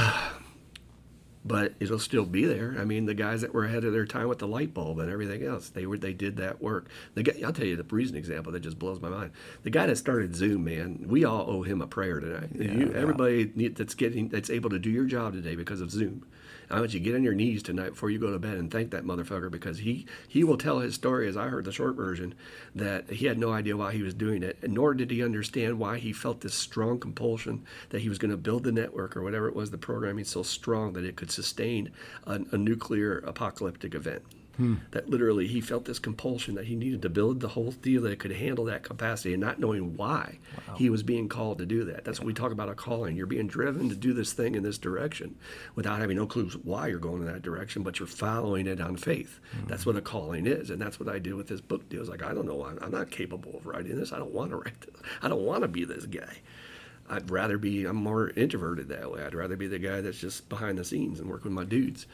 but 1.44 1.74
it'll 1.80 1.98
still 1.98 2.24
be 2.24 2.44
there. 2.44 2.76
I 2.78 2.84
mean, 2.84 3.06
the 3.06 3.14
guys 3.14 3.40
that 3.40 3.52
were 3.52 3.64
ahead 3.64 3.84
of 3.84 3.92
their 3.92 4.06
time 4.06 4.28
with 4.28 4.38
the 4.38 4.46
light 4.46 4.72
bulb 4.72 4.98
and 5.00 5.10
everything 5.10 5.44
else, 5.44 5.68
they 5.68 5.86
were 5.86 5.98
they 5.98 6.12
did 6.12 6.36
that 6.36 6.62
work. 6.62 6.88
The 7.14 7.24
guy, 7.24 7.34
I'll 7.44 7.52
tell 7.52 7.66
you 7.66 7.76
the 7.76 7.84
recent 7.84 8.16
example 8.16 8.52
that 8.52 8.60
just 8.60 8.78
blows 8.78 9.00
my 9.00 9.08
mind. 9.08 9.32
The 9.62 9.70
guy 9.70 9.86
that 9.86 9.98
started 9.98 10.36
Zoom, 10.36 10.64
man, 10.64 11.04
we 11.06 11.24
all 11.24 11.48
owe 11.48 11.62
him 11.62 11.82
a 11.82 11.86
prayer 11.86 12.20
tonight. 12.20 12.50
Yeah, 12.54 12.72
you, 12.72 12.92
everybody 12.94 13.44
that's 13.68 13.94
getting 13.94 14.28
that's 14.28 14.50
able 14.50 14.70
to 14.70 14.78
do 14.78 14.90
your 14.90 15.04
job 15.04 15.32
today 15.32 15.56
because 15.56 15.80
of 15.80 15.90
Zoom. 15.90 16.24
I 16.72 16.80
want 16.80 16.94
you 16.94 17.00
to 17.00 17.04
get 17.04 17.14
on 17.14 17.22
your 17.22 17.34
knees 17.34 17.62
tonight 17.62 17.90
before 17.90 18.08
you 18.08 18.18
go 18.18 18.32
to 18.32 18.38
bed 18.38 18.56
and 18.56 18.70
thank 18.70 18.90
that 18.92 19.04
motherfucker 19.04 19.50
because 19.50 19.78
he 19.78 20.06
he 20.26 20.42
will 20.42 20.56
tell 20.56 20.78
his 20.78 20.94
story 20.94 21.28
as 21.28 21.36
I 21.36 21.48
heard 21.48 21.66
the 21.66 21.72
short 21.72 21.94
version 21.96 22.34
that 22.74 23.10
he 23.10 23.26
had 23.26 23.38
no 23.38 23.52
idea 23.52 23.76
why 23.76 23.92
he 23.92 24.02
was 24.02 24.14
doing 24.14 24.42
it, 24.42 24.58
nor 24.68 24.94
did 24.94 25.10
he 25.10 25.22
understand 25.22 25.78
why 25.78 25.98
he 25.98 26.14
felt 26.14 26.40
this 26.40 26.54
strong 26.54 26.98
compulsion 26.98 27.62
that 27.90 28.00
he 28.00 28.08
was 28.08 28.16
going 28.16 28.30
to 28.30 28.38
build 28.38 28.64
the 28.64 28.72
network 28.72 29.16
or 29.16 29.22
whatever 29.22 29.48
it 29.48 29.54
was, 29.54 29.70
the 29.70 29.76
programming 29.76 30.24
so 30.24 30.42
strong 30.42 30.94
that 30.94 31.04
it 31.04 31.14
could 31.14 31.30
sustain 31.30 31.90
a, 32.26 32.40
a 32.52 32.56
nuclear 32.56 33.18
apocalyptic 33.18 33.94
event. 33.94 34.22
Hmm. 34.56 34.74
That 34.90 35.08
literally 35.08 35.46
he 35.46 35.60
felt 35.60 35.86
this 35.86 35.98
compulsion 35.98 36.54
that 36.56 36.66
he 36.66 36.76
needed 36.76 37.02
to 37.02 37.08
build 37.08 37.40
the 37.40 37.48
whole 37.48 37.70
deal 37.70 38.02
that 38.02 38.18
could 38.18 38.32
handle 38.32 38.66
that 38.66 38.82
capacity 38.82 39.32
and 39.32 39.40
not 39.40 39.58
knowing 39.58 39.96
why 39.96 40.38
wow. 40.68 40.74
he 40.76 40.90
was 40.90 41.02
being 41.02 41.28
called 41.28 41.58
to 41.58 41.66
do 41.66 41.84
that. 41.84 42.04
That's 42.04 42.18
yeah. 42.18 42.24
what 42.24 42.26
we 42.26 42.34
talk 42.34 42.52
about 42.52 42.68
a 42.68 42.74
calling. 42.74 43.16
You're 43.16 43.26
being 43.26 43.46
driven 43.46 43.88
to 43.88 43.94
do 43.94 44.12
this 44.12 44.32
thing 44.32 44.54
in 44.54 44.62
this 44.62 44.78
direction 44.78 45.36
without 45.74 46.00
having 46.00 46.16
no 46.16 46.26
clues 46.26 46.56
why 46.56 46.88
you're 46.88 46.98
going 46.98 47.22
in 47.22 47.32
that 47.32 47.42
direction, 47.42 47.82
but 47.82 47.98
you're 47.98 48.06
following 48.06 48.66
it 48.66 48.80
on 48.80 48.96
faith. 48.96 49.40
Mm-hmm. 49.56 49.68
That's 49.68 49.86
what 49.86 49.96
a 49.96 50.02
calling 50.02 50.46
is. 50.46 50.68
And 50.70 50.80
that's 50.80 51.00
what 51.00 51.08
I 51.08 51.18
did 51.18 51.34
with 51.34 51.48
this 51.48 51.60
book 51.60 51.88
deal. 51.88 52.00
It's 52.00 52.10
like, 52.10 52.22
I 52.22 52.34
don't 52.34 52.46
know. 52.46 52.64
I'm, 52.64 52.78
I'm 52.82 52.92
not 52.92 53.10
capable 53.10 53.56
of 53.56 53.66
writing 53.66 53.98
this. 53.98 54.12
I 54.12 54.18
don't 54.18 54.34
want 54.34 54.50
to 54.50 54.56
write 54.56 54.80
this. 54.82 55.00
I 55.22 55.28
don't 55.28 55.42
want 55.42 55.62
to 55.62 55.68
be 55.68 55.84
this 55.84 56.04
guy. 56.04 56.38
I'd 57.08 57.30
rather 57.30 57.58
be, 57.58 57.84
I'm 57.84 57.96
more 57.96 58.30
introverted 58.30 58.88
that 58.88 59.10
way. 59.10 59.22
I'd 59.22 59.34
rather 59.34 59.56
be 59.56 59.66
the 59.66 59.78
guy 59.78 60.00
that's 60.00 60.20
just 60.20 60.48
behind 60.48 60.78
the 60.78 60.84
scenes 60.84 61.20
and 61.20 61.28
work 61.28 61.44
with 61.44 61.52
my 61.52 61.64
dudes. 61.64 62.06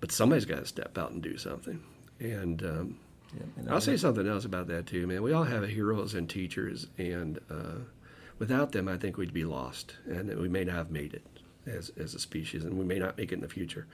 But 0.00 0.12
somebody's 0.12 0.44
got 0.44 0.60
to 0.60 0.66
step 0.66 0.98
out 0.98 1.10
and 1.10 1.22
do 1.22 1.36
something. 1.38 1.82
And, 2.20 2.62
um, 2.62 2.98
yeah, 3.34 3.44
and 3.56 3.70
I'll 3.70 3.80
say 3.80 3.96
something 3.96 4.26
else 4.26 4.44
about 4.44 4.68
that 4.68 4.86
too, 4.86 5.06
man. 5.06 5.22
We 5.22 5.32
all 5.32 5.44
have 5.44 5.66
heroes 5.68 6.14
and 6.14 6.28
teachers, 6.28 6.86
and 6.98 7.38
uh, 7.50 7.80
without 8.38 8.72
them, 8.72 8.88
I 8.88 8.96
think 8.96 9.16
we'd 9.16 9.32
be 9.32 9.44
lost, 9.44 9.96
and 10.06 10.34
we 10.38 10.48
may 10.48 10.64
not 10.64 10.76
have 10.76 10.90
made 10.90 11.14
it 11.14 11.26
as, 11.66 11.90
as 11.98 12.14
a 12.14 12.18
species, 12.18 12.64
and 12.64 12.78
we 12.78 12.84
may 12.84 12.98
not 12.98 13.18
make 13.18 13.32
it 13.32 13.36
in 13.36 13.40
the 13.40 13.48
future. 13.48 13.86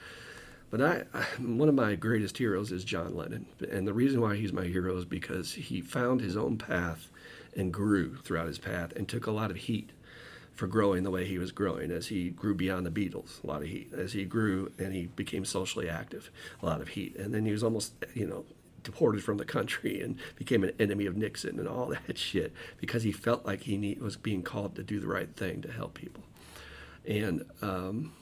But 0.70 0.80
I, 0.80 1.04
I, 1.14 1.22
one 1.42 1.68
of 1.68 1.74
my 1.74 1.94
greatest 1.94 2.38
heroes 2.38 2.72
is 2.72 2.84
John 2.84 3.14
Lennon, 3.14 3.46
and 3.70 3.86
the 3.86 3.92
reason 3.92 4.20
why 4.20 4.36
he's 4.36 4.52
my 4.52 4.64
hero 4.64 4.96
is 4.96 5.04
because 5.04 5.52
he 5.52 5.80
found 5.80 6.20
his 6.20 6.36
own 6.36 6.58
path 6.58 7.08
and 7.56 7.72
grew 7.72 8.16
throughout 8.16 8.46
his 8.46 8.58
path, 8.58 8.92
and 8.96 9.08
took 9.08 9.26
a 9.26 9.30
lot 9.30 9.50
of 9.50 9.56
heat 9.56 9.90
for 10.54 10.66
growing 10.66 11.02
the 11.02 11.10
way 11.10 11.24
he 11.24 11.38
was 11.38 11.50
growing 11.50 11.90
as 11.90 12.08
he 12.08 12.30
grew 12.30 12.54
beyond 12.54 12.86
the 12.86 12.90
Beatles, 12.90 13.42
a 13.42 13.46
lot 13.46 13.62
of 13.62 13.68
heat. 13.68 13.92
As 13.96 14.12
he 14.12 14.24
grew 14.24 14.70
and 14.78 14.94
he 14.94 15.06
became 15.06 15.44
socially 15.44 15.88
active, 15.88 16.30
a 16.62 16.66
lot 16.66 16.80
of 16.80 16.88
heat. 16.88 17.16
And 17.16 17.32
then 17.32 17.46
he 17.46 17.52
was 17.52 17.62
almost, 17.62 17.94
you 18.14 18.26
know, 18.26 18.44
deported 18.82 19.22
from 19.22 19.38
the 19.38 19.44
country 19.44 20.00
and 20.02 20.16
became 20.36 20.64
an 20.64 20.72
enemy 20.78 21.06
of 21.06 21.16
Nixon 21.16 21.58
and 21.58 21.68
all 21.68 21.86
that 21.86 22.18
shit 22.18 22.52
because 22.78 23.02
he 23.02 23.12
felt 23.12 23.46
like 23.46 23.62
he 23.62 23.76
need, 23.76 24.00
was 24.00 24.16
being 24.16 24.42
called 24.42 24.76
to 24.76 24.82
do 24.82 25.00
the 25.00 25.08
right 25.08 25.34
thing 25.34 25.62
to 25.62 25.72
help 25.72 25.94
people. 25.94 26.22
And 27.06 27.44
um, 27.62 28.12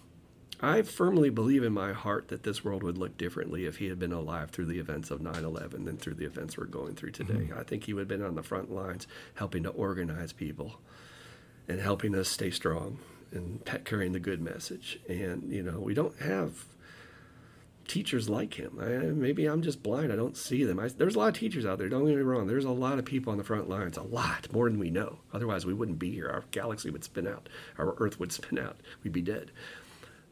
I 0.63 0.83
firmly 0.83 1.31
believe 1.31 1.65
in 1.65 1.73
my 1.73 1.93
heart 1.93 2.29
that 2.29 2.45
this 2.45 2.65
world 2.65 2.83
would 2.83 2.97
look 2.97 3.19
differently 3.19 3.67
if 3.67 3.79
he 3.79 3.89
had 3.89 3.99
been 3.99 4.13
alive 4.13 4.51
through 4.51 4.67
the 4.67 4.79
events 4.79 5.11
of 5.11 5.21
9 5.21 5.45
11 5.45 5.85
than 5.85 5.97
through 5.97 6.15
the 6.15 6.25
events 6.25 6.57
we're 6.57 6.65
going 6.65 6.95
through 6.95 7.11
today. 7.11 7.35
Mm-hmm. 7.35 7.59
I 7.59 7.65
think 7.65 7.85
he 7.85 7.93
would 7.93 8.03
have 8.03 8.09
been 8.09 8.25
on 8.25 8.37
the 8.37 8.43
front 8.43 8.71
lines 8.71 9.07
helping 9.35 9.65
to 9.65 9.71
organize 9.71 10.33
people 10.33 10.81
and 11.69 11.81
helping 11.81 12.15
us 12.15 12.29
stay 12.29 12.51
strong 12.51 12.99
and 13.33 13.61
carrying 13.85 14.13
the 14.13 14.21
good 14.21 14.41
message. 14.41 14.99
And, 15.09 15.53
you 15.53 15.63
know, 15.63 15.81
we 15.81 15.95
don't 15.95 16.19
have 16.21 16.65
teachers 17.87 18.29
like 18.29 18.55
him. 18.55 18.79
I, 18.81 18.87
maybe 18.87 19.47
I'm 19.47 19.63
just 19.63 19.83
blind. 19.83 20.13
I 20.13 20.17
don't 20.17 20.37
see 20.37 20.65
them. 20.65 20.79
I, 20.79 20.89
there's 20.89 21.17
a 21.17 21.19
lot 21.19 21.29
of 21.29 21.35
teachers 21.35 21.67
out 21.67 21.79
there. 21.79 21.89
Don't 21.89 22.07
get 22.07 22.17
me 22.17 22.23
wrong. 22.23 22.47
There's 22.47 22.65
a 22.65 22.71
lot 22.71 22.99
of 22.99 23.05
people 23.05 23.33
on 23.33 23.39
the 23.39 23.45
front 23.45 23.69
lines, 23.69 23.97
a 23.97 24.03
lot 24.03 24.53
more 24.53 24.69
than 24.69 24.79
we 24.79 24.91
know. 24.91 25.19
Otherwise, 25.33 25.67
we 25.67 25.75
wouldn't 25.75 25.99
be 25.99 26.13
here. 26.13 26.29
Our 26.29 26.45
galaxy 26.51 26.91
would 26.91 27.05
spin 27.05 27.27
out. 27.27 27.49
Our 27.79 27.95
Earth 27.99 28.21
would 28.21 28.33
spin 28.33 28.59
out. 28.59 28.77
We'd 29.03 29.13
be 29.13 29.23
dead. 29.23 29.51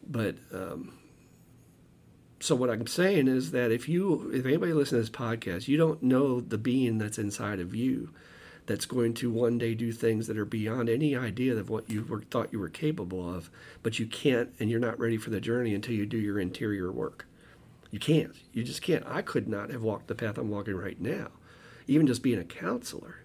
But 0.07 0.37
um, 0.53 0.93
so 2.41 2.55
what 2.55 2.71
I'm 2.71 2.87
saying 2.87 3.27
is 3.27 3.51
that 3.51 3.73
if 3.73 3.89
you, 3.89 4.31
if 4.33 4.47
anybody 4.47 4.73
listens 4.73 5.09
to 5.09 5.11
this 5.11 5.21
podcast, 5.21 5.67
you 5.67 5.77
don't 5.77 6.03
know 6.03 6.41
the 6.41 6.59
being 6.59 6.99
that's 6.99 7.19
inside 7.19 7.59
of 7.59 7.75
you 7.75 8.11
that's 8.69 8.85
going 8.85 9.15
to 9.15 9.31
one 9.31 9.57
day 9.57 9.75
do 9.75 9.91
things 9.91 10.27
that 10.27 10.37
are 10.37 10.45
beyond 10.45 10.91
any 10.91 11.17
idea 11.17 11.57
of 11.57 11.71
what 11.71 11.89
you 11.91 12.05
were, 12.05 12.21
thought 12.21 12.53
you 12.53 12.59
were 12.59 12.69
capable 12.69 13.35
of, 13.35 13.51
but 13.83 13.99
you 13.99 14.07
can't, 14.07 14.51
and 14.61 14.71
you're 14.71 14.79
not 14.79 15.01
ready 15.01 15.17
for 15.17 15.31
the 15.31 15.41
journey 15.41 15.75
until 15.75 15.95
you 15.95 16.05
do 16.05 16.19
your 16.19 16.39
interior 16.39 16.93
work. 16.93 17.27
You 17.91 17.99
can't. 17.99 18.35
You 18.53 18.63
just 18.63 18.83
can't. 18.83 19.05
I 19.07 19.23
could 19.23 19.49
not 19.49 19.71
have 19.71 19.83
walked 19.83 20.09
the 20.09 20.15
path 20.15 20.37
I'm 20.37 20.51
walking 20.51 20.77
right 20.77 21.01
now, 21.01 21.29
even 21.87 22.07
just 22.07 22.23
being 22.23 22.39
a 22.39 22.45
counselor, 22.45 23.21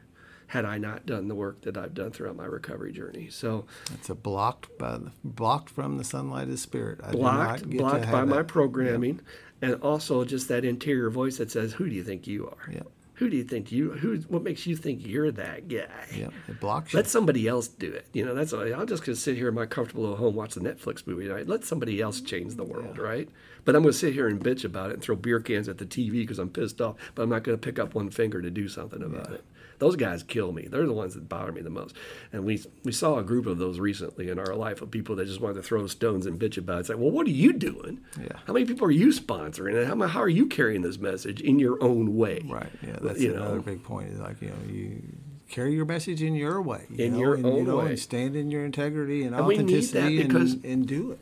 had 0.48 0.64
I 0.64 0.78
not 0.78 1.06
done 1.06 1.28
the 1.28 1.36
work 1.36 1.64
that 1.64 1.78
I've 1.78 1.94
done 1.94 2.11
throughout 2.11 2.38
my 2.38 2.45
recovery 2.45 2.94
journey. 2.94 3.28
So 3.30 3.65
it's 3.94 4.10
a 4.10 4.15
blocked 4.15 4.78
by 4.78 4.98
the, 4.98 5.11
blocked 5.26 5.70
from 5.70 5.98
the 5.98 6.06
sunlight 6.06 6.48
of 6.48 6.57
spirit. 6.60 7.02
I 7.03 7.11
blocked 7.11 7.70
blocked 7.70 8.06
by 8.10 8.22
that. 8.22 8.28
my 8.28 8.44
programming, 8.44 9.15
yep. 9.61 9.74
and 9.74 9.82
also 9.82 10.24
just 10.24 10.48
that 10.48 10.64
interior 10.64 11.10
voice 11.10 11.36
that 11.36 11.52
says, 11.52 11.74
"Who 11.74 11.90
do 11.90 11.94
you 11.94 12.03
think 12.06 12.28
you 12.28 12.48
are?" 12.48 12.72
Yep 12.72 12.88
who 13.15 13.30
do 13.30 13.38
you 13.38 13.44
think 13.44 13.72
you 13.72 13.91
who 13.91 14.18
what 14.27 14.44
makes 14.44 14.65
you 14.65 14.76
think 14.76 15.06
you're 15.06 15.31
that 15.31 15.68
guy 15.68 16.06
yeah 16.15 16.30
it 16.48 16.60
blocks 16.60 16.94
you. 16.94 16.98
let 16.98 17.07
somebody 17.07 17.48
else 17.48 17.68
do 17.68 17.91
it 17.91 18.07
you 18.14 18.26
know 18.26 18.34
that's 18.34 18.53
i'm 18.53 18.88
just 18.88 19.06
going 19.06 19.15
to 19.15 19.22
sit 19.22 19.35
here 19.35 19.49
in 19.49 19.56
my 19.56 19.65
comfortable 19.65 20.03
little 20.03 20.18
home 20.18 20.35
watch 20.35 20.56
the 20.56 20.61
netflix 20.61 21.06
movie 21.06 21.27
tonight 21.27 21.48
let 21.48 21.64
somebody 21.64 22.02
else 22.02 22.22
change 22.22 22.56
the 22.56 22.64
world 22.64 22.95
yeah. 22.98 23.03
right 23.03 23.30
but 23.65 23.76
i'm 23.76 23.81
going 23.81 23.94
to 23.94 23.98
sit 23.98 24.14
here 24.14 24.27
and 24.27 24.40
bitch 24.40 24.64
about 24.64 24.90
it 24.90 24.94
and 24.94 25.03
throw 25.03 25.15
beer 25.15 25.40
cans 25.40 25.69
at 25.69 25.77
the 25.77 25.85
tv 25.85 26.11
because 26.14 26.40
i'm 26.40 26.49
pissed 26.49 26.81
off 26.81 26.95
but 27.15 27.23
i'm 27.23 27.30
not 27.30 27.44
going 27.44 27.57
to 27.57 27.61
pick 27.61 27.80
up 27.80 27.94
one 27.94 28.10
finger 28.10 28.41
to 28.41 28.49
do 28.49 28.68
something 28.68 29.03
about 29.03 29.30
yeah. 29.30 29.35
it 29.35 29.44
those 29.84 29.95
guys 29.97 30.23
kill 30.23 30.51
me. 30.53 30.68
They're 30.69 30.85
the 30.85 30.93
ones 30.93 31.14
that 31.15 31.27
bother 31.27 31.51
me 31.51 31.61
the 31.61 31.69
most. 31.69 31.95
And 32.31 32.45
we 32.45 32.64
we 32.84 32.91
saw 32.91 33.18
a 33.18 33.23
group 33.23 33.45
of 33.45 33.57
those 33.57 33.80
recently 33.80 34.30
in 34.30 34.39
our 34.39 34.55
life 34.55 34.81
of 34.81 34.91
people 34.91 35.15
that 35.18 35.26
just 35.26 35.41
wanted 35.41 35.55
to 35.55 35.64
throw 35.64 35.85
stones 35.88 36.26
and 36.26 36.39
bitch 36.39 36.57
about 36.57 36.77
it. 36.77 36.80
It's 36.81 36.89
like, 36.89 36.97
well, 36.97 37.11
what 37.11 37.27
are 37.27 37.31
you 37.31 37.51
doing? 37.53 37.99
Yeah. 38.19 38.38
How 38.45 38.53
many 38.53 38.65
people 38.65 38.88
are 38.88 38.91
you 38.91 39.07
sponsoring? 39.07 39.77
And 39.77 40.01
how, 40.01 40.07
how 40.07 40.22
are 40.22 40.30
you 40.30 40.45
carrying 40.45 40.81
this 40.81 40.97
message 40.97 41.41
in 41.41 41.60
your 41.60 41.84
own 41.84 42.15
way? 42.15 42.41
Right. 42.45 42.72
Yeah. 42.81 42.97
That's 43.01 43.19
you 43.19 43.34
another 43.35 43.55
know? 43.55 43.61
big 43.61 43.84
point. 43.84 44.10
Is 44.10 44.19
like 44.19 44.41
you 44.41 44.49
know 44.49 44.72
you 44.72 45.01
carry 45.49 45.73
your 45.73 45.85
message 45.85 46.22
in 46.22 46.34
your 46.35 46.61
way. 46.61 46.85
You 46.89 47.05
in 47.05 47.14
know, 47.14 47.19
your 47.19 47.35
and, 47.35 47.45
own 47.45 47.55
you 47.57 47.64
know, 47.64 47.77
way. 47.77 47.89
And 47.89 47.99
stand 47.99 48.35
in 48.35 48.49
your 48.51 48.65
integrity 48.65 49.23
and, 49.23 49.35
and 49.35 49.43
authenticity 49.45 50.22
and, 50.22 50.65
and 50.65 50.88
do 50.88 51.11
it. 51.11 51.19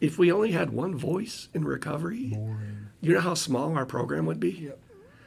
if 0.00 0.18
we 0.18 0.32
only 0.32 0.50
had 0.50 0.70
one 0.70 0.96
voice 0.96 1.48
in 1.54 1.64
recovery, 1.64 2.30
Boring. 2.34 2.88
you 3.00 3.14
know 3.14 3.20
how 3.20 3.34
small 3.34 3.76
our 3.76 3.86
program 3.86 4.26
would 4.26 4.40
be? 4.40 4.50
Yep. 4.50 4.78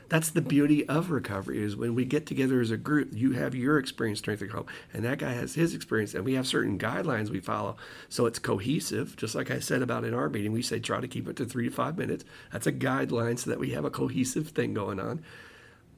That's 0.10 0.30
the 0.30 0.42
beauty 0.42 0.88
of 0.88 1.12
recovery 1.12 1.62
is 1.62 1.76
when 1.76 1.94
we 1.94 2.06
get 2.06 2.26
together 2.26 2.62
as 2.62 2.72
a 2.72 2.78
group, 2.78 3.10
you 3.12 3.34
have 3.34 3.54
your 3.54 3.78
experience, 3.78 4.20
strength, 4.20 4.42
and 4.42 4.52
hope, 4.52 4.70
and 4.94 5.04
that 5.04 5.20
guy 5.20 5.34
has 5.34 5.56
his 5.56 5.74
experience, 5.74 6.14
and 6.14 6.24
we 6.24 6.36
have 6.36 6.48
certain 6.48 6.80
guidelines 6.80 7.30
we 7.30 7.42
follow, 7.42 7.76
so 8.08 8.26
it's 8.26 8.40
cohesive. 8.40 9.18
Just 9.18 9.36
like 9.36 9.52
I 9.52 9.60
said 9.60 9.82
about 9.82 10.06
in 10.06 10.14
our 10.14 10.30
meeting, 10.30 10.54
we 10.54 10.62
say 10.62 10.80
try 10.80 11.02
to 11.02 11.10
keep 11.10 11.28
it 11.28 11.36
to 11.36 11.46
three 11.46 11.68
to 11.68 11.76
five 11.76 11.98
minutes. 11.98 12.24
That's 12.54 12.68
a 12.68 12.72
guideline 12.72 13.38
so 13.38 13.50
that 13.50 13.60
we 13.60 13.72
have 13.72 13.84
a 13.84 13.90
cohesive 13.90 14.50
thing 14.50 14.74
going 14.74 15.00
on. 15.00 15.24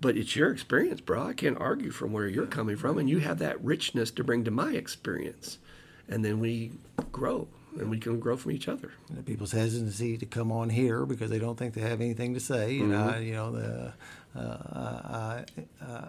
But 0.01 0.17
it's 0.17 0.35
your 0.35 0.49
experience, 0.49 1.01
bro. 1.01 1.27
I 1.27 1.33
can't 1.33 1.59
argue 1.59 1.91
from 1.91 2.11
where 2.11 2.27
you're 2.27 2.47
coming 2.47 2.77
from, 2.77 2.97
and 2.97 3.09
you 3.09 3.19
have 3.19 3.37
that 3.39 3.63
richness 3.63 4.09
to 4.11 4.23
bring 4.23 4.43
to 4.45 4.51
my 4.51 4.71
experience, 4.71 5.59
and 6.07 6.25
then 6.25 6.39
we 6.39 6.71
grow 7.11 7.47
and 7.77 7.89
we 7.89 7.99
can 7.99 8.19
grow 8.19 8.35
from 8.37 8.51
each 8.51 8.67
other. 8.67 8.91
people's 9.25 9.51
hesitancy 9.51 10.17
to 10.17 10.25
come 10.25 10.51
on 10.51 10.69
here 10.69 11.05
because 11.05 11.29
they 11.29 11.39
don't 11.39 11.57
think 11.57 11.73
they 11.73 11.81
have 11.81 12.01
anything 12.01 12.33
to 12.33 12.39
say, 12.39 12.79
mm-hmm. 12.79 12.91
and 12.91 12.95
I, 12.95 13.19
you 13.19 13.33
know, 13.33 13.51
the, 13.51 13.93
uh, 14.35 14.39
I, 14.39 15.45
uh, 15.85 16.07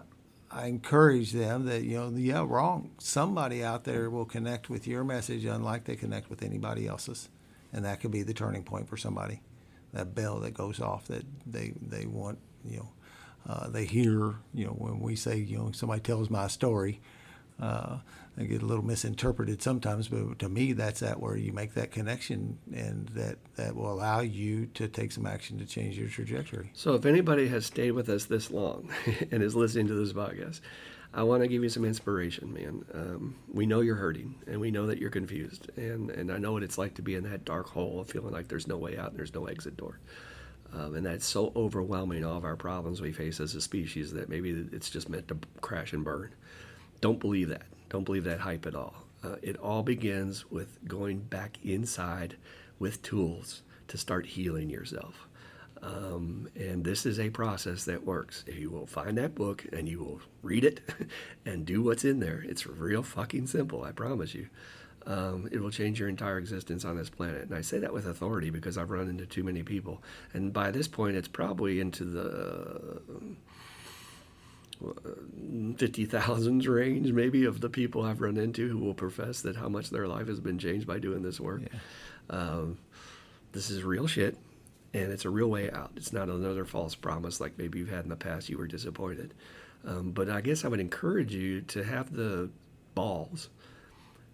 I 0.50 0.66
encourage 0.66 1.32
them 1.32 1.66
that 1.66 1.82
you 1.84 1.96
know, 1.96 2.10
yeah, 2.10 2.44
wrong. 2.46 2.90
Somebody 2.98 3.62
out 3.62 3.84
there 3.84 4.10
will 4.10 4.24
connect 4.24 4.68
with 4.68 4.86
your 4.86 5.04
message 5.04 5.44
unlike 5.44 5.84
they 5.84 5.96
connect 5.96 6.28
with 6.28 6.42
anybody 6.42 6.86
else's, 6.86 7.28
and 7.72 7.84
that 7.84 8.00
could 8.00 8.10
be 8.10 8.22
the 8.22 8.34
turning 8.34 8.64
point 8.64 8.88
for 8.88 8.96
somebody. 8.96 9.42
That 9.92 10.14
bell 10.14 10.40
that 10.40 10.52
goes 10.52 10.80
off 10.80 11.06
that 11.06 11.24
they 11.46 11.72
they 11.80 12.06
want, 12.06 12.38
you 12.64 12.78
know, 12.78 12.88
uh, 13.48 13.68
they 13.68 13.84
hear, 13.84 14.34
you 14.52 14.66
know, 14.66 14.72
when 14.72 15.00
we 15.00 15.14
say, 15.16 15.36
you 15.38 15.58
know, 15.58 15.70
somebody 15.72 16.00
tells 16.00 16.30
my 16.30 16.48
story 16.48 17.00
uh, 17.60 17.98
they 18.36 18.46
get 18.46 18.62
a 18.62 18.66
little 18.66 18.84
misinterpreted 18.84 19.60
sometimes, 19.60 20.08
but 20.08 20.38
to 20.38 20.48
me, 20.48 20.72
that's 20.72 21.00
that 21.00 21.20
where 21.20 21.36
you 21.36 21.52
make 21.52 21.74
that 21.74 21.90
connection, 21.90 22.58
and 22.72 23.08
that 23.10 23.38
that 23.56 23.74
will 23.74 23.92
allow 23.92 24.20
you 24.20 24.66
to 24.74 24.88
take 24.88 25.12
some 25.12 25.26
action 25.26 25.58
to 25.58 25.66
change 25.66 25.98
your 25.98 26.08
trajectory. 26.08 26.70
So, 26.72 26.94
if 26.94 27.04
anybody 27.04 27.48
has 27.48 27.66
stayed 27.66 27.92
with 27.92 28.08
us 28.08 28.26
this 28.26 28.50
long 28.50 28.90
and 29.30 29.42
is 29.42 29.56
listening 29.56 29.88
to 29.88 29.94
this 29.94 30.12
podcast, 30.12 30.60
I 31.12 31.24
want 31.24 31.42
to 31.42 31.48
give 31.48 31.62
you 31.62 31.68
some 31.68 31.84
inspiration, 31.84 32.52
man. 32.52 32.84
Um, 32.94 33.36
we 33.52 33.66
know 33.66 33.80
you're 33.80 33.96
hurting, 33.96 34.36
and 34.46 34.60
we 34.60 34.70
know 34.70 34.86
that 34.86 34.98
you're 34.98 35.10
confused, 35.10 35.68
and 35.76 36.10
and 36.10 36.30
I 36.30 36.38
know 36.38 36.52
what 36.52 36.62
it's 36.62 36.78
like 36.78 36.94
to 36.94 37.02
be 37.02 37.16
in 37.16 37.24
that 37.24 37.44
dark 37.44 37.68
hole, 37.68 38.04
feeling 38.04 38.32
like 38.32 38.48
there's 38.48 38.68
no 38.68 38.76
way 38.76 38.96
out 38.96 39.10
and 39.10 39.18
there's 39.18 39.34
no 39.34 39.46
exit 39.46 39.76
door. 39.76 39.98
Um, 40.72 40.94
and 40.94 41.04
that's 41.04 41.26
so 41.26 41.52
overwhelming 41.56 42.24
all 42.24 42.36
of 42.36 42.44
our 42.44 42.56
problems 42.56 43.00
we 43.00 43.12
face 43.12 43.40
as 43.40 43.54
a 43.56 43.60
species 43.60 44.12
that 44.12 44.28
maybe 44.28 44.68
it's 44.72 44.88
just 44.88 45.08
meant 45.08 45.26
to 45.28 45.38
crash 45.60 45.92
and 45.92 46.04
burn. 46.04 46.32
Don't 47.00 47.18
believe 47.18 47.48
that. 47.48 47.66
Don't 47.90 48.04
believe 48.04 48.24
that 48.24 48.40
hype 48.40 48.64
at 48.66 48.74
all. 48.74 48.94
Uh, 49.22 49.36
it 49.42 49.56
all 49.58 49.82
begins 49.82 50.50
with 50.50 50.78
going 50.88 51.18
back 51.20 51.58
inside 51.62 52.36
with 52.78 53.02
tools 53.02 53.62
to 53.88 53.98
start 53.98 54.24
healing 54.24 54.70
yourself. 54.70 55.28
Um, 55.82 56.48
and 56.56 56.84
this 56.84 57.04
is 57.04 57.18
a 57.18 57.30
process 57.30 57.84
that 57.84 58.04
works. 58.04 58.44
If 58.46 58.58
you 58.58 58.70
will 58.70 58.86
find 58.86 59.18
that 59.18 59.34
book 59.34 59.66
and 59.72 59.88
you 59.88 59.98
will 59.98 60.20
read 60.42 60.64
it 60.64 60.80
and 61.46 61.66
do 61.66 61.82
what's 61.82 62.04
in 62.04 62.20
there, 62.20 62.44
it's 62.46 62.66
real 62.66 63.02
fucking 63.02 63.46
simple, 63.46 63.84
I 63.84 63.92
promise 63.92 64.34
you. 64.34 64.48
Um, 65.06 65.48
it 65.50 65.60
will 65.60 65.70
change 65.70 65.98
your 65.98 66.10
entire 66.10 66.38
existence 66.38 66.84
on 66.84 66.96
this 66.96 67.08
planet. 67.08 67.42
And 67.42 67.54
I 67.54 67.62
say 67.62 67.78
that 67.78 67.92
with 67.92 68.06
authority 68.06 68.50
because 68.50 68.76
I've 68.76 68.90
run 68.90 69.08
into 69.08 69.26
too 69.26 69.42
many 69.42 69.62
people. 69.62 70.02
And 70.34 70.52
by 70.52 70.70
this 70.70 70.86
point, 70.86 71.16
it's 71.16 71.28
probably 71.28 71.80
into 71.80 72.04
the 72.04 73.00
fifty 75.76 76.04
thousands 76.04 76.66
range, 76.66 77.12
maybe, 77.12 77.44
of 77.44 77.60
the 77.60 77.68
people 77.68 78.02
I've 78.02 78.20
run 78.20 78.36
into 78.36 78.68
who 78.68 78.78
will 78.78 78.94
profess 78.94 79.42
that 79.42 79.56
how 79.56 79.68
much 79.68 79.90
their 79.90 80.06
life 80.06 80.28
has 80.28 80.40
been 80.40 80.58
changed 80.58 80.86
by 80.86 80.98
doing 80.98 81.22
this 81.22 81.40
work. 81.40 81.62
Yeah. 81.62 81.78
Um, 82.30 82.78
this 83.52 83.70
is 83.70 83.82
real 83.82 84.06
shit, 84.06 84.36
and 84.94 85.12
it's 85.12 85.24
a 85.24 85.30
real 85.30 85.48
way 85.48 85.70
out. 85.70 85.92
It's 85.96 86.12
not 86.12 86.28
another 86.28 86.64
false 86.64 86.94
promise 86.94 87.40
like 87.40 87.58
maybe 87.58 87.78
you've 87.78 87.90
had 87.90 88.04
in 88.04 88.10
the 88.10 88.16
past. 88.16 88.48
You 88.48 88.58
were 88.58 88.66
disappointed, 88.66 89.34
um, 89.84 90.12
but 90.12 90.30
I 90.30 90.40
guess 90.40 90.64
I 90.64 90.68
would 90.68 90.80
encourage 90.80 91.34
you 91.34 91.60
to 91.62 91.82
have 91.82 92.12
the 92.14 92.50
balls. 92.94 93.48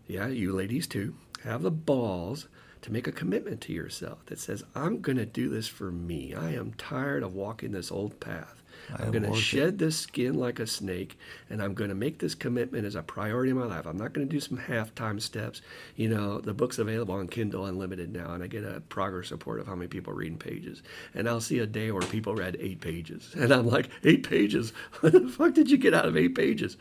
Yeah, 0.07 0.29
you 0.29 0.53
ladies 0.53 0.87
too. 0.87 1.15
Have 1.45 1.63
the 1.63 1.71
balls 1.71 2.49
to 2.83 2.93
make 2.93 3.07
a 3.07 3.13
commitment 3.13 3.61
to 3.63 3.73
yourself 3.73 4.25
that 4.27 4.39
says, 4.39 4.63
I'm 4.75 5.01
going 5.01 5.19
to 5.19 5.27
do 5.27 5.49
this 5.49 5.67
for 5.67 5.91
me. 5.91 6.35
I 6.35 6.53
am 6.53 6.73
tired 6.75 7.23
of 7.23 7.35
walking 7.35 7.73
this 7.73 7.91
old 7.91 8.21
path. 8.21 8.63
I'm 8.95 9.11
going 9.11 9.25
to 9.25 9.35
shed 9.35 9.79
this 9.79 9.99
skin 9.99 10.35
like 10.35 10.61
a 10.61 10.67
snake, 10.67 11.19
and 11.51 11.63
I'm 11.63 11.75
going 11.75 11.91
to 11.91 11.97
make 11.97 12.19
this 12.19 12.35
commitment 12.35 12.87
as 12.87 12.95
a 12.95 13.03
priority 13.03 13.51
in 13.51 13.59
my 13.59 13.67
life. 13.67 13.87
I'm 13.87 13.97
not 13.97 14.13
going 14.13 14.27
to 14.27 14.33
do 14.33 14.41
some 14.41 14.57
half-time 14.57 15.21
steps. 15.21 15.63
You 15.97 16.09
know, 16.09 16.41
the 16.41 16.55
book's 16.55 16.79
available 16.79 17.15
on 17.15 17.29
Kindle 17.29 17.67
Unlimited 17.67 18.13
now, 18.13 18.33
and 18.33 18.43
I 18.43 18.47
get 18.47 18.65
a 18.65 18.81
progress 18.89 19.31
report 19.31 19.61
of 19.61 19.67
how 19.67 19.75
many 19.75 19.89
people 19.89 20.13
are 20.13 20.17
reading 20.17 20.39
pages. 20.39 20.83
And 21.15 21.29
I'll 21.29 21.41
see 21.41 21.59
a 21.59 21.67
day 21.67 21.91
where 21.91 22.03
people 22.03 22.35
read 22.35 22.57
eight 22.61 22.81
pages, 22.81 23.35
and 23.39 23.53
I'm 23.53 23.67
like, 23.67 23.89
eight 24.05 24.29
pages? 24.29 24.73
What 25.01 25.13
the 25.13 25.29
fuck 25.29 25.55
did 25.55 25.71
you 25.71 25.77
get 25.77 25.95
out 25.95 26.07
of 26.07 26.17
eight 26.17 26.35
pages? 26.35 26.77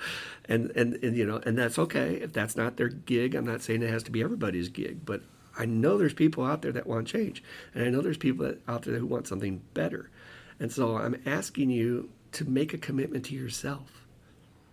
And 0.45 0.71
and 0.71 0.95
and 1.03 1.15
you 1.17 1.25
know, 1.25 1.41
and 1.45 1.57
that's 1.57 1.77
okay 1.77 2.15
if 2.15 2.33
that's 2.33 2.55
not 2.55 2.77
their 2.77 2.89
gig. 2.89 3.35
I'm 3.35 3.45
not 3.45 3.61
saying 3.61 3.83
it 3.83 3.89
has 3.89 4.03
to 4.03 4.11
be 4.11 4.23
everybody's 4.23 4.69
gig, 4.69 5.05
but 5.05 5.21
I 5.57 5.65
know 5.65 5.97
there's 5.97 6.13
people 6.13 6.45
out 6.45 6.61
there 6.61 6.71
that 6.71 6.87
want 6.87 7.07
change, 7.07 7.43
and 7.73 7.83
I 7.83 7.89
know 7.89 8.01
there's 8.01 8.17
people 8.17 8.53
out 8.67 8.83
there 8.83 8.97
who 8.97 9.05
want 9.05 9.27
something 9.27 9.61
better. 9.73 10.09
And 10.59 10.71
so 10.71 10.97
I'm 10.97 11.21
asking 11.25 11.69
you 11.69 12.09
to 12.33 12.45
make 12.45 12.73
a 12.73 12.77
commitment 12.77 13.25
to 13.25 13.35
yourself 13.35 14.05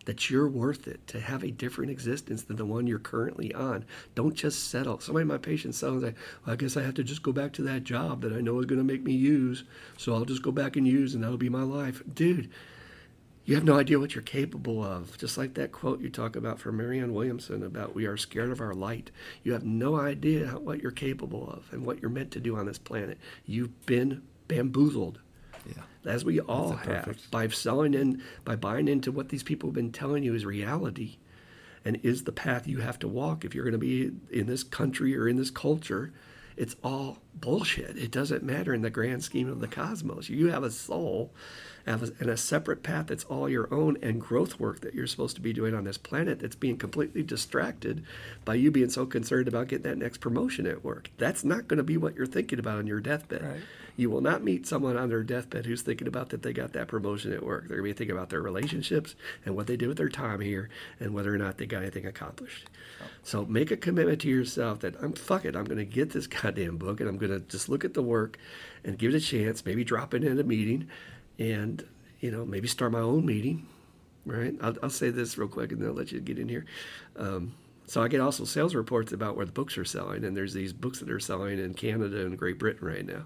that 0.05 0.31
you're 0.31 0.49
worth 0.49 0.89
it 0.89 1.07
to 1.07 1.21
have 1.21 1.45
a 1.45 1.51
different 1.51 1.91
existence 1.91 2.43
than 2.43 2.57
the 2.57 2.65
one 2.65 2.87
you're 2.87 2.99
currently 2.99 3.55
on. 3.55 3.85
Don't 4.15 4.35
just 4.35 4.69
settle. 4.69 4.99
So 4.99 5.13
many 5.13 5.23
of 5.23 5.29
my 5.29 5.39
patients 5.39 5.79
settle 5.79 5.97
and 5.97 6.07
say, 6.07 6.15
well, 6.45 6.55
I 6.55 6.57
guess 6.57 6.77
I 6.77 6.83
have 6.83 6.95
to 6.95 7.05
just 7.05 7.23
go 7.23 7.33
back 7.33 7.53
to 7.55 7.63
that 7.63 7.85
job 7.85 8.23
that 8.23 8.33
I 8.33 8.41
know 8.41 8.59
is 8.59 8.67
going 8.67 8.81
to 8.81 8.93
make 8.93 9.05
me 9.05 9.13
use. 9.13 9.65
So 9.97 10.15
I'll 10.15 10.25
just 10.25 10.43
go 10.43 10.51
back 10.51 10.77
and 10.77 10.87
use 10.87 11.15
and 11.15 11.23
that'll 11.23 11.37
be 11.37 11.49
my 11.49 11.63
life. 11.63 12.03
Dude, 12.13 12.51
you 13.45 13.55
have 13.55 13.65
no 13.65 13.79
idea 13.79 13.99
what 13.99 14.15
you're 14.15 14.23
capable 14.23 14.85
of. 14.85 15.17
Just 15.19 15.39
like 15.39 15.55
that 15.55 15.73
quote 15.73 16.01
you 16.01 16.11
talk 16.11 16.37
about 16.37 16.61
from 16.61 16.77
Marianne 16.77 17.15
Williamson 17.15 17.63
about 17.63 17.95
we 17.95 18.07
are 18.07 18.17
scared 18.17 18.51
of 18.51 18.61
our 18.61 18.75
light. 18.75 19.11
You 19.43 19.53
have 19.53 19.65
no 19.65 19.97
idea 19.97 20.49
what 20.49 20.81
you're 20.81 20.93
capable 20.93 21.49
of 21.49 21.73
and 21.73 21.85
what 21.85 22.01
you're 22.01 22.11
meant 22.11 22.31
to 22.33 22.41
do 22.41 22.57
on 22.57 22.67
this 22.67 22.79
planet. 22.79 23.19
You've 23.47 23.87
been 23.87 24.23
bamboozled. 24.49 25.21
As 26.05 26.25
we 26.25 26.41
all 26.41 26.73
have 26.73 27.17
by 27.31 27.49
selling 27.49 27.95
in, 27.95 28.23
by 28.45 28.57
buying 28.57 28.89
into 28.89 29.13
what 29.13 29.29
these 29.29 29.43
people 29.43 29.69
have 29.69 29.75
been 29.75 29.93
telling 29.93 30.25
you 30.25 30.35
is 30.35 30.45
reality 30.45 31.17
and 31.85 31.99
is 32.03 32.25
the 32.25 32.33
path 32.33 32.67
you 32.67 32.79
have 32.79 32.99
to 33.01 33.09
walk 33.09 33.45
if 33.45 33.55
you're 33.55 33.65
going 33.65 33.73
to 33.73 33.79
be 33.79 34.13
in 34.31 34.47
this 34.47 34.63
country 34.63 35.17
or 35.17 35.29
in 35.29 35.37
this 35.37 35.51
culture. 35.51 36.13
It's 36.57 36.77
all 36.83 37.19
bullshit. 37.35 37.97
It 37.97 38.11
doesn't 38.11 38.43
matter 38.43 38.75
in 38.75 38.83
the 38.83 38.91
grand 38.91 39.25
scheme 39.25 39.49
of 39.49 39.61
the 39.61 39.69
cosmos. 39.69 40.29
You 40.29 40.51
have 40.51 40.63
a 40.63 40.71
soul 40.71 41.33
and 41.87 42.31
a 42.31 42.37
separate 42.37 42.83
path 42.83 43.09
that's 43.09 43.25
all 43.25 43.49
your 43.49 43.73
own 43.75 43.99
and 44.03 44.21
growth 44.21 44.61
work 44.61 44.81
that 44.81 44.95
you're 44.95 45.07
supposed 45.07 45.35
to 45.37 45.43
be 45.43 45.53
doing 45.53 45.75
on 45.75 45.85
this 45.85 45.99
planet 45.99 46.39
that's 46.39 46.55
being 46.55 46.77
completely 46.77 47.23
distracted 47.23 48.05
by 48.45 48.55
you 48.55 48.71
being 48.71 48.91
so 48.91 49.05
concerned 49.05 49.49
about 49.49 49.69
getting 49.69 49.83
that 49.83 49.99
next 49.99 50.19
promotion 50.19 50.67
at 50.67 50.85
work. 50.85 51.11
That's 51.19 51.45
not 51.45 51.69
going 51.69 51.79
to 51.79 51.83
be 51.83 51.97
what 51.97 52.15
you're 52.15 52.27
thinking 52.27 52.59
about 52.59 52.79
on 52.79 52.87
your 52.87 53.01
deathbed. 53.01 53.43
Right. 53.43 53.61
You 53.97 54.09
will 54.11 54.21
not 54.23 54.43
meet 54.43 54.67
someone 54.67 54.97
on 54.97 55.11
their 55.11 55.23
deathbed 55.23 55.67
who's 55.67 55.83
thinking 55.83 56.09
about 56.09 56.31
that 56.31 56.43
they 56.43 56.53
got 56.53 56.73
that 56.73 56.89
promotion 56.89 57.33
at 57.33 57.45
work. 57.45 57.69
They're 57.69 57.77
going 57.77 57.91
to 57.91 57.95
be 57.95 57.99
thinking 57.99 58.17
about 58.17 58.31
their 58.31 58.41
relationships 58.41 59.15
and 59.45 59.55
what 59.55 59.67
they 59.67 59.77
do 59.77 59.89
with 59.89 59.99
their 59.99 60.09
time 60.09 60.41
here 60.41 60.71
and 60.99 61.13
whether 61.13 61.35
or 61.35 61.39
not 61.39 61.59
they 61.59 61.67
got 61.67 61.83
anything 61.83 62.07
accomplished. 62.07 62.71
Oh. 63.03 63.07
So 63.23 63.45
make 63.45 63.71
a 63.71 63.77
commitment 63.77 64.23
to 64.23 64.29
yourself 64.29 64.81
that 64.81 64.97
I'm 65.03 65.13
fuck 65.13 65.45
it, 65.45 65.55
I'm 65.55 65.65
going 65.65 65.79
to 65.79 65.85
get 65.85 66.11
this 66.11 66.27
goddamn 66.27 66.79
book 66.79 67.01
and 67.01 67.09
I'm 67.09 67.19
going 67.27 67.41
to 67.41 67.47
just 67.47 67.69
look 67.69 67.85
at 67.85 67.95
the 67.95 68.03
work 68.03 68.39
and 68.85 68.99
give 68.99 69.15
it 69.15 69.17
a 69.17 69.21
chance, 69.21 69.65
maybe 69.65 69.85
drop 69.85 70.15
it 70.15 70.25
in 70.25 70.39
a 70.39 70.45
meeting 70.45 70.89
and 71.39 71.87
you 72.21 72.31
know 72.31 72.45
maybe 72.45 72.69
start 72.69 72.93
my 72.93 73.01
own 73.01 73.25
meeting 73.25 73.67
right? 74.25 74.55
I'll, 74.61 74.77
I'll 74.83 74.91
say 74.91 75.11
this 75.11 75.37
real 75.37 75.49
quick 75.49 75.73
and 75.73 75.81
then 75.81 75.89
i'll 75.89 75.95
let 75.95 76.13
you 76.13 76.21
get 76.21 76.39
in 76.39 76.49
here. 76.49 76.65
Um, 77.17 77.55
so 77.87 78.03
i 78.03 78.09
get 78.09 78.21
also 78.21 78.45
sales 78.45 78.75
reports 78.75 79.13
about 79.13 79.37
where 79.37 79.47
the 79.47 79.53
books 79.53 79.77
are 79.77 79.85
selling 79.85 80.25
and 80.25 80.37
there's 80.37 80.55
these 80.55 80.73
books 80.73 81.01
that 81.01 81.11
are 81.11 81.21
selling 81.21 81.59
in 81.59 81.75
canada 81.75 82.25
and 82.25 82.39
great 82.39 82.59
britain 82.59 82.87
right 82.87 83.07
now. 83.07 83.25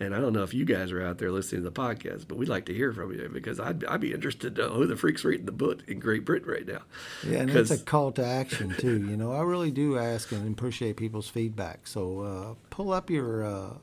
And 0.00 0.14
i 0.14 0.20
don't 0.20 0.32
know 0.32 0.42
if 0.42 0.54
you 0.54 0.64
guys 0.64 0.92
are 0.92 1.02
out 1.02 1.18
there 1.18 1.30
listening 1.30 1.62
to 1.62 1.70
the 1.70 1.74
podcast 1.74 2.28
but 2.28 2.36
we'd 2.36 2.48
like 2.48 2.66
to 2.66 2.74
hear 2.74 2.92
from 2.92 3.12
you 3.12 3.28
because 3.32 3.58
i'd, 3.60 3.84
I'd 3.84 4.00
be 4.00 4.12
interested 4.12 4.54
to 4.56 4.62
know 4.62 4.74
who 4.74 4.86
the 4.86 4.96
freak's 4.96 5.24
reading 5.24 5.46
the 5.46 5.52
book 5.52 5.80
in 5.88 5.98
great 5.98 6.24
britain 6.24 6.50
right 6.50 6.66
now. 6.66 6.82
Yeah 7.26 7.40
and 7.40 7.50
it's 7.50 7.70
a 7.70 7.78
call 7.78 8.12
to 8.12 8.24
action 8.24 8.74
too 8.78 8.98
you 9.06 9.16
know. 9.16 9.32
I 9.32 9.42
really 9.42 9.70
do 9.70 9.98
ask 9.98 10.32
and 10.32 10.52
appreciate 10.52 10.96
people's 10.96 11.28
feedback. 11.28 11.86
So 11.86 12.20
uh, 12.20 12.54
pull 12.70 12.92
up 12.92 13.10
your 13.10 13.44
uh, 13.44 13.74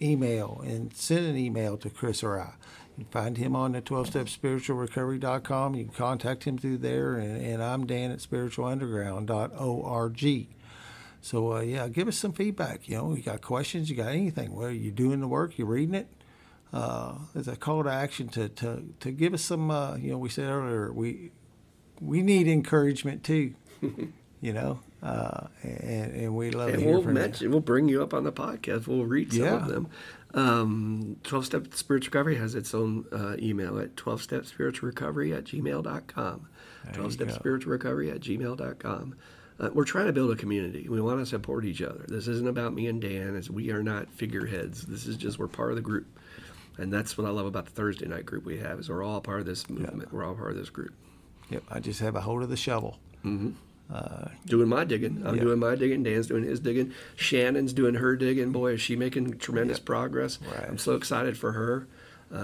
email 0.00 0.62
and 0.64 0.94
send 0.94 1.26
an 1.26 1.36
email 1.36 1.76
to 1.78 1.90
chris 1.90 2.22
or 2.22 2.40
i 2.40 2.52
find 3.10 3.36
him 3.38 3.56
on 3.56 3.72
the 3.72 3.80
12stepspiritualrecovery.com. 3.82 5.74
You 5.74 5.84
can 5.84 5.94
contact 5.94 6.44
him 6.44 6.58
through 6.58 6.78
there, 6.78 7.14
and, 7.14 7.40
and 7.44 7.62
I'm 7.62 7.86
Dan 7.86 8.10
at 8.10 8.18
spiritualunderground.org. 8.18 10.46
So, 11.20 11.54
uh, 11.54 11.60
yeah, 11.60 11.88
give 11.88 12.08
us 12.08 12.16
some 12.16 12.32
feedback. 12.32 12.88
You 12.88 12.96
know, 12.98 13.14
you 13.14 13.22
got 13.22 13.42
questions, 13.42 13.90
you 13.90 13.96
got 13.96 14.08
anything, 14.12 14.54
whether 14.54 14.72
you're 14.72 14.92
doing 14.92 15.20
the 15.20 15.28
work, 15.28 15.58
you're 15.58 15.66
reading 15.66 15.94
it. 15.94 16.06
Uh, 16.72 17.14
there's 17.34 17.48
a 17.48 17.56
call 17.56 17.82
to 17.82 17.90
action 17.90 18.28
to, 18.28 18.48
to, 18.50 18.84
to 19.00 19.10
give 19.10 19.34
us 19.34 19.42
some, 19.42 19.70
uh, 19.70 19.96
you 19.96 20.10
know, 20.12 20.18
we 20.18 20.28
said 20.28 20.48
earlier, 20.48 20.92
we, 20.92 21.32
we 22.00 22.22
need 22.22 22.46
encouragement 22.46 23.24
too, 23.24 23.54
you 24.40 24.52
know, 24.52 24.78
Uh, 25.02 25.46
and, 25.62 26.12
and 26.14 26.36
we 26.36 26.50
love 26.50 26.68
and 26.74 26.84
we'll 26.84 27.02
mention, 27.02 27.44
you. 27.46 27.50
we'll 27.50 27.60
bring 27.60 27.88
you 27.88 28.02
up 28.02 28.12
on 28.12 28.24
the 28.24 28.32
podcast. 28.32 28.86
We'll 28.86 29.06
read 29.06 29.32
some 29.32 29.44
Yeah. 29.44 29.56
of 29.56 29.68
them. 29.68 29.88
Um, 30.34 31.16
12 31.22 31.46
Step 31.46 31.74
Spiritual 31.74 32.10
Recovery 32.10 32.36
has 32.36 32.54
its 32.54 32.74
own 32.74 33.06
uh, 33.12 33.36
email 33.38 33.78
at 33.78 33.96
12 33.96 34.22
Step 34.22 34.46
Spiritual 34.46 34.88
Recovery 34.88 35.32
at 35.32 35.44
gmail.com. 35.44 36.48
12 36.92 37.12
Step 37.12 37.28
go. 37.28 37.34
Spiritual 37.34 37.72
Recovery 37.72 38.10
at 38.10 38.20
gmail.com. 38.20 39.16
Uh, 39.60 39.70
we're 39.72 39.84
trying 39.84 40.06
to 40.06 40.12
build 40.12 40.30
a 40.30 40.36
community. 40.36 40.88
We 40.88 41.00
want 41.00 41.18
to 41.18 41.26
support 41.26 41.64
each 41.64 41.82
other. 41.82 42.04
This 42.06 42.28
isn't 42.28 42.46
about 42.48 42.74
me 42.74 42.86
and 42.86 43.00
Dan, 43.00 43.34
as 43.34 43.50
we 43.50 43.70
are 43.70 43.82
not 43.82 44.08
figureheads. 44.12 44.82
This 44.82 45.06
is 45.06 45.16
just 45.16 45.38
we're 45.38 45.48
part 45.48 45.70
of 45.70 45.76
the 45.76 45.82
group, 45.82 46.06
and 46.76 46.92
that's 46.92 47.18
what 47.18 47.26
I 47.26 47.30
love 47.30 47.46
about 47.46 47.64
the 47.64 47.72
Thursday 47.72 48.06
night 48.06 48.24
group 48.24 48.44
we 48.44 48.58
have. 48.58 48.78
Is 48.78 48.88
we're 48.88 49.02
all 49.02 49.20
part 49.20 49.40
of 49.40 49.46
this 49.46 49.68
movement. 49.68 50.12
We're 50.12 50.24
all 50.24 50.34
part 50.34 50.52
of 50.52 50.56
this 50.56 50.70
group. 50.70 50.94
Yep, 51.50 51.64
I 51.70 51.80
just 51.80 51.98
have 52.00 52.14
a 52.14 52.20
hold 52.20 52.42
of 52.42 52.50
the 52.50 52.56
shovel. 52.56 52.98
Doing 54.46 54.68
my 54.68 54.84
digging. 54.84 55.22
I'm 55.24 55.36
Yeah. 55.36 55.42
doing 55.42 55.58
my 55.58 55.74
digging. 55.74 56.02
Dan's 56.02 56.26
doing 56.26 56.44
his 56.44 56.60
digging. 56.60 56.92
Shannon's 57.16 57.72
doing 57.72 57.94
her 57.94 58.16
digging. 58.16 58.52
Boy, 58.52 58.72
is 58.72 58.80
she 58.80 58.96
making 58.96 59.38
tremendous 59.38 59.78
Yep. 59.78 59.84
progress. 59.86 60.38
Right. 60.44 60.68
I'm 60.68 60.78
so 60.78 60.94
excited 60.94 61.36
for 61.38 61.52
her. 61.52 61.86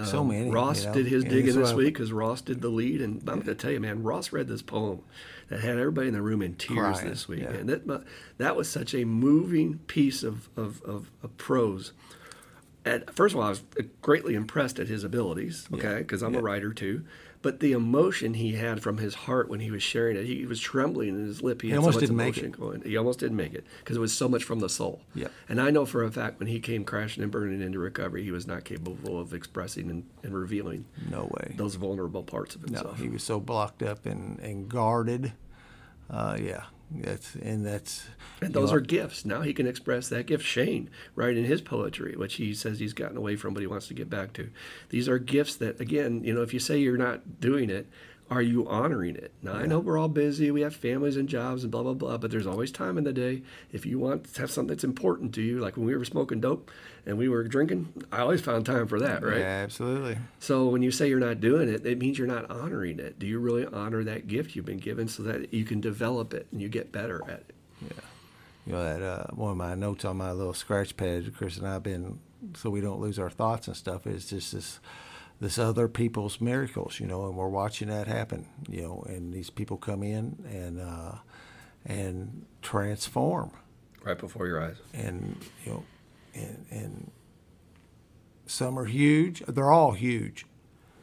So 0.06 0.20
Um, 0.20 0.28
many, 0.28 0.50
Ross 0.50 0.80
you 0.80 0.86
know, 0.88 0.94
did 0.94 1.06
his 1.08 1.24
digging 1.24 1.56
this 1.56 1.74
week 1.74 1.92
because 1.92 2.10
Ross 2.10 2.40
did 2.40 2.62
the 2.62 2.70
lead, 2.70 3.02
and 3.02 3.18
I'm 3.28 3.40
going 3.40 3.42
to 3.48 3.54
tell 3.54 3.70
you, 3.70 3.80
man, 3.80 4.02
Ross 4.02 4.32
read 4.32 4.48
this 4.48 4.62
poem 4.62 5.00
that 5.50 5.60
had 5.60 5.78
everybody 5.78 6.08
in 6.08 6.14
the 6.14 6.22
room 6.22 6.40
in 6.40 6.54
tears 6.54 6.78
Crying, 6.78 7.08
this 7.10 7.28
week, 7.28 7.40
yeah. 7.42 7.50
and 7.50 7.68
that 7.68 8.02
that 8.38 8.56
was 8.56 8.66
such 8.66 8.94
a 8.94 9.04
moving 9.04 9.80
piece 9.86 10.22
of 10.22 10.48
of, 10.56 10.80
of, 10.84 11.10
of 11.22 11.36
prose. 11.36 11.92
And 12.86 13.04
first 13.10 13.34
of 13.34 13.40
all, 13.40 13.46
I 13.46 13.50
was 13.50 13.62
greatly 14.00 14.34
impressed 14.34 14.78
at 14.78 14.88
his 14.88 15.04
abilities, 15.04 15.68
okay, 15.72 15.98
because 15.98 16.22
I'm 16.22 16.34
a 16.34 16.40
writer 16.40 16.72
too. 16.72 17.02
But 17.44 17.60
the 17.60 17.72
emotion 17.72 18.32
he 18.32 18.52
had 18.52 18.82
from 18.82 18.96
his 18.96 19.14
heart 19.14 19.50
when 19.50 19.60
he 19.60 19.70
was 19.70 19.82
sharing 19.82 20.16
it, 20.16 20.24
he 20.24 20.46
was 20.46 20.58
trembling 20.58 21.10
in 21.10 21.26
his 21.26 21.42
lip. 21.42 21.60
He, 21.60 21.68
had 21.68 21.76
almost 21.80 21.96
so 21.96 22.00
didn't 22.00 22.16
make 22.16 22.38
it. 22.38 22.52
going. 22.58 22.80
He 22.80 22.96
almost 22.96 23.18
didn't 23.18 23.36
make 23.36 23.52
it 23.52 23.66
because 23.80 23.98
it 23.98 24.00
was 24.00 24.16
so 24.16 24.30
much 24.30 24.44
from 24.44 24.60
the 24.60 24.70
soul. 24.70 25.02
Yeah. 25.14 25.28
And 25.46 25.60
I 25.60 25.68
know 25.68 25.84
for 25.84 26.02
a 26.02 26.10
fact 26.10 26.38
when 26.38 26.48
he 26.48 26.58
came 26.58 26.84
crashing 26.84 27.22
and 27.22 27.30
burning 27.30 27.60
into 27.60 27.78
recovery, 27.78 28.24
he 28.24 28.30
was 28.30 28.46
not 28.46 28.64
capable 28.64 29.20
of 29.20 29.34
expressing 29.34 29.90
and, 29.90 30.04
and 30.22 30.34
revealing 30.34 30.86
No 31.10 31.24
way. 31.38 31.52
those 31.58 31.74
vulnerable 31.74 32.22
parts 32.22 32.54
of 32.54 32.62
himself. 32.62 32.98
No, 32.98 33.04
he 33.04 33.10
was 33.10 33.22
so 33.22 33.40
blocked 33.40 33.82
up 33.82 34.06
and, 34.06 34.38
and 34.40 34.66
guarded. 34.66 35.34
Uh, 36.08 36.38
yeah, 36.40 36.62
that's 37.02 37.34
and 37.34 37.66
that's. 37.66 38.06
And 38.40 38.52
those 38.54 38.70
know, 38.70 38.76
are 38.76 38.80
gifts. 38.80 39.24
Now 39.24 39.42
he 39.42 39.52
can 39.52 39.66
express 39.66 40.08
that 40.08 40.26
gift. 40.26 40.44
Shane, 40.44 40.90
right 41.14 41.36
in 41.36 41.44
his 41.44 41.60
poetry, 41.60 42.14
which 42.16 42.34
he 42.34 42.54
says 42.54 42.78
he's 42.78 42.92
gotten 42.92 43.16
away 43.16 43.36
from, 43.36 43.54
but 43.54 43.60
he 43.60 43.66
wants 43.66 43.88
to 43.88 43.94
get 43.94 44.10
back 44.10 44.32
to. 44.34 44.50
These 44.90 45.08
are 45.08 45.18
gifts 45.18 45.56
that, 45.56 45.80
again, 45.80 46.22
you 46.24 46.34
know, 46.34 46.42
if 46.42 46.52
you 46.52 46.60
say 46.60 46.78
you're 46.78 46.96
not 46.96 47.40
doing 47.40 47.70
it, 47.70 47.88
are 48.30 48.42
you 48.42 48.66
honoring 48.68 49.16
it? 49.16 49.32
Now 49.42 49.52
I 49.54 49.66
know 49.66 49.78
we're 49.78 49.98
all 49.98 50.08
busy, 50.08 50.50
we 50.50 50.62
have 50.62 50.74
families 50.74 51.16
and 51.16 51.28
jobs 51.28 51.62
and 51.62 51.70
blah 51.70 51.82
blah 51.82 51.94
blah, 51.94 52.16
but 52.16 52.30
there's 52.30 52.46
always 52.46 52.70
time 52.70 52.96
in 52.96 53.04
the 53.04 53.12
day. 53.12 53.42
If 53.72 53.84
you 53.84 53.98
want 53.98 54.34
to 54.34 54.40
have 54.40 54.50
something 54.50 54.68
that's 54.68 54.84
important 54.84 55.34
to 55.34 55.42
you, 55.42 55.60
like 55.60 55.76
when 55.76 55.86
we 55.86 55.96
were 55.96 56.04
smoking 56.04 56.40
dope 56.40 56.70
and 57.06 57.18
we 57.18 57.28
were 57.28 57.44
drinking, 57.44 57.92
I 58.10 58.20
always 58.20 58.40
found 58.40 58.64
time 58.66 58.86
for 58.86 58.98
that, 59.00 59.22
right? 59.22 59.40
Yeah, 59.40 59.62
absolutely. 59.62 60.18
So 60.38 60.68
when 60.68 60.82
you 60.82 60.90
say 60.90 61.08
you're 61.08 61.20
not 61.20 61.40
doing 61.40 61.68
it, 61.68 61.84
it 61.84 61.98
means 61.98 62.18
you're 62.18 62.26
not 62.26 62.50
honoring 62.50 62.98
it. 62.98 63.18
Do 63.18 63.26
you 63.26 63.38
really 63.38 63.66
honor 63.66 64.02
that 64.04 64.26
gift 64.26 64.56
you've 64.56 64.64
been 64.64 64.78
given 64.78 65.08
so 65.08 65.22
that 65.24 65.52
you 65.52 65.64
can 65.64 65.80
develop 65.80 66.32
it 66.32 66.46
and 66.50 66.62
you 66.62 66.68
get 66.68 66.92
better 66.92 67.22
at 67.28 67.40
it? 67.40 67.54
Yeah. 67.82 68.02
You 68.66 68.72
know 68.72 68.82
that 68.82 69.02
uh, 69.02 69.26
one 69.34 69.50
of 69.50 69.56
my 69.58 69.74
notes 69.74 70.06
on 70.06 70.16
my 70.16 70.32
little 70.32 70.54
scratch 70.54 70.96
pad, 70.96 71.34
Chris 71.36 71.58
and 71.58 71.68
I've 71.68 71.82
been 71.82 72.20
so 72.56 72.70
we 72.70 72.80
don't 72.80 73.00
lose 73.00 73.18
our 73.18 73.30
thoughts 73.30 73.68
and 73.68 73.76
stuff. 73.76 74.06
Is 74.06 74.26
just 74.26 74.52
this 74.52 74.80
this 75.44 75.58
other 75.58 75.88
people's 75.88 76.40
miracles, 76.40 76.98
you 76.98 77.06
know, 77.06 77.26
and 77.26 77.36
we're 77.36 77.48
watching 77.48 77.88
that 77.88 78.06
happen, 78.08 78.46
you 78.68 78.82
know, 78.82 79.04
and 79.06 79.32
these 79.32 79.50
people 79.50 79.76
come 79.76 80.02
in 80.02 80.42
and 80.50 80.80
uh, 80.80 81.16
and 81.84 82.46
transform, 82.62 83.50
Right 84.02 84.18
before 84.18 84.46
your 84.46 84.60
eyes. 84.62 84.76
and 84.94 85.36
you 85.64 85.72
know, 85.72 85.84
and 86.34 86.66
and 86.70 87.10
some 88.46 88.78
are 88.78 88.86
huge. 88.86 89.42
They're 89.46 89.70
all 89.70 89.92
huge. 89.92 90.46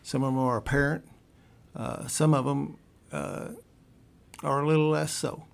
Some 0.04 0.24
of 0.24 0.34
them 0.34 0.44
are 0.44 0.58
apparent. 0.58 1.06
Uh, 1.76 2.08
some 2.08 2.34
of 2.34 2.46
them 2.46 2.78
uh, 3.12 3.50
are 4.44 4.62
a 4.62 4.68
little 4.68 4.90
less 4.90 5.12
so. 5.14 5.46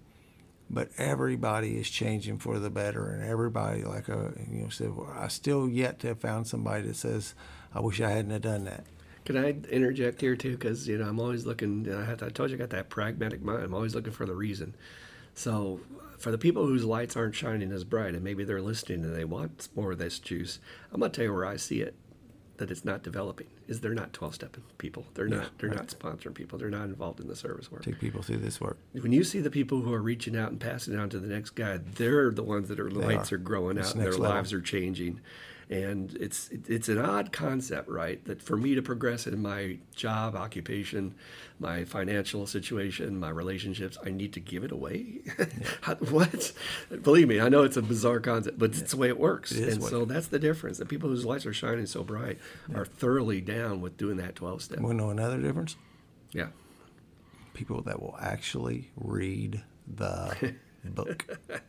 But 0.70 0.90
everybody 0.98 1.78
is 1.78 1.90
changing 1.90 2.40
for 2.40 2.60
the 2.60 2.70
better, 2.70 3.10
and 3.10 3.24
everybody, 3.24 3.84
like 3.84 4.10
uh, 4.10 4.32
you 4.52 4.64
know, 4.64 4.70
said, 4.70 4.96
well, 4.96 5.14
I 5.18 5.30
still 5.30 5.70
yet 5.70 6.00
to 6.00 6.08
have 6.08 6.20
found 6.20 6.46
somebody 6.48 6.88
that 6.88 6.96
says, 6.98 7.36
"I 7.74 7.80
wish 7.80 8.02
I 8.02 8.10
hadn't 8.10 8.32
have 8.32 8.42
done 8.42 8.66
that." 8.66 8.86
Can 9.26 9.36
I 9.38 9.56
interject 9.70 10.22
here 10.22 10.36
too? 10.36 10.52
Because 10.52 10.88
you 10.88 10.98
know 10.98 11.06
I'm 11.08 11.20
always 11.20 11.46
looking. 11.46 11.92
I, 11.94 12.06
have, 12.06 12.24
I 12.24 12.30
told 12.30 12.50
you 12.50 12.56
I 12.56 12.60
got 12.60 12.70
that 12.70 12.90
pragmatic 12.90 13.42
mind. 13.42 13.64
I'm 13.64 13.74
always 13.74 13.94
looking 13.96 14.14
for 14.14 14.26
the 14.26 14.36
reason. 14.36 14.74
So 15.34 15.80
for 16.18 16.32
the 16.32 16.38
people 16.38 16.66
whose 16.66 16.84
lights 16.86 17.16
aren't 17.16 17.36
shining 17.36 17.72
as 17.72 17.84
bright, 17.84 18.16
and 18.16 18.24
maybe 18.24 18.44
they're 18.44 18.62
listening 18.62 19.04
and 19.04 19.16
they 19.16 19.26
want 19.26 19.68
more 19.76 19.92
of 19.92 19.98
this 20.00 20.18
juice, 20.20 20.60
I'm 20.92 21.00
gonna 21.02 21.12
tell 21.12 21.26
you 21.26 21.34
where 21.34 21.46
I 21.46 21.58
see 21.58 21.82
it. 21.82 21.96
That 22.58 22.72
it's 22.72 22.84
not 22.84 23.04
developing 23.04 23.46
is 23.68 23.82
they're 23.82 23.94
not 23.94 24.14
12 24.14 24.34
stepping 24.34 24.64
people. 24.80 25.06
They're 25.14 25.28
Yeah, 25.28 25.36
not. 25.36 25.60
They're 25.60 25.70
right. 25.70 25.78
not 25.78 25.88
sponsoring 25.90 26.34
people. 26.34 26.58
They're 26.58 26.72
not 26.72 26.86
involved 26.86 27.20
in 27.20 27.28
the 27.28 27.36
service 27.36 27.72
work. 27.72 27.84
Take 27.84 28.00
people 28.00 28.24
through 28.24 28.38
this 28.38 28.60
work. 28.60 28.78
When 28.94 29.12
you 29.12 29.24
see 29.24 29.42
the 29.42 29.52
people 29.52 29.82
who 29.82 29.94
are 29.94 30.02
reaching 30.02 30.36
out 30.36 30.50
and 30.50 30.60
passing 30.60 30.96
it 30.96 31.00
on 31.00 31.10
to 31.10 31.20
the 31.20 31.28
next 31.28 31.52
guy, 31.52 31.78
they're 31.78 32.32
the 32.32 32.42
ones 32.42 32.68
that 32.70 32.80
are 32.80 32.90
the 32.90 32.98
lights 32.98 33.32
are. 33.32 33.36
are 33.36 33.38
growing 33.38 33.78
It's 33.78 33.90
out 33.90 33.96
and 33.96 34.04
their 34.04 34.12
level. 34.14 34.30
lives 34.30 34.54
are 34.54 34.62
changing. 34.62 35.20
And 35.70 36.16
it's 36.16 36.50
it's 36.50 36.88
an 36.88 36.98
odd 36.98 37.34
concept, 37.34 37.90
right? 37.90 38.24
That 38.24 38.42
for 38.42 38.56
me 38.56 38.74
to 38.76 38.82
progress 38.82 39.28
in 39.28 39.42
my 39.42 39.80
job, 39.94 40.34
occupation, 40.34 41.14
my 41.60 41.84
financial 41.84 42.48
situation, 42.48 43.20
my 43.20 43.28
relationships, 43.30 43.98
I 44.06 44.12
need 44.12 44.32
to 44.34 44.40
give 44.40 44.64
it 44.64 44.72
away. 44.72 45.20
How- 45.82 45.96
what? 45.96 46.54
Believe 47.02 47.28
me, 47.28 47.42
I 47.42 47.50
know 47.50 47.64
it's 47.64 47.76
a 47.76 47.82
bizarre 47.82 48.22
concept, 48.22 48.58
but 48.58 48.78
it's 48.78 48.92
the 48.92 48.98
way 48.98 49.10
it 49.10 49.20
works. 49.20 49.52
It 49.52 49.68
and 49.74 49.84
so 49.84 50.06
that's 50.06 50.28
the 50.28 50.40
difference. 50.40 50.78
The 50.78 50.86
people 50.86 51.10
whose 51.10 51.26
lights 51.26 51.46
are 51.46 51.54
shining 51.54 51.86
so 51.86 52.02
bright 52.02 52.38
are 52.74 52.86
thoroughly 52.86 53.42
down 53.42 53.82
with 53.82 53.98
doing 53.98 54.16
that 54.18 54.36
12 54.36 54.62
step. 54.62 54.80
Want 54.80 54.98
to 54.98 55.04
know 55.04 55.10
another 55.10 55.38
difference? 55.38 55.76
Yeah. 56.32 56.48
People 57.54 57.82
that 57.82 58.02
will 58.02 58.16
actually 58.22 58.92
read 58.96 59.64
the 59.86 60.56
book. 60.96 61.26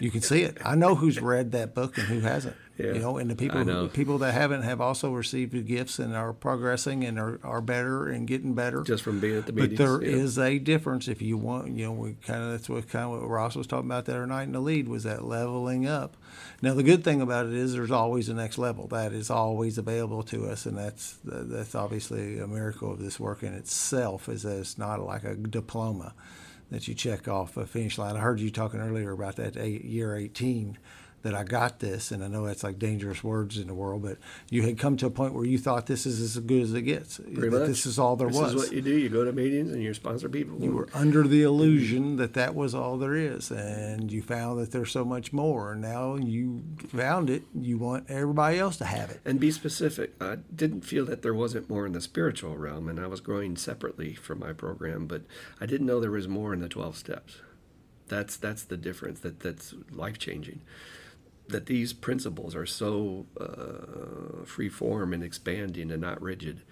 You 0.00 0.10
can 0.10 0.20
see 0.20 0.42
it. 0.42 0.58
I 0.64 0.74
know 0.76 0.94
who's 0.94 1.20
read 1.20 1.52
that 1.52 1.74
book 1.74 1.98
and 1.98 2.06
who 2.06 2.20
hasn't. 2.20 2.56
Yeah, 2.78 2.92
you 2.94 2.98
know, 3.00 3.18
and 3.18 3.30
the 3.30 3.34
people 3.34 3.64
know. 3.64 3.88
people 3.88 4.18
that 4.18 4.32
haven't 4.32 4.62
have 4.62 4.80
also 4.80 5.12
received 5.12 5.52
the 5.52 5.62
gifts 5.62 5.98
and 5.98 6.14
are 6.16 6.32
progressing 6.32 7.04
and 7.04 7.18
are, 7.18 7.38
are 7.42 7.60
better 7.60 8.06
and 8.06 8.26
getting 8.26 8.54
better. 8.54 8.82
Just 8.82 9.02
from 9.02 9.20
being 9.20 9.36
at 9.36 9.46
the 9.46 9.52
But 9.52 9.70
meetings. 9.70 9.78
there 9.78 10.02
yeah. 10.02 10.16
is 10.16 10.38
a 10.38 10.58
difference 10.58 11.08
if 11.08 11.20
you 11.20 11.36
want, 11.36 11.72
you 11.72 11.86
know, 11.86 11.92
we 11.92 12.14
kind 12.26 12.42
of 12.42 12.52
that's 12.52 12.68
what 12.68 12.88
kind 12.88 13.04
of 13.06 13.20
what 13.20 13.28
Ross 13.28 13.54
was 13.56 13.66
talking 13.66 13.86
about 13.90 14.06
the 14.06 14.12
other 14.12 14.26
night 14.26 14.44
in 14.44 14.52
the 14.52 14.60
lead 14.60 14.88
was 14.88 15.02
that 15.02 15.24
leveling 15.24 15.86
up. 15.86 16.16
Now 16.62 16.72
the 16.74 16.82
good 16.82 17.04
thing 17.04 17.20
about 17.20 17.46
it 17.46 17.52
is 17.52 17.74
there's 17.74 17.90
always 17.90 18.28
a 18.30 18.34
next 18.34 18.56
level 18.56 18.86
that 18.88 19.12
is 19.12 19.28
always 19.30 19.76
available 19.76 20.22
to 20.24 20.46
us, 20.46 20.64
and 20.64 20.78
that's 20.78 21.18
that's 21.24 21.74
obviously 21.74 22.38
a 22.38 22.46
miracle 22.46 22.92
of 22.92 22.98
this 23.00 23.20
work 23.20 23.42
in 23.42 23.52
itself. 23.52 24.28
Is 24.28 24.42
that 24.44 24.58
it's 24.58 24.78
not 24.78 25.00
like 25.00 25.24
a 25.24 25.34
diploma 25.34 26.14
that 26.70 26.88
you 26.88 26.94
check 26.94 27.28
off 27.28 27.56
a 27.56 27.66
finish 27.66 27.98
line. 27.98 28.16
I 28.16 28.20
heard 28.20 28.40
you 28.40 28.50
talking 28.50 28.80
earlier 28.80 29.12
about 29.12 29.36
that 29.36 29.56
eight, 29.56 29.84
year 29.84 30.16
18 30.16 30.78
that 31.22 31.34
I 31.34 31.44
got 31.44 31.80
this, 31.80 32.10
and 32.10 32.24
I 32.24 32.28
know 32.28 32.46
that's 32.46 32.62
like 32.62 32.78
dangerous 32.78 33.22
words 33.22 33.58
in 33.58 33.66
the 33.66 33.74
world, 33.74 34.02
but 34.02 34.16
you 34.48 34.62
had 34.62 34.78
come 34.78 34.96
to 34.98 35.06
a 35.06 35.10
point 35.10 35.34
where 35.34 35.44
you 35.44 35.58
thought 35.58 35.86
this 35.86 36.06
is 36.06 36.20
as 36.20 36.38
good 36.42 36.62
as 36.62 36.72
it 36.72 36.82
gets. 36.82 37.18
Pretty 37.18 37.50
much. 37.50 37.66
This 37.68 37.84
is 37.84 37.98
all 37.98 38.16
there 38.16 38.28
this 38.28 38.38
was. 38.38 38.52
This 38.54 38.62
is 38.62 38.68
what 38.68 38.76
you 38.76 38.82
do. 38.82 38.96
You 38.96 39.08
go 39.10 39.24
to 39.24 39.32
meetings 39.32 39.70
and 39.72 39.82
you 39.82 39.92
sponsor 39.92 40.28
people. 40.28 40.58
You 40.60 40.72
were 40.72 40.88
under 40.94 41.26
the 41.26 41.42
illusion 41.42 42.16
that 42.16 42.32
that 42.34 42.54
was 42.54 42.74
all 42.74 42.96
there 42.96 43.14
is, 43.14 43.50
and 43.50 44.10
you 44.10 44.22
found 44.22 44.60
that 44.60 44.72
there's 44.72 44.90
so 44.90 45.04
much 45.04 45.32
more. 45.32 45.72
And 45.72 45.82
now 45.82 46.16
you 46.16 46.62
found 46.88 47.28
it. 47.28 47.42
You 47.54 47.76
want 47.76 48.08
everybody 48.08 48.58
else 48.58 48.76
to 48.78 48.84
have 48.86 49.10
it. 49.10 49.20
and 49.24 49.38
be 49.38 49.50
specific. 49.50 50.14
I 50.20 50.36
didn't 50.54 50.82
feel 50.82 51.04
that 51.06 51.22
there 51.22 51.34
wasn't 51.34 51.68
more 51.68 51.84
in 51.86 51.92
the 51.92 52.00
spiritual 52.00 52.56
realm, 52.56 52.88
and 52.88 52.98
I 52.98 53.06
was 53.06 53.20
growing 53.20 53.56
separately 53.56 54.14
from 54.14 54.38
my 54.38 54.52
program, 54.52 55.06
but 55.06 55.22
I 55.60 55.66
didn't 55.66 55.86
know 55.86 56.00
there 56.00 56.10
was 56.10 56.28
more 56.28 56.54
in 56.54 56.60
the 56.60 56.68
twelve 56.68 56.96
steps. 56.96 57.38
That's 58.08 58.36
that's 58.36 58.64
the 58.64 58.76
difference. 58.76 59.20
That 59.20 59.40
that's 59.40 59.74
life 59.92 60.18
changing. 60.18 60.62
That 61.50 61.66
these 61.66 61.92
principles 61.92 62.54
are 62.54 62.66
so 62.66 63.26
uh, 63.40 64.44
free 64.44 64.68
form 64.68 65.12
and 65.12 65.22
expanding 65.22 65.90
and 65.90 66.00
not 66.00 66.20
rigid. 66.22 66.62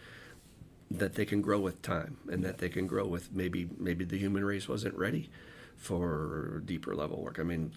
That 0.90 1.14
they 1.16 1.26
can 1.26 1.42
grow 1.42 1.58
with 1.60 1.82
time, 1.82 2.16
and 2.30 2.42
that 2.44 2.58
they 2.58 2.68
can 2.70 2.86
grow 2.86 3.06
with 3.06 3.32
maybe 3.32 3.68
maybe 3.78 4.04
the 4.04 4.16
human 4.18 4.44
race 4.44 4.68
wasn't 4.68 4.94
ready 4.94 5.28
for 5.76 6.60
deeper 6.64 6.94
level 6.94 7.22
work. 7.22 7.38
I 7.38 7.44
mean, 7.44 7.70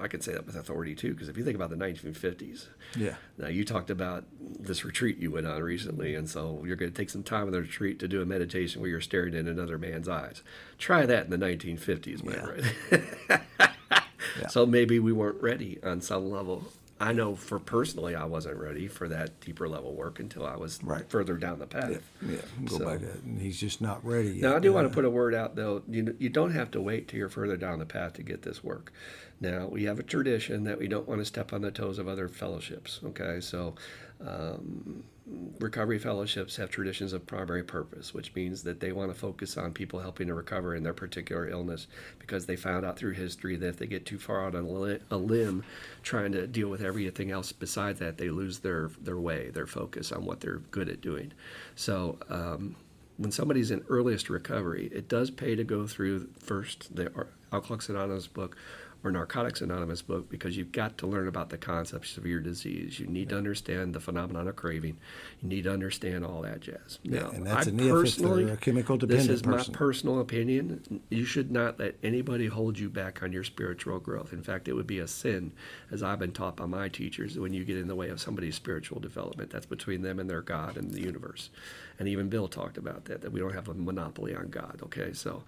I 0.00 0.08
can 0.08 0.20
say 0.20 0.32
that 0.32 0.46
with 0.46 0.56
authority 0.56 0.94
too, 0.96 1.12
because 1.14 1.28
if 1.28 1.36
you 1.36 1.44
think 1.44 1.54
about 1.54 1.70
the 1.70 1.76
1950s, 1.76 2.66
Yeah. 2.96 3.14
now 3.38 3.46
you 3.46 3.64
talked 3.64 3.88
about 3.88 4.24
this 4.40 4.84
retreat 4.84 5.18
you 5.18 5.30
went 5.30 5.46
on 5.46 5.62
recently, 5.62 6.16
and 6.16 6.28
so 6.28 6.64
you're 6.66 6.74
going 6.74 6.90
to 6.90 6.96
take 6.96 7.08
some 7.10 7.22
time 7.22 7.44
on 7.46 7.52
the 7.52 7.60
retreat 7.60 8.00
to 8.00 8.08
do 8.08 8.20
a 8.20 8.26
meditation 8.26 8.80
where 8.80 8.90
you're 8.90 9.00
staring 9.00 9.34
in 9.34 9.46
another 9.46 9.78
man's 9.78 10.08
eyes. 10.08 10.42
Try 10.76 11.06
that 11.06 11.26
in 11.26 11.30
the 11.30 11.36
1950s, 11.38 12.24
man. 12.24 12.64
Yeah. 13.30 13.40
So 14.48 14.66
maybe 14.66 14.98
we 14.98 15.12
weren't 15.12 15.42
ready 15.42 15.78
on 15.82 16.00
some 16.00 16.30
level 16.30 16.64
I 16.98 17.12
know 17.12 17.34
for 17.36 17.58
personally, 17.58 18.14
I 18.14 18.24
wasn't 18.24 18.56
ready 18.56 18.88
for 18.88 19.06
that 19.08 19.38
deeper 19.40 19.68
level 19.68 19.92
work 19.94 20.18
until 20.18 20.46
I 20.46 20.56
was 20.56 20.82
Right. 20.82 21.04
further 21.10 21.36
down 21.36 21.58
the 21.58 21.66
path. 21.66 21.90
Yeah, 22.22 22.30
yeah. 22.36 22.38
Go 22.64 22.78
So- 22.78 22.84
back 22.86 23.00
to 23.00 23.04
that. 23.06 23.22
And 23.22 23.38
he's 23.38 23.60
just 23.60 23.82
not 23.82 24.02
ready 24.02 24.30
yet. 24.30 24.40
Now, 24.42 24.56
I 24.56 24.60
do 24.60 24.72
want 24.72 24.88
to 24.88 24.94
put 24.94 25.04
a 25.04 25.10
word 25.10 25.34
out, 25.34 25.56
though. 25.56 25.82
You, 25.90 26.16
you 26.18 26.30
don't 26.30 26.52
have 26.52 26.70
to 26.70 26.80
wait 26.80 27.06
till 27.08 27.18
you're 27.18 27.28
further 27.28 27.58
down 27.58 27.80
the 27.80 27.84
path 27.84 28.14
to 28.14 28.22
get 28.22 28.42
this 28.42 28.64
work. 28.64 28.94
Now, 29.40 29.66
we 29.66 29.84
have 29.84 29.98
a 29.98 30.02
tradition 30.02 30.64
that 30.64 30.78
we 30.78 30.88
don't 30.88 31.06
want 31.06 31.20
to 31.20 31.24
step 31.24 31.52
on 31.52 31.60
the 31.60 31.70
toes 31.70 31.98
of 31.98 32.08
other 32.08 32.28
fellowships, 32.28 33.00
okay? 33.04 33.40
So, 33.40 33.74
um, 34.26 35.04
recovery 35.58 35.98
fellowships 35.98 36.56
have 36.56 36.70
traditions 36.70 37.12
of 37.12 37.26
primary 37.26 37.62
purpose, 37.62 38.14
which 38.14 38.34
means 38.34 38.62
that 38.62 38.80
they 38.80 38.92
want 38.92 39.12
to 39.12 39.18
focus 39.18 39.58
on 39.58 39.72
people 39.72 40.00
helping 40.00 40.28
to 40.28 40.34
recover 40.34 40.74
in 40.74 40.82
their 40.84 40.94
particular 40.94 41.48
illness 41.50 41.86
because 42.18 42.46
they 42.46 42.56
found 42.56 42.86
out 42.86 42.96
through 42.98 43.12
history 43.12 43.56
that 43.56 43.68
if 43.68 43.76
they 43.76 43.86
get 43.86 44.06
too 44.06 44.18
far 44.18 44.46
out 44.46 44.54
on 44.54 44.64
a 45.10 45.16
limb 45.16 45.64
trying 46.02 46.32
to 46.32 46.46
deal 46.46 46.68
with 46.68 46.80
everything 46.80 47.30
else 47.30 47.52
besides 47.52 47.98
that, 47.98 48.16
they 48.16 48.30
lose 48.30 48.60
their, 48.60 48.90
their 49.00 49.18
way, 49.18 49.50
their 49.50 49.66
focus 49.66 50.12
on 50.12 50.24
what 50.24 50.40
they're 50.40 50.62
good 50.70 50.88
at 50.88 51.02
doing. 51.02 51.32
So, 51.74 52.18
um, 52.30 52.76
when 53.18 53.32
somebody's 53.32 53.70
in 53.70 53.82
earliest 53.88 54.28
recovery, 54.28 54.90
it 54.92 55.08
does 55.08 55.30
pay 55.30 55.54
to 55.56 55.64
go 55.64 55.86
through 55.86 56.28
first 56.38 56.94
the 56.94 57.10
Alcoholics 57.52 57.88
Anonymous 57.88 58.26
book 58.26 58.56
or 59.06 59.12
Narcotics 59.12 59.60
Anonymous 59.60 60.02
book 60.02 60.28
because 60.28 60.56
you've 60.56 60.72
got 60.72 60.98
to 60.98 61.06
learn 61.06 61.28
about 61.28 61.50
the 61.50 61.56
concepts 61.56 62.16
of 62.16 62.26
your 62.26 62.40
disease. 62.40 62.98
You 62.98 63.06
need 63.06 63.28
to 63.28 63.36
understand 63.36 63.94
the 63.94 64.00
phenomenon 64.00 64.48
of 64.48 64.56
craving. 64.56 64.96
You 65.40 65.48
need 65.48 65.62
to 65.64 65.72
understand 65.72 66.24
all 66.24 66.42
that 66.42 66.60
jazz. 66.60 66.98
Yeah, 67.04 67.20
Now, 67.20 67.30
and 67.30 67.46
that's 67.46 67.68
I 67.68 67.70
an 67.70 67.76
if 67.78 67.82
if 67.82 67.86
they're 67.86 68.00
personally- 68.00 68.50
a 68.50 68.56
chemical 68.56 68.96
This 68.96 69.08
dependent 69.26 69.30
is 69.30 69.46
my 69.46 69.62
personal 69.76 70.18
opinion. 70.18 71.00
You 71.08 71.24
should 71.24 71.52
not 71.52 71.78
let 71.78 71.94
anybody 72.02 72.46
hold 72.48 72.80
you 72.80 72.90
back 72.90 73.22
on 73.22 73.32
your 73.32 73.44
spiritual 73.44 74.00
growth. 74.00 74.32
In 74.32 74.42
fact, 74.42 74.66
it 74.66 74.72
would 74.72 74.88
be 74.88 74.98
a 74.98 75.06
sin, 75.06 75.52
as 75.92 76.02
I've 76.02 76.18
been 76.18 76.32
taught 76.32 76.56
by 76.56 76.66
my 76.66 76.88
teachers, 76.88 77.38
when 77.38 77.52
you 77.52 77.64
get 77.64 77.76
in 77.78 77.86
the 77.86 77.94
way 77.94 78.08
of 78.08 78.20
somebody's 78.20 78.56
spiritual 78.56 78.98
development. 78.98 79.50
That's 79.50 79.66
between 79.66 80.02
them 80.02 80.18
and 80.18 80.28
their 80.28 80.42
God 80.42 80.76
and 80.76 80.90
the 80.90 81.00
universe. 81.02 81.50
And 81.98 82.08
even 82.08 82.28
Bill 82.28 82.48
talked 82.48 82.76
about 82.76 83.06
that, 83.06 83.22
that 83.22 83.32
we 83.32 83.40
don't 83.40 83.54
have 83.54 83.68
a 83.68 83.74
monopoly 83.74 84.34
on 84.34 84.48
God. 84.48 84.80
Okay, 84.84 85.12
so 85.12 85.44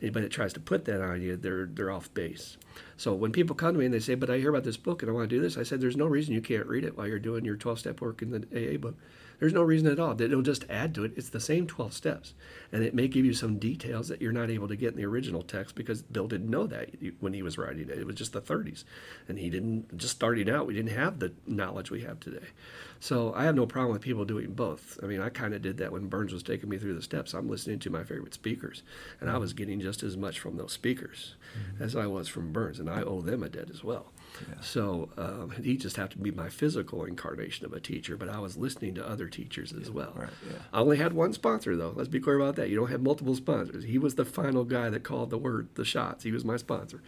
anybody 0.00 0.26
that 0.26 0.32
tries 0.32 0.52
to 0.54 0.60
put 0.60 0.84
that 0.86 1.00
on 1.02 1.20
you, 1.20 1.36
they're 1.36 1.66
they're 1.66 1.90
off 1.90 2.12
base. 2.14 2.56
So 2.96 3.14
when 3.14 3.32
people 3.32 3.54
come 3.54 3.74
to 3.74 3.78
me 3.78 3.84
and 3.84 3.94
they 3.94 4.00
say, 4.00 4.14
"But 4.14 4.30
I 4.30 4.38
hear 4.38 4.50
about 4.50 4.64
this 4.64 4.76
book 4.76 5.02
and 5.02 5.10
I 5.10 5.14
want 5.14 5.28
to 5.28 5.36
do 5.36 5.42
this," 5.42 5.58
I 5.58 5.62
said, 5.62 5.80
"There's 5.80 5.96
no 5.96 6.06
reason 6.06 6.34
you 6.34 6.40
can't 6.40 6.66
read 6.66 6.84
it 6.84 6.96
while 6.96 7.06
you're 7.06 7.18
doing 7.18 7.44
your 7.44 7.56
12-step 7.56 8.00
work 8.00 8.22
in 8.22 8.30
the 8.30 8.46
AA 8.54 8.78
book. 8.78 8.96
There's 9.40 9.54
no 9.54 9.62
reason 9.62 9.88
at 9.88 9.98
all. 9.98 10.20
It'll 10.20 10.42
just 10.42 10.66
add 10.68 10.94
to 10.94 11.04
it. 11.04 11.14
It's 11.16 11.30
the 11.30 11.40
same 11.40 11.66
12 11.66 11.94
steps, 11.94 12.34
and 12.70 12.84
it 12.84 12.94
may 12.94 13.08
give 13.08 13.24
you 13.24 13.32
some 13.32 13.58
details 13.58 14.08
that 14.08 14.20
you're 14.20 14.32
not 14.32 14.50
able 14.50 14.68
to 14.68 14.76
get 14.76 14.92
in 14.92 14.98
the 14.98 15.06
original 15.06 15.42
text 15.42 15.74
because 15.74 16.02
Bill 16.02 16.28
didn't 16.28 16.50
know 16.50 16.66
that 16.66 16.90
when 17.20 17.32
he 17.32 17.42
was 17.42 17.56
writing 17.56 17.88
it. 17.88 17.98
It 17.98 18.06
was 18.06 18.16
just 18.16 18.34
the 18.34 18.42
30s, 18.42 18.84
and 19.28 19.38
he 19.38 19.48
didn't 19.48 19.96
just 19.96 20.14
starting 20.14 20.50
out. 20.50 20.66
We 20.66 20.74
didn't 20.74 20.96
have 20.96 21.18
the 21.18 21.32
knowledge 21.46 21.90
we 21.90 22.02
have 22.02 22.20
today. 22.20 22.48
So 23.00 23.32
I 23.34 23.44
have 23.44 23.54
no 23.54 23.66
problem 23.66 23.94
with 23.94 24.02
people 24.02 24.26
doing 24.26 24.52
both. 24.52 24.98
I 25.02 25.06
mean, 25.06 25.22
I 25.22 25.30
kind 25.30 25.54
of 25.54 25.62
did 25.62 25.78
that 25.78 25.90
when 25.90 26.08
Burns 26.08 26.34
was 26.34 26.42
taking 26.42 26.68
me 26.68 26.76
through 26.76 26.94
the 26.94 27.02
steps. 27.02 27.32
I'm 27.32 27.48
listening 27.48 27.78
to 27.80 27.90
my 27.90 28.04
favorite 28.04 28.34
speakers, 28.34 28.82
and 29.22 29.30
I 29.30 29.38
was 29.38 29.54
getting 29.54 29.80
just 29.80 30.02
as 30.02 30.18
much 30.18 30.38
from 30.38 30.58
those 30.58 30.72
speakers 30.72 31.36
mm-hmm. 31.58 31.82
as 31.82 31.96
I 31.96 32.06
was 32.06 32.28
from 32.28 32.52
Burns, 32.52 32.78
and 32.78 32.90
I 32.90 33.00
owe 33.02 33.22
them 33.22 33.42
a 33.42 33.48
debt 33.48 33.70
as 33.70 33.82
well. 33.82 34.12
So 34.60 35.10
um, 35.16 35.52
he 35.62 35.76
just 35.76 35.96
happened 35.96 36.24
to 36.24 36.30
be 36.30 36.30
my 36.30 36.48
physical 36.48 37.04
incarnation 37.04 37.66
of 37.66 37.72
a 37.72 37.80
teacher, 37.80 38.16
but 38.16 38.28
I 38.28 38.38
was 38.38 38.56
listening 38.56 38.94
to 38.96 39.08
other 39.08 39.28
teachers 39.28 39.72
as 39.72 39.90
well. 39.90 40.12
right, 40.16 40.28
yeah. 40.46 40.58
I 40.72 40.80
only 40.80 40.96
had 40.96 41.12
one 41.12 41.32
sponsor, 41.32 41.76
though. 41.76 41.92
Let's 41.94 42.08
be 42.08 42.20
clear 42.20 42.40
about 42.40 42.56
that. 42.56 42.68
You 42.68 42.76
don't 42.76 42.90
have 42.90 43.02
multiple 43.02 43.34
sponsors. 43.34 43.84
He 43.84 43.98
was 43.98 44.14
the 44.14 44.24
final 44.24 44.64
guy 44.64 44.90
that 44.90 45.02
called 45.02 45.30
the 45.30 45.38
word, 45.38 45.68
the 45.74 45.84
shots. 45.84 46.24
He 46.24 46.32
was 46.32 46.44
my 46.44 46.56
sponsor. 46.56 47.02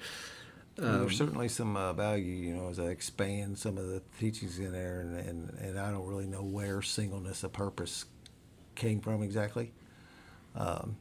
Um, 0.78 1.00
there's 1.00 1.18
certainly 1.18 1.48
some 1.48 1.76
uh, 1.76 1.92
value, 1.92 2.32
you 2.32 2.54
know, 2.54 2.68
as 2.68 2.78
I 2.78 2.84
expand 2.84 3.58
some 3.58 3.76
of 3.76 3.88
the 3.88 4.02
teachings 4.18 4.58
in 4.58 4.72
there, 4.72 5.00
and, 5.00 5.16
and, 5.16 5.50
and 5.60 5.78
I 5.78 5.90
don't 5.90 6.06
really 6.06 6.26
know 6.26 6.42
where 6.42 6.80
singleness 6.80 7.44
of 7.44 7.52
purpose 7.52 8.06
came 8.74 9.00
from 9.00 9.22
exactly. 9.22 9.72
Um, 10.56 10.96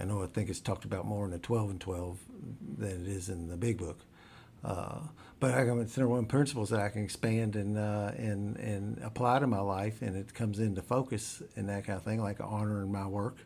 I 0.00 0.04
know 0.04 0.22
I 0.22 0.26
think 0.26 0.48
it's 0.48 0.60
talked 0.60 0.84
about 0.84 1.06
more 1.06 1.24
in 1.24 1.30
the 1.30 1.38
12 1.38 1.70
and 1.70 1.80
12 1.80 2.18
than 2.78 3.06
it 3.06 3.08
is 3.08 3.28
in 3.28 3.48
the 3.48 3.56
big 3.56 3.78
book. 3.78 4.00
Uh, 4.64 5.00
but 5.40 5.54
I 5.54 5.64
got 5.64 5.86
there 5.88 6.08
one 6.08 6.26
principles 6.26 6.70
that 6.70 6.80
I 6.80 6.88
can 6.88 7.04
expand 7.04 7.56
and 7.56 7.78
uh, 7.78 8.12
and 8.16 8.56
and 8.56 9.00
apply 9.02 9.38
to 9.38 9.46
my 9.46 9.60
life, 9.60 10.02
and 10.02 10.16
it 10.16 10.34
comes 10.34 10.58
into 10.58 10.82
focus 10.82 11.42
and 11.56 11.68
that 11.68 11.84
kind 11.84 11.96
of 11.96 12.04
thing, 12.04 12.22
like 12.22 12.40
honoring 12.40 12.92
my 12.92 13.06
work 13.06 13.38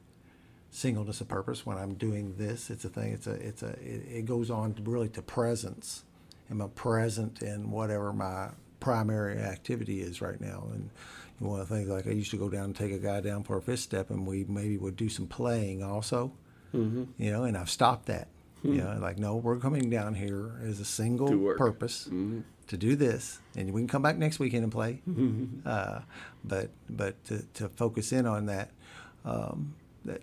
singleness 0.72 1.20
of 1.20 1.28
purpose 1.28 1.66
when 1.66 1.76
I'm 1.76 1.94
doing 1.94 2.34
this. 2.38 2.70
It's 2.70 2.84
a 2.84 2.88
thing. 2.88 3.12
It's 3.12 3.26
a 3.26 3.32
it's 3.32 3.62
a 3.62 3.70
it, 3.72 4.02
it 4.08 4.26
goes 4.26 4.50
on 4.50 4.74
to 4.74 4.82
really 4.82 5.08
to 5.10 5.22
presence. 5.22 6.04
Am 6.50 6.60
I 6.60 6.66
present 6.68 7.42
in 7.42 7.70
whatever 7.70 8.12
my 8.12 8.48
primary 8.80 9.38
activity 9.38 10.00
is 10.00 10.20
right 10.20 10.40
now? 10.40 10.66
And 10.72 10.90
one 11.38 11.60
of 11.60 11.68
the 11.68 11.74
things 11.74 11.88
like 11.88 12.06
I 12.06 12.10
used 12.10 12.30
to 12.32 12.36
go 12.36 12.48
down 12.48 12.64
and 12.64 12.76
take 12.76 12.92
a 12.92 12.98
guy 12.98 13.20
down 13.20 13.42
for 13.44 13.56
a 13.58 13.62
fifth 13.62 13.80
step, 13.80 14.10
and 14.10 14.26
we 14.26 14.44
maybe 14.44 14.76
would 14.78 14.96
do 14.96 15.08
some 15.08 15.26
playing 15.26 15.82
also. 15.82 16.32
You 17.18 17.30
know, 17.32 17.44
and 17.44 17.56
I've 17.56 17.70
stopped 17.70 18.06
that. 18.06 18.28
You 18.62 18.74
know, 18.82 18.96
like 19.00 19.18
no, 19.18 19.36
we're 19.36 19.58
coming 19.58 19.90
down 19.90 20.14
here 20.14 20.52
as 20.64 20.78
a 20.80 20.84
single 20.84 21.28
To 21.28 21.54
purpose 21.58 22.08
to 22.68 22.76
do 22.76 22.94
this, 22.96 23.40
and 23.56 23.72
we 23.72 23.80
can 23.80 23.88
come 23.88 24.02
back 24.02 24.16
next 24.16 24.38
weekend 24.38 24.62
and 24.62 24.72
play. 24.72 25.02
Uh, 25.66 26.00
but 26.44 26.70
but 26.88 27.22
to, 27.24 27.42
to 27.54 27.68
focus 27.70 28.12
in 28.12 28.24
on 28.26 28.46
that, 28.46 28.70
um, 29.24 29.74
that 30.04 30.22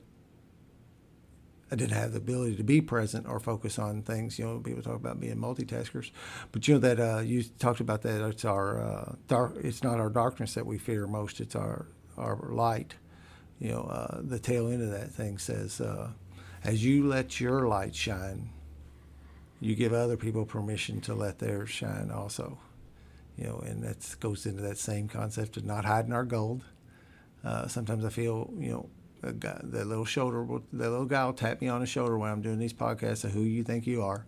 I 1.72 1.76
didn't 1.76 1.94
have 1.94 2.14
the 2.14 2.18
ability 2.18 2.56
to 2.56 2.64
be 2.64 2.82
present 2.82 3.28
or 3.28 3.40
focus 3.40 3.78
on 3.78 4.02
things. 4.02 4.40
You 4.40 4.46
know, 4.46 4.60
people 4.60 4.82
talk 4.82 4.96
about 4.96 5.20
being 5.20 5.36
multitaskers, 5.36 6.12
but 6.52 6.68
you 6.68 6.76
know 6.76 6.80
that 6.80 7.00
uh, 7.00 7.20
you 7.20 7.44
talked 7.60 7.80
about 7.82 8.02
that. 8.04 8.26
It's 8.28 8.46
our 8.46 8.82
uh, 8.82 9.16
dark. 9.28 9.56
It's 9.62 9.84
not 9.84 10.00
our 10.00 10.10
darkness 10.10 10.54
that 10.54 10.66
we 10.66 10.78
fear 10.78 11.08
most. 11.08 11.40
It's 11.42 11.56
our 11.56 11.88
our 12.18 12.50
light. 12.52 12.96
You 13.60 13.72
know, 13.72 13.82
uh, 13.82 14.22
the 14.24 14.40
tail 14.40 14.68
end 14.70 14.82
of 14.82 14.92
that 14.92 15.12
thing 15.12 15.38
says, 15.38 15.82
uh, 15.82 16.12
"As 16.64 16.84
you 16.84 17.08
let 17.08 17.40
your 17.40 17.68
light 17.68 17.96
shine, 17.96 18.50
you 19.60 19.76
give 19.76 19.94
other 19.94 20.18
people 20.18 20.46
permission 20.46 21.02
to 21.02 21.14
let 21.14 21.40
theirs 21.40 21.70
shine 21.70 22.12
also." 22.12 22.58
You 23.38 23.46
know, 23.46 23.60
and 23.60 23.84
that 23.84 24.16
goes 24.20 24.46
into 24.46 24.62
that 24.64 24.78
same 24.78 25.08
concept 25.08 25.56
of 25.56 25.64
not 25.64 25.86
hiding 25.86 26.12
our 26.12 26.26
gold. 26.26 26.64
Uh, 27.44 27.68
sometimes 27.68 28.04
I 28.04 28.10
feel, 28.10 28.52
you 28.58 28.72
know, 28.72 28.90
guy, 29.40 29.60
that 29.64 29.88
little 29.88 30.06
shoulder, 30.06 30.46
that 30.74 30.90
little 30.90 31.06
guy 31.06 31.26
will 31.26 31.34
tap 31.34 31.62
me 31.62 31.68
on 31.68 31.82
the 31.82 31.88
shoulder 31.88 32.18
when 32.18 32.30
I'm 32.30 32.42
doing 32.42 32.60
these 32.60 32.74
podcasts 32.74 33.24
of 33.24 33.32
who 33.32 33.42
you 33.42 33.64
think 33.64 33.88
you 33.88 34.02
are, 34.02 34.26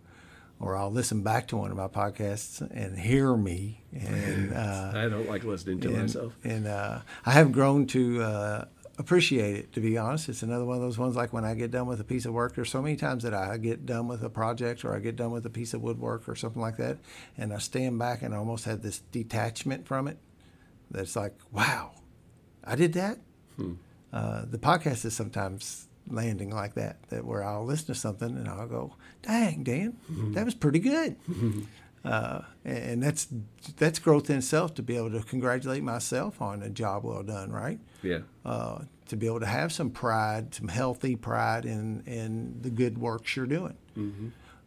or 0.60 0.76
I'll 0.76 0.90
listen 0.90 1.22
back 1.22 1.48
to 1.48 1.56
one 1.56 1.70
of 1.70 1.76
my 1.76 1.88
podcasts 1.88 2.60
and 2.70 2.98
hear 2.98 3.36
me. 3.36 3.82
And 3.92 4.52
uh, 4.54 4.92
I 4.94 5.08
don't 5.08 5.28
like 5.28 5.44
listening 5.44 5.80
to 5.80 5.88
and, 5.88 5.98
myself. 5.98 6.32
and 6.44 6.66
uh, 6.66 7.00
I 7.26 7.32
have 7.32 7.52
grown 7.52 7.86
to 7.88 8.22
uh, 8.22 8.64
appreciate 8.98 9.56
it. 9.56 9.72
To 9.72 9.80
be 9.80 9.96
honest, 9.98 10.28
it's 10.28 10.42
another 10.42 10.64
one 10.64 10.76
of 10.76 10.82
those 10.82 10.98
ones 10.98 11.16
like 11.16 11.32
when 11.32 11.44
I 11.44 11.54
get 11.54 11.70
done 11.70 11.86
with 11.86 12.00
a 12.00 12.04
piece 12.04 12.24
of 12.24 12.32
work. 12.32 12.54
There's 12.54 12.70
so 12.70 12.82
many 12.82 12.96
times 12.96 13.22
that 13.22 13.34
I 13.34 13.56
get 13.56 13.86
done 13.86 14.08
with 14.08 14.22
a 14.22 14.30
project 14.30 14.84
or 14.84 14.94
I 14.94 14.98
get 14.98 15.16
done 15.16 15.30
with 15.30 15.46
a 15.46 15.50
piece 15.50 15.74
of 15.74 15.82
woodwork 15.82 16.28
or 16.28 16.34
something 16.34 16.60
like 16.60 16.76
that, 16.76 16.98
and 17.36 17.52
I 17.52 17.58
stand 17.58 17.98
back 17.98 18.22
and 18.22 18.34
I 18.34 18.38
almost 18.38 18.64
have 18.64 18.82
this 18.82 19.00
detachment 19.12 19.86
from 19.86 20.08
it. 20.08 20.18
That's 20.90 21.16
like, 21.16 21.34
wow, 21.50 21.92
I 22.64 22.76
did 22.76 22.92
that. 22.94 23.18
Hmm. 23.56 23.74
Uh, 24.12 24.44
the 24.50 24.58
podcast 24.58 25.04
is 25.06 25.14
sometimes 25.14 25.88
landing 26.08 26.50
like 26.50 26.74
that, 26.74 27.02
that 27.08 27.24
where 27.24 27.42
I'll 27.42 27.64
listen 27.64 27.86
to 27.86 27.94
something 27.94 28.28
and 28.28 28.48
I'll 28.48 28.66
go, 28.66 28.94
"Dang, 29.22 29.62
Dan, 29.62 29.96
mm-hmm. 30.10 30.32
that 30.34 30.44
was 30.44 30.54
pretty 30.54 30.80
good." 30.80 31.16
Mm-hmm. 31.24 31.62
Uh, 32.04 32.40
and 32.64 33.02
that's 33.02 33.28
that's 33.76 33.98
growth 33.98 34.28
in 34.30 34.38
itself 34.38 34.74
to 34.74 34.82
be 34.82 34.96
able 34.96 35.10
to 35.12 35.20
congratulate 35.22 35.82
myself 35.82 36.40
on 36.42 36.62
a 36.62 36.68
job 36.70 37.04
well 37.04 37.22
done, 37.22 37.50
right? 37.52 37.78
Yeah. 38.02 38.20
Uh, 38.44 38.82
to 39.06 39.16
be 39.16 39.26
able 39.26 39.40
to 39.40 39.46
have 39.46 39.72
some 39.72 39.90
pride, 39.90 40.54
some 40.54 40.68
healthy 40.68 41.16
pride 41.16 41.64
in 41.64 42.02
in 42.06 42.58
the 42.62 42.70
good 42.70 42.98
works 42.98 43.36
you're 43.36 43.46
doing. 43.46 43.76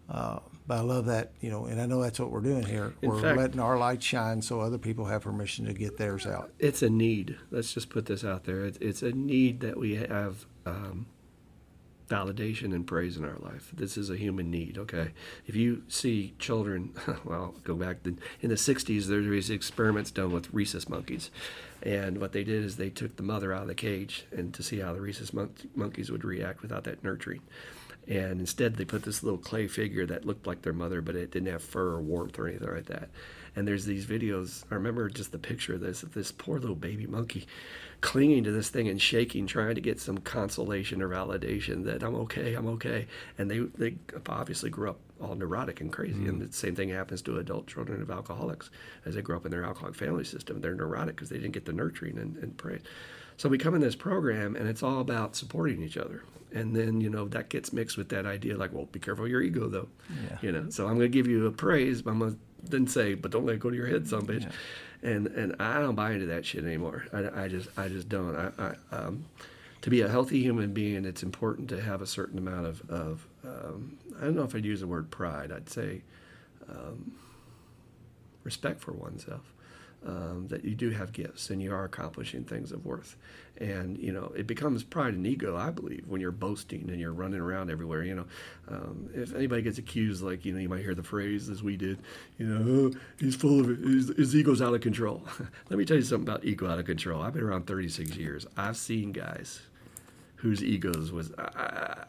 Uh, 0.08 0.40
but 0.68 0.78
I 0.78 0.82
love 0.82 1.06
that, 1.08 1.32
you 1.42 1.50
know, 1.50 1.66
and 1.66 1.82
I 1.82 1.88
know 1.88 2.02
that's 2.02 2.20
what 2.20 2.30
we're 2.32 2.42
doing 2.42 2.64
here. 2.64 2.94
In 3.02 3.10
we're 3.10 3.22
fact- 3.22 3.38
letting 3.38 3.60
our 3.60 3.78
light 3.78 4.02
shine 4.04 4.42
so 4.42 4.62
other 4.62 4.78
people 4.78 5.06
have 5.06 5.24
permission 5.24 5.66
to 5.66 5.74
get 5.74 5.98
theirs 5.98 6.26
out. 6.28 6.52
it's 6.60 6.82
a 6.84 6.90
need. 6.90 7.38
Let's 7.52 7.74
just 7.74 7.90
put 7.90 8.06
this 8.06 8.24
out 8.24 8.44
there. 8.46 8.66
It's, 8.66 8.78
it's 8.80 9.02
a 9.02 9.12
need 9.12 9.62
that 9.62 9.78
we 9.78 9.96
have 9.96 10.46
um, 10.66 11.08
validation 12.08 12.74
and 12.74 12.86
praise 12.86 13.18
in 13.18 13.26
our 13.26 13.38
life. 13.40 13.72
This 13.74 13.98
is 13.98 14.10
a 14.10 14.18
human 14.18 14.52
need. 14.52 14.78
Okay, 14.78 15.12
if 15.46 15.56
you 15.56 15.84
see 15.88 16.34
children, 16.40 16.94
well, 17.26 17.56
go 17.64 17.76
back 17.76 18.04
to, 18.04 18.18
in 18.42 18.50
the 18.50 18.56
'60s. 18.56 19.06
There 19.08 19.20
was 19.20 19.50
experiments 19.50 20.12
done 20.12 20.32
with 20.32 20.54
rhesus 20.54 20.90
monkeys, 20.90 21.32
and 21.82 22.20
what 22.20 22.32
they 22.32 22.44
did 22.44 22.64
is 22.64 22.78
they 22.78 22.90
took 22.90 23.16
the 23.16 23.24
mother 23.24 23.54
out 23.54 23.64
of 23.64 23.68
the 23.68 23.76
cage 23.76 24.26
and 24.32 24.54
to 24.54 24.64
see 24.64 24.80
how 24.80 24.94
the 24.94 25.02
rhesus 25.02 25.34
mon- 25.34 25.54
monkeys 25.76 26.12
would 26.12 26.24
react 26.24 26.62
without 26.62 26.84
that 26.86 27.04
nurturing. 27.04 27.42
And 28.08 28.40
instead, 28.40 28.76
they 28.76 28.86
put 28.86 29.04
this 29.04 29.24
little 29.24 29.40
clay 29.40 29.68
figure 29.68 30.06
that 30.06 30.26
looked 30.26 30.46
like 30.46 30.62
their 30.62 30.74
mother, 30.74 31.02
but 31.02 31.16
it 31.16 31.32
didn't 31.32 31.52
have 31.52 31.64
fur 31.64 31.94
or 31.94 32.02
warmth 32.02 32.38
or 32.38 32.48
anything 32.48 32.72
like 32.72 32.86
that. 32.86 33.10
And 33.56 33.68
there's 33.68 33.86
these 33.86 34.06
videos. 34.06 34.64
I 34.70 34.76
remember 34.76 35.10
just 35.10 35.32
the 35.32 35.40
picture 35.40 35.74
of 35.74 35.82
this 35.82 36.04
of 36.04 36.14
this 36.14 36.32
poor 36.32 36.60
little 36.60 36.76
baby 36.76 37.08
monkey 37.08 37.48
clinging 38.06 38.44
to 38.44 38.52
this 38.52 38.70
thing 38.70 38.88
and 38.88 39.02
shaking, 39.02 39.48
trying 39.48 39.74
to 39.74 39.82
get 39.82 40.00
some 40.00 40.20
consolation 40.20 41.02
or 41.02 41.10
validation 41.10 41.86
that 41.86 42.04
I'm 42.04 42.14
okay, 42.18 42.54
I'm 42.54 42.68
okay. 42.68 43.08
And 43.40 43.50
they 43.50 43.60
they 43.60 43.96
obviously 44.30 44.70
grew 44.70 44.92
up 44.92 45.00
all 45.20 45.34
neurotic 45.34 45.82
and 45.82 45.92
crazy. 45.92 46.20
Mm. 46.20 46.30
And 46.30 46.42
the 46.42 46.54
same 46.54 46.76
thing 46.76 46.90
happens 46.90 47.24
to 47.24 47.40
adult 47.40 47.66
children 47.66 48.04
of 48.04 48.12
alcoholics 48.12 48.70
as 49.06 49.16
they 49.16 49.24
grow 49.24 49.38
up 49.38 49.46
in 49.46 49.52
their 49.52 49.66
alcoholic 49.66 49.96
family 49.96 50.24
system. 50.24 50.62
They're 50.62 50.76
neurotic 50.76 51.16
because 51.16 51.30
they 51.30 51.38
didn't 51.38 51.54
get 51.54 51.66
the 51.66 51.74
nurturing 51.74 52.20
and, 52.20 52.38
and 52.38 52.56
praise. 52.56 52.82
So 53.38 53.50
we 53.50 53.58
come 53.58 53.74
in 53.74 53.82
this 53.82 53.96
program 53.96 54.56
and 54.56 54.70
it's 54.70 54.84
all 54.84 55.02
about 55.02 55.36
supporting 55.36 55.82
each 55.82 55.98
other. 55.98 56.22
And 56.54 56.76
then, 56.76 57.02
you 57.02 57.10
know, 57.10 57.28
that 57.30 57.50
gets 57.50 57.74
mixed 57.74 57.98
with 57.98 58.10
that 58.10 58.28
idea 58.28 58.56
like, 58.56 58.72
well, 58.72 58.86
be 58.86 59.00
careful 59.00 59.28
your 59.28 59.42
ego 59.42 59.68
though. 59.68 59.88
Yeah. 60.30 60.38
You 60.44 60.52
know, 60.52 60.70
so 60.70 60.86
I'm 60.86 60.96
going 60.96 61.12
to 61.12 61.18
give 61.18 61.28
you 61.28 61.48
a 61.48 61.52
praise, 61.52 62.04
but 62.04 62.12
I'm 62.12 62.20
going 62.20 62.34
to 62.34 62.40
then 62.70 62.88
say, 62.88 63.14
but 63.14 63.32
don't 63.32 63.46
let 63.46 63.56
it 63.56 63.60
go 63.60 63.70
to 63.70 63.76
your 63.76 63.88
head, 63.88 64.08
some 64.08 64.26
bitch. 64.26 64.44
Yeah. 64.44 65.12
And, 65.12 65.28
and 65.28 65.56
I 65.60 65.80
don't 65.80 65.96
buy 65.96 66.14
into 66.14 66.26
that 66.28 66.46
shit 66.46 66.64
anymore. 66.64 67.06
I, 67.14 67.44
I 67.44 67.48
just, 67.48 67.70
I 67.78 67.88
just 67.88 68.10
don't. 68.10 68.36
I, 68.36 68.52
I 68.58 68.96
um, 68.96 69.26
to 69.82 69.90
be 69.90 70.02
a 70.02 70.10
healthy 70.10 70.42
human 70.42 70.74
being, 70.74 71.06
it's 71.06 71.22
important 71.22 71.70
to 71.70 71.80
have 71.80 72.02
a 72.02 72.08
certain 72.08 72.40
amount 72.40 72.66
of, 72.66 72.90
of 72.90 73.28
um, 73.44 73.98
I 74.20 74.26
don't 74.26 74.36
know 74.36 74.44
if 74.44 74.56
I'd 74.56 74.66
use 74.66 74.80
the 74.80 74.88
word 74.88 75.12
pride. 75.12 75.52
I'd 75.52 75.70
say 75.70 76.02
um, 76.68 77.12
respect 78.44 78.82
for 78.82 78.94
oneself 78.94 79.55
um, 80.06 80.48
that 80.50 80.64
you 80.64 80.76
do 80.76 80.92
have 80.92 81.12
gifts 81.12 81.50
and 81.50 81.62
you 81.62 81.74
are 81.74 81.84
accomplishing 81.84 82.44
things 82.44 82.72
of 82.72 82.86
worth. 82.86 83.18
And, 83.58 83.98
you 83.98 84.12
know, 84.12 84.34
it 84.36 84.48
becomes 84.48 84.84
pride 84.84 85.14
and 85.14 85.26
ego, 85.26 85.56
I 85.56 85.72
believe, 85.72 86.06
when 86.08 86.20
you're 86.20 86.32
boasting 86.32 86.90
and 86.90 87.00
you're 87.00 87.14
running 87.14 87.40
around 87.40 87.72
everywhere. 87.72 88.04
You 88.04 88.16
know, 88.16 88.26
um, 88.68 89.10
if 89.14 89.34
anybody 89.34 89.62
gets 89.62 89.78
accused, 89.78 90.22
like, 90.22 90.46
you 90.46 90.54
know, 90.54 90.60
you 90.60 90.70
might 90.70 90.82
hear 90.82 90.94
the 90.94 91.04
phrase, 91.04 91.50
as 91.50 91.64
we 91.64 91.78
did, 91.78 92.00
you 92.38 92.46
know, 92.46 92.92
oh, 92.94 93.00
he's 93.18 93.36
full 93.36 93.62
of 93.62 93.68
his, 93.68 94.10
his 94.10 94.36
ego's 94.36 94.62
out 94.62 94.74
of 94.74 94.82
control. 94.82 95.24
Let 95.70 95.80
me 95.80 95.86
tell 95.86 95.98
you 95.98 96.04
something 96.04 96.28
about 96.28 96.44
ego 96.44 96.70
out 96.70 96.80
of 96.80 96.86
control. 96.86 97.22
I've 97.22 97.34
been 97.34 97.44
around 97.44 97.66
36 97.66 98.16
years. 98.18 98.46
I've 98.58 98.78
seen 98.78 99.12
guys 99.12 99.62
whose 100.36 100.64
egos 100.64 101.12
was 101.12 101.32
I, 101.40 102.04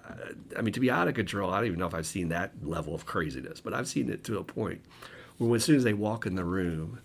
I, 0.59 0.61
mean 0.61 0.75
to 0.75 0.81
be 0.81 0.91
out 0.91 1.07
of 1.07 1.15
control 1.15 1.51
i 1.51 1.59
don't 1.59 1.69
even 1.69 1.79
know 1.79 1.87
if 1.87 1.95
i've 1.95 2.09
seen 2.09 2.29
that 2.31 2.51
level 2.61 2.95
of 2.95 3.07
craziness 3.07 3.61
but 3.61 3.73
i've 3.73 3.87
seen 3.87 4.11
it 4.11 4.25
to 4.25 4.39
a 4.39 4.45
point 4.45 4.83
where 5.39 5.55
as 5.55 5.65
soon 5.65 5.77
as 5.77 5.85
they 5.85 5.95
walk 5.95 6.27
in 6.27 6.35
the 6.35 6.45
room 6.45 6.99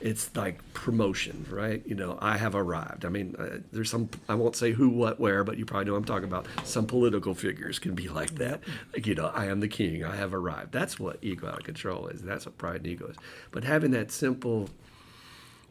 it's 0.00 0.34
like 0.36 0.72
promotion, 0.74 1.46
right? 1.50 1.82
You 1.86 1.94
know, 1.94 2.18
I 2.20 2.36
have 2.38 2.54
arrived. 2.54 3.04
I 3.04 3.08
mean, 3.08 3.34
uh, 3.38 3.58
there's 3.72 3.90
some, 3.90 4.08
I 4.28 4.34
won't 4.34 4.56
say 4.56 4.72
who, 4.72 4.88
what, 4.88 5.18
where, 5.18 5.44
but 5.44 5.58
you 5.58 5.66
probably 5.66 5.86
know 5.86 5.96
I'm 5.96 6.04
talking 6.04 6.28
about. 6.28 6.46
Some 6.64 6.86
political 6.86 7.34
figures 7.34 7.78
can 7.78 7.94
be 7.94 8.08
like 8.08 8.36
that. 8.36 8.60
Like, 8.92 9.06
you 9.06 9.14
know, 9.14 9.30
I 9.34 9.46
am 9.46 9.60
the 9.60 9.68
king, 9.68 10.04
I 10.04 10.16
have 10.16 10.34
arrived. 10.34 10.72
That's 10.72 10.98
what 10.98 11.18
ego 11.22 11.48
out 11.48 11.58
of 11.58 11.64
control 11.64 12.08
is. 12.08 12.22
That's 12.22 12.46
what 12.46 12.58
pride 12.58 12.76
and 12.76 12.86
ego 12.86 13.08
is. 13.08 13.16
But 13.50 13.64
having 13.64 13.90
that 13.92 14.10
simple, 14.12 14.68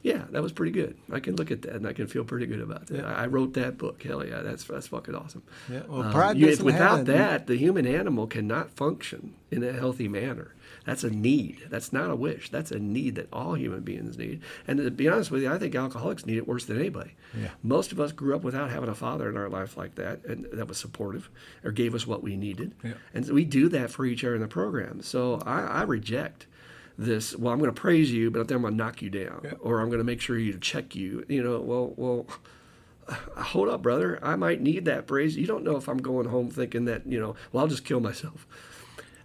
yeah, 0.02 0.26
that 0.32 0.42
was 0.42 0.52
pretty 0.52 0.72
good. 0.72 0.98
I 1.12 1.20
can 1.20 1.36
look 1.36 1.52
at 1.52 1.64
that 1.64 1.76
and 1.76 1.88
I 1.88 1.94
can 1.94 2.08
feel 2.08 2.24
pretty 2.24 2.46
good 2.46 2.62
about 2.62 2.88
that. 2.88 2.98
Yeah. 2.98 3.14
I, 3.14 3.28
wrote 3.28 3.54
that 3.54 3.78
book. 3.78 4.04
Hell 4.04 4.26
yeah, 4.26 4.42
that's 4.42 4.64
that's 4.66 4.88
fucking 4.88 5.16
awesome. 5.16 5.44
Yeah, 5.72 5.82
well, 5.88 6.04
um, 6.04 6.12
pride 6.12 6.36
um, 6.36 6.38
you, 6.38 6.64
without 6.64 7.06
that, 7.06 7.48
the 7.48 7.56
human 7.56 7.86
animal 7.88 8.28
cannot 8.28 8.72
function 8.72 9.36
in 9.52 9.64
a 9.64 9.74
healthy 9.74 10.08
manner. 10.08 10.54
That's 10.88 11.04
a 11.04 11.10
need. 11.10 11.68
That's 11.70 11.92
not 11.92 12.10
a 12.10 12.16
wish. 12.16 12.50
That's 12.50 12.72
a 12.72 12.80
need 12.80 13.16
that 13.16 13.28
all 13.34 13.56
human 13.56 13.82
beings 13.82 14.18
need. 14.18 14.42
And 14.66 14.80
to 14.80 14.90
be 14.90 15.10
honest 15.10 15.30
with 15.30 15.44
you, 15.44 15.52
I 15.52 15.58
think 15.58 15.76
alcoholics 15.76 16.26
need 16.26 16.38
it 16.38 16.48
worse 16.48 16.64
than 16.64 16.80
anybody. 16.80 17.14
Yeah. 17.38 17.50
Most 17.62 17.92
of 17.92 18.00
us 18.00 18.14
grew 18.14 18.34
up 18.34 18.42
without 18.42 18.70
having 18.70 18.88
a 18.88 18.96
father 18.96 19.28
in 19.28 19.36
our 19.36 19.50
life 19.50 19.76
like 19.76 19.96
that, 19.96 20.24
and 20.24 20.48
that 20.54 20.70
was 20.70 20.78
supportive 20.78 21.30
or 21.66 21.74
gave 21.74 21.94
us 21.94 22.08
what 22.08 22.24
we 22.24 22.38
needed. 22.38 22.74
Yeah. 22.86 22.94
And 23.14 23.26
so 23.26 23.34
we 23.34 23.44
do 23.44 23.68
that 23.68 23.92
for 23.92 24.06
each 24.06 24.24
other 24.24 24.36
in 24.36 24.42
the 24.42 24.48
program. 24.48 25.02
So 25.02 25.42
I, 25.46 25.60
I 25.60 25.82
reject 25.82 26.48
this. 26.98 27.36
Well, 27.36 27.52
I'm 27.52 27.60
going 27.60 27.70
to 27.70 27.82
praise 27.82 28.14
you, 28.14 28.32
but 28.32 28.48
then 28.48 28.56
I'm 28.56 28.62
going 28.62 28.76
to 28.76 28.78
knock 28.78 29.02
you 29.02 29.10
down, 29.10 29.42
yeah. 29.44 29.52
or 29.60 29.82
I'm 29.82 29.90
going 29.90 30.00
to 30.00 30.06
make 30.06 30.22
sure 30.22 30.38
you 30.38 30.58
check 30.58 30.96
you. 30.96 31.26
You 31.28 31.44
know, 31.44 31.60
well, 31.60 31.94
well 31.98 32.28
hold 33.36 33.68
up, 33.68 33.82
brother. 33.82 34.20
I 34.24 34.38
might 34.38 34.62
need 34.62 34.86
that 34.86 35.06
praise. 35.06 35.36
You 35.36 35.48
don't 35.48 35.66
know 35.66 35.76
if 35.76 35.90
I'm 35.90 35.98
going 35.98 36.28
home 36.28 36.50
thinking 36.50 36.86
that, 36.86 37.06
you 37.06 37.20
know, 37.20 37.36
well, 37.52 37.64
I'll 37.64 37.70
just 37.70 37.84
kill 37.84 38.00
myself. 38.00 38.48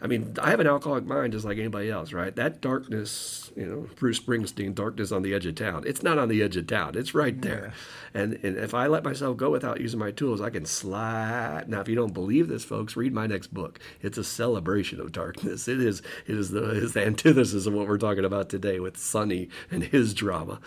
I 0.02 0.08
mean, 0.08 0.34
I 0.42 0.50
have 0.50 0.58
an 0.58 0.66
alcoholic 0.66 1.06
mind 1.06 1.32
just 1.32 1.44
like 1.44 1.58
anybody 1.58 1.88
else, 1.88 2.12
right? 2.12 2.34
That 2.34 2.60
darkness, 2.60 3.52
you 3.54 3.64
know, 3.64 3.88
Bruce 3.94 4.18
Springsteen, 4.18 4.74
darkness 4.74 5.12
on 5.12 5.22
the 5.22 5.32
edge 5.32 5.46
of 5.46 5.54
town. 5.54 5.84
It's 5.86 6.02
not 6.02 6.18
on 6.18 6.28
the 6.28 6.42
edge 6.42 6.56
of 6.56 6.66
town. 6.66 6.96
It's 6.96 7.14
right 7.14 7.40
there. 7.40 7.72
Yeah. 8.12 8.20
And 8.20 8.32
and 8.42 8.56
if 8.56 8.74
I 8.74 8.88
let 8.88 9.04
myself 9.04 9.36
go 9.36 9.50
without 9.50 9.80
using 9.80 10.00
my 10.00 10.10
tools, 10.10 10.40
I 10.40 10.50
can 10.50 10.66
slide. 10.66 11.68
Now, 11.68 11.80
if 11.80 11.88
you 11.88 11.94
don't 11.94 12.12
believe 12.12 12.48
this, 12.48 12.64
folks, 12.64 12.96
read 12.96 13.12
my 13.12 13.28
next 13.28 13.54
book. 13.54 13.78
It's 14.00 14.18
a 14.18 14.24
celebration 14.24 15.00
of 15.00 15.12
darkness. 15.12 15.68
It 15.68 15.80
is 15.80 16.02
it 16.26 16.36
is 16.36 16.50
the 16.50 16.64
is 16.70 16.94
the 16.94 17.06
antithesis 17.06 17.66
of 17.66 17.72
what 17.72 17.86
we're 17.86 17.96
talking 17.96 18.24
about 18.24 18.48
today 18.48 18.80
with 18.80 18.96
Sonny 18.96 19.50
and 19.70 19.84
his 19.84 20.14
drama. 20.14 20.60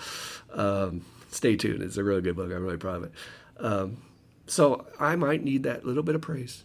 Um, 0.53 1.03
stay 1.29 1.57
tuned. 1.57 1.83
It's 1.83 1.97
a 1.97 2.05
really 2.05 2.21
good 2.21 2.37
book. 2.37 2.53
I'm 2.53 2.63
really 2.63 2.77
proud 2.77 2.95
of 2.95 3.03
it. 3.03 3.11
Um, 3.59 3.97
so 4.47 4.87
I 4.97 5.17
might 5.17 5.43
need 5.43 5.63
that 5.63 5.85
little 5.85 6.03
bit 6.03 6.15
of 6.15 6.21
praise 6.21 6.63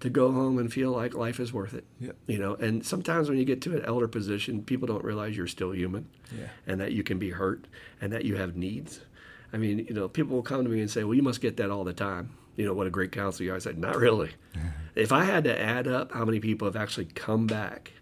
to 0.00 0.10
go 0.10 0.30
home 0.30 0.58
and 0.58 0.72
feel 0.72 0.92
like 0.92 1.14
life 1.14 1.40
is 1.40 1.52
worth 1.52 1.74
it. 1.74 1.84
Yeah. 2.00 2.12
You 2.26 2.38
know, 2.38 2.54
and 2.54 2.84
sometimes 2.84 3.28
when 3.28 3.38
you 3.38 3.44
get 3.44 3.60
to 3.62 3.76
an 3.76 3.84
elder 3.84 4.08
position, 4.08 4.62
people 4.62 4.86
don't 4.86 5.04
realize 5.04 5.36
you're 5.36 5.46
still 5.46 5.74
human 5.74 6.08
yeah. 6.36 6.48
and 6.66 6.80
that 6.80 6.92
you 6.92 7.02
can 7.02 7.18
be 7.18 7.30
hurt 7.30 7.66
and 8.00 8.12
that 8.12 8.24
you 8.24 8.36
have 8.36 8.56
needs. 8.56 9.00
I 9.52 9.56
mean, 9.56 9.78
you 9.78 9.94
know, 9.94 10.08
people 10.08 10.36
will 10.36 10.42
come 10.42 10.62
to 10.62 10.70
me 10.70 10.80
and 10.80 10.90
say, 10.90 11.04
well, 11.04 11.14
you 11.14 11.22
must 11.22 11.40
get 11.40 11.56
that 11.56 11.70
all 11.70 11.84
the 11.84 11.94
time. 11.94 12.36
You 12.56 12.66
know, 12.66 12.74
what 12.74 12.86
a 12.86 12.90
great 12.90 13.12
counselor 13.12 13.46
you 13.46 13.52
are. 13.52 13.56
I 13.56 13.60
said, 13.60 13.78
not 13.78 13.96
really. 13.96 14.30
if 14.94 15.12
I 15.12 15.24
had 15.24 15.44
to 15.44 15.60
add 15.60 15.88
up 15.88 16.12
how 16.12 16.24
many 16.24 16.40
people 16.40 16.66
have 16.66 16.76
actually 16.76 17.06
come 17.06 17.46
back 17.46 17.92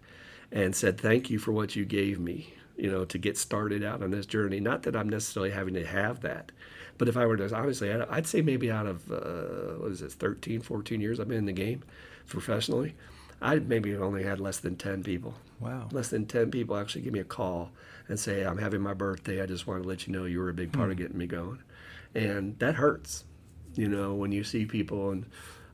and 0.51 0.75
said, 0.75 0.99
thank 0.99 1.29
you 1.29 1.39
for 1.39 1.51
what 1.51 1.75
you 1.75 1.85
gave 1.85 2.19
me, 2.19 2.53
you 2.75 2.91
know, 2.91 3.05
to 3.05 3.17
get 3.17 3.37
started 3.37 3.83
out 3.83 4.03
on 4.03 4.11
this 4.11 4.25
journey, 4.25 4.59
not 4.59 4.83
that 4.83 4.95
I'm 4.95 5.09
necessarily 5.09 5.51
having 5.51 5.73
to 5.75 5.85
have 5.85 6.21
that, 6.21 6.51
but 6.97 7.07
if 7.07 7.17
I 7.17 7.25
were 7.25 7.37
to, 7.37 7.55
obviously, 7.55 7.91
I'd 7.91 8.27
say 8.27 8.41
maybe 8.41 8.71
out 8.71 8.87
of, 8.87 9.11
uh, 9.11 9.79
what 9.81 9.91
is 9.91 10.01
it, 10.01 10.11
13, 10.11 10.61
14 10.61 11.01
years 11.01 11.19
I've 11.19 11.27
been 11.27 11.37
in 11.37 11.45
the 11.45 11.53
game 11.53 11.83
professionally, 12.27 12.95
I 13.41 13.59
maybe 13.59 13.95
only 13.95 14.23
had 14.23 14.39
less 14.39 14.57
than 14.57 14.75
10 14.75 15.03
people. 15.03 15.35
Wow. 15.59 15.87
Less 15.91 16.09
than 16.09 16.25
10 16.25 16.51
people 16.51 16.75
actually 16.75 17.01
give 17.01 17.13
me 17.13 17.19
a 17.19 17.25
call 17.25 17.71
and 18.07 18.19
say, 18.19 18.43
I'm 18.43 18.57
having 18.57 18.81
my 18.81 18.93
birthday. 18.93 19.41
I 19.41 19.45
just 19.45 19.67
want 19.67 19.83
to 19.83 19.87
let 19.87 20.07
you 20.07 20.13
know 20.13 20.25
you 20.25 20.39
were 20.39 20.49
a 20.49 20.53
big 20.53 20.71
part 20.71 20.89
mm. 20.89 20.91
of 20.91 20.97
hmm. 20.97 21.03
getting 21.03 21.17
me 21.17 21.27
going. 21.27 21.59
And 22.15 22.57
that 22.59 22.75
hurts, 22.75 23.25
you 23.75 23.87
know, 23.87 24.15
when 24.15 24.31
you 24.31 24.43
see 24.43 24.65
people 24.65 25.11
and, 25.11 25.25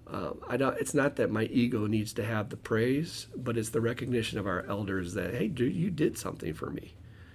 uh, 0.06 0.32
I 0.50 0.58
don't. 0.58 0.77
It's 0.80 0.93
not 0.93 1.16
that 1.16 1.32
my 1.32 1.43
ego 1.43 1.88
needs 1.88 2.11
to 2.14 2.26
have 2.26 2.50
the 2.50 2.58
praise, 2.58 3.27
but 3.38 3.58
it's 3.58 3.69
the 3.69 3.80
recognition 3.80 4.38
of 4.38 4.45
our 4.45 4.66
elders 4.68 5.14
that 5.14 5.34
hey, 5.34 5.48
dude, 5.48 5.74
you 5.74 5.90
did 5.90 6.18
something 6.18 6.53
for 6.53 6.69
me 6.69 6.93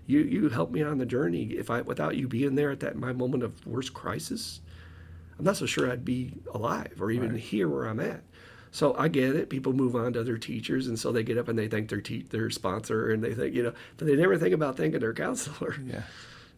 you 0.08 0.20
you 0.20 0.48
helped 0.48 0.72
me 0.72 0.82
on 0.82 0.98
the 0.98 1.06
journey. 1.06 1.44
If 1.52 1.70
I 1.70 1.82
without 1.82 2.16
you 2.16 2.26
being 2.26 2.56
there 2.56 2.72
at 2.72 2.80
that 2.80 2.96
my 2.96 3.12
moment 3.12 3.44
of 3.44 3.64
worst 3.66 3.94
crisis, 3.94 4.60
I'm 5.38 5.44
not 5.44 5.56
so 5.56 5.66
sure 5.66 5.88
I'd 5.88 6.04
be 6.04 6.34
alive 6.52 6.96
or 7.00 7.12
even 7.12 7.32
right. 7.32 7.40
here 7.40 7.68
where 7.68 7.84
I'm 7.84 8.00
at. 8.00 8.22
So 8.70 8.94
I 8.96 9.08
get 9.08 9.36
it. 9.36 9.48
People 9.48 9.72
move 9.72 9.94
on 9.94 10.14
to 10.14 10.20
other 10.20 10.36
teachers, 10.36 10.88
and 10.88 10.98
so 10.98 11.12
they 11.12 11.22
get 11.22 11.38
up 11.38 11.48
and 11.48 11.58
they 11.58 11.68
thank 11.68 11.90
their 11.90 12.00
te- 12.00 12.26
their 12.30 12.50
sponsor, 12.50 13.10
and 13.10 13.22
they 13.22 13.34
think 13.34 13.54
you 13.54 13.62
know, 13.62 13.74
but 13.98 14.06
they 14.06 14.16
never 14.16 14.36
think 14.36 14.54
about 14.54 14.76
thanking 14.76 15.00
their 15.00 15.14
counselor. 15.14 15.76
Yeah 15.86 16.02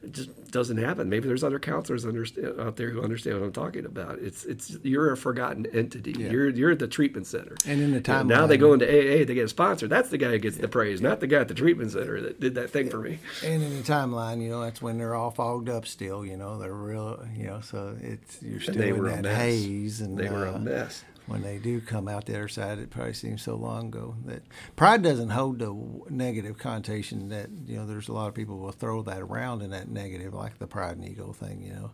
it 0.03 0.13
just 0.13 0.51
doesn't 0.51 0.79
happen. 0.79 1.09
Maybe 1.11 1.29
there's 1.29 1.45
other 1.45 1.59
counselors 1.59 2.07
out 2.07 2.77
there 2.77 2.91
who 2.91 3.03
understand 3.03 3.39
what 3.39 3.47
I'm 3.47 3.53
talking 3.53 3.85
about. 3.85 4.19
It's 4.19 4.45
it's 4.45 4.77
you're 4.83 5.13
a 5.13 5.17
forgotten 5.17 5.67
entity. 5.67 6.15
Yeah. 6.19 6.31
You're 6.31 6.49
you're 6.51 6.71
at 6.71 6.79
the 6.79 6.89
treatment 6.89 7.27
center. 7.27 7.57
And 7.67 7.83
in 7.83 7.93
the 7.93 8.01
time 8.01 8.27
now 8.27 8.47
they 8.47 8.57
go 8.57 8.73
into 8.73 8.87
AA, 8.87 9.25
they 9.25 9.35
get 9.35 9.45
a 9.45 9.49
sponsor. 9.49 9.89
That's 9.89 10.09
the 10.09 10.19
guy 10.19 10.31
who 10.31 10.39
gets 10.39 10.57
yeah. 10.57 10.63
the 10.63 10.69
praise, 10.69 11.01
not 11.01 11.21
the 11.21 11.27
guy 11.27 11.41
at 11.41 11.49
the 11.49 11.55
treatment 11.55 11.93
center 11.93 12.21
that 12.23 12.41
did 12.41 12.55
that 12.55 12.71
thing 12.71 12.87
yeah. 12.87 12.93
for 12.93 12.99
me. 12.99 13.19
And 13.45 13.63
in 13.63 13.77
the 13.77 13.83
timeline, 13.83 14.43
you 14.43 14.49
know, 14.49 14.63
that's 14.63 14.81
when 14.81 14.99
they're 14.99 15.15
all 15.15 15.31
fogged 15.31 15.69
up 15.69 15.87
still. 15.87 16.25
You 16.25 16.37
know, 16.37 16.59
they're 16.59 16.73
real. 16.73 17.23
You 17.37 17.47
know, 17.49 17.61
so 17.61 17.97
it's 18.01 18.43
you're 18.43 18.61
still 18.61 18.81
in 18.81 19.23
that 19.23 19.27
haze, 19.27 20.01
and 20.01 20.17
they 20.17 20.31
were 20.31 20.47
a 20.47 20.55
uh, 20.55 20.59
mess 20.59 21.05
when 21.27 21.43
they 21.43 21.59
do 21.59 21.81
come 21.81 22.09
out 22.09 22.27
the 22.27 22.35
other 22.35 22.49
side, 22.49 22.79
it 22.79 22.91
probably 22.91 23.13
seems 23.13 23.43
so 23.43 23.55
long 23.55 23.89
ago 23.89 24.17
that 24.27 24.43
pride 24.77 25.03
doesn't 25.03 25.31
hold 25.31 25.59
the 25.59 25.75
negative 26.09 26.59
connotation 26.59 27.29
that 27.29 27.51
you 27.67 27.77
know. 27.77 27.87
There's 27.87 28.09
a 28.09 28.13
lot 28.13 28.29
of 28.29 28.35
people 28.35 28.59
will 28.59 28.73
throw 28.73 29.03
that 29.03 29.21
around 29.21 29.63
in 29.63 29.71
that 29.71 29.89
negative, 29.89 30.35
like 30.35 30.59
the 30.59 30.67
pride 30.67 30.97
and 30.97 31.09
ego 31.09 31.33
thing. 31.33 31.63
You 31.63 31.73
know, 31.75 31.91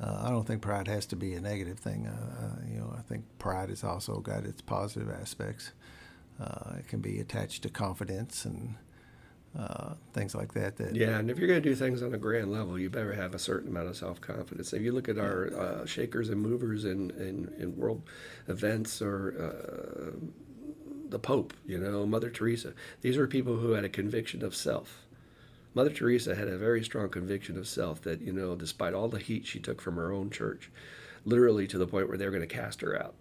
uh, 0.00 0.22
I 0.26 0.30
don't 0.30 0.46
think 0.46 0.62
pride 0.62 0.88
has 0.88 1.06
to 1.06 1.16
be 1.16 1.34
a 1.34 1.40
negative 1.40 1.78
thing. 1.78 2.06
Uh, 2.06 2.46
uh, 2.46 2.66
you 2.66 2.78
know, 2.78 2.94
I 2.96 3.02
think 3.02 3.24
pride 3.38 3.68
has 3.68 3.84
also 3.84 4.20
got 4.20 4.44
its 4.44 4.62
positive 4.62 5.10
aspects. 5.10 5.72
Uh, 6.40 6.76
it 6.78 6.86
can 6.86 7.00
be 7.00 7.18
attached 7.18 7.62
to 7.64 7.68
confidence 7.68 8.44
and 8.44 8.76
uh, 9.56 9.94
things 10.12 10.34
like 10.34 10.52
that, 10.54 10.76
that. 10.76 10.94
Yeah, 10.94 11.18
and 11.18 11.30
if 11.30 11.38
you're 11.38 11.48
going 11.48 11.62
to 11.62 11.68
do 11.68 11.74
things 11.74 12.02
on 12.02 12.14
a 12.14 12.18
grand 12.18 12.52
level, 12.52 12.78
you 12.78 12.90
better 12.90 13.12
have 13.12 13.34
a 13.34 13.38
certain 13.38 13.68
amount 13.70 13.88
of 13.88 13.96
self 13.96 14.20
confidence. 14.20 14.72
If 14.72 14.82
you 14.82 14.92
look 14.92 15.08
at 15.08 15.18
our 15.18 15.52
uh, 15.54 15.86
shakers 15.86 16.28
and 16.28 16.40
movers 16.40 16.84
in, 16.84 17.10
in, 17.12 17.52
in 17.58 17.76
world 17.76 18.02
events 18.46 19.00
or 19.00 19.34
uh, 19.38 20.18
the 21.08 21.18
Pope, 21.18 21.54
you 21.66 21.78
know, 21.78 22.06
Mother 22.06 22.30
Teresa, 22.30 22.74
these 23.00 23.16
were 23.16 23.26
people 23.26 23.56
who 23.56 23.72
had 23.72 23.84
a 23.84 23.88
conviction 23.88 24.44
of 24.44 24.54
self. 24.54 25.06
Mother 25.74 25.90
Teresa 25.90 26.34
had 26.34 26.48
a 26.48 26.58
very 26.58 26.82
strong 26.84 27.08
conviction 27.08 27.56
of 27.56 27.68
self 27.68 28.02
that, 28.02 28.20
you 28.20 28.32
know, 28.32 28.54
despite 28.54 28.94
all 28.94 29.08
the 29.08 29.18
heat 29.18 29.46
she 29.46 29.60
took 29.60 29.80
from 29.80 29.96
her 29.96 30.12
own 30.12 30.30
church, 30.30 30.70
literally 31.24 31.66
to 31.68 31.78
the 31.78 31.86
point 31.86 32.08
where 32.08 32.18
they 32.18 32.24
were 32.24 32.30
going 32.32 32.46
to 32.46 32.54
cast 32.54 32.80
her 32.80 33.00
out, 33.00 33.14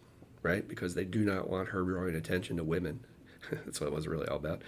right? 0.43 0.67
Because 0.67 0.93
they 0.93 1.05
do 1.05 1.23
not 1.23 1.49
want 1.49 1.69
her 1.69 1.83
drawing 1.83 2.15
attention 2.15 2.57
to 2.57 2.63
women 2.63 2.99
That's 3.65 3.79
what 3.79 3.87
it 3.87 3.93
was 3.93 4.07
really 4.07 4.27
all 4.27 4.37
about. 4.37 4.61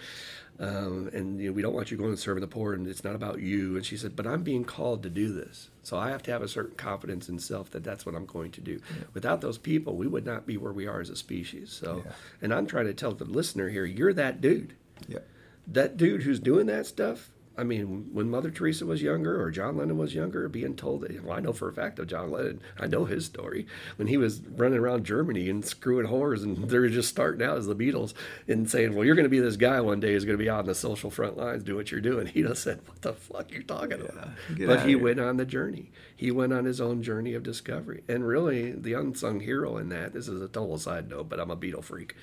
Um, 0.58 1.08
and 1.14 1.40
you 1.40 1.48
know, 1.48 1.52
we 1.54 1.62
don't 1.62 1.72
want 1.72 1.90
you 1.90 1.96
going 1.96 2.10
and 2.10 2.18
serving 2.18 2.42
the 2.42 2.46
poor, 2.46 2.74
and 2.74 2.86
it's 2.86 3.02
not 3.02 3.14
about 3.14 3.40
you. 3.40 3.76
And 3.76 3.84
she 3.84 3.96
said, 3.96 4.14
but 4.14 4.26
I'm 4.26 4.42
being 4.42 4.64
called 4.64 5.02
to 5.04 5.10
do 5.10 5.32
this, 5.32 5.70
so 5.82 5.96
I 5.96 6.10
have 6.10 6.22
to 6.24 6.30
have 6.30 6.42
a 6.42 6.48
certain 6.48 6.76
confidence 6.76 7.30
in 7.30 7.38
self 7.38 7.70
that 7.70 7.82
that's 7.82 8.04
what 8.04 8.14
I'm 8.14 8.26
going 8.26 8.50
to 8.52 8.60
do. 8.60 8.72
Yeah. 8.72 9.04
Without 9.14 9.40
those 9.40 9.56
people, 9.56 9.96
we 9.96 10.06
would 10.06 10.26
not 10.26 10.46
be 10.46 10.58
where 10.58 10.72
we 10.72 10.86
are 10.86 11.00
as 11.00 11.08
a 11.08 11.16
species. 11.16 11.72
So, 11.72 12.02
yeah. 12.04 12.12
and 12.42 12.52
I'm 12.52 12.66
trying 12.66 12.86
to 12.86 12.94
tell 12.94 13.12
the 13.12 13.24
listener 13.24 13.70
here, 13.70 13.86
you're 13.86 14.12
that 14.12 14.42
dude. 14.42 14.74
Yeah. 15.08 15.20
That 15.66 15.96
dude 15.96 16.24
who's 16.24 16.40
doing 16.40 16.66
that 16.66 16.84
stuff, 16.84 17.30
I 17.60 17.62
mean, 17.62 18.08
when 18.14 18.30
Mother 18.30 18.50
Teresa 18.50 18.86
was 18.86 19.02
younger 19.02 19.38
or 19.38 19.50
John 19.50 19.76
Lennon 19.76 19.98
was 19.98 20.14
younger, 20.14 20.48
being 20.48 20.74
told 20.74 21.02
that, 21.02 21.22
well, 21.22 21.36
I 21.36 21.40
know 21.40 21.52
for 21.52 21.68
a 21.68 21.72
fact 21.74 21.98
of 21.98 22.06
John 22.06 22.30
Lennon, 22.30 22.62
I 22.78 22.86
know 22.86 23.04
his 23.04 23.26
story. 23.26 23.66
When 23.96 24.08
he 24.08 24.16
was 24.16 24.40
running 24.40 24.78
around 24.78 25.04
Germany 25.04 25.50
and 25.50 25.62
screwing 25.62 26.06
whores, 26.06 26.42
and 26.42 26.70
they 26.70 26.78
were 26.78 26.88
just 26.88 27.10
starting 27.10 27.46
out 27.46 27.58
as 27.58 27.66
the 27.66 27.76
Beatles 27.76 28.14
and 28.48 28.70
saying, 28.70 28.94
well, 28.94 29.04
you're 29.04 29.14
going 29.14 29.24
to 29.24 29.28
be 29.28 29.40
this 29.40 29.56
guy 29.56 29.78
one 29.82 30.00
day 30.00 30.14
who's 30.14 30.24
going 30.24 30.38
to 30.38 30.42
be 30.42 30.48
out 30.48 30.60
on 30.60 30.66
the 30.66 30.74
social 30.74 31.10
front 31.10 31.36
lines, 31.36 31.62
do 31.62 31.76
what 31.76 31.90
you're 31.90 32.00
doing. 32.00 32.28
He 32.28 32.42
just 32.42 32.62
said, 32.62 32.80
what 32.86 33.02
the 33.02 33.12
fuck 33.12 33.52
are 33.52 33.54
you 33.54 33.62
talking 33.62 33.98
yeah, 33.98 34.06
about? 34.06 34.28
But 34.66 34.88
he 34.88 34.96
went 34.96 35.20
on 35.20 35.36
the 35.36 35.44
journey. 35.44 35.90
He 36.16 36.30
went 36.30 36.54
on 36.54 36.64
his 36.64 36.80
own 36.80 37.02
journey 37.02 37.34
of 37.34 37.42
discovery. 37.42 38.04
And 38.08 38.26
really, 38.26 38.72
the 38.72 38.94
unsung 38.94 39.40
hero 39.40 39.76
in 39.76 39.90
that, 39.90 40.14
this 40.14 40.28
is 40.28 40.40
a 40.40 40.48
total 40.48 40.78
side 40.78 41.10
note, 41.10 41.28
but 41.28 41.38
I'm 41.38 41.50
a 41.50 41.56
Beatle 41.56 41.84
freak 41.84 42.14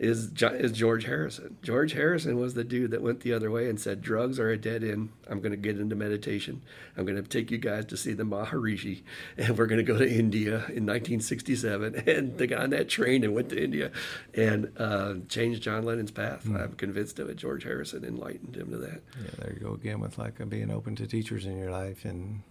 is 0.00 0.32
is 0.40 0.72
George 0.72 1.04
Harrison. 1.04 1.58
George 1.62 1.92
Harrison 1.92 2.40
was 2.40 2.54
the 2.54 2.64
dude 2.64 2.90
that 2.90 3.02
went 3.02 3.20
the 3.20 3.34
other 3.34 3.50
way 3.50 3.68
and 3.68 3.78
said, 3.78 4.00
"Drugs 4.00 4.40
are 4.40 4.48
a 4.48 4.56
dead 4.56 4.82
end. 4.82 5.10
I'm 5.28 5.40
going 5.40 5.52
to 5.52 5.58
get 5.58 5.78
into 5.78 5.94
meditation. 5.94 6.62
I'm 6.96 7.04
going 7.04 7.22
to 7.22 7.28
take 7.28 7.50
you 7.50 7.58
guys 7.58 7.84
to 7.86 7.98
see 7.98 8.14
the 8.14 8.24
Maharishi, 8.24 9.02
and 9.36 9.58
we're 9.58 9.66
going 9.66 9.84
to 9.84 9.92
go 9.92 9.98
to 9.98 10.10
India 10.10 10.64
in 10.68 10.86
1967." 10.86 12.02
And 12.10 12.38
they 12.38 12.46
got 12.46 12.62
on 12.62 12.70
that 12.70 12.88
train 12.88 13.24
and 13.24 13.34
went 13.34 13.50
to 13.50 13.62
India, 13.62 13.92
and 14.34 14.72
uh, 14.78 15.14
changed 15.28 15.62
John 15.62 15.84
Lennon's 15.84 16.10
path. 16.10 16.44
Mm. 16.44 16.60
I'm 16.60 16.72
convinced 16.72 17.18
of 17.18 17.28
it. 17.28 17.36
George 17.36 17.62
Harrison 17.62 18.04
enlightened 18.04 18.56
him 18.56 18.70
to 18.70 18.78
that. 18.78 19.02
Yeah, 19.22 19.30
there 19.38 19.52
you 19.52 19.60
go 19.60 19.74
again 19.74 20.00
with 20.00 20.18
like 20.18 20.48
being 20.48 20.70
open 20.70 20.96
to 20.96 21.06
teachers 21.06 21.44
in 21.44 21.58
your 21.58 21.70
life 21.70 22.04
and 22.04 22.42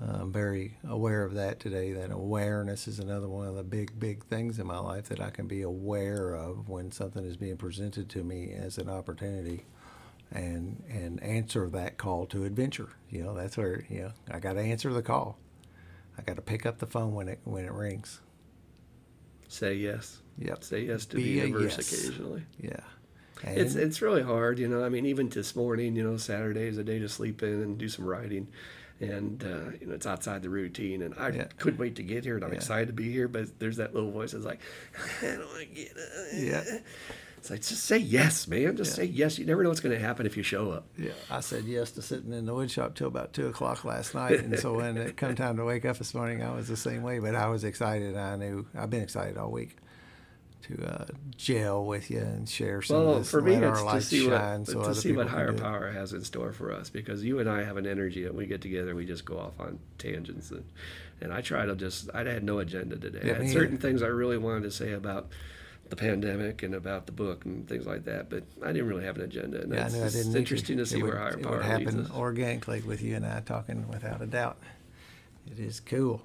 uh, 0.00 0.18
I'm 0.20 0.32
very 0.32 0.76
aware 0.88 1.24
of 1.24 1.34
that 1.34 1.58
today. 1.58 1.92
That 1.92 2.12
awareness 2.12 2.86
is 2.86 3.00
another 3.00 3.28
one 3.28 3.48
of 3.48 3.56
the 3.56 3.64
big, 3.64 3.98
big 3.98 4.24
things 4.24 4.58
in 4.58 4.66
my 4.66 4.78
life 4.78 5.08
that 5.08 5.20
I 5.20 5.30
can 5.30 5.48
be 5.48 5.62
aware 5.62 6.34
of 6.34 6.68
when 6.68 6.92
something 6.92 7.24
is 7.24 7.36
being 7.36 7.56
presented 7.56 8.08
to 8.10 8.22
me 8.22 8.52
as 8.52 8.78
an 8.78 8.88
opportunity, 8.88 9.64
and 10.30 10.84
and 10.88 11.20
answer 11.22 11.68
that 11.70 11.98
call 11.98 12.26
to 12.26 12.44
adventure. 12.44 12.90
You 13.10 13.24
know, 13.24 13.34
that's 13.34 13.56
where 13.56 13.84
you 13.88 14.02
know 14.02 14.12
I 14.30 14.38
got 14.38 14.52
to 14.52 14.60
answer 14.60 14.92
the 14.92 15.02
call. 15.02 15.36
I 16.16 16.22
got 16.22 16.36
to 16.36 16.42
pick 16.42 16.64
up 16.64 16.78
the 16.78 16.86
phone 16.86 17.14
when 17.14 17.28
it 17.28 17.40
when 17.44 17.64
it 17.64 17.72
rings. 17.72 18.20
Say 19.48 19.74
yes. 19.74 20.18
Yep. 20.38 20.62
Say 20.62 20.82
yes 20.82 21.06
to 21.06 21.16
be 21.16 21.22
the 21.22 21.46
universe 21.46 21.76
yes. 21.76 21.92
occasionally. 21.92 22.44
Yeah. 22.60 22.80
And 23.42 23.58
it's 23.58 23.74
it's 23.74 24.00
really 24.00 24.22
hard, 24.22 24.60
you 24.60 24.68
know. 24.68 24.84
I 24.84 24.90
mean, 24.90 25.06
even 25.06 25.28
this 25.28 25.56
morning, 25.56 25.96
you 25.96 26.04
know, 26.04 26.16
Saturday 26.18 26.66
is 26.68 26.78
a 26.78 26.84
day 26.84 27.00
to 27.00 27.08
sleep 27.08 27.42
in 27.42 27.62
and 27.62 27.78
do 27.78 27.88
some 27.88 28.04
writing 28.04 28.48
and 29.00 29.42
uh, 29.44 29.76
you 29.80 29.86
know 29.86 29.94
it's 29.94 30.06
outside 30.06 30.42
the 30.42 30.50
routine. 30.50 31.02
And 31.02 31.14
I 31.18 31.28
yeah. 31.30 31.44
couldn't 31.58 31.78
wait 31.78 31.96
to 31.96 32.02
get 32.02 32.24
here, 32.24 32.36
and 32.36 32.44
I'm 32.44 32.50
yeah. 32.50 32.56
excited 32.56 32.86
to 32.88 32.92
be 32.92 33.10
here. 33.10 33.28
But 33.28 33.58
there's 33.58 33.76
that 33.76 33.94
little 33.94 34.10
voice 34.10 34.32
that's 34.32 34.44
like, 34.44 34.60
I 35.22 35.26
don't 35.26 35.46
want 35.46 35.60
to 35.60 35.66
get. 35.66 35.92
Uh, 35.96 36.36
yeah. 36.36 36.78
It's 37.36 37.50
like 37.50 37.60
just 37.60 37.84
say 37.84 37.98
yes, 37.98 38.48
man. 38.48 38.76
Just 38.76 38.92
yeah. 38.92 39.04
say 39.04 39.04
yes. 39.04 39.38
You 39.38 39.46
never 39.46 39.62
know 39.62 39.68
what's 39.68 39.80
going 39.80 39.96
to 39.96 40.04
happen 40.04 40.26
if 40.26 40.36
you 40.36 40.42
show 40.42 40.72
up. 40.72 40.86
Yeah, 40.98 41.12
I 41.30 41.38
said 41.40 41.64
yes 41.64 41.92
to 41.92 42.02
sitting 42.02 42.32
in 42.32 42.46
the 42.46 42.54
wood 42.54 42.70
shop 42.70 42.96
till 42.96 43.06
about 43.06 43.32
two 43.32 43.46
o'clock 43.46 43.84
last 43.84 44.14
night, 44.14 44.40
and 44.40 44.58
so 44.58 44.74
when 44.74 44.96
it 44.96 45.16
come 45.16 45.36
time 45.36 45.56
to 45.58 45.64
wake 45.64 45.84
up 45.84 45.98
this 45.98 46.14
morning, 46.14 46.42
I 46.42 46.54
was 46.54 46.66
the 46.66 46.76
same 46.76 47.02
way. 47.02 47.20
But 47.20 47.36
I 47.36 47.48
was 47.48 47.62
excited. 47.62 48.16
I 48.16 48.34
knew 48.36 48.66
I've 48.74 48.90
been 48.90 49.02
excited 49.02 49.36
all 49.36 49.52
week 49.52 49.76
to 50.68 50.86
uh, 50.86 51.06
gel 51.36 51.84
with 51.84 52.10
you 52.10 52.18
and 52.18 52.48
share 52.48 52.82
some 52.82 52.96
well, 52.96 53.12
of 53.14 53.18
this. 53.20 53.30
for 53.30 53.40
me, 53.40 53.54
it's 53.54 53.80
to 53.80 54.00
see 54.00 54.28
what, 54.28 54.66
so 54.66 54.82
to 54.82 54.94
see 54.94 55.12
what 55.12 55.28
higher 55.28 55.52
power 55.52 55.90
has 55.90 56.12
in 56.12 56.24
store 56.24 56.52
for 56.52 56.72
us 56.72 56.90
because 56.90 57.24
you 57.24 57.38
and 57.38 57.48
I 57.48 57.62
have 57.62 57.76
an 57.76 57.86
energy 57.86 58.24
that 58.24 58.34
we 58.34 58.46
get 58.46 58.60
together, 58.60 58.94
we 58.94 59.06
just 59.06 59.24
go 59.24 59.38
off 59.38 59.58
on 59.58 59.78
tangents. 59.96 60.50
And, 60.50 60.64
and 61.20 61.32
I 61.32 61.40
try 61.40 61.64
to 61.64 61.74
just, 61.74 62.10
I 62.14 62.24
had 62.24 62.44
no 62.44 62.58
agenda 62.58 62.96
today. 62.96 63.20
Yeah, 63.24 63.34
I 63.34 63.44
had 63.44 63.50
certain 63.50 63.78
things 63.78 64.02
I 64.02 64.08
really 64.08 64.38
wanted 64.38 64.64
to 64.64 64.70
say 64.70 64.92
about 64.92 65.28
the 65.88 65.96
pandemic 65.96 66.62
and 66.62 66.74
about 66.74 67.06
the 67.06 67.12
book 67.12 67.46
and 67.46 67.66
things 67.66 67.86
like 67.86 68.04
that, 68.04 68.28
but 68.28 68.44
I 68.62 68.72
didn't 68.72 68.88
really 68.88 69.04
have 69.04 69.16
an 69.16 69.22
agenda. 69.22 69.62
And 69.62 69.72
yeah, 69.72 69.84
I 69.84 69.86
I 69.86 69.88
didn't. 69.88 70.04
It's 70.04 70.34
interesting 70.34 70.76
to 70.76 70.86
see 70.86 71.02
would, 71.02 71.14
where 71.14 71.18
higher 71.18 71.38
power 71.38 71.56
would 71.56 71.64
happen 71.64 72.10
organically 72.14 72.82
with 72.82 73.00
you 73.00 73.16
and 73.16 73.24
I 73.24 73.40
talking 73.40 73.88
without 73.88 74.20
a 74.20 74.26
doubt. 74.26 74.58
It 75.50 75.58
is 75.58 75.80
cool. 75.80 76.22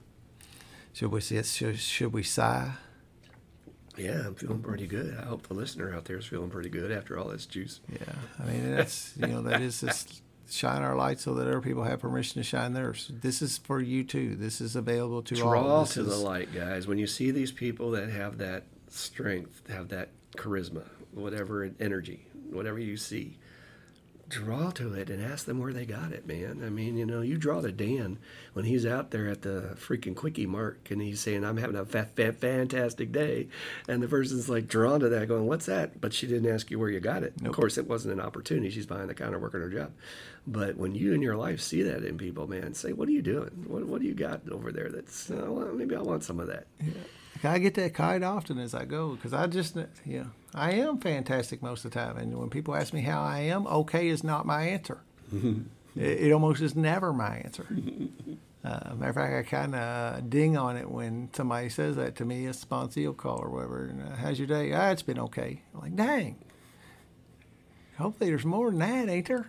Should 0.91 1.11
we 1.11 1.21
see? 1.21 1.41
Should, 1.41 1.79
should 1.79 2.11
we 2.11 2.23
sigh? 2.23 2.73
Yeah, 3.97 4.27
I'm 4.27 4.35
feeling 4.35 4.61
pretty 4.61 4.87
good. 4.87 5.17
I 5.19 5.25
hope 5.25 5.47
the 5.47 5.53
listener 5.53 5.93
out 5.93 6.05
there 6.05 6.17
is 6.17 6.25
feeling 6.25 6.49
pretty 6.49 6.69
good 6.69 6.91
after 6.91 7.17
all 7.17 7.27
this 7.27 7.45
juice. 7.45 7.79
Yeah, 7.91 8.13
I 8.39 8.45
mean 8.45 8.75
that's 8.75 9.13
you 9.17 9.27
know 9.27 9.41
that 9.43 9.61
is 9.61 9.81
just 9.81 10.21
shine 10.49 10.81
our 10.81 10.95
light 10.95 11.19
so 11.19 11.33
that 11.35 11.47
other 11.47 11.61
people 11.61 11.83
have 11.83 11.99
permission 11.99 12.41
to 12.41 12.43
shine 12.47 12.73
theirs. 12.73 13.11
This 13.21 13.41
is 13.41 13.57
for 13.57 13.79
you 13.79 14.03
too. 14.03 14.35
This 14.35 14.61
is 14.61 14.75
available 14.75 15.21
to 15.23 15.35
Draw 15.35 15.57
all. 15.57 15.85
Draw 15.85 15.85
to 15.85 16.01
is... 16.01 16.07
the 16.07 16.17
light, 16.17 16.53
guys. 16.53 16.87
When 16.87 16.97
you 16.97 17.07
see 17.07 17.31
these 17.31 17.51
people 17.51 17.91
that 17.91 18.09
have 18.09 18.39
that 18.39 18.63
strength, 18.89 19.61
have 19.69 19.89
that 19.89 20.09
charisma, 20.37 20.83
whatever 21.11 21.69
energy, 21.79 22.25
whatever 22.49 22.79
you 22.79 22.97
see, 22.97 23.37
draw 24.33 24.71
to 24.71 24.93
it 24.95 25.09
and 25.09 25.23
ask 25.23 25.45
them 25.45 25.59
where 25.59 25.71
they 25.71 25.85
got 25.85 26.11
it, 26.11 26.25
man. 26.25 26.63
I 26.65 26.69
mean, 26.69 26.97
you 26.97 27.05
know, 27.05 27.21
you 27.21 27.37
draw 27.37 27.61
to 27.61 27.71
Dan 27.71 28.17
when 28.53 28.65
he's 28.65 28.85
out 28.85 29.11
there 29.11 29.27
at 29.27 29.43
the 29.43 29.75
freaking 29.75 30.15
quickie 30.15 30.47
mark 30.47 30.89
and 30.89 31.01
he's 31.01 31.19
saying, 31.19 31.45
I'm 31.45 31.57
having 31.57 31.75
a 31.75 31.85
fa- 31.85 32.09
fa- 32.15 32.33
fantastic 32.33 33.11
day. 33.11 33.47
And 33.87 34.01
the 34.01 34.07
person's 34.07 34.49
like 34.49 34.67
drawn 34.67 34.99
to 35.01 35.09
that, 35.09 35.27
going, 35.27 35.45
What's 35.45 35.67
that? 35.67 36.01
But 36.01 36.13
she 36.13 36.25
didn't 36.25 36.51
ask 36.51 36.71
you 36.71 36.79
where 36.79 36.89
you 36.89 36.99
got 36.99 37.21
it. 37.23 37.33
Nope. 37.39 37.51
Of 37.51 37.55
course, 37.55 37.77
it 37.77 37.87
wasn't 37.87 38.13
an 38.13 38.21
opportunity. 38.21 38.71
She's 38.71 38.87
behind 38.87 39.09
the 39.09 39.13
counter 39.13 39.37
working 39.39 39.61
her 39.61 39.69
job. 39.69 39.91
But 40.47 40.77
when 40.77 40.95
you 40.95 41.13
in 41.13 41.21
your 41.21 41.37
life 41.37 41.61
see 41.61 41.83
that 41.83 42.03
in 42.03 42.17
people, 42.17 42.47
man, 42.47 42.73
say, 42.73 42.91
What 42.93 43.07
are 43.07 43.11
you 43.11 43.21
doing? 43.21 43.65
What, 43.67 43.85
what 43.85 44.01
do 44.01 44.07
you 44.07 44.15
got 44.15 44.41
over 44.51 44.71
there 44.71 44.89
that's, 44.89 45.29
uh, 45.29 45.45
well, 45.47 45.71
maybe 45.73 45.95
I 45.95 46.01
want 46.01 46.23
some 46.23 46.39
of 46.39 46.47
that? 46.47 46.65
Yeah. 46.83 46.93
I 47.45 47.59
get 47.59 47.75
that 47.75 47.93
quite 47.93 48.23
often 48.23 48.57
as 48.59 48.73
I 48.73 48.85
go 48.85 49.15
because 49.15 49.33
I 49.33 49.47
just, 49.47 49.77
yeah, 50.05 50.25
I 50.53 50.73
am 50.73 50.99
fantastic 50.99 51.61
most 51.61 51.85
of 51.85 51.91
the 51.91 51.99
time. 51.99 52.17
And 52.17 52.37
when 52.37 52.49
people 52.49 52.75
ask 52.75 52.93
me 52.93 53.01
how 53.01 53.21
I 53.21 53.39
am, 53.39 53.67
okay 53.67 54.07
is 54.07 54.23
not 54.23 54.45
my 54.45 54.63
answer. 54.63 55.01
it, 55.33 55.61
it, 55.95 56.31
almost 56.31 56.61
is 56.61 56.75
never 56.75 57.11
my 57.11 57.37
answer. 57.37 57.67
Uh, 58.63 58.95
matter 58.95 59.09
of 59.09 59.15
fact, 59.15 59.33
I 59.33 59.43
kind 59.43 59.75
of 59.75 60.29
ding 60.29 60.55
on 60.55 60.77
it 60.77 60.89
when 60.89 61.29
somebody 61.33 61.67
says 61.69 61.97
that 61.97 62.15
to 62.17 62.25
me, 62.25 62.45
a 62.45 62.51
sponsee 62.51 63.15
call 63.17 63.39
or 63.39 63.49
whatever. 63.49 63.85
And, 63.85 64.01
uh, 64.01 64.15
How's 64.15 64.39
your 64.39 64.47
day? 64.47 64.71
Ah, 64.71 64.91
it's 64.91 65.01
been 65.01 65.19
okay. 65.19 65.61
I'm 65.73 65.81
like, 65.81 65.95
dang. 65.95 66.37
Hopefully 67.97 68.29
there's 68.29 68.45
more 68.45 68.69
than 68.69 68.79
that, 68.79 69.09
ain't 69.09 69.27
there? 69.27 69.47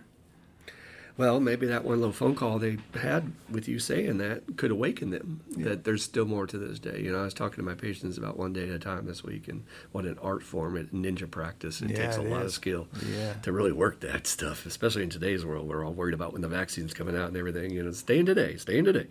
Well, 1.17 1.39
maybe 1.39 1.65
that 1.67 1.85
one 1.85 1.99
little 1.99 2.13
phone 2.13 2.35
call 2.35 2.59
they 2.59 2.77
had 2.93 3.31
with 3.49 3.69
you 3.69 3.79
saying 3.79 4.17
that 4.17 4.57
could 4.57 4.69
awaken 4.69 5.11
them. 5.11 5.39
Yeah. 5.55 5.69
That 5.69 5.83
there's 5.85 6.03
still 6.03 6.25
more 6.25 6.45
to 6.45 6.57
this 6.57 6.77
day. 6.77 6.99
You 6.99 7.11
know, 7.11 7.21
I 7.21 7.23
was 7.23 7.33
talking 7.33 7.55
to 7.55 7.63
my 7.63 7.73
patients 7.73 8.17
about 8.17 8.37
one 8.37 8.51
day 8.51 8.63
at 8.63 8.75
a 8.75 8.79
time 8.79 9.05
this 9.05 9.23
week, 9.23 9.47
and 9.47 9.63
what 9.93 10.03
an 10.03 10.17
art 10.21 10.43
form 10.43 10.75
it 10.75 10.93
ninja 10.93 11.29
practice. 11.29 11.81
It 11.81 11.91
yeah, 11.91 11.97
takes 11.97 12.17
a 12.17 12.25
it 12.25 12.29
lot 12.29 12.41
is. 12.41 12.47
of 12.47 12.53
skill 12.53 12.87
yeah. 13.09 13.33
to 13.43 13.53
really 13.53 13.71
work 13.71 14.01
that 14.01 14.27
stuff, 14.27 14.65
especially 14.65 15.03
in 15.03 15.09
today's 15.09 15.45
world. 15.45 15.69
We're 15.69 15.85
all 15.85 15.93
worried 15.93 16.13
about 16.13 16.33
when 16.33 16.41
the 16.41 16.49
vaccine's 16.49 16.93
coming 16.93 17.15
out 17.15 17.29
and 17.29 17.37
everything. 17.37 17.71
You 17.71 17.83
know, 17.83 17.91
staying 17.91 18.25
today, 18.25 18.57
staying 18.57 18.83
today. 18.83 19.07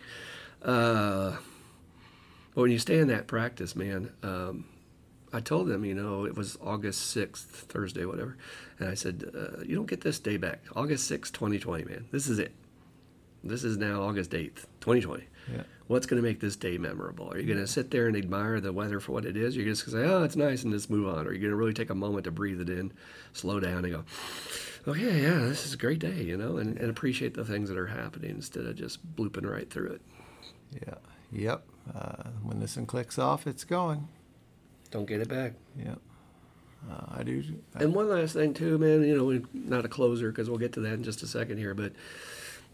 Uh, 0.62 1.36
but 2.54 2.62
when 2.62 2.70
you 2.70 2.78
stay 2.78 2.98
in 2.98 3.08
that 3.08 3.26
practice, 3.26 3.74
man. 3.74 4.12
Um, 4.22 4.66
I 5.34 5.40
told 5.40 5.66
them, 5.66 5.84
you 5.84 5.94
know, 5.94 6.26
it 6.26 6.36
was 6.36 6.56
August 6.62 7.14
6th, 7.16 7.38
Thursday, 7.38 8.04
whatever. 8.04 8.36
And 8.78 8.88
I 8.88 8.94
said, 8.94 9.24
uh, 9.34 9.62
you 9.64 9.74
don't 9.74 9.88
get 9.88 10.00
this 10.00 10.20
day 10.20 10.36
back. 10.36 10.60
August 10.76 11.10
6th, 11.10 11.32
2020, 11.32 11.84
man. 11.84 12.06
This 12.12 12.28
is 12.28 12.38
it. 12.38 12.52
This 13.42 13.64
is 13.64 13.76
now 13.76 14.02
August 14.02 14.30
8th, 14.30 14.66
2020. 14.80 15.24
Yeah. 15.52 15.62
What's 15.88 16.06
going 16.06 16.22
to 16.22 16.26
make 16.26 16.38
this 16.38 16.54
day 16.54 16.78
memorable? 16.78 17.32
Are 17.32 17.38
you 17.38 17.48
going 17.48 17.58
to 17.58 17.66
sit 17.66 17.90
there 17.90 18.06
and 18.06 18.16
admire 18.16 18.60
the 18.60 18.72
weather 18.72 19.00
for 19.00 19.10
what 19.10 19.26
it 19.26 19.36
is? 19.36 19.56
You're 19.56 19.66
just 19.66 19.84
going 19.84 20.04
to 20.04 20.08
say, 20.08 20.14
oh, 20.14 20.22
it's 20.22 20.36
nice, 20.36 20.62
and 20.62 20.72
just 20.72 20.88
move 20.88 21.08
on. 21.08 21.26
Or 21.26 21.30
are 21.30 21.32
you 21.32 21.40
going 21.40 21.50
to 21.50 21.56
really 21.56 21.74
take 21.74 21.90
a 21.90 21.96
moment 21.96 22.24
to 22.24 22.30
breathe 22.30 22.60
it 22.60 22.70
in, 22.70 22.92
slow 23.32 23.58
down, 23.58 23.84
and 23.84 23.92
go, 23.92 24.04
okay, 24.86 25.20
yeah, 25.20 25.40
this 25.40 25.66
is 25.66 25.74
a 25.74 25.76
great 25.76 25.98
day, 25.98 26.22
you 26.22 26.36
know, 26.36 26.58
and, 26.58 26.78
and 26.78 26.88
appreciate 26.90 27.34
the 27.34 27.44
things 27.44 27.68
that 27.70 27.76
are 27.76 27.88
happening 27.88 28.30
instead 28.30 28.66
of 28.66 28.76
just 28.76 29.04
blooping 29.16 29.50
right 29.50 29.68
through 29.68 29.88
it. 29.88 30.02
Yeah. 30.86 30.94
Yep. 31.32 31.66
Uh, 31.92 32.22
when 32.44 32.60
this 32.60 32.76
one 32.76 32.86
clicks 32.86 33.18
off, 33.18 33.48
it's 33.48 33.64
going. 33.64 34.06
Don't 34.94 35.06
get 35.06 35.20
it 35.20 35.28
back. 35.28 35.54
Yeah. 35.76 35.96
Uh, 36.88 37.16
I 37.18 37.24
do. 37.24 37.42
I, 37.74 37.82
and 37.82 37.92
one 37.92 38.08
last 38.08 38.34
thing 38.34 38.54
too, 38.54 38.78
man. 38.78 39.02
You 39.02 39.16
know, 39.16 39.42
not 39.52 39.84
a 39.84 39.88
closer 39.88 40.30
because 40.30 40.48
we'll 40.48 40.60
get 40.60 40.72
to 40.74 40.80
that 40.82 40.92
in 40.92 41.02
just 41.02 41.20
a 41.24 41.26
second 41.26 41.58
here, 41.58 41.74
but 41.74 41.90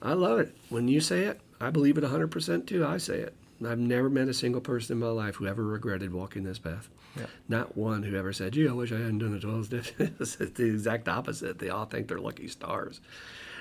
I 0.03 0.13
love 0.13 0.39
it 0.39 0.55
when 0.69 0.87
you 0.87 1.01
say 1.01 1.21
it. 1.21 1.41
I 1.63 1.71
believe 1.71 1.97
it 1.97 2.05
100% 2.05 2.67
too. 2.67 2.85
I 2.85 2.99
say 2.99 3.21
it. 3.21 3.35
I've 3.67 3.79
never 3.79 4.11
met 4.11 4.29
a 4.29 4.35
single 4.35 4.61
person 4.61 4.97
in 4.97 5.01
my 5.01 5.11
life 5.11 5.37
who 5.37 5.47
ever 5.47 5.65
regretted 5.65 6.13
walking 6.13 6.45
this 6.45 6.59
path. 6.59 6.91
Yeah. 7.17 7.25
Not 7.49 7.75
one 7.75 8.03
who 8.03 8.15
ever 8.15 8.35
said, 8.35 8.53
"Gee, 8.53 8.69
I 8.69 8.73
wish 8.73 8.93
I 8.93 8.97
hadn't 8.97 9.21
done 9.21 9.33
the 9.33 9.41
12 9.41 9.65
steps." 9.65 9.93
it's 9.99 10.37
the 10.37 10.65
exact 10.65 11.09
opposite. 11.09 11.59
They 11.59 11.71
all 11.71 11.87
think 11.87 12.09
they're 12.09 12.21
lucky 12.21 12.49
stars, 12.49 13.01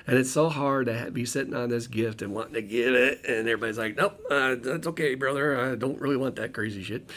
and 0.06 0.18
it's 0.18 0.30
so 0.30 0.50
hard 0.50 0.86
to 0.86 1.10
be 1.10 1.24
sitting 1.24 1.54
on 1.54 1.70
this 1.70 1.86
gift 1.86 2.20
and 2.20 2.34
wanting 2.34 2.54
to 2.54 2.62
give 2.62 2.94
it, 2.94 3.24
and 3.26 3.48
everybody's 3.48 3.78
like, 3.78 3.96
"Nope, 3.96 4.20
uh, 4.30 4.56
that's 4.56 4.86
okay, 4.88 5.14
brother. 5.14 5.58
I 5.58 5.76
don't 5.76 5.98
really 5.98 6.18
want 6.18 6.36
that 6.36 6.52
crazy 6.52 6.82
shit." 6.82 7.10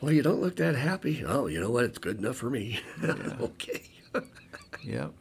Well, 0.00 0.12
you 0.12 0.22
don't 0.22 0.40
look 0.40 0.56
that 0.56 0.76
happy. 0.76 1.24
Oh, 1.26 1.46
you 1.46 1.60
know 1.60 1.70
what? 1.70 1.84
It's 1.84 1.98
good 1.98 2.18
enough 2.18 2.36
for 2.36 2.50
me. 2.50 2.80
Yeah. 3.02 3.14
okay. 3.40 3.82
Yep. 4.84 5.12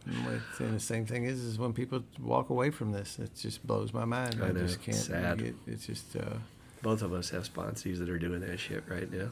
And 0.60 0.76
the 0.76 0.80
same 0.80 1.06
thing 1.06 1.26
is, 1.26 1.40
is 1.40 1.58
when 1.58 1.74
people 1.74 2.04
walk 2.22 2.52
away 2.52 2.70
from 2.70 2.92
this, 2.92 3.18
it 3.18 3.32
just 3.36 3.66
blows 3.66 3.92
my 3.92 4.06
mind. 4.06 4.40
I, 4.42 4.50
I 4.50 4.52
just 4.52 4.82
can't. 4.82 4.96
Sad. 4.96 5.42
It, 5.42 5.56
it's 5.66 5.88
just. 5.88 6.16
Uh, 6.16 6.38
Both 6.84 7.02
of 7.02 7.12
us 7.12 7.32
have 7.32 7.52
sponsees 7.52 7.98
that 7.98 8.08
are 8.08 8.20
doing 8.20 8.42
that 8.42 8.60
shit 8.60 8.84
right 8.88 9.12
now, 9.12 9.30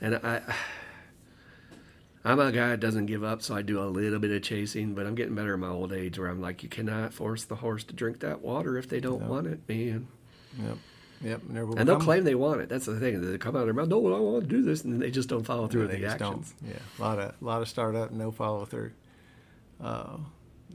and 0.00 0.16
I. 0.16 0.42
I'm 2.26 2.40
a 2.40 2.52
guy 2.52 2.68
that 2.70 2.80
doesn't 2.80 3.06
give 3.06 3.22
up, 3.24 3.42
so 3.42 3.54
I 3.54 3.62
do 3.62 3.80
a 3.80 3.84
little 3.84 4.18
bit 4.18 4.30
of 4.30 4.42
chasing, 4.42 4.94
but 4.94 5.06
I'm 5.06 5.14
getting 5.14 5.34
better 5.34 5.54
in 5.54 5.60
my 5.60 5.68
old 5.68 5.92
age 5.92 6.18
where 6.18 6.28
I'm 6.28 6.40
like, 6.40 6.62
you 6.62 6.70
cannot 6.70 7.12
force 7.12 7.44
the 7.44 7.56
horse 7.56 7.84
to 7.84 7.94
drink 7.94 8.20
that 8.20 8.40
water 8.40 8.78
if 8.78 8.88
they 8.88 9.00
don't 9.00 9.20
yep. 9.20 9.28
want 9.28 9.46
it, 9.46 9.60
man. 9.68 10.08
Yep. 10.62 10.78
Yep. 11.22 11.42
And, 11.48 11.58
and 11.78 11.88
they'll 11.88 12.00
claim 12.00 12.24
they 12.24 12.34
want 12.34 12.60
it. 12.60 12.68
That's 12.68 12.86
the 12.86 12.98
thing. 12.98 13.20
They 13.20 13.38
come 13.38 13.56
out 13.56 13.60
of 13.60 13.66
their 13.66 13.74
mouth, 13.74 13.88
no, 13.88 14.14
I 14.14 14.20
want 14.20 14.42
to 14.42 14.48
do 14.48 14.62
this, 14.62 14.84
and 14.84 15.00
they 15.00 15.10
just 15.10 15.28
don't 15.28 15.44
follow 15.44 15.66
through 15.66 15.82
no, 15.82 15.88
with 15.88 16.00
the 16.00 16.06
actions. 16.06 16.54
Don't. 16.60 16.70
Yeah. 16.70 16.78
A 16.98 17.00
lot 17.02 17.18
of, 17.18 17.34
a 17.40 17.44
lot 17.44 17.62
of 17.62 17.68
startup, 17.68 18.10
no 18.12 18.30
follow 18.30 18.64
through. 18.64 18.92
Uh, 19.82 20.18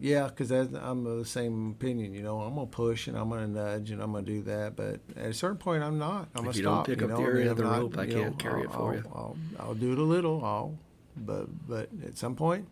yeah, 0.01 0.27
because 0.27 0.49
I'm 0.51 1.05
of 1.05 1.17
the 1.17 1.25
same 1.25 1.71
opinion. 1.71 2.13
You 2.13 2.23
know, 2.23 2.39
I'm 2.39 2.55
gonna 2.55 2.67
push 2.67 3.07
and 3.07 3.17
I'm 3.17 3.29
gonna 3.29 3.47
nudge 3.47 3.91
and 3.91 4.01
I'm 4.01 4.13
gonna 4.13 4.25
do 4.25 4.41
that, 4.43 4.75
but 4.75 5.01
at 5.17 5.25
a 5.25 5.33
certain 5.33 5.57
point, 5.57 5.83
I'm 5.83 5.97
not. 5.97 6.29
I'm 6.35 6.45
if 6.45 6.45
gonna 6.45 6.47
you 6.57 6.63
stop. 6.63 6.85
don't 6.85 6.95
pick 6.95 7.01
you 7.01 7.13
up 7.13 7.17
the 7.17 7.23
area 7.23 7.51
of 7.51 7.57
the 7.57 7.65
rope, 7.65 7.97
I 7.97 8.05
can't 8.05 8.31
know, 8.31 8.31
carry 8.37 8.61
I'll, 8.61 8.69
it 8.69 8.71
for 8.71 8.89
I'll, 8.89 8.93
you. 8.93 9.03
I'll, 9.13 9.37
I'll, 9.59 9.73
do 9.75 9.91
it 9.91 9.99
a 9.99 10.03
little. 10.03 10.43
I'll, 10.43 10.77
but 11.17 11.67
but 11.67 11.89
at 12.05 12.17
some 12.17 12.35
point, 12.35 12.67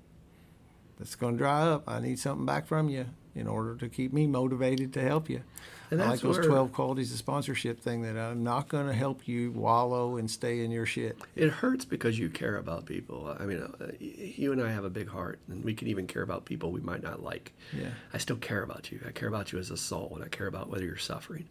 it's 1.02 1.16
gonna 1.16 1.38
dry 1.38 1.64
up. 1.64 1.84
I 1.88 2.00
need 2.00 2.18
something 2.18 2.46
back 2.46 2.66
from 2.66 2.88
you 2.88 3.08
in 3.36 3.48
order 3.48 3.76
to 3.76 3.90
keep 3.90 4.14
me 4.14 4.26
motivated 4.26 4.94
to 4.94 5.02
help 5.02 5.30
you. 5.30 5.42
And 5.90 6.01
I 6.01 6.09
like 6.09 6.19
those 6.19 6.45
12 6.45 6.74
qualities 6.74 7.11
of 7.11 7.17
sponsorship 7.17 7.80
thing 7.80 8.01
that 8.01 8.17
I'm 8.17 8.43
not 8.43 8.67
going 8.67 8.88
to 8.88 8.93
help 8.93 9.27
you 9.27 9.51
wallow 9.51 10.17
and 10.17 10.30
stay 10.30 10.64
in 10.64 10.72
your 10.72 10.85
shit. 10.85 11.17
It 11.35 11.49
hurts 11.49 11.85
because 11.85 12.19
you 12.19 12.30
care 12.30 12.57
about 12.57 12.85
people. 12.85 13.35
I 13.40 13.45
mean, 13.45 13.59
uh, 13.59 13.91
you 13.99 14.51
and 14.51 14.61
I 14.61 14.72
have 14.72 14.83
a 14.83 14.90
big 14.90 15.07
heart, 15.07 15.40
and 15.48 15.64
we 15.64 15.74
can 15.74 15.88
even 15.88 16.07
care 16.07 16.24
about 16.24 16.45
people 16.45 16.72
we 16.72 16.82
might 16.82 17.03
not 17.03 17.24
like. 17.24 17.53
Yeah. 17.72 17.90
I 18.14 18.17
still 18.17 18.35
care 18.35 18.64
about 18.64 18.91
you. 18.91 18.99
I 19.07 19.11
care 19.11 19.30
about 19.30 19.51
you 19.51 19.59
as 19.59 19.72
a 19.72 19.77
soul, 19.77 20.11
and 20.16 20.24
I 20.24 20.27
care 20.27 20.48
about 20.48 20.69
whether 20.69 20.83
you're 20.83 20.98
suffering. 20.98 21.48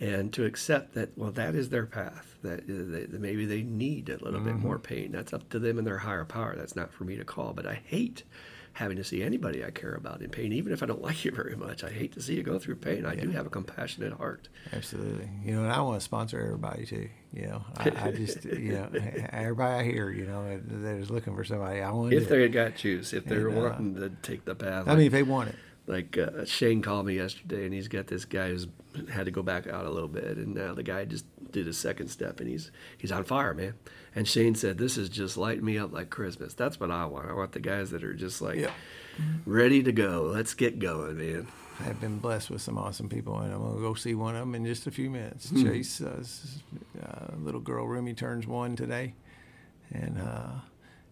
And 0.00 0.32
to 0.32 0.44
accept 0.44 0.94
that, 0.94 1.16
well, 1.16 1.30
that 1.32 1.54
is 1.54 1.68
their 1.68 1.86
path. 1.86 2.36
That, 2.42 2.66
they, 2.66 3.06
that 3.06 3.20
maybe 3.20 3.46
they 3.46 3.62
need 3.62 4.08
a 4.08 4.18
little 4.18 4.40
mm-hmm. 4.40 4.44
bit 4.44 4.56
more 4.56 4.78
pain. 4.78 5.12
That's 5.12 5.32
up 5.32 5.48
to 5.50 5.58
them 5.58 5.78
and 5.78 5.86
their 5.86 5.98
higher 5.98 6.24
power. 6.24 6.54
That's 6.56 6.76
not 6.76 6.92
for 6.92 7.04
me 7.04 7.16
to 7.16 7.24
call. 7.24 7.52
But 7.52 7.66
I 7.66 7.80
hate 7.84 8.24
having 8.74 8.96
to 8.96 9.04
see 9.04 9.22
anybody 9.22 9.64
I 9.64 9.70
care 9.70 9.94
about 9.94 10.20
in 10.20 10.30
pain, 10.30 10.52
even 10.52 10.72
if 10.72 10.82
I 10.82 10.86
don't 10.86 11.00
like 11.08 11.24
you 11.24 11.30
very 11.30 11.56
much. 11.56 11.82
I 11.82 11.90
hate 11.90 12.12
to 12.12 12.22
see 12.22 12.34
you 12.34 12.42
go 12.42 12.58
through 12.58 12.76
pain. 12.76 13.06
I 13.06 13.14
yeah. 13.14 13.22
do 13.22 13.30
have 13.30 13.46
a 13.46 13.50
compassionate 13.50 14.12
heart. 14.12 14.48
Absolutely. 14.72 15.28
You 15.44 15.54
know, 15.54 15.62
and 15.62 15.72
I 15.72 15.80
want 15.80 16.00
to 16.00 16.04
sponsor 16.04 16.40
everybody 16.40 16.84
too. 16.84 17.08
You 17.32 17.46
know, 17.46 17.64
I, 17.76 17.92
I 17.96 18.10
just, 18.10 18.44
you 18.44 18.72
know, 18.72 18.88
everybody 19.30 19.80
I 19.80 19.84
hear, 19.84 20.10
you 20.10 20.26
know, 20.26 20.60
they're 20.64 20.98
just 20.98 21.10
looking 21.10 21.34
for 21.34 21.44
somebody. 21.44 21.80
I 21.80 21.90
want 21.90 22.12
if 22.12 22.28
they 22.28 22.48
got 22.48 22.76
choose, 22.76 23.12
if 23.12 23.24
they're 23.24 23.48
and, 23.48 23.58
uh, 23.58 23.62
wanting 23.62 23.94
to 23.96 24.10
take 24.22 24.44
the 24.44 24.54
path. 24.54 24.86
I 24.86 24.90
like, 24.90 24.98
mean, 24.98 25.06
if 25.06 25.12
they 25.12 25.22
want 25.22 25.50
it. 25.50 25.56
Like 25.86 26.16
uh, 26.16 26.46
Shane 26.46 26.80
called 26.80 27.04
me 27.04 27.16
yesterday, 27.16 27.66
and 27.66 27.74
he's 27.74 27.88
got 27.88 28.06
this 28.06 28.24
guy 28.24 28.48
who's 28.48 28.66
had 29.10 29.26
to 29.26 29.30
go 29.30 29.42
back 29.42 29.66
out 29.66 29.84
a 29.84 29.90
little 29.90 30.08
bit, 30.08 30.38
and 30.38 30.54
now 30.54 30.72
the 30.72 30.82
guy 30.82 31.04
just 31.04 31.26
did 31.54 31.66
his 31.66 31.78
second 31.78 32.08
step, 32.08 32.40
and 32.40 32.48
he's 32.48 32.70
he's 32.98 33.10
on 33.12 33.24
fire, 33.24 33.54
man. 33.54 33.74
And 34.14 34.28
Shane 34.28 34.54
said, 34.54 34.76
"This 34.76 34.98
is 34.98 35.08
just 35.08 35.38
lighting 35.38 35.64
me 35.64 35.78
up 35.78 35.92
like 35.92 36.10
Christmas. 36.10 36.52
That's 36.52 36.78
what 36.78 36.90
I 36.90 37.06
want. 37.06 37.30
I 37.30 37.32
want 37.32 37.52
the 37.52 37.60
guys 37.60 37.90
that 37.90 38.04
are 38.04 38.14
just 38.14 38.42
like." 38.42 38.58
Yeah 38.58 38.70
ready 39.46 39.82
to 39.82 39.92
go. 39.92 40.30
Let's 40.32 40.54
get 40.54 40.78
going, 40.78 41.18
man. 41.18 41.46
I've 41.80 42.00
been 42.00 42.18
blessed 42.18 42.50
with 42.50 42.62
some 42.62 42.78
awesome 42.78 43.08
people, 43.08 43.38
and 43.38 43.52
I'm 43.52 43.60
gonna 43.60 43.80
go 43.80 43.94
see 43.94 44.14
one 44.14 44.36
of 44.36 44.40
them 44.40 44.54
in 44.54 44.64
just 44.64 44.86
a 44.86 44.90
few 44.90 45.10
minutes. 45.10 45.50
Hmm. 45.50 45.64
Chase, 45.64 46.00
uh, 46.00 46.24
uh, 47.02 47.36
little 47.36 47.60
girl 47.60 47.86
Rumi 47.86 48.14
turns 48.14 48.46
one 48.46 48.76
today, 48.76 49.14
and 49.92 50.18
uh, 50.20 50.50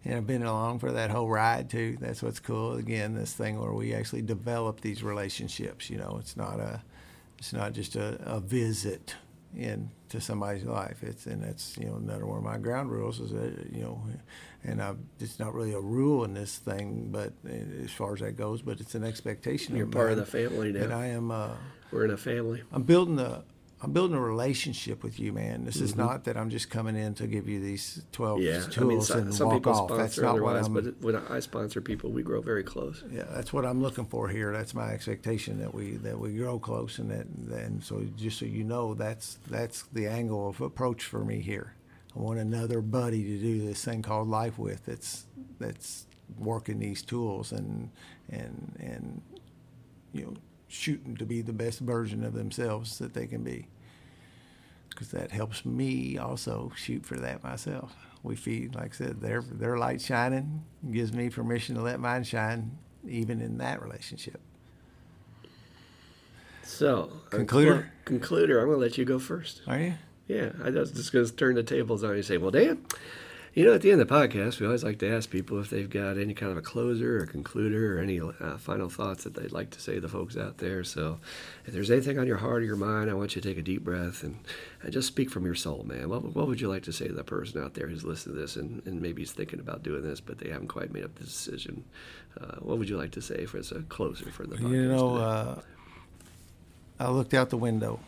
and 0.05 0.15
I've 0.15 0.27
been 0.27 0.43
along 0.43 0.79
for 0.79 0.93
that 0.93 1.09
whole 1.09 1.27
ride 1.27 1.69
too. 1.69 1.97
That's 1.99 2.23
what's 2.23 2.39
cool. 2.39 2.75
Again, 2.75 3.13
this 3.13 3.33
thing 3.33 3.59
where 3.59 3.73
we 3.73 3.93
actually 3.93 4.21
develop 4.21 4.79
these 4.79 5.03
relationships. 5.03 5.89
You 5.89 5.97
know, 5.97 6.17
it's 6.19 6.37
not 6.37 6.59
a, 6.61 6.81
it's 7.37 7.51
not 7.51 7.73
just 7.73 7.97
a, 7.97 8.17
a 8.23 8.39
visit 8.39 9.15
into 10.13 10.25
somebody's 10.25 10.63
life. 10.63 11.03
It's 11.03 11.25
and 11.25 11.43
that's 11.43 11.77
you 11.77 11.87
know 11.87 11.95
another 11.95 12.25
one 12.25 12.37
of 12.37 12.43
my 12.43 12.57
ground 12.57 12.91
rules 12.91 13.19
is 13.19 13.31
that 13.31 13.71
you 13.71 13.81
know 13.81 14.01
and 14.63 14.81
I, 14.81 14.93
it's 15.19 15.39
not 15.39 15.53
really 15.53 15.73
a 15.73 15.79
rule 15.79 16.23
in 16.23 16.33
this 16.33 16.57
thing, 16.57 17.09
but 17.11 17.33
as 17.83 17.91
far 17.91 18.13
as 18.13 18.21
that 18.21 18.37
goes, 18.37 18.61
but 18.61 18.79
it's 18.79 18.95
an 18.95 19.03
expectation. 19.03 19.75
You're 19.75 19.85
of 19.87 19.91
part 19.91 20.11
of 20.11 20.17
the 20.17 20.25
family 20.25 20.71
now. 20.71 20.83
And 20.83 20.93
I 20.93 21.07
am. 21.07 21.31
Uh, 21.31 21.49
We're 21.91 22.05
in 22.05 22.11
a 22.11 22.17
family. 22.17 22.63
I'm 22.71 22.83
building 22.83 23.19
a. 23.19 23.43
I'm 23.83 23.91
building 23.91 24.15
a 24.15 24.21
relationship 24.21 25.03
with 25.03 25.19
you, 25.19 25.33
man. 25.33 25.65
This 25.65 25.75
mm-hmm. 25.75 25.83
is 25.83 25.95
not 25.97 26.23
that 26.23 26.37
I'm 26.37 26.49
just 26.49 26.69
coming 26.69 26.95
in 26.95 27.15
to 27.15 27.27
give 27.27 27.49
you 27.49 27.59
these 27.59 28.01
12 28.13 28.39
yeah. 28.39 28.61
tools 28.61 28.77
I 28.77 28.83
mean, 28.83 29.01
some, 29.01 29.19
and 29.19 29.35
some 29.35 29.47
walk 29.47 29.57
people 29.57 29.71
off. 29.73 29.89
Sponsor 29.89 29.97
that's 29.97 30.17
not 30.19 30.29
otherwise, 30.29 30.69
what 30.69 30.85
I'm, 30.85 30.91
but 30.91 31.01
when 31.01 31.15
I 31.17 31.41
sponsor 31.41 31.81
people, 31.81 32.09
we 32.09 32.23
grow 32.23 32.39
very 32.39 32.63
close. 32.63 33.03
Yeah, 33.11 33.25
that's 33.29 33.51
what 33.51 33.65
I'm 33.65 33.81
looking 33.81 34.05
for 34.05 34.29
here. 34.29 34.53
That's 34.53 34.73
my 34.73 34.91
expectation 34.91 35.59
that 35.59 35.73
we 35.73 35.97
that 35.97 36.17
we 36.17 36.33
grow 36.33 36.59
close, 36.59 36.97
and 36.97 37.11
that 37.11 37.27
and 37.57 37.83
so 37.83 38.05
just 38.15 38.39
so 38.39 38.45
you 38.45 38.63
know, 38.63 38.93
that's 38.93 39.37
that's 39.49 39.83
the 39.91 40.07
angle 40.07 40.47
of 40.47 40.61
approach 40.61 41.03
for 41.03 41.25
me 41.25 41.41
here. 41.41 41.73
I 42.15 42.19
want 42.19 42.39
another 42.39 42.79
buddy 42.79 43.21
to 43.23 43.37
do 43.37 43.67
this 43.67 43.83
thing 43.83 44.01
called 44.01 44.29
life 44.29 44.57
with. 44.57 44.85
That's 44.85 45.25
that's 45.59 46.05
working 46.37 46.79
these 46.79 47.01
tools 47.01 47.51
and 47.51 47.89
and 48.29 48.77
and 48.79 49.21
you 50.13 50.23
know 50.23 50.33
shooting 50.69 51.17
to 51.17 51.25
be 51.25 51.41
the 51.41 51.53
best 51.53 51.79
version 51.79 52.23
of 52.23 52.33
themselves 52.33 52.97
that 52.99 53.13
they 53.13 53.27
can 53.27 53.43
be. 53.43 53.67
Because 54.93 55.09
that 55.09 55.31
helps 55.31 55.65
me 55.65 56.17
also 56.17 56.71
shoot 56.75 57.05
for 57.05 57.15
that 57.17 57.43
myself. 57.43 57.95
We 58.21 58.35
feed, 58.35 58.75
like 58.75 58.93
I 58.93 58.95
said, 58.95 59.21
their 59.21 59.41
their 59.41 59.77
light 59.77 60.01
shining 60.01 60.63
gives 60.91 61.13
me 61.13 61.29
permission 61.29 61.75
to 61.75 61.81
let 61.81 61.99
mine 61.99 62.23
shine, 62.23 62.77
even 63.07 63.41
in 63.41 63.57
that 63.57 63.81
relationship. 63.81 64.39
So, 66.63 67.11
uh, 67.31 67.35
concluder. 67.35 67.89
Concluder, 68.05 68.61
I'm 68.61 68.67
going 68.67 68.77
to 68.79 68.85
let 68.85 68.97
you 68.97 69.05
go 69.05 69.19
first. 69.19 69.61
Are 69.67 69.79
you? 69.79 69.93
Yeah, 70.27 70.51
I 70.63 70.69
was 70.69 70.91
just 70.91 71.11
going 71.11 71.25
to 71.25 71.33
turn 71.33 71.55
the 71.55 71.63
tables 71.63 72.03
on 72.03 72.11
you 72.11 72.15
and 72.15 72.25
say, 72.25 72.37
well, 72.37 72.51
Dan, 72.51 72.85
you 73.53 73.63
know, 73.63 73.73
at 73.73 73.81
the 73.81 73.91
end 73.91 74.01
of 74.01 74.07
the 74.07 74.13
podcast, 74.13 74.59
we 74.59 74.65
always 74.65 74.83
like 74.83 74.97
to 74.99 75.07
ask 75.07 75.29
people 75.29 75.59
if 75.59 75.69
they've 75.69 75.89
got 75.89 76.17
any 76.17 76.33
kind 76.33 76.51
of 76.51 76.57
a 76.57 76.61
closer 76.61 77.19
or 77.19 77.27
concluder 77.27 77.95
or 77.95 77.99
any 77.99 78.19
uh, 78.19 78.57
final 78.57 78.89
thoughts 78.89 79.23
that 79.25 79.35
they'd 79.35 79.51
like 79.51 79.69
to 79.69 79.79
say 79.79 79.95
to 79.95 80.01
the 80.01 80.09
folks 80.09 80.35
out 80.35 80.57
there. 80.57 80.83
So 80.83 81.19
if 81.65 81.73
there's 81.73 81.91
anything 81.91 82.17
on 82.17 82.25
your 82.25 82.37
heart 82.37 82.63
or 82.63 82.65
your 82.65 82.75
mind, 82.75 83.11
I 83.11 83.13
want 83.13 83.35
you 83.35 83.41
to 83.43 83.47
take 83.47 83.59
a 83.59 83.61
deep 83.61 83.83
breath 83.83 84.23
and, 84.23 84.39
and 84.81 84.91
just 84.91 85.07
speak 85.07 85.29
from 85.29 85.45
your 85.45 85.53
soul, 85.53 85.83
man. 85.83 86.09
What, 86.09 86.35
what 86.35 86.47
would 86.47 86.61
you 86.61 86.67
like 86.67 86.81
to 86.83 86.91
say 86.91 87.07
to 87.07 87.13
the 87.13 87.23
person 87.23 87.63
out 87.63 87.75
there 87.75 87.87
who's 87.87 88.03
listening 88.03 88.35
to 88.35 88.41
this 88.41 88.55
and, 88.55 88.81
and 88.87 88.99
maybe 88.99 89.21
is 89.21 89.31
thinking 89.31 89.59
about 89.59 89.83
doing 89.83 90.01
this, 90.01 90.19
but 90.19 90.39
they 90.39 90.49
haven't 90.49 90.69
quite 90.69 90.91
made 90.91 91.03
up 91.03 91.13
the 91.13 91.23
decision? 91.23 91.83
Uh, 92.41 92.55
what 92.59 92.79
would 92.79 92.89
you 92.89 92.97
like 92.97 93.11
to 93.11 93.21
say 93.21 93.45
for 93.45 93.59
as 93.59 93.71
a 93.71 93.81
closer 93.83 94.31
for 94.31 94.47
the 94.47 94.55
podcast? 94.55 94.71
You 94.71 94.87
know, 94.87 95.15
uh, 95.17 95.61
I 96.99 97.09
looked 97.09 97.35
out 97.35 97.51
the 97.51 97.57
window 97.57 97.99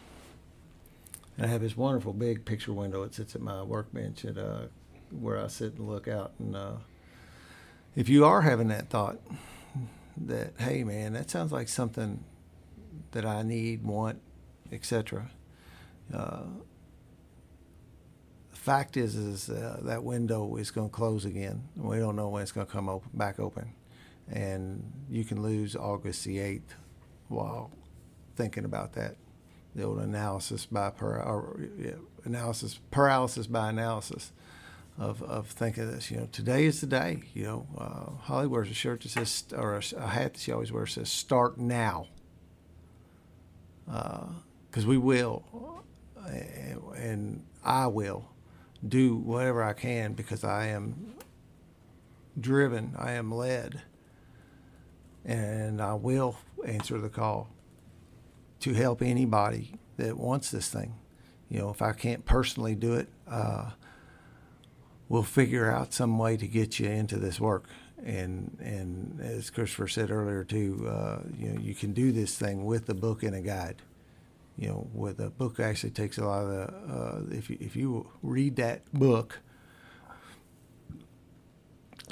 and 1.37 1.45
I 1.45 1.49
have 1.49 1.61
this 1.61 1.77
wonderful 1.77 2.13
big 2.13 2.45
picture 2.45 2.73
window. 2.73 3.03
It 3.03 3.13
sits 3.13 3.35
at 3.35 3.41
my 3.41 3.61
workbench 3.61 4.25
at 4.25 4.39
uh, 4.39 4.63
where 5.21 5.41
I 5.41 5.47
sit 5.47 5.75
and 5.75 5.87
look 5.87 6.07
out. 6.07 6.33
And 6.39 6.55
uh, 6.55 6.73
if 7.95 8.09
you 8.09 8.25
are 8.25 8.41
having 8.41 8.67
that 8.69 8.89
thought 8.89 9.19
that, 10.17 10.53
hey 10.59 10.83
man, 10.83 11.13
that 11.13 11.29
sounds 11.29 11.51
like 11.51 11.67
something 11.67 12.23
that 13.11 13.25
I 13.25 13.43
need, 13.43 13.83
want, 13.83 14.21
etc. 14.71 15.29
Uh, 16.13 16.43
the 18.51 18.57
fact 18.57 18.97
is, 18.97 19.15
is 19.15 19.49
uh, 19.49 19.79
that 19.83 20.03
window 20.03 20.55
is 20.57 20.71
going 20.71 20.89
to 20.89 20.93
close 20.93 21.25
again. 21.25 21.63
We 21.75 21.97
don't 21.97 22.15
know 22.15 22.29
when 22.29 22.41
it's 22.41 22.51
going 22.51 22.67
to 22.67 22.71
come 22.71 22.89
open, 22.89 23.09
back 23.13 23.39
open, 23.39 23.73
and 24.31 24.91
you 25.09 25.23
can 25.23 25.41
lose 25.41 25.75
August 25.75 26.25
the 26.25 26.39
eighth 26.39 26.75
while 27.27 27.71
thinking 28.35 28.65
about 28.65 28.93
that 28.93 29.15
the 29.75 29.83
old 29.83 29.99
analysis 29.99 30.65
by 30.65 30.89
par, 30.89 31.21
or, 31.21 31.59
yeah, 31.77 31.91
analysis 32.23 32.79
paralysis 32.91 33.45
by 33.45 33.69
analysis 33.69 34.31
of, 34.97 35.21
of 35.23 35.47
thinking 35.47 35.91
this. 35.91 36.09
You 36.09 36.17
know, 36.17 36.29
today 36.31 36.65
is 36.65 36.81
the 36.81 36.87
day. 36.87 37.23
You 37.33 37.43
know, 37.43 37.67
uh, 37.77 38.23
Holly 38.23 38.47
wears 38.47 38.69
a 38.69 38.73
shirt 38.73 39.01
that 39.01 39.09
says, 39.09 39.45
or 39.55 39.75
a, 39.75 39.83
a, 39.97 40.07
hat 40.07 40.33
that 40.33 40.39
she 40.39 40.51
always 40.51 40.71
wears 40.71 40.93
says 40.93 41.09
"Start 41.09 41.57
now," 41.57 42.07
because 43.85 44.85
uh, 44.85 44.87
we 44.87 44.97
will, 44.97 45.83
and, 46.27 46.81
and 46.95 47.45
I 47.63 47.87
will 47.87 48.29
do 48.87 49.15
whatever 49.15 49.63
I 49.63 49.73
can 49.73 50.13
because 50.13 50.43
I 50.43 50.67
am 50.67 51.15
driven, 52.39 52.93
I 52.97 53.11
am 53.13 53.31
led, 53.31 53.81
and 55.23 55.81
I 55.81 55.93
will 55.93 56.37
answer 56.65 56.99
the 56.99 57.09
call 57.09 57.49
to 58.59 58.73
help 58.73 59.01
anybody 59.01 59.75
that 59.97 60.17
wants 60.17 60.51
this 60.51 60.69
thing. 60.69 60.95
You 61.49 61.59
know, 61.59 61.69
if 61.69 61.81
I 61.81 61.93
can't 61.93 62.25
personally 62.25 62.75
do 62.75 62.93
it, 62.93 63.07
uh, 63.27 63.71
we'll 65.09 65.23
figure 65.23 65.71
out 65.71 65.93
some 65.93 66.17
way 66.17 66.37
to 66.37 66.47
get 66.47 66.79
you 66.79 66.89
into 66.89 67.17
this 67.17 67.39
work. 67.39 67.65
And 68.03 68.57
and 68.61 69.19
as 69.21 69.49
Christopher 69.49 69.87
said 69.87 70.11
earlier 70.11 70.43
too, 70.43 70.85
uh, 70.87 71.19
you 71.37 71.49
know, 71.49 71.59
you 71.59 71.73
can 71.73 71.93
do 71.93 72.11
this 72.11 72.37
thing 72.37 72.65
with 72.65 72.89
a 72.89 72.93
book 72.93 73.23
and 73.23 73.35
a 73.35 73.41
guide. 73.41 73.81
You 74.57 74.69
know, 74.69 74.87
with 74.93 75.19
a 75.19 75.29
book 75.29 75.59
actually 75.59 75.91
takes 75.91 76.17
a 76.17 76.25
lot 76.25 76.43
of 76.43 76.49
the. 76.49 76.93
Uh, 76.93 77.21
if 77.31 77.49
you, 77.49 77.57
if 77.59 77.75
you 77.75 78.09
read 78.21 78.55
that 78.57 78.91
book 78.93 79.39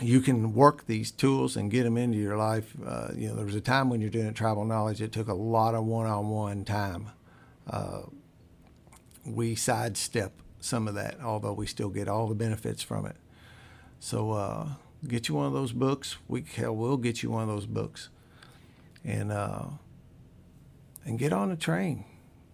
you 0.02 0.22
can 0.22 0.54
work 0.54 0.88
these 0.88 1.12
tools 1.12 1.56
and 1.56 1.70
get 1.70 1.84
them 1.84 1.98
into 1.98 2.18
your 2.18 2.38
life. 2.38 2.76
Uh, 2.86 3.10
you 3.16 3.28
know, 3.28 3.36
there 3.36 3.46
was 3.46 3.56
a 3.56 3.62
time 3.62 3.90
when 3.90 4.02
you're 4.02 4.10
doing 4.10 4.34
tribal 4.34 4.66
knowledge, 4.66 5.02
it 5.02 5.12
took 5.12 5.28
a 5.28 5.34
lot 5.34 5.76
of 5.76 5.86
one-on-one 5.86 6.66
time. 6.66 7.12
Uh, 7.70 8.02
we 9.26 9.56
sidestep 9.56 10.34
some 10.64 10.88
of 10.88 10.96
that, 10.96 11.20
although 11.22 11.54
we 11.54 11.68
still 11.68 11.90
get 11.90 12.08
all 12.08 12.28
the 12.28 12.36
benefits 12.36 12.82
from 12.82 13.06
it. 13.06 13.18
So 14.00 14.32
uh, 14.32 14.70
get 15.08 15.28
you 15.28 15.36
one 15.36 15.46
of 15.46 15.54
those 15.54 15.74
books. 15.74 16.18
We 16.28 16.44
hell, 16.56 16.76
we'll 16.76 16.98
get 16.98 17.22
you 17.22 17.32
one 17.32 17.44
of 17.44 17.50
those 17.50 17.66
books, 17.66 18.10
and 19.04 19.32
uh, 19.32 19.66
and 21.06 21.20
get 21.20 21.34
on 21.34 21.50
the 21.50 21.58
train. 21.58 22.06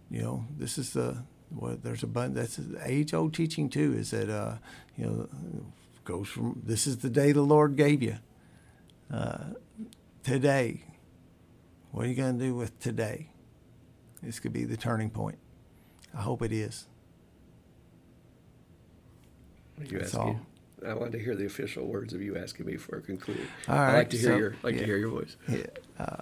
You 0.10 0.22
know, 0.24 0.46
this 0.58 0.78
is 0.78 0.94
the 0.94 1.24
well, 1.52 1.78
there's 1.82 2.04
a 2.04 2.08
bunch. 2.08 2.34
That's 2.34 2.60
age 2.84 3.14
old 3.14 3.34
teaching 3.34 3.70
too. 3.70 3.94
Is 3.94 4.12
that 4.12 4.30
uh, 4.30 4.56
you 4.98 5.06
know 5.06 5.30
goes 6.04 6.28
from 6.28 6.62
this 6.66 6.88
is 6.88 6.98
the 6.98 7.10
day 7.10 7.32
the 7.32 7.42
Lord 7.42 7.76
gave 7.76 8.02
you. 8.02 8.18
Uh, 9.14 9.54
today, 10.24 10.84
what 11.92 12.06
are 12.06 12.10
you 12.10 12.16
going 12.16 12.40
to 12.40 12.46
do 12.46 12.56
with 12.56 12.80
today? 12.80 13.30
This 14.22 14.40
could 14.40 14.54
be 14.54 14.66
the 14.66 14.78
turning 14.78 15.10
point. 15.10 15.38
I 16.14 16.22
hope 16.22 16.42
it 16.42 16.52
is. 16.52 16.89
You 19.86 20.00
That's 20.00 20.16
asking? 20.16 20.22
All. 20.22 20.40
I 20.90 20.94
wanted 20.94 21.14
to 21.14 21.20
hear 21.20 21.36
the 21.36 21.46
official 21.46 21.86
words 21.86 22.14
of 22.14 22.22
you 22.22 22.38
asking 22.38 22.66
me 22.66 22.78
for 22.78 22.98
a 22.98 23.02
conclusion. 23.02 23.48
All 23.68 23.76
right, 23.76 23.90
I 23.90 23.98
like 23.98 24.10
to 24.12 24.18
hear 24.18 24.30
so, 24.30 24.38
your 24.38 24.56
like 24.64 24.76
yeah, 24.76 24.82
to 24.82 24.86
hear 24.86 24.98
your 24.98 25.10
voice. 25.10 25.36
Yeah. 25.48 25.66
Uh, 25.98 26.18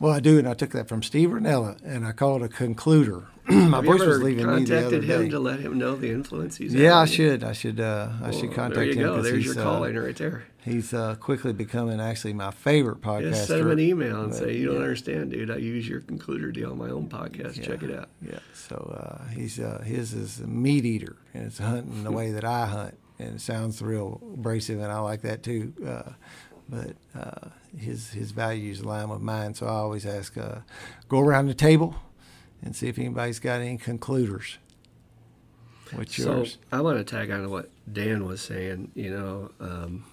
well, 0.00 0.12
I 0.12 0.20
do, 0.20 0.38
and 0.38 0.48
I 0.48 0.54
took 0.54 0.70
that 0.70 0.88
from 0.88 1.02
Steve 1.02 1.28
Rinella, 1.28 1.78
and 1.84 2.06
I 2.06 2.12
call 2.12 2.42
it 2.42 2.46
a 2.46 2.48
concluder. 2.48 3.26
My 3.68 3.80
voice 3.80 4.00
was 4.00 4.22
leaving 4.22 4.46
me 4.46 4.64
the 4.64 4.86
other 4.86 5.00
him 5.00 5.30
to 5.30 5.38
let 5.38 5.60
him 5.60 5.78
know 5.78 5.96
the 5.96 6.10
influence 6.10 6.56
he's. 6.56 6.74
Yeah, 6.74 6.98
I 6.98 7.04
should. 7.04 7.42
I 7.42 7.52
should. 7.52 7.80
Uh, 7.80 8.10
I 8.22 8.30
should 8.30 8.52
contact 8.52 8.74
there 8.74 8.84
you 8.84 8.92
him. 8.94 9.02
Go. 9.02 9.22
There's 9.22 9.44
he's, 9.44 9.54
your 9.54 9.60
uh, 9.60 9.62
calling 9.62 9.96
right 9.96 10.16
there. 10.16 10.44
He's 10.64 10.92
uh, 10.94 11.16
quickly 11.16 11.52
becoming 11.52 12.00
actually 12.00 12.34
my 12.34 12.50
favorite 12.50 13.00
podcast. 13.00 13.30
Just 13.30 13.46
send 13.48 13.62
him 13.62 13.70
an 13.70 13.80
email 13.80 14.20
and 14.20 14.30
But, 14.30 14.38
say, 14.38 14.56
"You 14.56 14.66
don't 14.66 14.76
yeah. 14.76 14.82
understand, 14.82 15.30
dude. 15.32 15.50
I 15.50 15.56
use 15.56 15.88
your 15.88 16.00
concluder 16.00 16.52
deal 16.52 16.70
on 16.70 16.78
my 16.78 16.90
own 16.90 17.08
podcast. 17.08 17.56
Yeah, 17.56 17.64
Check 17.64 17.82
it 17.82 17.98
out." 17.98 18.08
Yeah. 18.20 18.38
So 18.52 18.76
uh, 18.76 19.28
he's 19.30 19.58
uh, 19.58 19.82
his 19.84 20.12
is 20.12 20.40
a 20.40 20.46
meat 20.46 20.84
eater, 20.84 21.16
and 21.34 21.46
it's 21.46 21.58
hunting 21.58 22.04
the 22.04 22.12
way 22.12 22.30
that 22.32 22.44
I 22.44 22.66
hunt, 22.66 22.98
and 23.18 23.36
it 23.36 23.40
sounds 23.40 23.80
real 23.82 24.20
abrasive, 24.34 24.80
and 24.80 24.92
I 24.92 25.00
like 25.00 25.22
that 25.22 25.42
too. 25.42 25.72
Uh, 25.84 26.12
but 26.68 26.94
uh, 27.18 27.48
his 27.76 28.10
his 28.10 28.30
values 28.30 28.80
align 28.80 29.08
with 29.08 29.20
mine, 29.20 29.54
so 29.54 29.66
I 29.66 29.70
always 29.70 30.06
ask, 30.06 30.36
uh, 30.38 30.60
go 31.08 31.18
around 31.20 31.46
the 31.48 31.54
table, 31.54 31.96
and 32.62 32.74
see 32.74 32.88
if 32.88 32.98
anybody's 32.98 33.38
got 33.38 33.60
any 33.60 33.76
concluders. 33.76 34.58
What's 35.92 36.16
So 36.16 36.38
yours? 36.38 36.58
I 36.70 36.80
want 36.80 36.98
to 36.98 37.04
tag 37.04 37.30
on 37.30 37.42
to 37.42 37.48
what 37.48 37.70
Dan 37.92 38.24
was 38.26 38.40
saying. 38.40 38.92
You 38.94 39.10
know, 39.10 39.50
um, 39.60 40.04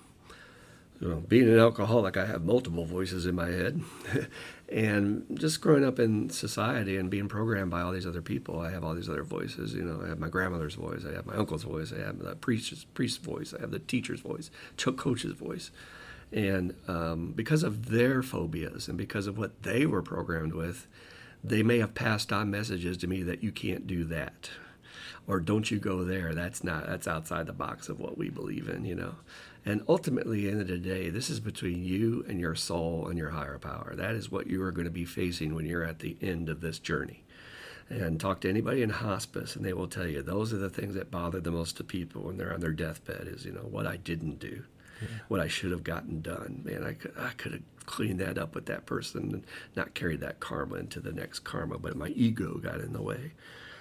you 1.00 1.08
know, 1.08 1.18
being 1.28 1.48
an 1.48 1.60
alcoholic, 1.60 2.18
I 2.18 2.26
have 2.26 2.44
multiple 2.44 2.86
voices 2.86 3.28
in 3.28 3.36
my 3.36 3.48
head, 3.48 3.82
and 4.70 5.26
just 5.36 5.62
growing 5.62 5.86
up 5.86 6.00
in 6.00 6.30
society 6.32 6.98
and 6.98 7.10
being 7.10 7.28
programmed 7.28 7.70
by 7.70 7.82
all 7.82 7.92
these 7.92 8.08
other 8.08 8.22
people, 8.22 8.60
I 8.60 8.72
have 8.72 8.84
all 8.84 8.96
these 8.96 9.10
other 9.10 9.24
voices. 9.24 9.76
You 9.76 9.84
know, 9.84 10.02
I 10.04 10.10
have 10.10 10.20
my 10.20 10.30
grandmother's 10.30 10.74
voice, 10.74 11.04
I 11.08 11.14
have 11.14 11.28
my 11.28 11.36
uncle's 11.36 11.64
voice, 11.64 11.94
I 11.94 12.04
have 12.04 12.20
the 12.20 12.36
priest's 12.36 12.84
priest's 12.86 13.24
voice, 13.24 13.54
I 13.56 13.62
have 13.62 13.72
the 13.72 13.80
teacher's 13.80 14.22
voice, 14.22 14.50
coach's 14.78 15.34
voice, 15.34 15.70
and 16.32 16.74
um, 16.88 17.34
because 17.36 17.62
of 17.62 17.90
their 17.90 18.24
phobias 18.24 18.88
and 18.88 18.98
because 18.98 19.28
of 19.28 19.38
what 19.38 19.62
they 19.62 19.86
were 19.86 20.02
programmed 20.02 20.54
with, 20.54 20.88
they 21.44 21.64
may 21.64 21.80
have 21.80 21.94
passed 21.94 22.34
on 22.34 22.52
messages 22.52 22.98
to 22.98 23.08
me 23.08 23.24
that 23.24 23.44
you 23.44 23.52
can't 23.52 23.88
do 23.88 24.04
that. 24.06 24.50
Or 25.28 25.40
don't 25.40 25.70
you 25.70 25.78
go 25.78 26.04
there. 26.04 26.34
That's 26.34 26.64
not 26.64 26.88
that's 26.88 27.08
outside 27.08 27.48
the 27.48 27.54
box 27.54 27.90
of 27.90 28.00
what 28.00 28.18
we 28.18 28.30
believe 28.30 28.70
in 28.70 28.86
you 28.86 28.96
know. 28.96 29.16
And 29.66 29.84
ultimately 29.90 30.48
end 30.48 30.62
of 30.62 30.68
the 30.68 30.78
day 30.78 31.10
this 31.10 31.30
is 31.30 31.40
between 31.40 31.84
you 31.84 32.26
and 32.28 32.40
your 32.40 32.56
soul 32.56 33.08
and 33.08 33.18
your 33.18 33.32
higher 33.32 33.60
power. 33.60 33.94
That 33.96 34.16
is 34.16 34.32
what 34.32 34.48
you 34.48 34.62
are 34.64 34.72
going 34.72 34.86
to 34.86 34.92
be 34.92 35.06
facing 35.06 35.54
when 35.54 35.66
you're 35.66 35.84
at 35.84 36.00
the 36.00 36.18
end 36.22 36.50
of 36.50 36.62
this 36.62 36.80
journey. 36.80 37.24
And 37.90 38.20
talk 38.20 38.42
to 38.42 38.50
anybody 38.50 38.82
in 38.82 38.90
hospice 38.90 39.56
and 39.56 39.64
they 39.64 39.74
will 39.74 39.88
tell 39.88 40.08
you 40.08 40.22
those 40.22 40.54
are 40.54 40.58
the 40.58 40.70
things 40.70 40.96
that 40.96 41.12
bother 41.12 41.40
the 41.40 41.52
most 41.52 41.78
to 41.78 41.84
people 41.84 42.24
when 42.24 42.38
they're 42.38 42.54
on 42.54 42.60
their 42.60 42.72
deathbed 42.74 43.28
is 43.28 43.46
you 43.46 43.54
know 43.54 43.62
what 43.62 43.88
i 43.88 43.96
didn't 43.96 44.40
do 44.40 44.64
what 45.28 45.40
i 45.40 45.48
should 45.48 45.72
have 45.72 45.84
gotten 45.84 46.22
done. 46.22 46.62
Man 46.64 46.84
i 46.84 46.94
could 46.94 47.14
i 47.18 47.30
could 47.38 47.54
have 47.54 47.62
cleaned 47.86 48.20
that 48.20 48.38
up 48.38 48.54
with 48.54 48.66
that 48.66 48.86
person 48.86 49.32
and 49.34 49.44
not 49.76 49.94
carried 49.94 50.20
that 50.20 50.40
karma 50.40 50.76
into 50.76 51.00
the 51.00 51.12
next 51.14 51.40
karma 51.40 51.78
but 51.78 51.96
my 51.96 52.10
ego 52.10 52.58
got 52.58 52.82
in 52.82 52.94
the 52.94 53.02
way 53.02 53.32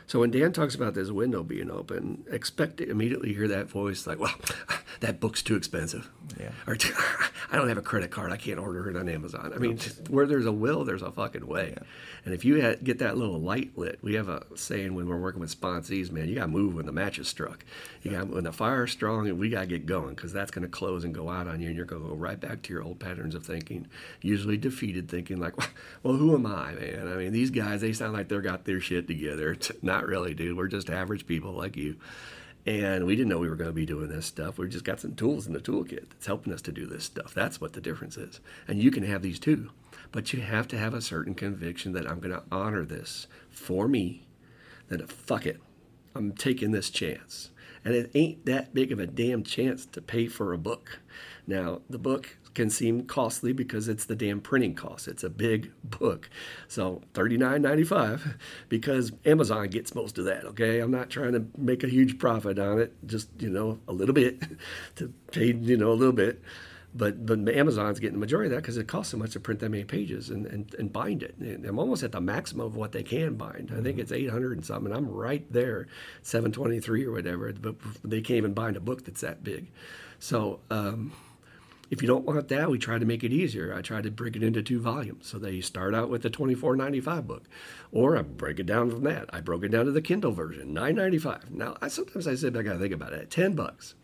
so 0.07 0.21
when 0.21 0.31
Dan 0.31 0.53
talks 0.53 0.75
about 0.75 0.95
this 0.95 1.11
window 1.11 1.43
being 1.43 1.71
open, 1.71 2.25
expect 2.31 2.77
to 2.79 2.89
immediately 2.89 3.33
hear 3.35 3.49
that 3.49 3.69
voice 3.69 4.07
like, 4.07 4.19
"Well, 4.21 4.35
that 5.01 5.19
book's 5.21 5.43
too 5.43 5.57
expensive," 5.57 6.09
Yeah. 6.39 6.51
or 6.67 6.77
"I 7.51 7.57
don't 7.57 7.69
have 7.69 7.79
a 7.79 7.83
credit 7.83 8.11
card, 8.11 8.33
I 8.33 8.37
can't 8.37 8.59
order 8.59 8.89
it 8.89 8.97
on 8.97 9.09
Amazon." 9.09 9.53
I 9.55 9.59
mean, 9.59 9.79
where 10.09 10.27
there's 10.27 10.47
a 10.47 10.53
will, 10.53 10.85
there's 10.85 11.03
a 11.03 11.11
fucking 11.11 11.47
way. 11.47 11.77
And 12.25 12.35
if 12.35 12.45
you 12.45 12.61
had, 12.61 12.83
get 12.83 12.99
that 12.99 13.17
little 13.17 13.41
light 13.41 13.77
lit, 13.79 13.99
we 14.03 14.15
have 14.15 14.29
a 14.29 14.45
saying 14.57 14.95
when 14.95 15.07
we're 15.09 15.17
working 15.21 15.41
with 15.41 15.59
sponsees, 15.61 16.11
man, 16.11 16.29
you 16.29 16.35
got 16.35 16.43
to 16.43 16.49
move 16.49 16.75
when 16.75 16.87
the 16.87 16.93
match 16.93 17.19
is 17.21 17.29
struck. 17.29 17.65
You 18.03 18.11
got 18.13 18.29
when 18.29 18.45
the 18.45 18.53
fire's 18.53 18.91
strong, 18.93 19.29
and 19.29 19.39
we 19.39 19.49
got 19.49 19.61
to 19.61 19.67
get 19.67 19.87
going 19.87 20.15
because 20.15 20.33
that's 20.33 20.51
going 20.51 20.63
to 20.63 20.69
close 20.69 21.05
and 21.05 21.15
go 21.15 21.29
out 21.29 21.47
on 21.49 21.61
you, 21.61 21.69
and 21.69 21.77
you're 21.77 21.85
going 21.85 22.03
to 22.03 22.09
go 22.09 22.15
right 22.15 22.39
back 22.39 22.63
to 22.63 22.73
your 22.73 22.83
old 22.83 22.99
patterns 22.99 23.35
of 23.35 23.45
thinking, 23.47 23.87
usually 24.23 24.57
defeated 24.57 25.09
thinking, 25.09 25.39
like, 25.39 25.55
"Well, 26.03 26.15
who 26.15 26.35
am 26.35 26.47
I, 26.47 26.73
man? 26.75 27.09
I 27.09 27.17
mean, 27.17 27.33
these 27.33 27.51
guys, 27.51 27.81
they 27.81 27.93
sound 27.93 28.13
like 28.13 28.29
they 28.29 28.37
got 28.39 28.65
their 28.65 28.81
shit 28.81 29.07
together. 29.07 29.53
It's 29.53 29.71
not 29.83 29.96
really, 30.05 30.35
dude. 30.35 30.57
We're 30.57 30.69
just 30.69 30.91
average 30.91 31.27
people 31.27 31.53
like 31.53 31.77
you." 31.77 31.97
And 32.67 33.07
we 33.07 33.15
didn't 33.15 33.29
know 33.29 33.39
we 33.39 33.49
were 33.49 33.55
going 33.55 33.71
to 33.71 33.75
be 33.75 33.87
doing 33.87 34.09
this 34.09 34.27
stuff. 34.27 34.59
We 34.59 34.69
just 34.69 34.85
got 34.85 34.99
some 34.99 35.15
tools 35.15 35.47
in 35.47 35.53
the 35.53 35.61
toolkit 35.61 36.11
that's 36.11 36.27
helping 36.27 36.53
us 36.53 36.61
to 36.63 36.73
do 36.73 36.85
this 36.85 37.05
stuff. 37.05 37.33
That's 37.33 37.61
what 37.61 37.75
the 37.75 37.81
difference 37.81 38.17
is. 38.17 38.41
And 38.67 38.83
you 38.83 38.91
can 38.91 39.05
have 39.05 39.23
these 39.23 39.39
too. 39.39 39.71
But 40.11 40.33
you 40.33 40.41
have 40.41 40.67
to 40.69 40.79
have 40.79 40.93
a 40.93 41.01
certain 41.01 41.35
conviction 41.35 41.93
that 41.93 42.11
I'm 42.11 42.19
going 42.19 42.35
to 42.35 42.43
honor 42.51 42.85
this 42.85 43.29
for 43.51 43.87
me, 43.87 44.27
that 44.89 45.11
fuck 45.11 45.47
it, 45.47 45.61
I'm 46.15 46.33
taking 46.33 46.73
this 46.73 46.91
chance. 46.91 47.51
And 47.85 47.95
it 47.95 48.11
ain't 48.15 48.45
that 48.47 48.75
big 48.75 48.91
of 48.91 48.99
a 48.99 49.07
damn 49.07 49.45
chance 49.45 49.87
to 49.87 50.03
pay 50.03 50.27
for 50.27 50.53
a 50.53 50.59
book. 50.59 50.99
Now, 51.47 51.83
the 51.89 51.99
book 51.99 52.37
can 52.57 52.71
seem 52.71 53.05
costly 53.05 53.53
because 53.53 53.87
it's 53.87 54.07
the 54.07 54.17
damn 54.17 54.41
printing 54.41 54.75
cost. 54.75 55.07
It's 55.07 55.23
a 55.23 55.29
big 55.29 55.71
book. 55.85 56.29
So 56.67 57.03
$39.95 57.13 58.37
because 58.71 59.13
Amazon 59.27 59.69
gets 59.69 59.95
most 59.95 60.17
of 60.17 60.25
that, 60.25 60.45
okay? 60.47 60.81
I'm 60.81 60.91
not 60.91 61.11
trying 61.11 61.33
to 61.33 61.45
make 61.57 61.85
a 61.85 61.89
huge 61.89 62.19
profit 62.19 62.59
on 62.59 62.81
it, 62.81 62.95
just, 63.07 63.29
you 63.39 63.51
know, 63.51 63.79
a 63.87 63.93
little 63.93 64.15
bit 64.15 64.43
to 64.97 65.13
pay, 65.31 65.53
you 65.53 65.77
know, 65.77 65.93
a 65.93 65.95
little 65.95 66.15
bit. 66.15 66.43
But, 66.95 67.27
but 67.27 67.47
Amazon's 67.55 68.01
getting 68.01 68.15
the 68.15 68.21
majority 68.21 68.47
of 68.47 68.53
that 68.53 68.63
because 68.63 68.79
it 68.79 68.89
costs 68.89 69.11
so 69.11 69.19
much 69.19 69.33
to 69.33 69.41
print 69.41 69.61
that 69.61 69.69
many 69.69 69.85
pages 69.85 70.31
and, 70.31 70.47
and, 70.47 70.75
and 70.79 70.91
bind 70.91 71.23
it. 71.23 71.37
And 71.37 71.67
I'm 71.67 71.79
almost 71.79 72.03
at 72.03 72.13
the 72.13 72.23
maximum 72.23 72.65
of 72.65 72.75
what 72.75 72.93
they 72.93 73.03
can 73.03 73.35
bind. 73.35 73.71
I 73.77 73.83
think 73.83 73.99
it's 73.99 74.13
800 74.13 74.53
and 74.53 74.65
something. 74.65 74.95
I'm 74.95 75.07
right 75.07 75.45
there, 75.53 75.89
723 76.23 77.05
or 77.05 77.13
whatever. 77.13 77.53
But 77.53 77.75
they 78.03 78.23
can't 78.23 78.39
even 78.39 78.55
bind 78.55 78.79
a 78.79 78.81
book 78.81 79.05
that's 79.05 79.21
that 79.21 79.45
big. 79.45 79.71
So 80.19 80.61
um, 80.71 81.13
if 81.91 82.03
you 82.03 82.09
don't 82.09 82.25
want 82.25 82.49
that, 82.49 82.71
we 82.71 82.79
try 82.79 82.99
to 82.99 83.05
make 83.05 83.23
it 83.23 83.33
easier. 83.33 83.75
I 83.75 83.83
try 83.83 84.01
to 84.01 84.11
break 84.11 84.37
it 84.37 84.43
into 84.43 84.63
two 84.63 84.81
volumes. 84.81 85.27
So 85.27 85.39
they 85.39 85.61
start 85.61 85.95
out 85.95 86.11
with 86.11 86.23
the 86.23 86.31
24.95 86.31 87.27
book, 87.27 87.45
or 87.93 88.17
I 88.17 88.23
break 88.23 88.59
it 88.59 88.67
down 88.67 88.91
from 88.91 89.05
that. 89.05 89.29
I 89.33 89.41
broke 89.41 89.65
it 89.65 89.71
down 89.71 89.87
to 89.87 89.93
the 89.93 90.03
Kindle 90.03 90.33
version, 90.33 90.75
9.95. 90.75 91.51
Now 91.51 91.77
I 91.81 91.89
sometimes 91.89 92.27
I 92.27 92.35
sit 92.35 92.53
back 92.53 92.67
and 92.67 92.81
think 92.81 92.95
about 92.95 93.13
it. 93.13 93.31
10 93.31 93.55
bucks. 93.55 93.95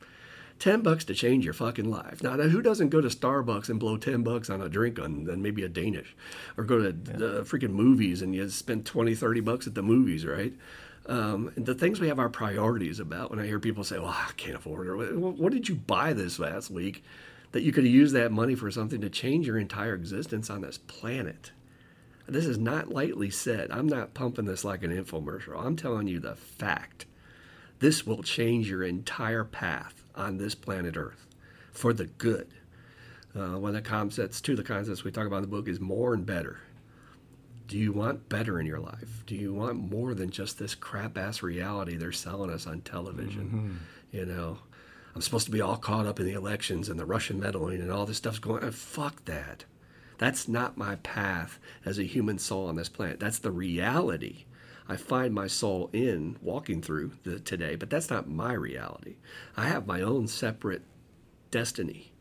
10 0.59 0.83
bucks 0.83 1.05
to 1.05 1.15
change 1.15 1.44
your 1.44 1.55
fucking 1.55 1.91
life. 1.91 2.23
Now, 2.23 2.36
who 2.36 2.62
doesn't 2.62 2.91
go 2.91 3.01
to 3.01 3.09
Starbucks 3.09 3.69
and 3.69 3.81
blow 3.81 3.97
10 3.97 4.23
bucks 4.23 4.49
on 4.49 4.61
a 4.61 4.69
drink 4.69 4.97
on 5.01 5.27
and 5.28 5.43
maybe 5.43 5.65
a 5.65 5.69
Danish? 5.69 6.15
Or 6.57 6.62
go 6.62 6.78
to 6.78 6.93
the 6.93 7.43
freaking 7.43 7.70
movies 7.70 8.23
and 8.23 8.33
you 8.33 8.49
spend 8.49 8.86
20, 8.86 9.17
30 9.17 9.41
bucks 9.41 9.67
at 9.67 9.75
the 9.75 9.83
movies, 9.83 10.25
right? 10.25 10.52
Um, 11.07 11.52
the 11.57 11.75
things 11.75 11.99
we 11.99 12.07
have 12.07 12.20
our 12.20 12.28
priorities 12.28 13.01
about 13.01 13.31
when 13.31 13.41
I 13.41 13.47
hear 13.47 13.59
people 13.59 13.83
say, 13.83 13.99
well, 13.99 14.11
I 14.17 14.31
can't 14.36 14.55
afford 14.55 14.86
it. 14.86 15.17
What, 15.17 15.35
what 15.35 15.52
did 15.52 15.69
you 15.69 15.75
buy 15.75 16.12
this 16.12 16.39
last 16.39 16.70
week 16.70 17.02
that 17.53 17.63
you 17.63 17.73
could 17.73 17.87
use 17.87 18.13
that 18.13 18.33
money 18.33 18.55
for 18.55 18.71
something 18.71 19.01
to 19.01 19.11
change 19.11 19.47
your 19.47 19.59
entire 19.59 19.95
existence 19.95 20.51
on 20.51 20.63
this 20.63 20.79
planet? 20.79 21.53
This 22.29 22.47
is 22.47 22.59
not 22.59 22.89
lightly 22.89 23.31
said. 23.31 23.71
I'm 23.71 23.89
not 23.89 24.15
pumping 24.15 24.45
this 24.45 24.65
like 24.65 24.83
an 24.83 24.91
infomercial. 24.91 25.63
I'm 25.63 25.77
telling 25.77 26.07
you 26.07 26.21
the 26.21 26.37
fact. 26.37 27.07
This 27.81 28.07
will 28.07 28.23
change 28.23 28.71
your 28.71 28.85
entire 28.85 29.45
path 29.45 30.05
on 30.15 30.39
this 30.39 30.55
planet 30.55 30.97
Earth 30.97 31.27
for 31.73 31.93
the 31.93 32.07
good. 32.07 32.49
Uh, 33.35 33.59
one 33.59 33.75
of 33.75 33.83
the 33.83 33.89
concepts, 33.89 34.41
two 34.41 34.53
of 34.53 34.59
the 34.59 34.65
concepts 34.65 35.05
we 35.05 35.11
talk 35.11 35.27
about 35.27 35.37
in 35.37 35.43
the 35.43 35.49
book 35.49 35.67
is 35.69 35.81
more 35.81 36.15
and 36.15 36.25
better. 36.25 36.61
Do 37.67 37.79
you 37.79 37.93
want 37.93 38.29
better 38.29 38.61
in 38.61 38.67
your 38.67 38.81
life? 38.81 39.25
Do 39.27 39.35
you 39.35 39.53
want 39.55 39.91
more 39.91 40.15
than 40.15 40.31
just 40.31 40.59
this 40.59 40.75
crap 40.75 41.17
ass 41.17 41.43
reality 41.43 41.97
they're 41.97 42.13
selling 42.13 42.51
us 42.51 42.67
on 42.67 42.83
television? 42.83 43.81
You 44.13 44.27
know, 44.27 44.59
I'm 45.15 45.23
supposed 45.23 45.47
to 45.47 45.53
be 45.53 45.61
all 45.61 45.77
caught 45.77 46.07
up 46.07 46.21
in 46.21 46.27
the 46.27 46.33
elections 46.35 46.89
and 46.89 46.99
the 47.01 47.05
Russian 47.07 47.41
meddling 47.41 47.81
and 47.81 47.91
all 47.93 48.07
this 48.07 48.19
stuff's 48.19 48.39
going 48.39 48.65
on. 48.65 48.73
Fuck 48.73 49.25
that. 49.27 49.65
That's 50.19 50.49
not 50.49 50.77
my 50.79 50.97
path 50.97 51.59
as 51.85 51.99
a 51.99 52.05
human 52.05 52.39
soul 52.39 52.69
on 52.69 52.77
this 52.77 52.89
planet. 52.89 53.21
That's 53.21 53.39
the 53.41 53.51
reality 53.53 54.45
I 54.89 54.97
find 54.97 55.35
my 55.35 55.47
soul 55.47 55.91
in 55.93 56.37
walking 56.43 56.83
through 56.83 57.13
the, 57.25 57.41
today, 57.41 57.77
but 57.77 57.91
that's 57.91 58.11
not 58.11 58.29
my 58.29 58.53
reality. 58.55 59.17
I 59.57 59.67
have 59.67 59.87
my 59.87 60.01
own 60.03 60.29
separate 60.29 60.83
destiny 61.51 62.13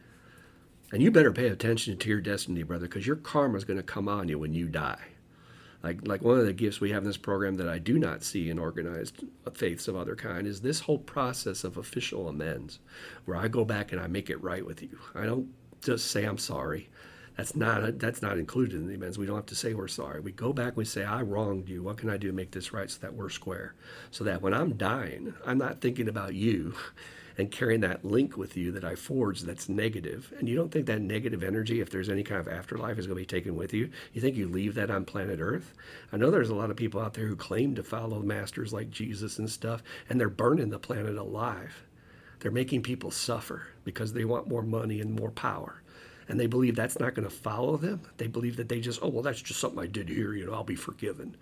And 0.91 1.01
you 1.01 1.11
better 1.11 1.33
pay 1.33 1.47
attention 1.47 1.97
to 1.97 2.09
your 2.09 2.21
destiny, 2.21 2.63
brother, 2.63 2.87
because 2.87 3.07
your 3.07 3.15
karma 3.17 3.57
is 3.57 3.65
going 3.65 3.77
to 3.77 3.83
come 3.83 4.09
on 4.09 4.29
you 4.29 4.39
when 4.39 4.53
you 4.53 4.67
die. 4.67 4.99
Like, 5.83 6.07
like 6.07 6.21
one 6.21 6.37
of 6.37 6.45
the 6.45 6.53
gifts 6.53 6.79
we 6.79 6.91
have 6.91 7.03
in 7.03 7.09
this 7.09 7.17
program 7.17 7.55
that 7.55 7.67
I 7.67 7.79
do 7.79 7.97
not 7.97 8.23
see 8.23 8.49
in 8.49 8.59
organized 8.59 9.23
faiths 9.53 9.87
of 9.87 9.95
other 9.95 10.15
kind 10.15 10.45
is 10.45 10.61
this 10.61 10.81
whole 10.81 10.99
process 10.99 11.63
of 11.63 11.77
official 11.77 12.27
amends, 12.27 12.79
where 13.25 13.37
I 13.37 13.47
go 13.47 13.65
back 13.65 13.91
and 13.91 13.99
I 13.99 14.07
make 14.07 14.29
it 14.29 14.41
right 14.43 14.65
with 14.65 14.81
you. 14.81 14.99
I 15.15 15.25
don't 15.25 15.49
just 15.81 16.11
say 16.11 16.25
I'm 16.25 16.37
sorry. 16.37 16.89
That's 17.37 17.55
not 17.55 17.97
that's 17.97 18.21
not 18.21 18.37
included 18.37 18.75
in 18.75 18.87
the 18.87 18.93
amends. 18.93 19.17
We 19.17 19.25
don't 19.25 19.37
have 19.37 19.45
to 19.47 19.55
say 19.55 19.73
we're 19.73 19.87
sorry. 19.87 20.19
We 20.19 20.31
go 20.31 20.53
back 20.53 20.69
and 20.69 20.77
we 20.77 20.85
say 20.85 21.03
I 21.03 21.21
wronged 21.21 21.69
you. 21.69 21.81
What 21.81 21.97
can 21.97 22.09
I 22.09 22.17
do 22.17 22.27
to 22.27 22.33
make 22.33 22.51
this 22.51 22.73
right 22.73 22.89
so 22.89 22.99
that 23.01 23.13
we're 23.13 23.29
square? 23.29 23.73
So 24.11 24.23
that 24.25 24.41
when 24.41 24.53
I'm 24.53 24.73
dying, 24.73 25.33
I'm 25.45 25.57
not 25.57 25.81
thinking 25.81 26.07
about 26.07 26.35
you 26.35 26.75
and 27.37 27.51
carrying 27.51 27.81
that 27.81 28.05
link 28.05 28.37
with 28.37 28.57
you 28.57 28.71
that 28.71 28.83
I 28.83 28.95
forged 28.95 29.45
that's 29.45 29.69
negative, 29.69 30.33
and 30.37 30.47
you 30.47 30.55
don't 30.55 30.71
think 30.71 30.85
that 30.87 31.01
negative 31.01 31.43
energy, 31.43 31.81
if 31.81 31.89
there's 31.89 32.09
any 32.09 32.23
kind 32.23 32.41
of 32.41 32.47
afterlife, 32.47 32.97
is 32.97 33.07
going 33.07 33.17
to 33.17 33.21
be 33.21 33.25
taken 33.25 33.55
with 33.55 33.73
you, 33.73 33.89
you 34.13 34.21
think 34.21 34.35
you 34.35 34.47
leave 34.47 34.75
that 34.75 34.91
on 34.91 35.05
planet 35.05 35.39
Earth? 35.39 35.73
I 36.11 36.17
know 36.17 36.31
there's 36.31 36.49
a 36.49 36.55
lot 36.55 36.71
of 36.71 36.77
people 36.77 37.01
out 37.01 37.13
there 37.13 37.27
who 37.27 37.35
claim 37.35 37.75
to 37.75 37.83
follow 37.83 38.21
masters 38.21 38.73
like 38.73 38.89
Jesus 38.89 39.39
and 39.39 39.49
stuff, 39.49 39.83
and 40.09 40.19
they're 40.19 40.29
burning 40.29 40.69
the 40.69 40.79
planet 40.79 41.17
alive. 41.17 41.83
They're 42.39 42.51
making 42.51 42.83
people 42.83 43.11
suffer 43.11 43.67
because 43.83 44.13
they 44.13 44.25
want 44.25 44.47
more 44.47 44.63
money 44.63 44.99
and 44.99 45.13
more 45.13 45.31
power. 45.31 45.81
And 46.27 46.39
they 46.39 46.47
believe 46.47 46.75
that's 46.75 46.99
not 46.99 47.13
going 47.13 47.27
to 47.27 47.35
follow 47.35 47.77
them. 47.77 48.01
They 48.17 48.27
believe 48.27 48.55
that 48.57 48.69
they 48.69 48.79
just, 48.79 48.99
oh, 49.01 49.09
well, 49.09 49.21
that's 49.21 49.41
just 49.41 49.59
something 49.59 49.79
I 49.79 49.87
did 49.87 50.09
here, 50.09 50.33
you 50.33 50.45
know, 50.45 50.53
I'll 50.53 50.63
be 50.63 50.75
forgiven. 50.75 51.35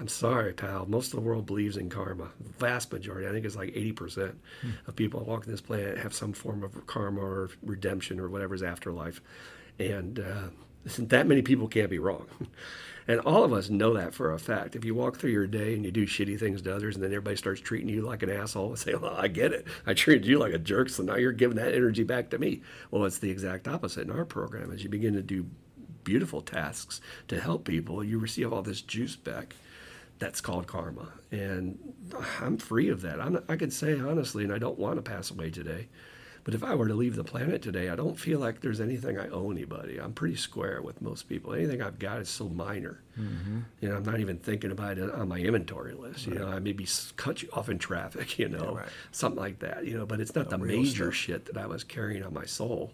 I'm 0.00 0.08
sorry, 0.08 0.54
pal. 0.54 0.86
Most 0.86 1.12
of 1.12 1.20
the 1.20 1.20
world 1.20 1.44
believes 1.44 1.76
in 1.76 1.90
karma. 1.90 2.30
Vast 2.58 2.90
majority, 2.90 3.28
I 3.28 3.32
think 3.32 3.44
it's 3.44 3.54
like 3.54 3.74
80% 3.74 4.34
hmm. 4.62 4.70
of 4.86 4.96
people 4.96 5.22
walking 5.22 5.52
this 5.52 5.60
planet 5.60 5.98
have 5.98 6.14
some 6.14 6.32
form 6.32 6.64
of 6.64 6.86
karma 6.86 7.20
or 7.20 7.50
redemption 7.62 8.18
or 8.18 8.30
whatever's 8.30 8.62
afterlife. 8.62 9.20
And 9.78 10.18
uh, 10.18 10.48
that 10.98 11.26
many 11.26 11.42
people 11.42 11.68
can't 11.68 11.90
be 11.90 11.98
wrong. 11.98 12.26
and 13.08 13.20
all 13.20 13.44
of 13.44 13.52
us 13.52 13.68
know 13.68 13.92
that 13.92 14.14
for 14.14 14.32
a 14.32 14.38
fact. 14.38 14.74
If 14.74 14.86
you 14.86 14.94
walk 14.94 15.18
through 15.18 15.32
your 15.32 15.46
day 15.46 15.74
and 15.74 15.84
you 15.84 15.90
do 15.90 16.06
shitty 16.06 16.40
things 16.40 16.62
to 16.62 16.74
others 16.74 16.94
and 16.94 17.04
then 17.04 17.12
everybody 17.12 17.36
starts 17.36 17.60
treating 17.60 17.90
you 17.90 18.00
like 18.00 18.22
an 18.22 18.30
asshole 18.30 18.70
and 18.70 18.78
say, 18.78 18.94
well, 18.94 19.14
I 19.14 19.28
get 19.28 19.52
it. 19.52 19.66
I 19.86 19.92
treated 19.92 20.26
you 20.26 20.38
like 20.38 20.54
a 20.54 20.58
jerk, 20.58 20.88
so 20.88 21.02
now 21.02 21.16
you're 21.16 21.32
giving 21.32 21.58
that 21.58 21.74
energy 21.74 22.04
back 22.04 22.30
to 22.30 22.38
me. 22.38 22.62
Well, 22.90 23.04
it's 23.04 23.18
the 23.18 23.30
exact 23.30 23.68
opposite 23.68 24.08
in 24.08 24.10
our 24.10 24.24
program. 24.24 24.72
As 24.72 24.82
you 24.82 24.88
begin 24.88 25.12
to 25.12 25.22
do 25.22 25.44
beautiful 26.04 26.40
tasks 26.40 27.02
to 27.28 27.38
help 27.38 27.66
people, 27.66 28.02
you 28.02 28.18
receive 28.18 28.50
all 28.50 28.62
this 28.62 28.80
juice 28.80 29.14
back 29.14 29.54
that's 30.20 30.40
called 30.40 30.68
karma. 30.68 31.08
And 31.32 31.78
I'm 32.40 32.58
free 32.58 32.88
of 32.88 33.02
that. 33.02 33.20
I'm, 33.20 33.42
I 33.48 33.56
could 33.56 33.72
say 33.72 33.98
honestly, 33.98 34.44
and 34.44 34.52
I 34.52 34.58
don't 34.58 34.78
want 34.78 34.96
to 34.96 35.02
pass 35.02 35.30
away 35.30 35.50
today, 35.50 35.88
but 36.44 36.54
if 36.54 36.62
I 36.62 36.74
were 36.74 36.88
to 36.88 36.94
leave 36.94 37.16
the 37.16 37.24
planet 37.24 37.62
today, 37.62 37.88
I 37.88 37.96
don't 37.96 38.18
feel 38.18 38.38
like 38.38 38.60
there's 38.60 38.80
anything 38.80 39.18
I 39.18 39.28
owe 39.28 39.50
anybody. 39.50 39.98
I'm 39.98 40.12
pretty 40.12 40.36
square 40.36 40.80
with 40.82 41.02
most 41.02 41.28
people. 41.28 41.54
Anything 41.54 41.82
I've 41.82 41.98
got 41.98 42.20
is 42.20 42.28
so 42.28 42.48
minor. 42.48 43.02
Mm-hmm. 43.18 43.60
You 43.80 43.88
know, 43.88 43.96
I'm 43.96 44.04
not 44.04 44.20
even 44.20 44.38
thinking 44.38 44.70
about 44.70 44.98
it 44.98 45.10
on 45.10 45.28
my 45.28 45.38
inventory 45.38 45.94
list. 45.94 46.26
Right. 46.26 46.34
You 46.34 46.40
know, 46.42 46.48
I 46.48 46.58
maybe 46.58 46.86
cut 47.16 47.42
you 47.42 47.48
off 47.52 47.68
in 47.68 47.78
traffic, 47.78 48.38
you 48.38 48.48
know, 48.48 48.72
yeah, 48.74 48.80
right. 48.80 48.88
something 49.10 49.40
like 49.40 49.58
that, 49.60 49.86
you 49.86 49.96
know, 49.96 50.06
but 50.06 50.20
it's 50.20 50.34
not 50.34 50.50
no, 50.50 50.58
the 50.58 50.64
major 50.64 51.12
stuff. 51.12 51.14
shit 51.14 51.46
that 51.46 51.56
I 51.56 51.66
was 51.66 51.82
carrying 51.82 52.22
on 52.22 52.34
my 52.34 52.44
soul 52.44 52.92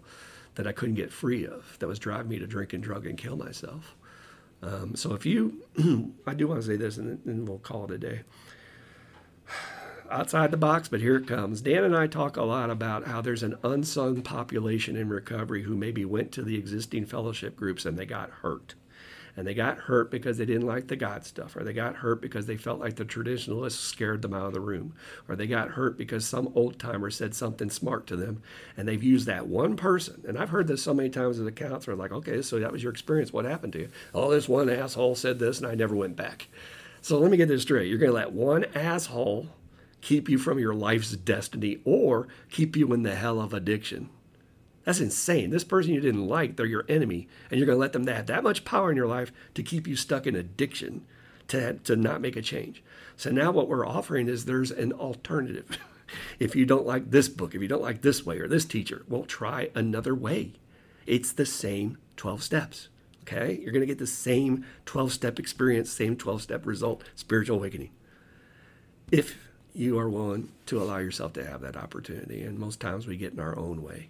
that 0.54 0.66
I 0.66 0.72
couldn't 0.72 0.94
get 0.94 1.12
free 1.12 1.46
of 1.46 1.76
that 1.80 1.86
was 1.86 1.98
driving 1.98 2.28
me 2.28 2.38
to 2.38 2.46
drink 2.46 2.72
and 2.72 2.82
drug 2.82 3.06
and 3.06 3.18
kill 3.18 3.36
myself. 3.36 3.96
Um, 4.62 4.94
so 4.96 5.12
if 5.14 5.26
you, 5.26 5.62
I 6.26 6.34
do 6.34 6.48
want 6.48 6.60
to 6.60 6.66
say 6.66 6.76
this, 6.76 6.96
and 6.96 7.20
then 7.24 7.44
we'll 7.44 7.58
call 7.58 7.84
it 7.84 7.90
a 7.90 7.98
day. 7.98 8.20
Outside 10.10 10.52
the 10.52 10.56
box, 10.56 10.88
but 10.88 11.00
here 11.00 11.16
it 11.16 11.26
comes. 11.26 11.60
Dan 11.60 11.82
and 11.82 11.96
I 11.96 12.06
talk 12.06 12.36
a 12.36 12.42
lot 12.42 12.70
about 12.70 13.08
how 13.08 13.20
there's 13.20 13.42
an 13.42 13.56
unsung 13.64 14.22
population 14.22 14.96
in 14.96 15.08
recovery 15.08 15.62
who 15.62 15.76
maybe 15.76 16.04
went 16.04 16.30
to 16.32 16.42
the 16.42 16.56
existing 16.56 17.06
fellowship 17.06 17.56
groups 17.56 17.84
and 17.84 17.98
they 17.98 18.06
got 18.06 18.30
hurt 18.30 18.76
and 19.36 19.46
they 19.46 19.54
got 19.54 19.78
hurt 19.78 20.10
because 20.10 20.38
they 20.38 20.46
didn't 20.46 20.66
like 20.66 20.88
the 20.88 20.96
God 20.96 21.24
stuff, 21.24 21.56
or 21.56 21.62
they 21.62 21.72
got 21.72 21.96
hurt 21.96 22.20
because 22.20 22.46
they 22.46 22.56
felt 22.56 22.80
like 22.80 22.96
the 22.96 23.04
traditionalists 23.04 23.78
scared 23.78 24.22
them 24.22 24.32
out 24.32 24.46
of 24.46 24.52
the 24.54 24.60
room, 24.60 24.94
or 25.28 25.36
they 25.36 25.46
got 25.46 25.70
hurt 25.70 25.98
because 25.98 26.26
some 26.26 26.50
old 26.54 26.78
timer 26.78 27.10
said 27.10 27.34
something 27.34 27.68
smart 27.68 28.06
to 28.06 28.16
them, 28.16 28.42
and 28.76 28.88
they've 28.88 29.02
used 29.02 29.26
that 29.26 29.46
one 29.46 29.76
person. 29.76 30.22
And 30.26 30.38
I've 30.38 30.50
heard 30.50 30.66
this 30.68 30.82
so 30.82 30.94
many 30.94 31.10
times 31.10 31.38
as 31.38 31.46
a 31.46 31.52
counselor, 31.52 31.96
like, 31.96 32.12
okay, 32.12 32.40
so 32.40 32.58
that 32.58 32.72
was 32.72 32.82
your 32.82 32.92
experience. 32.92 33.32
What 33.32 33.44
happened 33.44 33.74
to 33.74 33.80
you? 33.80 33.88
Oh, 34.14 34.30
this 34.30 34.48
one 34.48 34.70
asshole 34.70 35.16
said 35.16 35.38
this, 35.38 35.58
and 35.58 35.66
I 35.66 35.74
never 35.74 35.94
went 35.94 36.16
back. 36.16 36.48
So 37.02 37.18
let 37.18 37.30
me 37.30 37.36
get 37.36 37.48
this 37.48 37.62
straight. 37.62 37.88
You're 37.88 37.98
going 37.98 38.10
to 38.10 38.16
let 38.16 38.32
one 38.32 38.64
asshole 38.74 39.48
keep 40.00 40.28
you 40.28 40.38
from 40.38 40.58
your 40.58 40.74
life's 40.74 41.12
destiny 41.12 41.78
or 41.84 42.28
keep 42.50 42.76
you 42.76 42.92
in 42.92 43.02
the 43.02 43.14
hell 43.14 43.40
of 43.40 43.52
addiction. 43.52 44.08
That's 44.86 45.00
insane. 45.00 45.50
This 45.50 45.64
person 45.64 45.92
you 45.92 46.00
didn't 46.00 46.28
like, 46.28 46.54
they're 46.54 46.64
your 46.64 46.86
enemy, 46.88 47.26
and 47.50 47.58
you're 47.58 47.66
going 47.66 47.74
to 47.76 47.80
let 47.80 47.92
them 47.92 48.06
have 48.06 48.26
that 48.26 48.44
much 48.44 48.64
power 48.64 48.88
in 48.88 48.96
your 48.96 49.08
life 49.08 49.32
to 49.54 49.64
keep 49.64 49.88
you 49.88 49.96
stuck 49.96 50.28
in 50.28 50.36
addiction, 50.36 51.04
to, 51.48 51.74
to 51.74 51.96
not 51.96 52.20
make 52.20 52.36
a 52.36 52.40
change. 52.40 52.84
So 53.16 53.32
now 53.32 53.50
what 53.50 53.68
we're 53.68 53.86
offering 53.86 54.28
is 54.28 54.44
there's 54.44 54.70
an 54.70 54.92
alternative. 54.92 55.76
if 56.38 56.54
you 56.54 56.64
don't 56.64 56.86
like 56.86 57.10
this 57.10 57.28
book, 57.28 57.52
if 57.52 57.60
you 57.60 57.66
don't 57.66 57.82
like 57.82 58.02
this 58.02 58.24
way 58.24 58.38
or 58.38 58.46
this 58.46 58.64
teacher, 58.64 59.04
well, 59.08 59.24
try 59.24 59.70
another 59.74 60.14
way. 60.14 60.52
It's 61.04 61.32
the 61.32 61.46
same 61.46 61.98
12 62.16 62.44
steps. 62.44 62.88
Okay? 63.22 63.58
You're 63.60 63.72
going 63.72 63.80
to 63.80 63.86
get 63.86 63.98
the 63.98 64.06
same 64.06 64.64
12 64.84 65.12
step 65.12 65.40
experience, 65.40 65.90
same 65.90 66.14
12 66.14 66.42
step 66.42 66.64
result, 66.64 67.02
spiritual 67.16 67.58
awakening. 67.58 67.90
If 69.10 69.36
you 69.76 69.98
are 69.98 70.08
willing 70.08 70.48
to 70.64 70.80
allow 70.80 70.96
yourself 70.96 71.34
to 71.34 71.44
have 71.44 71.60
that 71.60 71.76
opportunity. 71.76 72.42
And 72.42 72.58
most 72.58 72.80
times 72.80 73.06
we 73.06 73.16
get 73.16 73.34
in 73.34 73.40
our 73.40 73.58
own 73.58 73.82
way. 73.82 74.08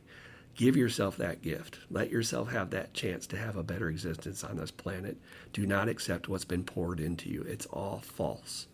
Give 0.56 0.74
yourself 0.74 1.18
that 1.18 1.42
gift. 1.42 1.78
Let 1.90 2.10
yourself 2.10 2.50
have 2.50 2.70
that 2.70 2.94
chance 2.94 3.26
to 3.28 3.36
have 3.36 3.56
a 3.56 3.62
better 3.62 3.90
existence 3.90 4.42
on 4.42 4.56
this 4.56 4.70
planet. 4.70 5.18
Do 5.52 5.66
not 5.66 5.88
accept 5.88 6.28
what's 6.28 6.46
been 6.46 6.64
poured 6.64 6.98
into 6.98 7.28
you. 7.28 7.42
It's 7.42 7.66
all 7.66 8.00
false. 8.02 8.66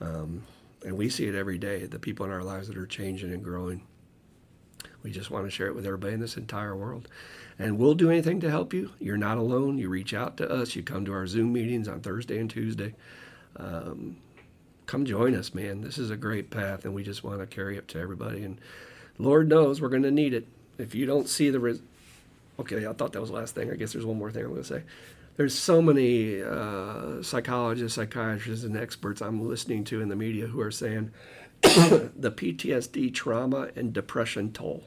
Um, 0.00 0.44
and 0.84 0.98
we 0.98 1.08
see 1.08 1.26
it 1.26 1.34
every 1.34 1.56
day 1.56 1.86
the 1.86 1.98
people 1.98 2.26
in 2.26 2.32
our 2.32 2.42
lives 2.42 2.68
that 2.68 2.76
are 2.76 2.86
changing 2.86 3.32
and 3.32 3.42
growing. 3.42 3.82
We 5.02 5.10
just 5.10 5.30
want 5.30 5.46
to 5.46 5.50
share 5.50 5.68
it 5.68 5.74
with 5.74 5.86
everybody 5.86 6.12
in 6.12 6.20
this 6.20 6.36
entire 6.36 6.76
world. 6.76 7.08
And 7.58 7.78
we'll 7.78 7.94
do 7.94 8.10
anything 8.10 8.40
to 8.40 8.50
help 8.50 8.74
you. 8.74 8.90
You're 8.98 9.16
not 9.16 9.38
alone. 9.38 9.78
You 9.78 9.88
reach 9.88 10.12
out 10.12 10.36
to 10.36 10.50
us. 10.50 10.76
You 10.76 10.82
come 10.82 11.06
to 11.06 11.14
our 11.14 11.26
Zoom 11.26 11.52
meetings 11.52 11.88
on 11.88 12.00
Thursday 12.00 12.38
and 12.38 12.50
Tuesday. 12.50 12.94
Um, 13.56 14.18
come 14.84 15.06
join 15.06 15.34
us, 15.34 15.54
man. 15.54 15.80
This 15.80 15.96
is 15.96 16.10
a 16.10 16.16
great 16.16 16.50
path, 16.50 16.84
and 16.84 16.92
we 16.92 17.02
just 17.02 17.24
want 17.24 17.40
to 17.40 17.46
carry 17.46 17.78
it 17.78 17.88
to 17.88 18.00
everybody. 18.00 18.42
And 18.42 18.60
Lord 19.16 19.48
knows 19.48 19.80
we're 19.80 19.88
going 19.88 20.02
to 20.02 20.10
need 20.10 20.34
it 20.34 20.46
if 20.78 20.94
you 20.94 21.06
don't 21.06 21.28
see 21.28 21.50
the 21.50 21.60
res- 21.60 21.82
okay 22.58 22.86
i 22.86 22.92
thought 22.92 23.12
that 23.12 23.20
was 23.20 23.30
the 23.30 23.36
last 23.36 23.54
thing. 23.54 23.70
I 23.70 23.76
guess 23.76 23.92
there's 23.92 24.06
one 24.06 24.18
more 24.18 24.30
thing 24.30 24.44
i'm 24.44 24.50
going 24.50 24.62
to 24.62 24.68
say. 24.68 24.82
There's 25.36 25.54
so 25.54 25.82
many 25.82 26.42
uh, 26.42 27.22
psychologists 27.22 27.96
psychiatrists 27.96 28.64
and 28.64 28.76
experts 28.76 29.20
i'm 29.20 29.46
listening 29.48 29.84
to 29.84 30.00
in 30.00 30.08
the 30.08 30.16
media 30.16 30.46
who 30.46 30.60
are 30.60 30.70
saying 30.70 31.10
the 31.62 32.32
ptsd 32.34 33.12
trauma 33.14 33.70
and 33.76 33.92
depression 33.92 34.52
toll. 34.52 34.84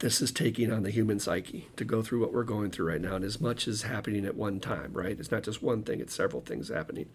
This 0.00 0.20
is 0.20 0.30
taking 0.30 0.70
on 0.70 0.82
the 0.82 0.90
human 0.90 1.18
psyche 1.18 1.68
to 1.76 1.84
go 1.84 2.02
through 2.02 2.20
what 2.20 2.32
we're 2.32 2.44
going 2.44 2.70
through 2.70 2.88
right 2.88 3.00
now 3.00 3.16
and 3.16 3.24
as 3.24 3.40
much 3.40 3.66
as 3.66 3.82
happening 3.82 4.24
at 4.24 4.36
one 4.36 4.60
time 4.60 4.92
right? 4.92 5.18
It's 5.18 5.30
not 5.30 5.42
just 5.42 5.62
one 5.62 5.82
thing 5.82 6.00
it's 6.00 6.14
several 6.14 6.42
things 6.42 6.68
happening 6.68 7.08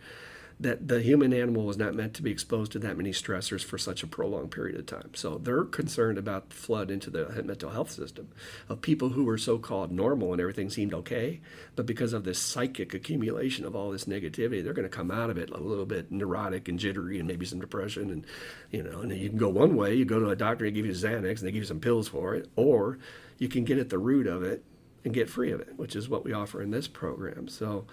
that 0.64 0.88
the 0.88 1.01
human 1.01 1.33
animal 1.33 1.66
was 1.66 1.77
not 1.77 1.93
meant 1.93 2.14
to 2.16 2.22
be 2.22 2.32
exposed 2.32 2.72
to 2.72 2.80
that 2.80 2.98
many 2.98 3.11
stressors 3.11 3.64
for 3.64 3.77
such 3.77 4.01
a 4.01 4.08
prolonged 4.08 4.51
period 4.51 4.80
of 4.80 4.85
time. 4.85 5.11
So 5.14 5.38
they're 5.38 5.66
concerned 5.66 6.17
about 6.17 6.50
the 6.50 6.56
flood 6.56 6.90
into 6.90 7.09
the 7.09 7.43
mental 7.43 7.69
health 7.69 7.92
system 7.92 8.30
of 8.69 8.82
people 8.82 9.09
who 9.09 9.25
were 9.25 9.38
so 9.38 9.58
called 9.58 9.92
normal 9.92 10.32
and 10.32 10.42
everything 10.42 10.69
seemed 10.69 10.93
okay. 10.93 11.42
But 11.75 11.85
because 11.85 12.14
of 12.14 12.24
this 12.24 12.40
psychic 12.40 12.93
accumulation 12.93 13.66
of 13.66 13.75
all 13.75 13.92
this 13.92 14.06
negativity, 14.06 14.64
they're 14.64 14.74
going 14.74 14.90
to 14.90 14.95
come 14.95 15.11
out 15.11 15.30
of 15.30 15.38
it 15.38 15.50
a 15.50 15.59
little 15.59 15.85
bit 15.85 16.11
neurotic 16.11 16.67
and 16.67 16.80
jittery 16.80 17.19
and 17.19 17.27
maybe 17.27 17.45
some 17.45 17.59
depression. 17.59 18.09
And, 18.09 18.25
you 18.72 18.83
know, 18.83 19.01
and 19.01 19.11
you 19.11 19.30
can 19.30 19.38
go 19.38 19.50
one 19.50 19.75
way, 19.75 19.93
you 19.93 20.06
go 20.06 20.19
to 20.19 20.30
a 20.30 20.35
doctor 20.35 20.66
and 20.66 20.74
give 20.74 20.85
you 20.85 20.93
Xanax 20.93 21.40
and 21.40 21.48
they 21.48 21.51
give 21.51 21.64
you 21.64 21.66
some 21.66 21.80
pills 21.80 22.08
for 22.08 22.35
it, 22.35 22.50
or 22.56 23.00
you 23.38 23.50
can 23.50 23.66
get 23.66 23.77
at 23.77 23.90
the 23.90 24.00
root 24.00 24.27
of 24.27 24.43
it 24.43 24.64
and 25.03 25.14
get 25.14 25.30
free 25.30 25.51
of 25.51 25.59
it, 25.59 25.77
which 25.77 25.95
is 25.95 26.08
what 26.08 26.24
we 26.24 26.32
offer 26.32 26.61
in 26.61 26.72
this 26.72 26.88
program. 26.88 27.48
So, 27.48 27.85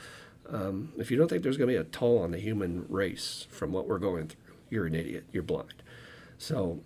um, 0.53 0.93
if 0.99 1.11
you 1.11 1.17
don't 1.17 1.29
think 1.29 1.43
there's 1.43 1.57
going 1.57 1.69
to 1.69 1.75
be 1.75 1.81
a 1.81 1.85
toll 1.85 2.19
on 2.19 2.33
the 2.33 2.39
human 2.39 2.87
race 2.89 3.47
from 3.51 3.73
what 3.73 3.87
we're 3.87 3.99
going 3.99 4.29
through, 4.29 4.55
you're 4.69 4.87
an 4.87 4.95
idiot. 4.95 5.25
You're 5.33 5.43
blind. 5.43 5.83
So, 6.39 6.81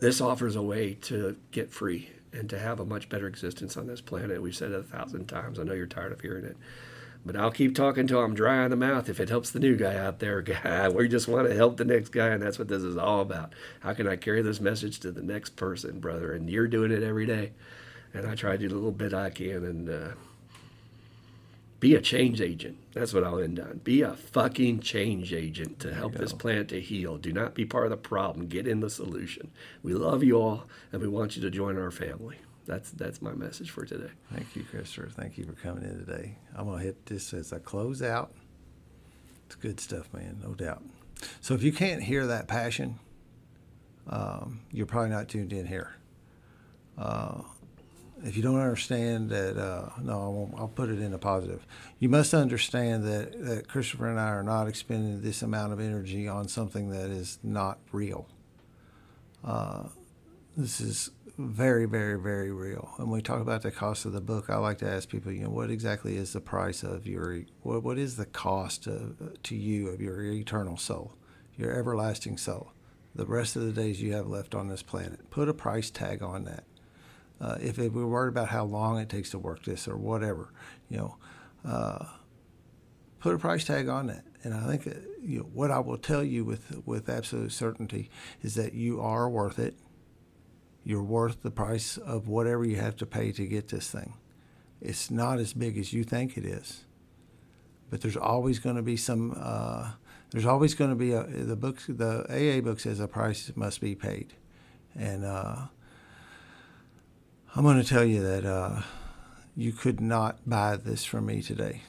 this 0.00 0.20
offers 0.20 0.56
a 0.56 0.62
way 0.62 0.94
to 1.02 1.36
get 1.50 1.70
free 1.70 2.10
and 2.32 2.50
to 2.50 2.58
have 2.58 2.80
a 2.80 2.84
much 2.84 3.08
better 3.08 3.26
existence 3.26 3.76
on 3.76 3.86
this 3.86 4.00
planet. 4.00 4.42
We've 4.42 4.54
said 4.54 4.72
it 4.72 4.80
a 4.80 4.82
thousand 4.82 5.26
times. 5.26 5.58
I 5.58 5.62
know 5.62 5.72
you're 5.72 5.86
tired 5.86 6.12
of 6.12 6.20
hearing 6.20 6.44
it. 6.44 6.56
But 7.26 7.36
I'll 7.36 7.50
keep 7.50 7.74
talking 7.74 8.06
till 8.06 8.20
I'm 8.20 8.34
dry 8.34 8.58
on 8.58 8.70
the 8.70 8.76
mouth 8.76 9.08
if 9.08 9.18
it 9.18 9.30
helps 9.30 9.50
the 9.50 9.60
new 9.60 9.76
guy 9.76 9.96
out 9.96 10.18
there, 10.18 10.42
guy. 10.42 10.88
We 10.88 11.08
just 11.08 11.28
want 11.28 11.48
to 11.48 11.54
help 11.54 11.76
the 11.76 11.84
next 11.84 12.10
guy, 12.10 12.28
and 12.28 12.42
that's 12.42 12.58
what 12.58 12.68
this 12.68 12.82
is 12.82 12.96
all 12.96 13.20
about. 13.20 13.54
How 13.80 13.94
can 13.94 14.06
I 14.06 14.16
carry 14.16 14.42
this 14.42 14.60
message 14.60 15.00
to 15.00 15.10
the 15.10 15.22
next 15.22 15.56
person, 15.56 16.00
brother? 16.00 16.32
And 16.32 16.50
you're 16.50 16.68
doing 16.68 16.90
it 16.90 17.02
every 17.02 17.26
day. 17.26 17.52
And 18.12 18.26
I 18.26 18.34
try 18.34 18.52
to 18.52 18.58
do 18.58 18.68
the 18.68 18.74
little 18.74 18.92
bit 18.92 19.14
I 19.14 19.30
can, 19.30 19.64
and 19.64 19.88
uh, 19.88 20.08
be 21.84 21.94
a 21.94 22.00
change 22.00 22.40
agent. 22.40 22.78
That's 22.94 23.12
what 23.12 23.24
I'll 23.24 23.38
end 23.38 23.60
on. 23.60 23.82
Be 23.84 24.00
a 24.00 24.14
fucking 24.14 24.80
change 24.80 25.34
agent 25.34 25.80
to 25.80 25.92
help 25.92 26.14
this 26.14 26.32
plant 26.32 26.70
to 26.70 26.80
heal. 26.80 27.18
Do 27.18 27.30
not 27.30 27.54
be 27.54 27.66
part 27.66 27.84
of 27.84 27.90
the 27.90 27.98
problem. 27.98 28.46
Get 28.46 28.66
in 28.66 28.80
the 28.80 28.88
solution. 28.88 29.50
We 29.82 29.92
love 29.92 30.24
you 30.24 30.40
all, 30.40 30.64
and 30.92 31.02
we 31.02 31.08
want 31.08 31.36
you 31.36 31.42
to 31.42 31.50
join 31.50 31.76
our 31.78 31.90
family. 31.90 32.38
that's 32.64 32.90
that's 32.90 33.20
my 33.20 33.34
message 33.34 33.70
for 33.70 33.84
today. 33.84 34.12
Thank 34.32 34.56
you, 34.56 34.62
Christopher. 34.62 35.10
Thank 35.10 35.36
you 35.36 35.44
for 35.44 35.52
coming 35.52 35.84
in 35.84 35.98
today. 35.98 36.38
I'm 36.56 36.64
gonna 36.64 36.82
hit 36.82 37.04
this 37.04 37.34
as 37.34 37.52
I 37.52 37.58
close 37.58 38.00
out. 38.00 38.32
It's 39.44 39.54
good 39.54 39.78
stuff, 39.78 40.10
man, 40.14 40.40
no 40.42 40.54
doubt. 40.54 40.82
So 41.42 41.52
if 41.52 41.62
you 41.62 41.70
can't 41.70 42.02
hear 42.02 42.26
that 42.26 42.48
passion, 42.48 42.98
um, 44.08 44.60
you're 44.72 44.86
probably 44.86 45.10
not 45.10 45.28
tuned 45.28 45.52
in 45.52 45.66
here. 45.66 45.96
Uh, 46.96 47.42
if 48.24 48.36
you 48.36 48.42
don't 48.42 48.58
understand 48.58 49.28
that, 49.30 49.58
uh, 49.58 49.90
no, 50.02 50.12
I 50.12 50.28
won't, 50.28 50.54
I'll 50.56 50.68
put 50.68 50.88
it 50.88 50.98
in 51.00 51.12
a 51.12 51.18
positive. 51.18 51.66
You 51.98 52.08
must 52.08 52.32
understand 52.32 53.04
that, 53.04 53.44
that 53.44 53.68
Christopher 53.68 54.08
and 54.08 54.18
I 54.18 54.28
are 54.28 54.42
not 54.42 54.66
expending 54.66 55.20
this 55.20 55.42
amount 55.42 55.74
of 55.74 55.80
energy 55.80 56.26
on 56.26 56.48
something 56.48 56.88
that 56.88 57.10
is 57.10 57.38
not 57.42 57.78
real. 57.92 58.26
Uh, 59.44 59.88
this 60.56 60.80
is 60.80 61.10
very, 61.36 61.84
very, 61.84 62.18
very 62.18 62.50
real. 62.50 62.94
And 62.96 63.08
when 63.08 63.18
we 63.18 63.22
talk 63.22 63.42
about 63.42 63.60
the 63.60 63.70
cost 63.70 64.06
of 64.06 64.12
the 64.12 64.20
book, 64.22 64.48
I 64.48 64.56
like 64.56 64.78
to 64.78 64.88
ask 64.88 65.08
people, 65.08 65.30
you 65.30 65.44
know, 65.44 65.50
what 65.50 65.70
exactly 65.70 66.16
is 66.16 66.32
the 66.32 66.40
price 66.40 66.82
of 66.82 67.06
your, 67.06 67.42
what, 67.62 67.82
what 67.82 67.98
is 67.98 68.16
the 68.16 68.24
cost 68.24 68.86
of, 68.86 69.42
to 69.42 69.54
you 69.54 69.88
of 69.88 70.00
your 70.00 70.22
eternal 70.22 70.78
soul, 70.78 71.12
your 71.58 71.72
everlasting 71.72 72.38
soul, 72.38 72.72
the 73.14 73.26
rest 73.26 73.54
of 73.54 73.62
the 73.62 73.72
days 73.72 74.00
you 74.00 74.14
have 74.14 74.28
left 74.28 74.54
on 74.54 74.68
this 74.68 74.82
planet? 74.82 75.28
Put 75.30 75.48
a 75.50 75.54
price 75.54 75.90
tag 75.90 76.22
on 76.22 76.44
that. 76.44 76.64
Uh, 77.44 77.58
if 77.60 77.78
it, 77.78 77.92
we're 77.92 78.06
worried 78.06 78.30
about 78.30 78.48
how 78.48 78.64
long 78.64 78.98
it 78.98 79.08
takes 79.08 79.30
to 79.30 79.38
work 79.38 79.64
this 79.64 79.86
or 79.86 79.96
whatever, 79.96 80.52
you 80.88 80.96
know, 80.96 81.16
uh, 81.64 82.06
put 83.20 83.34
a 83.34 83.38
price 83.38 83.64
tag 83.64 83.88
on 83.88 84.06
that. 84.06 84.24
And 84.42 84.54
I 84.54 84.66
think 84.66 84.86
you 85.22 85.40
know, 85.40 85.44
what 85.52 85.70
I 85.70 85.78
will 85.78 85.98
tell 85.98 86.24
you 86.24 86.44
with 86.44 86.82
with 86.86 87.08
absolute 87.08 87.52
certainty 87.52 88.10
is 88.42 88.54
that 88.54 88.74
you 88.74 89.00
are 89.00 89.28
worth 89.28 89.58
it 89.58 89.74
you're 90.84 91.02
worth 91.02 91.42
the 91.42 91.50
price 91.50 91.96
of 91.96 92.28
whatever 92.28 92.64
you 92.64 92.76
have 92.76 92.94
to 92.96 93.06
pay 93.06 93.32
to 93.32 93.46
get 93.46 93.68
this 93.68 93.90
thing. 93.90 94.14
It's 94.80 95.10
not 95.10 95.38
as 95.38 95.54
big 95.54 95.78
as 95.78 95.94
you 95.94 96.04
think 96.04 96.36
it 96.36 96.44
is, 96.44 96.84
but 97.90 98.02
there's 98.02 98.18
always 98.18 98.58
going 98.58 98.76
to 98.76 98.82
be 98.82 98.98
some. 98.98 99.34
Uh, 99.36 99.92
there's 100.30 100.44
always 100.44 100.74
going 100.74 100.90
to 100.90 100.96
be 100.96 101.12
a 101.12 101.24
the 101.24 101.56
books. 101.56 101.86
The 101.88 102.26
AA 102.28 102.60
book 102.60 102.80
says 102.80 103.00
a 103.00 103.08
price 103.08 103.50
must 103.56 103.80
be 103.80 103.94
paid, 103.94 104.34
and 104.94 105.24
uh, 105.24 105.68
I'm 107.56 107.62
going 107.62 107.80
to 107.80 107.88
tell 107.88 108.04
you 108.04 108.22
that 108.22 108.44
uh, 108.44 108.82
you 109.56 109.72
could 109.72 110.00
not 110.00 110.38
buy 110.48 110.76
this 110.76 111.04
from 111.04 111.26
me 111.26 111.42
today 111.42 111.82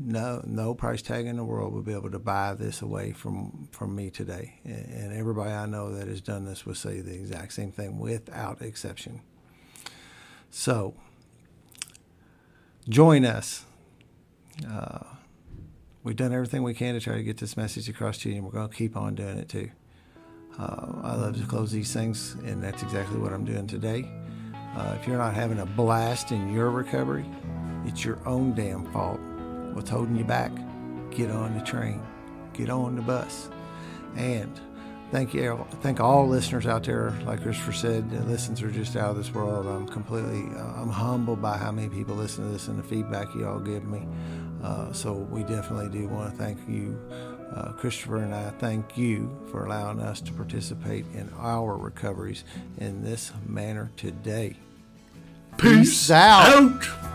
no 0.00 0.42
no 0.46 0.74
price 0.74 1.02
tag 1.02 1.26
in 1.26 1.36
the 1.36 1.44
world 1.44 1.72
would 1.74 1.84
be 1.84 1.92
able 1.92 2.10
to 2.10 2.18
buy 2.18 2.54
this 2.54 2.80
away 2.80 3.12
from 3.12 3.68
from 3.70 3.94
me 3.94 4.10
today. 4.10 4.58
And 4.64 5.12
everybody 5.12 5.50
I 5.50 5.66
know 5.66 5.94
that 5.94 6.08
has 6.08 6.20
done 6.20 6.44
this 6.44 6.64
will 6.64 6.74
say 6.74 7.00
the 7.00 7.14
exact 7.14 7.52
same 7.52 7.70
thing 7.70 7.98
without 7.98 8.62
exception. 8.62 9.20
So 10.50 10.94
join 12.88 13.24
us. 13.24 13.64
Uh, 14.68 15.00
we've 16.02 16.16
done 16.16 16.32
everything 16.32 16.62
we 16.62 16.74
can 16.74 16.94
to 16.94 17.00
try 17.00 17.14
to 17.14 17.22
get 17.22 17.36
this 17.36 17.56
message 17.56 17.88
across 17.88 18.18
to 18.18 18.30
you, 18.30 18.36
and 18.36 18.44
we're 18.44 18.52
going 18.52 18.68
to 18.68 18.74
keep 18.74 18.96
on 18.96 19.14
doing 19.14 19.38
it 19.38 19.48
too. 19.48 19.70
Uh, 20.58 21.00
I 21.02 21.14
love 21.14 21.38
to 21.40 21.46
close 21.46 21.70
these 21.70 21.92
things, 21.92 22.34
and 22.44 22.62
that's 22.62 22.82
exactly 22.82 23.18
what 23.18 23.32
I'm 23.32 23.44
doing 23.44 23.66
today. 23.66 24.10
Uh, 24.76 24.96
if 25.00 25.06
you're 25.06 25.18
not 25.18 25.34
having 25.34 25.58
a 25.58 25.66
blast 25.66 26.32
in 26.32 26.52
your 26.52 26.70
recovery, 26.70 27.24
it's 27.84 28.04
your 28.04 28.18
own 28.26 28.54
damn 28.54 28.90
fault. 28.92 29.20
What's 29.74 29.90
holding 29.90 30.16
you 30.16 30.24
back? 30.24 30.52
Get 31.10 31.30
on 31.30 31.58
the 31.58 31.64
train, 31.64 32.00
get 32.52 32.70
on 32.70 32.96
the 32.96 33.02
bus. 33.02 33.50
And 34.16 34.60
thank 35.10 35.34
you, 35.34 35.66
thank 35.80 36.00
all 36.00 36.28
listeners 36.28 36.66
out 36.66 36.84
there. 36.84 37.10
Like 37.24 37.42
Christopher 37.42 37.72
said, 37.72 38.10
the 38.10 38.66
are 38.66 38.70
just 38.70 38.96
out 38.96 39.10
of 39.10 39.16
this 39.16 39.32
world. 39.32 39.66
I'm 39.66 39.88
completely, 39.88 40.44
uh, 40.56 40.80
I'm 40.80 40.90
humbled 40.90 41.42
by 41.42 41.56
how 41.56 41.72
many 41.72 41.88
people 41.88 42.14
listen 42.14 42.44
to 42.44 42.52
this 42.52 42.68
and 42.68 42.78
the 42.78 42.82
feedback 42.82 43.34
you 43.34 43.46
all 43.48 43.58
give 43.58 43.84
me. 43.84 44.06
Uh, 44.62 44.92
so 44.92 45.14
we 45.14 45.42
definitely 45.42 45.88
do 45.88 46.06
want 46.08 46.30
to 46.30 46.36
thank 46.36 46.58
you, 46.68 46.98
uh, 47.54 47.72
Christopher 47.72 48.18
and 48.18 48.34
I. 48.34 48.50
Thank 48.50 48.96
you 48.96 49.30
for 49.50 49.64
allowing 49.64 50.00
us 50.00 50.20
to 50.22 50.32
participate 50.32 51.04
in 51.14 51.30
our 51.38 51.76
recoveries 51.76 52.44
in 52.78 53.02
this 53.02 53.32
manner 53.46 53.90
today. 53.96 54.56
Peace, 55.58 55.88
Peace 55.90 56.10
out. 56.10 56.84
out. 56.84 57.09